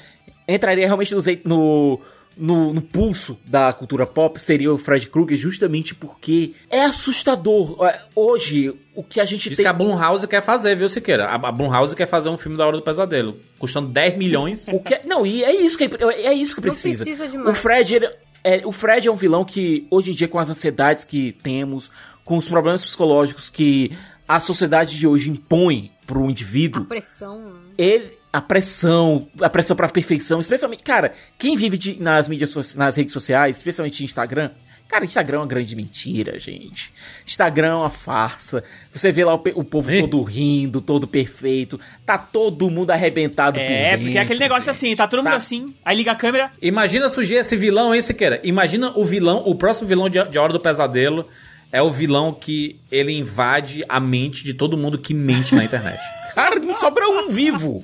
Entraria 0.47 0.87
realmente 0.87 1.13
no, 1.13 1.21
no 1.45 2.01
no, 2.37 2.73
no, 2.73 2.83
pulso 2.83 3.39
da 3.45 3.73
cultura 3.73 4.07
pop 4.07 4.41
seria 4.41 4.73
o 4.73 4.79
Fred 4.79 5.09
Krueger, 5.09 5.39
justamente 5.39 5.95
porque 5.95 6.53
é 6.71 6.83
assustador. 6.83 7.77
É, 7.85 8.03
hoje, 8.15 8.75
o 8.95 9.03
que 9.03 9.21
a 9.21 9.25
gente 9.25 9.49
Diz 9.49 9.57
tem. 9.57 9.65
que 9.65 9.69
a 9.69 9.73
Blumhouse 9.73 10.27
quer 10.27 10.43
fazer, 10.43 10.77
viu, 10.77 10.89
Siqueira? 10.89 11.27
A, 11.27 11.35
a 11.35 11.53
Blumhouse 11.53 11.97
quer 11.97 12.07
fazer 12.07 12.29
um 12.29 12.37
filme 12.37 12.59
da 12.59 12.67
Hora 12.67 12.77
do 12.77 12.83
Pesadelo, 12.83 13.37
custando 13.59 13.89
10 13.89 14.19
milhões. 14.19 14.69
O 14.69 14.81
que 14.81 14.95
é... 14.95 15.03
Não, 15.05 15.27
e 15.27 15.43
é 15.43 15.55
isso 15.55 15.79
que, 15.79 15.85
é 15.85 16.33
isso 16.33 16.55
que 16.55 16.61
precisa. 16.61 17.05
Não 17.05 17.11
precisa 17.11 17.29
demais. 17.29 17.51
O 17.51 17.55
Fred, 17.61 17.95
ele, 17.95 18.11
é, 18.45 18.63
o 18.65 18.73
Fred 18.73 19.09
é 19.09 19.11
um 19.11 19.17
vilão 19.17 19.45
que, 19.45 19.87
hoje 19.91 20.13
em 20.13 20.15
dia, 20.15 20.29
com 20.29 20.39
as 20.39 20.51
ansiedades 20.51 21.05
que 21.05 21.33
temos, 21.43 21.91
com 22.25 22.37
os 22.37 22.49
problemas 22.49 22.85
psicológicos 22.85 23.51
que 23.51 23.91
a 24.29 24.41
sociedade 24.41 24.99
de 24.99 25.07
hoje 25.07 25.31
impõe 25.31 25.91
pro 26.07 26.31
indivíduo. 26.31 26.83
A 26.83 26.87
pressão. 26.87 27.41
né? 27.41 27.61
Ele 27.77 28.19
a 28.33 28.41
pressão, 28.41 29.29
a 29.41 29.49
pressão 29.49 29.75
pra 29.75 29.89
perfeição, 29.89 30.39
especialmente, 30.41 30.83
cara, 30.83 31.15
quem 31.39 31.57
vive 31.57 31.79
de, 31.79 32.01
nas 32.03 32.29
mídias, 32.29 32.75
nas 32.75 32.95
redes 32.97 33.15
sociais, 33.15 33.57
especialmente 33.57 34.05
Instagram, 34.05 34.51
cara, 34.87 35.07
Instagram 35.07 35.39
é 35.39 35.41
uma 35.41 35.47
grande 35.47 35.75
mentira, 35.75 36.39
gente. 36.39 36.93
Instagram 37.27 37.69
é 37.69 37.75
uma 37.77 37.89
farsa. 37.89 38.63
Você 38.93 39.11
vê 39.11 39.25
lá 39.25 39.35
o, 39.35 39.43
o 39.55 39.65
povo 39.65 39.89
todo 40.01 40.23
rindo, 40.23 40.83
todo 40.83 41.07
perfeito, 41.07 41.81
tá 42.05 42.19
todo 42.19 42.69
mundo 42.69 42.91
arrebentado 42.91 43.59
É, 43.59 43.97
por 43.97 44.03
porque 44.03 44.19
é 44.19 44.21
aquele 44.21 44.41
negócio 44.41 44.65
gente. 44.71 44.71
assim, 44.71 44.95
tá 44.97 45.09
todo 45.09 45.21
mundo 45.23 45.31
Tá. 45.31 45.37
assim, 45.39 45.75
aí 45.83 45.97
liga 45.97 46.13
a 46.13 46.17
câmera, 46.17 46.51
Imagina 46.61 47.09
surgir 47.09 47.37
esse 47.37 47.57
vilão, 47.57 47.95
hein, 47.95 48.03
Siqueira? 48.03 48.39
Imagina 48.45 48.93
o 48.95 49.03
vilão, 49.05 49.43
o 49.47 49.55
próximo 49.55 49.89
vilão 49.89 50.11
de, 50.11 50.23
de 50.25 50.39
Hora 50.39 50.53
do 50.53 50.61
Pesadelo 50.61 51.27
é 51.73 51.83
o 51.83 51.91
vilão 51.91 52.33
que 52.33 52.79
ele 52.91 53.13
invade 53.13 53.85
a 53.89 54.01
mente 54.01 54.45
de 54.45 54.55
todo 54.55 54.77
mundo 54.77 54.99
que 54.99 55.13
mente 55.13 55.55
na 55.55 55.65
internet. 55.65 56.01
Cara, 56.37 56.61
não 56.61 56.75
sobra 56.75 57.09
um 57.09 57.31
vivo. 57.31 57.83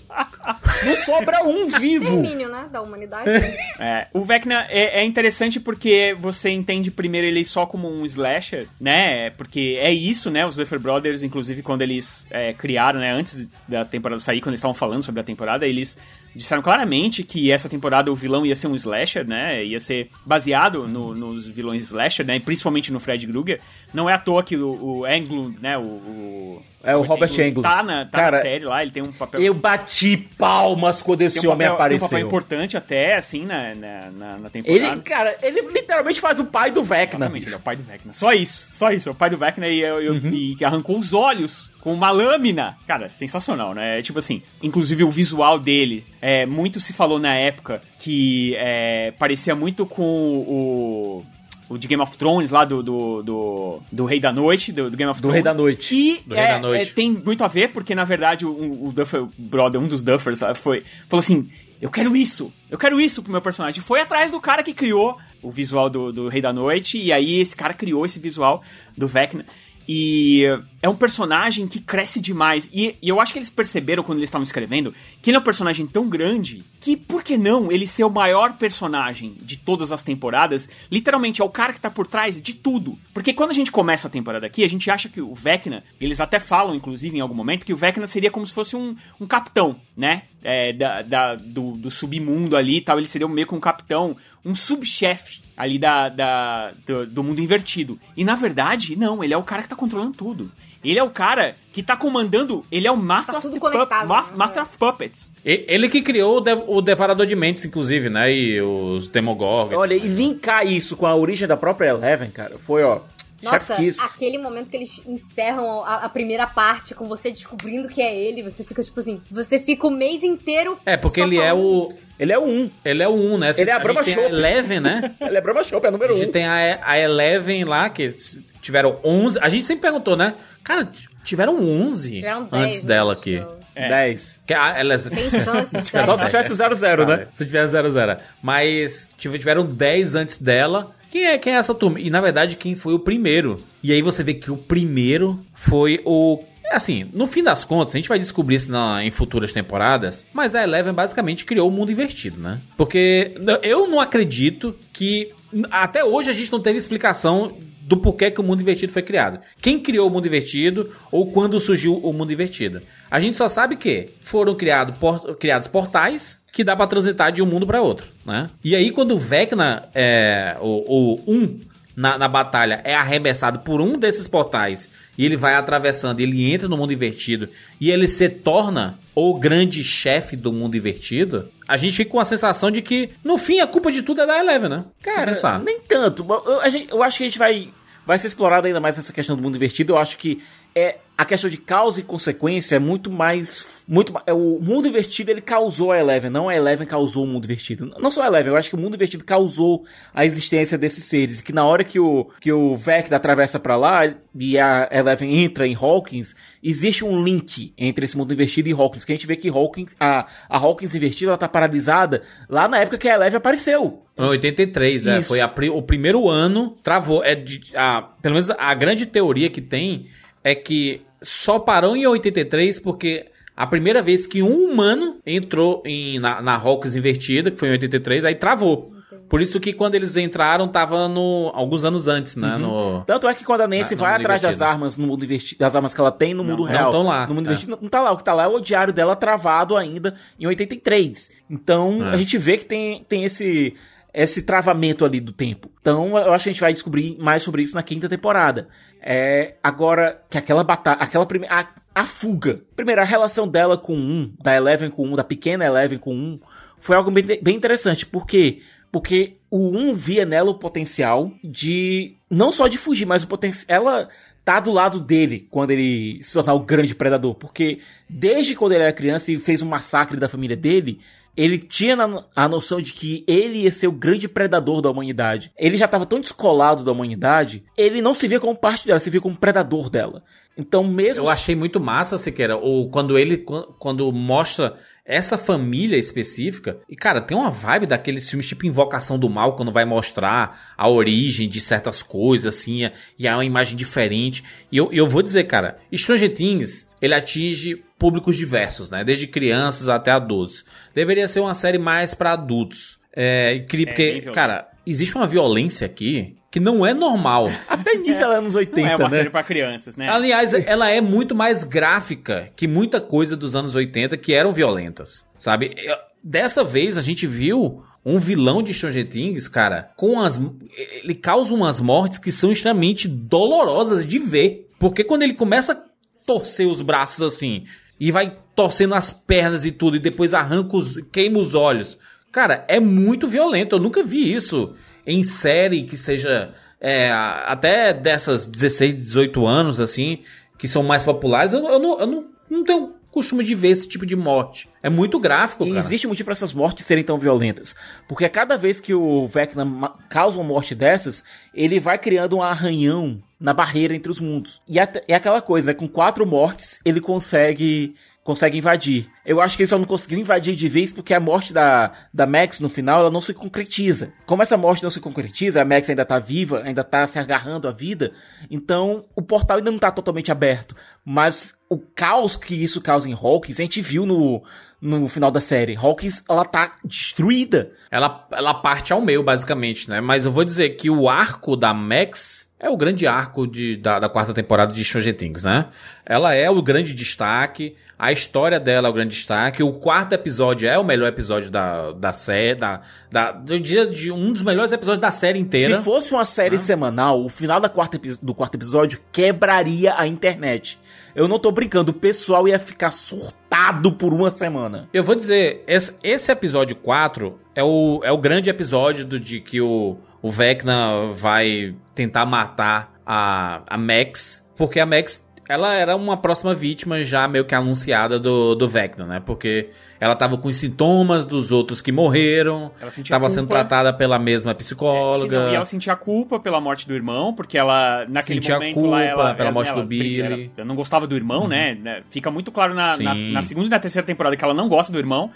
Não 0.85 0.97
sobra 0.97 1.43
um 1.43 1.69
vivo. 1.69 2.05
Extermínio, 2.05 2.51
né? 2.51 2.69
Da 2.71 2.83
humanidade. 2.83 3.31
É, 3.79 4.07
o 4.13 4.23
Vecna 4.23 4.67
é, 4.69 5.01
é 5.01 5.05
interessante 5.05 5.59
porque 5.59 6.15
você 6.21 6.51
entende 6.51 6.91
primeiro 6.91 7.27
ele 7.27 7.45
só 7.45 7.67
como 7.67 7.89
um 7.89 8.05
slasher, 8.05 8.69
né? 8.79 9.31
Porque 9.31 9.79
é 9.81 9.91
isso, 9.91 10.31
né? 10.31 10.47
Os 10.47 10.57
Duffer 10.57 10.79
Brothers, 10.79 11.23
inclusive, 11.23 11.63
quando 11.63 11.83
eles 11.83 12.27
é, 12.31 12.53
criaram, 12.53 13.01
né? 13.01 13.11
Antes 13.11 13.49
da 13.67 13.85
temporada 13.85 14.21
sair, 14.21 14.41
quando 14.41 14.51
eles 14.51 14.61
estavam 14.61 14.75
falando 14.75 15.03
sobre 15.03 15.21
a 15.21 15.25
temporada, 15.25 15.67
eles 15.67 15.99
disseram 16.35 16.63
claramente 16.63 17.23
que 17.23 17.51
essa 17.53 17.69
temporada 17.69 18.11
o 18.11 18.17
vilão 18.17 18.45
ia 18.47 18.55
ser 18.55 18.67
um 18.69 18.75
slasher, 18.75 19.27
né? 19.27 19.65
Ia 19.65 19.79
ser 19.81 20.09
baseado 20.25 20.87
no- 20.89 21.15
nos 21.15 21.47
vilões 21.47 21.83
slasher, 21.83 22.25
né? 22.27 22.39
Principalmente 22.41 22.93
no 22.93 22.99
Fred 23.01 23.27
Krueger. 23.27 23.61
Não 23.93 24.09
é 24.09 24.15
à 24.15 24.19
toa 24.19 24.43
que 24.43 24.57
o, 24.57 24.99
o 25.01 25.07
Englund, 25.07 25.59
né? 25.61 25.77
O, 25.79 25.83
o- 25.83 26.63
É 26.85 26.97
o 26.97 27.03
Robert 27.03 27.31
Englund. 27.33 27.63
Tá, 27.63 27.83
na, 27.83 28.05
tá 28.05 28.11
Cara, 28.19 28.37
na 28.39 28.43
série 28.43 28.65
lá, 28.65 28.83
ele 28.83 28.91
tem 28.91 29.03
um 29.03 29.13
papel... 29.13 29.41
Eu 29.41 29.55
bati 29.55 30.17
palmas 30.39 31.01
quando 31.03 31.23
esse 31.23 31.47
um 31.47 31.51
homem 31.53 31.69
papel, 31.69 31.69
tem 31.69 31.71
um 31.71 31.75
apareceu. 31.75 32.09
papel 32.09 32.27
importante 32.27 32.77
até, 32.77 33.15
assim, 33.17 33.45
na, 33.45 33.75
na, 33.75 34.39
na, 34.39 34.51
temporada. 34.51 34.85
Ele, 34.93 35.01
cara, 35.03 35.37
ele 35.43 35.61
literalmente 35.71 36.21
faz 36.21 36.41
o 36.41 36.45
pai 36.45 36.71
do 36.73 36.83
Vecna. 36.83 37.19
Exatamente, 37.27 37.47
ele 37.47 37.55
é 37.55 37.59
o 37.59 37.61
pai 37.61 37.77
do 37.77 37.83
Vecna. 37.85 38.13
Só 38.13 38.33
isso, 38.33 38.67
só 38.77 38.91
isso. 38.91 39.09
É 39.09 39.13
o 39.13 39.15
pai 39.15 39.31
do 39.31 39.37
Vecna 39.39 39.69
e, 39.69 39.81
eu- 39.81 40.13
Uhum. 40.13 40.31
e 40.33 40.55
que 40.57 40.65
arrancou 40.65 40.99
os 40.99 41.13
olhos 41.15 41.71
com 41.83 41.93
uma 41.93 42.11
lâmina. 42.11 42.79
Cara, 42.87 43.11
sensacional, 43.11 43.75
né? 43.75 43.99
É 43.99 44.03
Tipo 44.03 44.21
assim, 44.21 44.41
inclusive 44.63 45.03
o 45.05 45.11
visual 45.11 45.59
dele. 45.59 46.05
É, 46.21 46.47
muito 46.47 46.81
se 46.81 46.93
falou 46.93 47.19
na 47.19 47.35
época 47.35 47.83
que 47.99 48.55
é, 48.57 49.13
parecia 49.19 49.55
muito 49.55 49.85
com 49.85 50.03
o. 50.03 51.25
O 51.69 51.79
de 51.79 51.89
Game 51.89 52.03
of 52.03 52.19
Thrones 52.19 52.51
lá 52.51 52.67
do, 52.67 52.83
do, 52.83 53.23
do, 53.23 53.83
do 53.91 54.05
Rei 54.05 54.21
da 54.21 54.31
Noite, 54.31 54.73
do, 54.73 54.91
do 54.91 54.97
Game 54.97 55.11
of 55.11 55.21
Do 55.21 55.29
Thrones. 55.29 55.37
Rei 55.37 55.43
da 55.43 55.55
Noite. 55.55 55.95
E 55.95 56.23
Do 56.27 56.35
Rei 56.35 56.45
é, 56.45 56.49
da 56.49 56.59
Noite. 56.59 56.91
é, 56.91 56.95
tem 56.95 57.11
muito 57.11 57.43
a 57.43 57.49
ver, 57.49 57.69
porque 57.73 57.95
na 57.95 58.05
verdade 58.05 58.45
o, 58.45 58.89
o 58.89 58.93
Duffer 58.93 59.25
Brother, 59.39 59.81
um 59.81 59.89
dos 59.89 60.03
Duffers, 60.03 60.41
sabe, 60.41 60.59
foi, 60.59 60.83
falou 61.09 61.21
assim: 61.21 61.49
Eu 61.81 61.89
quero 61.91 62.15
isso, 62.15 62.53
eu 62.71 62.77
quero 62.77 63.01
isso 63.01 63.23
pro 63.23 63.33
meu 63.33 63.41
personagem. 63.41 63.83
Foi 63.83 64.01
atrás 64.03 64.31
do 64.31 64.39
cara 64.39 64.63
que 64.63 64.75
criou 64.75 65.17
o 65.41 65.51
visual 65.51 65.89
do, 65.89 66.13
do 66.13 66.29
Rei 66.29 66.43
da 66.43 66.53
Noite, 66.53 66.99
e 66.99 67.11
aí 67.11 67.41
esse 67.41 67.57
cara 67.57 67.73
criou 67.73 68.05
esse 68.05 68.19
visual 68.19 68.63
do 68.95 69.09
Vecna. 69.09 69.47
E 69.89 70.45
é 70.83 70.89
um 70.89 70.97
personagem 70.97 71.69
que 71.69 71.81
cresce 71.81 72.21
demais. 72.21 72.69
E, 72.73 72.97
e 73.01 73.09
eu 73.09 73.21
acho 73.21 73.33
que 73.33 73.39
eles 73.39 73.51
perceberam 73.51 74.03
quando 74.03 74.19
eles 74.19 74.29
estavam 74.29 74.43
escrevendo 74.43 74.93
que 75.23 75.31
ele 75.31 75.37
é 75.37 75.41
um 75.41 75.45
personagem 75.45 75.87
tão 75.87 76.09
grande 76.09 76.65
que, 76.81 76.97
por 76.97 77.23
que 77.23 77.37
não 77.39 77.71
ele 77.71 77.87
ser 77.87 78.03
o 78.03 78.11
maior 78.11 78.55
personagem 78.55 79.37
de 79.41 79.57
todas 79.57 79.93
as 79.93 80.03
temporadas? 80.03 80.69
Literalmente 80.91 81.41
é 81.41 81.45
o 81.45 81.49
cara 81.49 81.73
que 81.73 81.81
tá 81.81 81.89
por 81.89 82.07
trás 82.09 82.41
de 82.43 82.53
tudo. 82.55 82.99
Porque 83.15 83.33
quando 83.33 83.51
a 83.51 83.55
gente 83.55 83.71
começa 83.71 84.09
a 84.09 84.11
temporada 84.11 84.45
aqui, 84.45 84.65
a 84.65 84.69
gente 84.69 84.91
acha 84.91 85.09
que 85.09 85.21
o 85.21 85.33
Vecna, 85.35 85.85
eles 86.01 86.21
até 86.21 86.41
falam, 86.41 86.75
inclusive, 86.75 87.17
em 87.17 87.21
algum 87.21 87.35
momento, 87.37 87.65
que 87.65 87.73
o 87.73 87.77
Vecna 87.77 88.09
seria 88.09 88.31
como 88.33 88.45
se 88.45 88.53
fosse 88.53 88.75
um, 88.75 88.97
um 89.21 89.27
capitão, 89.27 89.77
né? 89.97 90.25
É, 90.43 90.73
da, 90.73 91.03
da- 91.03 91.35
do, 91.37 91.77
do 91.77 91.89
submundo 91.89 92.57
ali 92.57 92.79
e 92.79 92.81
tal. 92.81 92.99
Ele 92.99 93.07
seria 93.07 93.29
meio 93.29 93.47
que 93.47 93.55
um 93.55 93.61
capitão, 93.61 94.17
um 94.45 94.57
subchefe 94.57 95.41
ali 95.57 95.79
da, 95.79 96.09
da, 96.09 96.73
do, 96.85 97.07
do 97.07 97.23
mundo 97.23 97.41
invertido. 97.41 98.01
E 98.17 98.25
na 98.25 98.35
verdade, 98.35 98.97
não, 98.97 99.23
ele 99.23 99.33
é 99.33 99.37
o 99.37 99.45
cara 99.45 99.63
que 99.63 99.69
tá 99.69 99.77
controlando 99.77 100.15
tudo. 100.17 100.51
Ele 100.85 100.99
é 100.99 101.03
o 101.03 101.11
cara 101.11 101.55
que 101.73 101.83
tá 101.83 101.97
comandando. 101.97 102.65
Ele 102.71 102.87
é 102.87 102.93
o 102.93 102.97
Master, 102.97 103.39
of, 103.39 103.49
Pup- 103.49 103.59
conectado, 103.59 104.09
Ma- 104.09 104.23
né? 104.23 104.29
Master 104.37 104.63
of 104.65 104.77
Puppets. 104.79 105.33
E- 105.45 105.65
Ele 105.69 105.89
que 105.89 106.03
criou 106.03 106.39
o, 106.39 106.41
de- 106.41 106.65
o 106.67 106.81
Devorador 106.81 107.25
de 107.27 107.37
Mentes, 107.37 107.65
inclusive, 107.65 108.11
né? 108.11 108.33
E 108.33 108.61
os 108.61 109.09
Demogorgon. 109.09 109.77
Olha, 109.77 109.95
e 109.95 110.01
linkar 110.09 110.67
isso 110.67 110.97
com 110.97 111.07
a 111.07 111.15
origem 111.15 111.47
da 111.49 111.57
própria 111.57 111.89
Eleven, 111.91 112.31
cara, 112.31 112.59
foi, 112.59 112.83
ó. 112.83 113.01
Nossa, 113.43 113.75
aquele 114.05 114.39
momento 114.39 114.71
que 114.71 114.77
eles 114.77 115.03
encerram 115.05 115.83
a, 115.85 115.97
a 116.05 116.09
primeira 116.09 116.47
parte 116.47 116.95
com 116.95 117.09
você 117.09 117.29
descobrindo 117.31 117.89
que 117.89 118.01
é 118.01 118.15
ele, 118.17 118.41
você 118.41 118.63
fica 118.63 118.85
tipo 118.85 119.01
assim, 119.01 119.21
você 119.29 119.59
fica 119.59 119.85
o 119.85 119.91
mês 119.91 120.23
inteiro. 120.23 120.79
É, 120.87 120.97
porque 120.97 121.21
ele 121.21 121.41
é 121.41 121.53
o. 121.53 121.89
isso. 121.91 121.99
Ele 122.23 122.33
é 122.33 122.39
o 122.39 122.45
1. 122.45 122.71
Ele 122.85 123.03
é 123.03 123.09
o 123.09 123.13
1, 123.15 123.39
né? 123.39 123.51
Ele 123.59 123.71
é 123.71 123.73
a 123.73 123.79
Brahma 123.79 124.05
gente 124.05 124.15
tem 124.15 124.25
a. 124.25 124.29
Eleven, 124.29 124.81
né? 124.81 125.13
Ele 125.21 125.37
é 125.37 125.41
Brahma 125.41 125.65
Shop, 125.65 125.85
é 125.85 125.89
o 125.89 125.93
número 125.93 126.13
A 126.13 126.17
gente 126.17 126.29
1. 126.29 126.33
tem 126.33 126.47
a, 126.47 126.79
a 126.83 126.99
Eleven 126.99 127.65
lá, 127.65 127.91
que 127.91 128.15
tiveram 128.61 128.99
11. 129.03 129.39
A 129.43 129.49
gente 129.49 129.65
sempre 129.65 129.83
perguntou, 129.83 130.17
né? 130.17 130.35
Cara, 130.63 130.89
tiveram 131.25 131.59
11 131.61 132.17
Tiveram 132.17 132.45
10, 132.45 132.63
antes 132.65 132.81
né, 132.83 132.87
dela 132.89 133.13
aqui. 133.15 133.35
eu- 133.35 133.63
É. 133.75 133.89
10. 133.89 134.41
Que 134.47 134.53
a- 134.55 134.79
elas... 134.79 135.03
Só 136.05 136.17
se 136.17 136.27
tivesse 136.27 136.55
00, 136.55 137.07
né? 137.07 137.27
Se 137.33 137.45
tivesse 137.45 137.73
00. 137.73 138.17
Mas 138.43 139.09
tive- 139.17 139.39
tiveram 139.39 139.65
10 139.65 140.15
antes 140.15 140.39
dela. 140.39 140.93
Quem 141.11 141.25
é, 141.27 141.37
quem 141.39 141.55
é 141.55 141.57
essa 141.57 141.75
turma? 141.75 141.99
E 142.01 142.09
na 142.11 142.21
verdade, 142.21 142.57
quem 142.57 142.75
foi 142.75 142.95
o 142.95 142.99
primeiro? 142.99 143.61
E 143.83 143.93
aí 143.93 144.01
você 144.01 144.23
vê 144.23 144.33
que 144.35 144.51
o 144.51 144.57
primeiro 144.57 145.45
foi 145.55 146.01
o. 146.05 146.43
Assim, 146.73 147.07
no 147.13 147.27
fim 147.27 147.43
das 147.43 147.65
contas, 147.65 147.95
a 147.95 147.99
gente 147.99 148.09
vai 148.09 148.19
descobrir 148.19 148.57
isso 148.57 148.71
na- 148.71 149.05
em 149.05 149.11
futuras 149.11 149.53
temporadas, 149.53 150.25
mas 150.33 150.55
a 150.55 150.63
Eleven 150.63 150.93
basicamente 150.93 151.45
criou 151.45 151.69
o 151.69 151.73
mundo 151.73 151.93
invertido, 151.93 152.41
né? 152.41 152.59
Porque 152.77 153.35
eu 153.63 153.87
não 153.89 154.01
acredito 154.01 154.75
que. 154.93 155.31
Até 155.71 156.03
hoje 156.05 156.31
a 156.31 156.33
gente 156.33 156.51
não 156.51 156.61
teve 156.61 156.79
explicação 156.79 157.53
do 157.83 157.97
porquê 157.99 158.31
que 158.31 158.41
o 158.41 158.45
mundo 158.45 158.63
invertido 158.63 158.93
foi 158.93 159.03
criado. 159.03 159.41
Quem 159.61 159.79
criou 159.79 160.09
o 160.09 160.11
mundo 160.11 160.27
invertido 160.27 160.91
ou 161.11 161.31
quando 161.31 161.61
surgiu 161.61 161.97
o 161.99 162.13
mundo 162.13 162.33
invertido. 162.33 162.81
A 163.11 163.21
gente 163.21 163.37
só 163.37 163.49
sabe 163.49 163.77
que 163.77 164.09
foram 164.23 164.55
criado 164.55 164.95
por- 164.99 165.37
criados 165.37 165.69
portais 165.69 166.41
que 166.53 166.63
dá 166.65 166.75
pra 166.77 166.87
transitar 166.87 167.33
de 167.33 167.43
um 167.43 167.47
mundo 167.47 167.67
pra 167.67 167.83
outro, 167.83 168.07
né? 168.25 168.49
E 168.65 168.75
aí 168.77 168.91
quando 168.91 169.13
o 169.15 169.19
Vecna, 169.19 169.85
é, 169.95 170.57
o, 170.61 171.17
o 171.27 171.33
um 171.33 171.61
na, 171.95 172.17
na 172.19 172.29
batalha 172.29 172.81
é 172.85 172.95
arremessado 172.95 173.61
por 173.61 173.81
um 173.81 173.99
desses 173.99 174.27
portais 174.27 174.89
e 175.19 175.25
ele 175.25 175.37
vai 175.37 175.55
atravessando, 175.55 176.21
ele 176.21 176.51
entra 176.53 176.69
no 176.69 176.77
mundo 176.77 176.93
invertido 176.93 177.49
e 177.81 177.91
ele 177.91 178.09
se 178.09 178.29
torna 178.29 178.99
o 179.15 179.35
grande 179.39 179.85
chefe 179.85 180.35
do 180.37 180.53
mundo 180.53 180.77
invertido, 180.77 181.51
a 181.69 181.77
gente 181.77 181.97
fica 181.97 182.11
com 182.11 182.19
a 182.21 182.25
sensação 182.25 182.71
de 182.71 182.81
que, 182.81 183.11
no 183.23 183.37
fim, 183.37 183.61
a 183.61 183.67
culpa 183.67 183.93
de 183.93 184.03
tudo 184.03 184.23
é 184.23 184.27
da 184.27 184.39
Eleven, 184.39 184.71
né? 184.71 184.85
Cara, 185.03 185.27
pensar. 185.33 185.59
nem 185.61 185.81
tanto. 185.81 186.27
Eu, 186.47 186.71
gente- 186.71 186.91
eu 186.91 187.03
acho 187.03 187.19
que 187.19 187.25
a 187.25 187.27
gente 187.27 187.39
vai, 187.39 187.69
vai 188.07 188.17
ser 188.19 188.27
explorado 188.29 188.67
ainda 188.67 188.81
mais 188.81 188.97
essa 188.97 189.13
questão 189.13 189.37
do 189.37 189.43
mundo 189.43 189.57
invertido. 189.57 189.93
Eu 189.93 189.99
acho 189.99 190.17
que 190.17 190.43
é 190.75 190.97
a 191.17 191.25
questão 191.25 191.51
de 191.51 191.59
causa 191.59 192.01
e 192.01 192.03
consequência 192.03 192.77
é 192.77 192.79
muito 192.79 193.11
mais. 193.11 193.83
Muito, 193.87 194.15
é, 194.27 194.33
o 194.33 194.59
mundo 194.61 194.89
invertido 194.89 195.31
ele 195.31 195.41
causou 195.41 195.93
a 195.93 195.99
Eleven, 195.99 196.31
não 196.31 196.49
a 196.49 196.57
Eleven 196.57 196.87
causou 196.87 197.25
o 197.25 197.27
mundo 197.27 197.45
invertido. 197.45 197.91
Não 197.99 198.11
só 198.11 198.23
a 198.23 198.27
Eleven, 198.27 198.53
eu 198.53 198.57
acho 198.57 198.71
que 198.71 198.75
o 198.75 198.79
mundo 198.79 198.95
invertido 198.95 199.25
causou 199.25 199.85
a 200.15 200.25
existência 200.25 200.79
desses 200.79 201.05
seres. 201.05 201.41
E 201.41 201.43
que 201.43 201.53
na 201.53 201.65
hora 201.65 201.85
que 201.85 202.01
o, 202.01 202.31
que 202.41 202.53
o 202.53 202.75
Vecna 202.75 203.17
atravessa 203.17 203.61
pra 203.61 203.77
lá 203.77 204.13
e 204.35 204.59
a 204.59 204.89
Eleven 204.91 205.45
entra 205.45 205.67
em 205.67 205.75
Hawkins, 205.75 206.35
existe 206.63 207.05
um 207.05 207.23
link 207.23 207.75
entre 207.77 208.07
esse 208.07 208.17
mundo 208.17 208.33
invertido 208.33 208.69
e 208.69 208.73
Hawkins. 208.73 209.05
Que 209.05 209.13
a 209.13 209.15
gente 209.15 209.27
vê 209.27 209.37
que 209.37 209.51
Hawkins, 209.51 209.95
a, 210.01 210.27
a 210.49 210.59
Hawkins 210.59 210.95
invertida 210.95 211.31
ela 211.31 211.39
tá 211.39 211.49
paralisada 211.49 212.23
lá 212.49 212.67
na 212.67 212.79
época 212.79 212.97
que 212.97 213.09
a 213.09 213.15
Eleven 213.15 213.37
apareceu. 213.37 214.03
Em 214.17 214.25
83, 214.25 215.07
é, 215.07 215.23
foi 215.23 215.41
a 215.41 215.53
o 215.73 215.83
primeiro 215.83 216.29
ano, 216.29 216.77
travou. 216.83 217.25
É 217.25 217.35
de, 217.35 217.61
a, 217.75 218.03
pelo 218.21 218.35
menos 218.35 218.51
a 218.51 218.75
grande 218.75 219.07
teoria 219.07 219.49
que 219.49 219.61
tem 219.61 220.07
é 220.45 220.55
que 220.55 221.03
só 221.21 221.59
parou 221.59 221.97
em 221.97 222.07
83 222.07 222.81
porque 222.81 223.27
a 223.57 223.67
primeira 223.67 224.03
vez 224.03 224.27
que 224.27 224.43
um 224.43 224.71
humano 224.71 225.19
entrou 225.27 225.83
em, 225.85 226.19
na, 226.19 226.41
na 226.41 226.57
Hawks 226.57 226.97
invertida, 226.97 227.51
que 227.51 227.57
foi 227.59 227.69
em 227.69 227.73
83, 227.73 228.25
aí 228.25 228.35
travou. 228.35 228.91
Por 229.29 229.41
isso 229.41 229.59
que 229.59 229.73
quando 229.73 229.95
eles 229.95 230.15
entraram, 230.17 230.69
tava 230.69 231.09
no 231.09 231.51
alguns 231.55 231.87
anos 231.87 232.07
antes, 232.07 232.37
né? 232.37 232.59
No, 232.59 233.03
Tanto 233.07 233.27
é 233.27 233.35
que 233.35 233.45
quando 233.45 233.63
a 233.63 233.67
Nancy 233.67 233.95
no 233.95 234.01
vai 234.03 234.13
mundo 234.13 234.21
atrás 234.21 234.43
das 234.43 234.61
armas 234.61 234.99
no 234.99 235.07
mundo 235.07 235.25
invertido, 235.25 235.59
das 235.59 235.75
armas 235.75 235.95
que 235.95 236.01
ela 236.01 236.13
tem 236.13 236.35
no 236.35 236.45
mundo 236.45 236.65
não 236.65 236.71
real, 236.71 236.91
tão 236.91 237.05
lá, 237.05 237.27
no 237.27 237.35
mundo 237.35 237.47
é. 237.47 237.53
invertido, 237.53 237.79
não 237.81 237.89
tá 237.89 238.03
lá. 238.03 238.13
O 238.13 238.19
que 238.19 238.25
tá 238.25 238.35
lá 238.35 238.45
é 238.45 238.49
o 238.49 238.61
diário 238.61 238.93
dela 238.93 239.17
travado 239.17 239.75
ainda 239.75 240.15
em 240.39 240.47
83. 240.47 241.31
Então, 241.49 242.07
É. 242.09 242.11
a 242.11 242.17
gente 242.17 242.37
vê 242.37 242.59
que 242.59 242.67
tem, 242.67 243.05
tem 243.09 243.25
esse 243.25 243.75
esse 244.13 244.43
travamento 244.43 245.05
ali 245.05 245.21
do 245.21 245.33
tempo. 245.33 245.71
Então, 245.81 246.19
eu 246.19 246.33
acho 246.33 246.45
que 246.45 246.51
a 246.51 246.53
gente 246.53 246.61
vai 246.61 246.73
descobrir 246.73 247.17
mais 247.19 247.43
sobre 247.43 247.63
isso 247.63 247.75
na 247.75 247.83
quinta 247.83 248.09
temporada. 248.09 248.69
É, 249.01 249.55
agora, 249.63 250.23
que 250.29 250.37
aquela 250.37 250.63
batalha, 250.63 250.99
aquela 251.01 251.27
primeira, 251.27 251.69
a, 251.95 252.05
fuga. 252.05 252.63
Primeiro, 252.77 253.01
a 253.01 253.05
relação 253.05 253.49
dela 253.49 253.77
com 253.77 253.97
um, 253.97 254.33
da 254.41 254.55
Eleven 254.55 254.91
com 254.91 255.07
um, 255.07 255.17
da 255.17 255.25
pequena 255.25 255.65
Eleven 255.65 255.99
com 255.99 256.15
um, 256.15 256.41
foi 256.79 256.95
algo 256.95 257.11
bem, 257.11 257.25
bem 257.43 257.57
interessante. 257.57 258.05
Por 258.05 258.27
quê? 258.27 258.61
Porque 258.91 259.39
o 259.51 259.69
um 259.77 259.93
via 259.93 260.27
nela 260.27 260.51
o 260.51 260.59
potencial 260.59 261.33
de, 261.43 262.17
não 262.31 262.53
só 262.53 262.69
de 262.69 262.77
fugir, 262.77 263.07
mas 263.07 263.23
o 263.23 263.29
potencial, 263.29 263.67
ela 263.69 264.09
tá 264.45 264.61
do 264.61 264.73
lado 264.73 265.01
dele 265.01 265.47
quando 265.51 265.71
ele 265.71 266.23
se 266.23 266.35
tornar 266.35 266.55
o 266.55 266.61
grande 266.61 266.95
predador. 266.95 267.35
Porque 267.35 267.81
desde 268.09 268.55
quando 268.55 268.73
ele 268.73 268.83
era 268.83 268.93
criança 268.93 269.33
e 269.33 269.39
fez 269.39 269.63
um 269.63 269.69
massacre 269.69 270.19
da 270.19 270.29
família 270.29 270.57
dele, 270.57 271.01
ele 271.37 271.59
tinha 271.59 271.97
a 272.37 272.49
noção 272.49 272.81
de 272.81 272.93
que 272.93 273.25
ele 273.27 273.61
ia 273.61 273.73
ser 273.73 273.87
o 273.87 273.93
grande 273.93 274.29
predador 274.29 274.81
da 274.81 274.91
humanidade. 274.91 275.51
Ele 275.59 275.77
já 275.77 275.87
estava 275.87 276.05
tão 276.07 276.21
descolado 276.21 276.85
da 276.85 276.93
humanidade, 276.93 277.65
ele 277.77 278.03
não 278.03 278.15
se 278.15 278.29
via 278.29 278.39
como 278.41 278.55
parte 278.57 278.87
dela, 278.87 279.01
se 279.01 279.11
via 279.11 279.21
como 279.21 279.37
predador 279.37 279.89
dela. 279.89 280.23
Então 280.57 280.85
mesmo 280.85 281.25
Eu 281.25 281.31
achei 281.31 281.55
muito 281.55 281.81
massa, 281.81 282.19
Siqueira, 282.19 282.57
ou 282.57 282.91
quando 282.91 283.19
ele 283.19 283.39
quan- 283.39 283.67
quando 283.79 284.13
mostra 284.13 284.77
essa 285.05 285.37
família 285.37 285.97
específica. 285.97 286.79
E, 286.89 286.95
cara, 286.97 287.21
tem 287.21 287.37
uma 287.37 287.51
vibe 287.51 287.87
daqueles 287.87 288.29
filmes 288.29 288.47
tipo 288.47 288.67
Invocação 288.67 289.19
do 289.19 289.29
Mal, 289.29 289.57
quando 289.57 289.73
vai 289.73 289.85
mostrar 289.85 290.75
a 290.77 290.89
origem 290.89 291.49
de 291.49 291.61
certas 291.61 292.03
coisas, 292.03 292.55
assim, 292.55 292.91
e 293.19 293.27
é 293.27 293.35
uma 293.35 293.45
imagem 293.45 293.77
diferente. 293.77 294.45
E 294.71 294.77
eu, 294.77 294.91
eu 294.93 295.09
vou 295.09 295.23
dizer, 295.23 295.45
cara, 295.45 295.79
Stranger 295.95 296.33
Things, 296.33 296.89
ele 297.01 297.15
atinge 297.15 297.83
públicos 297.99 298.37
diversos, 298.37 298.91
né? 298.91 299.05
Desde 299.05 299.27
crianças 299.27 299.89
até 299.89 300.11
adultos. 300.11 300.65
Deveria 300.95 301.29
ser 301.29 301.41
uma 301.41 301.55
série 301.55 301.79
mais 301.79 302.15
pra 302.15 302.33
adultos. 302.33 303.01
É, 303.15 303.55
bem 303.55 303.67
porque, 303.67 304.05
violento. 304.05 304.33
cara, 304.33 304.72
existe 304.87 305.15
uma 305.17 305.27
violência 305.27 305.87
aqui 305.87 306.37
que 306.51 306.61
não 306.61 306.85
é 306.85 306.93
normal. 306.93 307.49
Até 307.69 307.95
nisso 307.95 308.23
ela 308.23 308.35
é 308.35 308.39
anos 308.39 308.55
80, 308.55 308.81
Não 308.81 308.89
é 308.89 308.97
uma 308.97 309.09
né? 309.09 309.17
série 309.19 309.31
pra 309.31 309.43
crianças, 309.43 309.97
né? 309.97 310.09
Aliás, 310.09 310.53
ela 310.53 310.91
é 310.91 311.01
muito 311.01 311.35
mais 311.35 311.65
gráfica 311.65 312.51
que 312.55 312.67
muita 312.67 313.01
coisa 313.01 313.37
dos 313.37 313.57
anos 313.57 313.75
80 313.75 314.17
que 314.17 314.35
eram 314.35 314.53
violentas, 314.53 315.27
sabe? 315.39 315.75
Dessa 316.23 316.63
vez 316.63 316.99
a 316.99 317.03
gente 317.03 317.27
viu 317.27 317.83
um 318.05 318.19
vilão 318.19 318.63
de 318.63 318.75
Stranger 318.75 319.09
Things, 319.09 319.49
cara, 319.49 319.91
com 319.97 320.21
as 320.21 320.41
ele 320.77 321.15
causa 321.15 321.55
umas 321.55 321.81
mortes 321.81 322.19
que 322.19 322.33
são 322.33 322.53
extremamente 322.53 323.09
dolorosas 323.09 324.05
de 324.05 324.19
ver, 324.19 324.69
porque 324.79 325.05
quando 325.05 325.23
ele 325.23 325.35
começa 325.35 325.73
a 325.73 326.27
torcer 326.27 326.67
os 326.67 326.83
braços 326.83 327.23
assim 327.23 327.65
e 327.99 328.11
vai 328.11 328.37
torcendo 328.55 328.95
as 328.95 329.11
pernas 329.11 329.65
e 329.65 329.71
tudo 329.73 329.97
e 329.97 330.01
depois 330.01 330.35
arranca 330.35 330.77
os 330.77 330.99
queima 331.11 331.39
os 331.39 331.55
olhos. 331.55 331.99
Cara, 332.33 332.65
é 332.67 332.81
muito 332.81 333.29
violento. 333.29 333.77
Eu 333.77 333.81
nunca 333.81 334.03
vi 334.03 334.33
isso 334.33 334.75
em 335.07 335.23
série 335.23 335.83
que 335.83 335.97
seja 335.97 336.55
é, 336.81 337.11
até 337.47 337.93
dessas 337.93 338.47
16, 338.47 338.95
18 338.97 339.47
anos, 339.47 339.79
assim, 339.79 340.21
que 340.59 340.67
são 340.67 340.83
mais 340.83 341.05
populares. 341.05 341.53
Eu, 341.53 341.63
eu 341.65 341.79
não, 341.79 342.01
eu 342.01 342.07
não, 342.07 342.27
não 342.51 342.65
tenho 342.65 342.95
costume 343.13 343.45
de 343.45 343.55
ver 343.55 343.69
esse 343.69 343.87
tipo 343.87 344.07
de 344.07 344.17
morte. 344.17 344.69
É 344.83 344.89
muito 344.89 345.21
gráfico, 345.21 345.65
E 345.65 345.69
cara. 345.69 345.79
existe 345.79 346.07
motivo 346.07 346.25
para 346.25 346.33
essas 346.33 346.55
mortes 346.55 346.87
serem 346.87 347.05
tão 347.05 347.19
violentas. 347.19 347.75
Porque 348.09 348.25
a 348.25 348.31
cada 348.31 348.57
vez 348.57 348.81
que 348.81 348.95
o 348.95 349.29
Vecna 349.29 349.93
causa 350.09 350.39
uma 350.39 350.45
morte 350.45 350.75
dessas, 350.75 351.23
ele 351.55 351.79
vai 351.79 351.99
criando 351.99 352.37
um 352.37 352.43
arranhão 352.43 353.23
na 353.39 353.53
barreira 353.53 353.95
entre 353.95 354.11
os 354.11 354.19
mundos. 354.19 354.63
E 354.67 354.79
é, 354.81 354.91
é 355.07 355.15
aquela 355.15 355.43
coisa, 355.43 355.73
né? 355.73 355.75
com 355.75 355.87
quatro 355.87 356.27
mortes, 356.27 356.81
ele 356.85 357.01
consegue 357.01 357.95
consegue 358.23 358.59
invadir. 358.59 359.11
Eu 359.25 359.41
acho 359.41 359.57
que 359.57 359.63
ele 359.63 359.69
só 359.69 359.79
não 359.79 359.85
conseguiu 359.85 360.19
invadir 360.19 360.55
de 360.55 360.69
vez 360.69 360.93
porque 360.93 361.13
a 361.13 361.21
morte 361.21 361.53
da, 361.53 361.93
da 362.13 362.27
Max 362.27 362.61
no 362.61 362.69
final 362.69 363.01
ela 363.01 363.11
não 363.11 363.21
se 363.21 363.35
concretiza. 363.35 364.13
Como 364.27 364.43
essa 364.43 364.57
morte 364.57 364.83
não 364.83 364.91
se 364.91 365.01
concretiza, 365.01 365.61
a 365.61 365.65
Max 365.65 365.91
ainda 365.91 366.05
tá 366.05 366.19
viva, 366.19 366.63
ainda 366.65 366.85
tá 366.85 367.07
se 367.07 367.19
agarrando 367.19 367.67
à 367.67 367.73
vida, 367.73 368.13
então 368.51 369.05
o 369.17 369.23
portal 369.23 369.59
ainda 369.59 369.71
não 369.71 369.79
tá 369.79 369.91
totalmente 369.91 370.31
aberto. 370.31 370.77
Mas 371.05 371.55
o 371.69 371.79
caos 371.79 372.37
que 372.37 372.55
isso 372.55 372.81
causa 372.81 373.09
em 373.09 373.15
Hawkins, 373.15 373.59
a 373.59 373.63
gente 373.63 373.81
viu 373.81 374.07
no, 374.07 374.43
no 374.81 375.09
final 375.09 375.31
da 375.31 375.41
série. 375.41 375.77
Hawkins, 375.77 376.23
ela 376.29 376.45
tá 376.45 376.77
destruída. 376.85 377.73
Ela, 377.91 378.27
ela 378.33 378.55
parte 378.55 378.93
ao 378.93 379.01
meio, 379.01 379.23
basicamente, 379.23 379.91
né? 379.91 380.01
Mas 380.01 380.27
eu 380.27 380.33
vou 380.33 380.45
dizer 380.45 380.71
que 380.71 380.89
o 380.89 381.09
arco 381.09 381.57
da 381.57 381.75
Max 381.75 382.49
é 382.63 382.71
o 382.71 382.77
grande 382.77 383.09
arco 383.09 383.45
de, 383.45 383.77
da, 383.77 383.99
da 383.99 384.09
quarta 384.09 384.33
temporada 384.33 384.73
de 384.73 384.85
Stranger 384.85 385.17
Things, 385.17 385.43
né? 385.43 385.67
Ela 386.07 386.33
é 386.33 386.49
o 386.49 386.63
grande 386.63 386.95
destaque, 386.95 387.75
a 387.99 388.13
história 388.13 388.61
dela 388.61 388.87
é 388.87 388.91
o 388.91 388.95
grande 388.95 389.17
destaque, 389.17 389.65
o 389.65 389.73
quarto 389.73 390.13
episódio 390.13 390.69
é 390.69 390.79
o 390.79 390.85
melhor 390.85 391.09
episódio 391.09 391.51
da, 391.51 391.91
da 391.91 392.13
série, 392.13 392.55
da, 392.55 392.81
da, 393.11 393.43
eu 393.51 393.59
diria 393.59 393.85
de 393.85 394.13
um 394.13 394.33
dos 394.33 394.43
melhores 394.43 394.71
episódios 394.71 395.01
da 395.01 395.11
série 395.11 395.41
inteira. 395.41 395.79
Se 395.79 395.83
fosse 395.83 396.15
uma 396.15 396.25
série 396.25 396.57
semanal, 396.57 397.25
o 397.25 397.29
final 397.29 397.61
da 397.61 397.69
quarta 397.69 398.01
do 398.23 398.33
quarto 398.33 398.55
episódio 398.55 399.01
quebraria 399.11 399.95
a 399.97 400.07
internet. 400.07 400.79
Eu 401.17 401.27
não 401.27 401.41
tô 401.41 401.51
brincando, 401.51 401.91
o 401.91 401.95
pessoal 401.95 402.47
ia 402.47 402.61
ficar 402.61 402.93
surtado 402.93 403.93
por 403.93 404.15
uma 404.15 404.31
semana. 404.31 404.89
Eu 404.95 405.03
vou 405.03 405.17
dizer, 405.17 405.65
esse, 405.67 405.95
esse 406.03 406.31
episódio 406.31 406.77
4 406.77 407.39
é 407.55 407.63
o, 407.63 408.01
é 408.05 408.13
o 408.13 408.19
grande 408.19 408.49
episódio 408.49 409.05
do, 409.05 409.21
de 409.21 409.41
que 409.41 409.61
o, 409.61 409.99
o 410.23 410.31
Vecna 410.31 411.13
vai 411.13 411.75
tentar 411.95 412.25
matar 412.25 412.95
a, 413.05 413.61
a 413.69 413.77
Max, 413.77 414.47
porque 414.57 414.79
a 414.81 414.87
Max 414.87 415.27
ela 415.49 415.75
era 415.75 415.95
uma 415.97 416.17
próxima 416.17 416.55
vítima 416.55 417.03
já 417.03 417.27
meio 417.29 417.45
que 417.45 417.55
anunciada 417.55 418.19
do, 418.19 418.55
do 418.55 418.67
Vecna, 418.69 419.05
né? 419.05 419.21
Porque 419.27 419.69
ela 420.01 420.15
tava 420.15 420.39
com 420.39 420.49
os 420.49 420.57
sintomas 420.57 421.27
dos 421.27 421.51
outros 421.53 421.83
que 421.83 421.91
morreram, 421.93 422.71
Ela 422.81 422.91
tava 423.07 423.29
sendo 423.29 423.49
culpa. 423.49 423.57
tratada 423.57 423.93
pela 423.93 424.19
mesma 424.19 424.55
psicóloga. 424.55 425.47
não, 425.47 425.53
e 425.53 425.55
ela 425.57 425.65
sentia 425.65 425.95
culpa 425.97 426.39
pela 426.41 426.61
morte 426.61 426.87
do 426.89 426.95
irmão, 426.95 427.35
porque 427.35 427.59
ela, 427.59 428.07
naquele 428.09 428.41
Sentia 428.41 428.55
momento 428.55 428.75
culpa 428.75 428.89
lá, 428.91 429.03
ela, 429.03 429.35
pela 429.35 429.49
ela- 429.49 429.53
morte 429.53 429.71
ela 429.73 429.83
do 429.83 429.87
Billy. 429.87 430.51
ela- 430.57 430.65
não 430.65 430.77
gostava 430.77 431.07
do 431.07 431.17
irmão, 431.17 431.43
Uhum. 431.43 431.49
né? 431.49 431.75
né? 431.75 432.03
Fica 432.09 432.31
muito 432.31 432.51
claro 432.51 432.73
na, 432.73 432.97
na, 432.97 433.15
na 433.15 433.43
segunda 433.43 433.67
e 433.67 433.71
na 433.71 433.79
terceira 433.81 434.07
temporada 434.07 434.37
que 434.37 434.45
ela 434.45 434.55
não 434.55 434.69
gosta 434.69 434.91
do 434.93 434.99
irmão. 434.99 435.31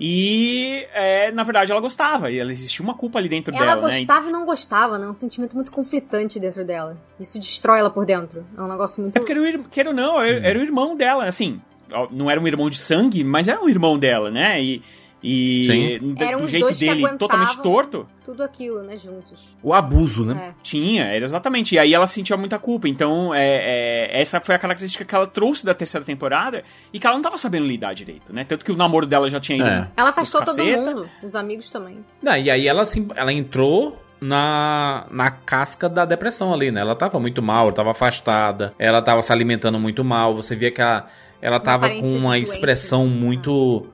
E, 0.00 0.86
é, 0.94 1.30
na 1.32 1.42
verdade, 1.42 1.70
ela 1.72 1.80
gostava. 1.80 2.30
E 2.30 2.38
ela 2.38 2.52
existia 2.52 2.84
uma 2.84 2.94
culpa 2.94 3.18
ali 3.18 3.28
dentro 3.28 3.54
Ela 3.54 3.74
dela, 3.76 3.88
né? 3.88 3.96
gostava 3.98 4.28
e 4.28 4.32
não 4.32 4.44
gostava, 4.46 4.98
né? 4.98 5.08
Um 5.08 5.14
sentimento 5.14 5.54
muito 5.56 5.72
conflitante 5.72 6.38
dentro 6.38 6.64
dela. 6.64 6.96
Isso 7.18 7.38
destrói 7.38 7.80
ela 7.80 7.90
por 7.90 8.06
dentro. 8.06 8.46
É 8.56 8.62
um 8.62 8.68
negócio 8.68 9.02
muito. 9.02 9.16
É 9.16 9.20
porque 9.20 9.32
era 9.32 9.40
o, 9.40 9.46
ir- 9.46 9.68
queira 9.70 9.90
ou 9.90 9.94
não, 9.96 10.20
era, 10.20 10.46
era 10.48 10.58
o 10.58 10.62
irmão 10.62 10.96
dela, 10.96 11.24
assim. 11.24 11.60
Não 12.10 12.30
era 12.30 12.40
um 12.40 12.46
irmão 12.46 12.68
de 12.70 12.78
sangue, 12.78 13.24
mas 13.24 13.48
era 13.48 13.60
um 13.62 13.68
irmão 13.68 13.98
dela, 13.98 14.30
né? 14.30 14.62
E, 14.62 14.82
E 15.22 15.98
Sim. 16.00 16.14
do, 16.14 16.46
jeito 16.46 16.78
dele 16.78 17.08
totalmente 17.18 17.60
torto. 17.60 18.06
Tudo 18.24 18.42
aquilo, 18.42 18.82
né, 18.82 18.96
juntos. 18.96 19.38
O 19.62 19.74
abuso, 19.74 20.24
né? 20.24 20.48
É. 20.50 20.54
Tinha, 20.62 21.04
era 21.06 21.24
exatamente. 21.24 21.74
E 21.74 21.78
aí 21.78 21.92
ela 21.92 22.06
sentia 22.06 22.36
muita 22.36 22.58
culpa. 22.58 22.88
Então, 22.88 23.34
é, 23.34 23.40
é, 24.12 24.20
essa 24.20 24.40
foi 24.40 24.54
a 24.54 24.58
característica 24.58 25.04
que 25.04 25.14
ela 25.14 25.26
trouxe 25.26 25.64
da 25.66 25.74
terceira 25.74 26.04
temporada 26.06 26.62
e 26.92 26.98
que 27.00 27.06
ela 27.06 27.16
não 27.16 27.22
tava 27.22 27.36
sabendo 27.36 27.66
lidar 27.66 27.94
direito, 27.94 28.32
né? 28.32 28.44
Tanto 28.44 28.64
que 28.64 28.70
o 28.70 28.76
namoro 28.76 29.06
dela 29.06 29.28
já 29.28 29.40
tinha 29.40 29.58
ido. 29.58 29.66
É. 29.68 29.88
Ela 29.96 30.10
afastou 30.10 30.44
todo 30.44 30.62
mundo, 30.64 31.10
os 31.22 31.34
amigos 31.34 31.68
também. 31.70 32.04
Não, 32.22 32.36
e 32.36 32.48
aí 32.50 32.68
ela, 32.68 32.84
se- 32.84 33.06
ela 33.16 33.32
entrou 33.32 34.00
na, 34.20 35.06
na 35.10 35.30
casca 35.30 35.88
da 35.88 36.04
depressão 36.04 36.52
ali, 36.52 36.70
né? 36.70 36.80
Ela 36.80 36.94
tava 36.94 37.18
muito 37.18 37.42
mal, 37.42 37.64
ela 37.64 37.72
tava 37.72 37.90
afastada, 37.90 38.72
ela 38.78 39.02
tava 39.02 39.22
se 39.22 39.32
alimentando 39.32 39.78
muito 39.80 40.04
mal. 40.04 40.34
Você 40.34 40.54
via 40.54 40.70
que 40.70 40.82
a, 40.82 41.06
ela 41.40 41.58
tava 41.58 41.88
com 41.90 42.12
uma 42.14 42.38
expressão 42.38 43.06
muito. 43.06 43.86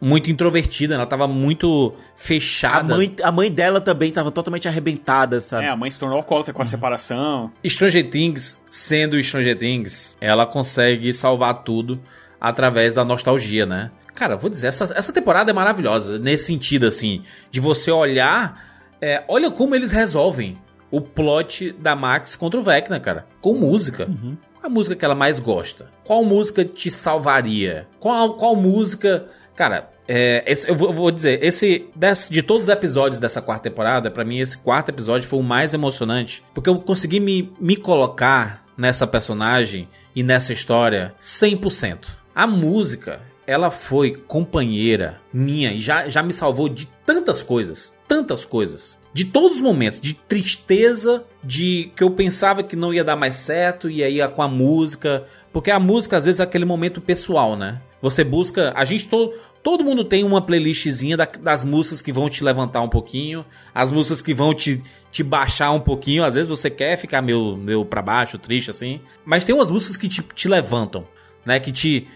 Muito 0.00 0.30
introvertida, 0.30 0.94
ela 0.94 1.06
tava 1.06 1.26
muito 1.28 1.94
A 1.96 2.02
fechada. 2.16 2.96
mãe, 2.96 3.12
a 3.22 3.32
mãe 3.32 3.50
dela 3.50 3.80
também 3.80 4.10
tava 4.12 4.30
totalmente 4.30 4.68
arrebentada, 4.68 5.40
sabe? 5.40 5.64
É, 5.66 5.68
a 5.68 5.76
mãe 5.76 5.90
se 5.90 5.98
tornou 5.98 6.16
alcoólatra 6.18 6.52
com 6.52 6.62
a 6.62 6.64
separação. 6.64 7.50
Stranger 7.66 8.08
Things, 8.10 8.60
sendo 8.70 9.22
Stranger 9.22 9.56
Things, 9.58 10.16
ela 10.20 10.46
consegue 10.46 11.12
salvar 11.12 11.62
tudo 11.62 12.00
através 12.40 12.94
da 12.94 13.04
nostalgia, 13.04 13.64
né? 13.66 13.90
Cara, 14.14 14.34
eu 14.34 14.38
vou 14.38 14.50
dizer, 14.50 14.66
essa, 14.66 14.92
essa 14.96 15.12
temporada 15.12 15.50
é 15.50 15.54
maravilhosa, 15.54 16.18
nesse 16.18 16.44
sentido, 16.46 16.86
assim, 16.86 17.22
de 17.50 17.60
você 17.60 17.90
olhar. 17.90 18.70
é, 19.00 19.24
olha 19.26 19.50
como 19.50 19.74
eles 19.74 19.90
resolvem 19.90 20.58
o 20.90 21.00
plot 21.00 21.72
da 21.72 21.96
Max 21.96 22.36
contra 22.36 22.60
o 22.60 22.62
Vecna, 22.62 23.00
cara. 23.00 23.26
Com 23.40 23.54
música. 23.54 24.06
Qual 24.06 24.36
a 24.62 24.68
música 24.68 24.94
que 24.96 25.04
ela 25.04 25.14
mais 25.14 25.38
gosta? 25.38 25.90
Qual 26.04 26.24
música 26.24 26.64
te 26.64 26.90
salvaria? 26.90 27.86
Qual, 27.98 28.34
qual 28.34 28.54
música. 28.56 29.26
Cara, 29.56 29.90
é, 30.08 30.42
esse- 30.46 30.68
eu, 30.68 30.74
vou, 30.74 30.88
eu 30.88 30.94
vou 30.94 31.10
dizer, 31.10 31.42
esse 31.44 31.86
desse- 31.94 32.32
de 32.32 32.42
todos 32.42 32.64
os 32.64 32.68
episódios 32.68 33.18
dessa 33.20 33.40
quarta 33.42 33.68
temporada, 33.68 34.10
pra 34.10 34.24
mim 34.24 34.38
esse 34.38 34.56
quarto 34.58 34.88
episódio 34.88 35.28
foi 35.28 35.38
o 35.38 35.42
mais 35.42 35.74
emocionante, 35.74 36.42
porque 36.54 36.68
eu 36.70 36.78
consegui 36.80 37.20
me, 37.20 37.52
me 37.60 37.76
colocar 37.76 38.64
nessa 38.76 39.06
personagem 39.06 39.88
e 40.14 40.22
nessa 40.22 40.52
história 40.52 41.14
100%. 41.20 42.08
A 42.34 42.46
música, 42.46 43.20
ela 43.46 43.70
foi 43.70 44.14
companheira 44.14 45.18
minha 45.32 45.72
e 45.72 45.78
já, 45.78 46.08
já 46.08 46.22
me 46.22 46.32
salvou 46.32 46.68
de 46.68 46.86
tantas 47.04 47.42
coisas, 47.42 47.94
tantas 48.08 48.44
coisas. 48.44 48.98
De 49.12 49.24
todos 49.26 49.56
os 49.56 49.60
momentos, 49.60 50.00
de 50.00 50.14
tristeza, 50.14 51.24
de 51.44 51.90
que 51.94 52.02
eu 52.02 52.10
pensava 52.10 52.62
que 52.62 52.74
não 52.76 52.94
ia 52.94 53.04
dar 53.04 53.16
mais 53.16 53.34
certo, 53.36 53.90
e 53.90 54.02
aí 54.02 54.26
com 54.28 54.42
a 54.42 54.48
música. 54.48 55.24
Porque 55.52 55.70
a 55.70 55.78
música, 55.78 56.16
às 56.16 56.24
vezes, 56.24 56.40
é 56.40 56.44
aquele 56.44 56.64
momento 56.64 57.00
pessoal, 57.00 57.56
né? 57.56 57.80
Você 58.00 58.24
busca. 58.24 58.72
A 58.74 58.84
gente 58.84 59.08
todo. 59.08 59.32
Todo 59.62 59.84
mundo 59.84 60.02
tem 60.02 60.24
uma 60.24 60.42
playlistzinha 60.42 61.16
da- 61.16 61.24
das 61.40 61.64
músicas 61.64 62.02
que 62.02 62.10
vão 62.10 62.28
te 62.28 62.42
levantar 62.42 62.80
um 62.80 62.88
pouquinho, 62.88 63.44
as 63.72 63.92
músicas 63.92 64.20
que 64.20 64.34
vão 64.34 64.52
te, 64.52 64.82
te 65.08 65.22
baixar 65.22 65.70
um 65.70 65.78
pouquinho. 65.78 66.24
Às 66.24 66.34
vezes 66.34 66.48
você 66.48 66.68
quer 66.68 66.96
ficar 66.96 67.22
meio, 67.22 67.56
meio 67.56 67.84
pra 67.84 68.02
baixo, 68.02 68.36
triste 68.38 68.70
assim. 68.70 69.00
Mas 69.24 69.44
tem 69.44 69.54
umas 69.54 69.70
músicas 69.70 69.96
que 69.96 70.08
te, 70.08 70.20
te 70.34 70.48
levantam, 70.48 71.04
né? 71.46 71.60
Que 71.60 71.70
te. 71.70 72.08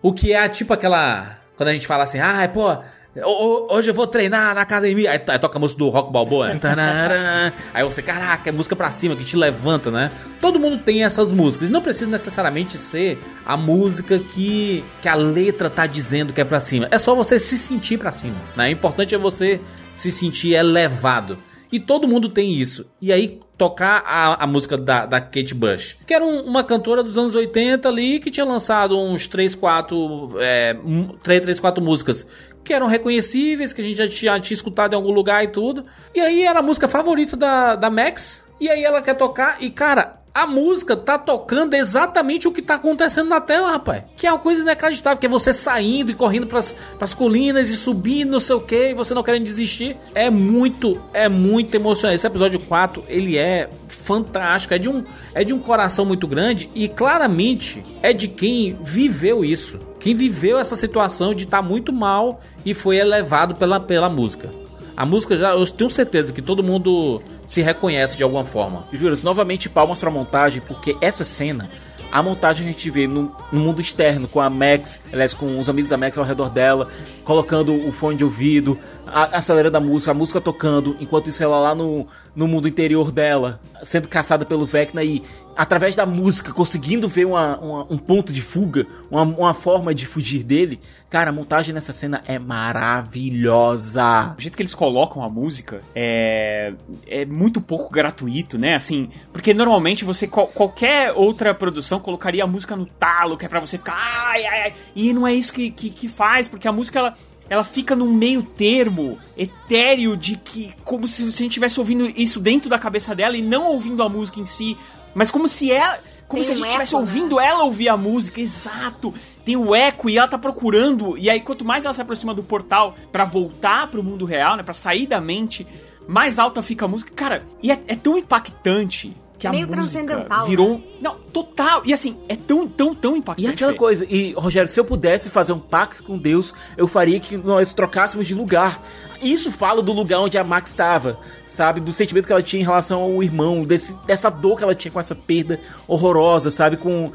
O 0.00 0.12
que 0.12 0.32
é 0.32 0.48
tipo 0.48 0.72
aquela. 0.72 1.40
Quando 1.56 1.70
a 1.70 1.74
gente 1.74 1.88
fala 1.88 2.04
assim, 2.04 2.20
ah, 2.20 2.48
pô, 2.52 2.76
hoje 3.24 3.90
eu 3.90 3.94
vou 3.94 4.06
treinar 4.06 4.54
na 4.54 4.60
academia. 4.62 5.10
Aí, 5.10 5.20
aí 5.26 5.38
toca 5.38 5.58
a 5.58 5.60
música 5.60 5.78
do 5.78 5.88
Rock 5.88 6.12
Balboa. 6.12 6.48
né? 6.54 6.58
Tarará. 6.58 7.52
aí 7.72 7.84
você, 7.84 8.02
caraca, 8.02 8.48
é 8.48 8.52
música 8.52 8.74
pra 8.76 8.90
cima 8.90 9.16
que 9.16 9.24
te 9.24 9.36
levanta, 9.36 9.90
né? 9.90 10.10
Todo 10.40 10.58
mundo 10.58 10.78
tem 10.78 11.04
essas 11.04 11.32
músicas. 11.32 11.70
Não 11.70 11.80
precisa 11.80 12.10
necessariamente 12.10 12.76
ser 12.76 13.18
a 13.44 13.56
música 13.56 14.18
que, 14.18 14.84
que 15.00 15.08
a 15.08 15.14
letra 15.14 15.70
tá 15.70 15.86
dizendo 15.86 16.32
que 16.32 16.40
é 16.40 16.44
pra 16.44 16.60
cima. 16.60 16.88
É 16.90 16.98
só 16.98 17.14
você 17.14 17.38
se 17.38 17.56
sentir 17.56 17.98
pra 17.98 18.12
cima. 18.12 18.36
Né? 18.56 18.68
O 18.68 18.70
importante 18.72 19.14
é 19.14 19.18
você 19.18 19.60
se 19.94 20.10
sentir 20.12 20.52
elevado. 20.52 21.38
E 21.72 21.80
todo 21.80 22.06
mundo 22.06 22.28
tem 22.28 22.52
isso. 22.54 22.86
E 23.02 23.12
aí 23.12 23.40
tocar 23.58 24.02
a, 24.06 24.44
a 24.44 24.46
música 24.46 24.76
da, 24.78 25.04
da 25.04 25.20
Kate 25.20 25.52
Bush, 25.52 25.96
que 26.06 26.14
era 26.14 26.24
um- 26.24 26.42
uma 26.42 26.62
cantora 26.62 27.02
dos 27.02 27.18
anos 27.18 27.34
80 27.34 27.88
ali, 27.88 28.20
que 28.20 28.30
tinha 28.30 28.46
lançado 28.46 28.96
uns 28.96 29.26
3, 29.26 29.54
4, 29.54 30.36
é, 30.38 30.76
3, 31.24 31.40
3, 31.42 31.58
4 31.60 31.82
músicas 31.82 32.24
que 32.66 32.74
eram 32.74 32.86
reconhecíveis, 32.86 33.72
que 33.72 33.80
a 33.80 33.84
gente 33.84 33.96
já 33.96 34.08
tinha, 34.08 34.40
tinha 34.40 34.54
escutado 34.54 34.92
em 34.92 34.96
algum 34.96 35.12
lugar 35.12 35.44
e 35.44 35.48
tudo. 35.48 35.86
E 36.14 36.20
aí 36.20 36.44
era 36.44 36.58
a 36.58 36.62
música 36.62 36.88
favorita 36.88 37.36
da, 37.36 37.76
da 37.76 37.88
Max. 37.88 38.44
E 38.60 38.68
aí 38.68 38.84
ela 38.84 39.00
quer 39.00 39.14
tocar 39.14 39.58
e, 39.60 39.70
cara, 39.70 40.16
a 40.34 40.46
música 40.46 40.94
tá 40.94 41.16
tocando 41.16 41.72
exatamente 41.72 42.46
o 42.46 42.52
que 42.52 42.60
tá 42.60 42.74
acontecendo 42.74 43.28
na 43.28 43.40
tela, 43.40 43.70
rapaz. 43.70 44.02
Que 44.16 44.26
é 44.26 44.32
uma 44.32 44.38
coisa 44.38 44.60
inacreditável, 44.60 45.18
que 45.18 45.24
é 45.24 45.28
você 45.28 45.52
saindo 45.52 46.10
e 46.10 46.14
correndo 46.14 46.46
pras, 46.46 46.76
pras 46.98 47.14
colinas 47.14 47.70
e 47.70 47.76
subindo, 47.76 48.32
não 48.32 48.40
sei 48.40 48.56
o 48.56 48.60
que, 48.60 48.90
e 48.90 48.94
você 48.94 49.14
não 49.14 49.22
querendo 49.22 49.44
desistir. 49.44 49.96
É 50.14 50.28
muito, 50.28 51.00
é 51.14 51.26
muito 51.28 51.74
emocionante. 51.74 52.16
Esse 52.16 52.26
episódio 52.26 52.60
4, 52.60 53.04
ele 53.08 53.38
é 53.38 53.70
fantástico, 53.88 54.74
é 54.74 54.78
de 54.78 54.90
um, 54.90 55.04
é 55.32 55.42
de 55.42 55.54
um 55.54 55.58
coração 55.58 56.04
muito 56.04 56.26
grande 56.28 56.68
e 56.74 56.86
claramente 56.86 57.82
é 58.02 58.12
de 58.12 58.28
quem 58.28 58.78
viveu 58.82 59.44
isso. 59.44 59.78
Quem 60.06 60.14
viveu 60.14 60.56
essa 60.56 60.76
situação 60.76 61.34
de 61.34 61.42
estar 61.42 61.60
muito 61.60 61.92
mal 61.92 62.40
e 62.64 62.72
foi 62.72 62.96
elevado 62.96 63.56
pela, 63.56 63.80
pela 63.80 64.08
música. 64.08 64.50
A 64.96 65.04
música 65.04 65.36
já, 65.36 65.50
eu 65.52 65.66
tenho 65.66 65.90
certeza 65.90 66.32
que 66.32 66.40
todo 66.40 66.62
mundo 66.62 67.20
se 67.44 67.60
reconhece 67.60 68.16
de 68.16 68.22
alguma 68.22 68.44
forma. 68.44 68.86
Juro, 68.92 69.16
novamente 69.24 69.68
palmas 69.68 69.98
pra 69.98 70.08
montagem, 70.08 70.62
porque 70.64 70.96
essa 71.00 71.24
cena, 71.24 71.68
a 72.12 72.22
montagem 72.22 72.64
a 72.64 72.70
gente 72.70 72.88
vê 72.88 73.08
no, 73.08 73.34
no 73.50 73.58
mundo 73.58 73.80
externo, 73.80 74.28
com 74.28 74.40
a 74.40 74.48
Max, 74.48 75.00
aliás, 75.12 75.34
com 75.34 75.58
os 75.58 75.68
amigos 75.68 75.90
da 75.90 75.96
Max 75.96 76.16
ao 76.16 76.24
redor 76.24 76.50
dela, 76.50 76.86
colocando 77.24 77.74
o 77.74 77.90
fone 77.90 78.16
de 78.16 78.22
ouvido, 78.22 78.78
a- 79.04 79.36
acelerando 79.36 79.76
a 79.76 79.80
música, 79.80 80.12
a 80.12 80.14
música 80.14 80.40
tocando, 80.40 80.96
enquanto 81.00 81.30
isso 81.30 81.42
ela 81.42 81.58
lá 81.58 81.74
no, 81.74 82.06
no 82.32 82.46
mundo 82.46 82.68
interior 82.68 83.10
dela, 83.10 83.58
sendo 83.82 84.06
caçada 84.06 84.44
pelo 84.44 84.64
Vecna 84.66 85.02
e, 85.02 85.24
através 85.56 85.96
da 85.96 86.04
música, 86.04 86.52
conseguindo 86.52 87.08
ver 87.08 87.24
uma- 87.24 87.56
uma- 87.58 87.86
um 87.90 87.96
ponto 87.98 88.32
de 88.32 88.42
fuga, 88.42 88.86
uma, 89.10 89.22
uma 89.22 89.54
forma 89.54 89.94
de 89.94 90.06
fugir 90.06 90.42
dele. 90.44 90.78
Cara, 91.08 91.30
a 91.30 91.32
montagem 91.32 91.74
nessa 91.74 91.92
cena 91.92 92.22
é 92.26 92.38
maravilhosa. 92.38 94.34
O 94.36 94.40
jeito 94.40 94.56
que 94.56 94.62
eles 94.62 94.74
colocam 94.74 95.22
a 95.22 95.30
música 95.30 95.80
é, 95.94 96.72
é 97.06 97.24
muito 97.24 97.60
pouco 97.60 97.90
gratuito, 97.92 98.58
né? 98.58 98.74
Assim, 98.74 99.08
porque 99.32 99.54
normalmente 99.54 100.04
você, 100.04 100.26
qual- 100.26 100.48
qualquer 100.48 101.12
outra 101.12 101.54
produção 101.54 102.00
colocaria 102.00 102.44
a 102.44 102.46
música 102.46 102.76
no 102.76 102.86
talo, 102.86 103.36
que 103.36 103.44
é 103.44 103.48
pra 103.48 103.60
você 103.60 103.78
ficar 103.78 103.94
ai, 103.96 104.44
ai, 104.44 104.62
ai. 104.64 104.72
E 104.94 105.12
não 105.12 105.26
é 105.26 105.32
isso 105.34 105.52
que, 105.52 105.70
que, 105.70 105.90
que 105.90 106.08
faz, 106.08 106.48
porque 106.48 106.68
a 106.68 106.72
música 106.72 106.98
ela, 106.98 107.14
ela 107.48 107.64
fica 107.64 107.94
num 107.96 108.12
meio 108.12 108.42
termo 108.42 109.18
etéreo 109.36 110.16
de 110.16 110.36
que, 110.36 110.74
como 110.84 111.06
se 111.06 111.30
você 111.30 111.44
estivesse 111.46 111.78
ouvindo 111.78 112.08
isso 112.16 112.40
dentro 112.40 112.68
da 112.68 112.78
cabeça 112.78 113.14
dela 113.14 113.36
e 113.36 113.42
não 113.42 113.66
ouvindo 113.68 114.02
a 114.02 114.08
música 114.08 114.40
em 114.40 114.44
si, 114.44 114.76
mas 115.16 115.30
como 115.32 115.48
se 115.48 115.72
ela. 115.72 115.98
Como 116.28 116.42
Tem 116.42 116.44
se 116.44 116.50
a 116.50 116.54
um 116.54 116.56
gente 116.58 116.66
estivesse 116.66 116.92
né? 116.94 117.00
ouvindo 117.00 117.38
ela 117.40 117.62
ouvir 117.62 117.88
a 117.88 117.96
música, 117.96 118.40
exato. 118.40 119.14
Tem 119.44 119.56
o 119.56 119.74
eco 119.76 120.10
e 120.10 120.18
ela 120.18 120.26
tá 120.26 120.36
procurando. 120.36 121.16
E 121.16 121.30
aí, 121.30 121.40
quanto 121.40 121.64
mais 121.64 121.84
ela 121.84 121.94
se 121.94 122.02
aproxima 122.02 122.34
do 122.34 122.42
portal 122.42 122.96
pra 123.12 123.24
voltar 123.24 123.86
pro 123.86 124.02
mundo 124.02 124.24
real, 124.24 124.56
né? 124.56 124.64
Pra 124.64 124.74
sair 124.74 125.06
da 125.06 125.20
mente, 125.20 125.64
mais 126.08 126.38
alta 126.40 126.60
fica 126.62 126.84
a 126.84 126.88
música. 126.88 127.12
Cara, 127.14 127.44
e 127.62 127.70
é, 127.70 127.80
é 127.86 127.94
tão 127.94 128.18
impactante 128.18 129.16
que 129.38 129.46
a 129.46 129.50
Meio 129.52 129.68
música 129.68 129.82
transcendental, 129.82 130.46
virou. 130.46 130.78
né? 130.78 130.84
Não, 131.00 131.14
total. 131.32 131.82
E 131.84 131.92
assim, 131.92 132.16
é 132.28 132.34
tão, 132.34 132.66
tão, 132.66 132.92
tão 132.92 133.14
E 133.14 133.18
impactante. 133.20 133.54
aquela 133.54 133.72
Fê. 133.72 133.78
coisa, 133.78 134.04
e 134.08 134.32
Rogério, 134.32 134.66
se 134.68 134.80
eu 134.80 134.84
pudesse 134.84 135.30
fazer 135.30 135.52
um 135.52 135.60
pacto 135.60 136.02
com 136.02 136.18
Deus, 136.18 136.52
eu 136.76 136.88
faria 136.88 137.20
que 137.20 137.36
nós 137.36 137.72
trocássemos 137.72 138.26
de 138.26 138.34
lugar. 138.34 138.82
Isso 139.22 139.50
fala 139.52 139.82
do 139.82 139.92
lugar 139.92 140.20
onde 140.20 140.36
a 140.38 140.44
Max 140.44 140.70
estava, 140.70 141.18
sabe? 141.46 141.80
Do 141.80 141.92
sentimento 141.92 142.26
que 142.26 142.32
ela 142.32 142.42
tinha 142.42 142.62
em 142.62 142.64
relação 142.64 143.00
ao 143.02 143.22
irmão, 143.22 143.64
desse, 143.64 143.94
dessa 144.06 144.30
dor 144.30 144.56
que 144.58 144.64
ela 144.64 144.74
tinha 144.74 144.90
com 144.92 145.00
essa 145.00 145.14
perda 145.14 145.60
horrorosa, 145.88 146.50
sabe? 146.50 146.76
Com. 146.76 147.12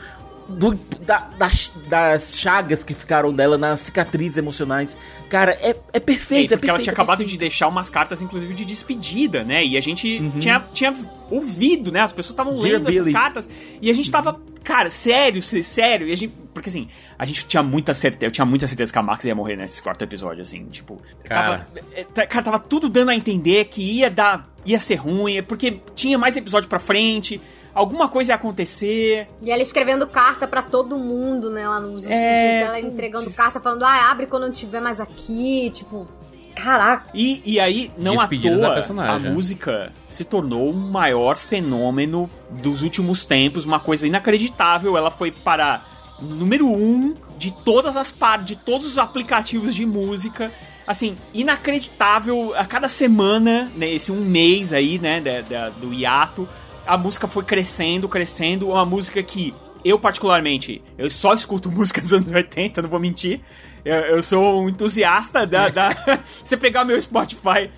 do- 0.50 0.78
da- 1.06 1.30
das, 1.38 1.72
das 1.88 2.36
chagas 2.38 2.84
que 2.84 2.94
ficaram 2.94 3.32
dela 3.34 3.58
nas 3.58 3.80
cicatrizes 3.82 4.38
emocionais. 4.38 4.98
Cara, 5.30 5.54
é, 5.54 5.78
é 5.94 6.00
perfeito, 6.00 6.52
É, 6.52 6.56
é 6.56 6.58
porque 6.58 6.70
ela 6.70 6.78
perfeito, 6.78 6.84
tinha 6.84 6.92
é 6.92 6.94
acabado 6.94 7.20
de 7.20 7.24
perfeito. 7.24 7.40
deixar 7.40 7.68
umas 7.70 7.90
cartas, 7.90 8.22
inclusive, 8.22 8.54
de 8.54 8.66
despedida, 8.66 9.46
né? 9.46 9.64
E 9.66 9.78
a 9.78 9.82
gente 9.82 10.20
Uhum. 10.20 10.40
tinha, 10.40 10.60
tinha 10.74 10.94
ouvido, 11.30 11.90
né? 11.92 12.02
As 12.02 12.12
pessoas 12.12 12.32
estavam 12.32 12.60
Dear 12.60 12.74
lendo 12.80 12.90
essas 12.90 13.06
Billy. 13.06 13.14
cartas. 13.18 13.50
E 13.82 13.90
a 13.90 13.94
gente 13.94 14.12
tava, 14.12 14.42
cara, 14.64 14.90
sério, 14.90 15.42
sé- 15.42 15.62
sério. 15.62 16.08
E 16.08 16.12
a 16.12 16.18
gente. 16.18 16.34
Porque 16.54 16.70
assim, 16.70 16.88
a 17.18 17.26
gente 17.26 17.46
tinha 17.46 17.64
muita 17.64 17.94
certeza. 17.94 18.26
Eu 18.26 18.32
tinha 18.32 18.46
muita 18.46 18.68
certeza 18.68 18.92
que 18.92 19.00
a 19.00 19.04
Max 19.04 19.24
ia 19.26 19.34
morrer 19.36 19.56
nesse 19.56 19.82
quarto 19.82 20.04
episódio, 20.04 20.42
assim, 20.42 20.66
tipo. 20.66 21.02
Cara. 21.24 21.60
Tava, 21.60 21.68
é, 21.94 22.04
tá- 22.04 22.28
cara, 22.28 22.44
tava 22.44 22.60
tudo 22.60 22.90
dando 22.90 23.10
a 23.10 23.16
entender 23.16 23.66
que 23.66 23.82
ia 23.82 24.10
dar. 24.10 24.50
ia 24.66 24.80
ser 24.80 24.96
ruim, 24.96 25.42
porque 25.44 25.80
tinha 25.96 26.18
mais 26.18 26.36
episódio 26.38 26.70
pra 26.70 26.80
frente. 26.80 27.42
Alguma 27.74 28.10
coisa 28.10 28.34
ia 28.34 28.36
acontecer. 28.36 29.30
E 29.42 29.50
ela 29.50 29.62
escrevendo 29.62 30.06
carta 30.06 30.46
pra 30.46 30.62
todo 30.62 30.98
mundo, 30.98 31.50
né? 31.50 31.66
Lá 31.68 31.80
nos 31.80 32.04
últimos 32.04 32.12
É, 32.18 32.50
dias 32.60 32.66
dela 32.66 32.80
entregando 32.82 33.32
carta, 33.32 33.62
falando, 33.62 33.84
ah, 33.84 34.12
abre 34.12 34.28
quando 34.28 34.44
não 34.44 34.52
tiver 34.52 34.82
mais 34.82 35.00
aqui. 35.00 35.72
Tipo, 35.74 36.06
caraca. 36.54 37.06
E, 37.14 37.42
e 37.46 37.60
aí, 37.62 37.90
não 37.98 38.16
Despedida 38.18 38.56
à 38.78 38.82
toa, 38.82 39.06
a 39.16 39.20
música 39.20 39.94
se 40.08 40.26
tornou 40.26 40.70
o 40.70 40.74
maior 40.74 41.38
fenômeno 41.38 42.30
dos 42.50 42.82
últimos 42.84 43.24
tempos, 43.24 43.64
uma 43.64 43.80
coisa 43.80 44.06
inacreditável. 44.06 44.98
Ela 44.98 45.10
foi 45.10 45.32
para 45.32 45.86
número 46.22 46.68
um 46.68 47.16
de 47.38 47.52
todas 47.52 47.98
as 47.98 48.12
partes, 48.12 48.48
de 48.48 48.56
todos 48.56 48.88
os 48.88 48.98
aplicativos 48.98 49.74
de 49.76 49.86
música. 49.86 50.52
Assim, 50.86 51.18
inacreditável. 51.34 52.54
A 52.56 52.66
cada 52.66 52.88
semana, 52.88 53.72
né, 53.76 53.90
esse 53.90 54.12
um 54.12 54.24
mês 54.24 54.74
aí, 54.74 55.00
né, 55.00 55.22
da, 55.22 55.42
da- 55.42 55.70
do 55.70 55.94
hiato, 55.94 56.48
a 56.86 56.98
música 56.98 57.28
foi 57.28 57.44
crescendo, 57.44 58.10
crescendo. 58.10 58.70
Uma 58.70 58.86
música 58.86 59.22
que 59.24 59.54
eu, 59.86 59.98
particularmente, 60.00 60.82
eu 60.98 61.10
só 61.10 61.34
escuto 61.34 61.70
músicas 61.72 62.04
dos 62.10 62.14
anos 62.14 62.32
80, 62.32 62.82
não 62.82 62.90
vou 62.90 63.00
mentir. 63.00 63.42
Eu, 63.86 63.96
eu 63.96 64.24
sou 64.24 64.64
um 64.64 64.70
entusiasta 64.70 65.46
da. 65.46 65.70
da... 65.70 65.90
Você 66.44 66.58
pegar 66.58 66.84
o 66.84 66.86
meu 66.86 67.00
Spotify, 67.02 67.70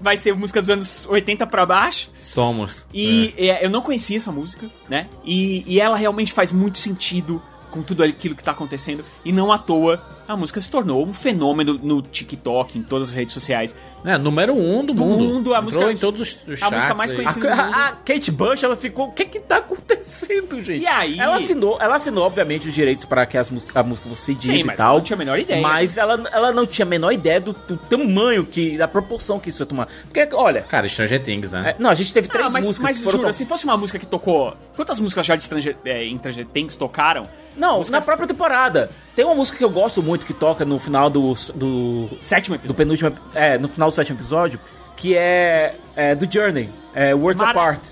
vai 0.00 0.16
ser 0.16 0.34
música 0.34 0.60
dos 0.60 0.70
anos 0.70 1.06
80 1.10 1.46
pra 1.46 1.66
baixo. 1.66 2.10
Somos. 2.18 2.86
E 2.94 3.34
é, 3.36 3.64
eu 3.64 3.70
não 3.70 3.82
conhecia 3.82 4.16
essa 4.16 4.32
música, 4.32 4.70
né? 4.88 5.08
E, 5.24 5.64
e 5.66 5.80
ela 5.80 5.96
realmente 5.96 6.32
faz 6.32 6.52
muito 6.52 6.78
sentido 6.78 7.42
com 7.70 7.82
tudo 7.82 8.02
aquilo 8.02 8.34
que 8.34 8.44
tá 8.44 8.52
acontecendo. 8.52 9.04
E 9.24 9.32
não 9.32 9.52
à 9.52 9.58
toa, 9.58 10.02
a 10.32 10.36
música 10.36 10.60
se 10.60 10.70
tornou 10.70 11.06
um 11.06 11.12
fenômeno 11.12 11.78
no 11.82 12.00
TikTok, 12.02 12.78
em 12.78 12.82
todas 12.82 13.08
as 13.08 13.14
redes 13.14 13.34
sociais. 13.34 13.74
É, 14.04 14.16
número 14.16 14.54
um 14.54 14.84
do, 14.84 14.92
Do 14.94 15.04
mundo. 15.04 15.18
mundo, 15.24 15.54
a 15.54 15.58
Entrou 15.58 15.82
música- 15.84 15.92
em 15.92 15.96
todos 15.96 16.20
os, 16.20 16.38
os 16.46 16.62
a 16.62 16.70
música 16.70 16.94
mais 16.94 17.10
aí. 17.10 17.16
conhecida 17.18 17.50
do 17.50 17.56
mundo. 17.56 17.74
A, 17.74 17.86
a 17.88 17.92
Kate 17.92 18.30
Bush, 18.30 18.62
ela 18.62 18.76
ficou. 18.76 19.08
O 19.08 19.12
que 19.12 19.24
que 19.26 19.40
tá 19.40 19.56
acontecendo, 19.58 20.62
gente? 20.62 20.82
E 20.82 20.86
aí? 20.86 21.18
Ela 21.18 21.36
assinou, 21.36 21.78
ela 21.80 21.96
assinou 21.96 22.24
obviamente, 22.24 22.68
os 22.68 22.74
direitos 22.74 23.04
para 23.04 23.26
que 23.26 23.36
as 23.36 23.50
música, 23.50 23.78
a 23.78 23.82
música 23.82 24.08
fosse 24.08 24.34
dita 24.34 24.54
Sim, 24.54 24.60
e 24.70 24.76
tal. 24.76 24.86
ela 24.86 24.94
não 24.96 25.02
tinha 25.02 25.16
a 25.16 25.18
menor 25.18 25.38
ideia. 25.38 25.60
Mas 25.62 25.96
ela, 25.98 26.22
ela 26.32 26.52
não 26.52 26.66
tinha 26.66 26.84
a 26.86 26.88
menor 26.88 27.12
ideia 27.12 27.40
do, 27.40 27.52
do 27.52 27.76
tamanho, 27.76 28.44
que, 28.46 28.76
da 28.78 28.88
proporção 28.88 29.38
que 29.38 29.50
isso 29.50 29.62
ia 29.62 29.66
tomar. 29.66 29.88
Porque, 30.04 30.28
olha. 30.34 30.62
Cara, 30.62 30.88
Stranger 30.88 31.22
Things, 31.22 31.52
né? 31.52 31.74
é, 31.78 31.82
não, 31.82 31.90
a 31.90 31.94
gente 31.94 32.12
teve 32.12 32.28
três 32.28 32.46
Ah, 32.46 32.50
mas, 32.52 32.64
músicas 32.66 32.90
mas 32.90 32.98
que 32.98 33.04
foram. 33.04 33.18
jura, 33.20 33.32
se 33.32 33.44
fosse 33.44 33.64
uma 33.64 33.76
música 33.76 33.98
que 33.98 34.06
tocou. 34.06 34.56
Quantas 34.74 34.98
músicas 35.00 35.26
já 35.26 35.36
de 35.36 35.42
Stranger, 35.42 35.76
é, 35.84 36.04
em 36.04 36.16
Stranger 36.18 36.46
Things 36.46 36.76
tocaram? 36.76 37.28
Não, 37.56 37.78
músicas- 37.78 38.00
na 38.00 38.06
própria 38.06 38.28
temporada. 38.28 38.90
Tem 39.14 39.24
uma 39.24 39.34
música 39.34 39.58
que 39.58 39.64
eu 39.64 39.70
gosto 39.70 40.02
muito 40.02 40.19
que 40.26 40.34
toca 40.34 40.64
no 40.64 40.78
final 40.78 41.08
do. 41.10 41.32
do 41.54 42.08
Sétimo 42.20 42.56
do 42.56 42.60
episódio. 42.60 42.74
penúltimo. 42.74 43.12
É, 43.34 43.58
no 43.58 43.68
final 43.68 43.88
do 43.88 43.94
sétimo 43.94 44.16
episódio. 44.18 44.58
Que 44.96 45.16
é. 45.16 45.76
é 45.96 46.14
do 46.14 46.30
Journey. 46.30 46.68
É 46.94 47.14
Words 47.14 47.40
Mara- 47.40 47.50
Apart. 47.52 47.82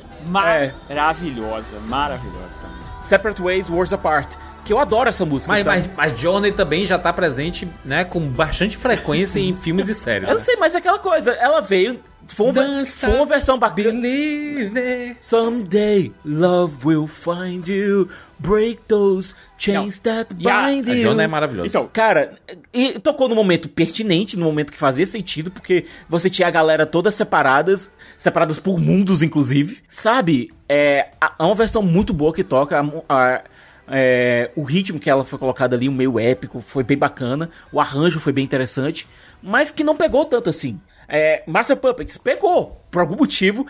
É, 0.53 0.73
Maravilhosa, 0.95 1.79
maravilhosa. 1.87 2.67
Separate 3.01 3.41
Ways, 3.41 3.71
Words 3.71 3.93
Apart. 3.93 4.35
Que 4.65 4.73
eu 4.73 4.79
adoro 4.79 5.09
essa 5.09 5.25
música. 5.25 5.53
Mas, 5.53 5.63
sabe? 5.63 5.89
mas, 5.97 6.13
mas 6.13 6.21
Journey 6.21 6.53
também 6.53 6.85
já 6.85 6.99
tá 6.99 7.11
presente, 7.13 7.67
né, 7.85 8.05
com 8.05 8.21
bastante 8.29 8.77
frequência 8.77 9.39
em 9.41 9.55
filmes 9.55 9.89
e 9.89 9.95
séries. 9.95 10.29
Eu 10.29 10.35
né? 10.35 10.41
sei, 10.41 10.57
mas 10.57 10.75
é 10.75 10.79
aquela 10.79 10.99
coisa. 10.99 11.31
Ela 11.33 11.61
veio. 11.61 11.99
Foi, 12.29 12.51
uma- 12.51 12.85
foi 12.87 13.15
uma 13.15 13.27
versão 13.27 13.59
bacana. 13.59 13.91
Believe 14.01 14.79
it. 14.79 15.17
Someday 15.25 16.13
love 16.25 16.75
will 16.87 17.09
find 17.09 17.67
you. 17.69 18.09
Break 18.39 18.81
those 18.87 19.35
chains 19.57 19.99
that 20.01 20.33
E 20.39 20.49
a- 20.49 20.67
bind 20.69 20.89
A 20.89 20.93
you. 20.95 21.01
Journey 21.03 21.25
é 21.25 21.27
maravilhosa. 21.27 21.67
Então, 21.69 21.89
Cara, 21.93 22.35
e 22.73 22.93
tocou 23.01 23.29
no 23.29 23.35
momento 23.35 23.69
pertinente, 23.69 24.37
no 24.39 24.45
momento 24.45 24.73
que 24.73 24.79
fazia 24.79 25.05
sentido, 25.07 25.51
porque 25.51 25.87
você 26.09 26.31
tinha 26.31 26.47
a 26.47 26.51
galera 26.51 26.87
todas 26.87 27.15
separadas, 27.17 27.91
separadas 28.17 28.61
por 28.61 28.79
mundos, 28.79 29.23
inclusive. 29.23 29.79
Sabe? 29.91 30.53
É, 30.69 31.09
a- 31.21 31.35
é 31.39 31.43
uma 31.43 31.55
versão 31.55 31.83
muito 31.83 32.13
boa 32.13 32.33
que 32.33 32.45
toca. 32.45 32.79
a 32.79 32.85
a- 33.09 33.43
é, 33.91 34.51
o 34.55 34.63
ritmo 34.63 35.01
que 35.01 35.09
ela 35.09 35.25
foi 35.25 35.39
colocada 35.39 35.75
ali, 35.75 35.89
um 35.89 35.93
meio 35.95 36.19
épico, 36.21 36.61
foi 36.61 36.85
bem 36.85 36.97
bacana. 36.99 37.51
O 37.73 37.81
arranjo 37.81 38.21
foi 38.21 38.33
bem 38.35 38.45
interessante, 38.45 39.09
mas 39.43 39.71
que 39.73 39.83
não 39.83 39.97
pegou 39.97 40.25
tanto 40.27 40.51
assim. 40.51 40.79
É, 41.09 41.43
Master 41.47 41.77
Puppets 41.77 42.17
pegou, 42.19 42.81
por 42.91 43.01
algum 43.01 43.17
motivo. 43.17 43.67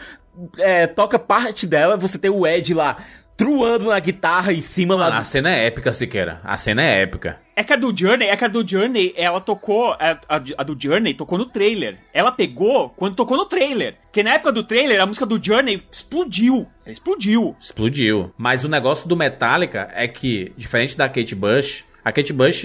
é, 0.59 0.86
toca 0.86 1.19
parte 1.19 1.66
dela, 1.66 1.97
você 1.97 2.19
tem 2.19 2.31
o 2.31 2.47
Ed 2.47 2.74
lá 2.74 2.97
truando 3.36 3.90
na 3.90 4.01
guitarra 4.01 4.52
em 4.52 4.60
cima 4.60 4.97
lá. 4.97 5.16
A 5.16 5.23
cena 5.23 5.55
é 5.55 5.66
épica, 5.66 5.93
Siqueira. 5.93 6.40
A 6.43 6.56
cena 6.59 6.82
é 6.82 7.02
épica. 7.02 7.39
É 7.55 7.62
que 7.62 7.73
a 7.73 7.77
do 7.77 7.97
Journey, 7.97 8.27
é 8.28 8.36
que 8.36 8.44
a 8.44 8.48
do 8.48 8.66
Journey, 8.69 9.15
ela 9.16 9.40
tocou. 9.40 9.93
A, 9.93 10.19
a- 10.28 10.43
a 10.59 10.62
do 10.65 10.77
Journey 10.77 11.15
tocou 11.15 11.39
no 11.39 11.47
trailer. 11.47 11.97
Ela 12.12 12.32
pegou 12.32 12.89
quando 12.90 13.15
tocou 13.15 13.36
no 13.36 13.44
trailer. 13.47 13.94
Porque 14.02 14.24
na 14.24 14.31
época 14.35 14.51
do 14.51 14.65
trailer, 14.65 15.01
a 15.01 15.06
música 15.06 15.24
do 15.24 15.40
Journey 15.40 15.85
explodiu. 15.90 16.66
Ela 16.85 16.90
explodiu. 16.93 17.55
Explodiu. 17.60 18.32
Mas 18.36 18.65
o 18.65 18.69
negócio 18.69 19.09
do 19.09 19.16
Metallica 19.16 19.89
é 19.94 20.09
que, 20.09 20.52
diferente 20.56 20.97
da 20.97 21.09
Kate 21.09 21.36
Bush, 21.36 21.85
a 22.05 22.10
Kate 22.10 22.32
Bush 22.32 22.65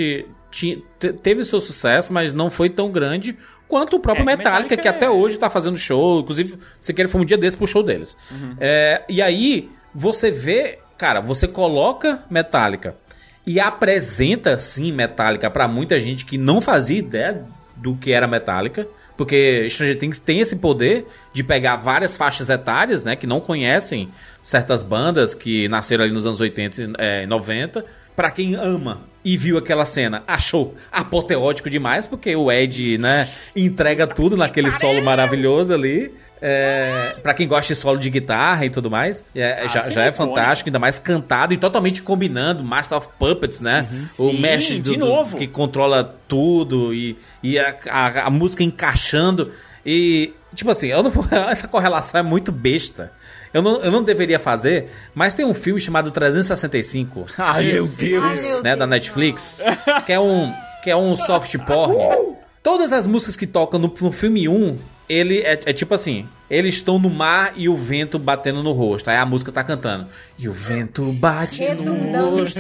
teve 1.21 1.43
seu 1.43 1.59
sucesso, 1.59 2.11
mas 2.13 2.33
não 2.33 2.49
foi 2.49 2.69
tão 2.69 2.91
grande 2.91 3.37
quanto 3.67 3.95
o 3.95 3.99
próprio 3.99 4.23
É, 4.23 4.25
Metallica, 4.25 4.49
Metallica 4.69 4.77
que 4.77 4.87
é- 4.87 4.91
até 4.91 5.09
hoje 5.09 5.37
tá 5.37 5.49
fazendo 5.49 5.77
show. 5.77 6.19
Inclusive, 6.21 6.57
se 6.79 6.93
querer, 6.93 7.07
foi 7.07 7.21
um 7.21 7.25
dia 7.25 7.37
desse 7.37 7.57
pro 7.57 7.67
show 7.67 7.83
deles. 7.83 8.15
É, 8.59 9.03
e 9.09 9.21
aí, 9.21 9.69
você 9.93 10.31
vê, 10.31 10.79
cara, 10.97 11.19
você 11.21 11.47
coloca 11.47 12.23
Metallica 12.29 12.95
e 13.45 13.59
apresenta, 13.59 14.57
sim, 14.57 14.91
Metallica 14.91 15.49
pra 15.49 15.67
muita 15.67 15.99
gente 15.99 16.25
que 16.25 16.37
não 16.37 16.61
fazia 16.61 16.97
ideia 16.99 17.45
do 17.75 17.95
que 17.95 18.11
era 18.11 18.27
Metallica. 18.27 18.87
Porque 19.15 19.67
Stranger 19.69 19.99
Things 19.99 20.17
tem 20.17 20.39
esse 20.39 20.55
poder 20.55 21.05
de 21.31 21.43
pegar 21.43 21.75
várias 21.75 22.17
faixas 22.17 22.49
etárias, 22.49 23.03
né? 23.03 23.15
Que 23.15 23.27
não 23.27 23.39
conhecem 23.39 24.09
certas 24.41 24.81
bandas 24.83 25.35
que 25.35 25.67
nasceram 25.67 26.03
ali 26.03 26.11
nos 26.11 26.25
anos 26.25 26.39
80 26.39 26.81
e 26.81 26.93
é, 26.97 27.25
90. 27.27 27.85
Pra 28.15 28.31
quem 28.31 28.55
ama 28.55 29.01
e 29.23 29.37
viu 29.37 29.57
aquela 29.57 29.85
cena, 29.85 30.23
achou 30.27 30.75
apoteótico 30.91 31.69
demais, 31.69 32.07
porque 32.07 32.35
o 32.35 32.51
Ed, 32.51 32.97
né, 32.97 33.27
entrega 33.55 34.05
tudo 34.05 34.35
naquele 34.35 34.71
solo 34.71 35.01
maravilhoso 35.03 35.73
ali. 35.73 36.13
É, 36.45 37.15
para 37.23 37.33
quem 37.33 37.47
gosta 37.47 37.73
de 37.73 37.79
solo 37.79 37.97
de 37.97 38.09
guitarra 38.09 38.65
e 38.65 38.69
tudo 38.69 38.91
mais, 38.91 39.23
é, 39.33 39.61
Ah, 39.63 39.67
já, 39.67 39.89
já 39.89 40.03
é 40.03 40.11
fantástico, 40.11 40.67
ainda 40.67 40.77
mais 40.77 40.99
cantado 40.99 41.53
e 41.53 41.57
totalmente 41.57 42.01
combinando 42.01 42.61
Master 42.65 42.97
of 42.97 43.07
Puppets, 43.17 43.61
né? 43.61 43.79
o 43.79 43.83
Sim, 43.83 44.39
mestre 44.41 44.75
de 44.75 44.81
do- 44.91 44.97
do- 44.97 45.05
novo. 45.05 45.37
que 45.37 45.47
controla 45.47 46.03
tudo 46.27 46.93
e, 46.93 47.17
e 47.41 47.57
a, 47.57 47.73
a- 47.89 48.23
a 48.25 48.29
música 48.29 48.61
encaixando. 48.61 49.53
E, 49.85 50.33
tipo 50.53 50.69
assim, 50.69 50.87
eu 50.87 51.01
não- 51.01 51.11
essa 51.49 51.65
correlação 51.65 52.19
é 52.19 52.23
muito 52.23 52.51
besta. 52.51 53.09
Eu 53.53 53.61
não, 53.61 53.81
eu 53.81 53.91
não 53.91 54.03
deveria 54.03 54.39
fazer, 54.39 54.89
mas 55.13 55.33
tem 55.33 55.45
um 55.45 55.53
filme 55.53 55.79
chamado 55.79 56.09
365. 56.09 57.27
Ai, 57.37 57.65
meu 57.65 57.83
Deus. 57.83 58.23
Ai, 58.23 58.35
meu 58.41 58.63
né, 58.63 58.75
da. 58.75 58.87
Netflix, 58.87 59.53
que 60.05 60.11
é 60.11 60.19
um 60.19 60.51
que 60.83 60.89
é 60.89 60.95
um 60.95 61.15
soft 61.15 61.57
porn. 61.59 61.95
Todas 62.61 62.91
as 62.91 63.07
músicas 63.07 63.35
que 63.35 63.47
tocam 63.47 63.79
no, 63.79 63.93
no 64.01 64.11
filme 64.11 64.47
1, 64.49 64.77
ele 65.07 65.39
é, 65.39 65.59
é 65.65 65.73
tipo 65.73 65.93
assim, 65.93 66.27
eles 66.49 66.75
estão 66.75 66.99
no 66.99 67.09
mar 67.09 67.53
e 67.55 67.69
o 67.69 67.75
vento 67.75 68.19
batendo 68.19 68.61
no 68.61 68.71
rosto. 68.73 69.09
Aí 69.09 69.17
a 69.17 69.25
música 69.25 69.51
tá 69.51 69.63
cantando. 69.63 70.07
E 70.37 70.47
o 70.47 70.53
vento 70.53 71.03
bate 71.13 71.63
no 71.75 72.35
rosto. 72.35 72.59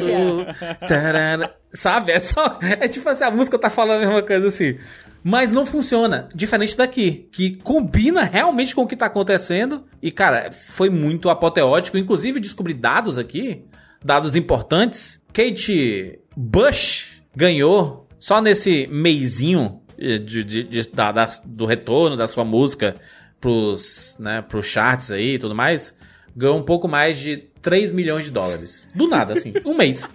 Tarara. 0.87 1.55
Sabe? 1.73 2.11
É 2.11 2.19
só 2.19 2.59
é 2.79 2.87
tipo 2.87 3.07
assim, 3.09 3.23
a 3.23 3.31
música 3.31 3.57
tá 3.57 3.69
falando 3.69 4.03
a 4.03 4.05
mesma 4.05 4.21
coisa 4.21 4.47
assim. 4.47 4.77
Mas 5.23 5.51
não 5.53 5.65
funciona, 5.65 6.27
diferente 6.35 6.75
daqui, 6.75 7.29
que 7.31 7.55
combina 7.57 8.23
realmente 8.23 8.75
com 8.75 8.81
o 8.81 8.87
que 8.87 8.95
tá 8.95 9.05
acontecendo. 9.05 9.85
E 10.01 10.11
cara, 10.11 10.51
foi 10.51 10.89
muito 10.89 11.29
apoteótico, 11.29 11.97
inclusive 11.97 12.39
descobri 12.41 12.73
dados 12.73 13.17
aqui, 13.17 13.63
dados 14.03 14.35
importantes. 14.35 15.21
Kate 15.31 16.19
Bush 16.35 17.21
ganhou 17.35 18.07
só 18.19 18.41
nesse 18.41 18.85
meizinho 18.87 19.81
eh, 19.97 20.17
de, 20.17 20.43
de- 20.43 20.63
de- 20.63 20.89
da- 20.89 21.11
da- 21.13 21.29
do 21.45 21.65
retorno 21.65 22.17
da 22.17 22.27
sua 22.27 22.43
música 22.43 22.95
pros, 23.39 24.15
né, 24.19 24.41
pros 24.41 24.65
charts 24.65 25.09
aí 25.11 25.35
e 25.35 25.39
tudo 25.39 25.55
mais, 25.55 25.95
ganhou 26.35 26.57
um 26.57 26.63
pouco 26.63 26.87
mais 26.87 27.17
de 27.17 27.37
3 27.61 27.91
milhões 27.91 28.25
de 28.25 28.31
dólares. 28.31 28.87
Do 28.93 29.07
nada, 29.07 29.33
assim, 29.33 29.53
um 29.65 29.73
mês. 29.73 30.07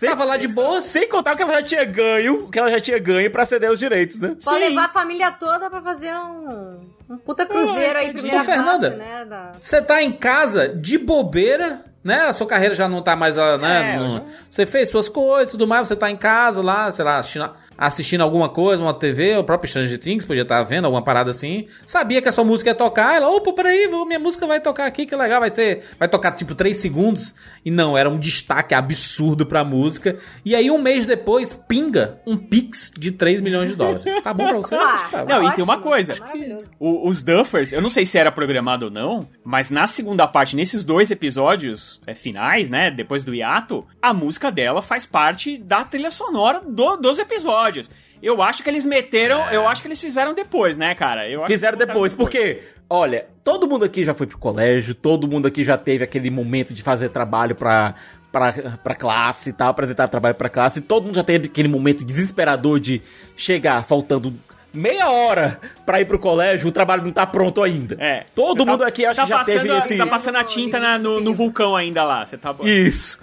Tava 0.00 0.24
lá 0.24 0.36
de 0.36 0.48
boa, 0.48 0.80
Sem 0.82 1.08
contar 1.08 1.36
que 1.36 1.42
ela 1.42 1.54
já 1.54 1.62
tinha 1.62 1.84
ganho, 1.84 2.48
que 2.48 2.58
ela 2.58 2.70
já 2.70 2.80
tinha 2.80 2.98
ganho 2.98 3.30
pra 3.30 3.46
ceder 3.46 3.70
os 3.70 3.78
direitos, 3.78 4.20
né? 4.20 4.36
Pode 4.42 4.58
levar 4.58 4.86
a 4.86 4.88
família 4.88 5.30
toda 5.30 5.70
pra 5.70 5.80
fazer 5.80 6.14
um, 6.14 6.80
um 7.08 7.18
puta 7.18 7.46
cruzeiro 7.46 7.98
aí, 7.98 8.12
primeira 8.12 8.42
Ô, 8.42 8.44
Fernanda, 8.44 8.90
classe, 8.90 8.96
né? 8.96 9.24
Da... 9.24 9.52
Você 9.60 9.82
tá 9.82 10.02
em 10.02 10.12
casa 10.12 10.68
de 10.68 10.98
bobeira, 10.98 11.84
né? 12.04 12.20
A 12.26 12.32
sua 12.32 12.46
carreira 12.46 12.74
já 12.74 12.88
não 12.88 13.00
tá 13.02 13.16
mais, 13.16 13.36
ah, 13.38 13.58
né? 13.58 13.94
É, 13.94 13.98
não- 13.98 14.10
já- 14.10 14.22
Você 14.50 14.66
fez 14.66 14.88
suas 14.90 15.08
coisas, 15.08 15.50
tudo 15.50 15.66
mais, 15.66 15.88
você 15.88 15.96
tá 15.96 16.10
em 16.10 16.16
casa 16.16 16.62
lá, 16.62 16.92
sei 16.92 17.04
lá, 17.04 17.18
assistindo, 17.18 17.50
assistindo 17.76 18.20
alguma 18.20 18.48
coisa, 18.48 18.80
uma 18.82 18.94
TV, 18.94 19.36
o 19.38 19.42
próprio 19.42 19.68
Stranger 19.68 19.98
Things 19.98 20.24
podia 20.24 20.42
estar 20.42 20.62
vendo 20.62 20.84
alguma 20.84 21.02
parada 21.02 21.30
assim. 21.30 21.66
Sabia 21.84 22.22
que 22.22 22.28
a 22.28 22.32
sua 22.32 22.44
música 22.44 22.70
ia 22.70 22.74
tocar, 22.74 23.14
ela, 23.16 23.28
opa, 23.28 23.52
peraí, 23.52 23.88
minha 24.06 24.18
música 24.20 24.46
vai 24.46 24.60
tocar 24.60 24.86
aqui, 24.86 25.06
que 25.06 25.16
legal, 25.16 25.40
vai 25.40 25.50
ser, 25.50 25.82
vai 25.98 26.08
tocar 26.08 26.32
tipo 26.32 26.54
3 26.54 26.76
segundos. 26.76 27.34
E 27.64 27.70
não, 27.70 27.96
era 27.98 28.08
um 28.10 28.18
destaque 28.18 28.74
absurdo 28.74 29.46
pra 29.46 29.64
música. 29.64 30.16
E 30.44 30.54
aí 30.54 30.70
um 30.70 30.78
mês 30.78 31.06
depois, 31.06 31.52
pinga 31.52 32.20
um 32.26 32.36
Pix 32.36 32.92
de 32.96 33.10
3 33.10 33.40
milhões 33.40 33.70
de 33.70 33.74
dólares. 33.74 34.04
Tá 34.22 34.34
bom 34.34 34.46
pra 34.48 34.56
você? 34.58 34.74
Ah, 34.74 35.08
Tá 35.10 35.24
bom. 35.24 35.30
Não, 35.32 35.42
e 35.48 35.52
tem 35.54 35.64
uma 35.64 35.74
ótimo, 35.74 35.88
coisa. 35.90 36.14
Maravilhoso. 36.20 36.70
O- 36.78 37.08
os 37.08 37.22
Duffers, 37.22 37.72
eu 37.72 37.80
não 37.80 37.88
sei 37.90 38.04
se 38.06 38.18
era 38.18 38.30
programado 38.30 38.84
ou 38.86 38.90
não, 38.90 39.26
mas 39.42 39.70
na 39.70 39.86
segunda 39.86 40.28
parte, 40.28 40.54
nesses 40.54 40.84
dois 40.84 41.10
episódios 41.10 41.93
é, 42.06 42.14
finais, 42.14 42.70
né, 42.70 42.90
depois 42.90 43.24
do 43.24 43.34
hiato, 43.34 43.86
a 44.00 44.12
música 44.14 44.50
dela 44.50 44.80
faz 44.82 45.06
parte 45.06 45.56
da 45.58 45.84
trilha 45.84 46.10
sonora 46.10 46.60
do- 46.60 46.96
dos 46.96 47.18
episódios. 47.18 47.90
Eu 48.22 48.40
acho 48.42 48.62
que 48.62 48.70
eles 48.70 48.86
meteram, 48.86 49.40
É. 49.48 49.56
eu 49.56 49.68
acho 49.68 49.82
que 49.82 49.88
eles 49.88 50.00
fizeram 50.00 50.32
depois, 50.34 50.76
né, 50.76 50.94
cara? 50.94 51.22
Fizeram 51.46 51.76
botaram 51.76 51.94
depois, 51.94 52.14
porque, 52.14 52.62
olha, 52.88 53.26
todo 53.42 53.68
mundo 53.68 53.84
aqui 53.84 54.02
já 54.04 54.14
foi 54.14 54.26
pro 54.26 54.38
colégio, 54.38 54.94
todo 54.94 55.28
mundo 55.28 55.46
aqui 55.46 55.62
já 55.62 55.76
teve 55.76 56.04
aquele 56.04 56.30
momento 56.30 56.72
de 56.72 56.82
fazer 56.82 57.10
trabalho 57.10 57.54
pra, 57.54 57.94
pra, 58.32 58.52
pra 58.82 58.94
classe 58.94 59.50
e 59.50 59.52
tal, 59.52 59.68
apresentar 59.68 60.08
trabalho 60.08 60.34
pra 60.34 60.48
classe. 60.48 60.80
Todo 60.80 61.04
mundo 61.04 61.14
já 61.16 61.22
teve 61.24 61.46
aquele 61.48 61.68
momento 61.68 62.02
desesperador 62.04 62.80
de 62.80 63.02
chegar 63.36 63.84
faltando 63.84 64.32
meia 64.74 65.08
hora 65.10 65.58
pra 65.86 66.00
ir 66.00 66.04
pro 66.04 66.18
colégio, 66.18 66.68
o 66.68 66.72
trabalho 66.72 67.02
não 67.04 67.12
tá 67.12 67.26
pronto 67.26 67.62
ainda. 67.62 67.96
É. 67.98 68.24
Todo 68.34 68.64
Você 68.64 68.70
mundo 68.70 68.80
tá- 68.80 68.86
aqui 68.88 69.04
acho 69.06 69.16
tá 69.16 69.22
que 69.22 69.28
já 69.28 69.38
passando, 69.38 69.60
teve 69.62 69.78
esse... 69.78 69.88
Você 69.88 69.96
tá 69.96 70.06
passando 70.06 70.36
a 70.36 70.44
tinta 70.44 70.78
na- 70.80 70.98
no, 70.98 71.20
no 71.20 71.32
vulcão 71.34 71.74
ainda 71.76 72.02
lá. 72.04 72.26
Você 72.26 72.36
tá... 72.36 72.54
Isso. 72.62 73.18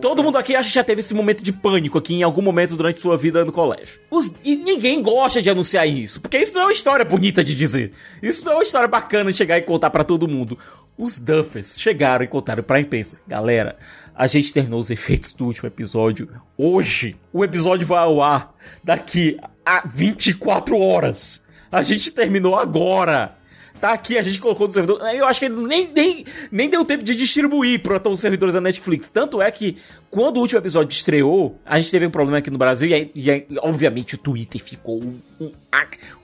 Todo 0.00 0.22
mundo 0.22 0.38
aqui 0.38 0.54
acha 0.54 0.68
que 0.68 0.74
já 0.76 0.84
teve 0.84 1.00
esse 1.00 1.12
momento 1.12 1.42
de 1.42 1.52
pânico 1.52 1.98
aqui 1.98 2.14
em 2.14 2.22
algum 2.22 2.40
momento 2.40 2.76
durante 2.76 3.00
sua 3.00 3.16
vida 3.16 3.44
no 3.44 3.50
colégio. 3.50 3.98
Os- 4.10 4.32
e 4.44 4.54
ninguém 4.54 5.02
gosta 5.02 5.42
de 5.42 5.50
anunciar 5.50 5.88
isso, 5.88 6.20
porque 6.20 6.38
isso 6.38 6.54
não 6.54 6.60
é 6.60 6.64
uma 6.66 6.72
história 6.72 7.04
bonita 7.04 7.42
de 7.42 7.52
dizer. 7.56 7.92
Isso 8.22 8.44
não 8.44 8.52
é 8.52 8.54
uma 8.56 8.62
história 8.62 8.86
bacana 8.86 9.32
de 9.32 9.36
chegar 9.36 9.58
e 9.58 9.62
contar 9.62 9.90
pra 9.90 10.04
todo 10.04 10.28
mundo. 10.28 10.56
Os 10.96 11.18
Duffers 11.18 11.74
chegaram 11.76 12.24
e 12.24 12.28
contaram 12.28 12.62
pra 12.62 12.78
imprensa. 12.78 13.20
Galera, 13.26 13.76
a 14.14 14.28
gente 14.28 14.52
terminou 14.52 14.78
os 14.78 14.88
efeitos 14.88 15.32
do 15.32 15.46
último 15.46 15.66
episódio 15.66 16.28
hoje. 16.56 17.16
O 17.32 17.42
episódio 17.42 17.84
vai 17.84 17.98
ao 18.04 18.22
ar 18.22 18.54
daqui 18.84 19.36
a 19.64 19.82
24 19.86 20.76
horas. 20.78 21.42
A 21.70 21.82
gente 21.82 22.10
terminou 22.10 22.56
agora. 22.56 23.36
Tá 23.80 23.92
aqui, 23.94 24.16
a 24.16 24.22
gente 24.22 24.38
colocou 24.38 24.68
no 24.68 24.72
servidor. 24.72 25.00
Eu 25.12 25.26
acho 25.26 25.40
que 25.40 25.48
nem, 25.48 25.90
nem, 25.92 26.24
nem 26.52 26.70
deu 26.70 26.84
tempo 26.84 27.02
de 27.02 27.16
distribuir 27.16 27.82
para 27.82 28.08
os 28.08 28.20
servidores 28.20 28.54
da 28.54 28.60
Netflix. 28.60 29.08
Tanto 29.08 29.42
é 29.42 29.50
que, 29.50 29.76
quando 30.08 30.36
o 30.36 30.40
último 30.40 30.60
episódio 30.60 30.94
estreou, 30.94 31.58
a 31.66 31.80
gente 31.80 31.90
teve 31.90 32.06
um 32.06 32.10
problema 32.10 32.38
aqui 32.38 32.48
no 32.48 32.58
Brasil 32.58 32.88
e, 32.88 32.94
aí, 32.94 33.10
e 33.12 33.28
aí, 33.28 33.46
obviamente, 33.58 34.14
o 34.14 34.18
Twitter 34.18 34.62
ficou 34.62 35.02
um, 35.02 35.18
um- 35.40 35.52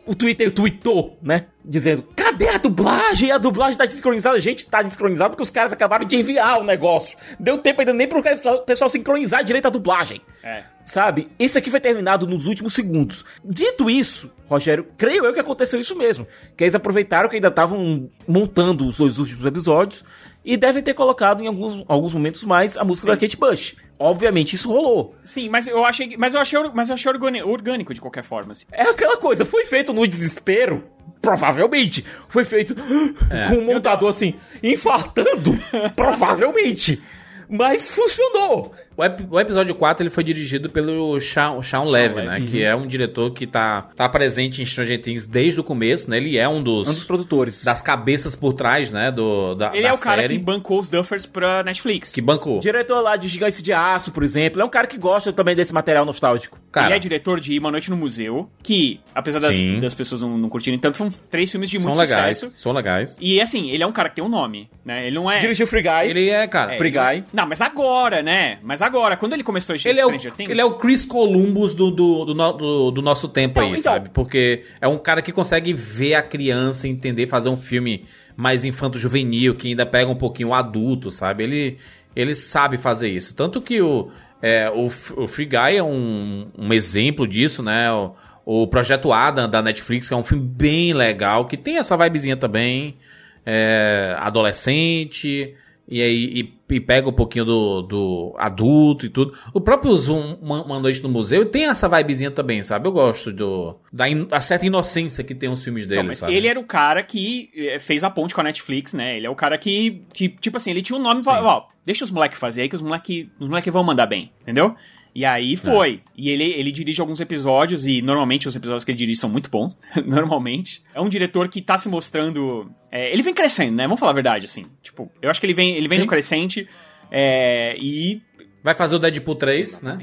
O 0.09 0.15
Twitter 0.15 0.51
tweetou, 0.51 1.19
né? 1.21 1.49
Dizendo: 1.63 2.03
cadê 2.17 2.49
a 2.49 2.57
dublagem? 2.57 3.31
A 3.31 3.37
dublagem 3.37 3.77
tá 3.77 3.85
desincronizada. 3.85 4.41
Gente, 4.41 4.65
tá 4.65 4.81
desincronizada 4.81 5.29
porque 5.29 5.43
os 5.43 5.51
caras 5.51 5.71
acabaram 5.71 6.07
de 6.07 6.17
enviar 6.17 6.63
o 6.63 6.65
negócio. 6.65 7.19
Deu 7.39 7.59
tempo 7.59 7.83
ainda 7.83 7.93
nem 7.93 8.09
pro 8.09 8.23
pessoal, 8.65 8.89
sincronizar 8.89 9.45
direito 9.45 9.67
a 9.67 9.71
dublagem. 9.71 10.23
É. 10.43 10.65
Sabe? 10.83 11.29
Esse 11.39 11.59
aqui 11.59 11.71
foi 11.71 11.79
terminado 11.79 12.27
nos 12.27 12.47
últimos 12.47 12.73
segundos. 12.73 13.23
Dito 13.45 13.91
isso, 13.91 14.31
Rogério, 14.47 14.87
creio 14.97 15.27
eu 15.27 15.35
que 15.35 15.41
aconteceu 15.41 15.79
isso 15.79 15.95
mesmo. 15.95 16.27
Que 16.57 16.65
eles 16.65 16.75
aproveitaram 16.75 17.29
que 17.29 17.37
ainda 17.37 17.49
estavam 17.49 18.09
montando 18.27 18.87
os 18.87 18.97
dois 18.97 19.19
últimos 19.19 19.45
episódios 19.45 20.03
e 20.43 20.57
devem 20.57 20.83
ter 20.83 20.95
colocado 20.95 21.43
em 21.43 21.49
alguns, 21.49 21.85
alguns 21.87 22.15
momentos 22.15 22.43
mais 22.45 22.79
a 22.79 22.85
música 22.85 23.09
da 23.09 23.17
Kate 23.19 23.37
Bush. 23.37 23.77
Obviamente 23.99 24.55
isso 24.55 24.69
rolou. 24.71 25.15
Sim, 25.25 25.49
mas 25.49 25.67
eu 25.67 25.85
achei, 25.85 26.17
mas 26.17 26.33
eu 26.35 26.41
achei, 26.41 26.59
mas 26.73 26.89
eu 26.89 26.95
achei 26.95 27.11
orgâni- 27.11 27.43
orgânico 27.43 27.93
de 27.93 28.01
qualquer 28.01 28.23
forma. 28.23 28.53
assim. 28.53 28.65
É 28.71 28.83
aquela 28.83 29.17
coisa, 29.17 29.45
foi 29.45 29.65
feito 29.67 29.93
no 29.93 30.07
desespero? 30.07 30.85
Provavelmente. 31.21 32.05
Foi 32.29 32.45
feito 32.45 32.75
com 33.49 33.55
um 33.57 33.65
montador 33.65 34.11
assim, 34.11 34.35
infartando? 34.63 35.59
Provavelmente. 35.97 37.03
Mas 37.49 37.89
funcionou. 37.89 38.73
O, 38.99 39.05
ep- 39.05 39.27
o 39.31 39.39
episódio 39.39 39.75
4 39.77 40.03
ele 40.03 40.11
foi 40.11 40.25
dirigido 40.25 40.69
pelo 40.69 41.21
Sean, 41.21 41.63
Sean 41.63 41.85
Levy, 41.85 42.23
né? 42.23 42.41
Que 42.41 42.65
é 42.65 42.75
um 42.75 42.85
diretor 42.85 43.31
que 43.33 43.47
tá, 43.47 43.83
tá 43.95 44.09
presente 44.09 44.61
em 44.61 44.67
Stranger 44.67 45.01
Things 45.01 45.25
desde 45.25 45.61
o 45.61 45.63
começo, 45.63 46.11
né? 46.11 46.17
Ele 46.17 46.37
é 46.37 46.49
um 46.49 46.61
dos, 46.61 46.89
Um 46.89 46.93
dos 46.93 47.05
produtores. 47.05 47.63
das 47.63 47.81
cabeças 47.81 48.35
por 48.35 48.55
trás, 48.55 48.91
né? 48.91 49.13
Do, 49.13 49.55
da, 49.55 49.71
Ele 49.73 49.83
da 49.83 49.91
é 49.91 49.93
o 49.93 49.99
cara 49.99 50.23
série. 50.23 50.37
que 50.37 50.43
bancou 50.43 50.81
os 50.81 50.91
Duffers 50.91 51.27
pra 51.27 51.63
Netflix. 51.63 52.13
que 52.13 52.21
bancou. 52.21 52.59
Diretor 52.59 53.01
lá 53.01 53.15
de 53.15 53.29
Gigante 53.29 53.63
de 53.63 53.73
Aço, 53.73 54.11
por 54.11 54.25
exemplo. 54.25 54.61
É 54.61 54.65
um 54.65 54.69
cara 54.69 54.89
que 54.89 54.99
gosta 54.99 55.33
também 55.33 55.55
desse 55.55 55.73
material 55.73 56.05
nostálgico. 56.05 56.59
Cara, 56.73 56.89
Ele 56.89 56.95
é 56.97 56.99
diretor 56.99 57.39
de 57.39 57.57
Uma 57.57 57.71
Noite 57.71 57.91
no 57.91 57.97
Museu, 57.97 58.51
que, 58.65 58.99
apesar 59.15 59.39
das, 59.39 59.57
das 59.81 59.95
pessoas 59.95 60.23
não, 60.23 60.37
não 60.37 60.49
curtirem 60.49 60.77
tanto, 60.79 60.97
são 60.99 61.09
três 61.31 61.49
filmes 61.53 61.71
de 61.71 61.77
são 61.79 61.87
muito 61.87 61.99
legais. 62.01 62.39
sucesso. 62.39 62.61
São 62.61 62.73
legais. 62.73 63.17
E 63.21 63.41
assim, 63.41 63.71
ele 63.71 63.85
é 63.85 63.87
um 63.87 63.93
cara 63.93 64.09
que 64.09 64.17
tem 64.17 64.25
um 64.25 64.29
nome, 64.29 64.69
né? 64.85 65.07
Ele 65.07 65.15
não 65.15 65.31
é. 65.31 65.39
Dirigiu 65.39 65.69
Free 65.69 65.83
Guy. 65.83 66.11
Ele 66.11 66.29
é, 66.29 66.49
cara. 66.49 66.75
é, 66.75 66.77
Free 66.77 66.89
ele- 66.89 66.99
Guy. 67.21 67.25
Não, 67.33 67.47
mas 67.47 67.63
agora, 67.63 68.23
né? 68.25 68.59
Mas 68.61 68.83
agora, 68.83 68.88
quando 69.19 69.33
ele 69.33 69.43
começou 69.43 69.75
a 69.75 69.77
Ele 69.85 70.01
é, 70.01 70.07
o, 70.07 70.11
ele 70.39 70.61
é 70.61 70.65
o 70.65 70.75
Chris 70.75 71.05
Columbus 71.05 71.75
do, 71.75 71.91
do, 71.91 72.25
do, 72.25 72.35
do- 72.53 72.91
do 72.91 73.03
nosso 73.03 73.29
tempo 73.29 73.53
Então, 73.59 73.65
aí, 73.65 73.71
então. 73.71 73.83
sabe? 73.83 74.11
Porque 74.11 74.65
é 74.81 74.89
um 74.89 74.99
cara 74.99 75.21
que 75.23 75.33
consegue 75.33 75.73
ver 75.73 76.15
a 76.15 76.23
criança, 76.23 76.87
entender, 76.89 77.27
fazer 77.29 77.49
um 77.49 77.57
filme 77.57 78.05
mais 78.37 78.65
infanto-juvenil, 78.65 79.55
que 79.55 79.69
ainda 79.69 79.85
pega 79.87 80.11
um 80.11 80.15
pouquinho 80.17 80.49
o 80.51 80.55
adulto, 80.55 81.11
sabe? 81.11 81.43
Ele, 81.45 81.79
ele 82.15 82.35
sabe 82.35 82.77
fazer 82.77 83.09
isso. 83.11 83.35
Tanto 83.35 83.61
que 83.61 83.81
o, 83.83 84.11
é, 84.41 84.71
o, 84.71 84.87
o 84.87 85.27
Free 85.29 85.47
Guy 85.47 85.77
é 85.77 85.83
um, 85.83 86.49
um 86.57 86.73
exemplo 86.73 87.27
disso, 87.27 87.63
né? 87.63 87.91
O, 87.93 88.15
o 88.45 88.67
Projeto 88.67 89.13
Adam 89.13 89.49
da 89.49 89.61
Netflix, 89.61 90.09
que 90.09 90.15
é 90.15 90.17
um 90.17 90.23
filme 90.25 90.45
bem 90.45 90.93
legal, 90.95 91.45
que 91.47 91.57
tem 91.57 91.77
essa 91.79 91.97
vibezinha 91.97 92.37
também, 92.37 92.97
é, 93.45 94.15
adolescente, 94.17 95.55
e 95.89 96.03
aí 96.03 96.25
e, 96.41 96.58
e 96.71 96.81
pega 96.81 97.09
um 97.09 97.13
pouquinho 97.13 97.45
do, 97.45 97.83
do 97.83 98.35
adulto 98.39 99.07
e 99.07 99.09
tudo. 99.09 99.35
O 99.55 99.61
próprio 99.61 99.95
Zoom, 99.97 100.37
uma, 100.41 100.63
Uma 100.65 100.79
Noite 100.81 101.03
no 101.03 101.09
Museu, 101.09 101.47
tem 101.47 101.65
essa 101.67 101.89
vibezinha 101.89 102.31
também, 102.31 102.63
sabe? 102.63 102.89
Eu 102.89 102.93
gosto 102.93 103.33
do, 103.33 103.77
da, 103.93 104.09
in- 104.09 104.27
certa 104.41 104.67
inocência 104.67 105.23
que 105.25 105.35
tem 105.35 105.49
os 105.51 105.63
filmes 105.63 105.87
dele, 105.87 106.03
Então, 106.03 106.15
sabe? 106.15 106.35
ele 106.35 106.47
era 106.49 106.59
o 106.59 106.65
cara 106.65 107.03
que 107.03 107.51
eh, 107.57 107.79
fez 107.79 108.05
a 108.05 108.11
ponte 108.11 108.35
com 108.35 108.41
a 108.41 108.45
Netflix, 108.45 108.93
né? 108.95 109.17
Ele 109.17 109.27
é 109.27 109.31
o 109.31 109.35
cara 109.35 109.57
que, 109.59 110.03
que 110.13 110.29
tipo 110.29 110.57
assim, 110.57 110.71
ele 110.71 110.83
tinha 110.83 110.99
um 110.99 111.03
nome 111.03 111.23
pra. 111.23 111.43
Ó, 111.43 111.65
deixa 111.87 112.05
os 112.05 112.11
moleques 112.11 112.39
fazer 112.39 112.63
aí 112.63 112.69
que 112.69 112.75
os 112.77 112.83
moleques 112.83 113.27
os 113.39 113.49
moleque 113.49 113.71
vão 113.71 113.83
mandar 113.85 114.07
bem, 114.07 114.31
entendeu? 114.43 114.75
E 115.15 115.25
aí 115.25 115.57
foi. 115.57 116.03
E 116.17 116.31
ele, 116.31 116.45
ele 116.45 116.71
dirige 116.71 117.01
alguns 117.01 117.21
episódios, 117.21 117.87
e 117.87 118.01
normalmente 118.03 118.47
os 118.47 118.55
episódios 118.55 118.85
que 118.85 118.91
ele 118.91 118.99
dirige 118.99 119.21
são 119.21 119.29
muito 119.31 119.51
bons. 119.51 119.77
normalmente. 120.07 120.83
É 120.95 121.01
um 121.01 121.09
diretor 121.09 121.49
que 121.49 121.61
tá 121.61 121.77
se 121.77 121.89
mostrando. 121.89 122.71
é, 122.91 123.13
ele 123.13 123.23
vem 123.23 123.35
crescendo, 123.35 123.77
né? 123.77 123.85
Vamos 123.85 124.01
falar 124.01 124.13
a 124.13 124.15
verdade, 124.15 124.47
assim. 124.47 124.67
Tipo, 124.83 125.11
eu 125.21 125.31
acho 125.31 125.41
que 125.41 125.47
ele 125.47 125.55
vem, 125.55 125.77
ele 125.77 125.89
vem 125.89 125.99
Sim. 125.99 126.05
no 126.05 126.09
crescente. 126.09 126.69
é, 127.11 127.77
e. 127.79 128.23
Vai 128.63 128.75
fazer 128.75 128.97
o 128.97 128.99
Deadpool 128.99 129.37
3, 129.37 129.81
né? 129.83 129.99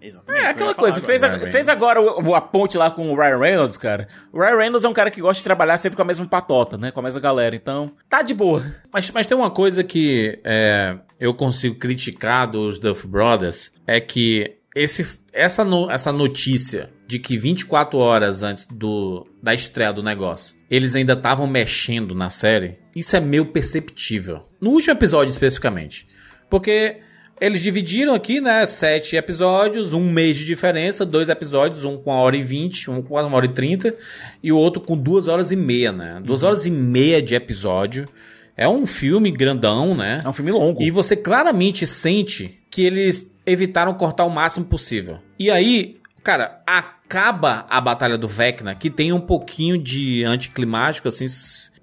Exatamente. 0.00 0.44
É 0.44 0.48
aquela 0.50 0.74
coisa, 0.74 0.96
agora. 0.98 1.06
fez, 1.12 1.22
a- 1.24 1.28
Ryan 1.36 1.46
fez 1.52 1.68
agora 1.68 2.00
o- 2.00 2.28
o- 2.30 2.34
a 2.34 2.40
ponte 2.40 2.76
lá 2.78 2.90
com 2.90 3.10
o 3.12 3.16
Ryan 3.16 3.38
Reynolds, 3.38 3.76
cara. 3.76 4.08
O 4.32 4.38
Ryan 4.40 4.56
Reynolds 4.56 4.84
é 4.84 4.88
um 4.88 4.92
cara 4.92 5.10
que 5.10 5.20
gosta 5.20 5.38
de 5.40 5.44
trabalhar 5.44 5.76
sempre 5.78 5.96
com 5.96 6.02
a 6.02 6.04
mesma 6.06 6.26
patota, 6.26 6.78
né? 6.78 6.90
Com 6.90 7.00
a 7.00 7.02
mesma 7.02 7.20
galera, 7.20 7.54
então 7.54 7.86
tá 8.08 8.22
de 8.22 8.32
boa. 8.34 8.64
Mas, 8.92 9.10
mas 9.10 9.26
tem 9.26 9.36
uma 9.36 9.50
coisa 9.50 9.84
que 9.84 10.38
é, 10.44 10.96
eu 11.18 11.34
consigo 11.34 11.74
criticar 11.76 12.50
dos 12.50 12.78
Duff 12.78 13.06
Brothers, 13.06 13.72
é 13.86 14.00
que 14.00 14.56
esse, 14.74 15.18
essa, 15.32 15.64
no- 15.64 15.90
essa 15.90 16.12
notícia 16.12 16.90
de 17.06 17.18
que 17.18 17.36
24 17.36 17.98
horas 17.98 18.42
antes 18.42 18.66
do, 18.66 19.26
da 19.42 19.52
estreia 19.52 19.92
do 19.92 20.02
negócio, 20.02 20.54
eles 20.70 20.94
ainda 20.94 21.14
estavam 21.14 21.46
mexendo 21.46 22.14
na 22.14 22.30
série, 22.30 22.78
isso 22.94 23.16
é 23.16 23.20
meio 23.20 23.46
perceptível. 23.46 24.46
No 24.60 24.70
último 24.70 24.92
episódio 24.94 25.30
especificamente. 25.30 26.06
Porque 26.48 27.00
eles 27.40 27.60
dividiram 27.60 28.14
aqui, 28.14 28.40
né, 28.40 28.66
sete 28.66 29.16
episódios, 29.16 29.92
um 29.92 30.10
mês 30.10 30.36
de 30.36 30.44
diferença, 30.44 31.06
dois 31.06 31.28
episódios, 31.28 31.84
um 31.84 31.96
com 31.96 32.10
uma 32.10 32.20
hora 32.20 32.36
e 32.36 32.42
vinte, 32.42 32.90
um 32.90 33.00
com 33.00 33.14
uma 33.14 33.36
hora 33.36 33.46
e 33.46 33.52
trinta, 33.52 33.96
e 34.42 34.52
o 34.52 34.56
outro 34.56 34.82
com 34.82 34.96
duas 34.96 35.26
horas 35.26 35.50
e 35.50 35.56
meia, 35.56 35.90
né? 35.90 36.20
Duas 36.22 36.42
horas 36.42 36.66
e 36.66 36.70
meia 36.70 37.22
de 37.22 37.34
episódio. 37.34 38.06
É 38.56 38.68
um 38.68 38.86
filme 38.86 39.30
grandão, 39.30 39.94
né? 39.94 40.20
É 40.22 40.28
um 40.28 40.32
filme 40.34 40.50
longo. 40.50 40.82
E 40.82 40.90
você 40.90 41.16
claramente 41.16 41.86
sente 41.86 42.58
que 42.70 42.82
eles 42.82 43.32
evitaram 43.46 43.94
cortar 43.94 44.24
o 44.26 44.30
máximo 44.30 44.66
possível. 44.66 45.18
E 45.38 45.50
aí, 45.50 45.96
cara, 46.22 46.60
acaba 46.66 47.64
a 47.70 47.80
Batalha 47.80 48.18
do 48.18 48.28
Vecna, 48.28 48.74
que 48.74 48.90
tem 48.90 49.12
um 49.12 49.20
pouquinho 49.20 49.78
de 49.78 50.24
anticlimático, 50.24 51.08
assim, 51.08 51.26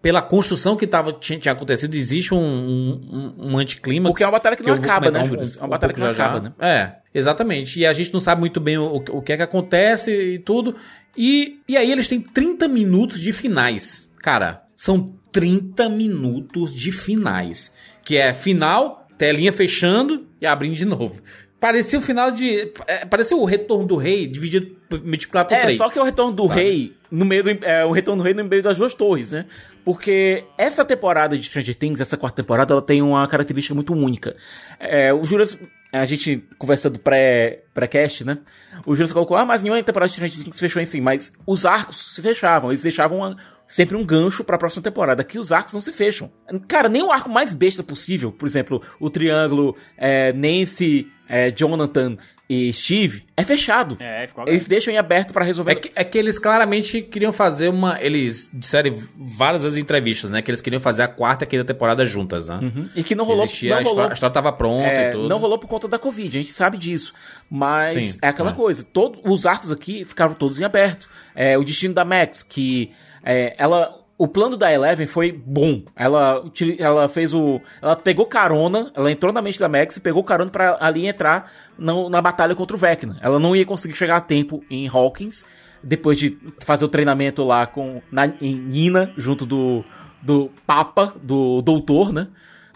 pela 0.01 0.21
construção 0.21 0.75
que 0.75 0.85
tava, 0.85 1.11
tinha, 1.11 1.39
tinha 1.39 1.51
acontecido, 1.51 1.95
existe 1.95 2.33
um, 2.33 2.37
um, 2.37 3.33
um, 3.37 3.51
um 3.53 3.57
anticlímax. 3.57 4.11
Porque 4.11 4.23
é 4.23 4.25
uma 4.27 4.31
batalha 4.33 4.55
que 4.55 4.63
não 4.63 4.69
eu 4.69 4.75
vou 4.75 4.85
acaba, 4.85 5.09
né, 5.11 5.19
um- 5.21 5.23
Júlio? 5.27 5.43
É 5.43 5.57
uma 5.59 5.65
um 5.65 5.69
batalha 5.69 5.93
que 5.93 5.99
não 5.99 6.07
já 6.07 6.13
já. 6.13 6.25
acaba, 6.25 6.39
né? 6.41 6.53
É, 6.59 6.95
exatamente. 7.13 7.79
E 7.79 7.85
a 7.85 7.93
gente 7.93 8.13
não 8.13 8.19
sabe 8.19 8.39
muito 8.41 8.59
bem 8.59 8.77
o, 8.77 8.95
o 8.95 9.21
que 9.21 9.33
é 9.33 9.37
que 9.37 9.43
acontece 9.43 10.11
e 10.11 10.39
tudo. 10.39 10.75
E, 11.17 11.59
e 11.67 11.75
aí 11.75 11.91
eles 11.91 12.07
têm 12.07 12.21
30 12.21 12.67
minutos 12.67 13.19
de 13.19 13.33
finais. 13.33 14.07
Cara, 14.17 14.63
são 14.75 15.15
30 15.31 15.89
minutos 15.89 16.73
de 16.75 16.91
finais. 16.91 17.73
Que 18.03 18.17
é 18.17 18.33
final, 18.33 19.07
telinha 19.17 19.51
fechando 19.51 20.27
e 20.39 20.45
abrindo 20.45 20.75
de 20.75 20.85
novo. 20.85 21.21
Parecia 21.59 21.97
o 21.97 22.01
final 22.03 22.29
de. 22.29 22.71
é, 22.85 23.03
parecia 23.03 23.35
o 23.35 23.43
retorno 23.43 23.87
do 23.87 23.95
rei 23.95 24.27
dividido, 24.27 24.75
multiplicado 25.03 25.49
por 25.49 25.55
É, 25.55 25.61
três. 25.63 25.77
só 25.77 25.89
que 25.89 25.97
é 25.97 26.01
o 26.01 26.05
retorno 26.05 26.31
do 26.31 26.47
sabe? 26.47 26.61
rei 26.61 26.93
no 27.09 27.25
meio 27.25 27.43
do, 27.43 27.49
é, 27.65 27.83
o 27.83 27.91
retorno 27.91 28.21
do 28.21 28.23
rei 28.23 28.35
no 28.35 28.43
meio 28.43 28.61
das 28.61 28.77
duas 28.77 28.93
torres, 28.93 29.31
né? 29.31 29.45
Porque 29.87 30.43
essa 30.57 30.83
temporada 30.83 31.37
de 31.37 31.43
Stranger 31.45 31.73
Things, 31.73 32.01
essa 32.01 32.17
quarta 32.17 32.43
temporada, 32.43 32.73
ela 32.73 32.81
tem 32.81 33.01
uma 33.01 33.25
característica 33.25 33.73
muito 33.73 33.93
única. 33.93 34.35
É, 34.81 35.13
o 35.13 35.23
Juras, 35.23 35.57
a 35.93 36.03
gente 36.03 36.43
conversando 36.57 36.99
pré, 36.99 37.63
pré-cast, 37.73 38.25
né? 38.25 38.39
O 38.85 38.93
Juras 38.93 39.13
colocou, 39.13 39.37
ah, 39.37 39.45
mas 39.45 39.63
nenhuma 39.63 39.81
temporada 39.81 40.09
de 40.09 40.15
Stranger 40.15 40.43
Things 40.43 40.55
se 40.57 40.59
fechou 40.59 40.81
em 40.81 40.85
si, 40.85 40.99
mas 40.99 41.31
os 41.45 41.65
arcos 41.65 42.13
se 42.13 42.21
fechavam, 42.21 42.69
eles 42.69 42.83
deixavam 42.83 43.19
uma- 43.19 43.37
sempre 43.65 43.95
um 43.95 44.05
gancho 44.05 44.43
pra 44.43 44.57
próxima 44.57 44.83
temporada. 44.83 45.21
Aqui 45.21 45.39
os 45.39 45.53
arcos 45.53 45.73
não 45.73 45.79
se 45.79 45.93
fecham. 45.93 46.29
Cara, 46.67 46.89
nem 46.89 47.01
o 47.01 47.09
arco 47.09 47.29
mais 47.29 47.53
besta 47.53 47.81
possível, 47.81 48.29
por 48.29 48.45
exemplo, 48.45 48.81
o 48.99 49.09
triângulo 49.09 49.73
é, 49.97 50.33
Nancy, 50.33 51.07
é, 51.27 51.51
Jonathan 51.51 52.17
e 52.49 52.71
Steve 52.71 53.25
é 53.35 53.43
fechado. 53.43 53.97
É, 53.99 54.25
ficou 54.25 54.45
Eles 54.47 54.65
deixam 54.65 54.93
em 54.93 54.97
aberto 54.97 55.33
pra 55.33 55.43
resolver. 55.43 55.73
É 55.73 55.75
que, 55.75 55.91
é 55.93 56.03
que 56.03 56.17
eles 56.17 56.39
claramente 56.39 57.01
queriam 57.01 57.33
fazer 57.33 57.67
uma. 57.67 58.01
Eles 58.01 58.49
disseram 58.53 58.97
várias 59.17 59.63
vezes 59.63 59.77
em 59.77 59.81
entrevistas, 59.81 60.31
né? 60.31 60.41
Que 60.41 60.49
eles 60.49 60.61
queriam 60.61 60.79
fazer 60.79 61.03
a 61.03 61.09
quarta 61.09 61.43
e 61.43 61.45
a 61.45 61.49
quinta 61.49 61.65
temporada 61.65 62.05
juntas, 62.05 62.47
né? 62.47 62.59
Uhum. 62.61 62.89
E 62.95 63.03
que 63.03 63.15
não 63.15 63.25
rolou. 63.25 63.43
Existia, 63.43 63.71
não 63.71 63.77
a, 63.77 63.81
história, 63.81 63.99
rolou 63.99 64.11
a 64.11 64.13
história 64.13 64.33
tava 64.33 64.53
pronta 64.53 64.87
É, 64.87 65.09
e 65.09 65.11
tudo. 65.11 65.27
Não 65.27 65.37
rolou 65.37 65.59
por 65.59 65.67
conta 65.67 65.89
da 65.89 65.99
Covid, 65.99 66.37
a 66.37 66.41
gente 66.41 66.53
sabe 66.53 66.77
disso. 66.77 67.13
Mas 67.49 68.13
Sim, 68.13 68.19
é 68.21 68.29
aquela 68.29 68.51
é. 68.51 68.53
coisa, 68.53 68.83
todos 68.85 69.19
os 69.25 69.45
arcos 69.45 69.69
aqui 69.69 70.05
ficaram 70.05 70.33
todos 70.33 70.57
em 70.59 70.63
aberto. 70.63 71.09
É, 71.35 71.57
o 71.57 71.63
destino 71.65 71.93
da 71.93 72.05
Max, 72.05 72.43
que 72.43 72.91
é, 73.23 73.55
ela. 73.57 73.93
O 74.17 74.27
plano 74.27 74.57
da 74.57 74.73
Eleven 74.73 75.05
foi 75.05 75.31
bom. 75.31 75.83
Ela, 75.95 76.43
ela 76.79 77.07
fez 77.07 77.33
o. 77.35 77.61
Ela 77.81 77.95
pegou 77.95 78.25
carona, 78.25 78.91
ela 78.95 79.11
entrou 79.11 79.31
na 79.31 79.41
mente 79.43 79.59
da 79.59 79.69
Max 79.69 79.97
e 79.97 80.01
pegou 80.01 80.23
carona 80.23 80.49
pra 80.49 80.75
ali 80.79 81.05
entrar 81.05 81.51
no- 81.77 82.09
na 82.09 82.19
batalha 82.19 82.55
contra 82.55 82.75
o 82.75 82.79
Vecna. 82.79 83.17
Ela 83.21 83.37
não 83.37 83.55
ia 83.55 83.63
conseguir 83.65 83.93
chegar 83.93 84.17
a 84.17 84.21
tempo 84.21 84.63
em 84.71 84.87
Hawkins, 84.87 85.45
depois 85.83 86.17
de 86.17 86.35
fazer 86.59 86.83
o 86.85 86.87
treinamento 86.87 87.43
lá 87.43 87.67
com 87.67 88.01
na, 88.11 88.25
em 88.41 88.55
Nina, 88.55 89.13
junto 89.17 89.45
do, 89.45 89.85
do 90.19 90.49
Papa, 90.65 91.13
do 91.21 91.61
Doutor, 91.61 92.11
né? 92.11 92.27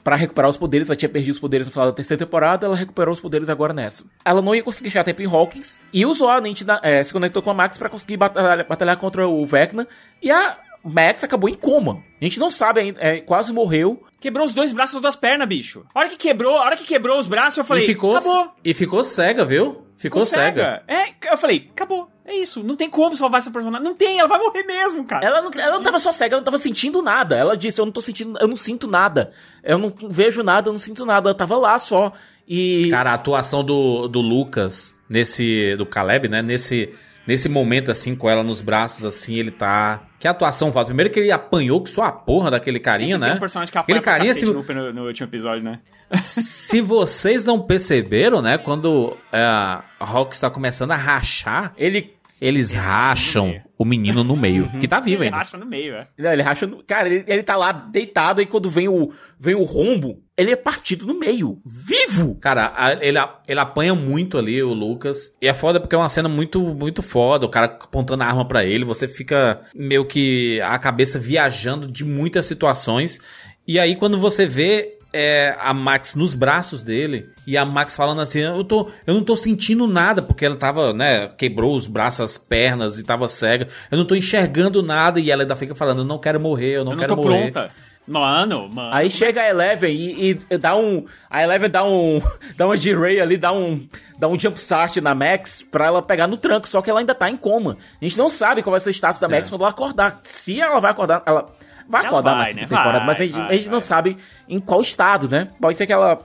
Pra 0.03 0.15
recuperar 0.15 0.49
os 0.49 0.57
poderes, 0.57 0.89
ela 0.89 0.95
tinha 0.95 1.09
perdido 1.09 1.33
os 1.33 1.39
poderes 1.39 1.65
no 1.67 1.73
final 1.73 1.87
da 1.87 1.93
terceira 1.93 2.23
temporada, 2.23 2.65
ela 2.67 2.75
recuperou 2.75 3.13
os 3.13 3.19
poderes 3.19 3.49
agora 3.49 3.71
nessa. 3.73 4.05
Ela 4.25 4.41
não 4.41 4.53
ia 4.55 4.63
conseguir 4.63 4.89
chegar 4.89 5.01
a 5.01 5.05
tempo 5.05 5.21
em 5.21 5.27
Hawkins 5.27 5.77
e 5.93 6.05
usou 6.05 6.27
a 6.29 6.39
da, 6.39 6.79
é, 6.83 7.03
se 7.03 7.13
conectou 7.13 7.41
com 7.41 7.49
a 7.51 7.53
Max 7.53 7.77
pra 7.77 7.89
conseguir 7.89 8.17
batalhar, 8.17 8.67
batalhar 8.67 8.97
contra 8.97 9.27
o 9.27 9.45
Vecna 9.45 9.87
e 10.21 10.31
a 10.31 10.57
Max 10.83 11.23
acabou 11.23 11.49
em 11.49 11.53
coma. 11.53 12.03
A 12.19 12.23
gente 12.23 12.39
não 12.39 12.51
sabe 12.51 12.79
ainda, 12.79 12.99
é, 13.01 13.19
quase 13.19 13.51
morreu. 13.53 14.03
Quebrou 14.19 14.45
os 14.45 14.53
dois 14.53 14.71
braços 14.73 15.01
das 15.01 15.15
pernas, 15.15 15.47
bicho. 15.47 15.85
A 15.93 15.99
hora 15.99 16.09
que 16.09 16.17
quebrou, 16.17 16.57
a 16.57 16.61
hora 16.61 16.77
que 16.77 16.85
quebrou 16.85 17.19
os 17.19 17.27
braços, 17.27 17.57
eu 17.57 17.63
falei, 17.63 17.83
e 17.83 17.87
ficou, 17.87 18.15
acabou. 18.15 18.51
E 18.63 18.73
ficou 18.73 19.03
cega, 19.03 19.43
viu? 19.43 19.85
Ficou 19.97 20.23
cega. 20.23 20.83
É, 20.87 21.13
eu 21.31 21.37
falei, 21.37 21.69
acabou. 21.71 22.09
É 22.25 22.35
isso. 22.35 22.63
Não 22.63 22.75
tem 22.75 22.89
como 22.89 23.15
salvar 23.15 23.39
essa 23.39 23.51
personagem. 23.51 23.83
Não 23.83 23.95
tem, 23.95 24.19
ela 24.19 24.27
vai 24.27 24.39
morrer 24.39 24.63
mesmo, 24.63 25.03
cara. 25.03 25.25
Ela 25.25 25.41
não, 25.41 25.51
ela 25.55 25.75
não 25.75 25.83
tava 25.83 25.99
só 25.99 26.11
cega, 26.11 26.35
ela 26.35 26.39
não 26.39 26.45
tava 26.45 26.57
sentindo 26.57 27.01
nada. 27.01 27.35
Ela 27.35 27.57
disse, 27.57 27.81
eu 27.81 27.85
não 27.85 27.91
tô 27.91 28.01
sentindo, 28.01 28.37
eu 28.39 28.47
não 28.47 28.55
sinto 28.55 28.87
nada. 28.87 29.31
Eu 29.63 29.77
não 29.77 29.93
vejo 30.09 30.41
nada, 30.41 30.69
eu 30.69 30.71
não 30.71 30.79
sinto 30.79 31.05
nada. 31.05 31.29
Ela 31.29 31.37
tava 31.37 31.57
lá 31.57 31.77
só. 31.77 32.13
E. 32.47 32.87
Cara, 32.89 33.11
a 33.11 33.15
atuação 33.15 33.63
do, 33.63 34.07
do 34.07 34.21
Lucas, 34.21 34.95
nesse. 35.09 35.75
do 35.77 35.85
Caleb, 35.85 36.27
né? 36.29 36.41
Nesse. 36.41 36.93
Nesse 37.27 37.47
momento, 37.47 37.91
assim, 37.91 38.15
com 38.15 38.27
ela 38.27 38.43
nos 38.43 38.61
braços, 38.61 39.05
assim, 39.05 39.35
ele 39.35 39.51
tá. 39.51 40.01
Que 40.21 40.27
atuação, 40.27 40.71
Fábio? 40.71 40.89
Primeiro 40.89 41.09
que 41.09 41.19
ele 41.19 41.31
apanhou 41.31 41.81
que 41.81 41.89
só 41.89 42.03
a 42.03 42.11
porra 42.11 42.51
daquele 42.51 42.79
carinha, 42.79 43.15
Sempre 43.15 43.21
né? 43.21 43.27
Tem 43.29 43.37
um 43.37 43.39
personagem 43.39 43.71
que 43.71 43.77
Aquele 43.79 43.97
apanha 43.97 44.17
carinha, 44.19 44.35
pra 44.35 44.63
se, 44.63 44.73
no, 44.73 44.93
no, 44.93 45.07
último 45.07 45.27
episódio, 45.27 45.63
né? 45.63 45.79
se 46.23 46.79
vocês 46.79 47.43
não 47.43 47.59
perceberam, 47.59 48.39
né? 48.39 48.59
Quando 48.59 49.17
é, 49.33 49.41
a 49.41 49.83
Rock 49.99 50.35
está 50.35 50.47
começando 50.51 50.91
a 50.91 50.95
rachar, 50.95 51.73
ele. 51.75 52.13
Eles 52.39 52.71
racham 52.71 53.55
o 53.77 53.85
menino 53.85 54.23
no 54.23 54.35
meio, 54.35 54.67
que 54.79 54.87
tá 54.87 54.99
vivo 54.99 55.21
Ele 55.21 55.25
ainda. 55.25 55.37
racha 55.37 55.57
no 55.57 55.65
meio, 55.65 55.93
é. 55.93 56.07
Não, 56.17 56.33
ele 56.33 56.41
racha 56.41 56.65
no... 56.65 56.83
Cara, 56.83 57.07
ele, 57.07 57.23
ele 57.27 57.43
tá 57.43 57.55
lá 57.55 57.71
deitado 57.71 58.41
e 58.41 58.47
quando 58.47 58.67
vem 58.67 58.87
o, 58.87 59.13
vem 59.39 59.53
o 59.53 59.63
rombo, 59.63 60.19
ele 60.41 60.51
é 60.51 60.55
partido 60.55 61.05
no 61.05 61.13
meio. 61.17 61.59
Vivo! 61.65 62.35
Cara, 62.35 62.73
a- 62.75 62.93
ele, 63.05 63.17
a- 63.17 63.35
ele 63.47 63.59
apanha 63.59 63.95
muito 63.95 64.37
ali, 64.37 64.61
o 64.61 64.73
Lucas. 64.73 65.33
E 65.41 65.47
é 65.47 65.53
foda 65.53 65.79
porque 65.79 65.95
é 65.95 65.97
uma 65.97 66.09
cena 66.09 66.27
muito, 66.27 66.59
muito 66.59 67.01
foda. 67.01 67.45
O 67.45 67.49
cara 67.49 67.67
apontando 67.67 68.23
a 68.23 68.27
arma 68.27 68.47
pra 68.47 68.63
ele. 68.65 68.83
Você 68.85 69.07
fica 69.07 69.61
meio 69.73 70.05
que 70.05 70.59
a 70.61 70.77
cabeça 70.79 71.17
viajando 71.19 71.87
de 71.89 72.03
muitas 72.03 72.45
situações. 72.45 73.19
E 73.67 73.79
aí, 73.79 73.95
quando 73.95 74.17
você 74.17 74.45
vê 74.45 74.97
é, 75.13 75.55
a 75.59 75.73
Max 75.73 76.15
nos 76.15 76.33
braços 76.33 76.81
dele 76.81 77.27
e 77.45 77.57
a 77.57 77.65
Max 77.65 77.95
falando 77.95 78.21
assim: 78.21 78.39
eu, 78.39 78.63
tô, 78.63 78.89
eu 79.05 79.13
não 79.13 79.21
tô 79.23 79.35
sentindo 79.35 79.85
nada, 79.85 80.21
porque 80.21 80.45
ela 80.45 80.55
tava, 80.55 80.93
né? 80.93 81.27
Quebrou 81.37 81.75
os 81.75 81.85
braços, 81.85 82.21
as 82.21 82.37
pernas 82.37 82.97
e 82.97 83.03
tava 83.03 83.27
cega. 83.27 83.67
Eu 83.91 83.97
não 83.97 84.05
tô 84.05 84.15
enxergando 84.15 84.81
nada. 84.81 85.19
E 85.19 85.29
ela 85.29 85.43
ainda 85.43 85.55
fica 85.55 85.75
falando: 85.75 85.99
eu 85.99 86.05
não 86.05 86.17
quero 86.17 86.39
morrer, 86.39 86.77
eu 86.77 86.83
não 86.85 86.93
Eu 86.93 86.97
não 86.97 87.03
quero 87.03 87.15
tô 87.15 87.21
morrer. 87.21 87.51
pronta. 87.51 87.71
Mano, 88.07 88.67
mano. 88.73 88.93
Aí 88.93 89.09
chega 89.09 89.41
a 89.41 89.49
Eleven 89.49 89.93
e, 89.93 90.39
e 90.49 90.57
dá 90.57 90.75
um. 90.75 91.05
A 91.29 91.43
Eleven 91.43 91.69
dá 91.69 91.83
um. 91.83 92.19
dá 92.57 92.65
uma 92.65 92.75
G-Ray 92.75 93.21
ali, 93.21 93.37
dá 93.37 93.51
um. 93.53 93.87
dá 94.17 94.27
um 94.27 94.37
jumpstart 94.37 94.97
na 94.97 95.13
Max 95.13 95.61
pra 95.61 95.85
ela 95.85 96.01
pegar 96.01 96.27
no 96.27 96.35
tranco. 96.35 96.67
Só 96.67 96.81
que 96.81 96.89
ela 96.89 96.99
ainda 96.99 97.15
tá 97.15 97.29
em 97.29 97.37
coma. 97.37 97.77
A 98.01 98.03
gente 98.03 98.17
não 98.17 98.29
sabe 98.29 98.63
qual 98.63 98.71
vai 98.71 98.79
ser 98.79 98.89
o 98.89 98.93
status 98.93 99.19
da 99.19 99.29
Max 99.29 99.49
quando 99.49 99.61
ela 99.61 99.69
acordar. 99.69 100.19
Se 100.23 100.59
ela 100.59 100.79
vai 100.79 100.91
acordar. 100.91 101.21
Ela 101.25 101.47
vai 101.87 102.01
Ela 102.01 102.09
acordar 102.09 102.35
vai, 102.35 102.53
na 102.53 102.61
né? 102.61 102.67
temporada, 102.67 102.97
Vai, 102.97 103.07
mas 103.07 103.21
a 103.21 103.25
gente, 103.25 103.37
vai, 103.37 103.49
a 103.49 103.53
gente 103.53 103.69
não 103.69 103.81
sabe 103.81 104.17
em 104.47 104.59
qual 104.59 104.81
estado, 104.81 105.29
né? 105.29 105.49
Pode 105.59 105.77
ser 105.77 105.85
que 105.85 105.93
ela. 105.93 106.19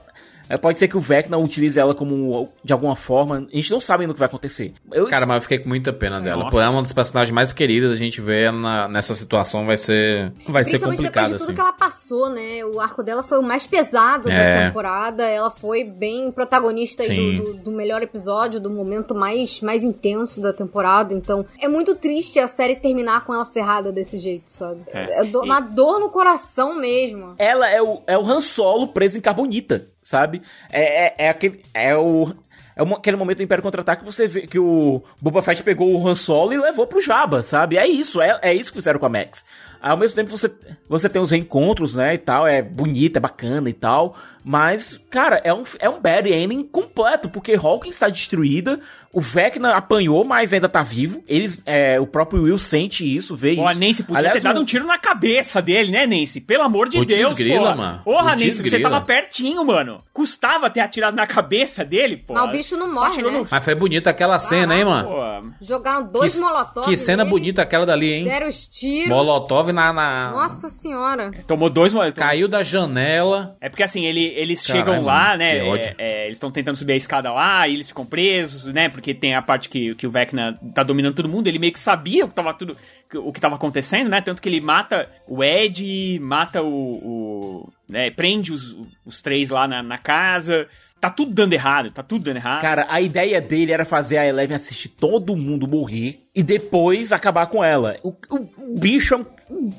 É, 0.49 0.57
Pode 0.57 0.77
ser 0.79 0.87
que 0.87 0.97
o 0.97 0.99
Vecna 0.99 1.37
utilize 1.37 1.79
ela 1.79 1.93
como 1.95 2.49
de 2.63 2.73
alguma 2.73 2.95
forma. 2.95 3.47
A 3.51 3.55
gente 3.55 3.71
não 3.71 3.79
sabe 3.81 4.01
ainda 4.03 4.11
o 4.11 4.13
que 4.13 4.19
vai 4.19 4.27
acontecer. 4.27 4.73
Eu, 4.91 5.07
Cara, 5.07 5.25
mas 5.25 5.37
eu 5.37 5.41
fiquei 5.41 5.59
com 5.59 5.69
muita 5.69 5.91
pena 5.93 6.19
dela. 6.21 6.43
Nossa. 6.45 6.57
Pô, 6.57 6.61
é 6.61 6.69
uma 6.69 6.81
das 6.81 6.93
personagens 6.93 7.33
mais 7.33 7.53
queridas. 7.53 7.91
A 7.91 7.95
gente 7.95 8.21
vê 8.21 8.43
ela 8.43 8.57
na- 8.57 8.87
nessa 8.87 9.13
situação 9.15 9.65
vai 9.65 9.77
ser. 9.77 10.31
Vai 10.47 10.63
ser 10.63 10.79
complicado, 10.79 11.31
depois 11.31 11.31
de 11.31 11.37
tudo 11.37 11.43
assim. 11.43 11.53
que 11.53 11.61
ela 11.61 11.73
passou, 11.73 12.29
né? 12.29 12.63
O 12.65 12.79
arco 12.79 13.03
dela 13.03 13.23
foi 13.23 13.39
o 13.39 13.43
mais 13.43 13.65
pesado 13.67 14.29
É. 14.29 14.59
da 14.61 14.67
temporada. 14.67 15.23
Ela 15.25 15.49
foi 15.49 15.83
bem 15.83 16.31
protagonista 16.31 17.03
do, 17.03 17.43
do- 17.43 17.53
do 17.65 17.71
melhor 17.71 18.01
episódio, 18.01 18.59
do 18.59 18.69
momento 18.69 19.13
mais, 19.15 19.61
mais 19.61 19.83
intenso 19.83 20.41
da 20.41 20.53
temporada. 20.53 21.13
Então, 21.13 21.45
é 21.59 21.67
muito 21.67 21.95
triste 21.95 22.39
a 22.39 22.47
série 22.47 22.75
terminar 22.75 23.25
com 23.25 23.33
ela 23.33 23.45
ferrada 23.45 23.91
desse 23.91 24.17
jeito, 24.19 24.51
sabe? 24.51 24.81
É. 24.87 25.21
É 25.21 25.23
do- 25.25 25.41
uma 25.41 25.59
dor 25.59 25.99
no 25.99 26.09
coração 26.09 26.75
mesmo. 26.79 27.35
ela 27.37 27.69
é 27.69 27.81
o, 27.81 28.01
é 28.07 28.17
o 28.17 28.21
Han 28.25 28.41
Solo 28.41 28.87
preso 28.87 29.17
em 29.17 29.21
carbonita, 29.21 29.85
sabe? 30.07 30.41
É, 30.71 31.05
é, 31.07 31.15
é 31.25 31.29
aquele. 31.29 31.61
É 31.73 31.95
o. 31.95 32.33
É 32.75 32.83
uma- 32.83 32.97
aquele 32.97 33.17
momento 33.17 33.37
do 33.37 33.43
Império 33.43 33.63
Contra-Ataque 33.63 34.03
que 34.03 34.11
você 34.11 34.27
vê 34.27 34.41
que 34.45 34.59
o 34.59 35.01
Boba 35.19 35.41
Fett 35.41 35.63
pegou 35.63 35.91
o 35.93 36.07
Han 36.07 36.13
Solo 36.13 36.53
e 36.53 36.57
levou 36.57 36.85
pro 36.85 37.01
Jabba, 37.01 37.41
sabe? 37.41 37.75
É 37.75 37.87
isso, 37.87 38.21
é, 38.21 38.37
é 38.43 38.53
isso 38.53 38.71
que 38.71 38.77
fizeram 38.77 38.99
com 38.99 39.07
a 39.07 39.09
Max. 39.09 39.43
Ao 39.81 39.97
mesmo 39.97 40.15
tempo 40.15 40.29
você, 40.35 40.51
você 40.89 41.07
tem 41.09 41.21
os 41.21 41.31
reencontros, 41.31 41.93
né, 41.95 42.13
e 42.13 42.17
tal, 42.17 42.47
é 42.47 42.61
bonito, 42.61 43.17
é 43.17 43.19
bacana 43.19 43.69
e 43.69 43.73
tal, 43.73 44.15
mas, 44.43 44.97
cara, 45.09 45.41
é 45.43 45.53
um, 45.53 45.63
é 45.79 45.89
um 45.89 45.99
bad 45.99 46.31
ending 46.31 46.63
completo, 46.63 47.27
porque 47.29 47.53
Hawkins 47.55 47.95
está 47.95 48.07
destruída, 48.07 48.79
o 49.11 49.19
Vecna 49.19 49.73
apanhou, 49.75 50.23
mas 50.23 50.53
ainda 50.53 50.69
tá 50.69 50.81
vivo, 50.83 51.21
eles, 51.27 51.59
é, 51.65 51.99
o 51.99 52.05
próprio 52.07 52.43
Will 52.43 52.57
sente 52.57 53.03
isso, 53.03 53.35
vê 53.35 53.55
Pô, 53.55 53.67
a 53.67 53.71
isso. 53.71 53.81
Nancy 53.81 54.03
podia 54.03 54.19
Aliás, 54.19 54.33
ter 54.35 54.41
dado 54.47 54.57
o- 54.57 54.61
um 54.61 54.65
tiro 54.65 54.85
na 54.85 54.97
cabeça 54.97 55.61
dele, 55.61 55.91
né, 55.91 56.05
Nancy? 56.05 56.39
Pelo 56.41 56.63
amor 56.63 56.87
de 56.87 56.97
Putz, 56.99 57.15
Deus, 57.15 57.33
grila, 57.33 57.59
porra. 57.61 57.75
mano. 57.75 58.01
Porra, 58.05 58.31
Putz, 58.31 58.45
Nancy, 58.45 58.57
você 58.63 58.69
grila. 58.77 58.89
tava 58.89 59.05
pertinho, 59.05 59.65
mano. 59.65 60.03
Custava 60.13 60.69
ter 60.69 60.79
atirado 60.81 61.15
na 61.15 61.25
cabeça 61.27 61.83
dele, 61.83 62.17
pô. 62.17 62.33
Mas 62.33 62.45
o 62.45 62.51
bicho 62.51 62.77
não 62.77 62.93
morre, 62.93 63.21
né? 63.21 63.29
no- 63.31 63.47
Mas 63.49 63.63
foi 63.63 63.75
bonita 63.75 64.09
aquela 64.11 64.39
cena, 64.39 64.75
hein, 64.77 64.85
mano? 64.85 65.09
Pô, 65.09 65.65
Jogaram 65.65 66.05
dois 66.07 66.35
que, 66.35 66.39
molotov 66.41 66.85
que 66.85 66.95
cena 66.95 67.25
bonita 67.25 67.61
aquela 67.63 67.85
dali, 67.85 68.13
hein? 68.13 68.23
Deram 68.25 68.47
os 68.47 68.67
tiros. 68.67 69.09
Molotov 69.09 69.66
na. 69.73 69.91
na- 69.93 70.31
Nossa 70.31 70.69
senhora. 70.69 71.31
Tomou 71.47 71.69
dois. 71.69 71.93
Caiu 72.15 72.47
da 72.47 72.63
janela. 72.63 73.55
É 73.61 73.69
porque 73.69 73.83
assim, 73.83 74.05
ele- 74.05 74.33
eles 74.35 74.65
Caralho, 74.65 74.85
chegam 74.85 75.03
lá, 75.03 75.23
mano, 75.29 75.37
né? 75.37 75.57
é, 75.57 75.95
é, 75.97 76.23
eles 76.25 76.35
estão 76.37 76.51
tentando 76.51 76.75
subir 76.75 76.93
a 76.93 76.97
escada 76.97 77.31
lá 77.31 77.67
e 77.67 77.73
eles 77.73 77.87
ficam 77.87 78.05
presos, 78.05 78.65
né? 78.73 78.89
Porque 78.89 79.13
tem 79.13 79.35
a 79.35 79.41
parte 79.41 79.69
que, 79.69 79.95
que 79.95 80.05
o 80.07 80.11
Vecna 80.11 80.59
tá 80.73 80.83
dominando 80.83 81.15
todo 81.15 81.29
mundo. 81.29 81.47
Ele 81.47 81.59
meio 81.59 81.73
que 81.73 81.79
sabia 81.79 82.25
o 82.25 82.29
que 82.29 82.35
tava 82.35 82.53
tudo. 82.53 82.75
O 83.15 83.31
que 83.31 83.39
tava 83.39 83.55
acontecendo, 83.55 84.09
né? 84.09 84.21
Tanto 84.21 84.41
que 84.41 84.49
ele 84.49 84.59
mata 84.59 85.07
o 85.27 85.43
Ed, 85.43 86.19
mata 86.21 86.61
o. 86.61 86.67
o- 86.67 87.73
né, 87.89 88.11
prende 88.11 88.51
os, 88.51 88.75
os 89.05 89.21
três 89.21 89.49
lá 89.49 89.65
na, 89.65 89.81
na 89.81 89.97
casa. 89.97 90.67
Tá 90.99 91.09
tudo 91.09 91.31
dando 91.33 91.53
errado, 91.53 91.91
tá 91.91 92.01
tudo 92.01 92.23
dando 92.25 92.37
errado. 92.37 92.61
Cara, 92.61 92.87
a 92.89 92.99
ideia 92.99 93.39
dele 93.39 93.71
era 93.71 93.85
fazer 93.85 94.17
a 94.17 94.25
Eleven 94.25 94.55
assistir 94.55 94.89
todo 94.89 95.35
mundo 95.35 95.67
morrer 95.67 96.19
e 96.35 96.41
depois 96.41 97.11
acabar 97.11 97.45
com 97.47 97.63
ela. 97.63 97.97
O, 98.03 98.09
o- 98.29 98.49
o 98.73 98.79
bicho 98.79 99.13
é 99.13 99.17
um, 99.17 99.69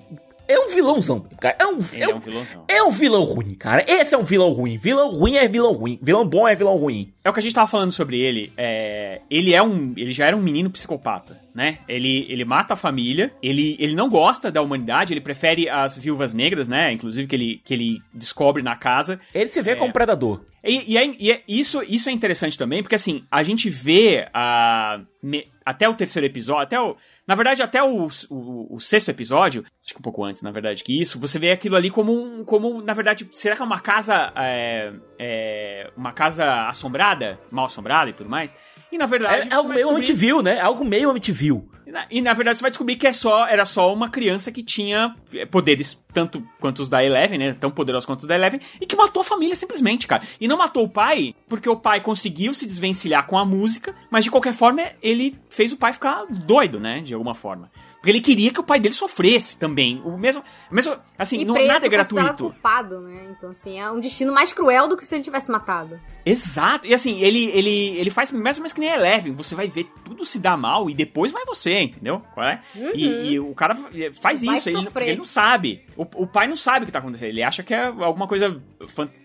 é 0.47 0.59
um 0.61 0.69
vilãozão, 0.69 1.21
cara. 1.41 1.57
É 1.59 1.67
um, 1.67 1.79
é 1.93 2.01
é 2.03 2.09
um, 2.09 2.17
um 2.17 2.21
vilãozão. 2.21 2.65
é 2.69 2.83
um 2.85 2.91
vilão 2.91 3.23
ruim, 3.25 3.55
cara. 3.55 3.85
Esse 3.87 4.15
é 4.15 4.19
um 4.19 4.23
vilão 4.23 4.51
ruim. 4.53 4.79
Vilão 4.79 5.11
ruim 5.11 5.35
é 5.37 5.47
vilão 5.49 5.73
ruim. 5.73 5.99
Vilão 6.01 6.25
bom 6.25 6.47
é 6.49 6.55
vilão 6.55 6.77
ruim. 6.77 7.13
É 7.25 7.29
o 7.29 7.33
que 7.33 7.41
a 7.41 7.43
gente 7.43 7.55
tava 7.55 7.69
falando 7.69 7.93
sobre 7.93 8.21
ele. 8.21 8.53
É, 8.57 9.21
ele 9.29 9.53
é 9.53 9.63
um. 9.63 9.93
Ele 9.97 10.13
já 10.13 10.25
era 10.27 10.37
um 10.37 10.41
menino 10.41 10.71
psicopata, 10.71 11.37
né? 11.55 11.79
Ele, 11.89 12.27
ele 12.29 12.45
mata 12.45 12.75
a 12.75 12.77
família, 12.77 13.33
ele, 13.43 13.77
ele 13.79 13.95
não 13.95 14.09
gosta 14.09 14.51
da 14.51 14.63
humanidade, 14.63 15.13
ele 15.13 15.21
prefere 15.21 15.69
as 15.69 15.99
viúvas 15.99 16.33
negras, 16.35 16.69
né? 16.69 16.93
Inclusive 16.93 17.27
que 17.27 17.35
ele, 17.37 17.61
que 17.65 17.75
ele 17.75 17.99
descobre 18.15 18.63
na 18.63 18.77
casa. 18.77 19.19
Ele 19.35 19.49
se 19.49 19.61
vê 19.63 19.75
como 19.77 19.93
predador. 19.93 20.41
E, 20.65 20.93
e 20.95 20.99
é- 20.99 21.15
e 21.19 21.33
é- 21.33 21.43
isso, 21.49 21.83
isso 21.89 22.09
é 22.09 22.13
interessante 22.13 22.59
também, 22.59 22.83
porque 22.83 22.97
assim, 22.97 23.25
a 23.31 23.43
gente 23.43 23.71
vê 23.71 24.29
a, 24.35 25.01
me- 25.23 25.45
até 25.65 25.89
o 25.89 25.95
terceiro 25.95 26.27
episódio, 26.27 26.63
até 26.65 26.81
o. 26.81 26.97
Na 27.27 27.35
verdade, 27.37 27.63
até 27.63 27.83
o, 27.83 28.09
o, 28.29 28.75
o 28.77 28.81
sexto 28.81 29.09
episódio, 29.11 29.65
acho 29.85 29.95
que 29.95 30.01
um 30.01 30.03
pouco 30.03 30.25
antes, 30.25 30.43
na 30.43 30.51
verdade, 30.51 30.83
que 30.83 31.01
isso, 31.01 31.19
você 31.19 31.39
vê 31.39 31.53
aquilo 31.53 31.77
ali 31.77 31.91
como 31.91 32.13
um. 32.13 32.45
Como, 32.45 32.83
na 32.83 32.93
verdade, 32.93 33.27
será 33.33 33.55
que 33.55 33.63
é 33.63 33.65
uma 33.65 33.79
casa. 33.81 34.33
é, 34.37 34.93
é, 35.19 35.91
uma 35.97 36.13
casa 36.13 36.69
assombrada, 36.69 37.39
mal 37.51 37.67
assombrada 37.67 38.11
e 38.11 38.13
tudo 38.13 38.29
mais. 38.29 38.55
E 38.91 38.99
na 38.99 39.07
verdade. 39.07 39.49
É, 39.49 39.53
é 39.53 39.55
algo 39.55 39.69
meio 39.69 39.91
MTV, 39.91 40.43
né? 40.43 40.61
Algo 40.61 40.85
meio 40.85 41.11
MTV. 41.11 41.63
E 41.87 41.91
na, 41.91 42.07
e 42.11 42.21
na 42.21 42.35
verdade 42.35 42.59
você 42.59 42.63
vai 42.63 42.71
descobrir 42.71 42.97
que 42.97 43.07
é 43.07 43.13
só, 43.13 43.47
era 43.47 43.65
só 43.65 43.93
uma 43.93 44.11
criança 44.11 44.53
que 44.53 44.63
tinha 44.63 45.15
eh, 45.33 45.47
poderes 45.47 46.03
tanto 46.13 46.47
quanto 46.61 46.81
os 46.81 46.89
da 46.89 47.03
Eleven, 47.05 47.39
né? 47.39 47.55
Tão 47.55 47.71
poderosos 47.71 48.05
quanto 48.05 48.21
os 48.21 48.27
da 48.27 48.35
Eleven, 48.35 48.61
e 48.81 48.87
que 48.87 48.97
matou 48.97 49.23
a 49.23 49.25
família 49.25 49.55
simplesmente, 49.55 50.07
cara. 50.07 50.23
E 50.41 50.47
não 50.47 50.59
matou 50.59 50.85
o 50.85 50.89
pai, 50.89 51.35
porque 51.49 51.69
o 51.69 51.77
pai 51.77 52.01
conseguiu 52.01 52.53
se 52.53 52.67
desvencilhar 52.67 53.27
com 53.27 53.39
a 53.39 53.45
música, 53.45 53.95
mas 54.11 54.25
de 54.25 54.31
qualquer 54.31 54.53
forma 54.53 54.83
ele 55.03 55.39
fez 55.49 55.73
o 55.73 55.77
pai 55.77 55.93
ficar 55.93 56.25
doido, 56.29 56.79
né? 56.79 57.01
De 57.01 57.15
alguma 57.15 57.35
forma. 57.35 57.71
Porque 57.99 58.11
ele 58.11 58.21
queria 58.21 58.53
que 58.53 58.61
o 58.61 58.63
pai 58.63 58.79
dele 58.79 58.95
sofresse 58.95 59.59
também. 59.59 60.01
O 60.05 60.17
mesmo. 60.17 60.43
mesmo 60.71 60.97
assim, 61.19 61.45
não, 61.45 61.55
nada 61.55 61.85
é 61.85 61.89
gratuito. 61.89 62.45
culpado, 62.45 63.01
né? 63.01 63.29
Então, 63.37 63.51
assim, 63.51 63.79
é 63.79 63.91
um 63.91 63.99
destino 63.99 64.33
mais 64.33 64.53
cruel 64.53 64.87
do 64.87 64.97
que 64.97 65.05
se 65.05 65.17
ele 65.17 65.25
tivesse 65.25 65.51
matado. 65.51 66.01
Exato. 66.25 66.87
E 66.87 66.95
assim, 66.95 67.19
ele, 67.21 67.47
ele, 67.47 67.99
ele 67.99 68.11
faz 68.11 68.31
mais 68.31 68.57
ou 68.57 68.63
menos 68.63 68.73
que 68.73 68.81
nem 68.81 68.91
Eleven. 68.91 69.33
Você 69.33 69.57
vai 69.57 69.67
ver 69.67 69.91
tudo 70.05 70.25
se 70.25 70.39
dar 70.39 70.57
mal 70.57 70.89
e 70.89 70.95
depois 70.95 71.33
vai 71.33 71.45
você, 71.45 71.81
entendeu? 71.81 72.23
É? 72.37 72.61
Uhum. 72.77 72.93
E, 72.95 73.33
e 73.33 73.41
o 73.41 73.55
cara 73.55 73.75
faz 74.21 74.45
Vai 74.45 74.57
isso. 74.57 74.69
Ele, 74.69 74.89
ele 75.01 75.17
não 75.17 75.25
sabe. 75.25 75.85
O, 75.97 76.03
o 76.03 76.27
pai 76.27 76.47
não 76.47 76.57
sabe 76.57 76.85
o 76.85 76.87
que 76.87 76.93
tá 76.93 77.01
acontecendo. 77.01 77.31
Ele 77.31 77.43
acha 77.43 77.65
que 77.65 77.75
é 77.75 77.87
alguma 77.87 78.29
coisa 78.29 78.63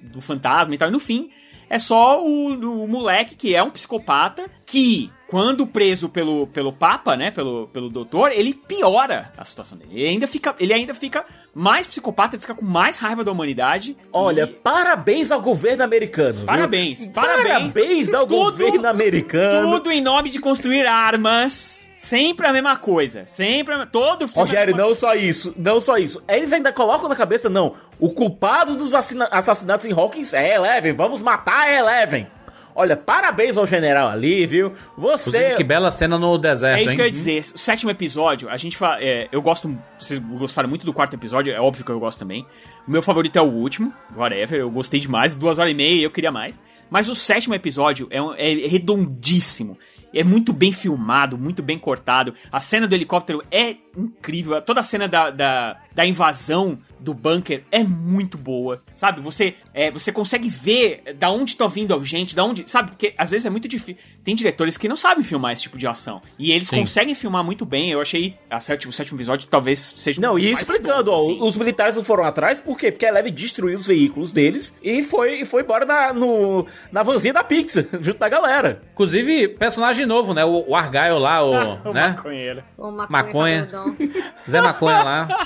do 0.01 0.21
fantasma 0.21 0.73
e 0.73 0.77
tal. 0.79 0.87
E 0.89 0.91
no 0.91 0.99
fim, 0.99 1.29
é 1.69 1.79
só 1.79 2.23
o, 2.23 2.83
o 2.83 2.87
moleque 2.87 3.35
que 3.35 3.55
é 3.55 3.63
um 3.63 3.71
psicopata 3.71 4.45
que. 4.65 5.11
Quando 5.33 5.65
preso 5.65 6.09
pelo, 6.09 6.45
pelo 6.45 6.71
Papa, 6.71 7.17
né? 7.17 7.31
Pelo, 7.31 7.67
pelo 7.73 7.89
doutor, 7.89 8.31
ele 8.31 8.53
piora 8.53 9.33
a 9.35 9.43
situação 9.43 9.75
dele. 9.79 9.89
Ele 9.95 10.07
ainda 10.09 10.27
fica, 10.27 10.53
ele 10.59 10.71
ainda 10.71 10.93
fica 10.93 11.25
mais 11.55 11.87
psicopata, 11.87 12.35
ele 12.35 12.41
fica 12.41 12.53
com 12.53 12.63
mais 12.63 12.99
raiva 12.99 13.23
da 13.23 13.31
humanidade. 13.31 13.97
Olha, 14.11 14.45
parabéns 14.45 15.31
ao 15.31 15.41
governo 15.41 15.83
americano. 15.83 16.33
viu? 16.35 16.45
Parabéns, 16.45 17.05
parabéns. 17.07 17.73
Parabéns 17.73 18.13
ao 18.13 18.27
Tudo- 18.27 18.51
governo 18.51 18.87
americano. 18.87 19.71
Tudo 19.77 19.91
em 19.91 20.01
nome 20.01 20.29
de 20.29 20.39
construir 20.39 20.85
armas. 20.85 21.89
Sempre 21.97 22.45
a 22.45 22.53
mesma 22.53 22.75
coisa. 22.75 23.25
Sempre 23.25 23.73
a... 23.73 23.85
todo 23.87 24.27
filme. 24.27 24.41
Rogério, 24.47 24.75
não 24.75 24.93
só 24.93 25.15
isso, 25.15 25.53
não 25.57 25.79
só 25.79 25.97
isso. 25.97 26.21
Eles 26.27 26.53
ainda 26.53 26.71
colocam 26.71 27.09
na 27.09 27.15
cabeça, 27.15 27.49
não. 27.49 27.73
O 27.99 28.09
culpado 28.11 28.75
dos 28.75 28.93
assina- 28.93 29.29
assassinatos 29.31 29.85
em 29.85 29.93
Hawkins 29.93 30.33
é 30.33 30.53
Eleven. 30.53 30.93
Vamos 30.93 31.21
matar 31.21 31.61
a 31.67 31.73
Eleven. 31.73 32.27
Olha, 32.75 32.95
parabéns 32.97 33.57
ao 33.57 33.65
general 33.67 34.09
ali, 34.09 34.45
viu? 34.47 34.73
Você. 34.97 35.29
Inclusive, 35.29 35.55
que 35.57 35.63
bela 35.63 35.91
cena 35.91 36.17
no 36.17 36.37
deserto, 36.37 36.79
É 36.79 36.81
isso 36.81 36.91
hein? 36.91 36.95
que 36.95 37.01
eu 37.01 37.05
ia 37.05 37.11
dizer. 37.11 37.39
O 37.53 37.57
sétimo 37.57 37.91
episódio, 37.91 38.49
a 38.49 38.57
gente 38.57 38.75
fala. 38.75 38.97
é, 39.01 39.27
eu 39.31 39.41
gosto. 39.41 39.77
Vocês 39.99 40.19
gostaram 40.19 40.67
muito 40.67 40.85
do 40.85 40.91
quarto 40.93 41.13
episódio, 41.15 41.53
é 41.53 41.59
óbvio 41.59 41.85
que 41.85 41.91
eu 41.91 41.99
gosto 41.99 42.19
também. 42.19 42.45
O 42.87 42.91
meu 42.91 43.01
favorito 43.01 43.37
é 43.37 43.41
o 43.41 43.45
último, 43.45 43.93
whatever. 44.15 44.59
Eu 44.59 44.69
gostei 44.71 44.99
demais. 44.99 45.33
Duas 45.35 45.57
horas 45.59 45.71
e 45.71 45.75
meia 45.75 46.03
eu 46.03 46.11
queria 46.11 46.31
mais. 46.31 46.59
Mas 46.89 47.07
o 47.09 47.15
sétimo 47.15 47.53
episódio 47.55 48.07
é, 48.09 48.21
um- 48.21 48.33
é 48.33 48.53
redondíssimo. 48.67 49.77
É 50.13 50.23
muito 50.23 50.53
bem 50.53 50.71
filmado, 50.71 51.37
muito 51.37 51.63
bem 51.63 51.77
cortado. 51.79 52.33
A 52.51 52.59
cena 52.59 52.87
do 52.87 52.93
helicóptero 52.93 53.41
é 53.51 53.75
incrível. 53.97 54.61
Toda 54.61 54.79
a 54.79 54.83
cena 54.83 55.07
da, 55.07 55.29
da, 55.29 55.77
da 55.93 56.05
invasão 56.05 56.77
do 56.99 57.13
bunker 57.13 57.63
é 57.71 57.83
muito 57.83 58.37
boa. 58.37 58.81
Sabe? 58.95 59.19
Você 59.21 59.55
é, 59.73 59.91
você 59.91 60.11
consegue 60.11 60.49
ver 60.49 61.15
da 61.17 61.29
onde 61.29 61.55
tá 61.55 61.67
vindo 61.67 61.93
a 61.93 62.01
gente, 62.03 62.35
da 62.35 62.43
onde. 62.43 62.69
Sabe? 62.69 62.91
Porque 62.91 63.13
às 63.17 63.31
vezes 63.31 63.45
é 63.45 63.49
muito 63.49 63.67
difícil. 63.67 64.01
Tem 64.23 64.33
diretores 64.33 64.77
que 64.77 64.87
não 64.87 64.95
sabem 64.95 65.23
filmar 65.23 65.51
esse 65.51 65.63
tipo 65.63 65.77
de 65.77 65.85
ação. 65.85 66.21
E 66.39 66.51
eles 66.51 66.67
Sim. 66.67 66.79
conseguem 66.79 67.13
filmar 67.13 67.43
muito 67.43 67.65
bem. 67.65 67.91
Eu 67.91 67.99
achei 68.01 68.37
a 68.49 68.59
sétimo, 68.59 68.91
o 68.91 68.93
sétimo 68.93 69.17
episódio 69.17 69.47
talvez 69.47 69.93
seja 69.97 70.19
um 70.19 70.23
Não, 70.23 70.33
dos 70.35 70.43
e 70.43 70.51
explicando, 70.51 71.11
ó, 71.11 71.45
os 71.45 71.57
militares 71.57 71.95
não 71.95 72.03
foram 72.03 72.23
atrás, 72.23 72.61
por 72.61 72.77
quê? 72.77 72.91
Porque 72.91 73.05
a 73.05 73.09
Eleven 73.09 73.33
destruiu 73.33 73.75
os 73.77 73.85
veículos 73.85 74.31
deles 74.31 74.75
e 74.81 75.03
foi, 75.03 75.41
e 75.41 75.45
foi 75.45 75.63
embora 75.63 75.85
na, 75.85 76.13
no, 76.13 76.65
na 76.91 77.03
vanzinha 77.03 77.33
da 77.33 77.43
pizza, 77.43 77.87
junto 77.99 78.19
da 78.19 78.29
galera. 78.29 78.81
Inclusive, 78.93 79.49
personagem 79.49 80.05
novo, 80.05 80.33
né? 80.33 80.45
O, 80.45 80.65
o 80.69 80.75
Argyle 80.75 81.19
lá, 81.19 81.43
o, 81.43 81.73
O 81.89 81.93
né? 81.93 82.09
maconheiro. 82.09 82.63
Ô, 82.77 82.91
maconha. 82.91 83.07
Maconha. 83.09 83.67
Cabeludão. 83.91 84.23
Zé 84.49 84.61
Maconha 84.61 85.03
lá. 85.03 85.27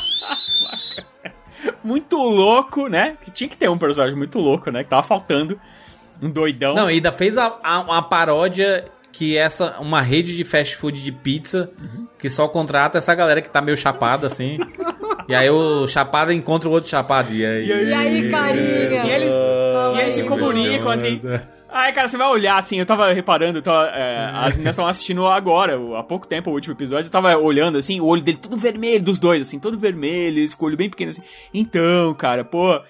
Muito 1.84 2.18
louco, 2.18 2.88
né? 2.88 3.18
Que 3.22 3.32
tinha 3.32 3.50
que 3.50 3.58
ter 3.58 3.70
um 3.70 3.78
personagem 3.78 4.18
muito 4.18 4.40
louco, 4.40 4.70
né? 4.70 4.84
Que 4.84 4.90
tava 4.90 5.04
faltando. 5.04 5.60
Um 6.22 6.30
doidão. 6.30 6.76
Não, 6.76 6.90
e 6.90 6.96
ainda 6.96 7.12
fez 7.12 7.38
a, 7.38 7.58
a- 7.64 7.82
uma 7.82 8.02
paródia 8.02 8.86
que 9.12 9.36
essa 9.38 9.78
uma 9.80 10.02
rede 10.02 10.36
de 10.36 10.44
fast 10.44 10.76
food 10.76 11.04
de 11.04 11.12
pizza 11.12 11.72
que 12.20 12.30
só 12.30 12.48
contrata 12.48 12.98
essa 13.00 13.16
galera 13.16 13.42
que 13.42 13.50
tá 13.50 13.62
meio 13.62 13.76
chapada 13.78 14.28
assim. 14.28 14.60
e 15.28 15.34
aí 15.34 15.50
o 15.50 15.88
chapado 15.88 16.32
encontra 16.32 16.70
o 16.70 16.72
outro 16.72 16.90
chapado. 16.90 17.34
E 17.34 17.46
aí, 17.46 17.66
E 17.68 17.94
aí, 17.94 18.30
carinha? 18.30 19.04
E 19.06 19.10
eles, 19.10 19.34
e 19.96 20.00
eles 20.02 20.14
se 20.14 20.24
comunicam 20.24 20.90
assim. 20.92 21.20
Ai, 21.78 21.94
cara, 21.94 22.08
você 22.08 22.18
vai 22.18 22.28
olhar 22.28 22.58
assim, 22.58 22.80
eu 22.80 22.88
tava 22.88 23.14
reparando, 23.14 23.60
eu 23.60 23.62
tava, 23.62 23.86
é, 23.90 24.32
as 24.34 24.56
meninas 24.56 24.74
estavam 24.74 24.90
assistindo 24.90 25.28
agora, 25.28 25.78
há 25.96 26.02
pouco 26.02 26.26
tempo, 26.26 26.50
o 26.50 26.54
último 26.54 26.74
episódio, 26.74 27.06
eu 27.08 27.12
tava 27.12 27.38
olhando 27.38 27.78
assim, 27.78 28.02
o 28.02 28.06
olho 28.06 28.24
dele 28.24 28.40
todo 28.40 28.58
vermelho, 28.58 29.04
dos 29.04 29.20
dois, 29.20 29.44
assim, 29.44 29.60
todo 29.60 29.78
vermelho, 29.78 30.40
esse 30.40 30.56
olho 30.60 30.76
bem 30.76 30.90
pequeno 30.90 31.12
assim. 31.12 31.22
Então, 31.54 32.16
cara, 32.16 32.44
pô, 32.44 32.82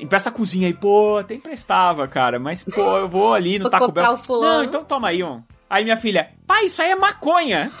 empresta 0.00 0.30
a 0.30 0.32
cozinha 0.32 0.66
aí, 0.66 0.74
pô, 0.74 1.18
até 1.18 1.36
emprestava, 1.36 2.08
cara, 2.08 2.40
mas, 2.40 2.64
pô, 2.64 2.96
eu 2.96 3.08
vou 3.08 3.32
ali 3.32 3.56
no 3.56 3.70
Vou 3.70 3.70
Taco 3.70 3.92
Bell. 3.92 4.18
Não, 4.28 4.64
então 4.64 4.84
toma 4.84 5.10
aí, 5.10 5.22
ó. 5.22 5.38
Aí 5.70 5.84
minha 5.84 5.96
filha, 5.96 6.30
pai, 6.44 6.64
isso 6.64 6.82
aí 6.82 6.90
é 6.90 6.96
maconha. 6.96 7.70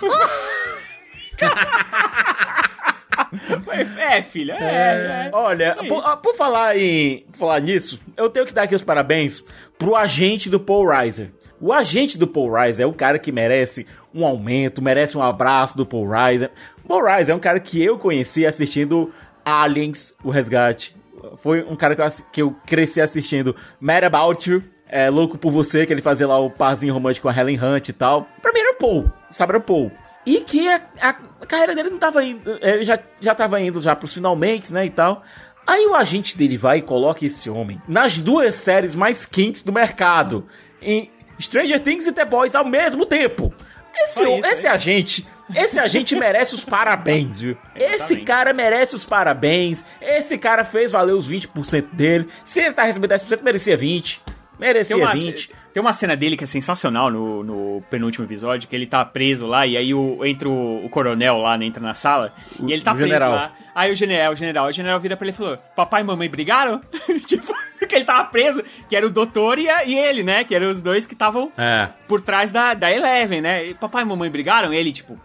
é, 3.98 4.22
filha, 4.22 4.52
é, 4.58 5.28
é. 5.28 5.30
Olha, 5.32 5.68
Isso 5.68 5.80
aí. 5.80 5.88
por, 5.88 6.02
ah, 6.04 6.16
por 6.16 6.34
falar 6.34 6.76
em 6.76 7.24
por 7.32 7.38
falar 7.38 7.60
nisso, 7.60 8.00
eu 8.16 8.28
tenho 8.30 8.46
que 8.46 8.52
dar 8.52 8.62
aqui 8.62 8.74
os 8.74 8.84
parabéns 8.84 9.44
pro 9.78 9.96
agente 9.96 10.48
do 10.48 10.60
Paul 10.60 10.88
Reiser. 10.88 11.30
O 11.60 11.72
agente 11.72 12.18
do 12.18 12.26
Paul 12.26 12.52
Reiser 12.52 12.84
é 12.84 12.86
o 12.86 12.92
cara 12.92 13.18
que 13.18 13.32
merece 13.32 13.86
um 14.14 14.24
aumento, 14.24 14.82
merece 14.82 15.16
um 15.16 15.22
abraço 15.22 15.76
do 15.76 15.86
Paul 15.86 16.08
Reiser. 16.08 16.50
Paul 16.86 17.04
Reiser 17.04 17.32
é 17.32 17.36
um 17.36 17.40
cara 17.40 17.58
que 17.60 17.82
eu 17.82 17.98
conheci 17.98 18.44
assistindo 18.44 19.12
Aliens, 19.44 20.14
o 20.22 20.30
Resgate. 20.30 20.96
Foi 21.38 21.62
um 21.62 21.76
cara 21.76 21.96
que 21.96 22.02
eu, 22.02 22.06
que 22.32 22.42
eu 22.42 22.56
cresci 22.66 23.00
assistindo 23.00 23.56
Mad 23.80 24.04
About 24.04 24.50
You, 24.50 24.62
é, 24.88 25.08
Louco 25.08 25.38
por 25.38 25.50
Você, 25.50 25.86
que 25.86 25.92
ele 25.92 26.02
fazia 26.02 26.26
lá 26.26 26.38
o 26.38 26.50
parzinho 26.50 26.92
romântico 26.92 27.26
com 27.26 27.28
a 27.28 27.40
Helen 27.40 27.58
Hunt 27.58 27.88
e 27.88 27.92
tal. 27.92 28.28
Pra 28.42 28.52
mim 28.52 28.60
era 28.60 28.72
o 28.72 28.78
Paul, 28.78 29.12
sabe, 29.30 29.52
era 29.52 29.58
o 29.58 29.62
Paul. 29.62 29.90
E 30.26 30.40
que 30.40 30.68
a, 30.68 30.80
a- 31.00 31.12
carreira 31.46 31.74
dele 31.74 31.90
não 31.90 31.98
tava 31.98 32.24
indo, 32.24 32.58
ele 32.62 32.84
já, 32.84 32.98
já 33.20 33.34
tava 33.34 33.60
indo 33.60 33.80
já 33.80 33.94
pros 33.94 34.14
finalmente, 34.14 34.72
né, 34.72 34.86
e 34.86 34.90
tal. 34.90 35.22
Aí 35.66 35.86
o 35.86 35.94
agente 35.94 36.36
dele 36.36 36.56
vai 36.56 36.78
e 36.78 36.82
coloca 36.82 37.24
esse 37.24 37.48
homem 37.48 37.80
nas 37.88 38.18
duas 38.18 38.54
séries 38.54 38.94
mais 38.94 39.24
quentes 39.26 39.62
do 39.62 39.72
mercado, 39.72 40.44
em 40.80 41.10
Stranger 41.40 41.80
Things 41.80 42.06
e 42.06 42.12
The 42.12 42.24
Boys 42.24 42.54
ao 42.54 42.64
mesmo 42.64 43.04
tempo. 43.06 43.52
Esse, 43.96 44.20
isso, 44.22 44.46
esse 44.46 44.66
agente, 44.66 45.26
esse 45.54 45.78
agente 45.78 46.16
merece 46.18 46.54
os 46.54 46.64
parabéns, 46.64 47.40
viu? 47.40 47.56
Esse 47.74 48.16
cara 48.16 48.52
merece 48.52 48.94
os 48.94 49.04
parabéns. 49.04 49.84
Esse 50.00 50.36
cara 50.36 50.64
fez 50.64 50.92
valer 50.92 51.14
os 51.14 51.30
20% 51.30 51.86
dele. 51.92 52.28
Se 52.44 52.60
ele 52.60 52.74
tá 52.74 52.82
recebendo 52.82 53.12
10%, 53.12 53.42
merecia 53.42 53.76
20. 53.76 54.22
Merecia 54.58 54.96
Tem 54.96 55.04
uma, 55.04 55.12
20. 55.14 55.50
Tem 55.74 55.80
uma 55.80 55.92
cena 55.92 56.16
dele 56.16 56.36
que 56.36 56.44
é 56.44 56.46
sensacional 56.46 57.10
no, 57.10 57.42
no 57.42 57.82
penúltimo 57.90 58.24
episódio, 58.24 58.68
que 58.68 58.74
ele 58.76 58.86
tá 58.86 59.04
preso 59.04 59.46
lá, 59.46 59.66
e 59.66 59.76
aí 59.76 59.92
o, 59.92 60.24
entra 60.24 60.48
o, 60.48 60.86
o 60.86 60.88
coronel 60.88 61.36
lá, 61.38 61.58
né, 61.58 61.66
entra 61.66 61.82
na 61.82 61.92
sala, 61.94 62.32
e 62.66 62.72
ele 62.72 62.80
tá 62.80 62.92
o 62.92 62.94
preso 62.94 63.08
general. 63.12 63.32
lá. 63.34 63.52
Aí 63.74 63.92
o 63.92 63.96
general, 63.96 64.32
o 64.32 64.36
general, 64.36 64.66
o 64.68 64.72
general 64.72 65.00
vira 65.00 65.16
pra 65.16 65.26
ele 65.26 65.34
e 65.34 65.36
falou: 65.36 65.58
Papai 65.74 66.00
e 66.02 66.04
mamãe 66.04 66.30
brigaram? 66.30 66.80
tipo, 67.26 67.52
porque 67.76 67.96
ele 67.96 68.04
tava 68.04 68.24
preso, 68.26 68.62
que 68.88 68.94
era 68.94 69.04
o 69.04 69.10
doutor 69.10 69.58
e, 69.58 69.68
a- 69.68 69.84
e 69.84 69.94
ele, 69.98 70.22
né? 70.22 70.44
Que 70.44 70.54
eram 70.54 70.70
os 70.70 70.80
dois 70.80 71.06
que 71.08 71.14
estavam 71.14 71.50
É. 71.58 71.88
por 72.06 72.20
trás 72.20 72.52
da, 72.52 72.72
da 72.74 72.92
Eleven, 72.92 73.40
né? 73.40 73.66
E 73.66 73.74
papai 73.74 74.02
e 74.04 74.06
mamãe 74.06 74.30
brigaram? 74.30 74.72
Ele, 74.72 74.92
tipo, 74.92 75.18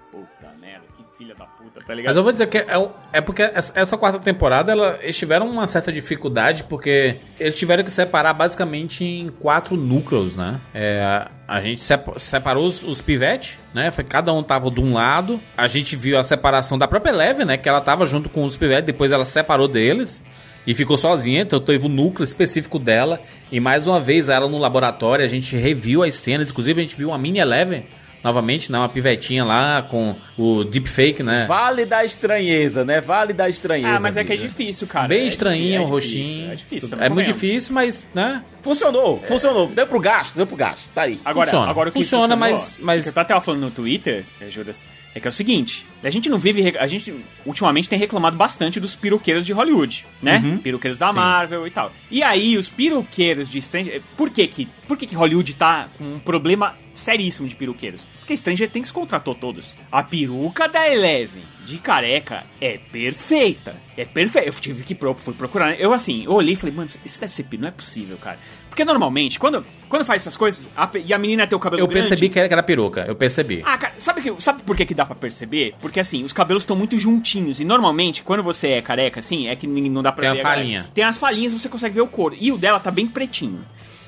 tá 1.90 1.96
ligado? 1.96 2.12
Mas 2.12 2.18
eu 2.18 2.22
vou 2.22 2.32
dizer 2.32 2.46
que 2.46 2.60
é, 2.60 2.68
é 3.12 3.20
porque 3.20 3.42
essa 3.42 3.98
quarta 3.98 4.20
temporada 4.20 4.72
ela, 4.72 5.00
eles 5.02 5.18
tiveram 5.18 5.50
uma 5.50 5.66
certa 5.66 5.92
dificuldade 5.92 6.64
porque 6.66 7.16
eles 7.40 7.56
tiveram 7.56 7.84
que 7.84 7.90
separar 7.90 8.32
basicamente 8.34 9.04
em 9.04 9.30
quatro 9.30 9.76
núcleos, 9.76 10.36
né? 10.36 10.62
É, 10.72 11.28
a 11.48 11.60
gente 11.62 11.84
sepa- 11.84 12.20
separou 12.20 12.68
os, 12.68 12.84
os 12.84 13.02
pivetes, 13.02 13.58
né? 13.74 13.90
Foi, 13.90 14.04
cada 14.04 14.32
um 14.32 14.44
tava 14.44 14.70
de 14.70 14.80
um 14.80 14.94
lado. 14.94 15.42
A 15.58 15.66
gente 15.66 15.96
viu 15.96 16.20
a 16.20 16.24
separação 16.24 16.78
da 16.78 16.88
própria 16.88 17.10
Eleven, 17.12 17.48
né? 17.48 17.58
Que 17.58 17.68
ela 17.68 17.82
tava 17.82 18.06
junto 18.06 18.30
com 18.30 18.46
os 18.46 18.56
pivetes, 18.56 18.86
depois 18.86 19.12
ela 19.12 19.26
separou 19.26 19.68
deles. 19.68 20.24
E 20.68 20.74
ficou 20.76 20.98
sozinha, 20.98 21.42
então 21.42 21.60
teve 21.60 21.88
o 21.88 21.90
núcleo 21.90 22.24
específico 22.24 22.78
dela. 22.78 23.20
E 23.52 23.60
mais 23.60 23.88
uma 23.88 24.00
vez, 24.00 24.30
ela 24.30 24.48
no 24.48 24.60
laboratório, 24.60 25.26
a 25.26 25.28
gente 25.28 25.56
reviu 25.56 26.04
as 26.04 26.14
cenas. 26.14 26.52
Inclusive, 26.52 26.80
a 26.80 26.84
gente 26.84 26.96
viu 26.96 27.08
uma 27.08 27.18
mini 27.18 27.40
Eleven 27.40 27.86
novamente, 28.24 28.72
né? 28.72 28.78
Uma 28.78 28.90
pivetinha 28.90 29.44
lá 29.46 29.82
com 29.82 30.16
o 30.38 30.64
deepfake, 30.64 31.24
né? 31.24 31.46
Vale 31.48 31.86
da 31.86 32.04
estranheza, 32.04 32.84
né? 32.86 33.00
Vale 33.02 33.34
da 33.34 33.48
estranheza. 33.50 33.96
Ah, 33.96 34.00
mas 34.00 34.18
é 34.18 34.24
que 34.24 34.34
é 34.34 34.38
difícil, 34.38 34.88
cara. 34.88 35.08
Bem 35.08 35.22
É 35.24 35.28
estranhinho 35.28 35.84
o 35.84 36.00
difícil. 36.00 36.52
É 36.52 36.56
difícil, 36.56 36.90
É 37.00 37.10
muito 37.10 37.28
difícil, 37.28 37.74
mas, 37.74 38.06
né? 38.14 38.44
Funcionou, 38.62 39.20
funcionou. 39.24 39.68
Deu 39.68 39.88
pro 39.88 40.00
gasto, 40.00 40.36
deu 40.36 40.46
pro 40.46 40.56
gasto. 40.58 40.90
Tá 40.94 41.04
aí. 41.04 41.20
Agora, 41.24 41.50
Funciona. 41.50 41.72
agora 41.72 41.90
o 41.90 41.92
que 41.92 42.00
Funciona, 42.00 42.24
funcionou, 42.36 42.52
mas- 42.52 42.78
mas- 42.82 43.04
que 43.04 43.10
Eu 43.10 43.14
tava 43.14 43.36
até 43.36 43.46
falando 43.46 43.62
no 43.62 43.72
Twitter, 43.72 44.26
eh, 44.42 44.50
Juras, 44.50 44.84
É 45.14 45.20
que 45.20 45.28
é 45.28 45.30
o 45.30 45.34
seguinte, 45.34 45.86
a 46.04 46.10
gente 46.10 46.30
não 46.30 46.38
vive. 46.38 46.78
A 46.78 46.88
gente 46.88 47.14
ultimamente 47.46 47.90
tem 47.90 47.98
reclamado 47.98 48.38
bastante 48.38 48.80
dos 48.80 48.96
piroqueiros 48.96 49.46
de 49.46 49.54
Hollywood, 49.54 50.06
né? 50.22 50.38
Uhum. 50.38 50.58
Piroqueiros 50.60 51.00
da 51.00 51.10
Sim. 51.10 51.16
Marvel 51.16 51.66
e 51.66 51.72
tal. 51.72 51.92
E 52.12 52.22
aí, 52.22 52.58
os 52.58 52.70
piroqueiros 52.70 53.50
de 53.50 53.62
Stranger. 53.62 54.02
Por 54.16 54.30
que 54.30 54.48
que, 54.48 54.68
por 54.88 54.98
que 54.98 55.08
que 55.08 55.16
Hollywood 55.16 55.56
tá 55.56 55.90
com 55.98 56.04
um 56.04 56.20
problema 56.20 56.76
seríssimo 56.94 57.48
de 57.48 57.56
piroqueiros? 57.56 58.06
Porque 58.20 58.38
Stranger 58.38 58.70
Things 58.70 58.92
contratou 58.92 59.34
todos. 59.34 59.76
A 59.92 60.04
peruca 60.04 60.68
da 60.68 60.88
Eleven 60.88 61.44
de 61.70 61.78
careca 61.78 62.44
é 62.60 62.78
perfeita. 62.92 63.76
É 63.96 64.04
perfeita. 64.04 64.48
Eu 64.48 64.54
tive 64.54 64.84
que 64.84 64.96
pro, 64.96 65.14
fui 65.14 65.34
procurar. 65.34 65.68
né? 65.68 65.78
Eu 65.80 65.94
assim, 65.94 66.24
eu 66.26 66.32
olhei 66.32 66.54
e 66.54 66.56
falei, 66.56 66.76
mano, 66.76 66.90
isso 67.06 67.20
deve 67.20 67.32
ser 67.32 67.46
não 67.58 67.68
é 67.68 67.72
possível, 67.72 68.18
cara. 68.18 68.40
Porque 68.70 68.84
normalmente, 68.84 69.38
quando, 69.38 69.66
quando 69.88 70.06
faz 70.06 70.24
essas 70.24 70.36
coisas, 70.38 70.70
a 70.76 70.90
e 71.04 71.14
a 71.14 71.18
menina 71.18 71.46
tem 71.46 71.56
o 71.56 71.60
cabelo 71.60 71.82
Eu 71.82 71.88
grande, 71.88 72.08
percebi 72.08 72.30
que 72.30 72.40
era, 72.40 72.48
que 72.48 72.54
era 72.54 72.64
peruca, 72.64 73.06
eu 73.08 73.16
percebi. 73.16 73.62
ah, 73.66 73.78
cara, 73.78 73.94
sabe, 73.98 74.22
que, 74.22 74.42
sabe 74.42 74.64
por 74.64 74.76
que, 74.76 74.86
que 74.86 74.94
dá 74.94 75.06
pra 75.06 75.16
perceber? 75.16 75.76
Porque 75.82 76.00
assim, 76.00 76.24
os 76.24 76.34
cabelos 76.34 76.64
estão 76.64 76.76
muito 76.76 76.98
juntinhos. 76.98 77.60
E 77.60 77.66
normalmente, 77.66 78.24
quando 78.24 78.42
você 78.42 78.70
é 78.70 78.82
careca, 78.82 79.20
assim, 79.20 79.48
é 79.48 79.56
que 79.56 79.68
não 79.68 80.02
dá 80.02 80.12
pra 80.12 80.24
Tem 80.24 80.34
ver. 80.34 80.42
uma 80.42 80.50
a 80.50 80.56
falinha. 80.56 80.90
Tem 80.94 81.04
as 81.04 81.18
falinhas, 81.18 81.54
você 81.54 81.68
consegue 81.70 81.96
ver 81.96 82.02
o 82.02 82.08
couro. 82.08 82.36
E 82.40 82.52
o 82.52 82.58
dela 82.58 82.80
tá 82.80 82.90
bem 82.90 83.06
pretinho. 83.08 83.66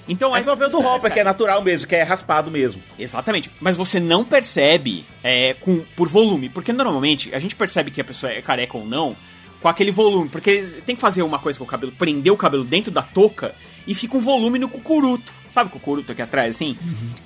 Então 0.08 0.36
É 0.36 0.42
só 0.42 0.56
ver 0.56 0.66
o 0.66 0.70
do 0.70 0.78
Hopper, 0.78 0.92
percebe. 0.94 1.14
que 1.14 1.20
é 1.20 1.24
natural 1.24 1.62
mesmo, 1.62 1.88
que 1.88 1.96
é 1.96 2.04
raspado 2.04 2.50
mesmo. 2.52 2.82
Exatamente. 2.98 3.50
Mas 3.60 3.78
você 3.78 4.00
não 4.00 4.24
percebe 4.26 5.06
é, 5.24 5.54
com, 5.56 5.84
por 5.96 6.08
volume. 6.08 6.50
Porque 6.50 6.74
normalmente 6.74 7.34
a 7.34 7.40
gente 7.40 7.56
percebe 7.56 7.92
que 7.92 8.02
a 8.02 8.04
pessoa 8.04 8.32
é 8.32 8.42
careca 8.42 8.78
ou 8.78 8.86
não 8.86 9.16
com 9.62 9.68
aquele 9.68 9.92
volume. 9.92 10.30
Porque 10.30 10.62
tem 10.86 10.96
que 10.96 11.02
fazer 11.02 11.22
uma 11.24 11.40
coisa 11.40 11.58
com 11.60 11.66
o 11.66 11.68
cabelo, 11.68 11.92
prender 11.92 12.34
o 12.34 12.38
cabelo 12.38 12.64
dentro 12.64 12.92
da 12.92 13.02
touca 13.02 13.54
e 13.88 13.94
fica 13.96 14.18
um 14.18 14.22
volume 14.22 14.58
no 14.60 14.68
cucuruto. 14.68 15.32
Sabe 15.52 15.68
o 15.70 15.72
cucuruto 15.72 16.12
aqui 16.14 16.22
atrás, 16.22 16.56
assim? 16.56 16.78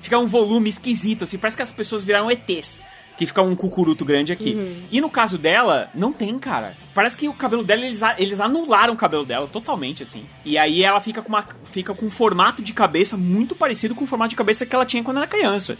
Fica 0.02 0.18
um 0.18 0.26
volume 0.26 0.68
esquisito, 0.68 1.24
assim. 1.24 1.38
Parece 1.38 1.56
que 1.56 1.62
as 1.62 1.72
pessoas 1.72 2.02
viraram 2.04 2.30
ETs. 2.30 2.78
Que 3.16 3.26
fica 3.26 3.42
um 3.42 3.56
cucuruto 3.56 4.04
grande 4.04 4.32
aqui. 4.32 4.54
Uhum. 4.54 4.82
E 4.90 5.00
no 5.00 5.08
caso 5.08 5.38
dela, 5.38 5.90
não 5.94 6.12
tem, 6.12 6.38
cara. 6.38 6.76
Parece 6.94 7.16
que 7.16 7.28
o 7.28 7.34
cabelo 7.34 7.64
dela, 7.64 7.84
eles, 7.84 8.00
eles 8.18 8.40
anularam 8.40 8.94
o 8.94 8.96
cabelo 8.96 9.24
dela 9.24 9.46
totalmente, 9.46 10.02
assim. 10.02 10.24
E 10.44 10.56
aí 10.56 10.82
ela 10.82 11.00
fica 11.00 11.22
com, 11.22 11.28
uma, 11.28 11.44
fica 11.64 11.94
com 11.94 12.06
um 12.06 12.10
formato 12.10 12.62
de 12.62 12.72
cabeça 12.72 13.16
muito 13.16 13.54
parecido 13.54 13.94
com 13.94 14.04
o 14.04 14.06
formato 14.06 14.30
de 14.30 14.36
cabeça 14.36 14.66
que 14.66 14.74
ela 14.74 14.86
tinha 14.86 15.02
quando 15.02 15.18
era 15.18 15.26
criança. 15.26 15.76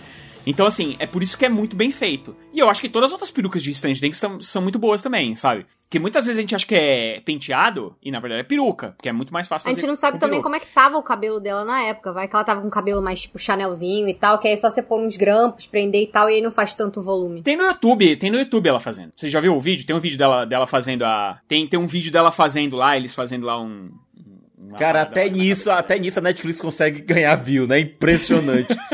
Então, 0.46 0.66
assim, 0.66 0.96
é 0.98 1.06
por 1.06 1.22
isso 1.22 1.36
que 1.36 1.44
é 1.44 1.48
muito 1.48 1.74
bem 1.74 1.90
feito. 1.90 2.36
E 2.52 2.58
eu 2.60 2.70
acho 2.70 2.80
que 2.80 2.88
todas 2.88 3.08
as 3.08 3.12
outras 3.12 3.30
perucas 3.30 3.62
de 3.62 3.74
Stranger 3.74 4.00
Things 4.00 4.16
são, 4.16 4.40
são 4.40 4.62
muito 4.62 4.78
boas 4.78 5.02
também, 5.02 5.34
sabe? 5.34 5.66
Que 5.88 5.98
muitas 5.98 6.24
vezes 6.24 6.38
a 6.38 6.40
gente 6.40 6.54
acha 6.54 6.66
que 6.66 6.74
é 6.74 7.20
penteado 7.20 7.94
e 8.02 8.10
na 8.10 8.18
verdade 8.18 8.40
é 8.40 8.44
peruca, 8.44 8.92
porque 8.96 9.08
é 9.08 9.12
muito 9.12 9.32
mais 9.32 9.46
fácil 9.46 9.68
A 9.68 9.72
gente 9.72 9.86
não 9.86 9.94
sabe 9.94 10.18
também 10.18 10.40
peruca. 10.40 10.42
como 10.42 10.56
é 10.56 10.60
que 10.60 10.66
tava 10.66 10.96
o 10.98 11.02
cabelo 11.02 11.38
dela 11.38 11.64
na 11.64 11.82
época. 11.82 12.12
Vai 12.12 12.26
que 12.26 12.34
ela 12.34 12.44
tava 12.44 12.60
com 12.60 12.66
o 12.66 12.70
cabelo 12.70 13.00
mais 13.00 13.22
tipo 13.22 13.38
Chanelzinho 13.38 14.08
e 14.08 14.14
tal, 14.14 14.38
que 14.38 14.48
aí 14.48 14.54
é 14.54 14.56
só 14.56 14.68
você 14.68 14.82
pôr 14.82 15.00
uns 15.00 15.16
grampos, 15.16 15.66
prender 15.66 16.02
e 16.02 16.06
tal, 16.08 16.28
e 16.28 16.34
aí 16.34 16.40
não 16.40 16.50
faz 16.50 16.74
tanto 16.74 17.00
volume. 17.02 17.42
Tem 17.42 17.56
no 17.56 17.64
YouTube, 17.64 18.16
tem 18.16 18.30
no 18.30 18.38
YouTube 18.38 18.68
ela 18.68 18.80
fazendo. 18.80 19.12
Você 19.14 19.30
já 19.30 19.40
viu 19.40 19.54
o 19.54 19.60
vídeo? 19.60 19.86
Tem 19.86 19.94
um 19.94 20.00
vídeo 20.00 20.18
dela, 20.18 20.44
dela 20.44 20.66
fazendo 20.66 21.04
a. 21.04 21.38
Tem, 21.46 21.68
tem 21.68 21.78
um 21.78 21.86
vídeo 21.86 22.10
dela 22.10 22.32
fazendo 22.32 22.76
lá, 22.76 22.96
eles 22.96 23.14
fazendo 23.14 23.46
lá 23.46 23.60
um. 23.60 23.90
Uma 24.58 24.78
Cara, 24.78 25.02
até 25.02 25.28
nisso, 25.28 25.70
até 25.70 25.98
nisso 25.98 26.18
a 26.18 26.22
Netflix 26.22 26.60
consegue 26.60 27.00
ganhar 27.02 27.34
view, 27.36 27.66
né? 27.66 27.80
Impressionante. 27.80 28.74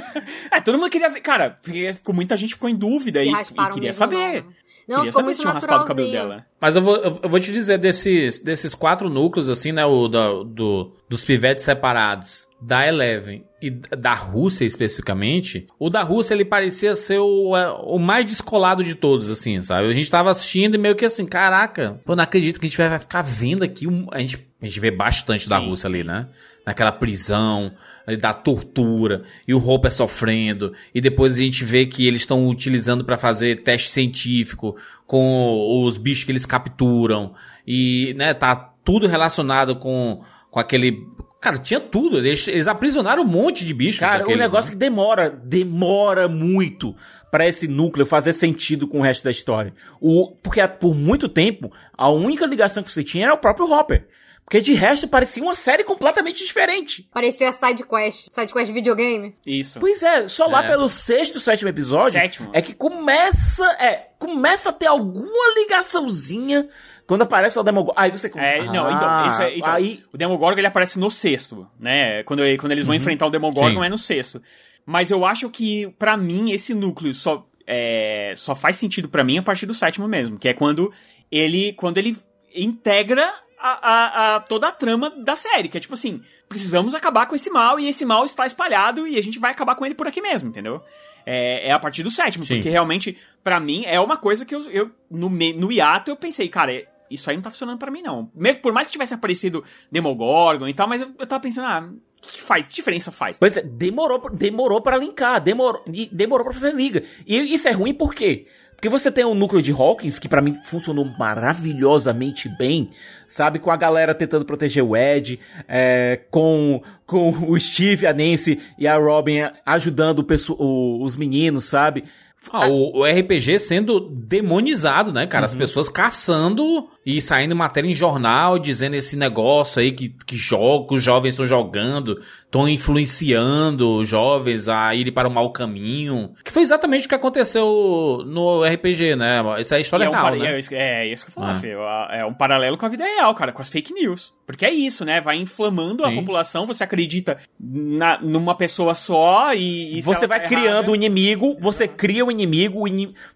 É, 0.51 0.60
todo 0.60 0.78
mundo 0.78 0.90
queria 0.90 1.09
ver. 1.09 1.20
Cara, 1.20 1.51
porque 1.51 1.93
ficou, 1.94 2.14
muita 2.14 2.36
gente 2.36 2.55
ficou 2.55 2.68
em 2.68 2.76
dúvida 2.76 3.22
e, 3.24 3.28
e 3.30 3.70
queria 3.72 3.93
saber. 3.93 4.44
Não, 4.86 4.97
queria 4.98 5.12
saber 5.12 5.34
se 5.34 5.40
tinham 5.40 5.52
raspado 5.55 5.84
o 5.84 5.86
cabelo 5.86 6.10
dela. 6.12 6.47
Mas 6.60 6.76
eu 6.76 6.82
vou, 6.82 6.97
eu 6.97 7.20
eu 7.22 7.28
vou 7.28 7.40
te 7.40 7.51
dizer 7.51 7.78
desses, 7.78 8.39
desses 8.39 8.74
quatro 8.74 9.09
núcleos, 9.09 9.48
assim, 9.48 9.72
né? 9.72 9.84
O 9.84 10.09
da- 10.09 10.43
do, 10.44 10.93
dos 11.09 11.24
pivetes 11.24 11.64
separados, 11.64 12.47
da 12.60 12.86
Eleven 12.86 13.44
e 13.62 13.70
da 13.70 14.14
Rússia 14.14 14.64
especificamente. 14.64 15.66
O 15.78 15.89
da 15.90 16.02
Rússia, 16.02 16.34
ele 16.34 16.44
parecia 16.44 16.94
ser 16.94 17.18
o, 17.18 17.56
é, 17.56 17.70
o 17.84 17.98
mais 17.98 18.26
descolado 18.26 18.82
de 18.84 18.94
todos, 18.94 19.28
assim, 19.30 19.60
sabe? 19.62 19.89
A 19.89 19.93
gente 19.93 20.10
tava 20.10 20.30
assistindo 20.30 20.74
e 20.74 20.78
meio 20.78 20.94
que 20.97 21.05
assim, 21.05 21.26
caraca, 21.26 22.01
pô, 22.05 22.14
não 22.16 22.24
acredito 22.24 22.59
que 22.60 22.66
a 22.66 22.68
gente 22.68 22.78
vai, 22.78 22.89
vai 22.89 22.98
ficar 22.98 23.22
vendo 23.22 23.62
aqui. 23.62 23.86
um- 23.86 24.09
a, 24.10 24.18
gente, 24.18 24.39
a 24.60 24.64
gente 24.66 24.80
vê 24.80 24.90
bastante 24.90 25.48
da 25.48 25.59
Sim, 25.59 25.68
Rússia 25.68 25.89
ali, 25.89 26.05
né? 26.05 26.28
Naquela 26.64 26.93
prisão, 26.93 27.72
ali 28.06 28.16
da 28.16 28.32
tortura, 28.32 29.22
e 29.48 29.52
o 29.55 29.59
Hopper 29.59 29.93
sofrendo, 29.93 30.72
e 30.94 31.01
depois 31.01 31.34
a 31.34 31.39
gente 31.39 31.64
vê 31.64 31.86
que 31.86 32.06
eles 32.06 32.22
estão 32.22 32.48
utilizando 32.48 33.05
pra 33.05 33.16
fazer 33.16 33.62
teste 33.62 33.89
científico 33.90 34.76
com 35.06 35.82
os 35.84 35.97
bichos 35.97 36.24
que 36.24 36.30
eles 36.32 36.47
capturam, 36.47 37.34
e, 37.66 38.14
né, 38.16 38.32
tá 38.34 38.55
tudo 38.84 39.06
relacionado 39.09 39.76
com, 39.76 40.22
com 40.51 40.60
aquele. 40.60 41.05
Cara, 41.43 41.59
tinha 41.59 41.81
tudo, 41.81 42.19
eles, 42.19 42.47
eles 42.47 42.69
aprisionaram 42.69 43.24
um 43.24 43.27
monte 43.27 43.64
de 43.64 43.74
bichos. 43.74 43.98
Cara, 43.98 44.24
o 44.24 44.36
negócio 44.36 44.70
né? 44.70 44.74
que 44.74 44.78
demora, 44.78 45.28
demora 45.28 46.28
muito 46.28 46.94
pra 47.32 47.48
esse 47.48 47.66
núcleo 47.66 48.06
fazer 48.06 48.32
sentido 48.32 48.86
com 48.86 49.01
o 49.01 49.02
resto 49.02 49.24
da 49.24 49.31
história. 49.32 49.74
O, 50.01 50.31
porque 50.40 50.64
por 50.69 50.94
muito 50.94 51.28
tempo, 51.28 51.73
a 51.98 52.09
única 52.09 52.47
ligação 52.47 52.81
que 52.81 52.93
você 52.93 53.02
tinha 53.02 53.24
era 53.24 53.35
o 53.35 53.39
próprio 53.39 53.69
Hopper. 53.69 54.06
Porque 54.44 54.60
de 54.60 54.74
resto 54.74 55.09
parecia 55.09 55.43
uma 55.43 55.55
série 55.56 55.82
completamente 55.82 56.44
diferente. 56.44 57.09
Parecia 57.12 57.51
side 57.51 57.85
quest, 57.85 58.28
side 58.31 58.52
quest 58.52 58.70
videogame. 58.73 59.35
Isso. 59.44 59.81
Pois 59.81 60.01
é, 60.02 60.28
só 60.28 60.47
lá 60.47 60.64
É. 60.64 60.69
pelo 60.69 60.89
sexto, 60.89 61.40
sétimo 61.40 61.70
episódio 61.70 62.12
Sétimo. 62.12 62.51
é 62.52 62.62
que 62.62 62.74
começa, 62.74 63.64
é, 63.81 64.10
começa 64.19 64.69
a 64.69 64.73
ter 64.73 64.86
alguma 64.86 65.55
ligaçãozinha 65.59 66.69
quando 67.12 67.22
aparece 67.22 67.59
o 67.59 67.62
Demogorgon. 67.62 68.01
Aí 68.01 68.10
você 68.10 68.28
É, 68.36 68.62
não, 68.62 68.90
então, 68.90 69.06
Ah, 69.06 69.24
isso 69.28 69.43
é, 69.43 69.59
então, 69.59 69.70
aí 69.70 70.02
o 70.10 70.16
Demogorgon 70.16 70.59
ele 70.59 70.66
aparece 70.66 70.98
no 70.98 71.10
sexto, 71.10 71.68
né? 71.78 72.22
Quando, 72.22 72.40
quando 72.59 72.72
eles 72.72 72.86
vão 72.86 72.94
enfrentar 72.94 73.26
o 73.26 73.30
Demogorgon 73.30 73.80
Sim. 73.80 73.84
é 73.86 73.89
no 73.90 73.98
sexto. 73.98 74.40
Mas 74.86 75.10
eu 75.10 75.22
acho 75.26 75.51
que, 75.51 75.89
pra 75.98 76.16
mim, 76.16 76.52
esse 76.52 76.72
núcleo 76.72 77.12
só, 77.12 77.47
é, 77.66 78.32
só 78.34 78.55
faz 78.55 78.76
sentido 78.78 79.10
pra 79.10 79.22
mim 79.22 79.36
a 79.36 79.43
partir 79.43 79.66
do 79.66 79.74
sétimo 79.74 80.09
mesmo, 80.09 80.39
que 80.39 80.48
é 80.48 80.55
quando 80.55 80.90
ele, 81.30 81.74
quando 81.74 81.98
ele 81.98 82.16
integra 82.55 83.30
a, 83.60 83.70
a- 83.93 84.36
a- 84.36 84.40
toda 84.40 84.68
a 84.68 84.72
trama 84.72 85.10
da 85.10 85.36
série, 85.36 85.68
que 85.68 85.76
é 85.76 85.80
tipo 85.80 85.93
assim, 85.94 86.22
precisamos 86.48 86.94
acabar 86.94 87.26
com 87.26 87.34
esse 87.34 87.51
mal 87.51 87.78
e 87.78 87.89
esse 87.89 88.05
mal 88.06 88.24
está 88.24 88.47
espalhado 88.47 89.06
e 89.06 89.18
a 89.18 89.22
gente 89.22 89.39
vai 89.39 89.52
acabar 89.52 89.74
com 89.74 89.84
ele 89.86 89.94
por 89.94 90.06
aqui 90.06 90.20
mesmo, 90.22 90.48
entendeu? 90.48 90.82
É, 91.24 91.68
é 91.68 91.72
a 91.72 91.78
partir 91.78 92.02
do 92.02 92.10
sétimo, 92.10 92.43
Sim. 92.44 92.55
porque 92.56 92.68
realmente, 92.68 93.16
pra 93.44 93.60
mim, 93.60 93.84
é 93.86 94.01
uma 94.01 94.16
coisa 94.16 94.44
que 94.44 94.52
eu, 94.55 94.62
eu 94.70 94.90
no, 95.09 95.30
me- 95.30 95.52
no 95.52 95.70
hiato, 95.70 96.10
eu 96.10 96.16
pensei, 96.16 96.48
cara, 96.48 96.72
isso 97.14 97.28
aí 97.30 97.36
não 97.36 97.43
tá 97.43 97.51
funcionando 97.51 97.78
pra 97.78 97.90
mim, 97.90 98.02
não. 98.02 98.30
Mesmo, 98.34 98.60
por 98.60 98.72
mais 98.72 98.86
que 98.86 98.93
tivesse 98.93 99.14
aparecido 99.14 99.62
Demogorgon 99.90 100.68
e 100.68 100.74
tal, 100.74 100.89
mas 100.89 101.02
eu, 101.02 101.10
eu 101.18 101.26
tava 101.26 101.40
pensando, 101.43 101.66
ah, 101.66 101.89
o 101.90 102.26
que 102.26 102.40
faz? 102.40 102.66
Que 102.66 102.74
diferença 102.74 103.10
faz? 103.12 103.39
Pois 103.39 103.56
é, 103.56 103.62
demorou, 103.62 104.22
demorou 104.32 104.80
para 104.80 104.97
linkar, 104.97 105.40
demorou, 105.40 105.82
e 105.93 106.06
demorou 106.12 106.44
para 106.44 106.55
fazer 106.55 106.74
liga. 106.74 107.02
E 107.26 107.36
isso 107.55 107.66
é 107.68 107.72
ruim 107.72 107.93
por 107.94 108.14
quê? 108.14 108.47
Porque 108.74 108.89
você 108.89 109.12
tem 109.12 109.24
um 109.24 109.34
núcleo 109.34 109.62
de 109.62 109.70
Hawkins 109.70 110.18
que 110.18 110.28
pra 110.28 110.40
mim 110.43 110.55
funcionou 110.64 111.05
maravilhosamente 111.16 112.48
bem, 112.48 112.90
sabe? 113.28 113.59
Com 113.60 113.70
a 113.70 113.76
galera 113.76 114.14
tentando 114.14 114.44
proteger 114.44 114.82
o 114.82 114.97
Ed, 114.97 115.39
é, 115.68 116.20
com, 116.30 116.82
com 117.06 117.30
o 117.48 117.59
Steve, 117.60 118.06
a 118.09 118.12
Nancy 118.12 118.60
e 118.78 118.86
a 118.89 118.97
Robin 118.97 119.43
ajudando 119.64 120.20
o 120.20 120.24
pesso- 120.24 120.56
o- 120.59 121.02
os 121.05 121.14
meninos, 121.16 121.66
sabe? 121.66 122.05
Ah, 122.51 122.66
o, 122.66 122.98
o 122.98 123.05
RPG 123.05 123.60
sendo 123.60 124.01
demonizado, 124.01 125.12
né, 125.12 125.28
cara? 125.28 125.43
Uhum. 125.44 125.47
As 125.47 125.55
pessoas 125.55 125.89
caçando 125.89 126.89
e 127.05 127.20
saindo 127.20 127.55
matéria 127.57 127.89
em 127.89 127.95
jornal 127.95 128.59
dizendo 128.59 128.95
esse 128.95 129.16
negócio 129.16 129.81
aí 129.81 129.91
que, 129.93 130.11
que 130.27 130.37
joga, 130.37 130.95
os 130.95 131.03
jovens 131.03 131.31
estão 131.35 131.47
jogando, 131.47 132.20
estão 132.45 132.69
influenciando 132.69 133.97
os 133.99 134.09
jovens 134.09 134.69
a 134.69 134.95
irem 134.95 135.12
para 135.12 135.29
o 135.29 135.31
mau 135.31 135.51
caminho. 135.51 136.33
Que 136.45 136.53
foi 136.53 136.62
exatamente 136.62 137.07
o 137.07 137.09
que 137.09 137.15
aconteceu 137.15 138.23
no 138.27 138.62
RPG, 138.65 139.16
né? 139.16 139.43
Essa 139.59 139.74
é 139.77 139.79
a 139.79 139.81
história 139.81 140.05
E 140.05 140.07
é, 140.07 140.11
um 140.11 140.12
real, 140.12 140.37
né? 140.37 140.55
é, 140.55 140.59
isso- 140.59 140.74
é 140.74 141.07
isso 141.09 141.24
que 141.27 141.31
eu 141.31 141.35
falo, 141.35 141.47
Ah. 141.49 141.55
Fê, 141.55 141.73
é 142.11 142.24
um 142.24 142.35
paralelo 142.35 142.77
com 142.79 142.87
a 142.87 142.89
vida 142.89 143.05
real, 143.05 143.35
cara, 143.35 143.53
com 143.53 143.62
as 143.62 143.69
fake 143.70 143.93
news. 143.93 144.33
Porque 144.47 144.65
é 144.66 144.70
isso, 144.70 145.05
né? 145.05 145.20
Vai 145.20 145.37
inflamando 145.37 146.05
a 146.05 146.09
Sim. 146.11 146.16
população, 146.16 146.66
você 146.66 146.85
acredita 146.85 147.39
na- 147.59 148.20
numa 148.20 148.55
pessoa 148.55 148.95
só 148.95 149.55
e. 149.55 149.99
e 149.99 150.03
Você 150.03 150.20
ela 150.20 150.29
vai 150.29 150.41
tá 150.41 150.49
criando 150.49 150.66
errada- 150.66 150.91
o 150.91 150.95
inimigo, 150.95 151.57
você 151.59 151.89
cria 151.89 152.24
o 152.24 152.31
inimigo, 152.31 152.85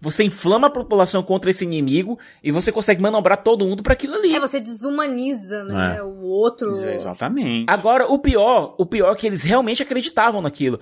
você 0.01 0.25
inflama 0.25 0.67
a 0.67 0.71
população 0.71 1.23
contra 1.23 1.51
esse 1.51 1.65
inimigo 1.65 2.19
e 2.43 2.51
você 2.51 2.71
consegue 2.71 3.01
manobrar 3.01 3.39
todo 3.43 3.56
mundo 3.65 3.83
pra 3.83 3.93
aquilo 3.93 4.15
ali. 4.15 4.35
É, 4.35 4.41
você 4.41 4.61
desumaniza, 4.61 5.65
né? 5.65 5.97
É. 5.99 6.03
O 6.03 6.23
outro. 6.23 6.73
Exatamente. 6.73 7.71
Agora, 7.71 8.07
o 8.07 8.19
pior, 8.19 8.75
o 8.77 8.85
pior 8.85 9.13
é 9.13 9.15
que 9.15 9.27
eles 9.27 9.43
realmente 9.43 9.83
acreditavam 9.83 10.43
naquilo. 10.43 10.81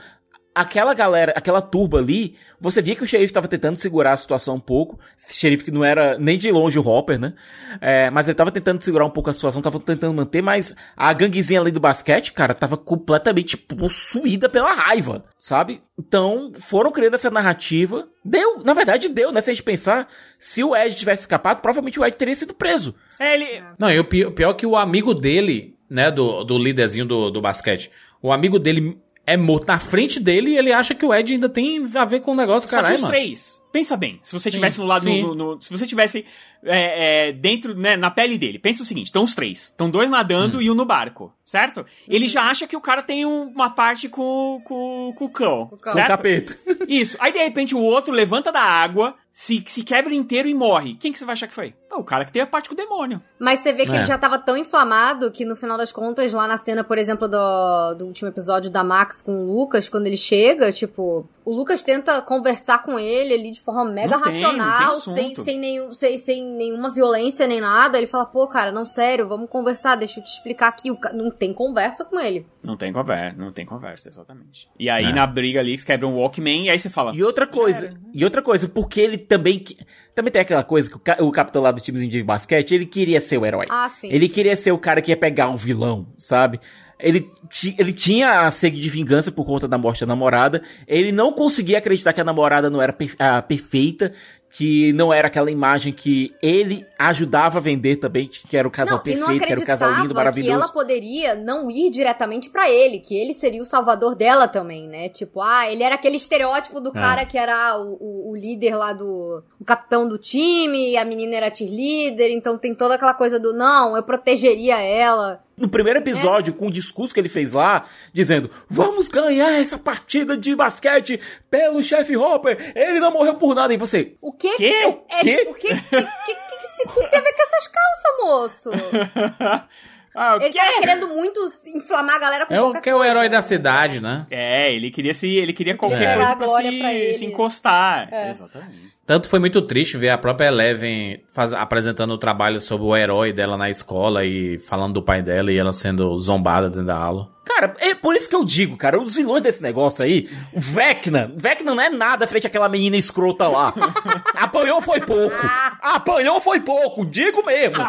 Aquela 0.55 0.95
galera, 0.95 1.33
aquela 1.37 1.61
turba 1.61 1.99
ali, 1.99 2.37
você 2.61 2.81
via 2.81 2.95
que 2.95 3.03
o 3.03 3.07
xerife 3.07 3.33
tava 3.33 3.49
tentando 3.49 3.77
segurar 3.77 4.13
a 4.13 4.17
situação 4.17 4.55
um 4.55 4.61
pouco. 4.61 5.01
Esse 5.19 5.35
xerife 5.35 5.65
que 5.65 5.71
não 5.73 5.83
era 5.85 6.17
nem 6.17 6.39
de 6.39 6.51
longe 6.53 6.79
o 6.79 6.87
Hopper, 6.87 7.19
né? 7.19 7.35
É, 7.81 8.09
mas 8.11 8.29
ele 8.29 8.37
tava 8.37 8.53
tentando 8.53 8.81
segurar 8.81 9.05
um 9.05 9.11
pouco 9.11 9.29
a 9.29 9.33
situação, 9.33 9.61
tava 9.61 9.81
tentando 9.81 10.15
manter, 10.15 10.43
mas 10.43 10.75
a 10.97 11.13
ganguezinha 11.13 11.61
ali 11.61 11.73
do 11.73 11.81
basquete, 11.81 12.33
cara, 12.33 12.55
tava 12.55 12.77
completamente 12.77 13.57
possuída 13.57 14.49
pela 14.49 14.73
raiva, 14.73 15.25
sabe? 15.39 15.83
Então, 15.99 16.53
foram 16.57 16.93
criando 16.93 17.15
essa 17.15 17.31
narrativa. 17.31 18.07
Deu, 18.25 18.63
na 18.65 18.75
verdade 18.75 19.09
deu, 19.09 19.33
né? 19.33 19.41
Se 19.41 19.51
a 19.51 19.55
gente 19.55 19.63
pensar, 19.65 20.09
se 20.39 20.63
o 20.63 20.77
Ed 20.77 20.95
tivesse 20.95 21.23
escapado, 21.23 21.61
provavelmente 21.61 21.99
o 21.99 22.05
Ed 22.05 22.17
teria 22.17 22.35
sido 22.37 22.55
preso. 22.55 22.95
É, 23.19 23.35
ele. 23.35 23.63
Não, 23.77 23.91
e 23.91 23.99
o 23.99 24.05
pi- 24.05 24.25
o 24.25 24.31
pior 24.31 24.51
é 24.51 24.55
que 24.55 24.67
o 24.67 24.77
amigo 24.77 25.15
dele, 25.15 25.77
né, 25.91 26.11
do, 26.13 26.45
do 26.45 26.57
líderzinho 26.57 27.07
do, 27.07 27.31
do 27.31 27.41
basquete, 27.41 27.91
o 28.23 28.33
amigo 28.33 28.59
dele 28.59 28.99
é 29.27 29.37
morto 29.37 29.67
na 29.67 29.79
frente 29.79 30.21
dele 30.21 30.51
e 30.51 30.57
ele 30.59 30.73
acha 30.73 30.95
que 30.95 31.05
o 31.05 31.15
Ed 31.15 31.33
ainda 31.33 31.49
tem 31.49 31.85
a 31.95 32.05
ver 32.05 32.21
com 32.21 32.33
o 32.33 32.37
negócio, 32.37 32.69
Só 32.69 32.77
tinha 32.77 32.83
caralho, 32.83 32.97
os 32.97 33.03
mano. 33.03 33.15
três. 33.15 33.64
Pensa 33.75 33.97
bem. 33.97 34.21
Se 34.23 34.33
você 34.33 34.51
Sim, 34.51 34.55
tivesse 34.59 34.79
no 34.79 34.87
lado. 34.87 35.05
no- 35.11 35.35
no- 35.35 35.61
se 35.61 35.69
você 35.69 35.85
tivesse 35.85 36.25
é, 36.63 37.29
é, 37.29 37.33
dentro, 37.33 37.75
né, 37.75 37.97
na 37.97 38.09
pele 38.11 38.39
dele. 38.39 38.59
Pensa 38.59 38.83
o 38.85 38.87
seguinte: 38.87 39.07
estão 39.07 39.25
os 39.25 39.35
três. 39.35 39.65
Estão 39.65 39.91
dois 39.91 40.09
nadando 40.09 40.63
e 40.63 40.71
um 40.71 40.75
no 40.75 40.85
barco, 40.87 41.35
certo? 41.45 41.85
Ele 42.09 42.29
já 42.29 42.45
acha 42.49 42.67
que 42.69 42.77
o 42.77 42.81
cara 42.81 43.03
tem 43.03 43.27
um- 43.27 43.49
uma 43.49 43.69
parte 43.71 44.09
com, 44.09 44.63
com, 44.65 45.13
com 45.17 45.25
o 45.25 45.29
cão. 45.29 45.67
Com 45.83 45.91
o 45.91 45.93
certo? 45.93 46.07
capeta. 46.09 46.57
Isso. 46.89 47.17
Aí 47.21 47.33
de 47.33 47.39
repente 47.41 47.75
o 47.75 47.83
outro 47.83 48.15
levanta 48.15 48.51
da 48.53 48.63
água, 48.63 49.15
se, 49.31 49.63
se 49.67 49.83
quebra 49.83 50.15
inteiro 50.15 50.49
e 50.49 50.55
morre. 50.55 50.95
Quem 50.95 51.13
que 51.13 51.19
você 51.19 51.25
vai 51.25 51.33
achar 51.35 51.49
que 51.49 51.55
foi? 51.55 51.75
É 51.91 51.97
o 51.97 52.05
cara 52.05 52.25
que 52.25 52.33
tem 52.33 52.41
a 52.43 52.47
parte 52.47 52.69
com 52.69 52.75
o 52.75 52.79
demônio. 52.79 53.21
Mas 53.39 53.59
você 53.61 53.73
vê 53.73 53.85
que 53.85 53.93
É. 53.93 53.97
ele 53.99 54.07
já 54.07 54.17
tava 54.17 54.39
tão 54.39 54.57
inflamado 54.57 55.31
que 55.33 55.45
no 55.45 55.55
final 55.57 55.77
das 55.77 55.93
contas, 55.93 56.33
lá 56.33 56.47
na 56.49 56.57
cena, 56.57 56.83
por 56.85 56.97
exemplo, 56.99 57.29
do, 57.29 57.95
do 57.97 58.07
último 58.07 58.29
episódio 58.29 58.71
da 58.71 58.83
Max 58.85 59.21
com 59.21 59.33
o 59.33 59.47
Lucas, 59.55 59.89
quando 59.89 60.07
ele 60.07 60.17
chega, 60.17 60.73
tipo, 60.73 61.29
o 61.45 61.55
Lucas 61.55 61.83
tenta 61.83 62.23
conversar 62.23 62.83
com 62.83 62.99
ele 62.99 63.35
ali 63.35 63.51
de 63.51 63.61
forma 63.65 63.85
mega 63.85 64.17
Não 64.17 64.23
tem, 64.23 64.41
não 64.43 64.51
tem 64.51 64.59
racional, 64.61 64.93
assunto. 64.93 65.15
sem, 65.15 65.35
sem, 65.35 65.59
nenhum, 65.59 65.93
sem, 65.93 66.19
sem 66.19 66.45
nenhuma 66.45 66.91
violência 66.91 67.47
nem 67.47 67.61
nada. 67.61 67.99
Ele 67.99 68.07
fala, 68.07 68.27
pô, 68.27 68.47
cara, 68.47 68.71
não, 68.71 68.85
sério, 68.87 69.27
vamos 69.27 69.49
conversar, 69.49 69.97
deixa 69.97 70.21
eu 70.21 70.25
te 70.25 70.29
explicar 70.33 70.69
aqui. 70.69 70.91
O 70.91 70.97
ca- 70.97 71.13
Não 71.13 71.31
tem 71.31 71.53
conversa 71.53 72.05
com 72.05 72.19
ele. 72.21 72.47
Não 72.65 72.77
tem 72.77 72.93
conversa, 72.93 73.37
não 73.39 73.53
tem 73.53 73.65
conversa, 73.67 74.09
exatamente. 74.09 74.69
E 74.79 74.89
aí 74.91 75.05
É. 75.07 75.13
na 75.13 75.27
briga 75.27 75.61
ali, 75.61 75.71
eles 75.71 75.85
quebram 75.85 76.13
o 76.15 76.19
Walkman 76.21 76.67
e 76.67 76.71
aí 76.71 76.79
você 76.79 76.89
fala. 76.91 77.15
E 77.15 77.23
outra 77.23 77.47
coisa, 77.47 77.95
e 78.13 78.25
outra 78.25 78.43
coisa, 78.43 78.69
porque 78.69 79.01
ele 79.01 79.19
também. 79.19 79.59
que- 79.59 79.77
Também 80.15 80.31
tem 80.31 80.43
aquela 80.43 80.63
coisa 80.63 80.89
que 80.89 80.97
o, 81.23 81.27
o 81.27 81.33
capitão 81.33 81.61
lá 81.61 81.73
do 81.73 81.81
timezinho 81.81 82.09
de 82.11 82.23
basquete, 82.23 82.73
ele 82.73 82.87
queria 82.87 83.21
ser 83.21 83.37
o 83.37 83.45
herói. 83.45 83.67
Ah, 83.69 83.89
sim. 83.89 84.09
Ele 84.13 84.29
queria 84.29 84.55
ser 84.55 84.71
o 84.71 84.79
cara 84.79 85.03
que 85.03 85.11
ia 85.11 85.17
pegar 85.17 85.49
um 85.49 85.57
vilão, 85.57 86.07
sabe? 86.17 86.61
Ele, 87.05 87.31
ti- 87.51 87.75
ele 87.79 87.93
tinha 87.93 88.47
a 88.47 88.51
sede 88.51 88.81
de 88.81 88.89
vingança 88.89 89.31
por 89.31 89.45
conta 89.45 89.69
da 89.69 89.77
morte 89.79 90.01
da 90.01 90.07
namorada. 90.07 90.63
Ele 90.89 91.13
não 91.13 91.33
conseguia 91.33 91.79
acreditar 91.79 92.13
que 92.13 92.21
a 92.21 92.25
namorada 92.25 92.71
não 92.71 92.81
era 92.81 92.93
per- 92.93 93.15
ah, 93.19 93.43
perfeita, 93.43 94.13
que 94.57 94.93
não 94.93 95.13
era 95.13 95.27
aquela 95.27 95.51
imagem 95.51 95.93
que 95.93 96.33
ele 96.41 96.87
ajudava 96.97 97.59
a 97.59 97.61
vender 97.61 97.97
também, 97.97 98.29
que 98.49 98.57
era 98.57 98.69
o 98.69 98.71
casal 98.71 99.03
não, 99.05 99.13
e 99.13 99.17
não 99.17 99.27
perfeito, 99.27 99.47
que 99.49 99.53
era 99.53 99.61
o 99.61 99.67
casal 99.67 99.89
lindo, 99.89 99.99
acreditava 99.99 100.15
que 100.15 100.25
maravilhoso. 100.25 100.63
ela 100.63 100.69
poderia 100.73 101.35
não 101.35 101.69
ir 101.69 101.91
diretamente 101.91 102.49
pra 102.51 102.71
ele, 102.71 103.01
que 103.01 103.17
ele 103.17 103.35
seria 103.35 103.61
o 103.61 103.65
salvador 103.65 104.15
dela 104.15 104.47
também, 104.47 104.87
né? 104.87 105.09
Tipo, 105.09 105.41
ah, 105.41 105.69
ele 105.69 105.83
era 105.83 105.97
aquele 105.97 106.15
estereótipo 106.17 106.81
do 106.81 106.91
É. 106.91 106.93
cara 106.93 107.25
que 107.27 107.37
era 107.37 107.77
o, 107.81 107.95
o- 108.01 108.31
o 108.31 108.37
líder 108.37 108.77
lá 108.77 108.93
do. 108.93 109.43
o 109.61 109.65
capitão 109.65 110.09
do 110.09 110.17
time, 110.19 110.93
e 110.93 110.97
a 110.97 111.05
menina 111.05 111.35
era 111.35 111.53
cheerleader, 111.53 112.31
então 112.31 112.57
tem 112.57 112.77
toda 112.77 112.95
aquela 112.95 113.15
coisa 113.15 113.41
do 113.41 113.53
não, 113.53 113.97
eu 113.97 114.05
protegeria 114.05 114.81
ela. 114.81 115.43
No 115.57 115.69
primeiro 115.69 116.01
episódio, 116.01 116.53
com 116.55 116.67
o 116.67 116.71
discurso 116.71 117.15
que 117.15 117.21
ele 117.21 117.29
fez 117.29 117.53
lá, 117.53 117.85
dizendo: 118.13 118.51
Vamos 118.69 119.09
ganhar 119.09 119.53
essa 119.61 119.79
partida 119.79 120.37
de 120.37 120.55
basquete 120.57 121.21
pelo 121.51 121.83
chefe 121.83 122.17
Hopper. 122.17 122.73
Ele 122.75 122.99
não 122.99 123.13
morreu 123.13 123.35
por 123.35 123.55
nada. 123.55 123.73
E 123.73 123.77
você. 123.77 124.17
O 124.21 124.33
quê? 124.33 124.55
Quê? 124.57 124.99
É, 125.09 125.21
Quê? 125.21 125.37
tipo, 125.37 125.51
o 125.53 125.55
que, 125.55 125.69
que, 125.69 125.75
que, 125.75 126.03
que, 126.03 126.57
que 126.57 126.67
se 126.77 127.11
tem 127.11 127.19
a 127.19 127.23
ver 127.23 127.33
com 127.33 127.43
essas 127.43 127.69
calças, 127.69 128.25
moço? 128.25 128.71
Ah, 130.17 130.37
o 130.37 130.41
ele 130.41 130.53
quê? 130.53 130.59
tava 130.59 130.79
querendo 130.79 131.09
muito 131.09 131.41
inflamar 131.75 132.15
a 132.15 132.19
galera 132.21 132.47
com 132.47 132.55
É 132.55 132.61
o 132.63 132.73
que 132.81 132.89
é 132.89 132.95
o 132.95 133.03
herói 133.03 133.29
da 133.29 133.43
cidade, 133.43 134.01
né? 134.01 134.27
É, 134.31 134.73
ele 134.73 134.89
queria 134.89 135.13
se. 135.13 135.29
Ele 135.37 135.53
queria 135.53 135.77
qualquer 135.77 135.99
queria 136.17 136.37
coisa 136.37 136.37
pra, 136.37 136.47
se, 136.47 136.79
pra 136.79 137.19
se 137.19 137.25
encostar. 137.25 138.09
É. 138.15 138.31
Exatamente. 138.31 138.95
Tanto 139.07 139.29
foi 139.29 139.39
muito 139.39 139.61
triste 139.63 139.99
ver 139.99 140.09
a 140.09 140.17
própria 140.19 140.47
Eleven 140.49 141.23
faz- 141.33 141.53
apresentando 141.53 142.13
o 142.13 142.19
trabalho 142.19 142.61
sobre 142.61 142.87
o 142.87 142.97
herói 142.97 143.33
dela 143.33 143.57
na 143.57 143.69
escola 143.69 144.25
e 144.25 144.59
falando 144.59 144.95
do 144.95 145.03
pai 145.03 145.21
dela 145.21 145.53
e 145.53 145.59
ela 145.59 145.73
sendo 145.75 146.17
zombada 146.19 146.69
dentro 146.69 146.87
da 146.87 146.97
aula. 146.97 147.29
Cara, 147.45 147.75
é 147.79 147.95
por 147.95 148.17
isso 148.17 148.27
que 148.31 148.35
eu 148.35 148.43
digo, 148.43 148.75
cara, 148.79 148.99
os 148.99 149.17
vilões 149.17 149.43
desse 149.43 149.63
negócio 149.63 150.03
aí, 150.03 150.31
o 150.55 150.59
Vecna, 150.59 151.31
Vecna 151.37 151.75
não 151.75 151.83
é 151.83 151.91
nada 151.91 152.27
frente 152.27 152.47
àquela 152.47 152.71
menina 152.71 152.97
escrota 152.97 153.47
lá. 153.47 153.75
Apanhou 154.35 154.81
foi 154.81 154.99
pouco. 155.01 155.37
Apanhou 155.83 156.41
foi 156.41 156.61
pouco, 156.61 157.05
digo 157.05 157.45
mesmo. 157.45 157.85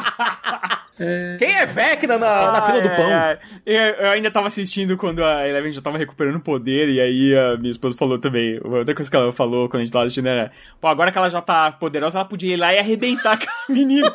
Quem 1.39 1.53
é 1.55 1.65
Vecna 1.65 2.17
na, 2.17 2.51
na 2.51 2.61
fila 2.65 2.81
do 2.81 2.87
Ah, 2.89 2.95
pão? 2.95 3.05
é, 3.09 3.39
é. 3.65 3.89
Eu, 3.91 3.95
eu 4.05 4.09
ainda 4.11 4.29
tava 4.31 4.47
assistindo 4.47 4.95
quando 4.97 5.23
a 5.23 5.47
Eleven 5.47 5.71
já 5.71 5.81
tava 5.81 5.97
recuperando 5.97 6.39
poder, 6.39 6.89
e 6.89 6.99
aí 7.01 7.37
a 7.37 7.57
minha 7.57 7.71
esposa 7.71 7.97
falou 7.97 8.17
também. 8.19 8.59
Outra 8.63 8.93
coisa 8.95 9.09
que 9.09 9.15
ela 9.17 9.31
falou 9.33 9.67
quando 9.69 9.81
a 9.81 9.85
gente 9.85 9.91
tava 9.93 10.05
assistindo 10.05 10.27
era: 10.27 10.51
pô, 10.79 10.87
agora 10.87 11.04
que 11.11 11.17
ela 11.17 11.29
já 11.29 11.41
tá 11.41 11.71
poderosa, 11.71 12.19
ela 12.19 12.27
podia 12.27 12.53
ir 12.53 12.57
lá 12.57 12.73
e 12.73 12.79
arrebentar 12.79 13.37
com 13.43 13.45
a 13.45 13.73
menina. 13.73 14.13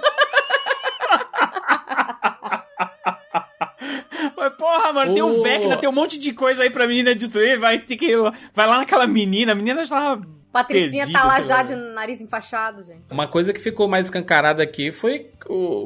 Mas, 4.37 4.55
porra, 4.57 4.93
mano, 4.93 5.15
tem 5.15 5.23
o. 5.23 5.43
Vecna, 5.43 5.77
tem 5.77 5.89
um 5.89 5.93
monte 5.93 6.19
de 6.19 6.33
coisa 6.33 6.63
aí 6.63 6.71
pra 6.71 6.87
menina 6.87 7.15
destruir, 7.15 7.59
vai 7.59 7.79
ter 7.79 7.97
que 7.97 8.15
vai 8.55 8.67
lá 8.67 8.79
naquela 8.79 9.07
menina, 9.07 9.53
a 9.53 9.55
menina 9.55 9.85
já 9.85 9.97
tava. 9.97 10.41
Patricinha 10.53 11.05
perdida, 11.05 11.19
tá 11.19 11.25
lá 11.25 11.41
já 11.43 11.63
de 11.63 11.77
nariz 11.77 12.21
enfaixado, 12.21 12.83
gente. 12.83 13.05
Uma 13.09 13.29
coisa 13.29 13.53
que 13.53 13.61
ficou 13.61 13.87
mais 13.87 14.07
escancarada 14.07 14.61
aqui 14.63 14.91
foi 14.91 15.31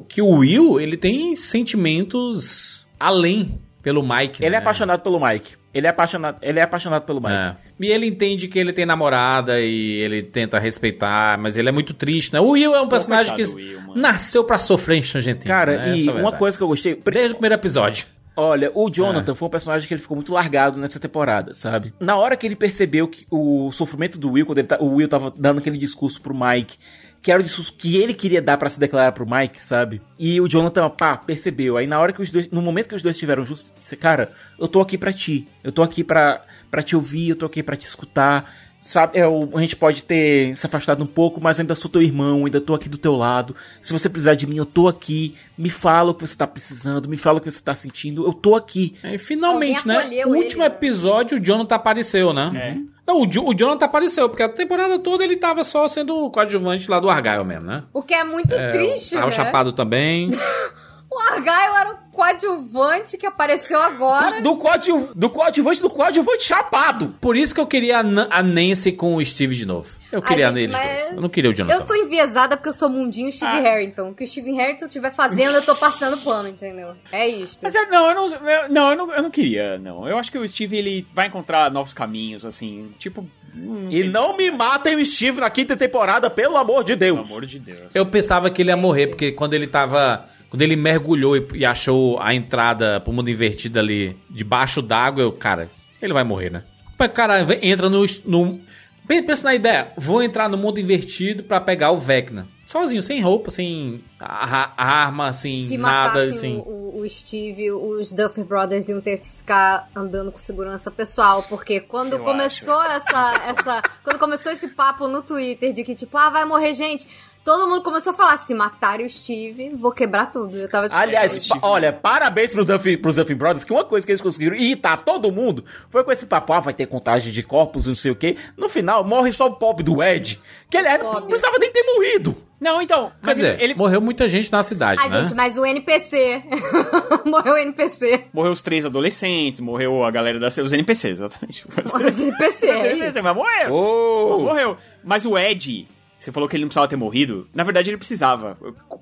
que 0.08 0.22
o 0.22 0.38
Will, 0.38 0.80
ele 0.80 0.96
tem 0.96 1.36
sentimentos 1.36 2.86
além 2.98 3.54
pelo 3.82 4.02
Mike. 4.02 4.42
Ele 4.42 4.46
é 4.46 4.58
né? 4.58 4.58
apaixonado 4.58 5.02
pelo 5.02 5.20
Mike. 5.20 5.56
Ele 5.74 5.86
é 5.88 5.90
apaixonado, 5.90 6.36
ele 6.40 6.58
é 6.60 6.62
apaixonado 6.62 7.02
pelo 7.04 7.20
Mike. 7.20 7.32
É. 7.34 7.56
E 7.80 7.86
ele 7.86 8.06
entende 8.06 8.46
que 8.46 8.58
ele 8.58 8.72
tem 8.72 8.86
namorada 8.86 9.60
e 9.60 9.92
ele 10.00 10.22
tenta 10.22 10.58
respeitar, 10.60 11.36
mas 11.36 11.56
ele 11.56 11.68
é 11.68 11.72
muito 11.72 11.92
triste, 11.92 12.32
né? 12.32 12.38
O 12.40 12.50
Will 12.50 12.74
é 12.74 12.80
um 12.80 12.88
personagem 12.88 13.34
que 13.34 13.42
Will, 13.42 13.80
nasceu 13.96 14.44
pra 14.44 14.58
sofrer 14.58 15.02
Things, 15.02 15.44
Cara, 15.44 15.76
né? 15.78 15.96
e 15.98 16.08
é 16.08 16.12
uma 16.12 16.30
coisa 16.32 16.56
que 16.56 16.62
eu 16.62 16.68
gostei. 16.68 16.94
Desde 16.94 17.32
o 17.32 17.34
primeiro 17.34 17.54
episódio. 17.56 18.06
Olha, 18.36 18.70
o 18.74 18.90
Jonathan 18.90 19.32
É. 19.32 19.34
foi 19.34 19.46
um 19.46 19.50
personagem 19.50 19.86
que 19.86 19.94
ele 19.94 20.00
ficou 20.00 20.16
muito 20.16 20.32
largado 20.32 20.80
nessa 20.80 20.98
temporada, 20.98 21.54
sabe? 21.54 21.92
Na 22.00 22.16
hora 22.16 22.36
que 22.36 22.44
ele 22.46 22.56
percebeu 22.56 23.06
que 23.06 23.26
o 23.30 23.70
sofrimento 23.72 24.18
do 24.18 24.32
Will, 24.32 24.44
quando 24.46 24.58
ele 24.58 24.66
tá- 24.66 24.78
o 24.80 24.94
Will 24.96 25.06
tava 25.08 25.32
dando 25.36 25.58
aquele 25.58 25.78
discurso 25.78 26.20
pro 26.20 26.34
Mike, 26.34 26.76
que 27.24 27.32
era 27.32 27.40
o 27.40 27.42
discurso 27.42 27.72
que 27.72 27.96
ele 27.96 28.12
queria 28.12 28.42
dar 28.42 28.58
pra 28.58 28.68
se 28.68 28.78
declarar 28.78 29.12
pro 29.12 29.26
Mike, 29.26 29.58
sabe? 29.58 30.02
E 30.18 30.38
o 30.42 30.46
Jonathan, 30.46 30.90
pá, 30.90 31.16
percebeu. 31.16 31.78
Aí 31.78 31.86
na 31.86 31.98
hora 31.98 32.12
que 32.12 32.20
os 32.20 32.28
dois, 32.28 32.50
no 32.50 32.60
momento 32.60 32.86
que 32.86 32.94
os 32.94 33.02
dois 33.02 33.16
estiveram 33.16 33.46
juntos, 33.46 33.72
disse, 33.78 33.96
cara, 33.96 34.32
eu 34.58 34.68
tô 34.68 34.78
aqui 34.82 34.98
pra 34.98 35.10
ti. 35.10 35.48
Eu 35.62 35.72
tô 35.72 35.82
aqui 35.82 36.04
pra, 36.04 36.44
pra 36.70 36.82
te 36.82 36.94
ouvir, 36.94 37.30
eu 37.30 37.36
tô 37.36 37.46
aqui 37.46 37.62
pra 37.62 37.76
te 37.76 37.86
escutar. 37.86 38.52
Sabe, 38.86 39.18
é, 39.18 39.26
o- 39.26 39.48
a 39.56 39.60
gente 39.62 39.76
pode 39.76 40.04
ter 40.04 40.54
se 40.58 40.66
afastado 40.66 41.02
um 41.02 41.06
pouco, 41.06 41.40
mas 41.40 41.58
eu 41.58 41.62
ainda 41.62 41.74
sou 41.74 41.90
teu 41.90 42.02
irmão, 42.02 42.44
ainda 42.44 42.60
tô 42.60 42.74
aqui 42.74 42.86
do 42.86 42.98
teu 42.98 43.16
lado. 43.16 43.56
Se 43.80 43.94
você 43.94 44.10
precisar 44.10 44.34
de 44.34 44.46
mim, 44.46 44.58
eu 44.58 44.66
tô 44.66 44.88
aqui. 44.88 45.34
Me 45.56 45.70
fala 45.70 46.10
o 46.10 46.14
que 46.14 46.20
você 46.26 46.36
tá 46.36 46.46
precisando, 46.46 47.08
me 47.08 47.16
fala 47.16 47.38
o 47.38 47.40
que 47.40 47.50
você 47.50 47.62
tá 47.62 47.74
sentindo, 47.74 48.26
eu 48.26 48.32
tô 48.34 48.54
aqui. 48.54 48.94
E 49.02 49.16
finalmente, 49.16 49.88
né? 49.88 50.04
ele, 50.06 50.26
último 50.26 50.60
né? 50.60 50.66
episódio, 50.66 51.38
o 51.38 51.40
Jonathan 51.42 51.74
apareceu, 51.76 52.34
né? 52.34 52.52
É. 52.54 52.94
Não, 53.06 53.22
o, 53.22 53.26
Jo- 53.26 53.46
o 53.48 53.54
Jonathan 53.54 53.86
apareceu, 53.86 54.28
porque 54.28 54.42
a 54.42 54.48
temporada 54.50 54.98
toda 54.98 55.24
ele 55.24 55.36
tava 55.36 55.64
só 55.64 55.88
sendo 55.88 56.14
o 56.16 56.30
coadjuvante 56.30 56.90
lá 56.90 57.00
do 57.00 57.08
Argyle 57.08 57.42
mesmo, 57.44 57.64
né? 57.66 57.84
O 57.90 58.02
que 58.02 58.12
é 58.12 58.22
muito 58.22 58.54
É, 58.54 58.70
triste, 58.70 59.14
tava 59.14 59.26
né? 59.26 59.30
chapado 59.32 59.72
também. 59.72 60.28
O 61.16 61.32
Argyle 61.32 61.76
era 61.78 61.92
o 61.92 61.96
coadjuvante 62.10 63.16
que 63.16 63.24
apareceu 63.26 63.80
agora. 63.80 64.40
Do, 64.40 64.56
coadju, 64.56 65.10
do 65.14 65.30
coadjuvante 65.30 65.80
do 65.80 65.88
coadjuvante 65.90 66.42
chapado. 66.44 67.14
Por 67.20 67.36
isso 67.36 67.54
que 67.54 67.60
eu 67.60 67.66
queria 67.66 67.98
a, 67.98 68.38
a 68.38 68.42
Nancy 68.42 68.90
com 68.92 69.14
o 69.14 69.24
Steve 69.24 69.54
de 69.54 69.64
novo. 69.64 69.94
Eu 70.10 70.20
queria 70.22 70.46
gente, 70.48 70.54
neles 70.54 70.70
mas- 70.72 71.00
dois. 71.02 71.12
Eu 71.14 71.20
não 71.20 71.28
queria 71.28 71.50
o 71.50 71.54
Jonathan. 71.54 71.78
Eu 71.80 71.86
sou 71.86 71.96
enviesada 71.96 72.56
porque 72.56 72.68
eu 72.68 72.72
sou 72.72 72.88
mundinho 72.88 73.30
Steve 73.30 73.50
Ah. 73.58 73.60
Harrington. 73.60 74.10
O 74.10 74.14
que 74.14 74.24
o 74.24 74.26
Steve 74.26 74.52
Harrington 74.52 74.86
estiver 74.86 75.12
fazendo, 75.12 75.54
eu 75.54 75.62
tô 75.62 75.74
passando 75.76 76.16
pano, 76.18 76.48
entendeu? 76.48 76.94
É 77.12 77.28
isto. 77.28 77.60
Mas 77.62 77.74
eu, 77.74 77.88
não, 77.88 78.08
eu 78.08 78.14
não, 78.14 78.26
eu, 78.26 78.68
não, 78.68 78.90
eu 78.90 78.96
não, 78.96 79.12
eu 79.14 79.22
não 79.22 79.30
queria, 79.30 79.78
não. 79.78 80.08
Eu 80.08 80.18
acho 80.18 80.30
que 80.32 80.38
o 80.38 80.46
Steve, 80.48 80.76
ele 80.76 81.06
vai 81.14 81.28
encontrar 81.28 81.70
novos 81.70 81.94
caminhos, 81.94 82.44
assim, 82.44 82.92
tipo... 82.98 83.26
hum, 83.56 83.88
E 83.90 84.04
não 84.04 84.36
me 84.36 84.50
matem 84.50 84.96
o 84.96 85.04
Steve 85.04 85.40
na 85.40 85.50
quinta 85.50 85.76
temporada, 85.76 86.28
pelo 86.30 86.56
amor 86.56 86.84
de 86.84 86.96
Pelo 86.96 87.16
Deus. 87.16 87.30
amor 87.30 87.46
de 87.46 87.58
Deus. 87.58 87.94
Eu 87.94 88.06
pensava 88.06 88.50
que 88.50 88.62
ele 88.62 88.70
ia 88.70 88.76
morrer, 88.76 89.06
porque 89.08 89.30
quando 89.32 89.54
ele 89.54 89.66
tava. 89.66 90.28
Quando 90.54 90.62
ele 90.62 90.76
mergulhou 90.76 91.36
e, 91.36 91.44
e 91.54 91.66
achou 91.66 92.16
a 92.20 92.32
entrada 92.32 93.00
pro 93.00 93.12
mundo 93.12 93.28
invertido 93.28 93.80
ali 93.80 94.16
debaixo 94.30 94.80
d'água, 94.80 95.20
eu, 95.24 95.32
cara, 95.32 95.68
ele 96.00 96.12
vai 96.12 96.22
morrer, 96.22 96.48
né? 96.48 96.62
Mas, 96.96 97.10
cara, 97.12 97.44
entra 97.60 97.90
no, 97.90 98.06
no. 98.24 98.60
Pe- 99.08 99.20
Pensa 99.22 99.48
na 99.48 99.54
ideia, 99.56 99.92
vou 99.98 100.22
entrar 100.22 100.48
no 100.48 100.56
mundo 100.56 100.78
invertido 100.78 101.42
pra 101.42 101.60
pegar 101.60 101.90
o 101.90 101.98
Vecna. 101.98 102.46
Sozinho, 102.66 103.02
sem 103.02 103.20
roupa, 103.20 103.50
sem 103.50 104.02
a- 104.20 104.70
a- 104.76 104.84
arma, 105.02 105.32
sem 105.32 105.66
Se 105.68 105.76
nada, 105.76 106.22
assim. 106.22 106.62
o, 106.64 107.00
o 107.00 107.08
Steve, 107.08 107.72
os 107.72 108.12
Duffer 108.12 108.44
Brothers 108.44 108.88
iam 108.88 109.00
ter 109.00 109.18
que 109.18 109.28
ficar 109.28 109.90
andando 109.94 110.30
com 110.30 110.38
segurança 110.38 110.88
pessoal, 110.88 111.42
porque 111.48 111.80
quando 111.80 112.12
Eu 112.12 112.20
começou 112.20 112.80
essa, 112.84 113.42
essa, 113.48 113.82
quando 114.04 114.18
começou 114.20 114.52
esse 114.52 114.68
papo 114.68 115.08
no 115.08 115.20
Twitter 115.20 115.72
de 115.72 115.82
que 115.82 115.96
tipo, 115.96 116.16
ah, 116.16 116.30
vai 116.30 116.44
morrer 116.44 116.74
gente, 116.74 117.06
todo 117.44 117.68
mundo 117.68 117.82
começou 117.82 118.12
a 118.12 118.14
falar, 118.14 118.36
se 118.38 118.54
matarem 118.54 119.04
o 119.04 119.10
Steve, 119.10 119.70
vou 119.74 119.92
quebrar 119.92 120.32
tudo. 120.32 120.56
Eu 120.56 120.68
tava 120.68 120.88
tipo, 120.88 120.98
Aliás, 120.98 121.46
pa- 121.46 121.58
olha, 121.62 121.92
parabéns 121.92 122.52
pros 122.52 122.66
Duffy, 122.66 122.96
pros 122.96 123.16
Duffy 123.16 123.34
Brothers, 123.34 123.64
que 123.64 123.72
uma 123.72 123.84
coisa 123.84 124.06
que 124.06 124.12
eles 124.12 124.22
conseguiram 124.22 124.56
irritar 124.56 124.96
todo 125.04 125.30
mundo 125.30 125.64
foi 125.90 126.02
com 126.02 126.10
esse 126.10 126.26
papo, 126.26 126.52
ah, 126.52 126.60
vai 126.60 126.72
ter 126.72 126.86
contagem 126.86 127.32
de 127.32 127.42
corpos, 127.42 127.86
não 127.86 127.94
sei 127.94 128.10
o 128.10 128.16
quê. 128.16 128.36
No 128.56 128.68
final, 128.68 129.04
morre 129.04 129.30
só 129.30 129.46
o 129.46 129.56
pobre 129.56 129.84
do 129.84 130.02
Ed, 130.02 130.40
que 130.70 130.76
ele 130.76 130.88
era, 130.88 131.04
não 131.04 131.22
precisava 131.26 131.58
nem 131.58 131.70
ter 131.70 131.82
morrido. 131.82 132.36
Não, 132.60 132.80
então. 132.80 133.12
Quer 133.22 133.34
dizer, 133.34 133.76
morreu 133.76 134.00
muita 134.00 134.26
gente 134.26 134.50
na 134.50 134.62
cidade, 134.62 134.98
Ai, 135.02 135.10
né? 135.10 135.20
gente, 135.20 135.34
mas 135.34 135.58
o 135.58 135.66
NPC. 135.66 136.42
Morreu 137.26 137.54
o 137.54 137.58
NPC. 137.58 138.24
Morreu 138.32 138.52
os 138.52 138.62
três 138.62 138.86
adolescentes, 138.86 139.60
morreu 139.60 140.02
a 140.02 140.10
galera 140.10 140.38
das. 140.40 140.56
Os 140.56 140.72
NPCs, 140.72 141.18
exatamente. 141.18 141.64
Morreu 141.92 142.08
os 142.08 142.18
NPC. 142.22 142.66
Os 142.66 142.84
é 142.84 142.90
NPCs, 142.92 143.16
isso. 143.16 143.22
mas 143.22 143.36
morreu. 143.36 143.74
Oh. 143.74 144.38
Morreu. 144.44 144.78
Mas 145.02 145.26
o 145.26 145.36
Ed, 145.36 145.86
você 146.24 146.32
falou 146.32 146.48
que 146.48 146.56
ele 146.56 146.64
não 146.64 146.68
precisava 146.68 146.88
ter 146.88 146.96
morrido. 146.96 147.46
Na 147.54 147.62
verdade, 147.64 147.90
ele 147.90 147.98
precisava. 147.98 148.56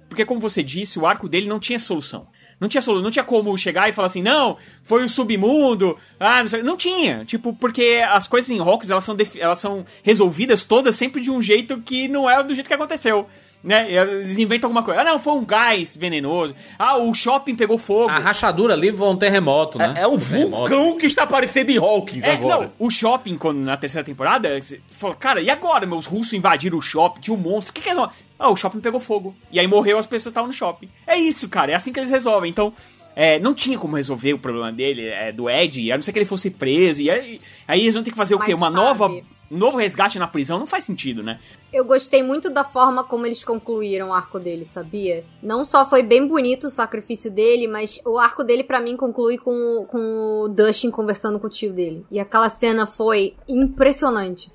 Porque, 0.09 0.25
como 0.25 0.41
você 0.41 0.63
disse, 0.63 0.99
o 0.99 1.07
arco 1.07 1.29
dele 1.29 1.49
não 1.49 1.61
tinha 1.61 1.79
solução. 1.79 2.27
Não 2.61 2.69
tinha 2.69 2.83
solução, 2.83 3.03
não 3.03 3.11
tinha 3.11 3.25
como 3.25 3.57
chegar 3.57 3.89
e 3.89 3.93
falar 3.93 4.07
assim, 4.07 4.23
não, 4.23 4.57
foi 4.83 5.05
o 5.05 5.09
submundo, 5.09 5.97
ah, 6.19 6.43
não 6.43 6.49
sei. 6.49 6.63
Não 6.63 6.77
tinha. 6.77 7.25
Tipo, 7.25 7.53
porque 7.53 8.05
as 8.09 8.27
coisas 8.29 8.51
em 8.51 8.59
Hawks, 8.59 8.91
elas 8.91 9.05
são, 9.05 9.17
elas 9.39 9.59
são 9.59 9.85
resolvidas 10.03 10.65
todas 10.65 10.97
sempre 10.97 11.21
de 11.21 11.31
um 11.31 11.41
jeito 11.41 11.81
que 11.81 12.09
não 12.09 12.29
é 12.29 12.43
do 12.43 12.55
jeito 12.55 12.69
que 12.69 12.75
aconteceu. 12.75 13.27
Né? 13.63 13.87
Eles 13.93 14.39
inventam 14.41 14.69
alguma 14.69 14.83
coisa. 14.83 15.03
Ah, 15.03 15.05
não, 15.05 15.19
foi 15.21 15.35
um 15.35 15.45
gás 15.45 15.95
venenoso. 15.95 16.53
Ah, 16.77 16.97
o 16.99 17.15
shopping 17.15 17.55
pegou 17.55 17.79
fogo. 17.79 18.11
A 18.11 18.19
rachadura 18.19 18.75
ali 18.75 18.93
foi 18.93 19.07
um 19.09 19.17
terremoto, 19.17 19.79
né? 19.79 19.95
É 19.97 20.07
um 20.07 20.19
terremoto. 20.19 20.57
vulcão 20.69 20.99
que 20.99 21.07
está 21.07 21.23
aparecendo 21.23 21.71
em 21.71 21.77
Hawkins 21.79 22.25
É, 22.25 22.33
agora. 22.33 22.65
não, 22.65 22.73
o 22.79 22.91
shopping, 22.91 23.39
quando, 23.39 23.59
na 23.59 23.77
terceira 23.77 24.05
temporada, 24.05 24.61
você 24.61 24.81
falou, 24.91 25.15
cara, 25.15 25.41
e 25.41 25.49
agora? 25.49 25.87
Meus 25.87 26.07
russos 26.07 26.33
invadiram 26.33 26.77
o 26.77 26.83
shopping, 26.83 27.21
tinha 27.21 27.35
um 27.37 27.41
monstro, 27.41 27.71
o 27.71 27.75
que 27.75 27.81
que 27.83 27.89
eles 27.89 27.99
vão... 27.99 28.11
Ah, 28.37 28.51
o 28.51 28.57
shopping 28.57 28.81
pegou 28.81 28.99
fogo. 28.99 29.33
E 29.53 29.61
aí 29.61 29.67
morreu 29.69 29.97
as 29.97 30.07
pessoas 30.07 30.25
que 30.25 30.29
estavam 30.31 30.49
no 30.49 30.53
shopping. 30.53 30.89
É 31.07 31.17
isso, 31.17 31.49
cara, 31.49 31.71
é 31.71 31.75
assim 31.77 31.93
que 31.93 32.01
eles 32.01 32.11
resolvem. 32.11 32.51
Então, 32.51 32.73
é, 33.15 33.39
não 33.39 33.55
tinha 33.55 33.79
como 33.79 33.95
resolver 33.95 34.33
o 34.35 34.39
problema 34.41 34.73
dele, 34.73 35.07
é, 35.07 35.31
do 35.31 35.49
Ed, 35.49 35.93
a 35.93 35.97
não 35.97 36.03
ser 36.03 36.13
que 36.13 36.19
ele 36.19 36.27
fosse 36.27 36.51
preso. 36.51 37.01
E 37.01 37.09
aí, 37.09 37.41
aí 37.69 37.83
eles 37.83 37.95
vão 37.95 38.03
ter 38.03 38.11
que 38.11 38.17
fazer 38.17 38.35
o 38.35 38.39
Mas 38.39 38.47
quê? 38.49 38.55
Uma 38.55 38.73
sabe- 38.73 38.77
nova... 38.83 39.23
Novo 39.53 39.77
resgate 39.79 40.19
na 40.19 40.27
prisão? 40.27 40.59
Não 40.59 40.67
faz 40.67 40.85
sentido, 40.85 41.23
né? 41.23 41.39
Eu 41.73 41.85
gostei 41.85 42.23
muito 42.23 42.49
da 42.49 42.65
forma 42.65 43.05
como 43.05 43.27
eles 43.27 43.45
concluíram 43.45 44.09
o 44.09 44.13
arco 44.13 44.39
dele, 44.41 44.65
sabia? 44.65 45.25
Não 45.43 45.65
só 45.65 45.85
foi 45.85 46.03
bem 46.03 46.27
bonito 46.27 46.69
o 46.69 46.71
sacrifício 46.71 47.31
dele, 47.31 47.67
mas 47.69 48.01
o 48.05 48.19
arco 48.19 48.43
dele 48.43 48.65
pra 48.65 48.81
mim 48.81 48.97
conclui 48.97 49.37
com, 49.39 49.51
o- 49.53 49.87
com 49.87 49.99
o 50.45 50.49
Dustin 50.49 50.91
conversando 50.91 51.39
com 51.39 51.47
o 51.47 51.51
tio 51.51 51.73
dele. 51.73 52.05
E 52.11 52.19
aquela 52.19 52.49
cena 52.49 52.87
foi 52.87 53.35
impressionante. 53.47 54.51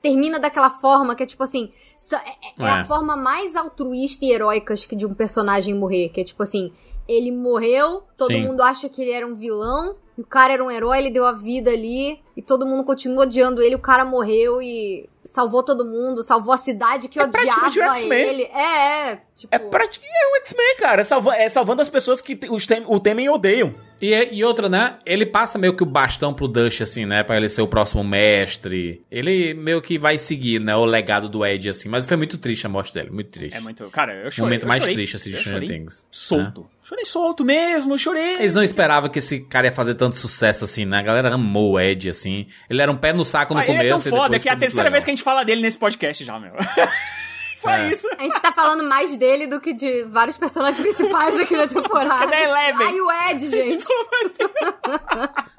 Termina 0.00 0.38
daquela 0.38 0.70
forma 0.70 1.14
que 1.16 1.24
é 1.24 1.26
tipo 1.26 1.42
assim, 1.42 1.70
é, 2.12 2.16
é 2.62 2.66
É. 2.66 2.70
a 2.70 2.84
forma 2.84 3.16
mais 3.16 3.56
altruísta 3.56 4.24
e 4.24 4.30
heróica 4.30 4.72
acho 4.72 4.88
que 4.88 4.94
de 4.94 5.04
um 5.04 5.12
personagem 5.12 5.74
morrer, 5.74 6.08
que 6.10 6.20
é 6.20 6.24
tipo 6.24 6.42
assim, 6.42 6.72
ele 7.08 7.32
morreu, 7.32 8.04
todo 8.16 8.28
Sim. 8.28 8.42
mundo 8.46 8.60
acha 8.62 8.88
que 8.88 9.02
ele 9.02 9.10
era 9.10 9.26
um 9.26 9.34
vilão, 9.34 9.96
e 10.18 10.20
o 10.20 10.26
cara 10.26 10.52
era 10.52 10.64
um 10.64 10.70
herói, 10.70 10.98
ele 10.98 11.10
deu 11.10 11.24
a 11.24 11.32
vida 11.32 11.70
ali, 11.70 12.20
e 12.36 12.42
todo 12.42 12.66
mundo 12.66 12.82
continua 12.84 13.22
odiando 13.22 13.62
ele, 13.62 13.76
o 13.76 13.78
cara 13.78 14.04
morreu 14.04 14.60
e 14.60 15.08
salvou 15.24 15.62
todo 15.62 15.84
mundo, 15.84 16.22
salvou 16.24 16.52
a 16.52 16.56
cidade 16.56 17.08
que 17.08 17.20
É 17.20 17.22
odiava 17.24 18.00
ele. 18.30 18.42
É, 18.52 19.10
é. 19.12 19.22
Tipo, 19.36 19.54
É 19.54 19.58
praticamente 19.60 20.12
é 20.18 20.32
um 20.32 20.36
X-Men, 20.36 20.76
cara. 20.78 21.00
É, 21.02 21.04
salva- 21.04 21.36
é 21.36 21.48
salvando 21.48 21.80
as 21.82 21.88
pessoas 21.88 22.20
que 22.20 22.38
os 22.50 22.66
tem- 22.66 22.84
o 22.86 22.98
temem 22.98 23.26
e 23.26 23.30
odeiam. 23.30 23.74
E, 24.00 24.28
e 24.32 24.44
outra, 24.44 24.68
né? 24.68 24.96
Ele 25.04 25.26
passa 25.26 25.58
meio 25.58 25.74
que 25.74 25.82
o 25.82 25.86
bastão 25.86 26.32
pro 26.32 26.46
Dust, 26.48 26.80
assim, 26.80 27.04
né? 27.04 27.22
Pra 27.22 27.36
ele 27.36 27.48
ser 27.48 27.62
o 27.62 27.66
próximo 27.66 28.04
mestre. 28.04 29.02
Ele 29.10 29.54
meio 29.54 29.82
que 29.82 29.98
vai 29.98 30.16
seguir, 30.18 30.60
né? 30.60 30.74
O 30.76 30.84
legado 30.84 31.28
do 31.28 31.44
Ed, 31.44 31.68
assim. 31.68 31.88
Mas 31.88 32.04
foi 32.04 32.16
muito 32.16 32.38
triste 32.38 32.64
a 32.66 32.68
morte 32.68 32.94
dele, 32.94 33.10
muito 33.10 33.30
triste. 33.30 33.56
É 33.56 33.60
muito... 33.60 33.88
Cara, 33.90 34.14
eu 34.14 34.30
chorei. 34.30 34.44
Momento 34.50 34.62
eu 34.62 34.68
mais 34.68 34.82
chorei. 34.82 34.94
triste, 34.94 35.16
assim, 35.16 35.30
de 35.30 35.36
Stranger 35.38 35.68
Things. 35.68 36.06
Solto. 36.10 36.66
Chorei 36.84 37.04
solto 37.04 37.44
mesmo, 37.44 37.98
chorei. 37.98 38.36
Eles 38.36 38.54
não 38.54 38.62
esperavam 38.62 39.10
que 39.10 39.18
esse 39.18 39.40
cara 39.40 39.66
ia 39.66 39.72
fazer 39.72 39.94
tanto 39.94 40.16
sucesso 40.16 40.64
assim, 40.64 40.84
né? 40.86 40.98
A 40.98 41.02
galera 41.02 41.34
amou 41.34 41.72
o 41.72 41.80
Ed, 41.80 42.08
assim. 42.08 42.46
Ele 42.70 42.80
era 42.80 42.90
um 42.90 42.96
pé 42.96 43.12
no 43.12 43.24
saco 43.26 43.52
no 43.52 43.60
Ah, 43.60 43.64
ele 43.64 43.72
começo. 43.76 44.08
é 44.08 44.10
tão 44.10 44.18
foda 44.18 44.38
que 44.38 44.48
é 44.48 44.52
a 44.52 44.56
terceira 44.56 44.84
legal. 44.84 44.92
vez 44.92 45.04
que 45.04 45.10
a 45.10 45.14
gente 45.14 45.22
fala 45.22 45.44
dele 45.44 45.60
nesse 45.60 45.76
podcast 45.76 46.24
já, 46.24 46.38
meu. 46.40 46.52
Só 47.58 47.70
É. 47.72 47.90
isso. 47.90 48.06
A 48.16 48.22
gente 48.22 48.40
tá 48.40 48.52
falando 48.52 48.84
mais 48.84 49.16
dele 49.16 49.48
do 49.48 49.60
que 49.60 49.72
de 49.72 50.04
vários 50.04 50.38
personagens 50.38 50.80
principais 50.80 51.40
aqui 51.40 51.56
na 51.56 51.66
temporada. 51.66 52.18
Cadê 52.30 52.44
Eleven? 52.44 52.86
Ai, 52.86 53.00
o 53.00 53.10
Ed, 53.32 53.48
gente. 53.48 53.84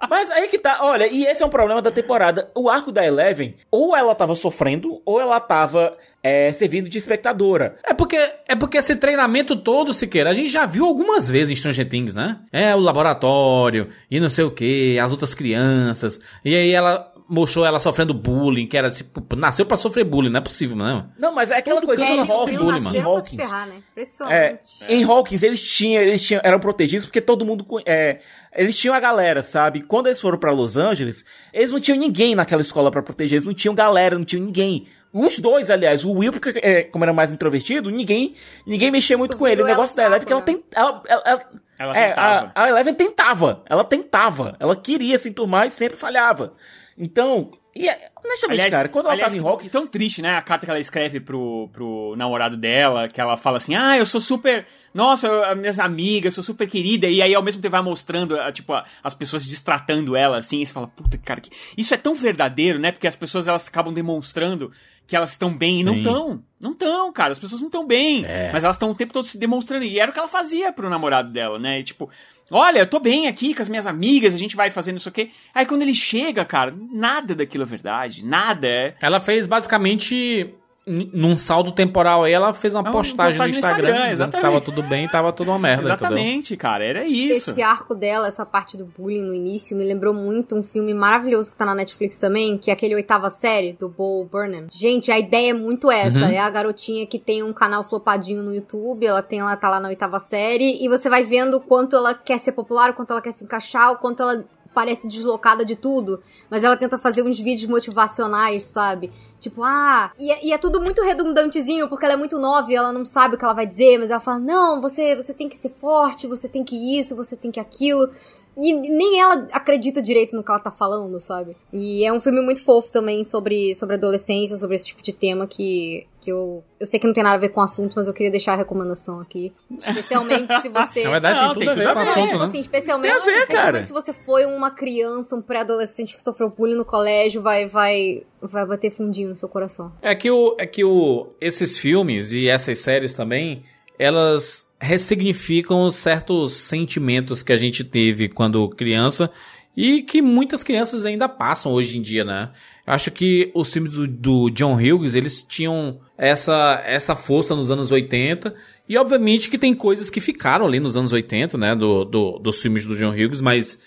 Mas 0.09 0.31
aí 0.31 0.47
que 0.47 0.57
tá, 0.57 0.79
olha, 0.81 1.07
e 1.11 1.25
esse 1.25 1.43
é 1.43 1.45
um 1.45 1.49
problema 1.49 1.81
da 1.81 1.91
temporada. 1.91 2.49
O 2.55 2.69
arco 2.69 2.89
da 2.89 3.05
Eleven, 3.05 3.57
ou 3.69 3.97
ela 3.97 4.15
tava 4.15 4.33
sofrendo, 4.33 5.01
ou 5.05 5.19
ela 5.19 5.41
tava 5.41 5.97
é, 6.23 6.53
servindo 6.53 6.87
de 6.87 6.97
espectadora. 6.97 7.75
É 7.83 7.93
porque, 7.93 8.17
é 8.47 8.55
porque 8.55 8.77
esse 8.77 8.95
treinamento 8.95 9.57
todo, 9.57 9.93
Siqueira, 9.93 10.29
a 10.29 10.33
gente 10.33 10.49
já 10.49 10.65
viu 10.65 10.85
algumas 10.85 11.29
vezes 11.29 11.51
em 11.51 11.55
Stranger 11.57 11.87
Things, 11.89 12.15
né? 12.15 12.39
É, 12.51 12.73
o 12.73 12.79
laboratório, 12.79 13.89
e 14.09 14.21
não 14.21 14.29
sei 14.29 14.45
o 14.45 14.51
que, 14.51 14.97
as 14.97 15.11
outras 15.11 15.33
crianças. 15.35 16.17
E 16.45 16.55
aí 16.55 16.71
ela 16.71 17.11
mostrou 17.29 17.65
ela 17.65 17.79
sofrendo 17.79 18.13
bullying, 18.13 18.65
que 18.65 18.75
era 18.77 18.89
tipo, 18.89 19.23
nasceu 19.35 19.65
pra 19.65 19.77
sofrer 19.77 20.03
bullying, 20.03 20.29
não 20.29 20.39
é 20.39 20.43
possível, 20.43 20.75
não. 20.75 21.09
Não, 21.17 21.33
mas 21.33 21.51
é 21.51 21.57
aquela 21.57 21.81
coisa 21.81 22.03
É, 22.03 22.15
em 22.15 22.19
Hawkins, 22.19 22.57
pra 22.59 22.91
se 22.91 22.99
Hawkins. 22.99 23.45
ferrar, 23.47 23.67
né? 23.67 23.83
É, 24.29 24.59
em 24.89 25.03
Hawkins 25.03 25.43
eles 25.43 25.61
tinham, 25.63 26.01
eles 26.01 26.23
tinham, 26.25 26.41
eram 26.43 26.59
protegidos 26.59 27.05
porque 27.05 27.21
todo 27.21 27.45
mundo, 27.45 27.65
é, 27.85 28.19
eles 28.55 28.77
tinham 28.77 28.95
a 28.95 28.99
galera, 28.99 29.43
sabe? 29.43 29.81
Quando 29.83 30.07
eles 30.07 30.19
foram 30.19 30.37
pra 30.37 30.51
Los 30.51 30.75
Angeles, 30.75 31.23
eles 31.53 31.71
não 31.71 31.79
tinham 31.79 31.97
ninguém 31.99 32.33
naquela 32.35 32.61
escola 32.61 32.89
pra 32.89 33.01
proteger, 33.03 33.35
eles 33.37 33.45
não 33.45 33.53
tinham 33.53 33.75
galera, 33.75 34.17
não 34.17 34.25
tinham 34.25 34.43
ninguém. 34.45 34.87
Os 35.11 35.39
dois, 35.39 35.71
aliás, 35.71 36.05
o 36.05 36.11
Will, 36.11 36.31
porque, 36.31 36.59
é, 36.61 36.83
como 36.83 37.03
era 37.03 37.11
mais 37.11 37.31
introvertido, 37.31 37.89
ninguém, 37.89 38.35
ninguém 38.65 38.91
mexia 38.91 39.17
muito 39.17 39.31
Tu 39.31 39.37
com 39.37 39.47
ele. 39.47 39.63
O 39.63 39.65
negócio 39.65 39.95
da 39.95 40.03
Eleven 40.03 40.21
é 40.23 40.25
que 40.25 40.31
ela 40.33 40.41
tem, 40.43 40.63
ela, 40.71 41.03
ela, 41.07 41.23
ela- 41.25 41.45
Ela 41.79 41.97
é, 41.97 42.09
tentava. 42.09 42.51
a, 42.53 42.63
a 42.63 42.69
Eleven 42.69 42.93
tentava, 42.93 43.63
ela 43.67 43.83
tentava, 43.83 44.55
ela 44.59 44.75
queria 44.75 45.17
se 45.17 45.27
enturmar 45.29 45.65
e 45.65 45.71
sempre 45.71 45.97
falhava. 45.97 46.53
Então, 47.01 47.49
e, 47.73 47.87
é, 47.87 48.09
honestamente, 48.25 48.69
cara, 48.69 48.89
quando 48.89 49.05
ela 49.05 49.13
aliás, 49.13 49.31
tava 49.31 49.41
em 49.41 49.47
Hawkins, 49.47 49.71
tão 49.71 49.87
triste, 49.87 50.21
né? 50.21 50.35
A 50.35 50.41
carta 50.41 50.65
que 50.65 50.69
ela 50.69 50.79
escreve 50.79 51.21
pro, 51.21 51.69
pro 51.71 52.13
namorado 52.17 52.57
dela, 52.57 53.07
que 53.07 53.21
ela 53.21 53.37
fala 53.37 53.57
assim, 53.57 53.73
ah, 53.73 53.97
eu 53.97 54.05
sou 54.05 54.19
super... 54.19 54.65
Nossa, 54.93 55.27
eu- 55.27 55.55
minhas 55.55 55.79
amigas, 55.79 56.33
sou 56.33 56.43
super 56.43 56.67
querida. 56.67 57.07
E 57.07 57.21
aí, 57.21 57.33
ao 57.33 57.43
mesmo 57.43 57.61
tempo, 57.61 57.71
vai 57.71 57.81
mostrando, 57.81 58.35
tipo, 58.51 58.73
as 59.01 59.13
pessoas 59.13 59.47
destratando 59.47 60.15
ela, 60.15 60.37
assim. 60.37 60.61
E 60.61 60.65
você 60.65 60.73
fala, 60.73 60.87
puta, 60.87 61.17
cara, 61.19 61.39
que... 61.39 61.51
isso 61.77 61.93
é 61.93 61.97
tão 61.97 62.15
verdadeiro, 62.15 62.79
né? 62.79 62.91
Porque 62.91 63.07
as 63.07 63.15
pessoas, 63.15 63.47
elas 63.47 63.67
acabam 63.67 63.93
demonstrando 63.93 64.71
que 65.07 65.15
elas 65.15 65.31
estão 65.31 65.55
bem 65.55 65.79
e 65.79 65.83
não 65.83 65.93
Sim. 65.93 65.99
estão. 65.99 66.43
Não 66.59 66.71
estão, 66.71 67.13
cara. 67.13 67.31
As 67.31 67.39
pessoas 67.39 67.61
não 67.61 67.67
estão 67.67 67.85
bem. 67.87 68.25
É. 68.25 68.51
Mas 68.51 68.63
elas 68.63 68.75
estão 68.75 68.91
o 68.91 68.95
tempo 68.95 69.13
todo 69.13 69.25
se 69.25 69.37
demonstrando. 69.37 69.85
E 69.85 69.99
era 69.99 70.09
o 70.09 70.13
que 70.13 70.19
ela 70.19 70.27
fazia 70.27 70.73
pro 70.73 70.89
namorado 70.89 71.31
dela, 71.31 71.57
né? 71.57 71.79
E, 71.79 71.83
tipo... 71.83 72.09
Olha, 72.51 72.79
eu 72.79 72.87
tô 72.87 72.99
bem 72.99 73.27
aqui 73.27 73.53
com 73.53 73.61
as 73.61 73.69
minhas 73.69 73.85
amigas, 73.85 74.33
a 74.33 74.37
gente 74.37 74.55
vai 74.55 74.71
fazendo 74.71 74.97
isso 74.97 75.09
aqui. 75.09 75.31
Aí 75.53 75.65
quando 75.65 75.83
ele 75.83 75.93
chega, 75.93 76.43
cara, 76.43 76.75
nada 76.91 77.35
daquilo 77.35 77.63
é 77.63 77.67
verdade. 77.67 78.25
Nada 78.25 78.67
é. 78.67 78.95
Ela 78.99 79.19
fez 79.19 79.47
basicamente. 79.47 80.53
Num 80.89 81.35
saldo 81.35 81.71
temporal 81.71 82.23
aí, 82.23 82.33
ela 82.33 82.51
fez 82.51 82.73
uma 82.73 82.81
uma 82.81 82.91
postagem, 82.91 83.37
postagem 83.37 83.55
no 83.55 83.61
no 83.61 83.67
Instagram, 83.67 83.89
Instagram, 83.89 84.09
dizendo 84.09 84.31
que 84.31 84.41
tava 84.41 84.61
tudo 84.61 84.83
bem, 84.83 85.07
tava 85.07 85.31
tudo 85.31 85.51
uma 85.51 85.59
merda, 85.59 85.83
entendeu? 85.83 85.95
Exatamente, 85.95 86.57
cara, 86.57 86.83
era 86.83 87.05
isso. 87.05 87.51
Esse 87.51 87.61
arco 87.61 87.93
dela, 87.93 88.27
essa 88.27 88.45
parte 88.45 88.75
do 88.75 88.85
bullying 88.85 89.21
no 89.21 89.33
início, 89.33 89.77
me 89.77 89.83
lembrou 89.83 90.13
muito 90.13 90.55
um 90.55 90.63
filme 90.63 90.93
maravilhoso 90.93 91.51
que 91.51 91.57
tá 91.57 91.65
na 91.65 91.75
Netflix 91.75 92.17
também, 92.17 92.57
que 92.57 92.71
é 92.71 92.73
aquele 92.73 92.95
oitava 92.95 93.29
série, 93.29 93.73
do 93.73 93.87
Bo 93.87 94.25
Burnham. 94.25 94.67
Gente, 94.71 95.11
a 95.11 95.19
ideia 95.19 95.51
é 95.51 95.53
muito 95.53 95.91
essa. 95.91 96.25
Uhum. 96.25 96.31
É 96.31 96.39
a 96.39 96.49
garotinha 96.49 97.05
que 97.05 97.19
tem 97.19 97.43
um 97.43 97.53
canal 97.53 97.83
flopadinho 97.83 98.41
no 98.41 98.53
YouTube, 98.53 99.05
ela 99.05 99.21
tem 99.21 99.39
ela 99.39 99.55
tá 99.55 99.69
lá 99.69 99.79
na 99.79 99.89
oitava 99.89 100.19
série, 100.19 100.83
e 100.83 100.89
você 100.89 101.09
vai 101.09 101.23
vendo 101.23 101.57
o 101.57 101.61
quanto 101.61 101.95
ela 101.95 102.13
quer 102.13 102.39
ser 102.39 102.53
popular, 102.53 102.89
o 102.89 102.93
quanto 102.93 103.11
ela 103.11 103.21
quer 103.21 103.31
se 103.31 103.43
encaixar, 103.43 103.91
o 103.91 103.97
quanto 103.97 104.23
ela 104.23 104.43
parece 104.73 105.07
deslocada 105.07 105.65
de 105.65 105.75
tudo, 105.75 106.21
mas 106.49 106.63
ela 106.63 106.77
tenta 106.77 106.97
fazer 106.97 107.23
uns 107.23 107.39
vídeos 107.39 107.69
motivacionais, 107.69 108.63
sabe? 108.63 109.11
Tipo, 109.39 109.63
ah, 109.63 110.11
e 110.17 110.31
é, 110.31 110.45
e 110.45 110.53
é 110.53 110.57
tudo 110.57 110.79
muito 110.79 111.01
redundantezinho, 111.01 111.87
porque 111.89 112.05
ela 112.05 112.13
é 112.13 112.17
muito 112.17 112.37
nova 112.37 112.71
e 112.71 112.75
ela 112.75 112.91
não 112.91 113.03
sabe 113.03 113.35
o 113.35 113.37
que 113.37 113.43
ela 113.43 113.53
vai 113.53 113.65
dizer, 113.65 113.97
mas 113.97 114.09
ela 114.09 114.19
fala, 114.19 114.39
não, 114.39 114.81
você, 114.81 115.15
você 115.15 115.33
tem 115.33 115.49
que 115.49 115.57
ser 115.57 115.69
forte, 115.69 116.27
você 116.27 116.47
tem 116.47 116.63
que 116.63 116.99
isso, 116.99 117.15
você 117.15 117.35
tem 117.35 117.51
que 117.51 117.59
aquilo. 117.59 118.09
E 118.57 118.73
nem 118.73 119.21
ela 119.21 119.47
acredita 119.53 120.01
direito 120.01 120.35
no 120.35 120.43
que 120.43 120.51
ela 120.51 120.59
tá 120.59 120.71
falando, 120.71 121.17
sabe? 121.19 121.55
E 121.71 122.03
é 122.03 122.11
um 122.11 122.19
filme 122.19 122.41
muito 122.41 122.61
fofo 122.61 122.91
também 122.91 123.23
sobre, 123.23 123.73
sobre 123.73 123.95
adolescência, 123.95 124.57
sobre 124.57 124.75
esse 124.75 124.87
tipo 124.87 125.01
de 125.01 125.13
tema 125.13 125.47
que, 125.47 126.05
que 126.21 126.31
eu, 126.31 126.63
eu 126.79 126.85
sei 126.85 126.99
que 126.99 127.07
não 127.07 127.13
tem 127.13 127.23
nada 127.23 127.35
a 127.35 127.39
ver 127.39 127.49
com 127.49 127.61
o 127.61 127.63
assunto, 127.63 127.93
mas 127.95 128.07
eu 128.07 128.13
queria 128.13 128.31
deixar 128.31 128.53
a 128.53 128.55
recomendação 128.57 129.19
aqui. 129.19 129.53
Especialmente 129.77 130.61
se 130.61 130.69
você. 130.69 131.03
Na 131.05 131.11
verdade, 131.11 131.39
Não, 131.39 131.55
tem 131.55 131.59
tem 131.59 131.67
tudo 131.69 131.69
a 131.69 131.73
ver 131.73 131.83
tudo 131.83 131.93
com 131.93 131.99
o 131.99 132.03
assunto, 132.03 132.25
tipo 132.25 132.39
né? 132.39 132.45
assim, 132.45 132.59
especialmente, 132.59 133.11
Tem 133.11 133.21
a 133.21 133.25
ver, 133.25 133.31
especialmente 133.39 133.71
cara. 133.71 133.83
se 133.85 133.93
você 133.93 134.13
foi 134.13 134.45
uma 134.45 134.71
criança, 134.71 135.35
um 135.35 135.41
pré-adolescente 135.41 136.15
que 136.15 136.21
sofreu 136.21 136.49
bullying 136.49 136.75
no 136.75 136.85
colégio, 136.85 137.41
vai, 137.41 137.65
vai, 137.67 138.23
vai 138.41 138.65
bater 138.65 138.91
fundinho 138.91 139.29
no 139.29 139.35
seu 139.35 139.47
coração. 139.47 139.91
É 140.01 140.13
que, 140.13 140.29
o, 140.29 140.55
é 140.59 140.65
que 140.65 140.83
o, 140.83 141.29
esses 141.39 141.77
filmes 141.77 142.33
e 142.33 142.47
essas 142.49 142.79
séries 142.79 143.13
também, 143.13 143.63
elas 143.97 144.67
ressignificam 144.79 145.89
certos 145.91 146.53
sentimentos 146.55 147.43
que 147.43 147.51
a 147.51 147.57
gente 147.57 147.83
teve 147.83 148.29
quando 148.29 148.67
criança 148.69 149.29
e 149.75 150.01
que 150.01 150.21
muitas 150.21 150.63
crianças 150.63 151.05
ainda 151.05 151.29
passam 151.29 151.71
hoje 151.71 151.97
em 151.97 152.01
dia, 152.01 152.23
né? 152.25 152.49
Eu 152.85 152.93
Acho 152.93 153.11
que 153.11 153.51
os 153.53 153.71
filmes 153.71 153.93
do, 153.93 154.07
do 154.07 154.49
John 154.49 154.75
Hughes, 154.75 155.15
eles 155.15 155.43
tinham 155.43 155.99
essa, 156.19 156.83
essa 156.85 157.15
força 157.15 157.55
nos 157.55 157.71
anos 157.71 157.91
80 157.91 158.53
e 158.87 158.97
obviamente 158.97 159.49
que 159.49 159.57
tem 159.57 159.73
coisas 159.73 160.09
que 160.09 160.19
ficaram 160.19 160.65
ali 160.65 160.79
nos 160.79 160.97
anos 160.97 161.13
80, 161.13 161.57
né? 161.57 161.73
Do, 161.73 162.03
do, 162.03 162.39
dos 162.39 162.61
filmes 162.61 162.85
do 162.85 162.95
John 162.95 163.11
Hughes, 163.11 163.39
mas 163.39 163.79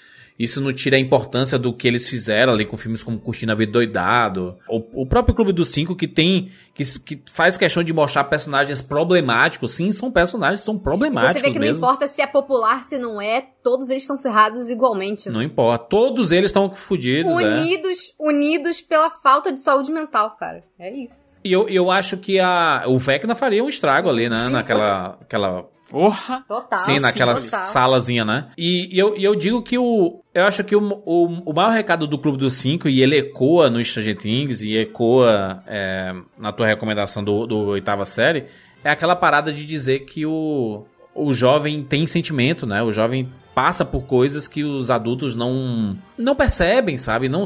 isso 0.42 0.60
não 0.60 0.72
tira 0.72 0.96
a 0.96 1.00
importância 1.00 1.56
do 1.58 1.72
que 1.72 1.86
eles 1.86 2.08
fizeram 2.08 2.52
ali 2.52 2.64
com 2.64 2.76
filmes 2.76 3.02
como 3.02 3.18
Curtindo 3.18 3.52
a 3.52 3.54
Vida 3.54 3.70
Doidado. 3.70 4.58
O, 4.68 5.02
o 5.02 5.06
próprio 5.06 5.34
Clube 5.34 5.52
dos 5.52 5.68
Cinco, 5.68 5.94
que 5.94 6.08
tem. 6.08 6.50
Que, 6.74 6.84
que 7.00 7.22
faz 7.30 7.58
questão 7.58 7.84
de 7.84 7.92
mostrar 7.92 8.24
personagens 8.24 8.80
problemáticos. 8.80 9.72
Sim, 9.72 9.92
são 9.92 10.10
personagens 10.10 10.62
são 10.62 10.78
problemáticos. 10.78 11.42
Você 11.42 11.46
vê 11.46 11.52
que 11.52 11.58
mesmo. 11.58 11.80
não 11.80 11.88
importa 11.88 12.08
se 12.08 12.22
é 12.22 12.26
popular, 12.26 12.82
se 12.82 12.98
não 12.98 13.20
é, 13.20 13.46
todos 13.62 13.90
eles 13.90 14.02
estão 14.02 14.18
ferrados 14.18 14.68
igualmente. 14.70 15.30
Não 15.30 15.42
importa. 15.42 15.84
Todos 15.84 16.32
eles 16.32 16.46
estão 16.46 16.72
fudidos. 16.72 17.30
é. 17.38 17.54
Unidos, 17.54 17.98
unidos 18.18 18.80
pela 18.80 19.10
falta 19.10 19.52
de 19.52 19.60
saúde 19.60 19.92
mental, 19.92 20.36
cara. 20.36 20.64
É 20.78 20.90
isso. 20.92 21.40
E 21.44 21.52
eu, 21.52 21.68
eu 21.68 21.90
acho 21.90 22.16
que 22.16 22.40
a, 22.40 22.84
o 22.86 22.98
Vecna 22.98 23.34
faria 23.34 23.62
um 23.62 23.68
estrago 23.68 24.08
ali, 24.08 24.28
né? 24.28 24.48
Naquela. 24.48 25.18
Aquela, 25.22 25.66
Porra! 25.92 26.42
Total. 26.48 26.78
sim, 26.78 26.98
naquela 26.98 27.34
total. 27.34 27.60
salazinha, 27.60 28.24
né? 28.24 28.48
E, 28.56 28.88
e 28.90 28.98
eu, 28.98 29.14
e 29.14 29.22
eu 29.22 29.36
digo 29.36 29.62
que 29.62 29.76
o. 29.76 30.22
Eu 30.32 30.46
acho 30.46 30.64
que 30.64 30.74
o, 30.74 31.02
o, 31.04 31.26
o 31.44 31.52
maior 31.52 31.70
recado 31.70 32.06
do 32.06 32.18
Clube 32.18 32.38
dos 32.38 32.54
Cinco, 32.54 32.88
e 32.88 33.02
ele 33.02 33.18
ecoa 33.18 33.68
no 33.68 33.84
Stranger 33.84 34.16
Things, 34.16 34.62
e 34.62 34.74
ecoa 34.78 35.62
é, 35.66 36.14
na 36.38 36.50
tua 36.50 36.66
recomendação 36.66 37.22
do, 37.22 37.46
do 37.46 37.58
oitava 37.66 38.06
série, 38.06 38.46
é 38.82 38.90
aquela 38.90 39.14
parada 39.14 39.52
de 39.52 39.66
dizer 39.66 40.06
que 40.06 40.24
o, 40.24 40.86
o 41.14 41.32
jovem 41.34 41.82
tem 41.84 42.06
sentimento, 42.06 42.66
né? 42.66 42.82
O 42.82 42.90
jovem 42.90 43.30
passa 43.54 43.84
por 43.84 44.04
coisas 44.04 44.48
que 44.48 44.64
os 44.64 44.90
adultos 44.90 45.34
não 45.34 45.96
não 46.16 46.34
percebem, 46.34 46.96
sabe? 46.96 47.28
Não 47.28 47.44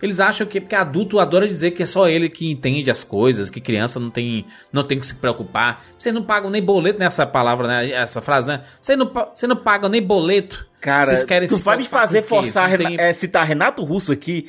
eles 0.00 0.20
acham 0.20 0.46
que 0.46 0.60
porque 0.60 0.74
adulto 0.74 1.18
adora 1.18 1.46
dizer 1.48 1.72
que 1.72 1.82
é 1.82 1.86
só 1.86 2.08
ele 2.08 2.28
que 2.28 2.50
entende 2.50 2.90
as 2.90 3.02
coisas, 3.04 3.50
que 3.50 3.60
criança 3.60 3.98
não 3.98 4.10
tem 4.10 4.44
não 4.72 4.84
tem 4.84 4.98
que 5.00 5.06
se 5.06 5.14
preocupar. 5.14 5.84
Você 5.98 6.12
não 6.12 6.22
paga 6.22 6.48
nem 6.48 6.62
boleto 6.62 6.98
nessa 6.98 7.26
palavra, 7.26 7.66
né? 7.66 7.90
Essa 7.90 8.20
frase, 8.20 8.48
né? 8.48 8.62
Você 8.80 8.94
não 8.96 9.10
você 9.34 9.46
não 9.46 9.56
paga 9.56 9.88
nem 9.88 10.02
boleto. 10.02 10.68
Cara, 10.80 11.06
Vocês 11.06 11.24
querem 11.24 11.46
tu 11.46 11.58
vai 11.58 11.76
me 11.76 11.84
fazer 11.84 12.22
forçar 12.22 12.74
tem- 12.78 12.98
é, 12.98 13.12
citar 13.12 13.46
Renato 13.46 13.84
Russo 13.84 14.12
aqui. 14.12 14.46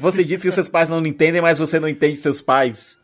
Você 0.00 0.24
disse 0.24 0.42
que 0.46 0.50
seus 0.50 0.68
pais 0.68 0.88
não 0.88 0.98
entendem, 1.06 1.40
mas 1.40 1.58
você 1.58 1.78
não 1.78 1.88
entende 1.88 2.16
seus 2.16 2.40
pais. 2.40 2.98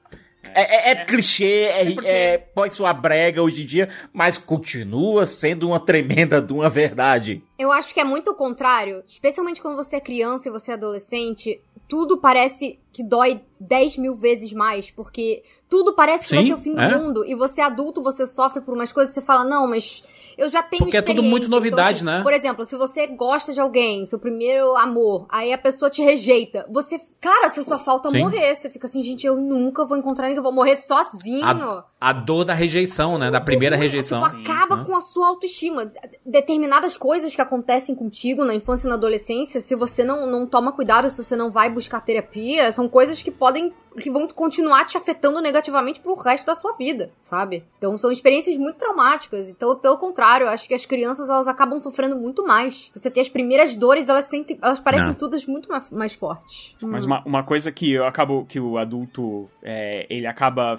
É, 0.55 0.91
é- 0.91 0.93
é 0.93 1.05
clichê, 1.05 1.65
é, 1.65 1.95
é- 2.05 2.39
pode 2.39 2.75
soar 2.75 3.01
brega 3.01 3.43
hoje 3.43 3.63
em 3.63 3.67
dia, 3.67 3.89
mas 4.13 4.37
continua 4.37 5.27
sendo 5.27 5.69
uma 5.69 5.81
tremenda 5.81 6.41
de 6.41 6.53
uma 6.53 6.69
verdade. 6.69 7.43
Eu 7.59 7.71
acho 7.73 7.95
que 7.95 8.01
é 8.01 8.05
muito 8.05 8.33
o 8.33 8.35
contrário, 8.35 9.03
especialmente 9.07 9.63
quando 9.63 9.77
você 9.77 9.97
é 9.97 10.01
criança 10.01 10.49
e 10.49 10.53
você 10.53 10.73
é 10.73 10.75
adolescente, 10.75 11.61
tudo 11.89 12.19
parece 12.21 12.79
que 12.93 13.03
dói 13.03 13.41
10 13.61 13.97
mil 13.99 14.15
vezes 14.15 14.53
mais, 14.53 14.91
porque 14.91 15.43
tudo 15.75 15.93
parece 15.93 16.29
que 16.29 16.35
vai 16.37 16.45
Sim, 16.45 16.51
ser 16.51 16.55
o 16.55 16.59
fim 16.59 16.73
do 16.73 16.81
é. 16.81 16.97
mundo, 16.97 17.25
e 17.27 17.35
você 17.35 17.61
é 17.61 17.65
adulto, 17.65 18.01
você 18.01 18.29
sofre 18.29 18.61
por 18.61 18.75
umas 18.75 18.93
coisas, 18.93 19.13
você 19.13 19.21
fala, 19.21 19.43
não, 19.43 19.69
mas 19.69 20.05
eu 20.39 20.49
já 20.49 20.63
tenho 20.63 20.85
Porque 20.85 20.97
é 20.97 21.03
tudo 21.03 21.21
muito 21.21 21.47
experiência." 21.47 21.51
novidade, 21.51 22.03
Então, 22.03 22.13
assim, 22.13 22.19
né? 22.19 22.23
Por 22.23 22.33
exemplo, 22.33 22.65
se 22.65 22.77
você 22.77 23.09
gosta 23.09 23.53
de 23.53 23.59
alguém, 23.59 24.07
seu 24.07 24.21
primeiro 24.21 24.77
amor, 24.77 25.27
aí 25.29 25.53
a 25.53 25.59
pessoa 25.59 25.91
te 25.91 26.01
rejeita, 26.01 26.65
você, 26.71 27.01
cara, 27.21 27.49
você 27.49 27.65
só 27.65 27.77
falta 27.77 28.09
Sim. 28.09 28.21
morrer, 28.21 28.55
você 28.55 28.71
fica 28.71 28.87
assim, 28.87 29.03
gente, 29.03 29.27
eu 29.27 29.35
nunca 29.35 29.85
vou 29.85 29.99
encontrar 29.99 30.29
ninguém, 30.29 30.37
eu 30.37 30.45
vou 30.45 30.53
morrer 30.53 30.77
sozinho. 30.77 31.45
A, 31.45 31.85
a 32.01 32.13
dor 32.13 32.45
da 32.45 32.55
rejeição, 32.55 33.19
né? 33.19 33.29
Da 33.29 33.41
primeira 33.41 33.75
rejeição. 33.75 34.23
Tipo, 34.23 34.37
acaba 34.43 34.85
com 34.85 34.95
a 34.95 35.01
sua 35.01 35.27
autoestima. 35.27 35.87
Determinadas 36.25 36.97
coisas 36.97 37.35
que 37.35 37.41
acontecem 37.41 37.97
contigo 37.97 38.45
na 38.45 38.55
infância 38.55 38.87
e 38.87 38.91
na 38.91 38.95
adolescência, 38.95 39.61
se 39.61 39.75
você 39.75 40.05
não, 40.05 40.25
não 40.25 40.47
toma 40.47 40.71
cuidado, 40.71 41.11
se 41.11 41.25
você 41.25 41.35
não 41.35 41.51
vai 41.51 41.69
buscar 41.69 42.01
terapia, 42.01 42.71
são 42.71 42.89
coisas 42.89 43.21
que 43.21 43.33
podem. 43.33 43.73
Que 44.01 44.11
vão 44.11 44.27
continuar 44.29 44.85
te 44.87 44.97
afetando 44.97 45.41
negativamente 45.41 46.01
pro 46.01 46.15
resto 46.15 46.47
da 46.47 46.55
sua 46.55 46.77
vida, 46.77 47.11
sabe? 47.21 47.65
Então 47.79 47.97
são 47.97 48.11
experiências 48.11 48.57
muito 48.57 48.77
traumáticas. 48.77 49.49
Então, 49.49 49.77
pelo 49.77 49.97
contrário, 49.99 50.47
eu 50.47 50.51
acho 50.51 50.67
que 50.69 50.75
as 50.75 50.85
crianças 50.85 51.29
elas 51.29 51.47
acabam 51.49 51.79
sofrendo 51.79 52.17
muito 52.17 52.45
mais. 52.45 52.91
Você 52.95 53.11
tem 53.11 53.21
as 53.21 53.29
primeiras 53.29 53.77
dores, 53.77 54.09
elas 54.09 54.25
sentem. 54.27 54.59
Elas 54.63 54.81
parecem 54.81 55.09
Não. 55.09 55.15
todas 55.15 55.47
muito 55.47 55.69
mais, 55.69 55.91
mais 55.91 56.13
fortes. 56.15 56.75
Mas 56.83 57.05
Hum. 57.05 57.09
uma, 57.09 57.23
uma 57.25 57.43
coisa 57.43 57.71
que 57.71 57.93
eu 57.93 58.05
acabo 58.07 58.45
que 58.47 58.59
o 58.61 58.79
adulto 58.79 59.49
é, 59.63 60.07
ele 60.11 60.27
acaba 60.27 60.77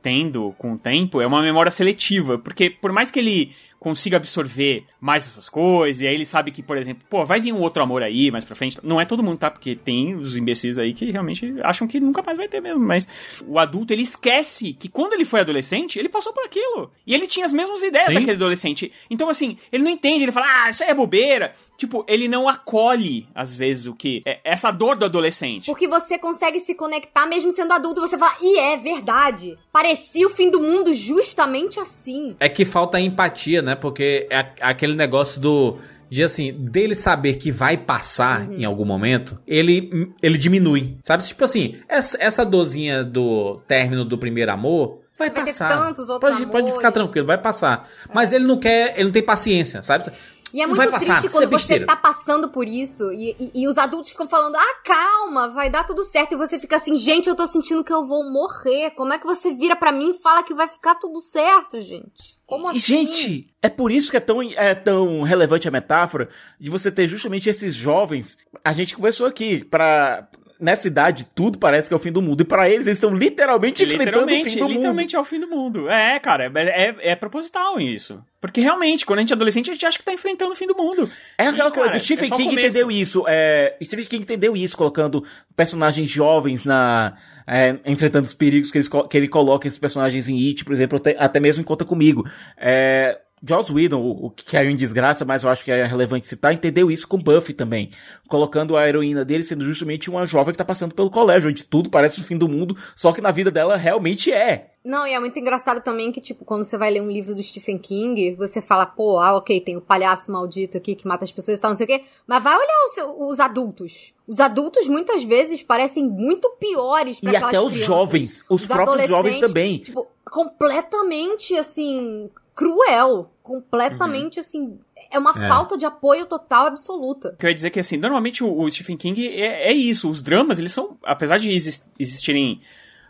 tendo 0.00 0.54
com 0.58 0.74
o 0.74 0.78
tempo 0.78 1.20
é 1.20 1.26
uma 1.26 1.42
memória 1.42 1.70
seletiva, 1.70 2.38
porque 2.38 2.70
por 2.70 2.92
mais 2.92 3.10
que 3.10 3.18
ele 3.18 3.52
consiga 3.78 4.16
absorver 4.16 4.84
mais 5.00 5.26
essas 5.26 5.48
coisas, 5.48 6.02
e 6.02 6.06
aí 6.06 6.14
ele 6.14 6.24
sabe 6.24 6.50
que, 6.50 6.62
por 6.62 6.76
exemplo, 6.76 7.04
pô, 7.08 7.24
vai 7.24 7.40
vir 7.40 7.52
um 7.52 7.60
outro 7.60 7.82
amor 7.82 8.02
aí 8.02 8.30
mais 8.30 8.44
pra 8.44 8.56
frente. 8.56 8.78
Não 8.82 9.00
é 9.00 9.04
todo 9.04 9.22
mundo, 9.22 9.38
tá? 9.38 9.50
Porque 9.50 9.76
tem 9.76 10.14
os 10.14 10.36
imbecis 10.36 10.78
aí 10.78 10.92
que 10.92 11.10
realmente 11.10 11.54
acham 11.62 11.86
que 11.86 12.00
nunca 12.00 12.22
mais 12.22 12.36
vai 12.36 12.48
ter 12.48 12.60
mesmo. 12.60 12.80
Mas 12.80 13.06
o 13.46 13.58
adulto, 13.58 13.92
ele 13.92 14.02
esquece 14.02 14.72
que 14.72 14.88
quando 14.88 15.12
ele 15.12 15.24
foi 15.24 15.40
adolescente, 15.40 15.98
ele 15.98 16.08
passou 16.08 16.32
por 16.32 16.44
aquilo. 16.44 16.90
E 17.06 17.14
ele 17.14 17.26
tinha 17.26 17.46
as 17.46 17.52
mesmas 17.52 17.82
ideias 17.82 18.08
Sim. 18.08 18.14
daquele 18.14 18.32
adolescente. 18.32 18.92
Então, 19.10 19.28
assim, 19.28 19.56
ele 19.70 19.84
não 19.84 19.90
entende, 19.90 20.24
ele 20.24 20.32
fala, 20.32 20.46
ah, 20.64 20.70
isso 20.70 20.82
aí 20.82 20.90
é 20.90 20.94
bobeira. 20.94 21.52
Tipo, 21.76 22.04
ele 22.08 22.26
não 22.26 22.48
acolhe, 22.48 23.28
às 23.32 23.54
vezes, 23.54 23.86
o 23.86 23.94
que. 23.94 24.20
é 24.26 24.40
essa 24.42 24.72
dor 24.72 24.96
do 24.96 25.04
adolescente. 25.04 25.66
Porque 25.66 25.86
você 25.86 26.18
consegue 26.18 26.58
se 26.58 26.74
conectar 26.74 27.24
mesmo 27.26 27.52
sendo 27.52 27.72
adulto. 27.72 28.00
Você 28.00 28.18
fala, 28.18 28.34
e 28.42 28.58
é 28.58 28.76
verdade. 28.76 29.56
Parecia 29.72 30.26
o 30.26 30.30
fim 30.30 30.50
do 30.50 30.60
mundo 30.60 30.92
justamente 30.92 31.78
assim. 31.78 32.34
É 32.40 32.48
que 32.48 32.64
falta 32.64 32.98
empatia, 32.98 33.62
né? 33.62 33.67
Porque 33.74 34.26
é 34.30 34.46
aquele 34.60 34.94
negócio 34.94 35.40
do. 35.40 35.78
De 36.10 36.22
assim, 36.24 36.54
dele 36.54 36.94
saber 36.94 37.34
que 37.36 37.50
vai 37.52 37.76
passar 37.76 38.48
Uhum. 38.48 38.54
em 38.60 38.64
algum 38.64 38.84
momento, 38.86 39.38
ele, 39.46 40.10
ele 40.22 40.38
diminui. 40.38 40.96
Sabe? 41.04 41.22
Tipo 41.22 41.44
assim, 41.44 41.74
essa, 41.86 42.16
essa 42.18 42.46
dorzinha 42.46 43.04
do 43.04 43.60
término 43.68 44.06
do 44.06 44.16
primeiro 44.16 44.50
amor 44.50 45.00
vai, 45.18 45.28
Vai 45.28 45.30
ter 45.44 45.50
passar. 45.50 45.68
tantos 45.68 46.08
outros 46.08 46.32
pode, 46.38 46.46
pode 46.50 46.66
ficar 46.68 46.78
amores. 46.88 46.94
tranquilo, 46.94 47.26
vai 47.26 47.36
passar. 47.36 47.86
Mas 48.14 48.32
ele 48.32 48.46
não 48.46 48.56
quer, 48.58 48.94
ele 48.94 49.04
não 49.04 49.10
tem 49.12 49.22
paciência, 49.22 49.82
sabe? 49.82 50.10
E 50.52 50.62
é 50.62 50.66
muito 50.66 50.78
passar, 50.90 50.98
triste 51.20 51.26
isso 51.26 51.26
é 51.26 51.30
quando 51.40 51.50
você 51.50 51.56
besteira. 51.56 51.86
tá 51.86 51.96
passando 51.96 52.48
por 52.48 52.66
isso 52.66 53.12
e, 53.12 53.36
e- 53.38 53.50
e 53.62 53.68
os 53.68 53.76
adultos 53.76 54.10
ficam 54.12 54.28
falando, 54.28 54.56
ah, 54.56 54.74
calma, 54.84 55.48
vai 55.50 55.68
dar 55.68 55.84
tudo 55.84 56.02
certo. 56.04 56.32
E 56.32 56.36
você 56.36 56.58
fica 56.58 56.76
assim, 56.76 56.96
gente, 56.96 57.28
eu 57.28 57.36
tô 57.36 57.46
sentindo 57.46 57.84
que 57.84 57.92
eu 57.92 58.04
vou 58.06 58.24
morrer. 58.30 58.90
Como 58.92 59.12
é 59.12 59.18
que 59.18 59.26
você 59.26 59.52
vira 59.52 59.76
pra 59.76 59.92
mim 59.92 60.10
e 60.10 60.14
fala 60.22 60.42
que 60.42 60.54
vai 60.54 60.66
ficar 60.68 60.94
tudo 60.94 61.20
certo, 61.20 61.80
gente? 61.80 62.38
Como 62.46 62.66
E, 62.66 62.70
assim? 62.70 62.78
gente, 62.80 63.46
é 63.62 63.68
por 63.68 63.90
isso 63.92 64.10
que 64.10 64.16
é 64.16 64.20
tão, 64.20 64.40
é 64.42 64.74
tão 64.74 65.22
relevante 65.22 65.68
a 65.68 65.70
metáfora 65.70 66.28
de 66.58 66.70
você 66.70 66.90
ter 66.90 67.06
justamente 67.06 67.48
esses 67.48 67.74
jovens. 67.74 68.38
A 68.64 68.72
gente 68.72 68.94
conversou 68.96 69.26
aqui, 69.26 69.64
pra. 69.64 70.28
Nessa 70.60 70.88
idade, 70.88 71.26
tudo 71.34 71.56
parece 71.56 71.88
que 71.88 71.94
é 71.94 71.96
o 71.96 72.00
fim 72.00 72.10
do 72.10 72.20
mundo. 72.20 72.40
E 72.40 72.44
pra 72.44 72.68
eles, 72.68 72.86
eles 72.86 72.98
estão 72.98 73.14
literalmente, 73.14 73.84
enfrentando 73.84 74.26
o 74.26 74.28
Literalmente, 74.28 74.50
fim 74.50 74.56
do 74.58 74.62
mundo. 74.64 74.72
literalmente 74.74 75.16
é 75.16 75.20
o 75.20 75.24
fim 75.24 75.38
do 75.40 75.48
mundo. 75.48 75.88
É, 75.88 76.18
cara, 76.18 76.50
é, 76.52 76.62
é, 76.88 76.96
é 77.10 77.14
proposital 77.16 77.80
isso. 77.80 78.20
Porque 78.40 78.60
realmente, 78.60 79.06
quando 79.06 79.18
a 79.18 79.22
gente 79.22 79.32
é 79.32 79.36
adolescente, 79.36 79.70
a 79.70 79.74
gente 79.74 79.86
acha 79.86 79.98
que 79.98 80.04
tá 80.04 80.12
enfrentando 80.12 80.52
o 80.52 80.56
fim 80.56 80.66
do 80.66 80.76
mundo. 80.76 81.08
É 81.36 81.46
aquela 81.46 81.70
E, 81.70 81.72
coisa, 81.72 81.88
cara, 81.90 82.00
Stephen 82.00 82.32
é 82.32 82.36
King 82.36 82.54
entendeu 82.54 82.90
isso. 82.90 83.24
É, 83.28 83.76
Stephen 83.82 84.04
King 84.06 84.22
entendeu 84.24 84.56
isso, 84.56 84.76
colocando 84.76 85.24
personagens 85.56 86.10
jovens 86.10 86.64
na. 86.64 87.16
é, 87.46 87.76
enfrentando 87.86 88.26
os 88.26 88.34
perigos 88.34 88.70
que, 88.72 88.78
eles 88.78 88.88
que 88.88 89.16
ele 89.16 89.28
coloca 89.28 89.66
esses 89.68 89.78
personagens 89.78 90.28
em 90.28 90.48
It, 90.48 90.64
por 90.64 90.72
exemplo, 90.72 90.98
até, 90.98 91.16
até 91.18 91.38
mesmo 91.40 91.60
em 91.62 91.64
Conta 91.64 91.84
Comigo. 91.84 92.28
É, 92.56 93.18
Joss 93.46 93.72
Whedon, 93.72 94.00
o, 94.00 94.30
que 94.30 94.44
caiu 94.44 94.70
em 94.70 94.76
desgraça, 94.76 95.24
mas 95.24 95.42
eu 95.42 95.50
acho 95.50 95.64
que 95.64 95.70
é 95.70 95.84
relevante 95.86 96.26
citar, 96.26 96.52
entendeu 96.52 96.90
isso 96.90 97.06
com 97.06 97.18
Buffy 97.18 97.54
também. 97.54 97.90
Colocando 98.28 98.76
a 98.76 98.86
heroína 98.86 99.24
dele 99.24 99.44
sendo 99.44 99.64
justamente 99.64 100.10
uma 100.10 100.26
jovem 100.26 100.52
que 100.52 100.58
tá 100.58 100.64
passando 100.64 100.94
pelo 100.94 101.10
colégio, 101.10 101.50
onde 101.50 101.64
tudo 101.64 101.90
parece 101.90 102.20
o 102.20 102.24
fim 102.24 102.36
do 102.36 102.48
mundo, 102.48 102.76
só 102.94 103.12
que 103.12 103.20
na 103.20 103.30
vida 103.30 103.50
dela 103.50 103.76
realmente 103.76 104.32
é. 104.32 104.72
Não, 104.84 105.06
e 105.06 105.12
é 105.12 105.20
muito 105.20 105.38
engraçado 105.38 105.82
também 105.82 106.10
que, 106.10 106.20
tipo, 106.20 106.44
quando 106.44 106.64
você 106.64 106.78
vai 106.78 106.90
ler 106.90 107.02
um 107.02 107.10
livro 107.10 107.34
do 107.34 107.42
Stephen 107.42 107.78
King, 107.78 108.34
você 108.36 108.62
fala, 108.62 108.86
pô, 108.86 109.18
ah, 109.18 109.36
ok, 109.36 109.60
tem 109.60 109.76
o 109.76 109.82
palhaço 109.82 110.32
maldito 110.32 110.78
aqui 110.78 110.94
que 110.94 111.06
mata 111.06 111.24
as 111.24 111.32
pessoas 111.32 111.58
e 111.58 111.60
tal, 111.60 111.70
não 111.70 111.76
sei 111.76 111.84
o 111.84 111.88
quê. 111.88 112.04
Mas 112.26 112.42
vai 112.42 112.56
olhar 112.56 112.84
os, 112.86 113.28
os 113.32 113.40
adultos. 113.40 114.14
Os 114.26 114.40
adultos, 114.40 114.86
muitas 114.88 115.24
vezes, 115.24 115.62
parecem 115.62 116.06
muito 116.08 116.48
piores 116.58 117.20
pra 117.20 117.32
E 117.32 117.36
até 117.36 117.60
os 117.60 117.72
crianças. 117.72 117.86
jovens, 117.86 118.44
os 118.48 118.66
próprios 118.66 119.06
jovens 119.08 119.40
também. 119.40 119.78
Tipo, 119.78 120.06
completamente, 120.24 121.54
assim, 121.56 122.30
cruel. 122.58 123.30
Completamente, 123.42 124.38
assim, 124.40 124.78
é 125.10 125.18
uma 125.18 125.30
É. 125.30 125.48
falta 125.48 125.78
de 125.78 125.86
apoio 125.86 126.26
total 126.26 126.66
absoluta. 126.66 127.34
Quer 127.38 127.54
dizer 127.54 127.70
que, 127.70 127.80
assim, 127.80 127.96
normalmente 127.96 128.42
o, 128.44 128.52
o 128.60 128.70
Stephen 128.70 128.96
King 128.96 129.26
é, 129.28 129.70
é 129.70 129.72
isso. 129.72 130.10
Os 130.10 130.20
dramas, 130.20 130.58
eles 130.58 130.72
são, 130.72 130.98
apesar 131.04 131.38
de 131.38 131.48
exis- 131.50 131.86
existirem 131.98 132.60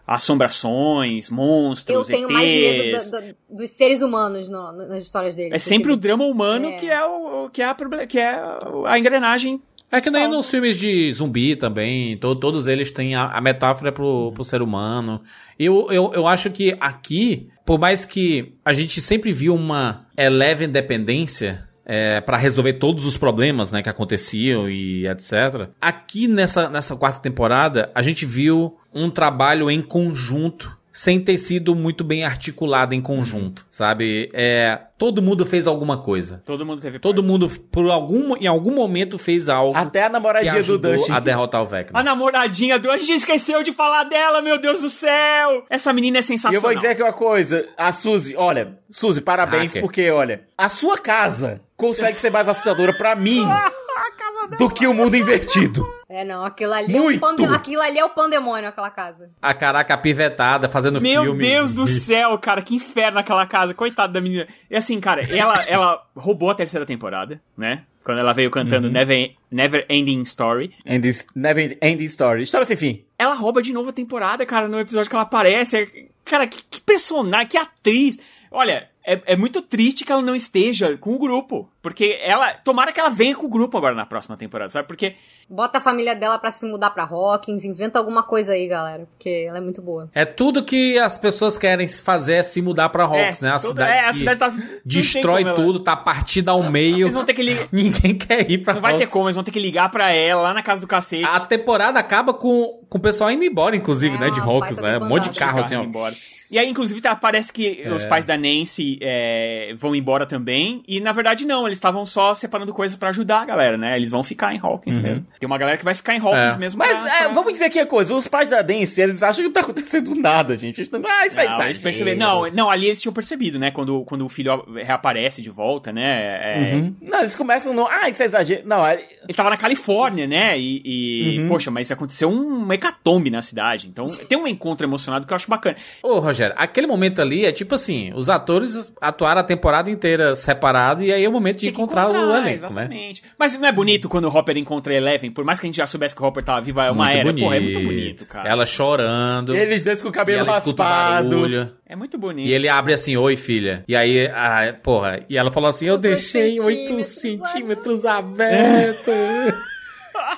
assombrações, 0.06 1.30
monstros, 1.30 2.08
Eu 2.08 2.14
tenho 2.14 2.30
mais 2.30 2.46
medo 2.48 2.82
ETs, 2.96 3.10
da- 3.10 3.20
da- 3.20 3.26
dos 3.50 3.70
seres 3.70 4.00
humanos 4.02 4.48
no- 4.48 4.72
nas 4.72 5.04
histórias 5.04 5.34
dele. 5.36 5.54
É 5.54 5.58
sempre 5.58 5.92
o 5.92 5.96
drama 5.96 6.24
humano 6.24 6.68
É. 6.68 6.72
que 6.76 6.88
é 6.90 7.04
o 7.04 7.48
que 7.50 7.62
é 7.62 7.64
a, 7.66 7.74
que 8.06 8.18
é 8.18 8.40
a 8.86 8.98
engrenagem. 8.98 9.62
É 9.90 10.00
que 10.00 10.10
nem 10.10 10.28
nos 10.28 10.50
filmes 10.50 10.76
de 10.76 11.10
zumbi 11.12 11.56
também, 11.56 12.16
to- 12.18 12.36
todos 12.36 12.66
eles 12.66 12.92
têm 12.92 13.14
a, 13.14 13.24
a 13.30 13.40
metáfora 13.40 13.90
pro, 13.90 14.32
pro 14.32 14.44
ser 14.44 14.60
humano. 14.60 15.20
Eu, 15.58 15.88
eu, 15.90 16.12
eu 16.14 16.26
acho 16.26 16.50
que 16.50 16.76
aqui, 16.78 17.48
por 17.64 17.78
mais 17.78 18.04
que 18.04 18.52
a 18.64 18.72
gente 18.72 19.00
sempre 19.00 19.32
viu 19.32 19.54
uma 19.54 20.06
eleve 20.16 20.66
independência 20.66 21.66
é, 21.86 22.20
para 22.20 22.36
resolver 22.36 22.74
todos 22.74 23.06
os 23.06 23.16
problemas 23.16 23.72
né, 23.72 23.82
que 23.82 23.88
aconteciam 23.88 24.68
e 24.68 25.06
etc. 25.08 25.70
Aqui 25.80 26.28
nessa, 26.28 26.68
nessa 26.68 26.94
quarta 26.94 27.20
temporada, 27.20 27.90
a 27.94 28.02
gente 28.02 28.26
viu 28.26 28.76
um 28.94 29.08
trabalho 29.08 29.70
em 29.70 29.80
conjunto 29.80 30.76
sem 30.98 31.20
ter 31.20 31.38
sido 31.38 31.76
muito 31.76 32.02
bem 32.02 32.24
articulada 32.24 32.92
em 32.92 33.00
conjunto, 33.00 33.64
sabe? 33.70 34.28
É, 34.32 34.80
todo 34.98 35.22
mundo 35.22 35.46
fez 35.46 35.68
alguma 35.68 35.96
coisa. 35.98 36.42
Todo 36.44 36.66
mundo 36.66 36.82
teve 36.82 36.98
Todo 36.98 37.22
mundo, 37.22 37.48
por 37.70 37.88
algum, 37.88 38.36
em 38.36 38.48
algum 38.48 38.74
momento, 38.74 39.16
fez 39.16 39.48
algo 39.48 39.78
Até 39.78 40.02
a 40.02 40.06
que 40.06 40.12
namoradinha 40.14 40.60
do 40.60 40.76
Dustin. 40.76 41.12
a 41.12 41.20
derrotar 41.20 41.62
o 41.62 41.66
Vecna. 41.68 42.00
A 42.00 42.02
namoradinha 42.02 42.80
do. 42.80 42.90
A 42.90 42.96
gente 42.96 43.12
esqueceu 43.12 43.62
de 43.62 43.70
falar 43.70 44.02
dela, 44.04 44.42
meu 44.42 44.58
Deus 44.60 44.80
do 44.80 44.90
céu! 44.90 45.64
Essa 45.70 45.92
menina 45.92 46.16
é 46.16 46.18
E 46.18 46.22
sensacional. 46.24 46.56
eu 46.56 46.60
vou 46.62 46.74
dizer 46.74 46.88
aqui 46.88 47.02
uma 47.04 47.12
coisa, 47.12 47.68
a 47.76 47.92
Suzy, 47.92 48.34
olha, 48.36 48.76
Suzy, 48.90 49.20
parabéns, 49.20 49.66
Hacker. 49.74 49.82
porque, 49.82 50.10
olha, 50.10 50.42
a 50.58 50.68
sua 50.68 50.98
casa 50.98 51.60
consegue 51.76 52.18
ser 52.18 52.32
mais 52.32 52.48
assustadora 52.48 52.92
pra 52.92 53.14
mim 53.14 53.44
do 54.58 54.68
que 54.68 54.84
o 54.84 54.92
mundo 54.92 55.16
invertido. 55.16 55.86
É, 56.08 56.24
não, 56.24 56.42
aquilo 56.42 56.72
ali, 56.72 56.96
é 56.96 57.00
o 57.00 57.02
Muito. 57.04 57.20
pande... 57.20 57.44
aquilo 57.44 57.82
ali 57.82 57.98
é 57.98 58.04
o 58.04 58.08
pandemônio, 58.08 58.68
aquela 58.68 58.88
casa. 58.90 59.30
A 59.42 59.52
caraca 59.52 59.96
pivetada, 59.98 60.66
fazendo 60.68 61.00
Meu 61.00 61.22
filme. 61.24 61.42
Deus 61.42 61.72
do 61.74 61.84
céu, 61.88 62.38
cara, 62.38 62.62
que 62.62 62.74
inferno 62.74 63.18
aquela 63.18 63.46
casa. 63.46 63.74
Coitada 63.74 64.14
da 64.14 64.20
menina. 64.20 64.46
E 64.70 64.76
assim, 64.76 64.98
cara, 65.00 65.20
ela, 65.30 65.62
ela 65.68 66.02
roubou 66.16 66.48
a 66.48 66.54
terceira 66.54 66.86
temporada, 66.86 67.40
né? 67.56 67.84
Quando 68.02 68.20
ela 68.20 68.32
veio 68.32 68.50
cantando 68.50 68.86
Uhum. 68.86 68.92
Never, 68.92 69.34
Never 69.50 69.84
Ending 69.90 70.22
Story. 70.22 70.74
And 70.86 71.02
this 71.02 71.26
never 71.34 71.76
ending 71.82 72.06
story. 72.06 72.42
História 72.44 72.64
sem 72.64 72.76
fim. 72.76 73.04
Ela 73.18 73.34
rouba 73.34 73.60
de 73.60 73.70
novo 73.70 73.90
a 73.90 73.92
temporada, 73.92 74.46
cara, 74.46 74.66
no 74.66 74.80
episódio 74.80 75.10
que 75.10 75.14
ela 75.16 75.24
aparece. 75.24 75.76
É- 75.76 76.08
Cara, 76.24 76.46
que, 76.46 76.62
que 76.70 76.80
personagem, 76.80 77.48
que 77.48 77.56
atriz. 77.56 78.18
Olha, 78.50 78.88
é, 79.06 79.20
é 79.26 79.36
muito 79.36 79.62
triste 79.62 80.04
que 80.04 80.12
ela 80.12 80.20
não 80.22 80.34
esteja 80.36 80.96
com 80.98 81.14
o 81.14 81.18
grupo. 81.18 81.70
Porque 81.80 82.18
ela. 82.22 82.54
Tomara 82.54 82.92
que 82.92 82.98
ela 83.00 83.08
venha 83.10 83.36
com 83.36 83.46
o 83.46 83.48
grupo 83.48 83.76
agora 83.78 83.94
na 83.94 84.04
próxima 84.04 84.36
temporada, 84.36 84.68
sabe? 84.68 84.88
Porque 84.88 85.14
Bota 85.50 85.78
a 85.78 85.80
família 85.80 86.14
dela 86.14 86.38
pra 86.38 86.52
se 86.52 86.66
mudar 86.66 86.90
pra 86.90 87.04
Hawkins, 87.04 87.64
inventa 87.64 87.98
alguma 87.98 88.22
coisa 88.22 88.52
aí, 88.52 88.68
galera, 88.68 89.06
porque 89.16 89.46
ela 89.48 89.56
é 89.56 89.60
muito 89.62 89.80
boa. 89.80 90.10
É 90.14 90.26
tudo 90.26 90.62
que 90.62 90.98
as 90.98 91.16
pessoas 91.16 91.56
querem 91.56 91.88
fazer 91.88 92.34
é 92.34 92.42
se 92.42 92.60
mudar 92.60 92.90
pra 92.90 93.04
Hawks, 93.04 93.42
É, 93.42 93.46
né? 93.46 93.52
A 93.52 93.58
toda- 93.58 93.68
cidade, 93.86 93.92
é, 93.92 94.04
a 94.04 94.12
cidade 94.12 94.38
tá- 94.38 94.52
destrói 94.84 95.42
como 95.44 95.54
ela- 95.54 95.64
tudo, 95.64 95.80
tá 95.80 95.96
partida 95.96 96.50
ao 96.50 96.62
meio. 96.64 97.04
eles 97.06 97.14
vão 97.14 97.24
ter 97.24 97.32
que 97.32 97.42
ligar. 97.42 97.66
Ninguém 97.72 98.14
quer 98.18 98.50
ir 98.50 98.58
pra 98.58 98.74
Não 98.74 98.82
vai 98.82 98.98
ter 98.98 99.06
como, 99.06 99.24
eles 99.26 99.36
vão 99.36 99.44
ter 99.44 99.50
que 99.52 99.58
ligar 99.58 99.88
pra 99.90 100.12
ela 100.12 100.42
lá 100.42 100.52
na 100.52 100.62
casa 100.62 100.82
do 100.82 100.86
cacete. 100.86 101.24
A 101.24 101.40
temporada 101.40 101.98
acaba 101.98 102.34
com, 102.34 102.84
com 102.86 102.98
o 102.98 103.00
pessoal 103.00 103.30
indo 103.30 103.42
embora, 103.44 103.74
inclusive, 103.74 104.16
É, 104.16 104.20
né? 104.20 104.30
De 104.30 104.40
Hawks, 104.40 104.76
baita 104.76 104.82
né? 104.82 104.98
Um 105.02 105.08
monte 105.08 105.30
de 105.30 105.38
carro 105.38 105.60
assim, 105.60 105.76
ó. 105.76 105.82
embora. 105.82 106.14
E 106.50 106.58
aí, 106.58 106.66
inclusive, 106.66 106.98
tá, 107.02 107.14
parece 107.14 107.52
que 107.52 107.82
É. 107.84 107.92
os 107.92 108.06
pais 108.06 108.24
da 108.24 108.34
Nancy 108.36 108.98
é, 109.02 109.74
vão 109.76 109.94
embora 109.94 110.24
também. 110.24 110.82
E 110.88 110.98
na 110.98 111.12
verdade, 111.12 111.44
não, 111.44 111.66
eles 111.68 111.76
estavam 111.76 112.04
só 112.06 112.34
separando 112.34 112.72
coisas 112.74 112.96
pra 112.96 113.10
ajudar 113.10 113.42
a 113.42 113.44
galera, 113.44 113.76
né? 113.78 113.96
Eles 113.96 114.10
vão 114.10 114.22
ficar 114.22 114.54
em 114.54 114.58
Hawkins 114.62 114.96
mesmo. 114.96 115.26
Tem 115.38 115.46
uma 115.46 115.58
galera 115.58 115.76
que 115.78 115.84
vai 115.84 115.94
ficar 115.94 116.14
em 116.14 116.18
Hawkins 116.20 116.54
É. 116.54 116.58
mesmo. 116.58 116.78
Mas 116.78 117.00
pra- 117.00 117.16
é, 117.16 117.22
pra- 117.24 117.32
vamos 117.32 117.52
dizer 117.52 117.66
aqui 117.66 117.78
a 117.78 117.86
coisa, 117.86 118.14
os 118.14 118.26
pais 118.28 118.48
da 118.48 118.62
Dance, 118.62 119.00
eles 119.00 119.22
acham 119.22 119.36
que 119.42 119.48
não 119.48 119.52
tá 119.52 119.60
acontecendo 119.60 120.14
nada, 120.14 120.56
gente. 120.58 120.78
Eles 120.78 120.88
estão, 120.92 121.00
ah, 121.04 121.26
isso 121.26 121.38
aí, 121.38 121.46
Não, 121.46 121.52
isso 121.52 121.62
aí. 121.62 121.66
eles 121.68 121.78
perceberam. 121.78 122.18
Não, 122.18 122.50
não, 122.50 122.70
ali 122.70 122.86
eles 122.86 123.00
tinham 123.00 123.12
percebido, 123.12 123.58
né? 123.58 123.70
Quando, 123.70 124.04
quando 124.04 124.24
o 124.24 124.28
filho 124.28 124.64
reaparece 124.74 125.40
de 125.42 125.50
volta, 125.50 125.92
né? 125.92 126.08
É, 126.42 126.74
Uhum. 126.74 126.94
Não, 127.02 127.20
eles 127.20 127.36
começam 127.36 127.72
no, 127.72 127.86
ah, 127.86 128.08
isso 128.08 128.22
é 128.22 128.26
exagero. 128.26 128.62
Não, 128.66 128.86
é, 128.86 128.94
Ele 129.24 129.34
tava 129.34 129.50
na 129.50 129.56
Califórnia, 129.56 130.26
né? 130.26 130.58
E, 130.58 130.82
e, 130.84 131.38
Uhum. 131.40 131.48
poxa, 131.48 131.70
mas 131.70 131.90
aconteceu 131.92 132.30
um 132.30 132.72
hecatombe 132.72 133.30
na 133.30 133.42
cidade. 133.42 133.88
Então 133.88 134.06
tem 134.06 134.38
um 134.38 134.46
encontro 134.46 134.86
emocionado 134.86 135.26
que 135.26 135.32
eu 135.32 135.36
acho 135.36 135.48
bacana. 135.48 135.76
Ô, 136.02 136.18
Rogério, 136.18 136.54
aquele 136.58 136.86
momento 136.86 137.20
ali 137.20 137.44
é 137.44 137.52
tipo 137.52 137.74
assim, 137.74 138.12
os 138.14 138.28
atores 138.28 138.92
atuaram 139.00 139.40
a 139.40 139.44
temporada 139.44 139.90
inteira 139.90 140.34
separado 140.36 141.04
e 141.04 141.12
aí 141.12 141.24
é 141.24 141.28
o 141.28 141.32
momento 141.32 141.57
de 141.58 141.66
que 141.66 141.72
encontrar, 141.72 142.06
o 142.06 142.10
encontrar, 142.10 142.30
elenco, 142.30 142.44
né? 142.44 142.52
exatamente. 142.52 143.22
Mas 143.38 143.58
não 143.58 143.68
é 143.68 143.72
bonito 143.72 144.08
quando 144.08 144.24
o 144.24 144.28
Hopper 144.28 144.56
encontra 144.56 144.94
Eleven? 144.94 145.30
Por 145.30 145.44
mais 145.44 145.60
que 145.60 145.66
a 145.66 145.68
gente 145.68 145.76
já 145.76 145.86
soubesse 145.86 146.14
que 146.14 146.22
o 146.22 146.24
Hopper 146.26 146.42
tava 146.44 146.60
vivo, 146.60 146.80
é 146.80 146.90
uma 146.90 147.04
Muito 147.04 147.16
era. 147.16 147.24
bonito. 147.24 147.44
Porra, 147.44 147.56
é 147.56 147.60
muito 147.60 147.80
bonito, 147.80 148.26
cara. 148.26 148.48
Ela 148.48 148.66
chorando. 148.66 149.54
eles 149.54 149.82
dois 149.82 150.02
com 150.02 150.08
o 150.08 150.12
cabelo 150.12 150.44
e 150.44 150.46
raspado. 150.46 151.72
É 151.86 151.96
muito 151.96 152.18
bonito. 152.18 152.46
E 152.46 152.52
ele 152.52 152.68
abre 152.68 152.92
assim, 152.92 153.16
oi 153.16 153.36
filha. 153.36 153.84
E 153.88 153.96
aí, 153.96 154.26
ah, 154.28 154.74
porra, 154.82 155.24
e 155.28 155.36
ela 155.36 155.50
falou 155.50 155.70
assim, 155.70 155.86
eu 155.86 155.96
deixei 155.96 156.60
oito 156.60 156.94
8 156.94 157.04
centímetros 157.04 157.68
centímetros 157.68 158.04
aberto. 158.04 159.10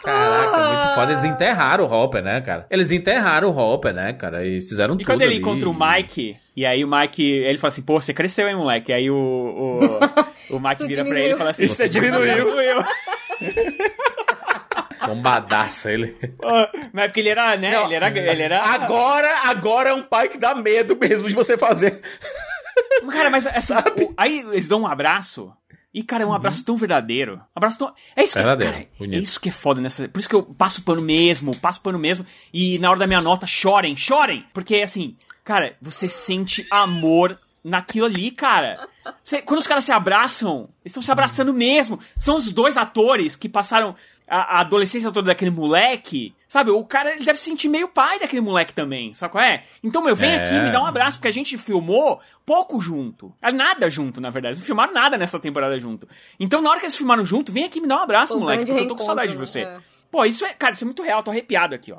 Caraca, 0.03 0.69
muito 0.69 0.95
foda. 0.95 1.13
Eles 1.13 1.25
enterraram 1.25 1.85
o 1.85 1.93
Hopper, 1.93 2.23
né, 2.23 2.41
cara? 2.41 2.67
Eles 2.71 2.91
enterraram 2.91 3.49
o 3.49 3.57
Hopper, 3.57 3.93
né, 3.93 4.13
cara? 4.13 4.47
E 4.47 4.61
fizeram 4.61 4.95
E 4.95 4.99
tudo 4.99 5.07
quando 5.07 5.23
ele 5.23 5.33
ali. 5.35 5.41
encontra 5.41 5.69
o 5.69 5.75
Mike, 5.75 6.37
e 6.57 6.65
aí 6.67 6.85
o 6.85 6.89
Mike, 6.91 7.23
ele 7.23 7.59
fala 7.59 7.69
assim, 7.69 7.83
pô, 7.83 8.01
você 8.01 8.15
cresceu, 8.15 8.49
hein, 8.49 8.57
moleque? 8.57 8.93
Aí 8.93 9.11
o, 9.11 9.15
o, 9.17 9.77
o 10.57 10.61
Mike 10.61 10.87
vira 10.87 11.03
pra 11.05 11.13
diminuiu. 11.13 11.25
ele 11.25 11.35
e 11.35 11.37
fala 11.37 11.51
assim, 11.51 11.67
é 11.83 11.89
diminuiu. 11.89 12.35
diminuiu. 12.45 12.85
Bombadaço 15.07 15.89
ele. 15.89 16.17
Mas 16.93 17.05
é 17.05 17.09
porque 17.09 17.21
ele 17.21 17.31
era, 17.31 17.57
né, 17.57 17.83
ele 17.85 17.95
era... 17.95 18.09
Ele 18.09 18.43
era... 18.43 18.63
Agora, 18.63 19.41
agora 19.49 19.91
é 19.91 19.95
um 19.95 20.03
pai 20.03 20.29
que 20.29 20.39
dá 20.39 20.55
medo 20.55 20.97
mesmo 20.97 21.27
de 21.29 21.35
você 21.35 21.57
fazer. 21.57 22.01
Cara, 23.11 23.31
mas 23.31 23.47
assim, 23.47 23.75
o- 24.05 24.15
aí 24.17 24.41
eles 24.41 24.69
dão 24.69 24.83
um 24.83 24.87
abraço. 24.87 25.53
E, 25.93 26.05
cara, 26.05 26.23
é 26.23 26.27
um 26.27 26.33
abraço 26.33 26.65
tão 26.65 26.77
verdadeiro. 26.77 27.37
Um 27.37 27.41
abraço 27.57 27.79
tão. 27.79 27.93
É 28.15 28.23
isso 28.23 28.35
que, 28.35 28.39
Verdadeiro, 28.39 28.73
cara, 28.73 28.89
é 29.01 29.19
isso 29.19 29.41
que 29.41 29.49
é 29.49 29.53
foda 29.53 29.81
nessa. 29.81 30.09
Por 30.09 30.21
isso 30.21 30.29
que 30.29 30.35
eu 30.35 30.43
passo 30.43 30.83
pano 30.83 31.03
mesmo, 31.03 31.57
passo 31.57 31.81
pano 31.81 31.99
mesmo. 31.99 32.25
E 32.53 32.79
na 32.79 32.91
hora 32.91 33.01
da 33.01 33.07
minha 33.07 33.21
nota, 33.21 33.47
chorem, 33.47 33.97
chorem! 33.97 34.47
Porque, 34.55 34.77
assim, 34.77 35.17
cara, 35.45 35.75
você 35.83 36.09
sente 36.09 36.65
amor 36.71 37.37
naquilo 37.65 38.07
ali, 38.07 38.31
cara. 38.31 38.89
Você- 39.23 39.41
quando 39.43 39.61
os 39.61 39.67
caras 39.67 39.85
se 39.85 39.93
abraçam, 39.93 40.59
eles 40.61 40.71
estão 40.87 41.03
se 41.03 41.11
abraçando 41.11 41.53
mesmo. 41.55 41.99
São 42.19 42.37
os 42.37 42.51
dois 42.51 42.77
atores 42.77 43.35
que 43.37 43.49
passaram 43.49 43.95
a, 44.29 44.57
a 44.59 44.61
adolescência 44.61 45.11
toda 45.11 45.29
daquele 45.29 45.51
moleque. 45.51 46.35
Sabe, 46.47 46.71
o 46.71 46.85
cara 46.85 47.13
ele 47.15 47.25
deve 47.25 47.39
se 47.39 47.45
sentir 47.45 47.69
meio 47.69 47.87
pai 47.89 48.19
daquele 48.19 48.41
moleque 48.43 48.75
também, 48.75 49.15
sabe 49.15 49.33
qual 49.33 49.45
é? 49.45 49.63
Então, 49.85 50.03
meu, 50.03 50.17
vem 50.17 50.31
É. 50.33 50.43
aqui, 50.43 50.61
me 50.61 50.71
dá 50.73 50.83
um 50.83 50.87
abraço, 50.87 51.17
porque 51.19 51.29
a 51.29 51.33
gente 51.33 51.57
filmou 51.57 52.21
pouco 52.45 52.81
junto. 52.81 53.33
Ah, 53.41 53.53
Nada 53.53 53.89
junto, 53.89 54.21
na 54.21 54.31
verdade. 54.31 54.53
Eles 54.55 54.59
não 54.59 54.67
filmaram 54.67 54.93
nada 54.93 55.17
nessa 55.17 55.39
temporada 55.39 55.79
junto. 55.79 56.09
Então, 56.41 56.61
na 56.61 56.71
hora 56.71 56.81
que 56.81 56.87
eles 56.87 56.97
filmaram 56.97 57.25
junto, 57.25 57.53
vem 57.53 57.65
aqui 57.67 57.81
me 57.81 57.87
dá 57.87 57.97
um 57.97 58.03
abraço, 58.03 58.35
Pô, 58.35 58.41
moleque, 58.41 58.67
porque 58.67 58.81
eu 58.81 58.89
tô 58.89 58.97
com 58.97 59.05
saudade 59.05 59.31
de 59.33 59.39
você. 59.39 59.65
né? 59.65 59.81
Pô, 60.11 60.25
isso 60.25 60.45
é, 60.45 60.53
cara, 60.53 60.73
isso 60.73 60.83
é 60.83 60.87
muito 60.87 61.03
real, 61.05 61.23
tô 61.23 61.31
arrepiado 61.31 61.73
aqui, 61.73 61.93
ó. 61.93 61.99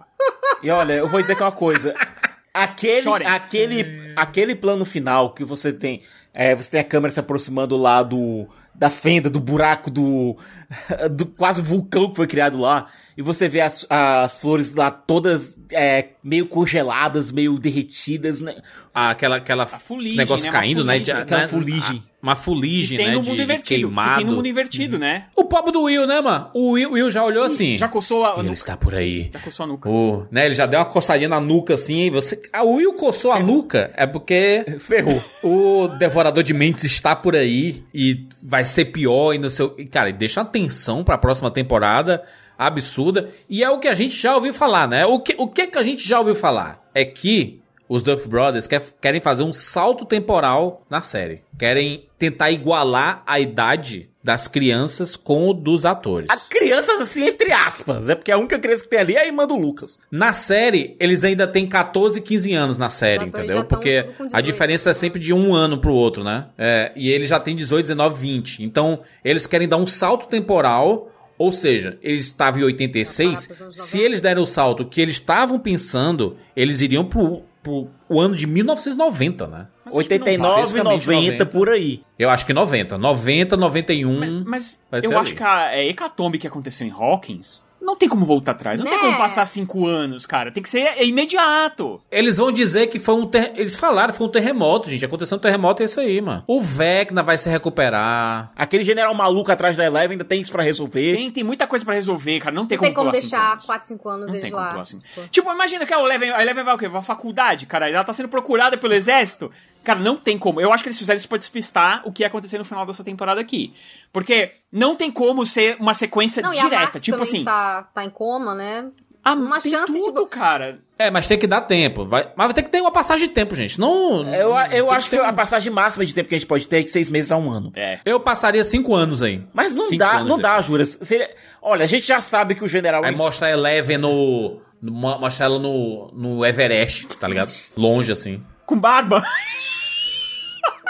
E 0.61 0.69
olha, 0.69 0.93
eu 0.93 1.07
vou 1.07 1.21
dizer 1.21 1.33
que 1.35 1.41
é 1.41 1.45
uma 1.45 1.51
coisa. 1.53 1.93
Aquele, 2.53 3.07
aquele, 3.25 4.13
aquele 4.13 4.55
plano 4.55 4.83
final 4.83 5.33
que 5.33 5.41
você 5.45 5.71
tem. 5.71 6.03
É, 6.33 6.55
você 6.55 6.71
tem 6.71 6.79
a 6.79 6.83
câmera 6.83 7.11
se 7.11 7.19
aproximando 7.19 7.77
lá 7.77 8.01
do. 8.03 8.47
Da 8.73 8.89
fenda, 8.89 9.29
do 9.29 9.39
buraco, 9.39 9.91
do. 9.91 10.37
do 11.11 11.25
quase 11.25 11.61
vulcão 11.61 12.09
que 12.09 12.15
foi 12.15 12.27
criado 12.27 12.59
lá. 12.59 12.87
E 13.17 13.22
você 13.22 13.48
vê 13.49 13.61
as, 13.61 13.85
as 13.90 14.38
flores 14.38 14.73
lá 14.73 14.90
todas 14.90 15.57
é, 15.72 16.09
meio 16.23 16.48
congeladas, 16.48 17.31
meio 17.31 17.57
derretidas, 17.59 18.40
né? 18.40 18.56
Ah, 18.93 19.09
aquela, 19.11 19.38
aquela 19.38 19.65
fuligem, 19.65 20.17
negócio 20.17 20.45
né? 20.45 20.51
Caindo, 20.51 20.83
né? 20.83 20.93
fuligem, 20.93 21.15
de- 21.15 21.22
aquela 21.22 21.41
né? 21.41 21.48
fuligem. 21.48 22.03
Ah, 22.06 22.11
Uma 22.22 22.35
fuligem, 22.35 22.98
tem 22.98 23.07
né? 23.07 23.14
no 23.14 23.19
mundo 23.23 23.38
de 23.38 23.43
invertido. 23.43 23.90
Que 23.90 24.15
tem 24.15 24.25
no 24.25 24.33
mundo 24.33 24.48
invertido, 24.48 24.99
né? 24.99 25.25
O 25.35 25.45
pobre 25.45 25.72
do 25.72 25.83
Will, 25.83 26.06
né, 26.06 26.19
mano? 26.22 26.49
O 26.53 26.72
Will, 26.72 26.91
Will 26.91 27.09
já 27.11 27.23
olhou 27.23 27.43
assim. 27.43 27.77
Já 27.77 27.88
coçou 27.88 28.25
a. 28.25 28.38
Ele 28.40 28.51
está 28.53 28.75
por 28.77 28.93
aí. 28.95 29.30
Já 29.33 29.40
coçou 29.40 29.64
a 29.64 29.67
nuca. 29.67 29.90
O, 29.90 30.25
né, 30.31 30.45
ele 30.45 30.56
já 30.56 30.65
deu 30.65 30.80
uma 30.80 30.85
coçadinha 30.85 31.30
na 31.30 31.40
nuca 31.40 31.73
assim, 31.73 32.06
e 32.06 32.09
você. 32.09 32.41
Ah, 32.51 32.64
o 32.64 32.73
Will 32.75 32.93
coçou 32.93 33.31
a 33.31 33.40
nuca 33.40 33.91
é 33.95 34.06
porque 34.06 34.77
Ferrou. 34.80 35.22
o 35.43 35.88
devorador 35.98 36.43
de 36.43 36.53
mentes 36.53 36.83
está 36.83 37.15
por 37.15 37.35
aí 37.35 37.83
e 37.93 38.25
vai 38.43 38.65
ser 38.65 38.85
pior 38.85 39.33
e 39.33 39.38
no 39.38 39.49
seu, 39.49 39.73
e, 39.77 39.85
cara, 39.85 40.09
e 40.09 40.14
deixa 40.14 40.41
uma 40.41 40.45
tensão 40.45 41.03
pra 41.03 41.17
próxima 41.17 41.49
temporada 41.49 42.23
absurda. 42.57 43.30
E 43.49 43.63
é 43.63 43.69
o 43.69 43.80
que 43.80 43.88
a 43.88 43.93
gente 43.93 44.15
já 44.19 44.35
ouviu 44.35 44.53
falar, 44.53 44.88
né? 44.88 45.05
O 45.05 45.19
que 45.19 45.35
o 45.38 45.47
que, 45.47 45.67
que 45.67 45.77
a 45.77 45.83
gente 45.83 46.07
já 46.07 46.19
ouviu 46.19 46.35
falar 46.35 46.81
é 46.93 47.03
que 47.05 47.59
os 47.89 48.03
Duff 48.03 48.27
Brothers 48.27 48.67
quer- 48.67 48.83
querem 49.01 49.19
fazer 49.19 49.43
um 49.43 49.51
salto 49.51 50.05
temporal 50.05 50.85
na 50.89 51.01
série. 51.01 51.41
Querem 51.59 52.05
tentar 52.17 52.49
igualar 52.51 53.21
a 53.27 53.38
idade 53.39 54.09
das 54.23 54.47
crianças 54.47 55.15
com 55.17 55.49
o 55.49 55.53
dos 55.53 55.83
atores. 55.83 56.30
A 56.30 56.38
crianças, 56.49 57.01
assim, 57.01 57.25
entre 57.25 57.51
aspas. 57.51 58.07
É 58.07 58.13
porque 58.15 58.31
a 58.31 58.38
única 58.38 58.57
criança 58.59 58.83
que 58.83 58.89
tem 58.91 58.99
ali 58.99 59.15
é 59.15 59.21
a 59.23 59.25
irmã 59.25 59.45
do 59.47 59.55
Lucas. 59.57 59.99
Na 60.11 60.31
série, 60.31 60.95
eles 60.99 61.23
ainda 61.23 61.47
têm 61.47 61.67
14, 61.67 62.21
15 62.21 62.53
anos 62.53 62.77
na 62.77 62.88
série, 62.89 63.25
entendeu? 63.25 63.65
Porque 63.65 64.03
tudo 64.03 64.15
com 64.17 64.23
a 64.23 64.27
18. 64.27 64.45
diferença 64.45 64.89
é 64.91 64.93
sempre 64.93 65.19
de 65.19 65.33
um 65.33 65.53
ano 65.55 65.80
pro 65.80 65.91
outro, 65.91 66.23
né? 66.23 66.45
É, 66.57 66.91
e 66.95 67.09
ele 67.09 67.25
já 67.25 67.39
tem 67.39 67.55
18, 67.55 67.81
19, 67.88 68.21
20. 68.21 68.63
Então, 68.63 68.99
eles 69.25 69.47
querem 69.47 69.67
dar 69.67 69.77
um 69.77 69.88
salto 69.88 70.27
temporal. 70.27 71.10
Ou 71.41 71.51
seja, 71.51 71.97
eles 72.03 72.25
estavam 72.25 72.59
em 72.61 72.65
86. 72.65 73.47
pros 73.47 73.61
anos 73.61 73.77
Se 73.77 73.99
eles 73.99 74.21
derem 74.21 74.43
o 74.43 74.45
salto 74.45 74.85
que 74.85 75.01
eles 75.01 75.15
estavam 75.15 75.57
pensando, 75.57 76.37
eles 76.55 76.81
iriam 76.81 77.03
pro, 77.03 77.41
pro 77.63 77.89
o 78.07 78.19
ano 78.19 78.35
de 78.35 78.45
1990, 78.45 79.47
né? 79.47 79.67
Mas 79.83 79.97
acho 79.97 80.07
que 80.07 80.17
não 80.19 80.25
vai. 80.25 80.33
89, 80.33 80.61
Especificamente 80.61 81.07
90, 81.07 81.31
90. 81.31 81.45
por 81.47 81.69
aí. 81.69 82.03
Eu 82.19 82.29
acho 82.29 82.45
que 82.45 82.53
90. 82.53 82.97
90, 82.99 83.57
91. 83.57 84.43
Mas 84.45 84.79
Vai 84.91 85.01
eu 85.03 85.17
acho 85.17 85.31
ali. 85.31 85.37
que 85.37 85.43
a 85.43 85.75
é, 85.75 85.89
hecatombe 85.89 86.37
que 86.37 86.45
aconteceu 86.45 86.85
em 86.85 86.91
Hawkins 86.91 87.65
não 87.91 87.97
tem 87.97 88.09
como 88.09 88.25
voltar 88.25 88.51
atrás. 88.53 88.79
Não 88.79 88.87
tem 88.87 88.95
Né? 88.95 89.03
como 89.03 89.17
passar 89.17 89.45
cinco 89.45 89.85
anos, 89.85 90.25
cara. 90.25 90.51
Tem 90.51 90.63
que 90.63 90.69
ser 90.69 90.79
é 90.79 91.05
imediato. 91.05 92.01
Eles 92.11 92.37
vão 92.37 92.51
dizer 92.51 92.87
que 92.87 92.99
foi 92.99 93.15
um 93.15 93.25
ter... 93.25 93.51
Eles 93.55 93.75
falaram 93.75 94.11
que 94.11 94.17
foi 94.17 94.27
um 94.27 94.29
terremoto, 94.31 94.89
gente. 94.89 95.03
Aconteceu 95.05 95.37
um 95.37 95.41
terremoto 95.41 95.81
é 95.81 95.85
isso 95.85 95.99
aí, 95.99 96.21
mano. 96.21 96.43
O 96.47 96.61
Vecna 96.61 97.21
vai 97.23 97.37
se 97.37 97.49
recuperar. 97.49 98.51
Aquele 98.55 98.83
general 98.83 99.13
maluco 99.13 99.51
atrás 99.51 99.75
da 99.75 99.85
Eleven 99.85 100.11
ainda 100.13 100.23
tem 100.25 100.41
isso 100.41 100.51
pra 100.51 100.63
resolver. 100.63 101.15
Tem, 101.15 101.31
tem 101.31 101.43
muita 101.43 101.67
coisa 101.67 101.83
pra 101.83 101.93
resolver, 101.93 102.39
cara. 102.39 102.55
Não 102.55 102.65
tem 102.65 102.77
Não 102.77 102.83
tem 102.83 102.93
como, 102.93 103.09
como 103.09 103.11
pular 103.11 103.21
cinco 103.21 103.29
deixar 103.31 103.51
anos. 103.53 103.65
4, 103.65 103.87
5 103.87 104.09
anos 104.09 104.27
Não 104.27 104.33
eles 104.35 104.41
tem 104.41 104.51
como 104.51 104.63
lá. 104.63 104.71
pular 104.71 104.85
cinco. 104.85 105.03
Tipo, 105.29 105.51
imagina 105.51 105.85
que 105.85 105.93
a 105.93 105.99
Eleven, 105.99 106.31
a 106.31 106.41
Eleven 106.41 106.63
vai 106.63 106.75
o 106.75 106.77
quê? 106.77 106.87
Vai 106.87 107.01
faculdade, 107.01 107.65
cara. 107.65 107.89
Ela 107.89 108.03
tá 108.03 108.13
sendo 108.13 108.29
procurada 108.29 108.77
pelo 108.77 108.93
exército. 108.93 109.51
Cara, 109.83 109.99
não 109.99 110.15
tem 110.15 110.37
como. 110.37 110.61
Eu 110.61 110.71
acho 110.71 110.83
que 110.83 110.89
eles 110.89 110.97
fizeram 110.97 111.17
isso 111.17 111.27
pra 111.27 111.37
despistar 111.37 112.01
o 112.05 112.11
que 112.11 112.23
ia 112.23 112.27
acontecer 112.27 112.57
no 112.57 112.65
final 112.65 112.85
dessa 112.85 113.03
temporada 113.03 113.41
aqui. 113.41 113.73
Porque 114.13 114.51
não 114.72 114.95
tem 114.95 115.11
como 115.11 115.45
ser 115.45 115.77
uma 115.80 115.93
sequência 115.93 116.41
Não, 116.41 116.53
e 116.53 116.59
a 116.59 116.64
direta. 116.64 116.82
Max 116.93 117.01
tipo 117.01 117.22
assim. 117.22 117.43
tá, 117.43 117.83
tá 117.93 118.03
em 118.06 118.09
coma, 118.09 118.56
né? 118.56 118.90
Ah, 119.24 119.33
uma 119.33 119.61
tem 119.61 119.72
chance, 119.72 119.93
tudo, 119.93 120.06
tipo... 120.06 120.25
cara. 120.25 120.80
É, 120.98 121.11
mas 121.11 121.27
tem 121.27 121.38
que 121.38 121.45
dar 121.45 121.61
tempo. 121.61 122.06
Vai... 122.06 122.24
Mas 122.35 122.48
vai 122.48 122.53
ter 122.56 122.64
que 122.64 122.69
ter 122.72 122.82
uma 122.82 122.90
passagem 122.91 123.27
de 123.27 123.33
tempo, 123.35 123.53
gente. 123.53 123.80
Não. 123.80 124.24
Eu, 124.33 124.51
eu 124.72 124.90
acho 124.90 125.11
que 125.11 125.16
um- 125.19 125.24
a 125.24 125.32
passagem 125.32 125.72
máxima 125.72 126.03
de 126.03 126.11
tempo 126.11 126.27
que 126.27 126.33
a 126.33 126.38
gente 126.40 126.48
pode 126.48 126.67
ter 126.67 126.80
é 126.80 126.83
de 126.83 126.90
seis 126.90 127.08
meses 127.08 127.32
a 127.32 127.38
um 127.38 127.51
ano. 127.51 127.72
É. 127.75 128.00
Eu 128.03 128.19
passaria 128.19 128.64
cinco 128.64 128.95
anos 128.95 129.22
aí. 129.22 129.43
Mas 129.53 129.75
não 129.75 129.83
Cinco 129.83 130.00
dá, 130.00 130.24
não 130.24 130.40
dá, 130.40 130.50
depois. 130.53 130.66
juras. 130.66 130.98
Seria- 131.03 131.30
Olha, 131.61 131.83
a 131.83 131.88
gente 131.88 132.08
já 132.08 132.19
sabe 132.19 132.56
que 132.56 132.64
o 132.64 132.67
general. 132.67 133.06
Aí 133.06 133.16
mostra 133.16 133.45
a 133.48 133.51
Eleven 133.51 134.00
no. 134.00 134.59
no- 134.82 134.91
mo- 134.91 135.19
Mostra 135.19 135.45
ela 135.45 135.59
no, 135.59 136.09
no 136.16 136.43
Everest, 136.43 137.06
tá 137.17 137.27
ligado? 137.27 137.50
Longe 137.77 138.11
assim. 138.11 138.43
Com 138.66 138.75
barba. 138.80 139.24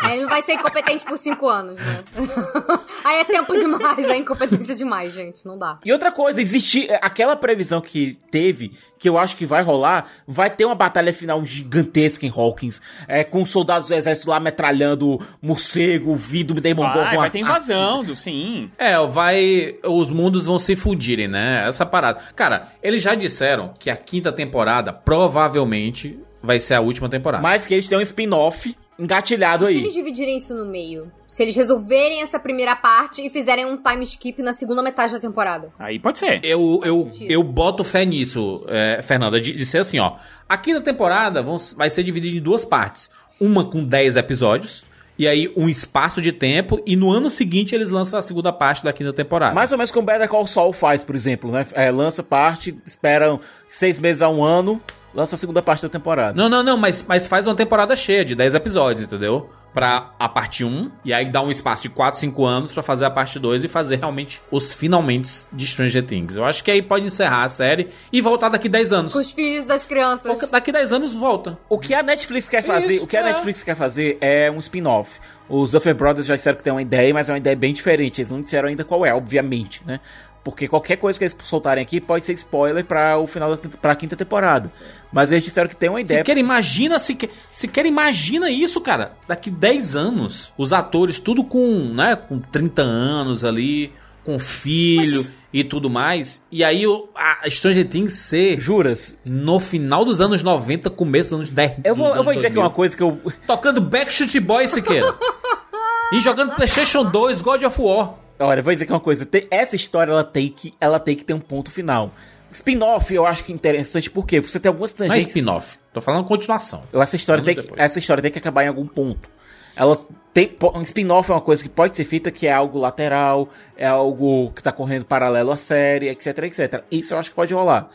Aí 0.02 0.14
ele 0.14 0.22
não 0.24 0.30
vai 0.30 0.42
ser 0.42 0.54
incompetente 0.54 1.06
por 1.06 1.18
5 1.18 1.48
anos, 1.48 1.80
né? 1.80 2.04
Aí 3.06 3.20
é 3.20 3.24
tempo 3.24 3.54
demais, 3.54 4.08
é 4.08 4.18
incompetência 4.18 4.76
demais, 4.76 5.14
gente. 5.14 5.46
Não 5.46 5.58
dá. 5.58 5.80
E 5.86 5.92
outra 5.92 6.12
coisa, 6.12 6.42
existe 6.42 6.90
é, 6.90 7.00
aquela 7.02 7.36
previsão 7.36 7.80
que 7.80 8.18
teve, 8.30 8.72
que 8.98 9.08
eu 9.08 9.18
acho 9.18 9.36
que 9.36 9.46
vai 9.46 9.64
rolar, 9.64 10.08
vai 10.28 10.50
ter 10.50 10.66
uma 10.66 10.76
batalha 10.76 11.14
final 11.14 11.44
gigantesca 11.46 12.26
em 12.26 12.30
Hawkins, 12.30 12.82
é, 13.08 13.24
com 13.24 13.46
soldados 13.46 13.88
do 13.88 13.94
exército 13.94 14.30
lá 14.30 14.40
metralhando 14.40 15.20
morcego, 15.42 16.16
vidro, 16.16 16.60
Demon 16.60 16.82
Vai, 16.82 17.18
vai 17.18 17.30
ter 17.30 17.40
invasão, 17.40 18.04
do, 18.04 18.16
sim. 18.16 18.72
É, 18.78 18.98
vai. 19.08 19.76
Os 19.84 20.10
mundos 20.10 20.46
vão 20.46 20.60
se 20.60 20.76
fundirem, 20.76 21.28
né? 21.28 21.64
Essa 21.68 21.86
parada. 21.86 22.20
Cara, 22.36 22.70
eles 22.82 23.02
já 23.02 23.16
disseram 23.16 23.74
que 23.78 23.90
a 23.90 23.96
quinta 23.96 24.32
temporada 24.32 24.92
provavelmente 24.92 26.20
vai 26.42 26.60
ser 26.60 26.76
a 26.76 26.82
última 26.82 27.08
temporada. 27.08 27.42
Mas 27.42 27.66
que 27.66 27.74
eles 27.74 27.88
têm 27.88 27.98
um 27.98 28.02
spin-off 28.02 28.76
engatilhado 29.00 29.66
Se 29.66 29.72
aí. 29.72 29.78
eles 29.78 29.94
dividirem 29.94 30.38
isso 30.38 30.54
no 30.56 30.66
meio, 30.66 31.12
se 31.28 31.42
eles 31.42 31.56
resolverem 31.56 32.22
essa 32.22 32.40
primeira 32.40 32.76
parte 32.76 33.26
e 33.26 33.30
fizerem 33.30 33.66
um 33.66 33.78
time 33.78 34.04
skip 34.04 34.42
na 34.42 34.54
segunda 34.54 34.84
metade 34.84 35.14
da 35.14 35.20
temporada. 35.20 35.70
Aí 35.80 35.98
pode 36.00 36.20
ser. 36.20 36.40
Eu, 36.44 36.82
eu, 36.84 37.10
eu 37.22 37.44
boto 37.44 37.84
fé 37.84 38.06
nisso, 38.06 38.64
é, 38.68 39.02
Fernanda, 39.02 39.40
de, 39.42 39.54
de 39.54 39.66
ser 39.66 39.80
assim, 39.80 39.98
ó. 40.00 40.18
A 40.48 40.58
quinta 40.58 40.82
temporada 40.82 41.42
vão- 41.42 41.58
vai 41.76 41.90
ser 41.90 42.04
dividida 42.04 42.38
em 42.38 42.42
duas 42.42 42.64
partes. 42.66 43.10
Uma 43.40 43.66
com 43.66 43.84
10 43.84 44.18
episódios, 44.18 44.84
e 45.18 45.28
aí 45.28 45.52
um 45.58 45.68
espaço 45.68 46.22
de 46.22 46.32
tempo, 46.32 46.80
e 46.86 46.96
no 46.96 47.10
ano 47.12 47.30
seguinte 47.30 47.74
eles 47.74 47.90
lançam 47.90 48.20
a 48.20 48.22
segunda 48.22 48.54
parte 48.54 48.84
da 48.84 48.94
quinta 48.94 49.12
temporada. 49.12 49.56
Mais 49.56 49.72
ou 49.72 49.78
menos 49.78 49.90
como 49.90 50.06
Better 50.06 50.28
Call 50.30 50.46
Saul 50.46 50.74
faz, 50.74 51.04
por 51.04 51.16
exemplo, 51.16 51.52
né? 51.52 51.66
É, 51.74 51.90
lança 51.90 52.22
parte, 52.22 52.78
esperam 52.86 53.40
seis 53.68 53.98
meses 54.00 54.22
a 54.22 54.30
um 54.30 54.44
ano, 54.44 54.80
lança 55.14 55.36
a 55.36 55.38
segunda 55.38 55.62
parte 55.62 55.82
da 55.82 55.90
temporada. 55.90 56.34
Não, 56.36 56.50
não, 56.50 56.64
não, 56.64 56.78
mas, 56.78 57.04
mas 57.08 57.28
faz 57.28 57.48
uma 57.48 57.56
temporada 57.56 57.96
cheia 57.96 58.24
de 58.24 58.36
10 58.36 58.56
episódios, 58.56 59.06
entendeu? 59.06 59.50
Pra 59.74 60.12
a 60.20 60.28
parte 60.28 60.66
1, 60.66 60.92
e 61.06 61.14
aí 61.14 61.26
dá 61.32 61.42
um 61.42 61.50
espaço 61.50 61.84
de 61.84 61.90
4, 61.90 62.20
5 62.20 62.46
anos 62.46 62.72
pra 62.74 62.84
fazer 62.84 63.06
a 63.06 63.10
parte 63.10 63.40
2 63.40 63.64
e 63.64 63.68
fazer 63.70 63.98
realmente 63.98 64.42
os 64.52 64.74
finalmente 64.74 65.48
de 65.52 65.66
Stranger 65.66 66.06
Things. 66.06 66.36
Eu 66.36 66.44
acho 66.44 66.62
que 66.62 66.70
aí 66.70 66.82
pode 66.82 67.06
encerrar 67.06 67.46
a 67.46 67.50
série 67.50 67.88
e 68.12 68.20
voltar 68.20 68.50
daqui 68.50 68.68
10 68.68 68.92
anos. 68.92 69.14
Com 69.14 69.20
os 69.20 69.32
filhos 69.32 69.66
das 69.66 69.86
crianças. 69.86 70.50
Daqui 70.50 70.74
10 70.74 70.92
anos 70.92 71.14
volta. 71.14 71.58
O 71.70 71.80
que 71.80 71.94
a 71.94 72.04
Netflix 72.04 72.50
quer 72.50 72.64
fazer, 72.64 72.96
Isso, 72.96 73.06
o 73.06 73.08
que 73.08 73.16
a 73.16 73.22
é. 73.22 73.24
Netflix 73.24 73.64
quer 73.64 73.76
fazer 73.76 74.18
é 74.20 74.52
um 74.52 74.60
spin-off. 74.60 75.10
Os 75.48 75.72
Duffer 75.72 75.96
Brothers 75.96 76.28
já 76.28 76.36
disseram 76.36 76.58
que 76.58 76.64
tem 76.64 76.72
uma 76.72 76.82
ideia, 76.82 77.14
mas 77.14 77.30
é 77.30 77.34
uma 77.34 77.38
ideia 77.38 77.56
bem 77.56 77.74
diferente. 77.74 78.22
Eles 78.22 78.32
não 78.32 78.42
disseram 78.42 78.68
ainda 78.68 78.84
qual 78.84 79.06
é, 79.06 79.14
obviamente, 79.14 79.82
né? 79.86 80.00
Porque 80.44 80.68
qualquer 80.68 80.98
coisa 80.98 81.20
que 81.20 81.24
eles 81.26 81.38
soltarem 81.44 81.84
aqui 81.84 82.02
pode 82.02 82.26
ser 82.26 82.34
spoiler 82.34 82.84
para 82.84 83.16
o 83.20 83.28
final 83.28 83.56
da 83.56 83.70
pra 83.80 83.96
quinta 83.96 84.16
temporada. 84.16 84.72
Mas 85.14 85.32
eles 85.32 85.44
disseram 85.44 85.70
que 85.70 85.76
tem 85.76 85.88
uma 85.90 86.02
ideia. 86.02 86.22
Se 86.22 86.24
quer, 86.26 86.38
imagina, 86.38 86.98
se 86.98 87.14
quer, 87.14 87.30
se 87.52 87.68
quer, 87.68 87.86
imagina 87.86 88.50
isso, 88.50 88.82
cara. 88.82 89.14
Daqui 89.28 89.52
10 89.52 89.96
anos, 89.96 90.52
os 90.58 90.74
atores 90.74 91.20
tudo 91.20 91.44
com, 91.44 91.84
né, 91.94 92.16
com 92.16 92.40
30 92.40 92.82
anos 92.82 93.44
ali, 93.44 93.94
com 94.24 94.40
filho 94.40 95.18
Mas- 95.18 95.38
e 95.54 95.64
tudo 95.64 95.92
mais. 95.92 96.42
E 96.52 96.64
aí 96.64 96.88
o- 96.88 97.08
a 97.16 97.48
Stranger 97.48 97.88
Things 97.88 98.14
ser, 98.14 98.60
Juras? 98.60 99.20
no 99.24 99.60
final 99.60 100.04
dos 100.04 100.22
anos 100.22 100.42
90, 100.42 100.90
começo 100.90 101.30
dos 101.32 101.40
anos 101.40 101.50
10. 101.52 101.78
Eu 101.84 101.96
vou, 101.96 102.16
eu 102.16 102.24
vou 102.24 102.34
dizer 102.34 102.48
que 102.48 102.54
é 102.58 102.62
2000. 102.62 102.62
uma 102.64 102.70
coisa 102.72 102.98
que 102.98 103.04
eu. 103.04 103.22
Tocando 103.46 103.80
Backstreet 103.80 104.40
Boys, 104.44 104.72
Siqueira. 104.72 105.14
e 106.14 106.20
jogando 106.20 106.56
PlayStation 106.56 107.04
2, 107.12 107.42
God 107.44 107.62
of 107.64 107.80
War. 107.80 108.16
Olha, 108.42 108.62
vou 108.62 108.74
dizer 108.74 108.86
que 108.86 108.92
é 108.92 108.96
uma 108.96 109.02
coisa. 109.02 109.28
essa 109.50 109.76
história 109.76 110.12
ela 110.12 110.24
tem, 110.24 110.50
que, 110.50 110.74
ela 110.80 111.00
tem 111.00 111.16
que 111.16 111.24
ter 111.24 111.34
um 111.34 111.40
ponto 111.40 111.72
final. 111.72 112.12
Spin-off 112.52 113.14
eu 113.14 113.26
acho 113.26 113.44
que 113.44 113.52
é 113.52 113.56
interessante 113.56 114.10
porque 114.10 114.42
você 114.42 114.60
tem 114.60 114.70
algumas 114.70 114.94
Não 114.96 115.14
é 115.14 115.18
spin-off. 115.20 115.78
Tô 115.94 116.02
falando 116.02 116.26
continuação. 116.26 116.84
Essa 116.92 117.16
história, 117.16 117.44
tem 117.44 117.56
que, 117.56 117.68
essa 117.78 118.00
história 118.00 118.22
tem 118.22 118.32
que 118.32 118.40
acabar 118.40 118.66
em 118.66 118.68
algum 118.68 118.86
ponto. 118.86 119.30
Ela 119.76 119.98
tem. 120.34 120.56
Um 120.76 120.82
spin-off 120.82 121.32
é 121.32 121.34
uma 121.34 121.42
coisa 121.42 121.64
que 121.64 121.70
pode 121.70 121.96
ser 121.96 122.04
feita, 122.04 122.30
que 122.30 122.48
é 122.48 122.52
algo 122.52 122.78
lateral, 122.78 123.48
é 123.78 123.88
algo 123.88 124.52
que 124.52 124.62
tá 124.62 124.72
correndo 124.72 125.06
paralelo 125.06 125.52
à 125.52 125.58
série, 125.58 126.10
etc, 126.10 126.40
etc. 126.40 126.84
Isso 126.92 127.14
eu 127.14 127.20
acho 127.20 127.30
que 127.30 127.36
pode 127.36 127.54
rolar. 127.54 127.90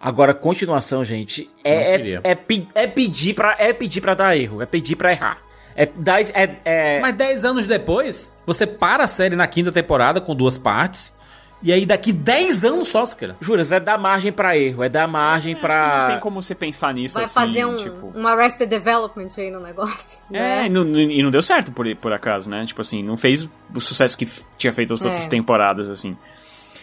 Agora, 0.00 0.32
continuação, 0.32 1.04
gente, 1.04 1.50
é, 1.62 1.94
é, 1.94 2.20
é, 2.24 2.38
é 2.74 2.86
pedir 2.86 3.34
pra, 3.34 3.54
é 3.58 3.72
pedir 3.72 4.00
pra 4.00 4.14
dar 4.14 4.36
erro, 4.36 4.62
é 4.62 4.66
pedir 4.66 4.96
pra 4.96 5.12
errar. 5.12 5.49
É, 5.82 5.88
dar, 5.96 6.20
é, 6.20 6.56
é, 6.64 7.00
Mas 7.00 7.14
10 7.14 7.44
anos 7.44 7.66
depois, 7.66 8.32
você 8.44 8.66
para 8.66 9.04
a 9.04 9.08
série 9.08 9.34
na 9.34 9.46
quinta 9.46 9.72
temporada 9.72 10.20
com 10.20 10.34
duas 10.34 10.58
partes. 10.58 11.18
E 11.62 11.72
aí 11.72 11.84
daqui 11.84 12.10
10 12.10 12.64
anos 12.64 12.88
só, 12.88 13.04
cara. 13.06 13.36
Juras, 13.40 13.70
é 13.70 13.78
dar 13.78 13.98
margem 13.98 14.32
pra 14.32 14.56
erro, 14.56 14.82
é 14.82 14.88
dar 14.88 15.06
margem 15.06 15.54
Não 15.54 15.60
pra. 15.60 16.08
tem 16.12 16.20
como 16.20 16.40
você 16.40 16.54
pensar 16.54 16.92
nisso 16.94 17.14
Vai 17.14 17.24
assim, 17.24 17.34
fazer 17.34 17.64
um, 17.66 17.76
tipo... 17.76 18.12
um 18.14 18.26
Arrested 18.26 18.68
Development 18.68 19.28
aí 19.36 19.50
no 19.50 19.60
negócio. 19.60 20.18
É, 20.32 20.38
né? 20.38 20.66
e 20.66 20.68
não, 20.70 20.86
e 20.86 21.22
não 21.22 21.30
deu 21.30 21.42
certo 21.42 21.70
por, 21.70 21.84
por 21.96 22.12
acaso, 22.14 22.48
né? 22.48 22.64
Tipo 22.64 22.80
assim, 22.80 23.02
não 23.02 23.16
fez 23.16 23.46
o 23.74 23.80
sucesso 23.80 24.16
que 24.16 24.26
tinha 24.56 24.72
feito 24.72 24.92
as 24.94 25.02
outras 25.02 25.26
É. 25.26 25.28
temporadas, 25.28 25.88
assim. 25.90 26.16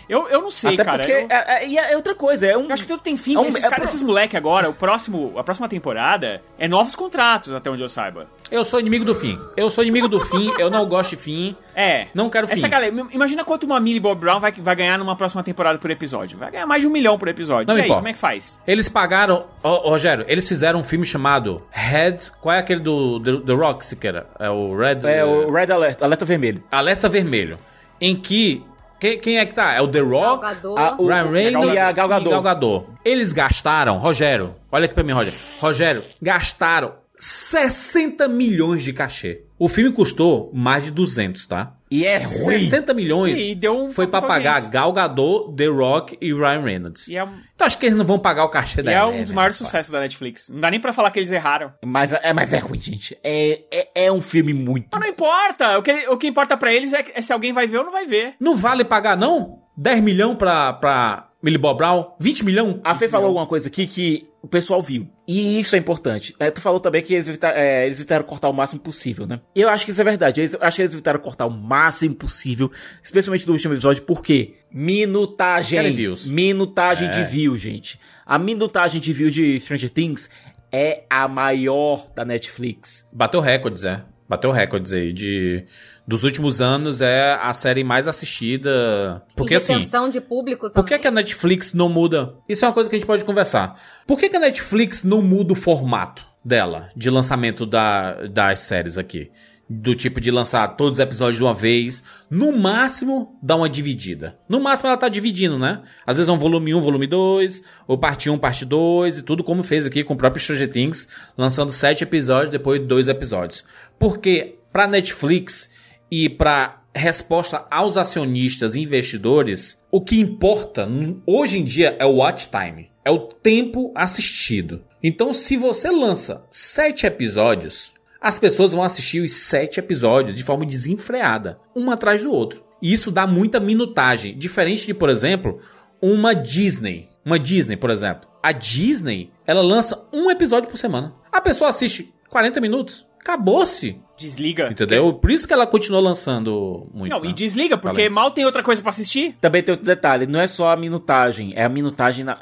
Eu, 0.10 0.27
eu 0.30 0.42
não 0.42 0.50
sei, 0.52 0.76
Até 0.76 0.84
cara. 0.86 0.98
porque. 1.00 1.11
eu- 1.11 1.27
é, 1.30 1.64
é- 1.64 1.68
e 1.68 1.77
é 1.77 1.95
outra 1.95 2.16
coisa, 2.16 2.48
é 2.48 2.58
um. 2.58 2.66
Eu 2.66 2.74
acho 2.74 2.84
que 2.84 2.88
tudo 2.88 3.02
tem 3.02 3.18
fim. 3.18 3.36
É 3.36 3.40
um- 3.40 3.45
esses 3.45 3.60
é 3.64 3.69
caras, 3.69 3.76
pro- 3.76 3.84
esses 3.84 4.02
moleque 4.02 4.38
agora, 4.38 4.69
o 4.69 4.74
próximo, 4.74 5.34
a 5.38 5.44
próxima 5.44 5.68
temporada 5.68 6.42
é 6.58 6.68
novos 6.68 6.95
contratos, 6.95 7.52
até 7.52 7.69
onde 7.69 7.82
eu 7.82 7.90
saiba. 7.90 8.27
Eu 8.50 8.64
sou 8.64 8.80
inimigo 8.80 9.03
do 9.03 9.14
fim. 9.14 9.38
Eu 9.58 9.69
sou 9.69 9.84
inimigo 9.84 10.08
do 10.08 10.19
fim, 10.22 10.53
eu 10.58 10.69
não 10.69 10.86
gosto 10.86 11.10
de 11.11 11.18
fim. 11.18 11.56
É. 11.76 12.08
Não 12.14 12.30
quero 12.30 12.48
fim. 12.48 12.53
Essa 12.53 12.68
galera, 12.69 12.94
im- 12.94 13.10
imagina 13.11 13.44
quanto 13.44 13.66
uma 13.66 13.80
Millie 13.80 14.00
Bob 14.00 14.19
Brown 14.22 14.40
vai, 14.40 14.52
vai 14.53 14.76
ganhar 14.76 14.98
numa 14.98 15.16
próxima 15.18 15.44
temporada 15.44 15.77
por 15.77 15.92
episódio. 15.92 16.38
Vai 16.38 16.52
ganhar 16.52 16.66
mais 16.66 16.82
de 16.82 16.88
um 16.88 16.92
milhão 16.92 17.18
por 17.18 17.27
episódio. 17.27 17.68
Não 17.68 17.76
e 17.77 17.82
aí, 17.82 17.86
importa. 17.88 18.00
como 18.00 18.08
é 18.08 18.14
que 18.14 18.19
faz? 18.19 18.61
Eles 18.66 18.88
pagaram. 18.88 19.45
Ô, 19.61 19.90
Rogério, 19.90 20.24
eles 20.30 20.48
fizeram 20.48 20.80
um 20.80 20.84
filme 20.84 21.06
chamado 21.06 21.61
Red. 21.69 22.16
Qual 22.40 22.56
é 22.56 22.60
aquele 22.60 22.80
do 22.80 23.19
The, 23.19 23.45
The 23.45 23.53
Rock, 23.53 23.86
Siqueira? 23.86 24.27
É 24.40 24.50
o 24.50 24.76
Red. 24.77 25.00
É 25.03 25.26
o 25.26 25.52
Red 25.52 25.72
Alert, 25.72 26.02
alerta 26.02 26.24
vermelho. 26.24 26.64
Alerta 26.72 27.10
Vermelho. 27.10 27.60
Em 28.00 28.16
que. 28.16 28.64
Quem, 29.00 29.19
quem 29.19 29.38
é 29.38 29.45
que 29.45 29.53
tá? 29.53 29.74
É 29.74 29.82
o 29.82 29.88
The 29.88 30.00
Rock, 30.00 30.45
a- 30.77 30.95
o- 30.98 31.08
Ryan 31.08 31.30
Reynolds 31.32 31.74
e 31.76 31.77
a 31.77 31.92
Gal 31.92 32.08
Gadot. 32.08 32.30
Gal 32.30 32.42
Gadot. 32.42 32.85
Eles 33.06 33.32
gastaram, 33.34 33.98
Rogério, 33.98 34.56
olha 34.72 34.85
aqui 34.85 34.93
pra 34.93 35.03
mim, 35.03 35.11
Rogério. 35.14 35.40
Rogério, 35.61 36.03
gastaram 36.22 36.93
60 37.19 38.27
milhões 38.27 38.84
de 38.84 38.93
cachê. 38.93 39.43
O 39.59 39.67
filme 39.67 39.92
custou 39.92 40.51
mais 40.53 40.84
de 40.85 40.92
200, 40.92 41.45
tá? 41.48 41.74
E 41.90 42.06
é 42.06 42.17
ruim. 42.17 42.27
60 42.61 42.93
milhões 42.93 43.38
E 43.40 43.56
deu 43.56 43.77
um 43.85 43.91
foi 43.91 44.07
pra 44.07 44.22
pagar 44.22 44.49
audiência. 44.56 44.69
Gal 44.72 44.91
Gadot, 44.93 45.56
The 45.56 45.67
Rock 45.67 46.17
e 46.22 46.33
Ryan 46.33 46.61
Reynolds. 46.61 47.07
E 47.07 47.16
é, 47.16 47.24
um- 47.24 47.40
Então 47.56 47.66
acho 47.66 47.77
que 47.77 47.85
eles 47.85 47.98
não 47.98 48.06
vão 48.06 48.19
pagar 48.19 48.43
o 48.45 48.49
cachê 48.49 48.82
e 48.82 48.83
da 48.83 48.91
é 48.91 49.03
um 49.06 49.24
dos 49.24 49.32
maiores 49.32 49.56
sucessos 49.57 49.91
da 49.91 49.99
Netflix. 49.99 50.49
Não 50.49 50.59
dá 50.59 50.69
nem 50.69 50.80
pra 50.80 50.91
falar 50.93 51.11
que 51.11 51.19
eles 51.19 51.32
erraram. 51.32 51.72
Mas 51.85 52.11
é, 52.11 52.33
mas 52.33 52.51
é 52.53 52.57
ruim, 52.59 52.80
gente. 52.80 53.17
É, 53.24 53.61
é, 53.72 54.06
é 54.06 54.11
um 54.11 54.22
filme 54.22 54.53
muito. 54.53 54.90
Mas 54.91 55.01
não 55.01 55.07
importa. 55.09 55.77
O 55.77 55.82
que, 55.82 55.91
o 56.09 56.17
que 56.17 56.27
importa 56.27 56.57
pra 56.57 56.74
eles 56.74 56.93
é, 56.93 57.03
é 57.14 57.22
se 57.22 57.32
alguém 57.32 57.53
vai 57.53 57.67
ver 57.67 57.77
ou 57.80 57.85
não 57.85 57.91
vai 57.91 58.06
ver. 58.06 58.35
Não 58.40 58.56
vale 58.56 58.83
pagar, 58.83 59.16
não? 59.16 59.59
10 59.77 60.01
milhões 60.01 60.38
pra, 60.38 60.74
pra 60.74 61.30
Millie 61.48 61.58
Bob 61.58 61.77
Brown? 61.77 62.11
20 62.19 62.43
milhões? 62.43 62.76
A 62.84 62.93
Fê 62.93 63.08
falou 63.08 63.27
alguma 63.27 63.48
coisa 63.48 63.69
aqui 63.69 63.88
que 63.88 64.27
o 64.42 64.48
pessoal 64.50 64.82
viu. 64.84 65.08
E 65.26 65.58
isso 65.59 65.77
é 65.77 65.80
importante. 65.80 66.35
É, 66.40 66.51
tu 66.51 66.59
falou 66.59 66.80
também 66.80 67.01
que 67.01 67.14
eles, 67.14 67.30
evita- 67.30 67.53
é, 67.56 67.85
eles 67.85 68.00
evitaram 68.00 68.26
cortar 68.26 68.50
o 68.50 68.53
máximo 68.53 68.82
possível, 68.82 69.26
né? 69.26 69.40
Eu 69.56 69.69
acho 69.69 69.85
que 69.85 69.92
isso 69.92 70.01
é 70.01 70.03
verdade. 70.03 70.42
Eles- 70.42 70.53
eu 70.53 70.59
acho 70.61 70.76
que 70.76 70.82
eles 70.82 70.93
evitaram 70.93 71.19
cortar 71.22 71.45
o 71.45 71.50
máximo 71.50 72.16
possível. 72.16 72.69
Especialmente 73.01 73.45
do 73.45 73.53
último 73.53 73.74
episódio. 73.74 74.03
Por 74.03 74.22
quê? 74.22 74.56
Minutagem. 74.72 75.93
Views. 75.93 76.27
Minutagem 76.27 77.08
É. 77.08 77.11
de 77.11 77.24
view, 77.24 77.58
gente. 77.58 77.98
A 78.26 78.38
minutagem 78.38 79.00
de 79.00 79.14
view 79.14 79.30
de 79.30 79.58
Stranger 79.61 79.90
Things 79.90 80.30
é 80.69 81.03
a 81.09 81.27
maior 81.30 82.08
da 82.14 82.26
Netflix. 82.26 83.08
Bateu 83.11 83.40
recordes, 83.40 83.85
é. 83.85 84.03
Bateu 84.27 84.51
recordes 84.51 84.92
aí 84.92 85.14
de 85.14 85.64
dos 86.08 86.24
últimos 86.24 86.61
anos 86.61 87.02
é 87.02 87.34
a 87.34 87.53
série 87.53 87.84
mais 87.84 88.08
assistida. 88.08 89.22
Porque 89.36 89.56
e 89.56 89.58
assim, 89.58 89.86
de 90.10 90.22
público 90.22 90.68
por 90.68 90.74
também. 90.74 90.94
que, 90.94 91.00
que 91.00 91.08
a 91.08 91.11
Netflix 91.11 91.74
não 91.74 91.90
muda? 91.90 92.34
Isso 92.48 92.64
é 92.64 92.68
uma 92.68 92.74
coisa 92.74 92.90
que 92.90 92.95
a 92.95 93.00
gente 93.00 93.08
pode 93.08 93.26
conversar. 93.26 93.77
Por 94.08 94.18
que, 94.18 94.30
que 94.30 94.38
a 94.38 94.40
Netflix 94.40 95.03
não 95.03 95.22
muda 95.22 95.52
o 95.52 95.56
formato 95.56 96.26
dela 96.44 96.90
de 96.95 97.10
lançamento 97.10 97.66
da, 97.66 98.26
das 98.27 98.61
séries 98.61 98.98
aqui? 98.98 99.30
Do 99.69 99.94
tipo 99.94 100.22
de 100.22 100.32
lançar 100.32 100.66
todos 100.77 100.95
os 100.95 101.00
episódios 101.00 101.36
de 101.36 101.44
uma 101.44 101.53
vez. 101.53 102.02
No 102.30 102.58
máximo, 102.58 103.38
dá 103.44 103.58
uma 103.58 103.68
dividida. 103.68 104.40
No 104.48 104.61
máximo, 104.61 104.88
ela 104.88 104.95
tá 104.95 105.10
dividindo, 105.10 105.60
né? 105.60 105.82
Às 106.06 106.16
vezes 106.16 106.30
é 106.30 106.32
um 106.32 106.40
volume 106.40 106.74
1, 106.74 106.80
volume 106.80 107.06
2, 107.06 107.61
ou 107.86 107.98
parte 107.98 108.30
1, 108.30 108.38
parte 108.38 108.64
2, 108.64 109.18
e 109.18 109.22
tudo 109.24 109.44
como 109.44 109.61
fez 109.61 109.86
aqui 109.86 110.06
com 110.06 110.14
o 110.14 110.18
próprio 110.18 110.42
Stranger 110.42 110.69
Things, 110.69 111.06
lançando 111.38 111.69
sete 111.74 112.06
episódios, 112.06 112.50
depois 112.50 112.82
dois 112.88 113.10
episódios. 113.10 113.66
Porque 114.00 114.58
pra 114.72 114.88
Netflix 114.88 115.69
e 116.11 116.30
pra 116.30 116.84
resposta 116.95 117.66
aos 117.69 117.95
acionistas 117.95 118.76
e 118.76 118.82
investidores, 118.82 119.80
o 119.92 120.02
que 120.02 120.19
importa 120.19 120.90
hoje 121.26 121.60
em 121.60 121.64
dia 121.64 121.95
é 122.00 122.06
o 122.06 122.16
watch 122.16 122.50
time, 122.50 122.90
é 123.06 123.11
o 123.11 123.19
tempo 123.19 123.92
assistido. 123.95 124.84
Então, 125.02 125.34
se 125.34 125.56
você 125.56 125.92
lança 125.92 126.44
sete 126.50 127.06
episódios, 127.06 127.92
as 128.19 128.38
pessoas 128.40 128.74
vão 128.74 128.84
assistir 128.84 129.24
os 129.24 129.32
sete 129.32 129.80
episódios 129.80 130.36
de 130.36 130.44
forma 130.44 130.66
desenfreada, 130.66 131.60
um 131.76 131.92
atrás 131.92 132.24
do 132.24 132.32
outro. 132.32 132.64
E 132.82 132.92
isso 132.92 133.11
dá 133.11 133.26
muita 133.26 133.60
minutagem, 133.60 134.38
diferente 134.38 134.86
de, 134.86 134.94
por 134.94 135.10
exemplo, 135.10 135.60
uma 136.02 136.34
Disney. 136.34 137.08
Uma 137.24 137.38
Disney, 137.38 137.76
por 137.76 137.90
exemplo. 137.90 138.30
A 138.42 138.52
Disney, 138.52 139.32
ela 139.45 139.61
lança 139.61 140.08
um 140.14 140.32
episódio 140.32 140.69
por 140.69 140.77
semana. 140.77 141.14
A 141.32 141.42
pessoa 141.42 141.69
assiste 141.69 142.14
40 142.30 142.61
minutos. 142.61 143.06
Acabou-se. 143.19 144.00
Desliga. 144.17 144.69
Entendeu? 144.71 145.13
Por 145.13 145.29
isso 145.29 145.47
que 145.47 145.53
ela 145.53 145.67
continua 145.67 145.99
lançando 145.99 146.89
muito. 146.91 147.11
Não, 147.11 147.21
né? 147.21 147.29
e 147.29 147.33
desliga, 147.33 147.77
porque 147.77 148.09
mal 148.09 148.31
tem 148.31 148.45
outra 148.45 148.63
coisa 148.63 148.81
pra 148.81 148.89
assistir. 148.89 149.37
Também 149.39 149.61
tem 149.61 149.71
outro 149.71 149.85
detalhe, 149.85 150.25
não 150.25 150.39
é 150.39 150.47
só 150.47 150.71
a 150.71 150.75
minutagem, 150.75 151.53
é 151.55 151.63
a 151.63 151.69
minutagem 151.69 152.25
na, 152.25 152.39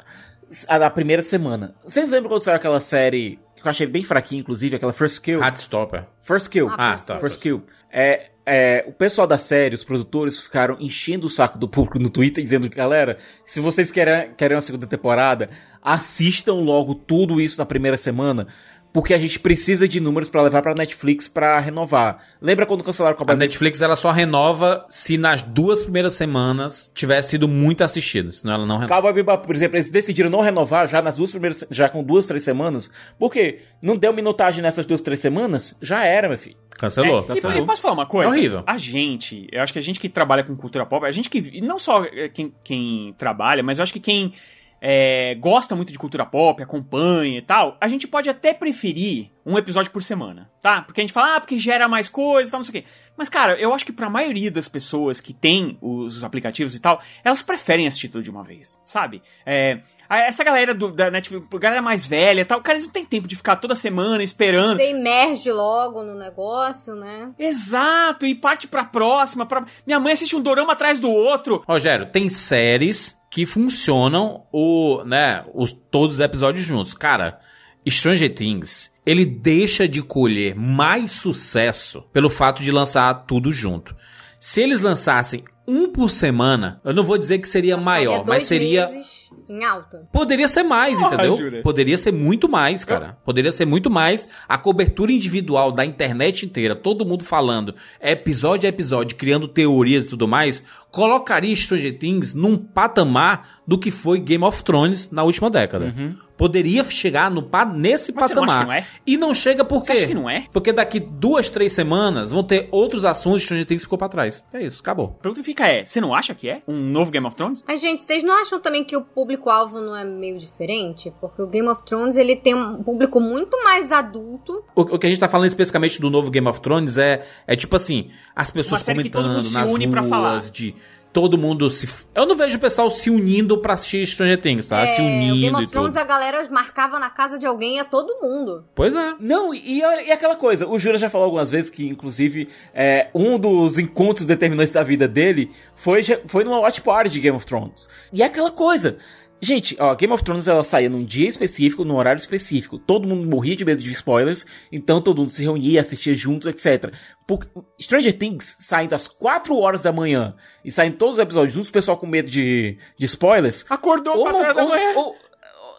a 0.68 0.78
da 0.78 0.88
primeira 0.88 1.20
semana. 1.20 1.74
Vocês 1.84 2.10
lembram 2.10 2.30
quando 2.30 2.40
saiu 2.40 2.56
aquela 2.56 2.80
série 2.80 3.38
que 3.56 3.66
eu 3.66 3.70
achei 3.70 3.86
bem 3.86 4.02
fraquinha, 4.02 4.40
inclusive, 4.40 4.76
aquela 4.76 4.92
First 4.92 5.20
Kill? 5.20 5.40
Heartstopper. 5.40 6.04
First 6.22 6.48
Kill. 6.48 6.68
Ah, 6.70 6.92
First 6.92 7.06
tá. 7.06 7.14
Kill. 7.14 7.20
First 7.20 7.40
Kill. 7.40 7.62
É, 7.90 8.30
é, 8.44 8.84
o 8.86 8.92
pessoal 8.92 9.26
da 9.26 9.36
série, 9.36 9.74
os 9.74 9.82
produtores, 9.82 10.40
ficaram 10.40 10.76
enchendo 10.78 11.26
o 11.26 11.30
saco 11.30 11.58
do 11.58 11.68
público 11.68 11.98
no 11.98 12.08
Twitter, 12.08 12.44
dizendo 12.44 12.70
que, 12.70 12.76
galera, 12.76 13.18
se 13.44 13.58
vocês 13.58 13.90
querem, 13.90 14.32
querem 14.36 14.54
uma 14.54 14.60
segunda 14.60 14.86
temporada, 14.86 15.50
assistam 15.82 16.54
logo 16.54 16.94
tudo 16.94 17.40
isso 17.40 17.58
na 17.58 17.66
primeira 17.66 17.96
semana, 17.96 18.46
porque 18.92 19.12
a 19.12 19.18
gente 19.18 19.38
precisa 19.38 19.86
de 19.86 20.00
números 20.00 20.28
pra 20.30 20.42
levar 20.42 20.62
pra 20.62 20.74
Netflix 20.74 21.28
pra 21.28 21.58
renovar. 21.60 22.18
Lembra 22.40 22.64
quando 22.66 22.82
cancelaram 22.82 23.14
o 23.14 23.16
A 23.16 23.18
Cowboy 23.18 23.36
Netflix 23.36 23.82
ela 23.82 23.96
só 23.96 24.10
renova 24.10 24.86
se 24.88 25.18
nas 25.18 25.42
duas 25.42 25.82
primeiras 25.82 26.14
semanas 26.14 26.90
tiver 26.94 27.20
sido 27.22 27.46
muito 27.46 27.84
assistido, 27.84 28.32
senão 28.32 28.54
ela 28.54 28.66
não 28.66 28.76
renova. 28.78 28.94
Cowboy 28.94 29.12
Bebop, 29.12 29.46
por 29.46 29.54
exemplo, 29.54 29.76
eles 29.76 29.90
decidiram 29.90 30.30
não 30.30 30.40
renovar 30.40 30.88
já 30.88 31.02
nas 31.02 31.16
duas 31.16 31.30
primeiras, 31.30 31.66
já 31.70 31.88
com 31.88 32.02
duas, 32.02 32.26
três 32.26 32.42
semanas, 32.44 32.90
porque 33.18 33.60
não 33.82 33.96
deu 33.96 34.12
minutagem 34.12 34.62
nessas 34.62 34.86
duas, 34.86 35.02
três 35.02 35.20
semanas, 35.20 35.76
já 35.82 36.04
era, 36.04 36.28
meu 36.28 36.38
filho. 36.38 36.56
Cancelou. 36.78 37.20
É, 37.20 37.22
e- 37.22 37.26
Cancelou. 37.26 37.56
E, 37.56 37.66
posso 37.66 37.82
falar 37.82 37.94
uma 37.94 38.06
coisa? 38.06 38.28
É 38.34 38.38
horrível. 38.38 38.62
A 38.66 38.76
gente, 38.76 39.46
eu 39.50 39.62
acho 39.62 39.72
que 39.72 39.78
a 39.78 39.82
gente 39.82 39.98
que 39.98 40.08
trabalha 40.08 40.42
com 40.44 40.54
cultura 40.56 40.84
pop, 40.86 41.04
a 41.06 41.10
gente 41.10 41.28
que. 41.30 41.38
e 41.52 41.60
Não 41.60 41.78
só 41.78 42.04
é, 42.04 42.28
quem, 42.28 42.52
quem 42.62 43.14
trabalha, 43.18 43.62
mas 43.62 43.78
eu 43.78 43.82
acho 43.82 43.92
que 43.92 44.00
quem 44.00 44.32
é, 44.80 45.34
gosta 45.36 45.74
muito 45.74 45.92
de 45.92 45.98
cultura 45.98 46.26
pop, 46.26 46.62
acompanha 46.62 47.38
e 47.38 47.42
tal, 47.42 47.76
a 47.80 47.88
gente 47.88 48.06
pode 48.06 48.28
até 48.28 48.52
preferir 48.52 49.30
um 49.44 49.56
episódio 49.56 49.92
por 49.92 50.02
semana, 50.02 50.50
tá? 50.60 50.82
Porque 50.82 51.00
a 51.00 51.04
gente 51.04 51.12
fala, 51.12 51.36
ah, 51.36 51.40
porque 51.40 51.56
gera 51.56 51.86
mais 51.86 52.08
coisa 52.08 52.48
e 52.48 52.50
tal, 52.50 52.58
não 52.58 52.64
sei 52.64 52.80
o 52.80 52.82
quê. 52.82 52.88
Mas, 53.16 53.28
cara, 53.28 53.58
eu 53.60 53.72
acho 53.72 53.86
que 53.86 53.92
pra 53.92 54.10
maioria 54.10 54.50
das 54.50 54.66
pessoas 54.66 55.20
que 55.20 55.32
tem 55.32 55.78
os 55.80 56.24
aplicativos 56.24 56.74
e 56.74 56.80
tal, 56.80 57.00
elas 57.22 57.42
preferem 57.42 57.86
assistir 57.86 58.08
tudo 58.08 58.24
de 58.24 58.30
uma 58.30 58.42
vez, 58.42 58.76
sabe? 58.84 59.22
É, 59.46 59.78
essa 60.10 60.42
galera 60.42 60.74
do, 60.74 60.90
da 60.90 61.12
Netflix, 61.12 61.46
galera 61.60 61.80
mais 61.80 62.04
velha 62.04 62.40
e 62.40 62.44
tal, 62.44 62.60
cara, 62.60 62.76
eles 62.76 62.86
não 62.86 62.92
tem 62.92 63.04
tempo 63.04 63.28
de 63.28 63.36
ficar 63.36 63.54
toda 63.54 63.76
semana 63.76 64.24
esperando. 64.24 64.78
Você 64.78 64.90
imerge 64.90 65.52
logo 65.52 66.02
no 66.02 66.18
negócio, 66.18 66.96
né? 66.96 67.32
Exato, 67.38 68.26
e 68.26 68.34
parte 68.34 68.66
pra 68.66 68.84
próxima. 68.84 69.46
Pra... 69.46 69.64
Minha 69.86 70.00
mãe 70.00 70.12
assiste 70.12 70.34
um 70.34 70.42
dorama 70.42 70.72
atrás 70.72 70.98
do 70.98 71.10
outro. 71.10 71.62
Rogério, 71.68 72.10
tem 72.10 72.28
séries 72.28 73.15
que 73.36 73.44
funcionam 73.44 74.44
o, 74.50 75.04
né, 75.04 75.44
os 75.52 75.70
todos 75.70 76.14
os 76.14 76.20
episódios 76.20 76.64
juntos. 76.64 76.94
Cara, 76.94 77.38
Stranger 77.86 78.34
Things, 78.34 78.90
ele 79.04 79.26
deixa 79.26 79.86
de 79.86 80.00
colher 80.00 80.54
mais 80.54 81.10
sucesso 81.10 82.02
pelo 82.14 82.30
fato 82.30 82.62
de 82.62 82.70
lançar 82.70 83.12
tudo 83.26 83.52
junto. 83.52 83.94
Se 84.40 84.62
eles 84.62 84.80
lançassem 84.80 85.44
um 85.68 85.92
por 85.92 86.08
semana, 86.08 86.80
eu 86.82 86.94
não 86.94 87.04
vou 87.04 87.18
dizer 87.18 87.38
que 87.38 87.46
seria 87.46 87.76
maior, 87.76 88.24
mas 88.26 88.44
seria 88.44 88.88
meses 88.88 89.25
em 89.48 89.64
alta. 89.64 90.08
Poderia 90.12 90.48
ser 90.48 90.62
mais, 90.62 90.98
Porra, 90.98 91.14
entendeu? 91.14 91.36
Jura. 91.36 91.62
Poderia 91.62 91.98
ser 91.98 92.12
muito 92.12 92.48
mais, 92.48 92.84
cara. 92.84 93.18
Poderia 93.24 93.52
ser 93.52 93.64
muito 93.64 93.90
mais. 93.90 94.28
A 94.48 94.56
cobertura 94.58 95.12
individual 95.12 95.70
da 95.72 95.84
internet 95.84 96.44
inteira, 96.46 96.74
todo 96.76 97.04
mundo 97.06 97.24
falando, 97.24 97.74
episódio 98.00 98.66
a 98.66 98.70
episódio, 98.70 99.16
criando 99.16 99.48
teorias 99.48 100.06
e 100.06 100.10
tudo 100.10 100.26
mais, 100.28 100.62
colocaria 100.90 101.54
Stranger 101.54 101.98
Things 101.98 102.34
num 102.34 102.56
patamar 102.56 103.60
do 103.66 103.78
que 103.78 103.90
foi 103.90 104.18
Game 104.20 104.44
of 104.44 104.62
Thrones 104.64 105.10
na 105.10 105.22
última 105.22 105.50
década. 105.50 105.92
Poderia 106.36 106.84
chegar 106.84 107.30
no, 107.30 107.42
pa- 107.42 107.64
nesse 107.64 108.12
Mas 108.12 108.26
você 108.26 108.34
não 108.34 108.44
acha 108.44 108.52
patamar. 108.52 108.66
que 108.66 108.66
não 108.66 108.72
é? 108.74 108.86
E 109.06 109.16
não 109.16 109.32
chega 109.34 109.64
por 109.64 109.80
quê? 109.80 109.86
Você 109.86 109.92
acha 109.92 110.06
que 110.06 110.12
não 110.14 110.28
é? 110.28 110.44
Porque 110.52 110.70
daqui 110.70 111.00
duas, 111.00 111.48
três 111.48 111.72
semanas 111.72 112.30
vão 112.30 112.44
ter 112.44 112.68
outros 112.70 113.06
assuntos 113.06 113.40
e 113.40 113.44
Stranger 113.46 113.64
Things 113.66 113.84
ficou 113.84 113.96
pra 113.96 114.06
trás. 114.06 114.44
É 114.52 114.62
isso, 114.62 114.80
acabou. 114.82 115.16
A 115.18 115.22
pergunta 115.22 115.40
que 115.40 115.46
fica 115.46 115.66
é: 115.66 115.82
você 115.82 115.98
não 115.98 116.14
acha 116.14 116.34
que 116.34 116.46
é 116.46 116.60
um 116.68 116.76
novo 116.76 117.10
Game 117.10 117.26
of 117.26 117.34
Thrones? 117.34 117.64
Mas, 117.66 117.80
gente, 117.80 118.02
vocês 118.02 118.22
não 118.22 118.38
acham 118.38 118.60
também 118.60 118.84
que 118.84 118.94
o 118.94 119.02
público-alvo 119.16 119.80
não 119.80 119.96
é 119.96 120.04
meio 120.04 120.36
diferente? 120.36 121.10
Porque 121.18 121.40
o 121.40 121.46
Game 121.46 121.66
of 121.66 121.82
Thrones, 121.84 122.18
ele 122.18 122.36
tem 122.36 122.54
um 122.54 122.82
público 122.82 123.18
muito 123.18 123.56
mais 123.64 123.90
adulto. 123.90 124.62
O, 124.74 124.82
o 124.82 124.98
que 124.98 125.06
a 125.06 125.08
gente 125.08 125.18
tá 125.18 125.26
falando 125.26 125.48
especificamente 125.48 125.98
do 125.98 126.10
novo 126.10 126.30
Game 126.30 126.46
of 126.46 126.60
Thrones 126.60 126.98
é, 126.98 127.26
é 127.46 127.56
tipo 127.56 127.74
assim, 127.74 128.10
as 128.34 128.50
pessoas 128.50 128.86
Uma 128.86 128.94
comentando 128.94 129.36
nas 129.50 129.70
une 129.70 129.88
pra 129.88 130.02
ruas, 130.02 130.10
falar. 130.10 130.38
de 130.50 130.74
todo 131.16 131.38
mundo 131.38 131.70
se... 131.70 131.88
Eu 132.14 132.26
não 132.26 132.34
vejo 132.34 132.58
o 132.58 132.60
pessoal 132.60 132.90
se 132.90 133.08
unindo 133.08 133.56
pra 133.56 133.72
assistir 133.72 134.06
Stranger 134.06 134.38
Things, 134.38 134.68
tá? 134.68 134.86
se 134.86 135.00
É, 135.00 135.04
Game 135.04 135.32
unindo 135.32 135.56
of 135.56 135.64
e 135.64 135.68
Thrones, 135.70 135.94
tudo. 135.94 136.02
a 136.02 136.04
galera 136.04 136.46
marcava 136.50 136.98
na 136.98 137.08
casa 137.08 137.38
de 137.38 137.46
alguém 137.46 137.76
e 137.76 137.78
a 137.78 137.86
todo 137.86 138.18
mundo. 138.20 138.66
Pois 138.74 138.94
é. 138.94 139.14
Não, 139.18 139.54
e, 139.54 139.78
e 139.78 140.12
aquela 140.12 140.36
coisa, 140.36 140.68
o 140.68 140.78
Jura 140.78 140.98
já 140.98 141.08
falou 141.08 141.24
algumas 141.24 141.50
vezes 141.50 141.70
que, 141.70 141.88
inclusive, 141.88 142.50
é, 142.74 143.08
um 143.14 143.38
dos 143.38 143.78
encontros 143.78 144.26
determinantes 144.26 144.74
da 144.74 144.82
vida 144.82 145.08
dele 145.08 145.50
foi, 145.74 146.02
foi 146.26 146.44
numa 146.44 146.60
watch 146.60 146.82
party 146.82 147.08
de 147.08 147.20
Game 147.20 147.34
of 147.38 147.46
Thrones. 147.46 147.88
E 148.12 148.22
é 148.22 148.26
aquela 148.26 148.50
coisa. 148.50 148.98
Gente, 149.40 149.76
ó, 149.78 149.94
Game 149.94 150.12
of 150.14 150.24
Thrones 150.24 150.48
ela 150.48 150.64
saía 150.64 150.88
num 150.88 151.04
dia 151.04 151.28
específico, 151.28 151.84
num 151.84 151.96
horário 151.96 152.18
específico. 152.18 152.78
Todo 152.78 153.06
mundo 153.06 153.28
morria 153.28 153.54
de 153.54 153.64
medo 153.66 153.82
de 153.82 153.90
spoilers, 153.92 154.46
então 154.72 155.00
todo 155.00 155.18
mundo 155.18 155.30
se 155.30 155.42
reunia, 155.42 155.80
assistia 155.82 156.14
juntos, 156.14 156.46
etc. 156.48 156.92
Por, 157.26 157.46
Stranger 157.80 158.16
Things 158.16 158.56
saindo 158.58 158.94
às 158.94 159.06
4 159.08 159.54
horas 159.58 159.82
da 159.82 159.92
manhã 159.92 160.34
e 160.64 160.72
saindo 160.72 160.96
todos 160.96 161.16
os 161.16 161.20
episódios 161.20 161.52
juntos, 161.52 161.68
o 161.68 161.72
pessoal 161.72 161.98
com 161.98 162.06
medo 162.06 162.30
de, 162.30 162.78
de 162.98 163.04
spoilers. 163.04 163.64
Acordou 163.68 164.16
Ou 164.16 164.22
4 164.24 164.40
horas 164.42 164.56
da 164.56 164.64
manhã. 164.66 164.92
ou- 164.96 165.16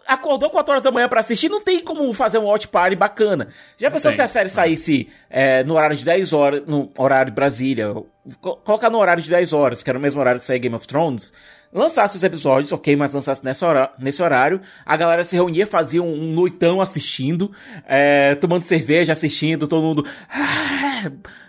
acordou 0.06 0.48
4 0.48 0.70
horas 0.72 0.82
da 0.82 0.90
manhã 0.90 1.06
pra 1.08 1.20
assistir, 1.20 1.50
não 1.50 1.60
tem 1.60 1.80
como 1.84 2.10
fazer 2.14 2.38
um 2.38 2.44
watch 2.44 2.66
party 2.68 2.96
bacana. 2.96 3.48
Já 3.76 3.90
pensou 3.90 4.10
se 4.10 4.22
a 4.22 4.28
série 4.28 4.48
saísse 4.48 5.08
é, 5.28 5.62
no 5.64 5.74
horário 5.74 5.94
de 5.96 6.04
10 6.04 6.32
horas, 6.32 6.62
no 6.66 6.90
horário 6.96 7.30
de 7.30 7.34
Brasília, 7.36 7.92
co- 8.40 8.56
colocar 8.56 8.88
no 8.88 8.98
horário 8.98 9.22
de 9.22 9.28
10 9.28 9.52
horas, 9.52 9.82
que 9.82 9.90
era 9.90 9.98
o 9.98 10.02
mesmo 10.02 10.18
horário 10.20 10.38
que 10.38 10.46
saía 10.46 10.58
Game 10.60 10.74
of 10.74 10.86
Thrones, 10.86 11.30
lançasse 11.72 12.16
os 12.16 12.24
episódios, 12.24 12.72
ok, 12.72 12.96
mas 12.96 13.12
lançasse 13.12 13.44
nessa 13.44 13.66
hora, 13.66 13.92
nesse 13.98 14.22
horário, 14.22 14.60
a 14.84 14.96
galera 14.96 15.22
se 15.22 15.36
reunia, 15.36 15.66
fazia 15.66 16.02
um, 16.02 16.12
um 16.12 16.32
noitão 16.32 16.80
assistindo, 16.80 17.52
é, 17.86 18.34
tomando 18.34 18.62
cerveja, 18.62 19.12
assistindo, 19.12 19.68
todo 19.68 19.82
mundo... 19.82 20.04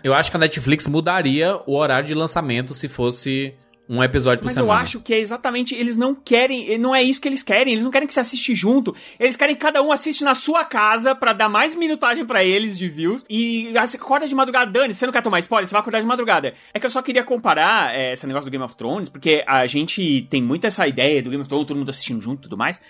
Eu 0.02 0.14
acho 0.14 0.30
que 0.30 0.36
a 0.36 0.40
Netflix 0.40 0.86
mudaria 0.86 1.60
o 1.66 1.76
horário 1.76 2.06
de 2.06 2.14
lançamento 2.14 2.72
se 2.72 2.88
fosse 2.88 3.54
um 3.90 4.04
episódio 4.04 4.38
por 4.38 4.44
Mas 4.44 4.54
semana. 4.54 4.72
eu 4.72 4.78
acho 4.78 5.00
que 5.00 5.12
é 5.12 5.18
exatamente, 5.18 5.74
eles 5.74 5.96
não 5.96 6.14
querem, 6.14 6.78
não 6.78 6.94
é 6.94 7.02
isso 7.02 7.20
que 7.20 7.26
eles 7.26 7.42
querem, 7.42 7.72
eles 7.72 7.82
não 7.82 7.90
querem 7.90 8.06
que 8.06 8.14
você 8.14 8.20
assiste 8.20 8.54
junto, 8.54 8.94
eles 9.18 9.34
querem 9.34 9.56
que 9.56 9.60
cada 9.60 9.82
um 9.82 9.90
assiste 9.90 10.22
na 10.22 10.32
sua 10.36 10.64
casa 10.64 11.12
pra 11.12 11.32
dar 11.32 11.48
mais 11.48 11.74
minutagem 11.74 12.24
pra 12.24 12.44
eles 12.44 12.78
de 12.78 12.88
views 12.88 13.24
e 13.28 13.72
acorda 13.76 14.28
de 14.28 14.34
madrugada, 14.34 14.70
Dani, 14.70 14.94
você 14.94 15.04
não 15.04 15.12
quer 15.12 15.22
tomar 15.22 15.40
spoiler, 15.40 15.66
você 15.66 15.72
vai 15.72 15.80
acordar 15.80 15.98
de 15.98 16.06
madrugada. 16.06 16.54
É 16.72 16.78
que 16.78 16.86
eu 16.86 16.90
só 16.90 17.02
queria 17.02 17.24
comparar 17.24 17.92
é, 17.92 18.12
esse 18.12 18.24
negócio 18.28 18.48
do 18.48 18.52
Game 18.52 18.64
of 18.64 18.76
Thrones, 18.76 19.08
porque 19.08 19.42
a 19.44 19.66
gente 19.66 20.22
tem 20.30 20.40
muito 20.40 20.68
essa 20.68 20.86
ideia 20.86 21.20
do 21.20 21.28
Game 21.28 21.42
of 21.42 21.48
Thrones, 21.48 21.66
todo 21.66 21.76
mundo 21.76 21.90
assistindo 21.90 22.20
junto 22.20 22.38
e 22.38 22.42
tudo 22.42 22.56
mais, 22.56 22.80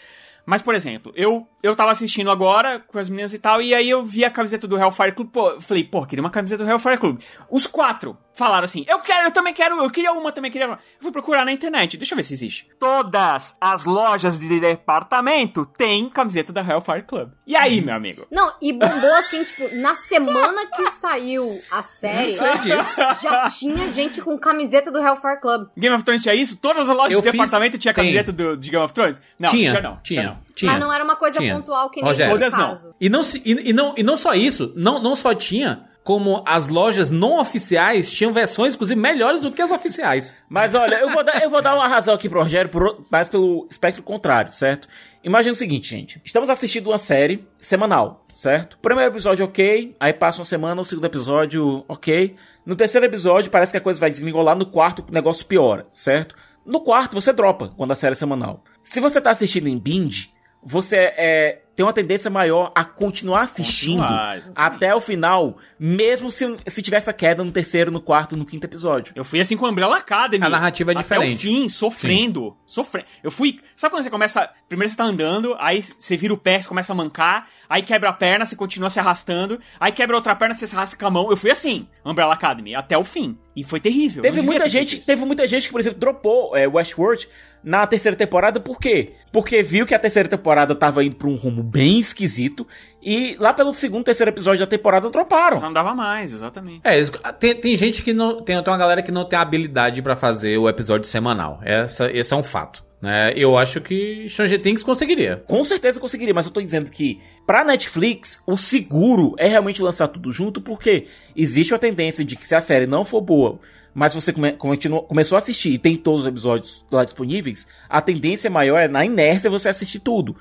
mas, 0.45 0.63
por 0.63 0.75
exemplo, 0.75 1.13
eu, 1.15 1.47
eu 1.63 1.77
tava 1.77 1.93
assistindo 1.93 2.31
agora 2.31 2.81
com 2.81 2.99
as 2.99 3.09
meninas 3.09 3.33
e 3.33 3.39
tal, 3.39 3.61
e 3.63 3.75
aí 3.75 3.89
eu 3.89 4.05
vi 4.05 4.25
a 4.25 4.31
camiseta 4.31 4.67
do 4.67 4.79
Hellfire 4.79 5.13
Club, 5.13 5.31
pô, 5.31 5.61
falei, 5.61 5.85
pô, 5.85 6.05
queria 6.05 6.23
uma 6.23 6.31
camiseta 6.31 6.65
do 6.65 6.71
Hellfire 6.71 6.99
Club. 6.99 7.21
Os 7.51 7.67
quatro 7.67 8.17
falaram 8.41 8.65
assim: 8.65 8.85
eu 8.89 8.99
quero, 8.99 9.27
eu 9.27 9.31
também 9.31 9.55
quero, 9.55 9.77
eu 9.83 9.91
queria 9.91 10.13
uma, 10.13 10.33
também 10.33 10.51
queria 10.51 10.67
uma. 10.67 10.75
Eu 10.77 11.03
fui 11.03 11.13
procurar 11.13 11.45
na 11.45 11.53
internet, 11.53 11.97
deixa 11.97 12.15
eu 12.15 12.17
ver 12.17 12.25
se 12.25 12.35
existe. 12.35 12.67
Todas 12.79 13.57
as 13.61 13.85
lojas 13.85 14.39
de 14.41 14.49
departamento 14.59 15.65
têm 15.65 16.09
camiseta 16.11 16.53
da 16.53 16.63
Hellfire 16.63 17.03
Club. 17.03 17.31
E 17.47 17.55
aí, 17.57 17.81
meu 17.81 17.95
amigo? 17.95 18.27
Não, 18.31 18.53
e 18.61 18.73
bombou 18.73 19.15
assim, 19.17 19.45
tipo, 19.45 19.75
na 19.77 19.95
semana 19.95 20.67
que 20.75 20.91
saiu 20.93 21.59
a 21.71 21.83
série, 21.83 22.37
Não 22.37 22.39
sei 22.39 22.59
disso. 22.77 22.97
já 23.23 23.51
tinha 23.51 23.93
gente 23.93 24.21
com 24.23 24.37
camiseta 24.39 24.91
do 24.91 24.99
Hellfire 24.99 25.41
Club. 25.41 25.69
Game 25.77 25.95
of 25.95 26.05
Thrones 26.05 26.23
tinha 26.23 26.35
isso? 26.35 26.57
Todas 26.57 26.89
as 26.89 26.97
lojas 26.97 27.13
Eu 27.13 27.21
de 27.21 27.31
fiz- 27.31 27.33
departamento 27.33 27.79
tinha 27.79 27.95
camiseta 27.95 28.33
do, 28.33 28.57
de 28.57 28.71
Game 28.71 28.85
of 28.85 28.93
Thrones? 28.95 29.21
Não, 29.39 29.49
tinha, 29.51 29.71
tinha 29.71 29.83
não. 29.83 29.97
tinha, 30.03 30.23
não. 30.23 30.39
tinha. 30.55 30.71
Mas 30.73 30.81
não 30.81 30.93
era 30.93 31.05
uma 31.05 31.17
coisa 31.17 31.39
Tinha. 31.39 31.55
pontual 31.55 31.91
que 31.91 32.01
nem 32.01 32.09
Rogério. 32.11 32.33
Todas 32.33 32.53
não. 32.53 32.61
caso. 32.71 32.95
E 33.01 33.09
não, 33.09 33.23
se- 33.23 33.43
e, 33.45 33.71
e 33.71 33.73
não, 33.73 33.95
e 33.97 34.03
não 34.03 34.17
só 34.17 34.35
isso, 34.35 34.73
não, 34.77 35.01
não 35.01 35.15
só 35.15 35.35
tinha, 35.35 35.90
como 36.03 36.43
as 36.47 36.69
lojas 36.69 37.11
não 37.11 37.39
oficiais 37.39 38.11
tinham 38.11 38.33
versões, 38.33 38.75
inclusive, 38.75 38.99
melhores 38.99 39.43
do 39.43 39.53
que 39.53 39.61
as 39.61 39.71
oficiais. 39.71 40.35
Mas 40.49 40.75
olha, 40.75 40.97
eu 40.97 41.11
vou 41.11 41.23
dar, 41.23 41.43
eu 41.43 41.51
vou 41.51 41.61
dar 41.61 41.75
uma 41.75 41.87
razão 41.87 42.15
aqui 42.15 42.29
pro 42.29 42.43
Rogério, 42.43 42.71
por, 42.71 43.05
pelo 43.31 43.67
espectro 43.71 44.03
contrário, 44.03 44.51
certo? 44.51 44.89
Imagina 45.23 45.53
o 45.53 45.57
seguinte, 45.57 45.89
gente. 45.89 46.21
Estamos 46.25 46.49
assistindo 46.49 46.89
uma 46.89 46.99
série 46.99 47.47
semanal, 47.59 48.25
certo? 48.33 48.79
Primeiro 48.79 49.13
episódio, 49.13 49.45
ok. 49.45 49.95
Aí 50.01 50.13
passa 50.13 50.41
uma 50.41 50.47
semana, 50.47 50.81
o 50.81 50.85
segundo 50.85 51.05
episódio, 51.05 51.85
ok. 51.87 52.35
No 52.65 52.75
terceiro 52.75 53.07
episódio, 53.07 53.51
parece 53.51 53.73
que 53.73 53.79
a 53.79 53.83
coisa 53.83 54.01
vai 54.01 54.11
desgringolar. 54.11 54.57
No 54.57 54.67
quarto, 54.67 55.05
o 55.07 55.13
negócio 55.13 55.45
piora, 55.45 55.87
certo? 55.93 56.35
No 56.65 56.81
quarto, 56.81 57.15
você 57.15 57.33
dropa 57.33 57.73
quando 57.77 57.91
a 57.93 57.97
série 57.97 58.13
é 58.13 58.17
semanal. 58.17 58.65
Se 58.83 59.01
você 59.01 59.21
tá 59.21 59.31
assistindo 59.31 59.69
em 59.69 59.79
binge, 59.79 60.31
você 60.63 60.97
é, 60.97 61.63
tem 61.81 61.87
uma 61.87 61.95
tendência 61.95 62.31
maior 62.31 62.71
a 62.75 62.85
continuar 62.85 63.41
assistindo 63.41 64.03
Continuar, 64.03 64.43
até 64.55 64.95
o 64.95 65.01
final, 65.01 65.57
mesmo 65.79 66.31
se, 66.31 66.59
se 66.67 66.83
tivesse 66.83 67.09
a 67.09 67.13
queda 67.15 67.43
no 67.43 67.51
terceiro, 67.51 67.91
no 67.91 68.03
quarto, 68.03 68.37
no 68.37 68.45
quinto 68.45 68.67
episódio. 68.67 69.15
Eu 69.17 69.25
fui 69.25 69.41
assim 69.41 69.57
com 69.57 69.67
Umbrella 69.67 69.97
Academy. 69.97 70.45
A 70.45 70.51
narrativa 70.51 70.91
é 70.91 70.93
Até 70.93 71.01
diferente. 71.01 71.49
o 71.49 71.51
fim, 71.51 71.69
sofrendo. 71.71 72.55
Sofrendo. 72.67 73.07
Eu 73.25 73.31
fui. 73.31 73.61
Sabe 73.75 73.95
quando 73.95 74.03
você 74.03 74.11
começa. 74.11 74.47
Primeiro 74.69 74.91
você 74.91 74.97
tá 74.99 75.05
andando, 75.05 75.57
aí 75.59 75.81
você 75.81 76.19
vira 76.19 76.35
o 76.35 76.37
pé, 76.37 76.61
você 76.61 76.69
começa 76.69 76.93
a 76.93 76.95
mancar, 76.95 77.49
aí 77.67 77.81
quebra 77.81 78.11
a 78.11 78.13
perna, 78.13 78.45
você 78.45 78.55
continua 78.55 78.91
se 78.91 79.01
arrastando, 79.01 79.59
aí 79.81 79.91
quebra 79.91 80.15
outra 80.15 80.37
perna, 80.37 80.53
você 80.53 80.67
se 80.67 80.77
arrasta 80.77 80.99
com 80.99 81.07
a 81.07 81.11
mão. 81.11 81.31
Eu 81.31 81.37
fui 81.37 81.51
assim, 81.51 81.89
Umbrella 82.05 82.35
Academy, 82.35 82.75
até 82.75 82.99
o 82.99 83.05
fim. 83.05 83.39
E 83.57 83.65
foi 83.65 83.81
terrível. 83.81 84.23
Teve 84.23 84.43
muita 84.43 84.69
gente, 84.69 85.05
teve 85.05 85.25
muita 85.25 85.47
gente 85.47 85.67
que, 85.67 85.73
por 85.73 85.81
exemplo, 85.81 85.99
dropou 85.99 86.55
é, 86.55 86.69
Westworld 86.69 87.27
na 87.63 87.87
terceira 87.87 88.17
temporada, 88.17 88.61
por 88.61 88.79
quê? 88.79 89.15
Porque 89.33 89.63
viu 89.63 89.87
que 89.87 89.95
a 89.95 89.99
terceira 89.99 90.29
temporada 90.29 90.75
tava 90.75 91.05
indo 91.05 91.15
pra 91.15 91.29
um 91.29 91.37
rumo 91.37 91.63
bem 91.63 92.01
esquisito 92.01 92.67
e 93.01 93.37
lá 93.39 93.55
pelo 93.55 93.73
segundo, 93.73 94.05
terceiro 94.05 94.31
episódio 94.31 94.61
da 94.61 94.67
temporada 94.67 95.09
droparam. 95.09 95.61
Não 95.61 95.73
dava 95.73 95.95
mais, 95.95 96.33
exatamente. 96.33 96.81
É, 96.85 97.01
tem, 97.33 97.55
tem 97.55 97.77
gente 97.77 98.03
que 98.03 98.13
não. 98.13 98.43
Tem, 98.43 98.61
tem 98.61 98.73
uma 98.73 98.79
galera 98.79 99.03
que 99.03 99.13
não 99.13 99.25
tem 99.25 99.39
habilidade 99.39 100.03
pra 100.03 100.17
fazer 100.17 100.59
o 100.59 100.69
episódio 100.69 101.07
semanal. 101.07 101.61
Essa, 101.63 102.11
esse 102.11 102.35
é 102.35 102.37
um 102.37 102.43
fato. 102.43 102.85
Né? 103.01 103.33
Eu 103.35 103.57
acho 103.57 103.81
que 103.81 104.27
Stranger 104.29 104.61
Things 104.61 104.83
conseguiria. 104.83 105.43
Com 105.47 105.65
certeza 105.65 105.99
conseguiria, 105.99 106.35
mas 106.35 106.47
eu 106.47 106.53
tô 106.53 106.61
dizendo 106.61 106.91
que 106.91 107.19
pra 107.47 107.65
Netflix, 107.65 108.43
o 108.47 108.57
seguro 108.57 109.35
é 109.39 109.49
realmente 109.49 109.81
lançar 109.81 110.09
tudo 110.09 110.31
junto, 110.31 110.61
porque 110.61 111.07
existe 111.35 111.73
a 111.73 111.79
tendência 111.79 112.25
de 112.25 112.37
que 112.37 112.47
se 112.47 112.55
a 112.55 112.61
série 112.61 112.87
não 112.87 113.05
for 113.05 113.23
boa, 113.23 113.59
mas 113.95 114.15
você 114.15 114.33
come- 114.33 114.53
continua- 114.53 115.03
começou 115.03 115.37
a 115.37 115.39
assistir 115.39 115.71
e 115.71 115.79
tem 115.79 115.97
todos 115.97 116.23
os 116.23 116.27
episódios 116.27 116.85
lá 116.91 117.05
disponíveis, 117.05 117.67
a 117.89 118.01
tendência 118.01 118.49
maior 118.51 118.79
é 118.79 118.89
na 118.89 119.05
inércia 119.05 119.51
você 119.51 119.69
assistir 119.69 119.99
tudo. 120.01 120.37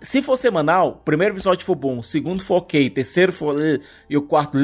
Se 0.00 0.22
for 0.22 0.36
semanal, 0.36 0.88
o 0.88 0.92
primeiro 0.96 1.34
episódio 1.34 1.64
for 1.64 1.74
bom, 1.74 1.98
o 1.98 2.02
segundo 2.02 2.42
for 2.42 2.56
ok, 2.56 2.88
terceiro 2.90 3.32
for 3.32 3.54
uh, 3.54 3.80
e 4.08 4.16
o 4.16 4.22
quarto 4.22 4.56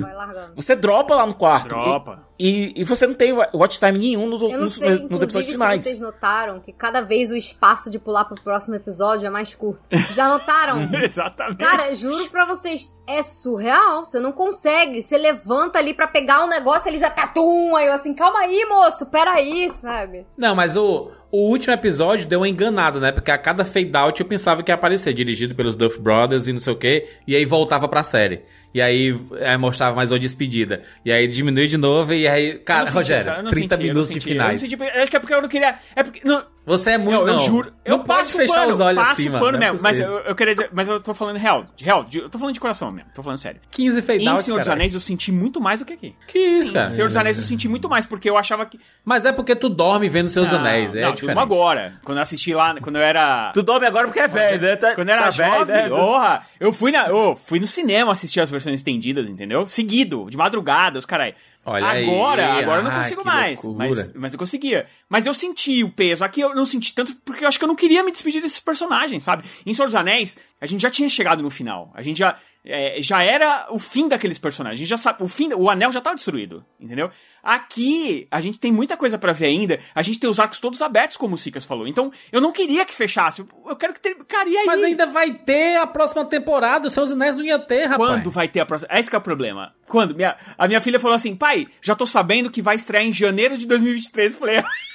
Vai 0.00 0.14
largando. 0.14 0.54
você 0.54 0.76
dropa 0.76 1.14
lá 1.16 1.26
no 1.26 1.34
quarto. 1.34 1.68
Dropa. 1.68 2.28
E, 2.38 2.72
e 2.80 2.84
você 2.84 3.06
não 3.06 3.12
tem 3.14 3.32
wa- 3.32 3.50
watch 3.52 3.78
time 3.78 3.98
nenhum 3.98 4.26
nos, 4.26 4.40
Eu 4.40 4.48
não 4.50 4.60
nos, 4.60 4.74
sei, 4.74 4.88
nos 4.90 4.98
inclusive, 5.02 5.24
episódios 5.24 5.46
se 5.46 5.52
finais. 5.52 5.82
vocês 5.82 6.00
notaram 6.00 6.58
que 6.60 6.72
cada 6.72 7.00
vez 7.02 7.30
o 7.30 7.36
espaço 7.36 7.90
de 7.90 7.98
pular 7.98 8.24
pro 8.24 8.40
próximo 8.42 8.74
episódio 8.76 9.26
é 9.26 9.30
mais 9.30 9.54
curto. 9.54 9.80
Já 10.14 10.28
notaram? 10.28 10.88
Exatamente. 11.02 11.58
Cara, 11.58 11.94
juro 11.94 12.30
pra 12.30 12.46
vocês, 12.46 12.96
é 13.06 13.22
surreal. 13.22 14.04
Você 14.04 14.18
não 14.20 14.32
consegue. 14.32 15.02
Você 15.02 15.18
levanta 15.18 15.78
ali 15.78 15.92
pra 15.92 16.06
pegar 16.06 16.42
um 16.44 16.48
negócio, 16.48 16.88
ele 16.88 16.96
já 16.98 17.10
tá 17.10 17.26
tum. 17.26 17.76
Aí 17.76 17.86
eu 17.88 17.92
assim, 17.92 18.14
calma 18.14 18.38
aí, 18.38 18.64
moço, 18.66 19.04
peraí, 19.06 19.68
sabe? 19.72 20.26
Não, 20.38 20.54
mas 20.54 20.76
o, 20.76 21.10
o 21.32 21.48
último 21.48 21.72
episódio 21.72 22.26
deu 22.26 22.40
uma 22.40 22.48
enganada, 22.48 22.98
né? 22.98 23.12
Porque 23.12 23.30
a 23.30 23.38
cada 23.38 23.64
fade 23.64 23.94
out 23.94 24.20
eu 24.20 24.26
pensava 24.26 24.62
que 24.62 24.70
ia 24.70 24.74
aparecer, 24.74 25.12
dirigido 25.12 25.54
pelos 25.54 25.76
Duff 25.76 26.00
Brothers 26.00 26.46
e 26.46 26.52
não 26.52 26.58
sei 26.58 26.72
o 26.72 26.76
quê. 26.76 27.08
E 27.26 27.36
aí 27.36 27.44
voltava 27.44 27.86
pra 27.86 28.02
série. 28.02 28.42
E 28.72 28.80
aí, 28.80 29.18
aí 29.44 29.56
mostrava 29.56 29.96
mais 29.96 30.10
uma 30.12 30.18
despedida. 30.18 30.82
E 31.04 31.10
aí 31.12 31.26
diminuiu 31.26 31.66
de 31.66 31.76
novo. 31.76 32.12
E 32.14 32.28
aí, 32.28 32.54
cara, 32.54 32.80
não 32.80 32.86
senti 32.86 32.96
Rogério, 32.96 33.20
essa- 33.20 33.30
eu 33.38 33.42
não 33.42 33.50
30 33.50 33.74
senti, 33.74 33.86
não 33.86 33.88
minutos 33.94 34.08
de 34.10 34.14
não 34.16 34.22
finais. 34.22 34.60
senti, 34.60 34.82
acho 34.82 35.10
que 35.10 35.16
é 35.16 35.20
porque 35.20 35.34
eu 35.34 35.42
não 35.42 35.48
queria. 35.48 35.76
É 35.96 36.02
porque. 36.04 36.20
Não, 36.24 36.44
Você 36.66 36.90
é 36.90 36.98
muito. 36.98 37.20
eu, 37.20 37.26
não, 37.26 37.32
eu 37.32 37.38
juro. 37.40 37.72
Eu 37.84 37.96
não 37.96 38.04
pode 38.04 38.18
passo 38.20 38.36
fechar 38.36 38.54
pano, 38.60 38.72
os 38.72 38.80
olhos 38.80 39.02
passo 39.02 39.12
assim, 39.12 39.28
mano. 39.28 39.44
pano 39.44 39.58
não 39.58 39.66
é 39.66 39.70
mesmo. 39.72 39.82
Mas 39.82 39.98
eu, 39.98 40.18
eu 40.20 40.34
queria 40.36 40.54
dizer, 40.54 40.68
mas 40.72 40.86
eu 40.86 41.00
tô 41.00 41.12
falando 41.14 41.36
real. 41.36 41.66
De 41.76 41.84
real, 41.84 42.04
de- 42.04 42.18
eu 42.18 42.28
tô 42.30 42.38
falando 42.38 42.54
de 42.54 42.60
coração 42.60 42.90
mesmo. 42.92 43.10
Tô 43.14 43.22
falando 43.22 43.38
sério. 43.38 43.60
15 43.72 44.02
fade 44.02 44.24
Em 44.28 44.36
Senhor 44.36 44.58
dos. 44.60 44.68
Anéis 44.68 44.94
eu 44.94 45.00
senti 45.00 45.32
muito 45.32 45.60
mais 45.60 45.80
do 45.80 45.84
que 45.84 45.94
aqui. 45.94 46.14
Que 46.28 46.38
isso, 46.38 46.66
Sim, 46.66 46.72
cara? 46.74 46.92
Senhor 46.92 47.08
dos 47.08 47.16
Anéis 47.16 47.38
eu 47.38 47.44
senti 47.44 47.66
muito 47.68 47.88
mais, 47.88 48.06
porque 48.06 48.30
eu 48.30 48.36
achava 48.36 48.64
que. 48.66 48.78
Mas 49.04 49.24
é 49.24 49.32
porque 49.32 49.56
tu 49.56 49.68
dorme 49.68 50.08
vendo 50.08 50.28
seus 50.28 50.52
Não, 50.52 50.60
anéis. 50.60 50.94
É 50.94 51.00
não, 51.00 51.12
diferente. 51.12 51.34
durmo 51.34 51.40
agora. 51.40 51.94
Quando 52.04 52.18
eu 52.18 52.22
assisti 52.22 52.54
lá, 52.54 52.74
quando 52.80 52.96
eu 52.96 53.02
era. 53.02 53.50
Tu 53.52 53.62
dorme 53.62 53.86
agora 53.86 54.06
porque 54.06 54.20
é 54.20 54.28
velho, 54.28 54.60
né? 54.60 54.76
Tá- 54.76 54.94
Quando 54.94 55.08
eu 55.08 55.14
era 55.14 55.24
tá 55.24 55.30
velho, 55.30 55.54
jovem, 55.54 55.74
né? 55.74 55.88
porra, 55.88 56.42
eu 56.60 56.72
fui 56.72 56.92
na, 56.92 57.08
eu 57.08 57.38
fui 57.44 57.58
no 57.58 57.66
cinema 57.66 58.12
assistir 58.12 58.38
as 58.40 58.50
versões 58.50 58.59
estendidas, 58.66 59.28
entendeu? 59.28 59.66
Seguido, 59.66 60.28
de 60.30 60.36
madrugada, 60.36 60.98
os 60.98 61.06
carai. 61.06 61.34
Olha 61.64 61.86
aí. 61.88 62.04
agora, 62.08 62.54
agora 62.54 62.80
eu 62.80 62.84
não 62.84 62.90
Ah, 62.90 62.96
consigo 63.02 63.24
mais, 63.24 63.62
loucura. 63.62 63.86
mas, 63.88 64.12
mas 64.14 64.32
eu 64.32 64.38
conseguia. 64.38 64.86
Mas 65.08 65.26
eu 65.26 65.34
senti 65.34 65.84
o 65.84 65.90
peso. 65.90 66.24
Aqui 66.24 66.40
eu 66.40 66.54
não 66.54 66.64
senti 66.64 66.94
tanto 66.94 67.14
porque 67.24 67.44
eu 67.44 67.48
acho 67.48 67.58
que 67.58 67.64
eu 67.64 67.68
não 67.68 67.76
queria 67.76 68.02
me 68.02 68.10
despedir 68.10 68.40
desses 68.40 68.60
personagens, 68.60 69.22
sabe? 69.22 69.44
Em 69.66 69.74
Senhor 69.74 69.86
dos 69.86 69.94
Anéis, 69.94 70.38
a 70.60 70.66
gente 70.66 70.80
já 70.80 70.90
tinha 70.90 71.08
chegado 71.08 71.42
no 71.42 71.50
final. 71.50 71.90
A 71.94 72.00
gente 72.02 72.18
já 72.18 72.34
é, 72.64 73.00
já 73.00 73.22
era 73.22 73.68
o 73.70 73.78
fim 73.78 74.08
daqueles 74.08 74.38
personagens. 74.38 74.88
Já 74.88 74.96
sabe, 74.96 75.22
o 75.22 75.28
fim, 75.28 75.52
o 75.54 75.70
anel 75.70 75.90
já 75.92 76.00
tava 76.00 76.16
destruído, 76.16 76.64
entendeu? 76.78 77.10
Aqui 77.42 78.28
a 78.30 78.40
gente 78.40 78.58
tem 78.58 78.70
muita 78.70 78.96
coisa 78.96 79.18
pra 79.18 79.32
ver 79.32 79.46
ainda. 79.46 79.78
A 79.94 80.02
gente 80.02 80.18
tem 80.18 80.28
os 80.28 80.38
arcos 80.38 80.60
todos 80.60 80.82
abertos, 80.82 81.16
como 81.16 81.34
o 81.34 81.38
Sicas 81.38 81.64
falou. 81.64 81.86
Então, 81.86 82.12
eu 82.30 82.40
não 82.40 82.52
queria 82.52 82.84
que 82.84 82.94
fechasse. 82.94 83.44
Eu 83.66 83.76
quero 83.76 83.94
que 83.94 84.00
ter, 84.00 84.14
cara, 84.26 84.48
e 84.48 84.56
aí? 84.56 84.66
Mas 84.66 84.82
ainda 84.82 85.06
vai 85.06 85.32
ter 85.32 85.76
a 85.76 85.86
próxima 85.86 86.24
temporada. 86.24 86.86
Os 86.86 86.92
seus 86.92 87.10
anéis 87.10 87.36
não 87.36 87.44
ia 87.44 87.58
ter, 87.58 87.86
rapaz. 87.86 88.10
Quando 88.10 88.30
vai 88.30 88.48
ter 88.48 88.60
a 88.60 88.66
próxima? 88.66 88.98
Esse 88.98 89.08
que 89.08 89.16
é 89.16 89.18
o 89.18 89.22
problema. 89.22 89.74
Quando? 89.86 90.14
Minha, 90.14 90.36
a 90.58 90.68
minha 90.68 90.80
filha 90.80 91.00
falou 91.00 91.14
assim, 91.14 91.34
pai, 91.34 91.66
já 91.80 91.94
tô 91.94 92.06
sabendo 92.06 92.50
que 92.50 92.60
vai 92.60 92.76
estrear 92.76 93.04
em 93.04 93.12
janeiro 93.12 93.56
de 93.56 93.66
2023. 93.66 94.34
Eu 94.34 94.38
falei, 94.38 94.62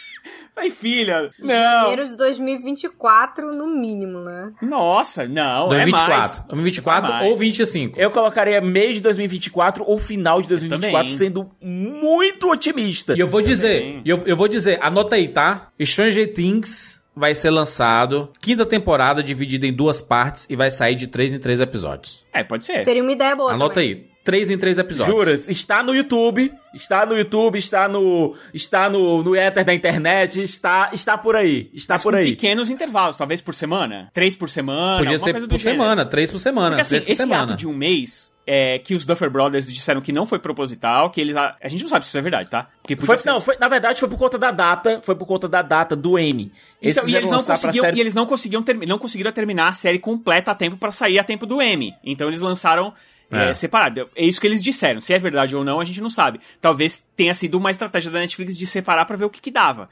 Falei, 0.56 0.72
filha, 0.72 1.30
não. 1.38 1.54
Janeiro 1.54 2.06
de 2.06 2.16
2024, 2.16 3.54
no 3.54 3.68
mínimo, 3.68 4.22
né? 4.22 4.54
Nossa, 4.62 5.28
não, 5.28 5.66
é 5.66 5.84
2024. 5.84 6.14
mais. 6.18 6.40
2024 6.48 7.02
Vai 7.02 7.20
mais. 7.20 7.30
ou 7.32 7.38
25. 7.38 8.00
Eu 8.00 8.10
colocaria 8.10 8.62
mês 8.62 8.96
de 8.96 9.02
2024 9.02 9.84
ou 9.86 10.00
final 10.00 10.42
de 10.42 10.48
2024, 10.48 10.98
também. 10.98 11.18
sendo 11.18 11.52
muito 11.62 12.50
otimista. 12.50 13.14
E 13.16 13.20
eu 13.20 13.28
vou 13.28 13.42
dizer, 13.42 14.02
eu, 14.06 14.24
eu 14.26 14.36
vou 14.38 14.48
dizer, 14.48 14.80
anota 14.82 15.16
aí, 15.16 15.28
tá? 15.28 15.70
Stranger 15.82 16.34
Things 16.34 17.04
vai 17.16 17.34
ser 17.36 17.50
lançado, 17.50 18.30
quinta 18.42 18.66
temporada 18.66 19.24
dividida 19.24 19.66
em 19.66 19.74
duas 19.74 20.02
partes 20.02 20.46
e 20.50 20.56
vai 20.56 20.70
sair 20.72 20.96
de 20.96 21.08
três 21.08 21.34
em 21.34 21.40
três 21.40 21.62
episódios. 21.62 22.26
É, 22.34 22.44
pode 22.44 22.66
ser. 22.66 22.82
Seria 22.84 23.02
uma 23.02 23.12
ideia 23.12 23.36
boa 23.36 23.52
Anota 23.54 23.76
também. 23.76 23.90
aí, 23.90 24.15
três 24.26 24.50
em 24.50 24.58
três 24.58 24.78
episódios. 24.78 25.16
Juras, 25.16 25.48
está 25.48 25.82
no 25.82 25.96
YouTube, 25.96 26.52
está 26.74 27.06
no 27.06 27.16
YouTube, 27.18 27.58
está 27.58 27.88
no 27.88 28.36
está 28.54 28.90
no, 28.90 29.24
no 29.24 29.34
éter 29.36 29.64
da 29.64 29.74
internet, 29.74 30.42
está 30.44 30.90
está 30.92 31.18
por 31.18 31.36
aí, 31.38 31.70
está 31.74 31.94
Mas 31.94 32.04
por 32.04 32.12
com 32.14 32.20
aí. 32.20 32.26
pequenos 32.32 32.70
intervalos, 32.70 33.16
talvez 33.16 33.40
por 33.40 33.56
semana. 33.56 34.10
Três 34.14 34.36
por 34.36 34.50
semana, 34.50 34.98
Podia 35.04 35.18
ser 35.20 35.32
coisa 35.32 35.48
por 35.48 35.54
do 35.56 35.58
gênero. 35.58 35.82
semana, 35.82 36.06
três 36.06 36.30
por 36.32 36.40
semana, 36.40 36.70
Porque 36.72 36.82
assim, 36.82 36.90
três 36.90 37.04
por 37.06 37.12
esse 37.12 37.22
semana. 37.22 37.44
ato 37.44 37.56
de 37.56 37.68
um 37.68 37.74
mês, 37.74 38.34
é, 38.48 38.80
que 38.80 38.94
os 38.96 39.06
Duffer 39.06 39.30
Brothers 39.30 39.72
disseram 39.72 40.02
que 40.02 40.12
não 40.12 40.26
foi 40.26 40.38
proposital, 40.40 41.10
que 41.10 41.22
eles... 41.22 41.36
A, 41.36 41.56
a 41.62 41.68
gente 41.70 41.82
não 41.84 41.90
sabe 41.90 42.06
se 42.06 42.10
isso 42.10 42.18
é 42.18 42.22
verdade, 42.22 42.50
tá? 42.50 42.68
Porque 42.82 42.96
Foi, 42.98 43.18
ser- 43.18 43.30
não, 43.30 43.40
foi, 43.42 43.56
na 43.60 43.68
verdade 43.68 44.00
foi 44.00 44.10
por 44.10 44.18
conta 44.20 44.38
da 44.38 44.52
data, 44.52 45.00
foi 45.02 45.16
por 45.16 45.28
conta 45.28 45.48
da 45.48 45.62
data 45.62 45.96
do 45.96 46.18
M. 46.20 46.52
Isso, 46.82 47.00
e, 47.00 47.04
quiseram 47.06 47.18
eles 47.20 47.32
não 47.32 47.44
conseguiam, 47.44 47.86
série- 47.86 47.98
e 47.98 48.02
eles 48.02 48.14
não 48.14 48.26
conseguiam 48.26 48.62
termi- 48.64 48.86
não 48.86 48.98
conseguiram 49.00 49.32
terminar 49.32 49.70
a 49.70 49.74
série 49.74 49.98
completa 50.00 50.52
a 50.52 50.56
tempo 50.56 50.78
pra 50.78 50.92
sair 50.92 51.18
a 51.20 51.24
tempo 51.24 51.46
do 51.48 51.62
M. 51.62 51.94
Então 52.04 52.28
eles 52.28 52.42
lançaram 52.42 52.94
é, 53.40 53.50
É. 53.50 53.54
separado. 53.54 54.10
É 54.16 54.26
isso 54.26 54.40
que 54.42 54.48
eles 54.48 54.64
disseram. 54.64 55.00
Se 55.02 55.14
é 55.14 55.20
verdade 55.20 55.56
ou 55.56 55.64
não, 55.64 55.80
a 55.80 55.86
gente 55.86 56.02
não 56.02 56.10
sabe. 56.10 56.40
Talvez 56.62 57.06
tenha 57.16 57.34
sido 57.34 57.56
uma 57.58 57.72
estratégia 57.72 58.10
da 58.12 58.20
Netflix 58.20 58.58
de 58.58 58.66
separar 58.68 59.06
pra 59.06 59.18
ver 59.18 59.26
o 59.26 59.30
que, 59.30 59.42
que 59.42 59.52
dava. 59.52 59.90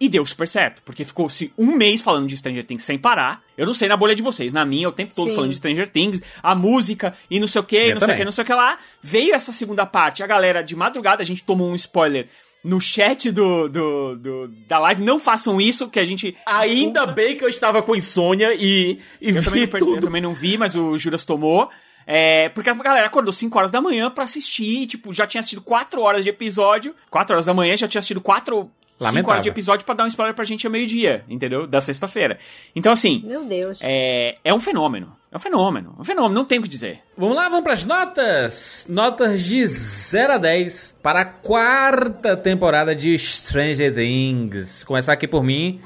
E 0.00 0.08
deu 0.08 0.26
super 0.26 0.48
certo, 0.48 0.82
porque 0.84 1.04
ficou-se 1.04 1.52
um 1.56 1.76
mês 1.76 2.02
falando 2.02 2.26
de 2.26 2.36
Stranger 2.36 2.64
Things 2.64 2.82
sem 2.82 2.98
parar. 2.98 3.40
Eu 3.56 3.64
não 3.66 3.74
sei 3.74 3.88
na 3.88 3.96
bolha 3.96 4.16
de 4.16 4.22
vocês, 4.22 4.52
na 4.52 4.64
minha, 4.64 4.88
o 4.88 4.92
tempo 4.92 5.14
todo 5.14 5.28
Sim. 5.28 5.34
falando 5.36 5.50
de 5.50 5.56
Stranger 5.56 5.88
Things, 5.88 6.20
a 6.42 6.56
música 6.56 7.14
e 7.30 7.38
não 7.38 7.46
sei 7.46 7.60
o 7.60 7.64
que, 7.64 7.76
não 7.78 7.84
sei 7.86 7.94
o 7.96 8.00
também. 8.00 8.16
que, 8.16 8.24
não 8.24 8.32
sei 8.32 8.42
o 8.42 8.46
que 8.46 8.52
lá. 8.54 8.78
Veio 9.00 9.32
essa 9.32 9.52
segunda 9.52 9.86
parte, 9.86 10.20
a 10.22 10.26
galera 10.26 10.60
de 10.60 10.74
madrugada, 10.74 11.22
a 11.22 11.24
gente 11.24 11.44
tomou 11.44 11.70
um 11.70 11.76
spoiler 11.76 12.26
no 12.64 12.80
chat 12.80 13.30
do, 13.30 13.68
do, 13.68 14.16
do- 14.16 14.48
da 14.66 14.78
live. 14.80 15.04
Não 15.04 15.20
façam 15.20 15.60
isso, 15.60 15.88
que 15.88 16.00
a 16.00 16.04
gente. 16.04 16.34
Ainda 16.46 17.00
expulsa. 17.00 17.12
bem 17.12 17.36
que 17.36 17.44
eu 17.44 17.48
estava 17.48 17.80
com 17.80 17.94
insônia 17.94 18.54
e, 18.54 18.98
e 19.20 19.28
Eu 19.28 19.34
vi 19.34 19.42
também, 19.44 19.60
não 19.62 19.68
percebi, 19.68 19.96
eu 19.96 20.00
também 20.00 20.22
não 20.22 20.34
vi, 20.34 20.58
mas 20.58 20.74
o 20.74 20.98
Juras 20.98 21.24
tomou. 21.24 21.70
É, 22.06 22.48
porque 22.50 22.70
a 22.70 22.74
galera 22.74 23.06
acordou 23.06 23.32
5 23.32 23.56
horas 23.58 23.70
da 23.70 23.80
manhã 23.80 24.10
pra 24.10 24.24
assistir, 24.24 24.86
tipo, 24.86 25.12
já 25.12 25.26
tinha 25.26 25.40
assistido 25.40 25.62
4 25.62 26.00
horas 26.00 26.22
de 26.24 26.30
episódio. 26.30 26.94
4 27.10 27.34
horas 27.34 27.46
da 27.46 27.54
manhã 27.54 27.76
já 27.76 27.86
tinha 27.88 27.98
assistido 28.00 28.20
4. 28.20 28.70
5 28.92 29.04
Lamentável. 29.04 29.30
horas 29.32 29.42
de 29.42 29.48
episódio 29.48 29.84
pra 29.84 29.94
dar 29.96 30.04
um 30.04 30.06
spoiler 30.06 30.32
pra 30.34 30.44
gente 30.44 30.64
ao 30.64 30.70
meio-dia, 30.70 31.24
entendeu? 31.28 31.66
Da 31.66 31.80
sexta-feira. 31.80 32.38
Então, 32.76 32.92
assim, 32.92 33.20
Meu 33.26 33.44
Deus. 33.44 33.78
é, 33.80 34.36
é 34.44 34.54
um 34.54 34.60
fenômeno. 34.60 35.16
É 35.32 35.36
um 35.36 35.40
fenômeno. 35.40 35.94
É 35.98 36.00
um 36.02 36.04
fenômeno, 36.04 36.34
não 36.34 36.44
tem 36.44 36.58
o 36.60 36.62
que 36.62 36.68
dizer. 36.68 37.00
Vamos 37.16 37.34
lá, 37.34 37.48
vamos 37.48 37.64
pras 37.64 37.84
notas. 37.84 38.86
Notas 38.88 39.42
de 39.42 39.66
0 39.66 40.34
a 40.34 40.38
10 40.38 40.94
para 41.02 41.22
a 41.22 41.24
quarta 41.24 42.36
temporada 42.36 42.94
de 42.94 43.18
Stranger 43.18 43.92
Things. 43.92 44.84
Começar 44.84 45.14
aqui 45.14 45.26
por 45.26 45.42
mim. 45.42 45.80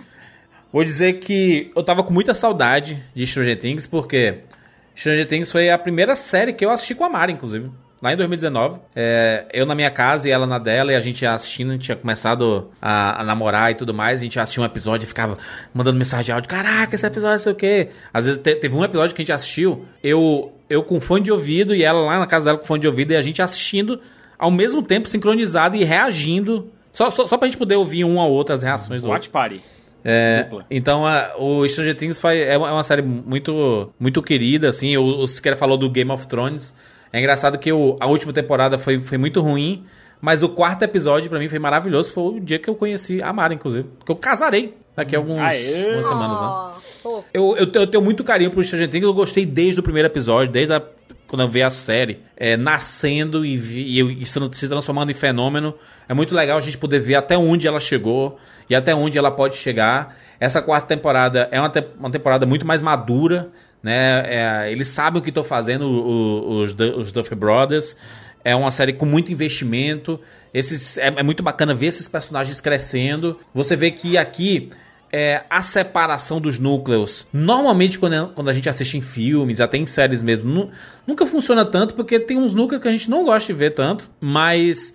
Vou 0.72 0.84
dizer 0.84 1.14
que 1.20 1.70
eu 1.74 1.82
tava 1.82 2.02
com 2.02 2.12
muita 2.12 2.34
saudade 2.34 3.02
de 3.14 3.26
Stranger 3.26 3.58
Things, 3.58 3.86
porque 3.86 4.40
Stranger 4.96 5.26
Things 5.26 5.52
foi 5.52 5.70
a 5.70 5.78
primeira 5.78 6.16
série 6.16 6.52
que 6.52 6.64
eu 6.64 6.70
assisti 6.70 6.94
com 6.94 7.04
a 7.04 7.08
Mari, 7.08 7.32
inclusive. 7.32 7.70
Lá 8.02 8.12
em 8.12 8.16
2019. 8.16 8.78
É, 8.94 9.46
eu 9.52 9.64
na 9.64 9.74
minha 9.74 9.90
casa 9.90 10.28
e 10.28 10.30
ela 10.30 10.46
na 10.46 10.58
dela, 10.58 10.92
e 10.92 10.94
a 10.94 11.00
gente 11.00 11.24
assistindo, 11.24 11.70
a 11.70 11.72
gente 11.72 11.84
tinha 11.84 11.96
começado 11.96 12.70
a, 12.80 13.22
a 13.22 13.24
namorar 13.24 13.70
e 13.70 13.74
tudo 13.74 13.94
mais. 13.94 14.20
A 14.20 14.22
gente 14.24 14.38
assistia 14.38 14.62
um 14.62 14.66
episódio 14.66 15.04
e 15.06 15.08
ficava 15.08 15.34
mandando 15.72 15.96
mensagem 15.98 16.26
de 16.26 16.32
áudio: 16.32 16.48
Caraca, 16.48 16.94
esse 16.94 17.06
episódio 17.06 17.38
sei 17.40 17.52
o 17.52 17.56
quê. 17.56 17.88
Às 18.12 18.26
vezes 18.26 18.40
te- 18.40 18.54
teve 18.56 18.74
um 18.76 18.84
episódio 18.84 19.14
que 19.14 19.22
a 19.22 19.24
gente 19.24 19.32
assistiu, 19.32 19.86
eu, 20.02 20.50
eu 20.68 20.82
com 20.82 21.00
fone 21.00 21.24
de 21.24 21.32
ouvido 21.32 21.74
e 21.74 21.82
ela 21.82 22.00
lá 22.00 22.18
na 22.18 22.26
casa 22.26 22.44
dela 22.46 22.58
com 22.58 22.64
fone 22.66 22.80
de 22.80 22.86
ouvido, 22.86 23.12
e 23.12 23.16
a 23.16 23.22
gente 23.22 23.40
assistindo 23.40 24.00
ao 24.38 24.50
mesmo 24.50 24.82
tempo, 24.82 25.08
sincronizado 25.08 25.74
e 25.76 25.82
reagindo. 25.82 26.70
Só, 26.92 27.10
só, 27.10 27.26
só 27.26 27.36
pra 27.38 27.48
gente 27.48 27.58
poder 27.58 27.76
ouvir 27.76 28.04
um 28.04 28.20
ao 28.20 28.30
outro 28.30 28.54
as 28.54 28.62
reações 28.62 29.02
do 29.02 29.08
outro. 29.08 29.16
Watch 29.16 29.30
Party. 29.30 29.62
É, 30.08 30.46
então 30.70 31.04
a- 31.04 31.32
o 31.36 31.66
Stranger 31.68 31.96
Things 31.96 32.18
foi, 32.20 32.38
é, 32.40 32.56
uma, 32.56 32.68
é 32.68 32.72
uma 32.72 32.84
série 32.84 33.02
muito 33.02 33.92
muito 33.98 34.22
querida, 34.22 34.68
assim. 34.68 34.96
O, 34.96 35.02
o 35.22 35.26
Siqueira 35.26 35.56
falou 35.56 35.76
do 35.76 35.90
Game 35.90 36.10
of 36.12 36.28
Thrones. 36.28 36.72
É 37.12 37.18
engraçado 37.18 37.58
que 37.58 37.72
o- 37.72 37.96
a 37.98 38.06
última 38.06 38.32
temporada 38.32 38.78
foi, 38.78 39.00
foi 39.00 39.18
muito 39.18 39.40
ruim, 39.40 39.84
mas 40.20 40.44
o 40.44 40.48
quarto 40.48 40.82
episódio 40.84 41.28
pra 41.28 41.40
mim 41.40 41.48
foi 41.48 41.58
maravilhoso. 41.58 42.12
Foi 42.12 42.36
o 42.36 42.40
dia 42.40 42.58
que 42.58 42.68
eu 42.70 42.76
conheci 42.76 43.20
a 43.20 43.32
Mara, 43.32 43.52
inclusive. 43.52 43.88
Que 44.04 44.12
eu 44.12 44.16
casarei 44.16 44.74
daqui 44.94 45.16
a 45.16 45.18
alguns, 45.18 45.40
Aê! 45.40 45.84
algumas 45.86 46.06
semanas, 46.06 46.40
né? 46.40 46.72
Fofo. 47.02 47.24
Eu, 47.34 47.56
eu, 47.56 47.68
eu 47.74 47.86
tenho 47.88 48.02
muito 48.02 48.22
carinho 48.22 48.50
pro 48.52 48.62
Stranger 48.62 48.88
Things, 48.88 49.04
eu 49.04 49.12
gostei 49.14 49.44
desde 49.44 49.80
o 49.80 49.82
primeiro 49.82 50.06
episódio, 50.08 50.52
desde 50.52 50.72
a, 50.72 50.82
quando 51.26 51.42
eu 51.42 51.48
vi 51.48 51.62
a 51.62 51.70
série 51.70 52.20
é, 52.36 52.56
nascendo 52.56 53.44
e, 53.44 53.56
vi, 53.56 54.00
e, 54.00 54.22
e 54.22 54.26
sendo- 54.26 54.52
se 54.54 54.68
transformando 54.68 55.10
em 55.10 55.14
fenômeno. 55.14 55.74
É 56.08 56.14
muito 56.14 56.32
legal 56.34 56.56
a 56.58 56.60
gente 56.60 56.78
poder 56.78 56.98
ver 57.00 57.16
até 57.16 57.36
onde 57.36 57.66
ela 57.66 57.80
chegou 57.80 58.38
e 58.68 58.74
até 58.74 58.94
onde 58.94 59.16
ela 59.18 59.30
pode 59.30 59.56
chegar. 59.56 60.16
Essa 60.38 60.60
quarta 60.60 60.86
temporada 60.88 61.48
é 61.50 61.58
uma, 61.60 61.70
te- 61.70 61.86
uma 61.98 62.10
temporada 62.10 62.44
muito 62.46 62.66
mais 62.66 62.82
madura, 62.82 63.50
né? 63.82 64.24
É, 64.66 64.72
eles 64.72 64.88
sabem 64.88 65.20
o 65.20 65.22
que 65.22 65.28
estão 65.30 65.44
fazendo, 65.44 65.88
os, 65.88 66.74
os 66.96 67.12
Duffy 67.12 67.36
Brothers. 67.36 67.96
É 68.44 68.54
uma 68.54 68.70
série 68.70 68.92
com 68.92 69.06
muito 69.06 69.32
investimento. 69.32 70.20
Esses, 70.52 70.96
é, 70.98 71.12
é 71.16 71.22
muito 71.22 71.42
bacana 71.42 71.74
ver 71.74 71.86
esses 71.86 72.06
personagens 72.08 72.60
crescendo. 72.60 73.38
Você 73.54 73.74
vê 73.76 73.90
que 73.90 74.16
aqui 74.16 74.70
é, 75.12 75.42
a 75.48 75.62
separação 75.62 76.40
dos 76.40 76.58
núcleos. 76.58 77.26
Normalmente, 77.32 77.98
quando, 77.98 78.28
quando 78.34 78.48
a 78.48 78.52
gente 78.52 78.68
assiste 78.68 78.96
em 78.96 79.00
filmes, 79.00 79.60
até 79.60 79.76
em 79.78 79.86
séries 79.86 80.22
mesmo, 80.22 80.48
nu- 80.50 80.70
nunca 81.06 81.26
funciona 81.26 81.64
tanto, 81.64 81.94
porque 81.94 82.18
tem 82.20 82.36
uns 82.36 82.54
núcleos 82.54 82.82
que 82.82 82.88
a 82.88 82.92
gente 82.92 83.08
não 83.10 83.24
gosta 83.24 83.52
de 83.52 83.58
ver 83.58 83.70
tanto. 83.70 84.10
Mas 84.20 84.94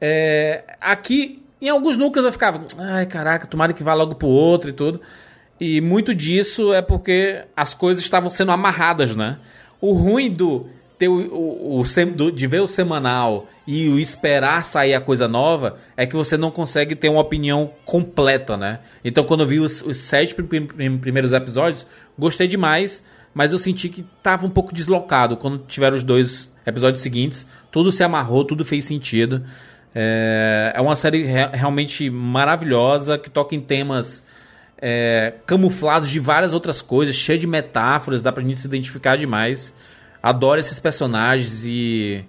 é, 0.00 0.64
aqui, 0.80 1.41
em 1.66 1.70
alguns 1.70 1.96
núcleos 1.96 2.26
eu 2.26 2.32
ficava, 2.32 2.62
ai 2.78 3.06
caraca, 3.06 3.46
tomara 3.46 3.72
que 3.72 3.82
vá 3.82 3.94
logo 3.94 4.14
pro 4.14 4.28
outro 4.28 4.70
e 4.70 4.72
tudo. 4.72 5.00
E 5.60 5.80
muito 5.80 6.14
disso 6.14 6.72
é 6.72 6.82
porque 6.82 7.44
as 7.56 7.72
coisas 7.72 8.02
estavam 8.02 8.28
sendo 8.30 8.50
amarradas, 8.50 9.14
né? 9.14 9.38
O 9.80 9.92
ruim 9.92 10.30
do 10.30 10.66
ter 10.98 11.08
o, 11.08 11.14
o- 11.34 11.80
o 11.80 12.30
de 12.32 12.46
ver 12.46 12.60
o 12.60 12.66
semanal 12.66 13.48
e 13.66 13.88
o 13.88 13.98
esperar 13.98 14.64
sair 14.64 14.94
a 14.94 15.00
coisa 15.00 15.26
nova 15.28 15.78
é 15.96 16.04
que 16.06 16.16
você 16.16 16.36
não 16.36 16.50
consegue 16.50 16.94
ter 16.96 17.08
uma 17.08 17.20
opinião 17.20 17.72
completa, 17.84 18.56
né? 18.56 18.80
Então, 19.04 19.22
quando 19.24 19.40
eu 19.40 19.46
vi 19.46 19.58
os, 19.60 19.82
os 19.82 19.96
sete 19.98 20.34
prim- 20.34 20.66
prim- 20.66 20.98
primeiros 20.98 21.32
episódios, 21.32 21.86
gostei 22.18 22.46
demais, 22.48 23.04
mas 23.34 23.52
eu 23.52 23.58
senti 23.58 23.88
que 23.88 24.04
tava 24.22 24.46
um 24.46 24.50
pouco 24.50 24.74
deslocado. 24.74 25.36
Quando 25.36 25.58
tiveram 25.66 25.96
os 25.96 26.02
dois 26.04 26.52
episódios 26.66 27.02
seguintes, 27.02 27.46
tudo 27.70 27.90
se 27.92 28.02
amarrou, 28.02 28.44
tudo 28.44 28.64
fez 28.64 28.84
sentido. 28.84 29.44
É, 29.94 30.72
é 30.74 30.80
uma 30.80 30.96
série 30.96 31.24
re- 31.24 31.50
realmente 31.52 32.08
maravilhosa 32.10 33.18
que 33.18 33.28
toca 33.30 33.54
em 33.54 33.60
temas 33.60 34.24
é, 34.80 35.34
camuflados 35.46 36.08
de 36.08 36.18
várias 36.18 36.52
outras 36.54 36.80
coisas, 36.82 37.14
cheio 37.14 37.38
de 37.38 37.46
metáforas, 37.46 38.22
dá 38.22 38.32
pra 38.32 38.42
gente 38.42 38.56
se 38.58 38.66
identificar 38.66 39.16
demais. 39.16 39.74
Adoro 40.22 40.58
esses 40.60 40.78
personagens 40.80 41.64
e 41.66 42.24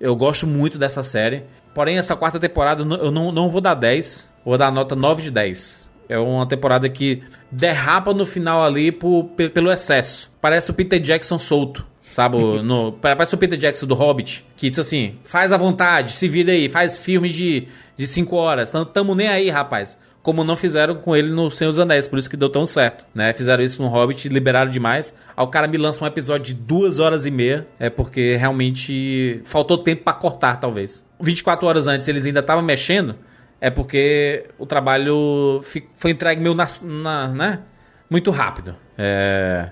eu 0.00 0.14
gosto 0.16 0.46
muito 0.46 0.78
dessa 0.78 1.02
série. 1.02 1.44
Porém, 1.74 1.98
essa 1.98 2.14
quarta 2.16 2.38
temporada 2.38 2.82
eu 2.82 3.10
não- 3.10 3.32
não, 3.32 3.48
vou 3.48 3.60
dar 3.60 3.74
10, 3.74 4.30
vou 4.44 4.56
dar 4.58 4.70
nota 4.70 4.94
9 4.94 5.22
de 5.22 5.30
10. 5.30 5.88
É 6.08 6.18
uma 6.18 6.46
temporada 6.46 6.88
que 6.88 7.22
derrapa 7.50 8.12
no 8.12 8.26
final 8.26 8.62
ali 8.62 8.92
por- 8.92 9.24
pe- 9.36 9.48
pelo 9.48 9.70
excesso. 9.72 10.30
Parece 10.40 10.70
o 10.70 10.74
Peter 10.74 11.00
Jackson 11.00 11.38
solto. 11.38 11.86
Sabe, 12.12 12.36
no, 12.62 12.92
parece 12.92 13.34
o 13.34 13.38
Peter 13.38 13.58
Jackson 13.58 13.86
do 13.86 13.94
Hobbit, 13.94 14.44
que 14.56 14.68
diz 14.68 14.78
assim: 14.78 15.16
faz 15.24 15.50
à 15.50 15.56
vontade, 15.56 16.12
se 16.12 16.28
vira 16.28 16.52
aí, 16.52 16.68
faz 16.68 16.96
filme 16.96 17.28
de 17.28 17.66
5 18.06 18.36
horas, 18.36 18.70
tamo, 18.70 18.84
tamo 18.84 19.14
nem 19.14 19.28
aí, 19.28 19.48
rapaz. 19.50 19.98
Como 20.22 20.44
não 20.44 20.56
fizeram 20.56 20.94
com 20.94 21.16
ele 21.16 21.30
no 21.30 21.50
Senhor 21.50 21.70
dos 21.70 21.80
Anéis, 21.80 22.06
por 22.06 22.16
isso 22.16 22.30
que 22.30 22.36
deu 22.36 22.48
tão 22.48 22.64
certo, 22.64 23.04
né? 23.12 23.32
Fizeram 23.32 23.60
isso 23.64 23.82
no 23.82 23.88
Hobbit, 23.88 24.28
liberaram 24.28 24.70
demais. 24.70 25.12
Aí 25.36 25.44
o 25.44 25.48
cara 25.48 25.66
me 25.66 25.76
lança 25.76 26.04
um 26.04 26.06
episódio 26.06 26.54
de 26.54 26.54
duas 26.54 27.00
horas 27.00 27.26
e 27.26 27.30
meia, 27.30 27.66
é 27.76 27.90
porque 27.90 28.36
realmente 28.36 29.40
faltou 29.44 29.76
tempo 29.78 30.04
pra 30.04 30.12
cortar, 30.12 30.60
talvez. 30.60 31.04
24 31.20 31.66
horas 31.66 31.86
antes 31.88 32.06
eles 32.06 32.24
ainda 32.24 32.38
estavam 32.38 32.62
mexendo, 32.62 33.16
é 33.60 33.68
porque 33.68 34.46
o 34.58 34.64
trabalho 34.66 35.60
foi 35.96 36.10
entregue 36.12 36.40
meio 36.40 36.54
na, 36.54 36.68
na- 36.82 37.28
né? 37.28 37.58
muito 38.08 38.30
rápido. 38.30 38.76
É, 38.96 39.70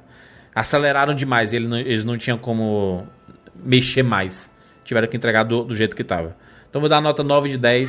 aceleraram 0.61 1.15
demais, 1.15 1.53
ele 1.53 1.67
não- 1.67 1.79
eles 1.79 2.05
não 2.05 2.17
tinham 2.17 2.39
como 2.39 3.07
mexer 3.55 4.03
mais. 4.03 4.51
Tiveram 4.85 5.09
que 5.09 5.17
entregar 5.17 5.45
do, 5.45 5.65
do 5.65 5.77
jeito 5.77 5.95
que 5.97 6.05
tava. 6.05 6.37
Então 6.69 6.81
vou 6.81 6.89
dar 6.89 6.99
a 6.99 7.01
nota 7.01 7.23
9 7.23 7.49
de 7.49 7.59
10, 7.59 7.89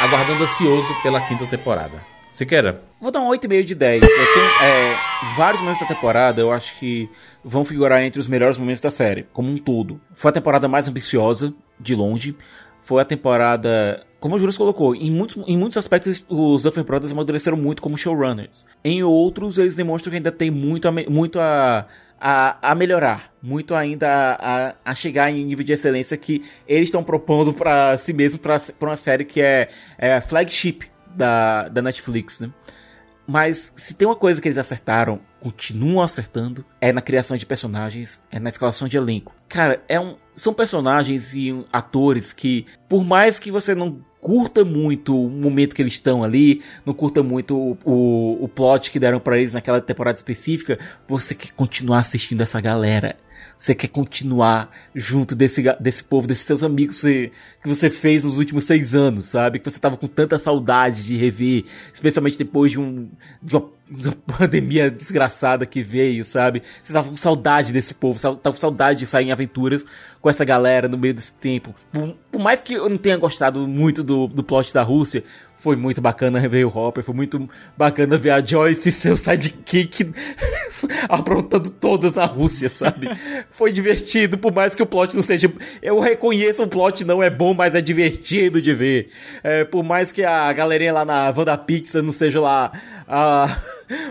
aguardando 0.00 0.42
ansioso 0.42 0.92
pela 1.02 1.20
quinta 1.20 1.46
temporada. 1.46 2.00
Siqueira, 2.32 2.82
Vou 3.00 3.10
dar 3.10 3.20
um 3.20 3.28
8,5 3.28 3.64
de 3.64 3.74
10. 3.74 4.02
Eu 4.02 4.32
tenho 4.34 4.46
é, 4.60 4.96
vários 5.36 5.60
momentos 5.60 5.80
da 5.80 5.86
temporada, 5.86 6.40
eu 6.40 6.52
acho 6.52 6.78
que 6.78 7.08
vão 7.44 7.64
figurar 7.64 8.02
entre 8.02 8.20
os 8.20 8.26
melhores 8.26 8.58
momentos 8.58 8.80
da 8.80 8.90
série, 8.90 9.24
como 9.32 9.50
um 9.50 9.56
todo. 9.56 10.00
Foi 10.14 10.28
a 10.30 10.32
temporada 10.32 10.66
mais 10.68 10.88
ambiciosa, 10.88 11.54
de 11.80 11.94
longe. 11.94 12.36
Foi 12.80 13.00
a 13.00 13.04
temporada, 13.04 14.04
como 14.20 14.34
o 14.34 14.38
Juras 14.38 14.56
colocou, 14.56 14.94
em 14.94 15.10
muitos, 15.10 15.42
em 15.46 15.56
muitos 15.56 15.76
aspectos 15.76 16.24
os 16.28 16.64
Duffer 16.64 16.84
Brothers 16.84 17.12
amadureceram 17.12 17.56
muito 17.56 17.80
como 17.80 17.96
showrunners. 17.96 18.66
Em 18.84 19.02
outros, 19.02 19.58
eles 19.58 19.76
demonstram 19.76 20.10
que 20.10 20.16
ainda 20.16 20.32
tem 20.32 20.50
muito 20.50 20.88
a, 20.88 20.92
muito 21.08 21.38
a, 21.38 21.86
a, 22.20 22.70
a 22.72 22.74
melhorar, 22.74 23.32
muito 23.40 23.74
ainda 23.74 24.08
a, 24.08 24.68
a, 24.70 24.74
a 24.84 24.94
chegar 24.94 25.30
em 25.30 25.44
nível 25.44 25.64
de 25.64 25.72
excelência 25.72 26.16
que 26.16 26.42
eles 26.66 26.88
estão 26.88 27.04
propondo 27.04 27.54
para 27.54 27.96
si 27.96 28.12
mesmos 28.12 28.40
para 28.40 28.88
uma 28.88 28.96
série 28.96 29.24
que 29.24 29.40
é, 29.40 29.68
é 29.96 30.20
flagship 30.20 30.80
da, 31.14 31.68
da 31.68 31.80
Netflix, 31.80 32.40
né? 32.40 32.50
Mas 33.30 33.74
se 33.76 33.92
tem 33.92 34.08
uma 34.08 34.16
coisa 34.16 34.40
que 34.40 34.48
eles 34.48 34.56
acertaram, 34.56 35.20
continuam 35.38 36.02
acertando, 36.02 36.64
é 36.80 36.94
na 36.94 37.02
criação 37.02 37.36
de 37.36 37.44
personagens, 37.44 38.22
é 38.32 38.40
na 38.40 38.48
escalação 38.48 38.88
de 38.88 38.96
elenco. 38.96 39.34
Cara, 39.46 39.84
é 39.86 40.00
um, 40.00 40.16
são 40.34 40.54
personagens 40.54 41.34
e 41.34 41.62
atores 41.70 42.32
que, 42.32 42.64
por 42.88 43.04
mais 43.04 43.38
que 43.38 43.50
você 43.50 43.74
não 43.74 44.02
curta 44.20 44.64
muito 44.64 45.26
o 45.26 45.30
momento 45.30 45.74
que 45.74 45.82
eles 45.82 45.94
estão 45.94 46.24
ali, 46.24 46.62
não 46.84 46.92
curta 46.92 47.22
muito 47.22 47.56
o, 47.56 47.78
o, 47.84 48.44
o 48.44 48.48
plot 48.48 48.90
que 48.90 48.98
deram 48.98 49.20
pra 49.20 49.38
eles 49.38 49.52
naquela 49.52 49.80
temporada 49.80 50.16
específica, 50.16 50.78
você 51.08 51.34
quer 51.34 51.52
continuar 51.52 52.00
assistindo 52.00 52.40
essa 52.40 52.60
galera. 52.60 53.16
Você 53.58 53.74
quer 53.74 53.88
continuar 53.88 54.70
junto 54.94 55.34
desse, 55.34 55.64
desse 55.80 56.04
povo, 56.04 56.28
desses 56.28 56.44
seus 56.44 56.62
amigos 56.62 57.00
que, 57.00 57.32
você 57.64 57.90
fez 57.90 58.24
nos 58.24 58.38
últimos 58.38 58.64
seis 58.64 58.94
anos, 58.94 59.26
sabe? 59.26 59.58
Que 59.58 59.68
você 59.68 59.80
tava 59.80 59.96
com 59.96 60.06
tanta 60.06 60.38
saudade 60.38 61.04
de 61.04 61.16
rever, 61.16 61.64
especialmente 61.92 62.38
depois 62.38 62.70
de, 62.70 62.78
um, 62.78 63.08
de, 63.42 63.56
uma, 63.56 63.68
de 63.90 64.08
uma 64.08 64.16
pandemia 64.38 64.88
desgraçada 64.88 65.66
que 65.66 65.82
veio, 65.82 66.24
sabe? 66.24 66.62
Você 66.82 66.92
tava 66.92 67.10
com 67.10 67.16
saudade 67.16 67.72
desse 67.72 67.94
povo, 67.94 68.20
tava 68.20 68.54
com 68.54 68.56
saudade 68.56 69.00
de 69.00 69.06
sair 69.08 69.26
em 69.26 69.32
aventuras 69.32 69.84
com 70.20 70.30
essa 70.30 70.44
galera 70.44 70.88
no 70.88 70.96
meio 70.96 71.14
desse 71.14 71.32
tempo. 71.32 71.74
Por, 71.92 72.16
por 72.30 72.40
mais 72.40 72.60
que 72.60 72.74
eu 72.74 72.88
não 72.88 72.96
tenha 72.96 73.16
gostado 73.16 73.66
muito 73.66 74.04
do, 74.04 74.28
do 74.28 74.44
plot 74.44 74.72
da 74.72 74.84
Rússia, 74.84 75.24
foi 75.58 75.74
muito 75.74 76.00
bacana 76.00 76.48
ver 76.48 76.64
o 76.64 76.68
Hopper, 76.68 77.02
foi 77.02 77.14
muito 77.14 77.48
bacana 77.76 78.16
ver 78.16 78.30
a 78.30 78.40
Joyce 78.40 78.88
e 78.88 78.92
seu 78.92 79.16
sidekick 79.16 80.12
aprontando 81.08 81.70
todas 81.70 82.14
na 82.14 82.24
Rússia, 82.24 82.68
sabe? 82.68 83.08
Foi 83.50 83.72
divertido, 83.72 84.38
por 84.38 84.52
mais 84.52 84.74
que 84.74 84.82
o 84.82 84.86
plot 84.86 85.14
não 85.14 85.22
seja. 85.22 85.52
Eu 85.82 85.98
reconheço 85.98 86.62
o 86.62 86.68
plot 86.68 87.04
não 87.04 87.22
é 87.22 87.28
bom, 87.28 87.52
mas 87.52 87.74
é 87.74 87.80
divertido 87.80 88.62
de 88.62 88.72
ver. 88.72 89.10
É, 89.42 89.64
por 89.64 89.82
mais 89.82 90.12
que 90.12 90.22
a 90.22 90.52
galerinha 90.52 90.92
lá 90.92 91.04
na 91.04 91.34
Wanda 91.36 91.58
Pizza 91.58 92.00
não 92.00 92.12
seja 92.12 92.40
lá 92.40 92.72
a, 93.08 93.58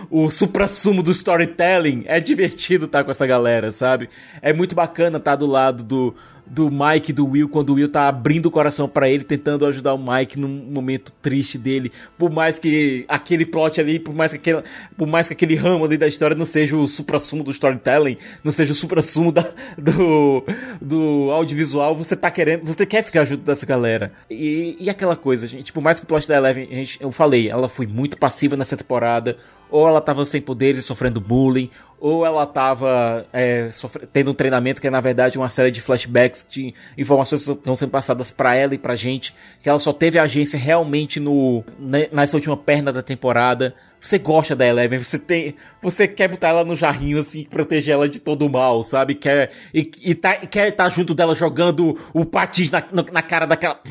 o 0.09 0.30
supra-sumo 0.30 1.01
do 1.01 1.11
storytelling, 1.11 2.03
é 2.08 2.19
divertido 2.19 2.85
estar 2.85 3.03
com 3.03 3.11
essa 3.11 3.26
galera, 3.26 3.72
sabe? 3.72 4.09
É 4.42 4.51
muito 4.51 4.76
bacana 4.76 5.17
estar 5.17 5.38
do 5.38 5.45
lado 5.45 5.84
do, 5.84 6.16
do 6.50 6.72
Mike 6.72 7.11
do 7.11 7.27
Will 7.27 7.50
quando 7.50 7.72
o 7.72 7.74
Will 7.74 7.90
tá 7.90 8.08
abrindo 8.08 8.45
o 8.48 8.51
coração 8.51 8.88
para 8.88 9.09
ele, 9.09 9.24
tentando 9.24 9.66
ajudar 9.66 9.93
o 9.93 9.98
Mike 9.98 10.40
num 10.40 10.48
momento 10.48 11.11
triste 11.22 11.58
dele. 11.58 11.92
Por 12.17 12.32
mais 12.32 12.58
que 12.58 13.06
aquele 13.08 13.45
plot 13.45 13.80
ali, 13.80 14.00
por 14.00 14.14
mais 14.14 14.32
que 14.32 14.38
aquele, 14.38 14.64
por 14.98 15.08
mais 15.08 15.27
que 15.27 15.34
aquele 15.34 15.56
ramo 15.56 15.85
ali 15.85 15.98
da 15.98 16.08
história 16.08 16.35
não 16.35 16.45
seja 16.45 16.77
o 16.77 16.88
supra-sumo 16.88 17.43
do 17.43 17.51
storytelling, 17.51 18.17
não 18.43 18.51
seja 18.51 18.72
o 18.72 18.76
supra-sumo 18.76 19.32
do, 19.32 20.43
do 20.82 21.32
audiovisual, 21.32 21.95
você 21.95 22.16
tá 22.16 22.32
querendo, 22.32 22.66
você 22.66 22.85
quer 22.85 23.03
ficar 23.03 23.26
junto 23.26 23.43
dessa 23.43 23.66
galera. 23.66 24.14
E, 24.30 24.77
e 24.80 24.90
aquela 24.90 25.16
coisa, 25.16 25.48
gente, 25.48 25.74
por 25.74 25.82
mais 25.82 26.00
que 26.00 26.06
o 26.06 26.08
plot 26.08 26.27
da 26.27 26.38
Eleven, 26.38 26.67
gente, 26.69 26.98
eu 27.01 27.11
falei, 27.11 27.50
ela 27.50 27.67
foi 27.67 27.85
muito 27.85 28.17
passiva 28.17 28.56
nessa 28.56 28.77
temporada, 28.77 29.38
ou 29.69 29.88
ela 29.88 30.00
tava 30.00 30.24
sem 30.24 30.42
poderes 30.42 30.80
e 30.80 30.84
sofrendo 30.84 31.19
bullying, 31.19 31.69
ou 32.00 32.26
ela 32.26 32.45
tava 32.45 33.26
é, 33.34 33.69
tendo 34.14 34.32
um 34.32 34.34
treinamento 34.34 34.80
que 34.80 34.88
é 34.88 34.90
na 34.90 35.01
verdade 35.01 35.38
uma 35.38 35.50
série 35.50 35.72
de 35.72 35.82
flashbacks 35.82 36.45
de 36.50 36.74
informações 36.98 37.45
que 37.45 37.51
estão 37.51 37.76
sendo 37.76 37.90
passadas 37.90 38.30
para 38.30 38.56
ela 38.56 38.76
e 38.76 38.77
pra 38.77 38.95
gente, 38.95 39.34
que 39.61 39.69
ela 39.69 39.80
só 39.80 39.92
teve 39.92 40.19
agência 40.19 40.59
realmente 40.59 41.19
no 41.19 41.64
nessa 42.11 42.38
última 42.38 42.56
perna 42.56 42.92
da 42.92 43.01
temporada. 43.01 43.76
Você 44.00 44.19
gosta 44.19 44.56
da 44.56 44.66
Eleven, 44.66 45.00
você 45.00 45.17
tem, 45.17 45.56
você 45.82 46.08
quer 46.08 46.27
botar 46.27 46.50
ela 46.50 46.64
no 46.64 46.76
jarrinho 46.76 47.19
assim, 47.19 47.43
proteger 47.45 47.95
ela 47.95 48.08
de 48.08 48.19
todo 48.19 48.45
o 48.45 48.50
mal, 48.50 48.84
sabe? 48.84 49.16
Quer 49.16 49.51
e, 49.74 49.90
e 50.03 50.14
tá, 50.14 50.35
quer 50.35 50.69
estar 50.69 50.84
tá 50.84 50.90
junto 50.90 51.16
dela 51.16 51.34
jogando 51.34 51.98
o 52.14 52.24
patins 52.24 52.69
na, 52.69 52.84
na 53.11 53.22
cara 53.24 53.48
daquela 53.48 53.82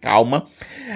calma. 0.00 0.46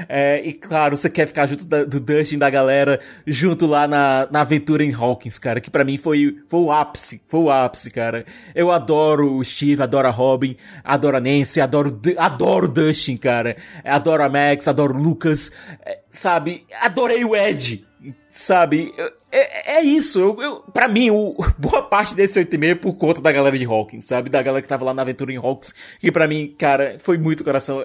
É, 0.09 0.41
e 0.45 0.53
claro, 0.53 0.97
você 0.97 1.11
quer 1.11 1.27
ficar 1.27 1.47
junto 1.47 1.65
da, 1.65 1.85
do 1.85 2.01
Dustin 2.01 2.39
da 2.39 2.49
galera, 2.49 2.99
junto 3.27 3.67
lá 3.67 3.87
na, 3.87 4.27
na 4.31 4.41
aventura 4.41 4.83
em 4.83 4.93
Hawkins, 4.93 5.39
cara, 5.39 5.61
que 5.61 5.71
para 5.71 5.85
mim 5.85 5.97
foi, 5.97 6.39
foi 6.49 6.61
o 6.61 6.73
ápice, 6.73 7.23
foi 7.27 7.41
o 7.41 7.51
ápice, 7.51 7.91
cara. 7.91 8.25
Eu 8.55 8.71
adoro 8.71 9.37
o 9.37 9.45
Steve, 9.45 9.83
adoro 9.83 10.09
a 10.09 10.11
Robin, 10.11 10.57
adoro 10.83 11.17
a 11.17 11.21
Nancy, 11.21 11.61
adoro, 11.61 12.01
adoro 12.17 12.67
o 12.67 12.69
Dustin, 12.69 13.17
cara. 13.17 13.57
Adoro 13.85 14.23
a 14.23 14.29
Max, 14.29 14.67
adoro 14.67 14.95
o 14.95 15.03
Lucas, 15.03 15.53
é, 15.85 16.01
sabe? 16.11 16.65
Adorei 16.81 17.25
o 17.25 17.37
Ed, 17.37 17.87
sabe? 18.35 18.93
É, 19.31 19.77
é 19.77 19.83
isso, 19.83 20.19
eu, 20.19 20.43
eu, 20.43 20.57
pra 20.73 20.89
mim, 20.89 21.11
o, 21.11 21.37
boa 21.57 21.83
parte 21.83 22.15
desse 22.15 22.39
8,5 22.45 22.65
é 22.65 22.75
por 22.75 22.95
conta 22.97 23.21
da 23.21 23.31
galera 23.31 23.57
de 23.57 23.65
Hawkins, 23.65 24.07
sabe? 24.07 24.29
Da 24.29 24.43
galera 24.43 24.61
que 24.61 24.69
tava 24.69 24.85
lá 24.85 24.93
na 24.93 25.03
aventura 25.03 25.33
em 25.33 25.37
Hawkins, 25.37 25.73
que 26.01 26.11
pra 26.11 26.27
mim, 26.27 26.53
cara, 26.59 26.99
foi 26.99 27.17
muito 27.17 27.45
coração. 27.45 27.85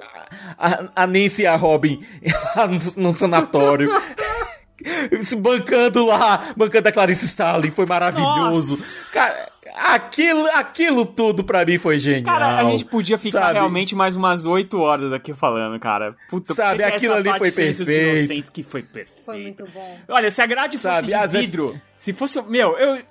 A, 0.58 1.04
a 1.04 1.08
Nancy 1.08 1.44
e 1.44 1.48
a 1.48 1.56
Robin 1.56 2.04
lá 2.56 2.68
no, 2.68 2.80
no 2.98 3.12
sanatório. 3.16 3.90
bancando 5.40 6.06
lá, 6.06 6.54
bancando 6.56 6.88
a 6.88 6.92
Clarice 6.92 7.26
Starling, 7.26 7.72
foi 7.72 7.86
maravilhoso. 7.86 8.72
Nossa. 8.72 9.14
Cara, 9.14 9.48
aquilo, 9.76 10.48
aquilo 10.54 11.06
tudo 11.06 11.44
pra 11.44 11.66
mim 11.66 11.78
foi 11.78 12.00
genial. 12.00 12.24
Cara, 12.24 12.58
a 12.58 12.64
gente 12.66 12.86
podia 12.86 13.18
ficar 13.18 13.42
sabe? 13.44 13.54
realmente 13.54 13.96
mais 13.96 14.16
umas 14.16 14.46
8 14.46 14.80
horas 14.80 15.14
aqui 15.14 15.34
falando, 15.34 15.80
cara. 15.80 16.16
Puta, 16.30 16.54
sabe, 16.54 16.84
aquilo 16.84 17.14
ali 17.16 17.30
foi 17.38 17.52
perfeito. 17.52 18.52
que 18.52 18.64
foi 18.64 18.84
perfeito. 18.84 19.26
Foi 19.26 19.42
muito 19.42 19.66
bom. 19.74 19.98
Olha, 20.08 20.32
se 20.32 20.42
a 20.42 20.46
grade 20.46 20.78
fosse 20.78 21.10
sabe, 21.10 21.28
de 21.32 21.40
vidro, 21.40 21.80
se 21.98 22.14
fosse, 22.14 22.42
meu, 22.44 22.78
eu 22.78 23.02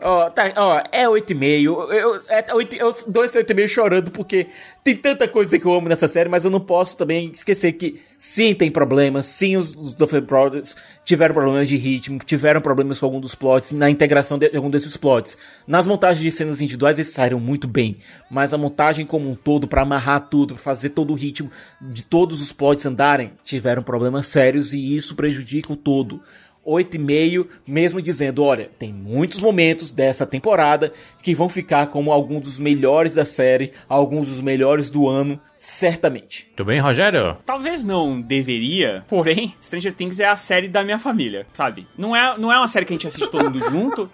Ó, 0.00 0.28
tá, 0.28 0.52
ó, 0.56 0.82
é 0.92 1.04
8,5. 1.06 1.62
Eu, 1.62 1.92
eu, 1.92 2.22
é 2.28 2.52
8, 2.52 2.76
eu 2.76 2.94
dou 3.06 3.24
esse 3.24 3.38
8,5 3.38 3.68
chorando 3.68 4.10
porque 4.10 4.48
tem 4.82 4.96
tanta 4.96 5.26
coisa 5.26 5.58
que 5.58 5.64
eu 5.64 5.72
amo 5.72 5.88
nessa 5.88 6.06
série, 6.06 6.28
mas 6.28 6.44
eu 6.44 6.50
não 6.50 6.60
posso 6.60 6.96
também 6.96 7.30
esquecer 7.30 7.72
que 7.72 8.00
sim, 8.18 8.54
tem 8.54 8.70
problemas. 8.70 9.26
Sim, 9.26 9.56
os, 9.56 9.74
os 9.74 9.94
Duffer 9.94 10.20
Brothers 10.20 10.76
tiveram 11.04 11.34
problemas 11.34 11.68
de 11.68 11.76
ritmo, 11.76 12.18
tiveram 12.18 12.60
problemas 12.60 12.98
com 12.98 13.06
algum 13.06 13.20
dos 13.20 13.34
plots, 13.34 13.72
na 13.72 13.88
integração 13.88 14.36
de 14.36 14.54
algum 14.54 14.68
desses 14.68 14.96
plots. 14.96 15.38
Nas 15.66 15.86
montagens 15.86 16.22
de 16.22 16.30
cenas 16.30 16.60
individuais 16.60 16.98
eles 16.98 17.10
saíram 17.10 17.38
muito 17.38 17.68
bem, 17.68 17.98
mas 18.30 18.52
a 18.52 18.58
montagem 18.58 19.06
como 19.06 19.30
um 19.30 19.34
todo, 19.34 19.68
para 19.68 19.82
amarrar 19.82 20.28
tudo, 20.28 20.54
pra 20.54 20.62
fazer 20.62 20.90
todo 20.90 21.12
o 21.12 21.16
ritmo 21.16 21.50
de 21.80 22.02
todos 22.02 22.42
os 22.42 22.52
plots 22.52 22.84
andarem, 22.84 23.32
tiveram 23.44 23.82
problemas 23.82 24.26
sérios 24.26 24.72
e 24.72 24.96
isso 24.96 25.14
prejudica 25.14 25.72
o 25.72 25.76
todo. 25.76 26.20
8,5, 26.66 27.46
mesmo 27.66 28.00
dizendo, 28.00 28.42
olha, 28.42 28.70
tem 28.78 28.92
muitos 28.92 29.40
momentos 29.40 29.92
dessa 29.92 30.26
temporada 30.26 30.92
que 31.22 31.34
vão 31.34 31.48
ficar 31.48 31.86
como 31.88 32.12
alguns 32.12 32.42
dos 32.42 32.60
melhores 32.60 33.14
da 33.14 33.24
série, 33.24 33.72
alguns 33.88 34.28
dos 34.28 34.40
melhores 34.40 34.90
do 34.90 35.08
ano, 35.08 35.40
certamente. 35.54 36.50
Tudo 36.56 36.66
bem, 36.66 36.80
Rogério? 36.80 37.36
Talvez 37.44 37.84
não 37.84 38.20
deveria, 38.20 39.04
porém, 39.08 39.54
Stranger 39.62 39.94
Things 39.94 40.20
é 40.20 40.28
a 40.28 40.36
série 40.36 40.68
da 40.68 40.84
minha 40.84 40.98
família, 40.98 41.46
sabe? 41.52 41.86
Não 41.96 42.14
é, 42.14 42.36
não 42.38 42.52
é 42.52 42.58
uma 42.58 42.68
série 42.68 42.86
que 42.86 42.92
a 42.92 42.96
gente 42.96 43.06
assiste 43.06 43.30
todo 43.30 43.44
mundo 43.44 43.60
junto, 43.70 44.10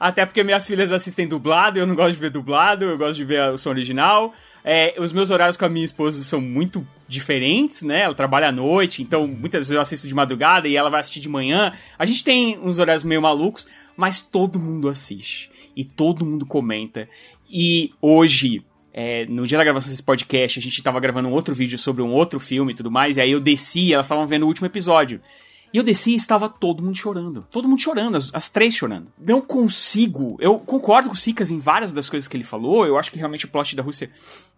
até 0.00 0.24
porque 0.24 0.42
minhas 0.42 0.66
filhas 0.66 0.90
assistem 0.90 1.28
dublado, 1.28 1.78
eu 1.78 1.86
não 1.86 1.94
gosto 1.94 2.14
de 2.14 2.20
ver 2.20 2.30
dublado, 2.30 2.86
eu 2.86 2.96
gosto 2.96 3.16
de 3.16 3.24
ver 3.26 3.52
o 3.52 3.58
som 3.58 3.68
original. 3.68 4.32
É, 4.64 4.94
os 4.98 5.12
meus 5.12 5.30
horários 5.30 5.58
com 5.58 5.66
a 5.66 5.68
minha 5.68 5.84
esposa 5.84 6.24
são 6.24 6.40
muito 6.40 6.86
diferentes, 7.06 7.82
né? 7.82 8.00
Ela 8.00 8.14
trabalha 8.14 8.48
à 8.48 8.52
noite, 8.52 9.02
então 9.02 9.26
muitas 9.26 9.60
vezes 9.60 9.72
eu 9.72 9.80
assisto 9.80 10.08
de 10.08 10.14
madrugada 10.14 10.66
e 10.66 10.74
ela 10.74 10.88
vai 10.88 11.00
assistir 11.00 11.20
de 11.20 11.28
manhã. 11.28 11.70
A 11.98 12.06
gente 12.06 12.24
tem 12.24 12.58
uns 12.58 12.78
horários 12.78 13.04
meio 13.04 13.20
malucos, 13.20 13.68
mas 13.94 14.22
todo 14.22 14.58
mundo 14.58 14.88
assiste. 14.88 15.50
E 15.76 15.84
todo 15.84 16.24
mundo 16.24 16.46
comenta. 16.46 17.06
E 17.50 17.92
hoje, 18.00 18.64
é, 18.94 19.26
no 19.26 19.46
dia 19.46 19.58
da 19.58 19.64
gravação 19.64 19.90
desse 19.90 20.02
podcast, 20.02 20.58
a 20.58 20.62
gente 20.62 20.82
tava 20.82 20.98
gravando 20.98 21.28
um 21.28 21.32
outro 21.32 21.54
vídeo 21.54 21.78
sobre 21.78 22.00
um 22.00 22.10
outro 22.10 22.40
filme 22.40 22.72
e 22.72 22.74
tudo 22.74 22.90
mais, 22.90 23.18
e 23.18 23.20
aí 23.20 23.32
eu 23.32 23.40
desci 23.40 23.88
e 23.88 23.92
elas 23.92 24.06
estavam 24.06 24.26
vendo 24.26 24.44
o 24.44 24.46
último 24.46 24.66
episódio. 24.66 25.20
E 25.72 25.78
eu 25.78 25.82
desci 25.82 26.12
e 26.12 26.16
estava 26.16 26.48
todo 26.48 26.82
mundo 26.82 26.96
chorando. 26.96 27.46
Todo 27.50 27.68
mundo 27.68 27.80
chorando, 27.80 28.16
as, 28.16 28.30
as, 28.34 28.48
três 28.48 28.74
chorando. 28.74 29.06
Não 29.18 29.40
consigo. 29.40 30.36
Eu 30.40 30.58
concordo 30.58 31.08
com 31.08 31.14
o 31.14 31.18
Sikas 31.18 31.50
em 31.50 31.58
várias 31.58 31.92
das 31.92 32.10
coisas 32.10 32.26
que 32.26 32.36
ele 32.36 32.44
falou. 32.44 32.86
Eu 32.86 32.98
acho 32.98 33.10
que 33.10 33.18
realmente 33.18 33.44
o 33.44 33.48
plot 33.48 33.76
da 33.76 33.82
Rússia 33.82 34.10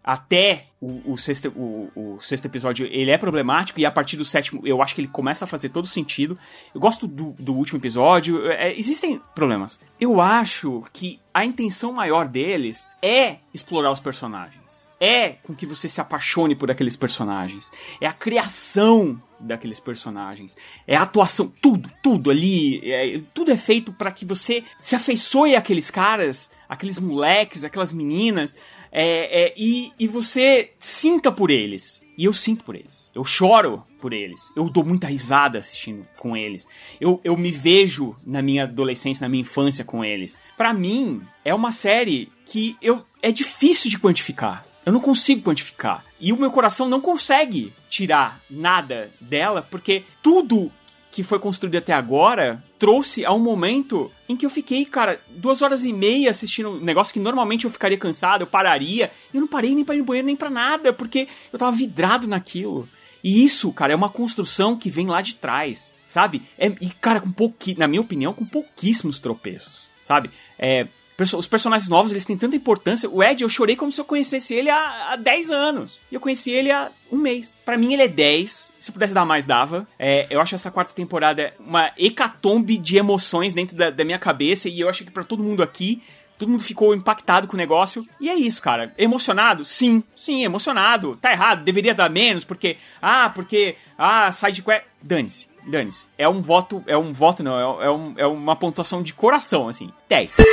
até 0.05 0.66
o, 0.81 1.12
o, 1.12 1.16
sexto, 1.16 1.49
o, 1.50 1.91
o, 1.94 2.20
sexto 2.20 2.47
episódio 2.47 2.86
ele 2.91 3.10
é 3.10 3.16
problemático 3.16 3.78
e 3.78 3.86
a 3.86 3.91
partir 3.91 4.16
do 4.16 4.24
sétimo 4.24 4.66
eu 4.66 4.82
acho 4.82 4.97
que 4.97 5.00
ele 5.00 5.08
começa 5.08 5.44
a 5.44 5.49
fazer 5.49 5.68
todo 5.68 5.86
sentido. 5.86 6.36
Eu 6.74 6.81
gosto 6.81 7.07
do, 7.07 7.34
do 7.39 7.55
último 7.55 7.78
episódio, 7.78 8.50
é, 8.50 8.76
existem 8.76 9.20
problemas. 9.34 9.81
Eu 10.00 10.20
acho 10.20 10.82
que 10.92 11.20
a 11.32 11.44
intenção 11.44 11.92
maior 11.92 12.26
deles 12.26 12.86
é 13.00 13.36
explorar 13.55 13.92
os 13.92 14.00
personagens. 14.00 14.82
É 15.05 15.31
com 15.31 15.53
que 15.53 15.67
você 15.67 15.89
se 15.89 16.01
apaixone 16.01 16.55
por 16.55 16.71
aqueles 16.71 16.95
personagens. 16.95 17.73
É 18.01 18.07
a 18.07 18.13
criação 18.13 19.21
daqueles 19.41 19.81
personagens. 19.81 20.57
É 20.87 20.95
a 20.95 21.03
atuação, 21.03 21.53
tudo, 21.61 21.91
tudo 22.01 22.31
ali. 22.31 22.81
É, 22.89 23.21
tudo 23.35 23.51
é 23.51 23.57
feito 23.57 23.93
para 23.93 24.13
que 24.13 24.25
você 24.25 24.63
se 24.79 24.95
afeiçoe 24.95 25.57
àqueles 25.57 25.91
caras, 25.91 26.53
aqueles 26.69 27.01
moleques, 27.01 27.65
aquelas 27.65 27.93
meninas. 27.93 28.55
É, 28.93 29.47
é, 29.47 29.55
e, 29.57 29.91
e 29.99 30.07
você 30.07 30.71
sinta 30.79 31.33
por 31.33 31.51
eles. 31.51 32.01
E 32.17 32.25
eu 32.25 32.33
sinto 32.33 32.63
por 32.63 32.77
eles. 32.77 33.11
Eu 33.13 33.25
choro 33.25 33.83
por 34.01 34.13
eles. 34.13 34.53
Eu 34.55 34.71
dou 34.71 34.85
muita 34.85 35.09
risada 35.09 35.59
assistindo 35.59 36.07
com 36.17 36.37
eles. 36.37 36.69
Eu, 37.01 37.21
eu 37.25 37.37
me 37.37 37.51
vejo 37.51 38.15
na 38.25 38.41
minha 38.41 38.63
adolescência, 38.63 39.25
na 39.25 39.29
minha 39.29 39.41
infância 39.41 39.85
com 39.85 40.05
eles. 40.05 40.39
Para 40.57 40.73
mim, 40.73 41.23
é 41.45 41.53
uma 41.53 41.73
série 41.73 42.31
que 42.47 42.77
eu 42.81 43.05
é 43.21 43.33
difícil 43.33 43.91
de 43.91 43.99
quantificar. 43.99 44.65
Eu 44.85 44.93
não 44.93 45.01
consigo 45.01 45.43
quantificar. 45.43 46.05
E 46.20 46.33
o 46.33 46.36
meu 46.36 46.51
coração 46.51 46.89
não 46.89 47.01
consegue 47.01 47.73
tirar 47.89 48.41
nada 48.51 49.11
dela, 49.20 49.62
porque 49.62 50.05
tudo 50.23 50.70
que 51.11 51.23
foi 51.23 51.39
construído 51.39 51.77
até 51.77 51.93
agora 51.93 52.65
trouxe 52.78 53.25
a 53.25 53.33
um 53.33 53.39
momento 53.39 54.11
em 54.27 54.35
que 54.35 54.47
eu 54.47 54.51
fiquei, 54.51 54.85
cara, 54.85 55.20
duas 55.28 55.61
horas 55.61 55.85
e 55.85 55.93
meia 55.93 56.31
assistindo 56.31 56.70
um 56.70 56.81
negócio 56.81 57.12
que 57.12 57.20
normalmente 57.20 57.67
eu 57.67 57.70
ficaria 57.70 57.99
cansado, 57.99 58.43
eu 58.43 58.47
pararia, 58.47 59.11
e 59.33 59.36
eu 59.36 59.41
não 59.43 59.47
parei 59.47 59.75
nem 59.75 59.85
pra 59.85 59.94
ir 59.94 59.99
no 59.99 60.05
banheiro 60.05 60.27
nem 60.27 60.35
pra 60.35 60.49
nada, 60.49 60.93
porque 60.93 61.28
eu 61.52 61.59
tava 61.59 61.70
vidrado 61.70 62.27
naquilo. 62.27 62.89
E 63.23 63.44
isso, 63.44 63.70
cara, 63.73 63.93
é 63.93 63.97
uma 63.97 64.09
construção 64.09 64.77
que 64.77 64.91
vem 64.91 65.07
lá 65.07 65.20
de 65.20 65.35
trás, 65.35 65.94
sabe? 66.09 66.43
É, 66.59 66.69
e, 66.81 66.91
cara, 67.01 67.20
com 67.20 67.31
pouqui, 67.31 67.78
na 67.78 67.86
minha 67.86 68.01
opinião, 68.01 68.33
com 68.33 68.44
pouquíssimos 68.44 69.20
tropeços, 69.20 69.89
sabe? 70.02 70.31
É, 70.59 70.89
os 71.18 71.47
personagens 71.47 71.89
novos, 71.89 72.10
eles 72.10 72.24
têm 72.24 72.36
tanta 72.36 72.57
importância. 72.57 73.08
O 73.08 73.23
Ed, 73.23 73.42
eu 73.42 73.49
chorei 73.49 73.76
como 73.76 73.92
se 73.92 74.00
eu 74.00 74.05
conhecesse 74.05 74.55
ele 74.55 74.70
há, 74.70 75.12
há 75.12 75.16
10 75.16 75.50
anos. 75.50 76.00
E 76.10 76.15
eu 76.15 76.20
conheci 76.20 76.50
ele 76.50 76.70
há 76.70 76.91
um 77.10 77.16
mês. 77.16 77.55
Para 77.65 77.76
mim, 77.76 77.92
ele 77.92 78.02
é 78.02 78.08
10. 78.08 78.73
Se 78.78 78.92
pudesse 78.92 79.15
dar 79.15 79.24
mais, 79.24 79.47
dava. 79.47 79.86
É, 79.99 80.26
eu 80.31 80.41
acho 80.41 80.55
essa 80.55 80.70
quarta 80.70 80.94
temporada 80.94 81.55
uma 81.60 81.92
hecatombe 81.99 82.78
de 82.78 82.97
emoções 82.97 83.55
dentro 83.55 83.76
da, 83.76 83.91
da 83.91 84.05
minha 84.05 84.18
cabeça. 84.18 84.68
E 84.68 84.81
eu 84.81 84.89
acho 84.89 85.05
que 85.05 85.10
para 85.10 85.24
todo 85.24 85.42
mundo 85.42 85.62
aqui, 85.62 86.02
todo 86.39 86.49
mundo 86.49 86.62
ficou 86.62 86.94
impactado 86.94 87.47
com 87.47 87.55
o 87.55 87.58
negócio. 87.58 88.07
E 88.20 88.28
é 88.28 88.34
isso, 88.34 88.60
cara. 88.62 88.92
Emocionado? 88.97 89.65
Sim, 89.65 90.02
sim, 90.16 90.44
emocionado. 90.44 91.16
Tá 91.20 91.31
errado, 91.31 91.62
deveria 91.62 91.94
dar 91.94 92.10
menos, 92.10 92.44
porque. 92.44 92.76
Ah, 93.00 93.31
porque. 93.31 93.76
Ah, 93.97 94.32
side 94.32 94.62
quest. 94.62 94.84
Dane-se 95.02 95.52
dane-se. 95.66 96.08
É 96.18 96.28
um 96.28 96.41
voto, 96.41 96.82
é 96.86 96.97
um 96.97 97.12
voto 97.12 97.42
não, 97.42 97.81
é, 97.81 97.86
é, 97.86 97.91
um, 97.91 98.15
é 98.18 98.26
uma 98.26 98.57
pontuação 98.57 99.02
de 99.02 99.15
coração, 99.15 99.68
assim. 99.68 99.91
10. 100.08 100.36
10. 100.36 100.47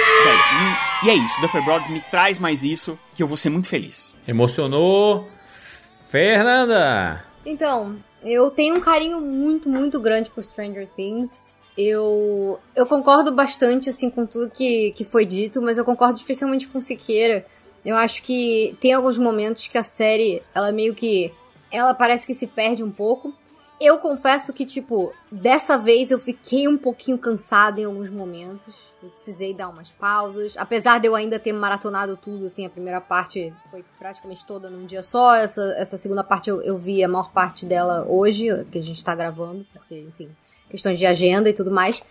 E 1.04 1.10
é 1.10 1.16
isso, 1.16 1.40
Duffer 1.42 1.64
Brothers 1.64 1.90
me 1.90 2.02
traz 2.02 2.40
mais 2.40 2.64
isso, 2.64 2.98
que 3.14 3.24
eu 3.24 3.28
vou 3.28 3.38
ser 3.38 3.50
muito 3.50 3.68
feliz. 3.68 4.18
Emocionou. 4.28 5.28
Fernanda! 6.10 7.24
Então, 7.46 7.98
eu 8.24 8.50
tenho 8.50 8.76
um 8.76 8.82
carinho 8.82 9.22
muito, 9.22 9.70
muito 9.70 10.00
grande 10.00 10.32
por 10.32 10.44
Stranger 10.44 10.88
Things. 10.90 11.62
Eu, 11.78 12.60
eu 12.76 12.86
concordo 12.86 13.32
bastante, 13.32 13.90
assim, 13.90 14.10
com 14.10 14.26
tudo 14.26 14.52
que, 14.52 14.92
que 14.94 15.04
foi 15.04 15.26
dito, 15.26 15.62
mas 15.62 15.78
eu 15.78 15.86
concordo 15.86 16.18
especialmente 16.18 16.68
com 16.68 16.82
Siqueira. 16.82 17.46
Eu 17.86 17.96
acho 17.96 18.24
que 18.24 18.76
tem 18.82 18.92
alguns 18.92 19.18
momentos 19.18 19.68
que 19.68 19.78
a 19.78 19.84
série, 19.84 20.42
ela 20.54 20.72
meio 20.72 20.94
que. 20.94 21.32
Ela 21.72 21.94
parece 21.94 22.26
que 22.26 22.34
se 22.34 22.48
perde 22.48 22.84
um 22.84 22.92
pouco. 22.92 23.34
Eu 23.80 23.98
confesso 23.98 24.52
que, 24.52 24.66
tipo, 24.66 25.14
dessa 25.32 25.78
vez 25.78 26.12
eu 26.12 26.20
fiquei 26.20 26.68
um 26.68 26.78
pouquinho 26.78 27.18
cansada 27.18 27.80
em 27.80 27.86
alguns 27.86 28.10
momentos. 28.10 28.76
Eu 29.02 29.10
precisei 29.10 29.54
dar 29.54 29.70
umas 29.70 29.90
pausas. 29.90 30.56
Apesar 30.58 31.00
de 31.00 31.08
eu 31.08 31.16
ainda 31.16 31.40
ter 31.40 31.54
maratonado 31.54 32.18
tudo, 32.18 32.46
assim, 32.46 32.66
a 32.66 32.70
primeira 32.70 33.00
parte 33.00 33.54
foi 33.72 33.86
praticamente 33.98 34.46
toda 34.46 34.70
num 34.70 34.86
dia 34.86 35.02
só. 35.02 35.34
Essa, 35.34 35.62
essa 35.78 35.96
segunda 35.96 36.26
parte 36.26 36.50
eu, 36.50 36.62
eu 36.62 36.78
vi 36.78 37.02
a 37.02 37.08
maior 37.08 37.32
parte 37.32 37.66
dela 37.66 38.06
hoje, 38.06 38.48
que 38.70 38.80
a 38.80 38.84
gente 38.84 39.02
tá 39.02 39.16
gravando, 39.16 39.66
porque, 39.72 39.98
enfim, 39.98 40.30
questões 40.70 41.00
de 41.00 41.06
agenda 41.06 41.50
e 41.50 41.54
tudo 41.54 41.72
mais. 41.72 42.04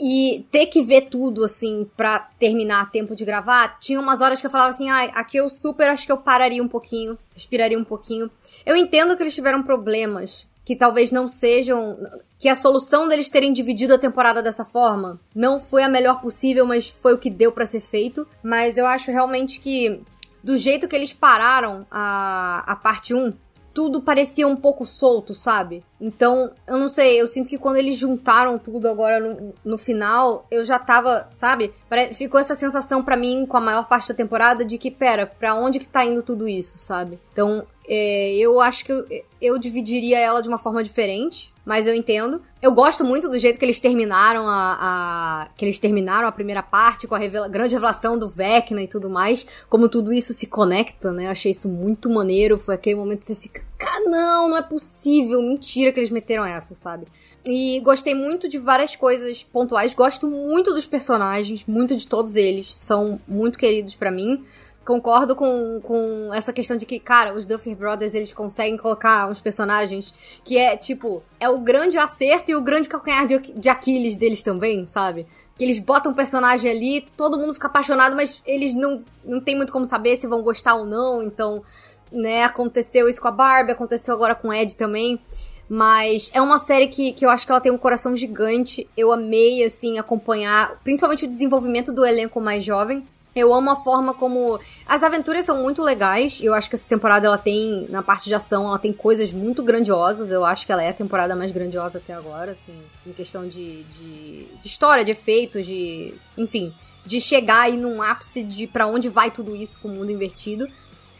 E 0.00 0.46
ter 0.50 0.66
que 0.66 0.82
ver 0.82 1.02
tudo, 1.02 1.44
assim, 1.44 1.88
pra 1.96 2.28
terminar 2.38 2.82
a 2.82 2.86
tempo 2.86 3.16
de 3.16 3.24
gravar, 3.24 3.78
tinha 3.80 4.00
umas 4.00 4.20
horas 4.20 4.40
que 4.40 4.46
eu 4.46 4.50
falava 4.50 4.70
assim, 4.70 4.88
ah, 4.90 5.04
aqui 5.14 5.36
eu 5.36 5.48
super 5.48 5.90
acho 5.90 6.06
que 6.06 6.12
eu 6.12 6.18
pararia 6.18 6.62
um 6.62 6.68
pouquinho, 6.68 7.18
respiraria 7.34 7.78
um 7.78 7.84
pouquinho. 7.84 8.30
Eu 8.64 8.76
entendo 8.76 9.16
que 9.16 9.22
eles 9.22 9.34
tiveram 9.34 9.60
problemas, 9.60 10.46
que 10.68 10.76
talvez 10.76 11.10
não 11.10 11.26
sejam. 11.26 11.96
que 12.38 12.46
a 12.46 12.54
solução 12.54 13.08
deles 13.08 13.30
terem 13.30 13.54
dividido 13.54 13.94
a 13.94 13.98
temporada 13.98 14.42
dessa 14.42 14.66
forma 14.66 15.18
não 15.34 15.58
foi 15.58 15.82
a 15.82 15.88
melhor 15.88 16.20
possível, 16.20 16.66
mas 16.66 16.90
foi 16.90 17.14
o 17.14 17.18
que 17.18 17.30
deu 17.30 17.50
para 17.50 17.64
ser 17.64 17.80
feito. 17.80 18.28
Mas 18.42 18.76
eu 18.76 18.84
acho 18.84 19.10
realmente 19.10 19.60
que, 19.60 19.98
do 20.44 20.58
jeito 20.58 20.86
que 20.86 20.94
eles 20.94 21.10
pararam 21.14 21.86
a, 21.90 22.62
a 22.66 22.76
parte 22.76 23.14
1, 23.14 23.32
tudo 23.72 24.02
parecia 24.02 24.46
um 24.46 24.56
pouco 24.56 24.84
solto, 24.84 25.34
sabe? 25.34 25.82
Então, 25.98 26.50
eu 26.66 26.76
não 26.76 26.88
sei, 26.88 27.18
eu 27.18 27.26
sinto 27.26 27.48
que 27.48 27.56
quando 27.56 27.76
eles 27.76 27.96
juntaram 27.96 28.58
tudo 28.58 28.88
agora 28.88 29.18
no, 29.20 29.54
no 29.64 29.78
final, 29.78 30.46
eu 30.50 30.62
já 30.64 30.78
tava, 30.78 31.28
sabe? 31.30 31.72
Pare- 31.88 32.12
Ficou 32.12 32.38
essa 32.38 32.54
sensação 32.54 33.02
pra 33.02 33.16
mim, 33.16 33.46
com 33.46 33.56
a 33.56 33.60
maior 33.60 33.86
parte 33.88 34.08
da 34.08 34.14
temporada, 34.14 34.66
de 34.66 34.76
que, 34.76 34.90
pera, 34.90 35.26
pra 35.26 35.54
onde 35.54 35.78
que 35.78 35.88
tá 35.88 36.04
indo 36.04 36.22
tudo 36.22 36.46
isso, 36.46 36.76
sabe? 36.76 37.18
Então, 37.32 37.64
é, 37.88 38.34
eu 38.36 38.60
acho 38.60 38.84
que 38.84 38.92
eu, 38.92 39.06
eu 39.40 39.58
dividiria 39.58 40.18
ela 40.18 40.42
de 40.42 40.48
uma 40.48 40.58
forma 40.58 40.84
diferente, 40.84 41.52
mas 41.64 41.86
eu 41.86 41.94
entendo. 41.94 42.42
Eu 42.60 42.72
gosto 42.72 43.04
muito 43.04 43.28
do 43.28 43.38
jeito 43.38 43.58
que 43.58 43.64
eles 43.64 43.80
terminaram 43.80 44.48
a, 44.48 44.78
a- 44.80 45.48
que 45.56 45.64
eles 45.64 45.78
terminaram 45.78 46.28
a 46.28 46.32
primeira 46.32 46.62
parte 46.62 47.06
com 47.06 47.14
a 47.14 47.18
revela- 47.18 47.48
grande 47.48 47.74
revelação 47.74 48.18
do 48.18 48.28
Vecna 48.28 48.82
e 48.82 48.88
tudo 48.88 49.08
mais, 49.08 49.46
como 49.68 49.88
tudo 49.88 50.12
isso 50.12 50.32
se 50.34 50.46
conecta, 50.46 51.12
né? 51.12 51.26
Eu 51.26 51.30
achei 51.30 51.50
isso 51.50 51.68
muito 51.68 52.10
maneiro. 52.10 52.58
Foi 52.58 52.74
aquele 52.74 52.96
momento 52.96 53.20
que 53.20 53.26
você 53.26 53.34
fica, 53.34 53.62
cara, 53.78 54.04
não, 54.08 54.48
não 54.50 54.56
é 54.56 54.62
possível, 54.62 55.40
mentira 55.42 55.90
que 55.92 55.98
eles 56.00 56.10
meteram 56.10 56.44
essa, 56.44 56.74
sabe? 56.74 57.06
E 57.46 57.80
gostei 57.80 58.14
muito 58.14 58.48
de 58.48 58.58
várias 58.58 58.94
coisas 58.96 59.42
pontuais. 59.44 59.94
Gosto 59.94 60.28
muito 60.28 60.74
dos 60.74 60.86
personagens, 60.86 61.64
muito 61.66 61.96
de 61.96 62.06
todos 62.06 62.36
eles. 62.36 62.74
São 62.74 63.18
muito 63.26 63.58
queridos 63.58 63.94
pra 63.94 64.10
mim. 64.10 64.44
Concordo 64.88 65.36
com, 65.36 65.82
com 65.82 66.32
essa 66.32 66.50
questão 66.50 66.74
de 66.74 66.86
que, 66.86 66.98
cara, 66.98 67.34
os 67.34 67.44
Duffer 67.44 67.76
Brothers, 67.76 68.14
eles 68.14 68.32
conseguem 68.32 68.78
colocar 68.78 69.28
uns 69.28 69.38
personagens 69.38 70.14
que 70.42 70.56
é, 70.56 70.78
tipo, 70.78 71.22
é 71.38 71.46
o 71.46 71.58
grande 71.58 71.98
acerto 71.98 72.50
e 72.50 72.54
o 72.54 72.62
grande 72.62 72.88
calcanhar 72.88 73.26
de, 73.26 73.38
de 73.38 73.68
Aquiles 73.68 74.16
deles 74.16 74.42
também, 74.42 74.86
sabe? 74.86 75.26
Que 75.54 75.62
eles 75.62 75.78
botam 75.78 76.12
um 76.12 76.14
personagem 76.14 76.70
ali, 76.70 77.06
todo 77.18 77.38
mundo 77.38 77.52
fica 77.52 77.66
apaixonado, 77.66 78.16
mas 78.16 78.42
eles 78.46 78.72
não, 78.72 79.04
não 79.22 79.42
tem 79.42 79.54
muito 79.54 79.74
como 79.74 79.84
saber 79.84 80.16
se 80.16 80.26
vão 80.26 80.40
gostar 80.40 80.76
ou 80.76 80.86
não, 80.86 81.22
então, 81.22 81.62
né, 82.10 82.44
aconteceu 82.44 83.10
isso 83.10 83.20
com 83.20 83.28
a 83.28 83.30
Barbie, 83.30 83.72
aconteceu 83.72 84.14
agora 84.14 84.34
com 84.34 84.48
o 84.48 84.54
Ed 84.54 84.74
também. 84.74 85.20
Mas 85.68 86.30
é 86.32 86.40
uma 86.40 86.58
série 86.58 86.86
que, 86.86 87.12
que 87.12 87.26
eu 87.26 87.28
acho 87.28 87.44
que 87.44 87.52
ela 87.52 87.60
tem 87.60 87.70
um 87.70 87.76
coração 87.76 88.16
gigante. 88.16 88.88
Eu 88.96 89.12
amei, 89.12 89.62
assim, 89.62 89.98
acompanhar, 89.98 90.80
principalmente 90.82 91.26
o 91.26 91.28
desenvolvimento 91.28 91.92
do 91.92 92.06
elenco 92.06 92.40
mais 92.40 92.64
jovem. 92.64 93.06
Eu 93.34 93.52
amo 93.54 93.70
a 93.70 93.76
forma 93.76 94.12
como. 94.14 94.58
As 94.86 95.02
aventuras 95.02 95.44
são 95.44 95.62
muito 95.62 95.82
legais. 95.82 96.40
Eu 96.42 96.54
acho 96.54 96.68
que 96.68 96.74
essa 96.74 96.88
temporada 96.88 97.26
ela 97.26 97.38
tem, 97.38 97.86
na 97.88 98.02
parte 98.02 98.24
de 98.24 98.34
ação, 98.34 98.66
ela 98.66 98.78
tem 98.78 98.92
coisas 98.92 99.32
muito 99.32 99.62
grandiosas. 99.62 100.30
Eu 100.30 100.44
acho 100.44 100.66
que 100.66 100.72
ela 100.72 100.82
é 100.82 100.88
a 100.88 100.94
temporada 100.94 101.36
mais 101.36 101.52
grandiosa 101.52 101.98
até 101.98 102.12
agora, 102.14 102.52
assim, 102.52 102.76
em 103.06 103.12
questão 103.12 103.46
de, 103.46 103.84
de, 103.84 104.44
de 104.46 104.66
história, 104.66 105.04
de 105.04 105.12
efeitos, 105.12 105.64
de. 105.66 106.14
Enfim, 106.36 106.74
de 107.06 107.20
chegar 107.20 107.60
aí 107.60 107.76
num 107.76 108.02
ápice 108.02 108.42
de 108.42 108.66
para 108.66 108.86
onde 108.86 109.08
vai 109.08 109.30
tudo 109.30 109.54
isso 109.54 109.78
com 109.80 109.88
o 109.88 109.92
mundo 109.92 110.10
invertido. 110.10 110.66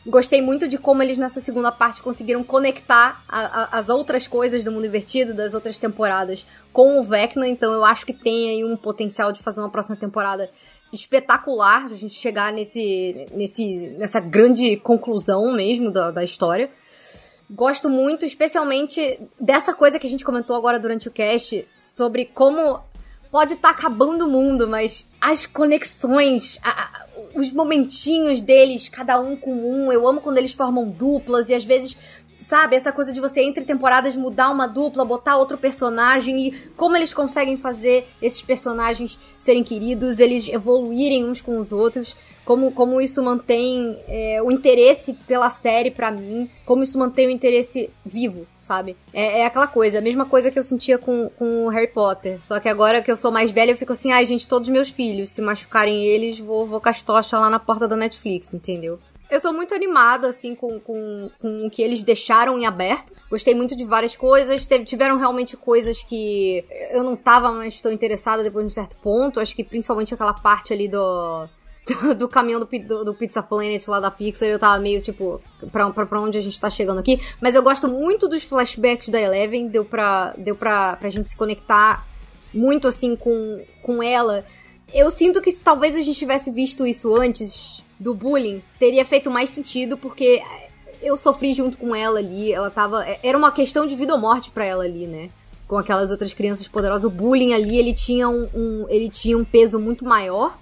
Gostei 0.07 0.41
muito 0.41 0.67
de 0.67 0.79
como 0.79 1.03
eles 1.03 1.19
nessa 1.19 1.39
segunda 1.41 1.71
parte 1.71 2.03
conseguiram 2.03 2.43
conectar 2.43 3.23
a- 3.29 3.63
a- 3.75 3.79
as 3.79 3.91
outras 3.91 4.27
coisas 4.27 4.65
do 4.65 4.73
mundo 4.73 4.87
invertido, 4.87 5.35
das 5.35 5.53
outras 5.53 5.77
temporadas, 5.77 6.47
com 6.73 6.99
o 6.99 7.05
Vecna. 7.05 7.47
Então 7.47 7.73
eu 7.75 7.85
acho 7.85 8.07
que 8.07 8.15
tem 8.15 8.49
aí 8.49 8.65
um 8.65 8.75
potencial 8.77 9.33
de 9.33 9.43
fazer 9.43 9.61
uma 9.61 9.69
próxima 9.69 9.97
temporada 9.97 10.49
espetacular, 10.93 11.87
a 11.87 11.95
gente 11.95 12.15
chegar 12.15 12.53
nesse, 12.53 13.27
nesse, 13.33 13.89
nessa 13.99 14.21
grande 14.21 14.77
conclusão 14.79 15.53
mesmo 15.53 15.91
da, 15.91 16.11
da 16.11 16.25
história. 16.25 16.71
Gosto 17.51 17.89
muito, 17.89 18.27
especialmente 18.27 19.19
dessa 19.41 19.73
coisa 19.73 19.99
que 19.99 20.07
a 20.07 20.11
gente 20.11 20.25
comentou 20.25 20.55
agora 20.57 20.79
durante 20.79 21.09
o 21.09 21.11
cast, 21.11 21.67
sobre 21.77 22.27
como 22.27 22.81
pode 23.31 23.55
estar 23.55 23.71
acabando 23.71 24.27
o 24.27 24.31
mundo, 24.31 24.69
mas 24.69 25.07
as 25.21 25.47
conexões, 25.47 26.59
a- 26.63 26.71
a- 26.71 27.07
os 27.35 27.53
momentinhos 27.53 28.41
deles, 28.41 28.89
cada 28.89 29.19
um 29.21 29.37
com 29.37 29.53
um, 29.53 29.93
eu 29.93 30.07
amo 30.07 30.21
quando 30.21 30.39
eles 30.39 30.53
formam 30.53 30.89
duplas 30.89 31.49
e 31.49 31.55
às 31.55 31.65
vezes. 31.65 31.97
Sabe, 32.39 32.77
essa 32.77 32.93
coisa 32.93 33.13
de 33.13 33.21
você 33.21 33.43
entre 33.43 33.65
temporadas 33.65 34.15
mudar 34.15 34.51
uma 34.51 34.69
dupla, 34.69 35.05
botar 35.05 35.37
outro 35.37 35.59
personagem 35.59 36.49
e 36.49 36.53
como 36.77 36.97
eles 36.97 37.13
conseguem 37.13 37.57
fazer 37.57 38.07
esses 38.23 38.41
personagens 38.41 39.19
serem 39.41 39.65
queridos, 39.65 40.21
eles 40.21 40.49
evoluírem 40.49 41.25
uns 41.25 41.41
com 41.41 41.59
os 41.59 41.73
outros, 41.73 42.15
como, 42.45 42.71
como 42.71 43.01
isso 43.01 43.21
mantém 43.23 43.99
é, 44.07 44.41
o 44.41 44.53
interesse 44.53 45.15
pela 45.27 45.51
série 45.51 45.91
pra 45.91 46.13
mim, 46.13 46.49
como 46.65 46.83
isso 46.83 46.97
mantém 46.97 47.27
o 47.27 47.31
interesse 47.31 47.91
vivo, 48.07 48.47
sabe? 48.61 48.97
É, 49.13 49.41
é 49.41 49.45
aquela 49.45 49.67
coisa, 49.67 49.99
a 49.99 50.01
mesma 50.01 50.25
coisa 50.25 50.51
que 50.51 50.59
eu 50.59 50.65
sentia 50.65 50.97
com, 50.97 51.29
com 51.31 51.67
o 51.67 51.69
Harry 51.69 51.89
Potter. 51.89 52.39
Só 52.43 52.61
que 52.61 52.69
agora 52.69 53.03
que 53.03 53.11
eu 53.11 53.17
sou 53.17 53.33
mais 53.33 53.51
velha, 53.51 53.73
eu 53.73 53.77
fico 53.77 53.93
assim, 53.93 54.13
ai, 54.13 54.25
gente, 54.25 54.47
todos 54.47 54.69
meus 54.69 54.91
filhos, 54.91 55.31
se 55.31 55.43
machucarem 55.43 56.05
eles, 56.05 56.39
vou, 56.39 56.67
vou 56.67 56.81
com 56.81 56.89
as 56.89 57.03
tochas 57.03 57.39
lá 57.39 57.51
na 57.51 57.59
porta 57.59 57.89
da 57.89 57.97
Netflix, 57.97 58.55
entendeu? 58.55 58.99
Eu 59.31 59.41
tô 59.41 59.53
muito 59.53 59.75
animada, 59.75 60.29
assim, 60.29 60.55
com, 60.55 60.81
com, 60.81 61.31
com 61.39 61.67
o 61.67 61.71
que 61.71 61.83
eles 61.83 62.03
deixaram 62.03 62.59
em 62.59 62.65
aberto. 62.67 63.13
Gostei 63.31 63.55
muito 63.55 63.77
de 63.77 63.85
várias 63.85 64.17
coisas. 64.17 64.65
Teve- 64.65 64.85
tiveram 64.85 65.19
realmente 65.19 65.57
coisas 65.57 66.03
que 66.03 66.65
eu 66.91 67.03
não 67.03 67.15
tava 67.15 67.53
mais 67.53 67.81
tão 67.81 67.93
interessada 67.93 68.43
depois 68.43 68.65
de 68.67 68.73
um 68.73 68.75
certo 68.75 68.97
ponto. 68.99 69.39
Acho 69.39 69.55
que 69.55 69.63
principalmente 69.63 70.15
aquela 70.15 70.33
parte 70.33 70.73
ali 70.73 70.89
do, 70.89 71.47
do, 72.17 72.29
caminhão 72.29 72.61
do, 72.61 72.67
do, 72.67 73.05
do 73.05 73.15
Pizza 73.15 73.43
Planet 73.43 73.87
lá 73.87 74.01
da 74.01 74.11
Pixar, 74.11 74.49
eu 74.49 74.59
tava 74.59 74.79
meio 74.79 75.01
tipo, 75.03 75.41
pra, 75.71 75.91
pra, 75.91 76.07
pra 76.07 76.21
onde 76.21 76.39
a 76.39 76.41
gente 76.41 76.59
tá 76.61 76.71
chegando 76.71 77.01
aqui. 77.01 77.21
Mas 77.41 77.55
eu 77.55 77.63
gosto 77.63 77.87
muito 77.87 78.29
dos 78.29 78.45
flashbacks 78.45 79.11
da 79.11 79.21
Eleven, 79.21 79.69
deu 79.69 79.85
pra, 79.85 80.35
deu 80.39 80.57
pra, 80.57 80.97
pra 80.97 81.11
gente 81.11 81.29
se 81.29 81.37
conectar 81.37 82.07
muito 82.53 82.89
assim 82.89 83.15
com, 83.15 83.63
com 83.83 84.03
ela. 84.03 84.45
Eu 84.95 85.11
sinto 85.11 85.43
que 85.43 85.51
se 85.53 85.61
talvez 85.61 85.95
a 85.95 86.01
gente 86.01 86.19
tivesse 86.19 86.51
visto 86.51 86.87
isso 86.87 87.15
antes 87.15 87.83
do 87.99 88.15
bullying, 88.15 88.63
teria 88.79 89.05
feito 89.05 89.31
mais 89.31 89.51
sentido, 89.51 89.97
porque 89.99 90.43
eu 91.03 91.17
sofri 91.17 91.53
junto 91.55 91.79
com 91.79 91.95
ela 91.95 92.19
ali, 92.19 92.53
ela 92.53 92.71
tava. 92.71 93.05
Era 93.23 93.37
uma 93.37 93.53
questão 93.53 93.87
de 93.87 93.95
vida 93.97 94.13
ou 94.15 94.21
morte 94.21 94.51
pra 94.51 94.65
ela 94.65 94.85
ali, 94.85 95.07
né? 95.07 95.31
Com 95.67 95.77
aquelas 95.77 96.11
outras 96.11 96.33
crianças 96.33 96.67
poderosas. 96.69 97.05
O 97.05 97.11
bullying 97.11 97.53
ali, 97.53 97.77
ele 97.79 97.93
tinha 97.93 98.29
um, 98.29 98.49
um- 98.55 98.87
ele 98.89 99.09
tinha 99.09 99.37
um 99.37 99.45
peso 99.45 99.79
muito 99.79 100.05
maior. 100.05 100.57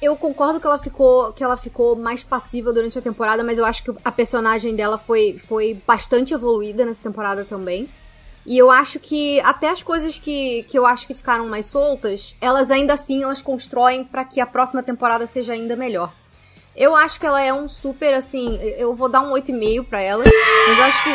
Eu 0.00 0.14
concordo 0.14 0.60
que 0.60 0.66
ela 0.66 0.78
ficou 0.78 1.32
que 1.32 1.42
ela 1.42 1.56
ficou 1.56 1.96
mais 1.96 2.22
passiva 2.22 2.72
durante 2.72 2.98
a 2.98 3.02
temporada, 3.02 3.42
mas 3.42 3.56
eu 3.58 3.64
acho 3.64 3.82
que 3.82 3.90
a 4.04 4.12
personagem 4.12 4.76
dela 4.76 4.98
foi, 4.98 5.38
foi 5.38 5.80
bastante 5.86 6.34
evoluída 6.34 6.84
nessa 6.84 7.02
temporada 7.02 7.44
também. 7.44 7.88
E 8.44 8.56
eu 8.56 8.70
acho 8.70 9.00
que 9.00 9.40
até 9.40 9.70
as 9.70 9.82
coisas 9.82 10.18
que, 10.18 10.62
que 10.64 10.78
eu 10.78 10.86
acho 10.86 11.06
que 11.06 11.14
ficaram 11.14 11.48
mais 11.48 11.66
soltas, 11.66 12.36
elas 12.40 12.70
ainda 12.70 12.92
assim 12.92 13.22
elas 13.24 13.42
constroem 13.42 14.04
pra 14.04 14.24
que 14.24 14.40
a 14.40 14.46
próxima 14.46 14.82
temporada 14.82 15.26
seja 15.26 15.52
ainda 15.54 15.74
melhor. 15.74 16.12
Eu 16.76 16.94
acho 16.94 17.18
que 17.18 17.24
ela 17.24 17.42
é 17.42 17.52
um 17.52 17.68
super 17.68 18.12
assim, 18.12 18.58
eu 18.76 18.94
vou 18.94 19.08
dar 19.08 19.22
um 19.22 19.32
8,5 19.32 19.84
pra 19.84 20.00
ela, 20.00 20.22
mas 20.68 20.78
eu 20.78 20.84
acho 20.84 21.02
que 21.02 21.10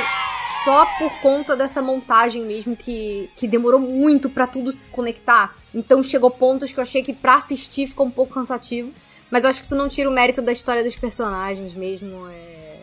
só 0.64 0.86
por 0.98 1.20
conta 1.22 1.56
dessa 1.56 1.82
montagem 1.82 2.44
mesmo 2.44 2.76
que, 2.76 3.30
que 3.36 3.48
demorou 3.48 3.80
muito 3.80 4.30
pra 4.30 4.48
tudo 4.48 4.72
se 4.72 4.88
conectar. 4.88 5.56
Então 5.74 6.02
chegou 6.04 6.30
pontos 6.30 6.72
que 6.72 6.80
eu 6.80 6.82
achei 6.82 7.02
que 7.02 7.14
pra 7.14 7.36
assistir 7.36 7.88
ficou 7.88 8.06
um 8.06 8.12
pouco 8.12 8.34
cansativo. 8.34 8.92
Mas 9.30 9.44
eu 9.44 9.50
acho 9.50 9.60
que 9.60 9.66
isso 9.66 9.76
não 9.76 9.88
tira 9.88 10.10
o 10.10 10.14
mérito 10.14 10.42
da 10.42 10.52
história 10.52 10.84
dos 10.84 10.98
personagens 10.98 11.74
mesmo. 11.74 12.28
É, 12.28 12.76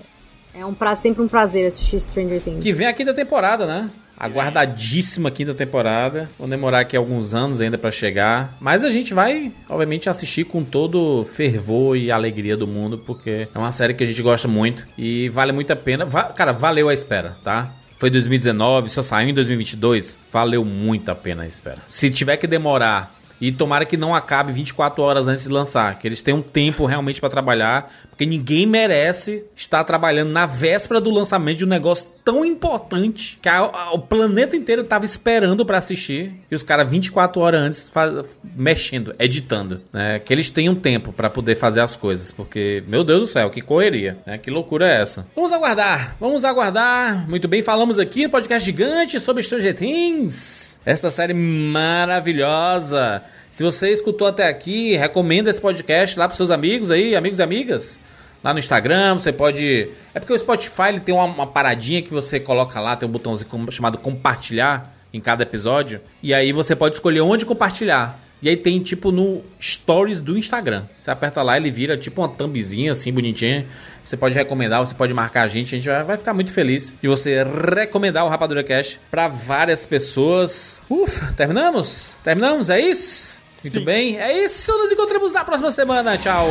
é 0.54 0.66
um 0.66 0.72
pra, 0.72 0.96
sempre 0.96 1.22
um 1.22 1.28
prazer 1.28 1.66
assistir 1.66 2.00
Stranger 2.00 2.40
Things. 2.40 2.62
Que 2.62 2.72
vem 2.72 2.86
a 2.86 2.92
quinta 2.92 3.12
temporada, 3.12 3.66
né? 3.66 3.90
Aguardadíssima 4.18 5.30
quinta 5.30 5.54
temporada. 5.54 6.28
Vão 6.38 6.48
demorar 6.48 6.80
aqui 6.80 6.96
alguns 6.96 7.34
anos 7.34 7.60
ainda 7.60 7.78
pra 7.78 7.90
chegar. 7.90 8.56
Mas 8.60 8.82
a 8.82 8.90
gente 8.90 9.14
vai, 9.14 9.52
obviamente, 9.68 10.08
assistir 10.08 10.44
com 10.44 10.64
todo 10.64 11.24
fervor 11.32 11.96
e 11.96 12.10
alegria 12.10 12.56
do 12.56 12.66
mundo, 12.66 12.98
porque 12.98 13.48
é 13.54 13.58
uma 13.58 13.72
série 13.72 13.94
que 13.94 14.02
a 14.02 14.06
gente 14.06 14.22
gosta 14.22 14.48
muito 14.48 14.86
e 14.96 15.28
vale 15.28 15.52
muito 15.52 15.72
a 15.72 15.76
pena. 15.76 16.04
Va- 16.04 16.24
cara, 16.32 16.52
valeu 16.52 16.88
a 16.88 16.94
espera, 16.94 17.36
tá? 17.44 17.72
foi 18.00 18.10
2019, 18.10 18.90
só 18.90 19.02
saiu 19.02 19.28
em 19.28 19.34
2022, 19.34 20.16
valeu 20.30 20.64
muito 20.64 21.08
a 21.10 21.16
pena 21.16 21.42
a 21.42 21.46
espera. 21.48 21.78
Se 21.90 22.08
tiver 22.08 22.36
que 22.36 22.46
demorar 22.46 23.17
e 23.40 23.52
tomara 23.52 23.84
que 23.84 23.96
não 23.96 24.14
acabe 24.14 24.52
24 24.52 25.02
horas 25.02 25.28
antes 25.28 25.44
de 25.44 25.48
lançar, 25.50 25.98
que 25.98 26.06
eles 26.08 26.20
tenham 26.22 26.42
tempo 26.42 26.84
realmente 26.86 27.20
para 27.20 27.28
trabalhar, 27.28 27.92
porque 28.08 28.26
ninguém 28.26 28.66
merece 28.66 29.44
estar 29.54 29.84
trabalhando 29.84 30.30
na 30.30 30.44
véspera 30.46 31.00
do 31.00 31.10
lançamento 31.10 31.58
de 31.58 31.64
um 31.64 31.68
negócio 31.68 32.08
tão 32.24 32.44
importante 32.44 33.38
que 33.40 33.48
a- 33.48 33.58
a- 33.60 33.92
o 33.94 33.98
planeta 34.00 34.56
inteiro 34.56 34.82
tava 34.84 35.04
esperando 35.04 35.64
para 35.64 35.78
assistir 35.78 36.34
e 36.50 36.54
os 36.54 36.62
caras 36.62 36.88
24 36.88 37.40
horas 37.40 37.60
antes 37.62 37.88
fa- 37.88 38.24
mexendo, 38.56 39.14
editando, 39.18 39.80
né? 39.92 40.18
Que 40.18 40.32
eles 40.32 40.50
tenham 40.50 40.74
tempo 40.74 41.12
para 41.12 41.30
poder 41.30 41.54
fazer 41.54 41.80
as 41.80 41.94
coisas, 41.96 42.30
porque 42.32 42.82
meu 42.88 43.04
Deus 43.04 43.20
do 43.20 43.26
céu, 43.26 43.50
que 43.50 43.60
correria, 43.60 44.18
né? 44.26 44.36
Que 44.38 44.50
loucura 44.50 44.86
é 44.88 45.00
essa? 45.00 45.26
Vamos 45.34 45.52
aguardar, 45.52 46.16
vamos 46.20 46.44
aguardar. 46.44 47.28
Muito 47.28 47.46
bem, 47.46 47.62
falamos 47.62 47.98
aqui 47.98 48.24
no 48.24 48.30
podcast 48.30 48.64
gigante 48.66 49.20
sobre 49.20 49.42
Stranger 49.42 49.74
Things. 49.74 50.67
Esta 50.84 51.10
série 51.10 51.34
maravilhosa. 51.34 53.22
Se 53.50 53.62
você 53.62 53.90
escutou 53.90 54.26
até 54.28 54.48
aqui, 54.48 54.96
recomenda 54.96 55.50
esse 55.50 55.60
podcast 55.60 56.18
lá 56.18 56.26
pros 56.26 56.36
seus 56.36 56.50
amigos 56.50 56.90
aí, 56.90 57.14
amigos 57.16 57.38
e 57.38 57.42
amigas. 57.42 57.98
Lá 58.42 58.52
no 58.52 58.58
Instagram, 58.58 59.14
você 59.14 59.32
pode. 59.32 59.90
É 60.14 60.20
porque 60.20 60.32
o 60.32 60.38
Spotify 60.38 60.88
ele 60.88 61.00
tem 61.00 61.14
uma, 61.14 61.24
uma 61.24 61.46
paradinha 61.46 62.00
que 62.00 62.10
você 62.10 62.38
coloca 62.38 62.80
lá, 62.80 62.96
tem 62.96 63.08
um 63.08 63.12
botãozinho 63.12 63.50
chamado 63.70 63.98
compartilhar 63.98 64.94
em 65.12 65.20
cada 65.20 65.42
episódio. 65.42 66.00
E 66.22 66.32
aí 66.32 66.52
você 66.52 66.76
pode 66.76 66.94
escolher 66.94 67.20
onde 67.20 67.44
compartilhar. 67.44 68.20
E 68.40 68.48
aí 68.48 68.56
tem 68.56 68.80
tipo 68.80 69.10
no 69.10 69.42
Stories 69.60 70.20
do 70.20 70.38
Instagram. 70.38 70.84
Você 71.00 71.10
aperta 71.10 71.42
lá, 71.42 71.56
ele 71.56 71.70
vira 71.70 71.96
tipo 71.96 72.20
uma 72.20 72.28
thumbzinha 72.28 72.92
assim, 72.92 73.12
bonitinha. 73.12 73.66
Você 74.04 74.16
pode 74.16 74.34
recomendar, 74.34 74.80
você 74.80 74.94
pode 74.94 75.12
marcar 75.12 75.42
a 75.42 75.46
gente. 75.48 75.74
A 75.74 75.78
gente 75.78 76.04
vai, 76.06 76.16
ficar 76.16 76.32
muito 76.32 76.52
feliz 76.52 76.94
de 77.00 77.08
você 77.08 77.44
recomendar 77.44 78.24
o 78.24 78.28
Rapadura 78.28 78.64
Cash 78.64 78.98
para 79.10 79.28
várias 79.28 79.84
pessoas. 79.84 80.80
Ufa, 80.88 81.32
terminamos? 81.34 82.16
Terminamos? 82.22 82.70
É 82.70 82.80
isso? 82.80 83.42
Muito 83.62 83.80
bem. 83.82 84.18
É 84.18 84.44
isso. 84.44 84.72
Nos 84.78 84.92
encontramos 84.92 85.32
na 85.32 85.44
próxima 85.44 85.70
semana. 85.70 86.16
Tchau. 86.16 86.46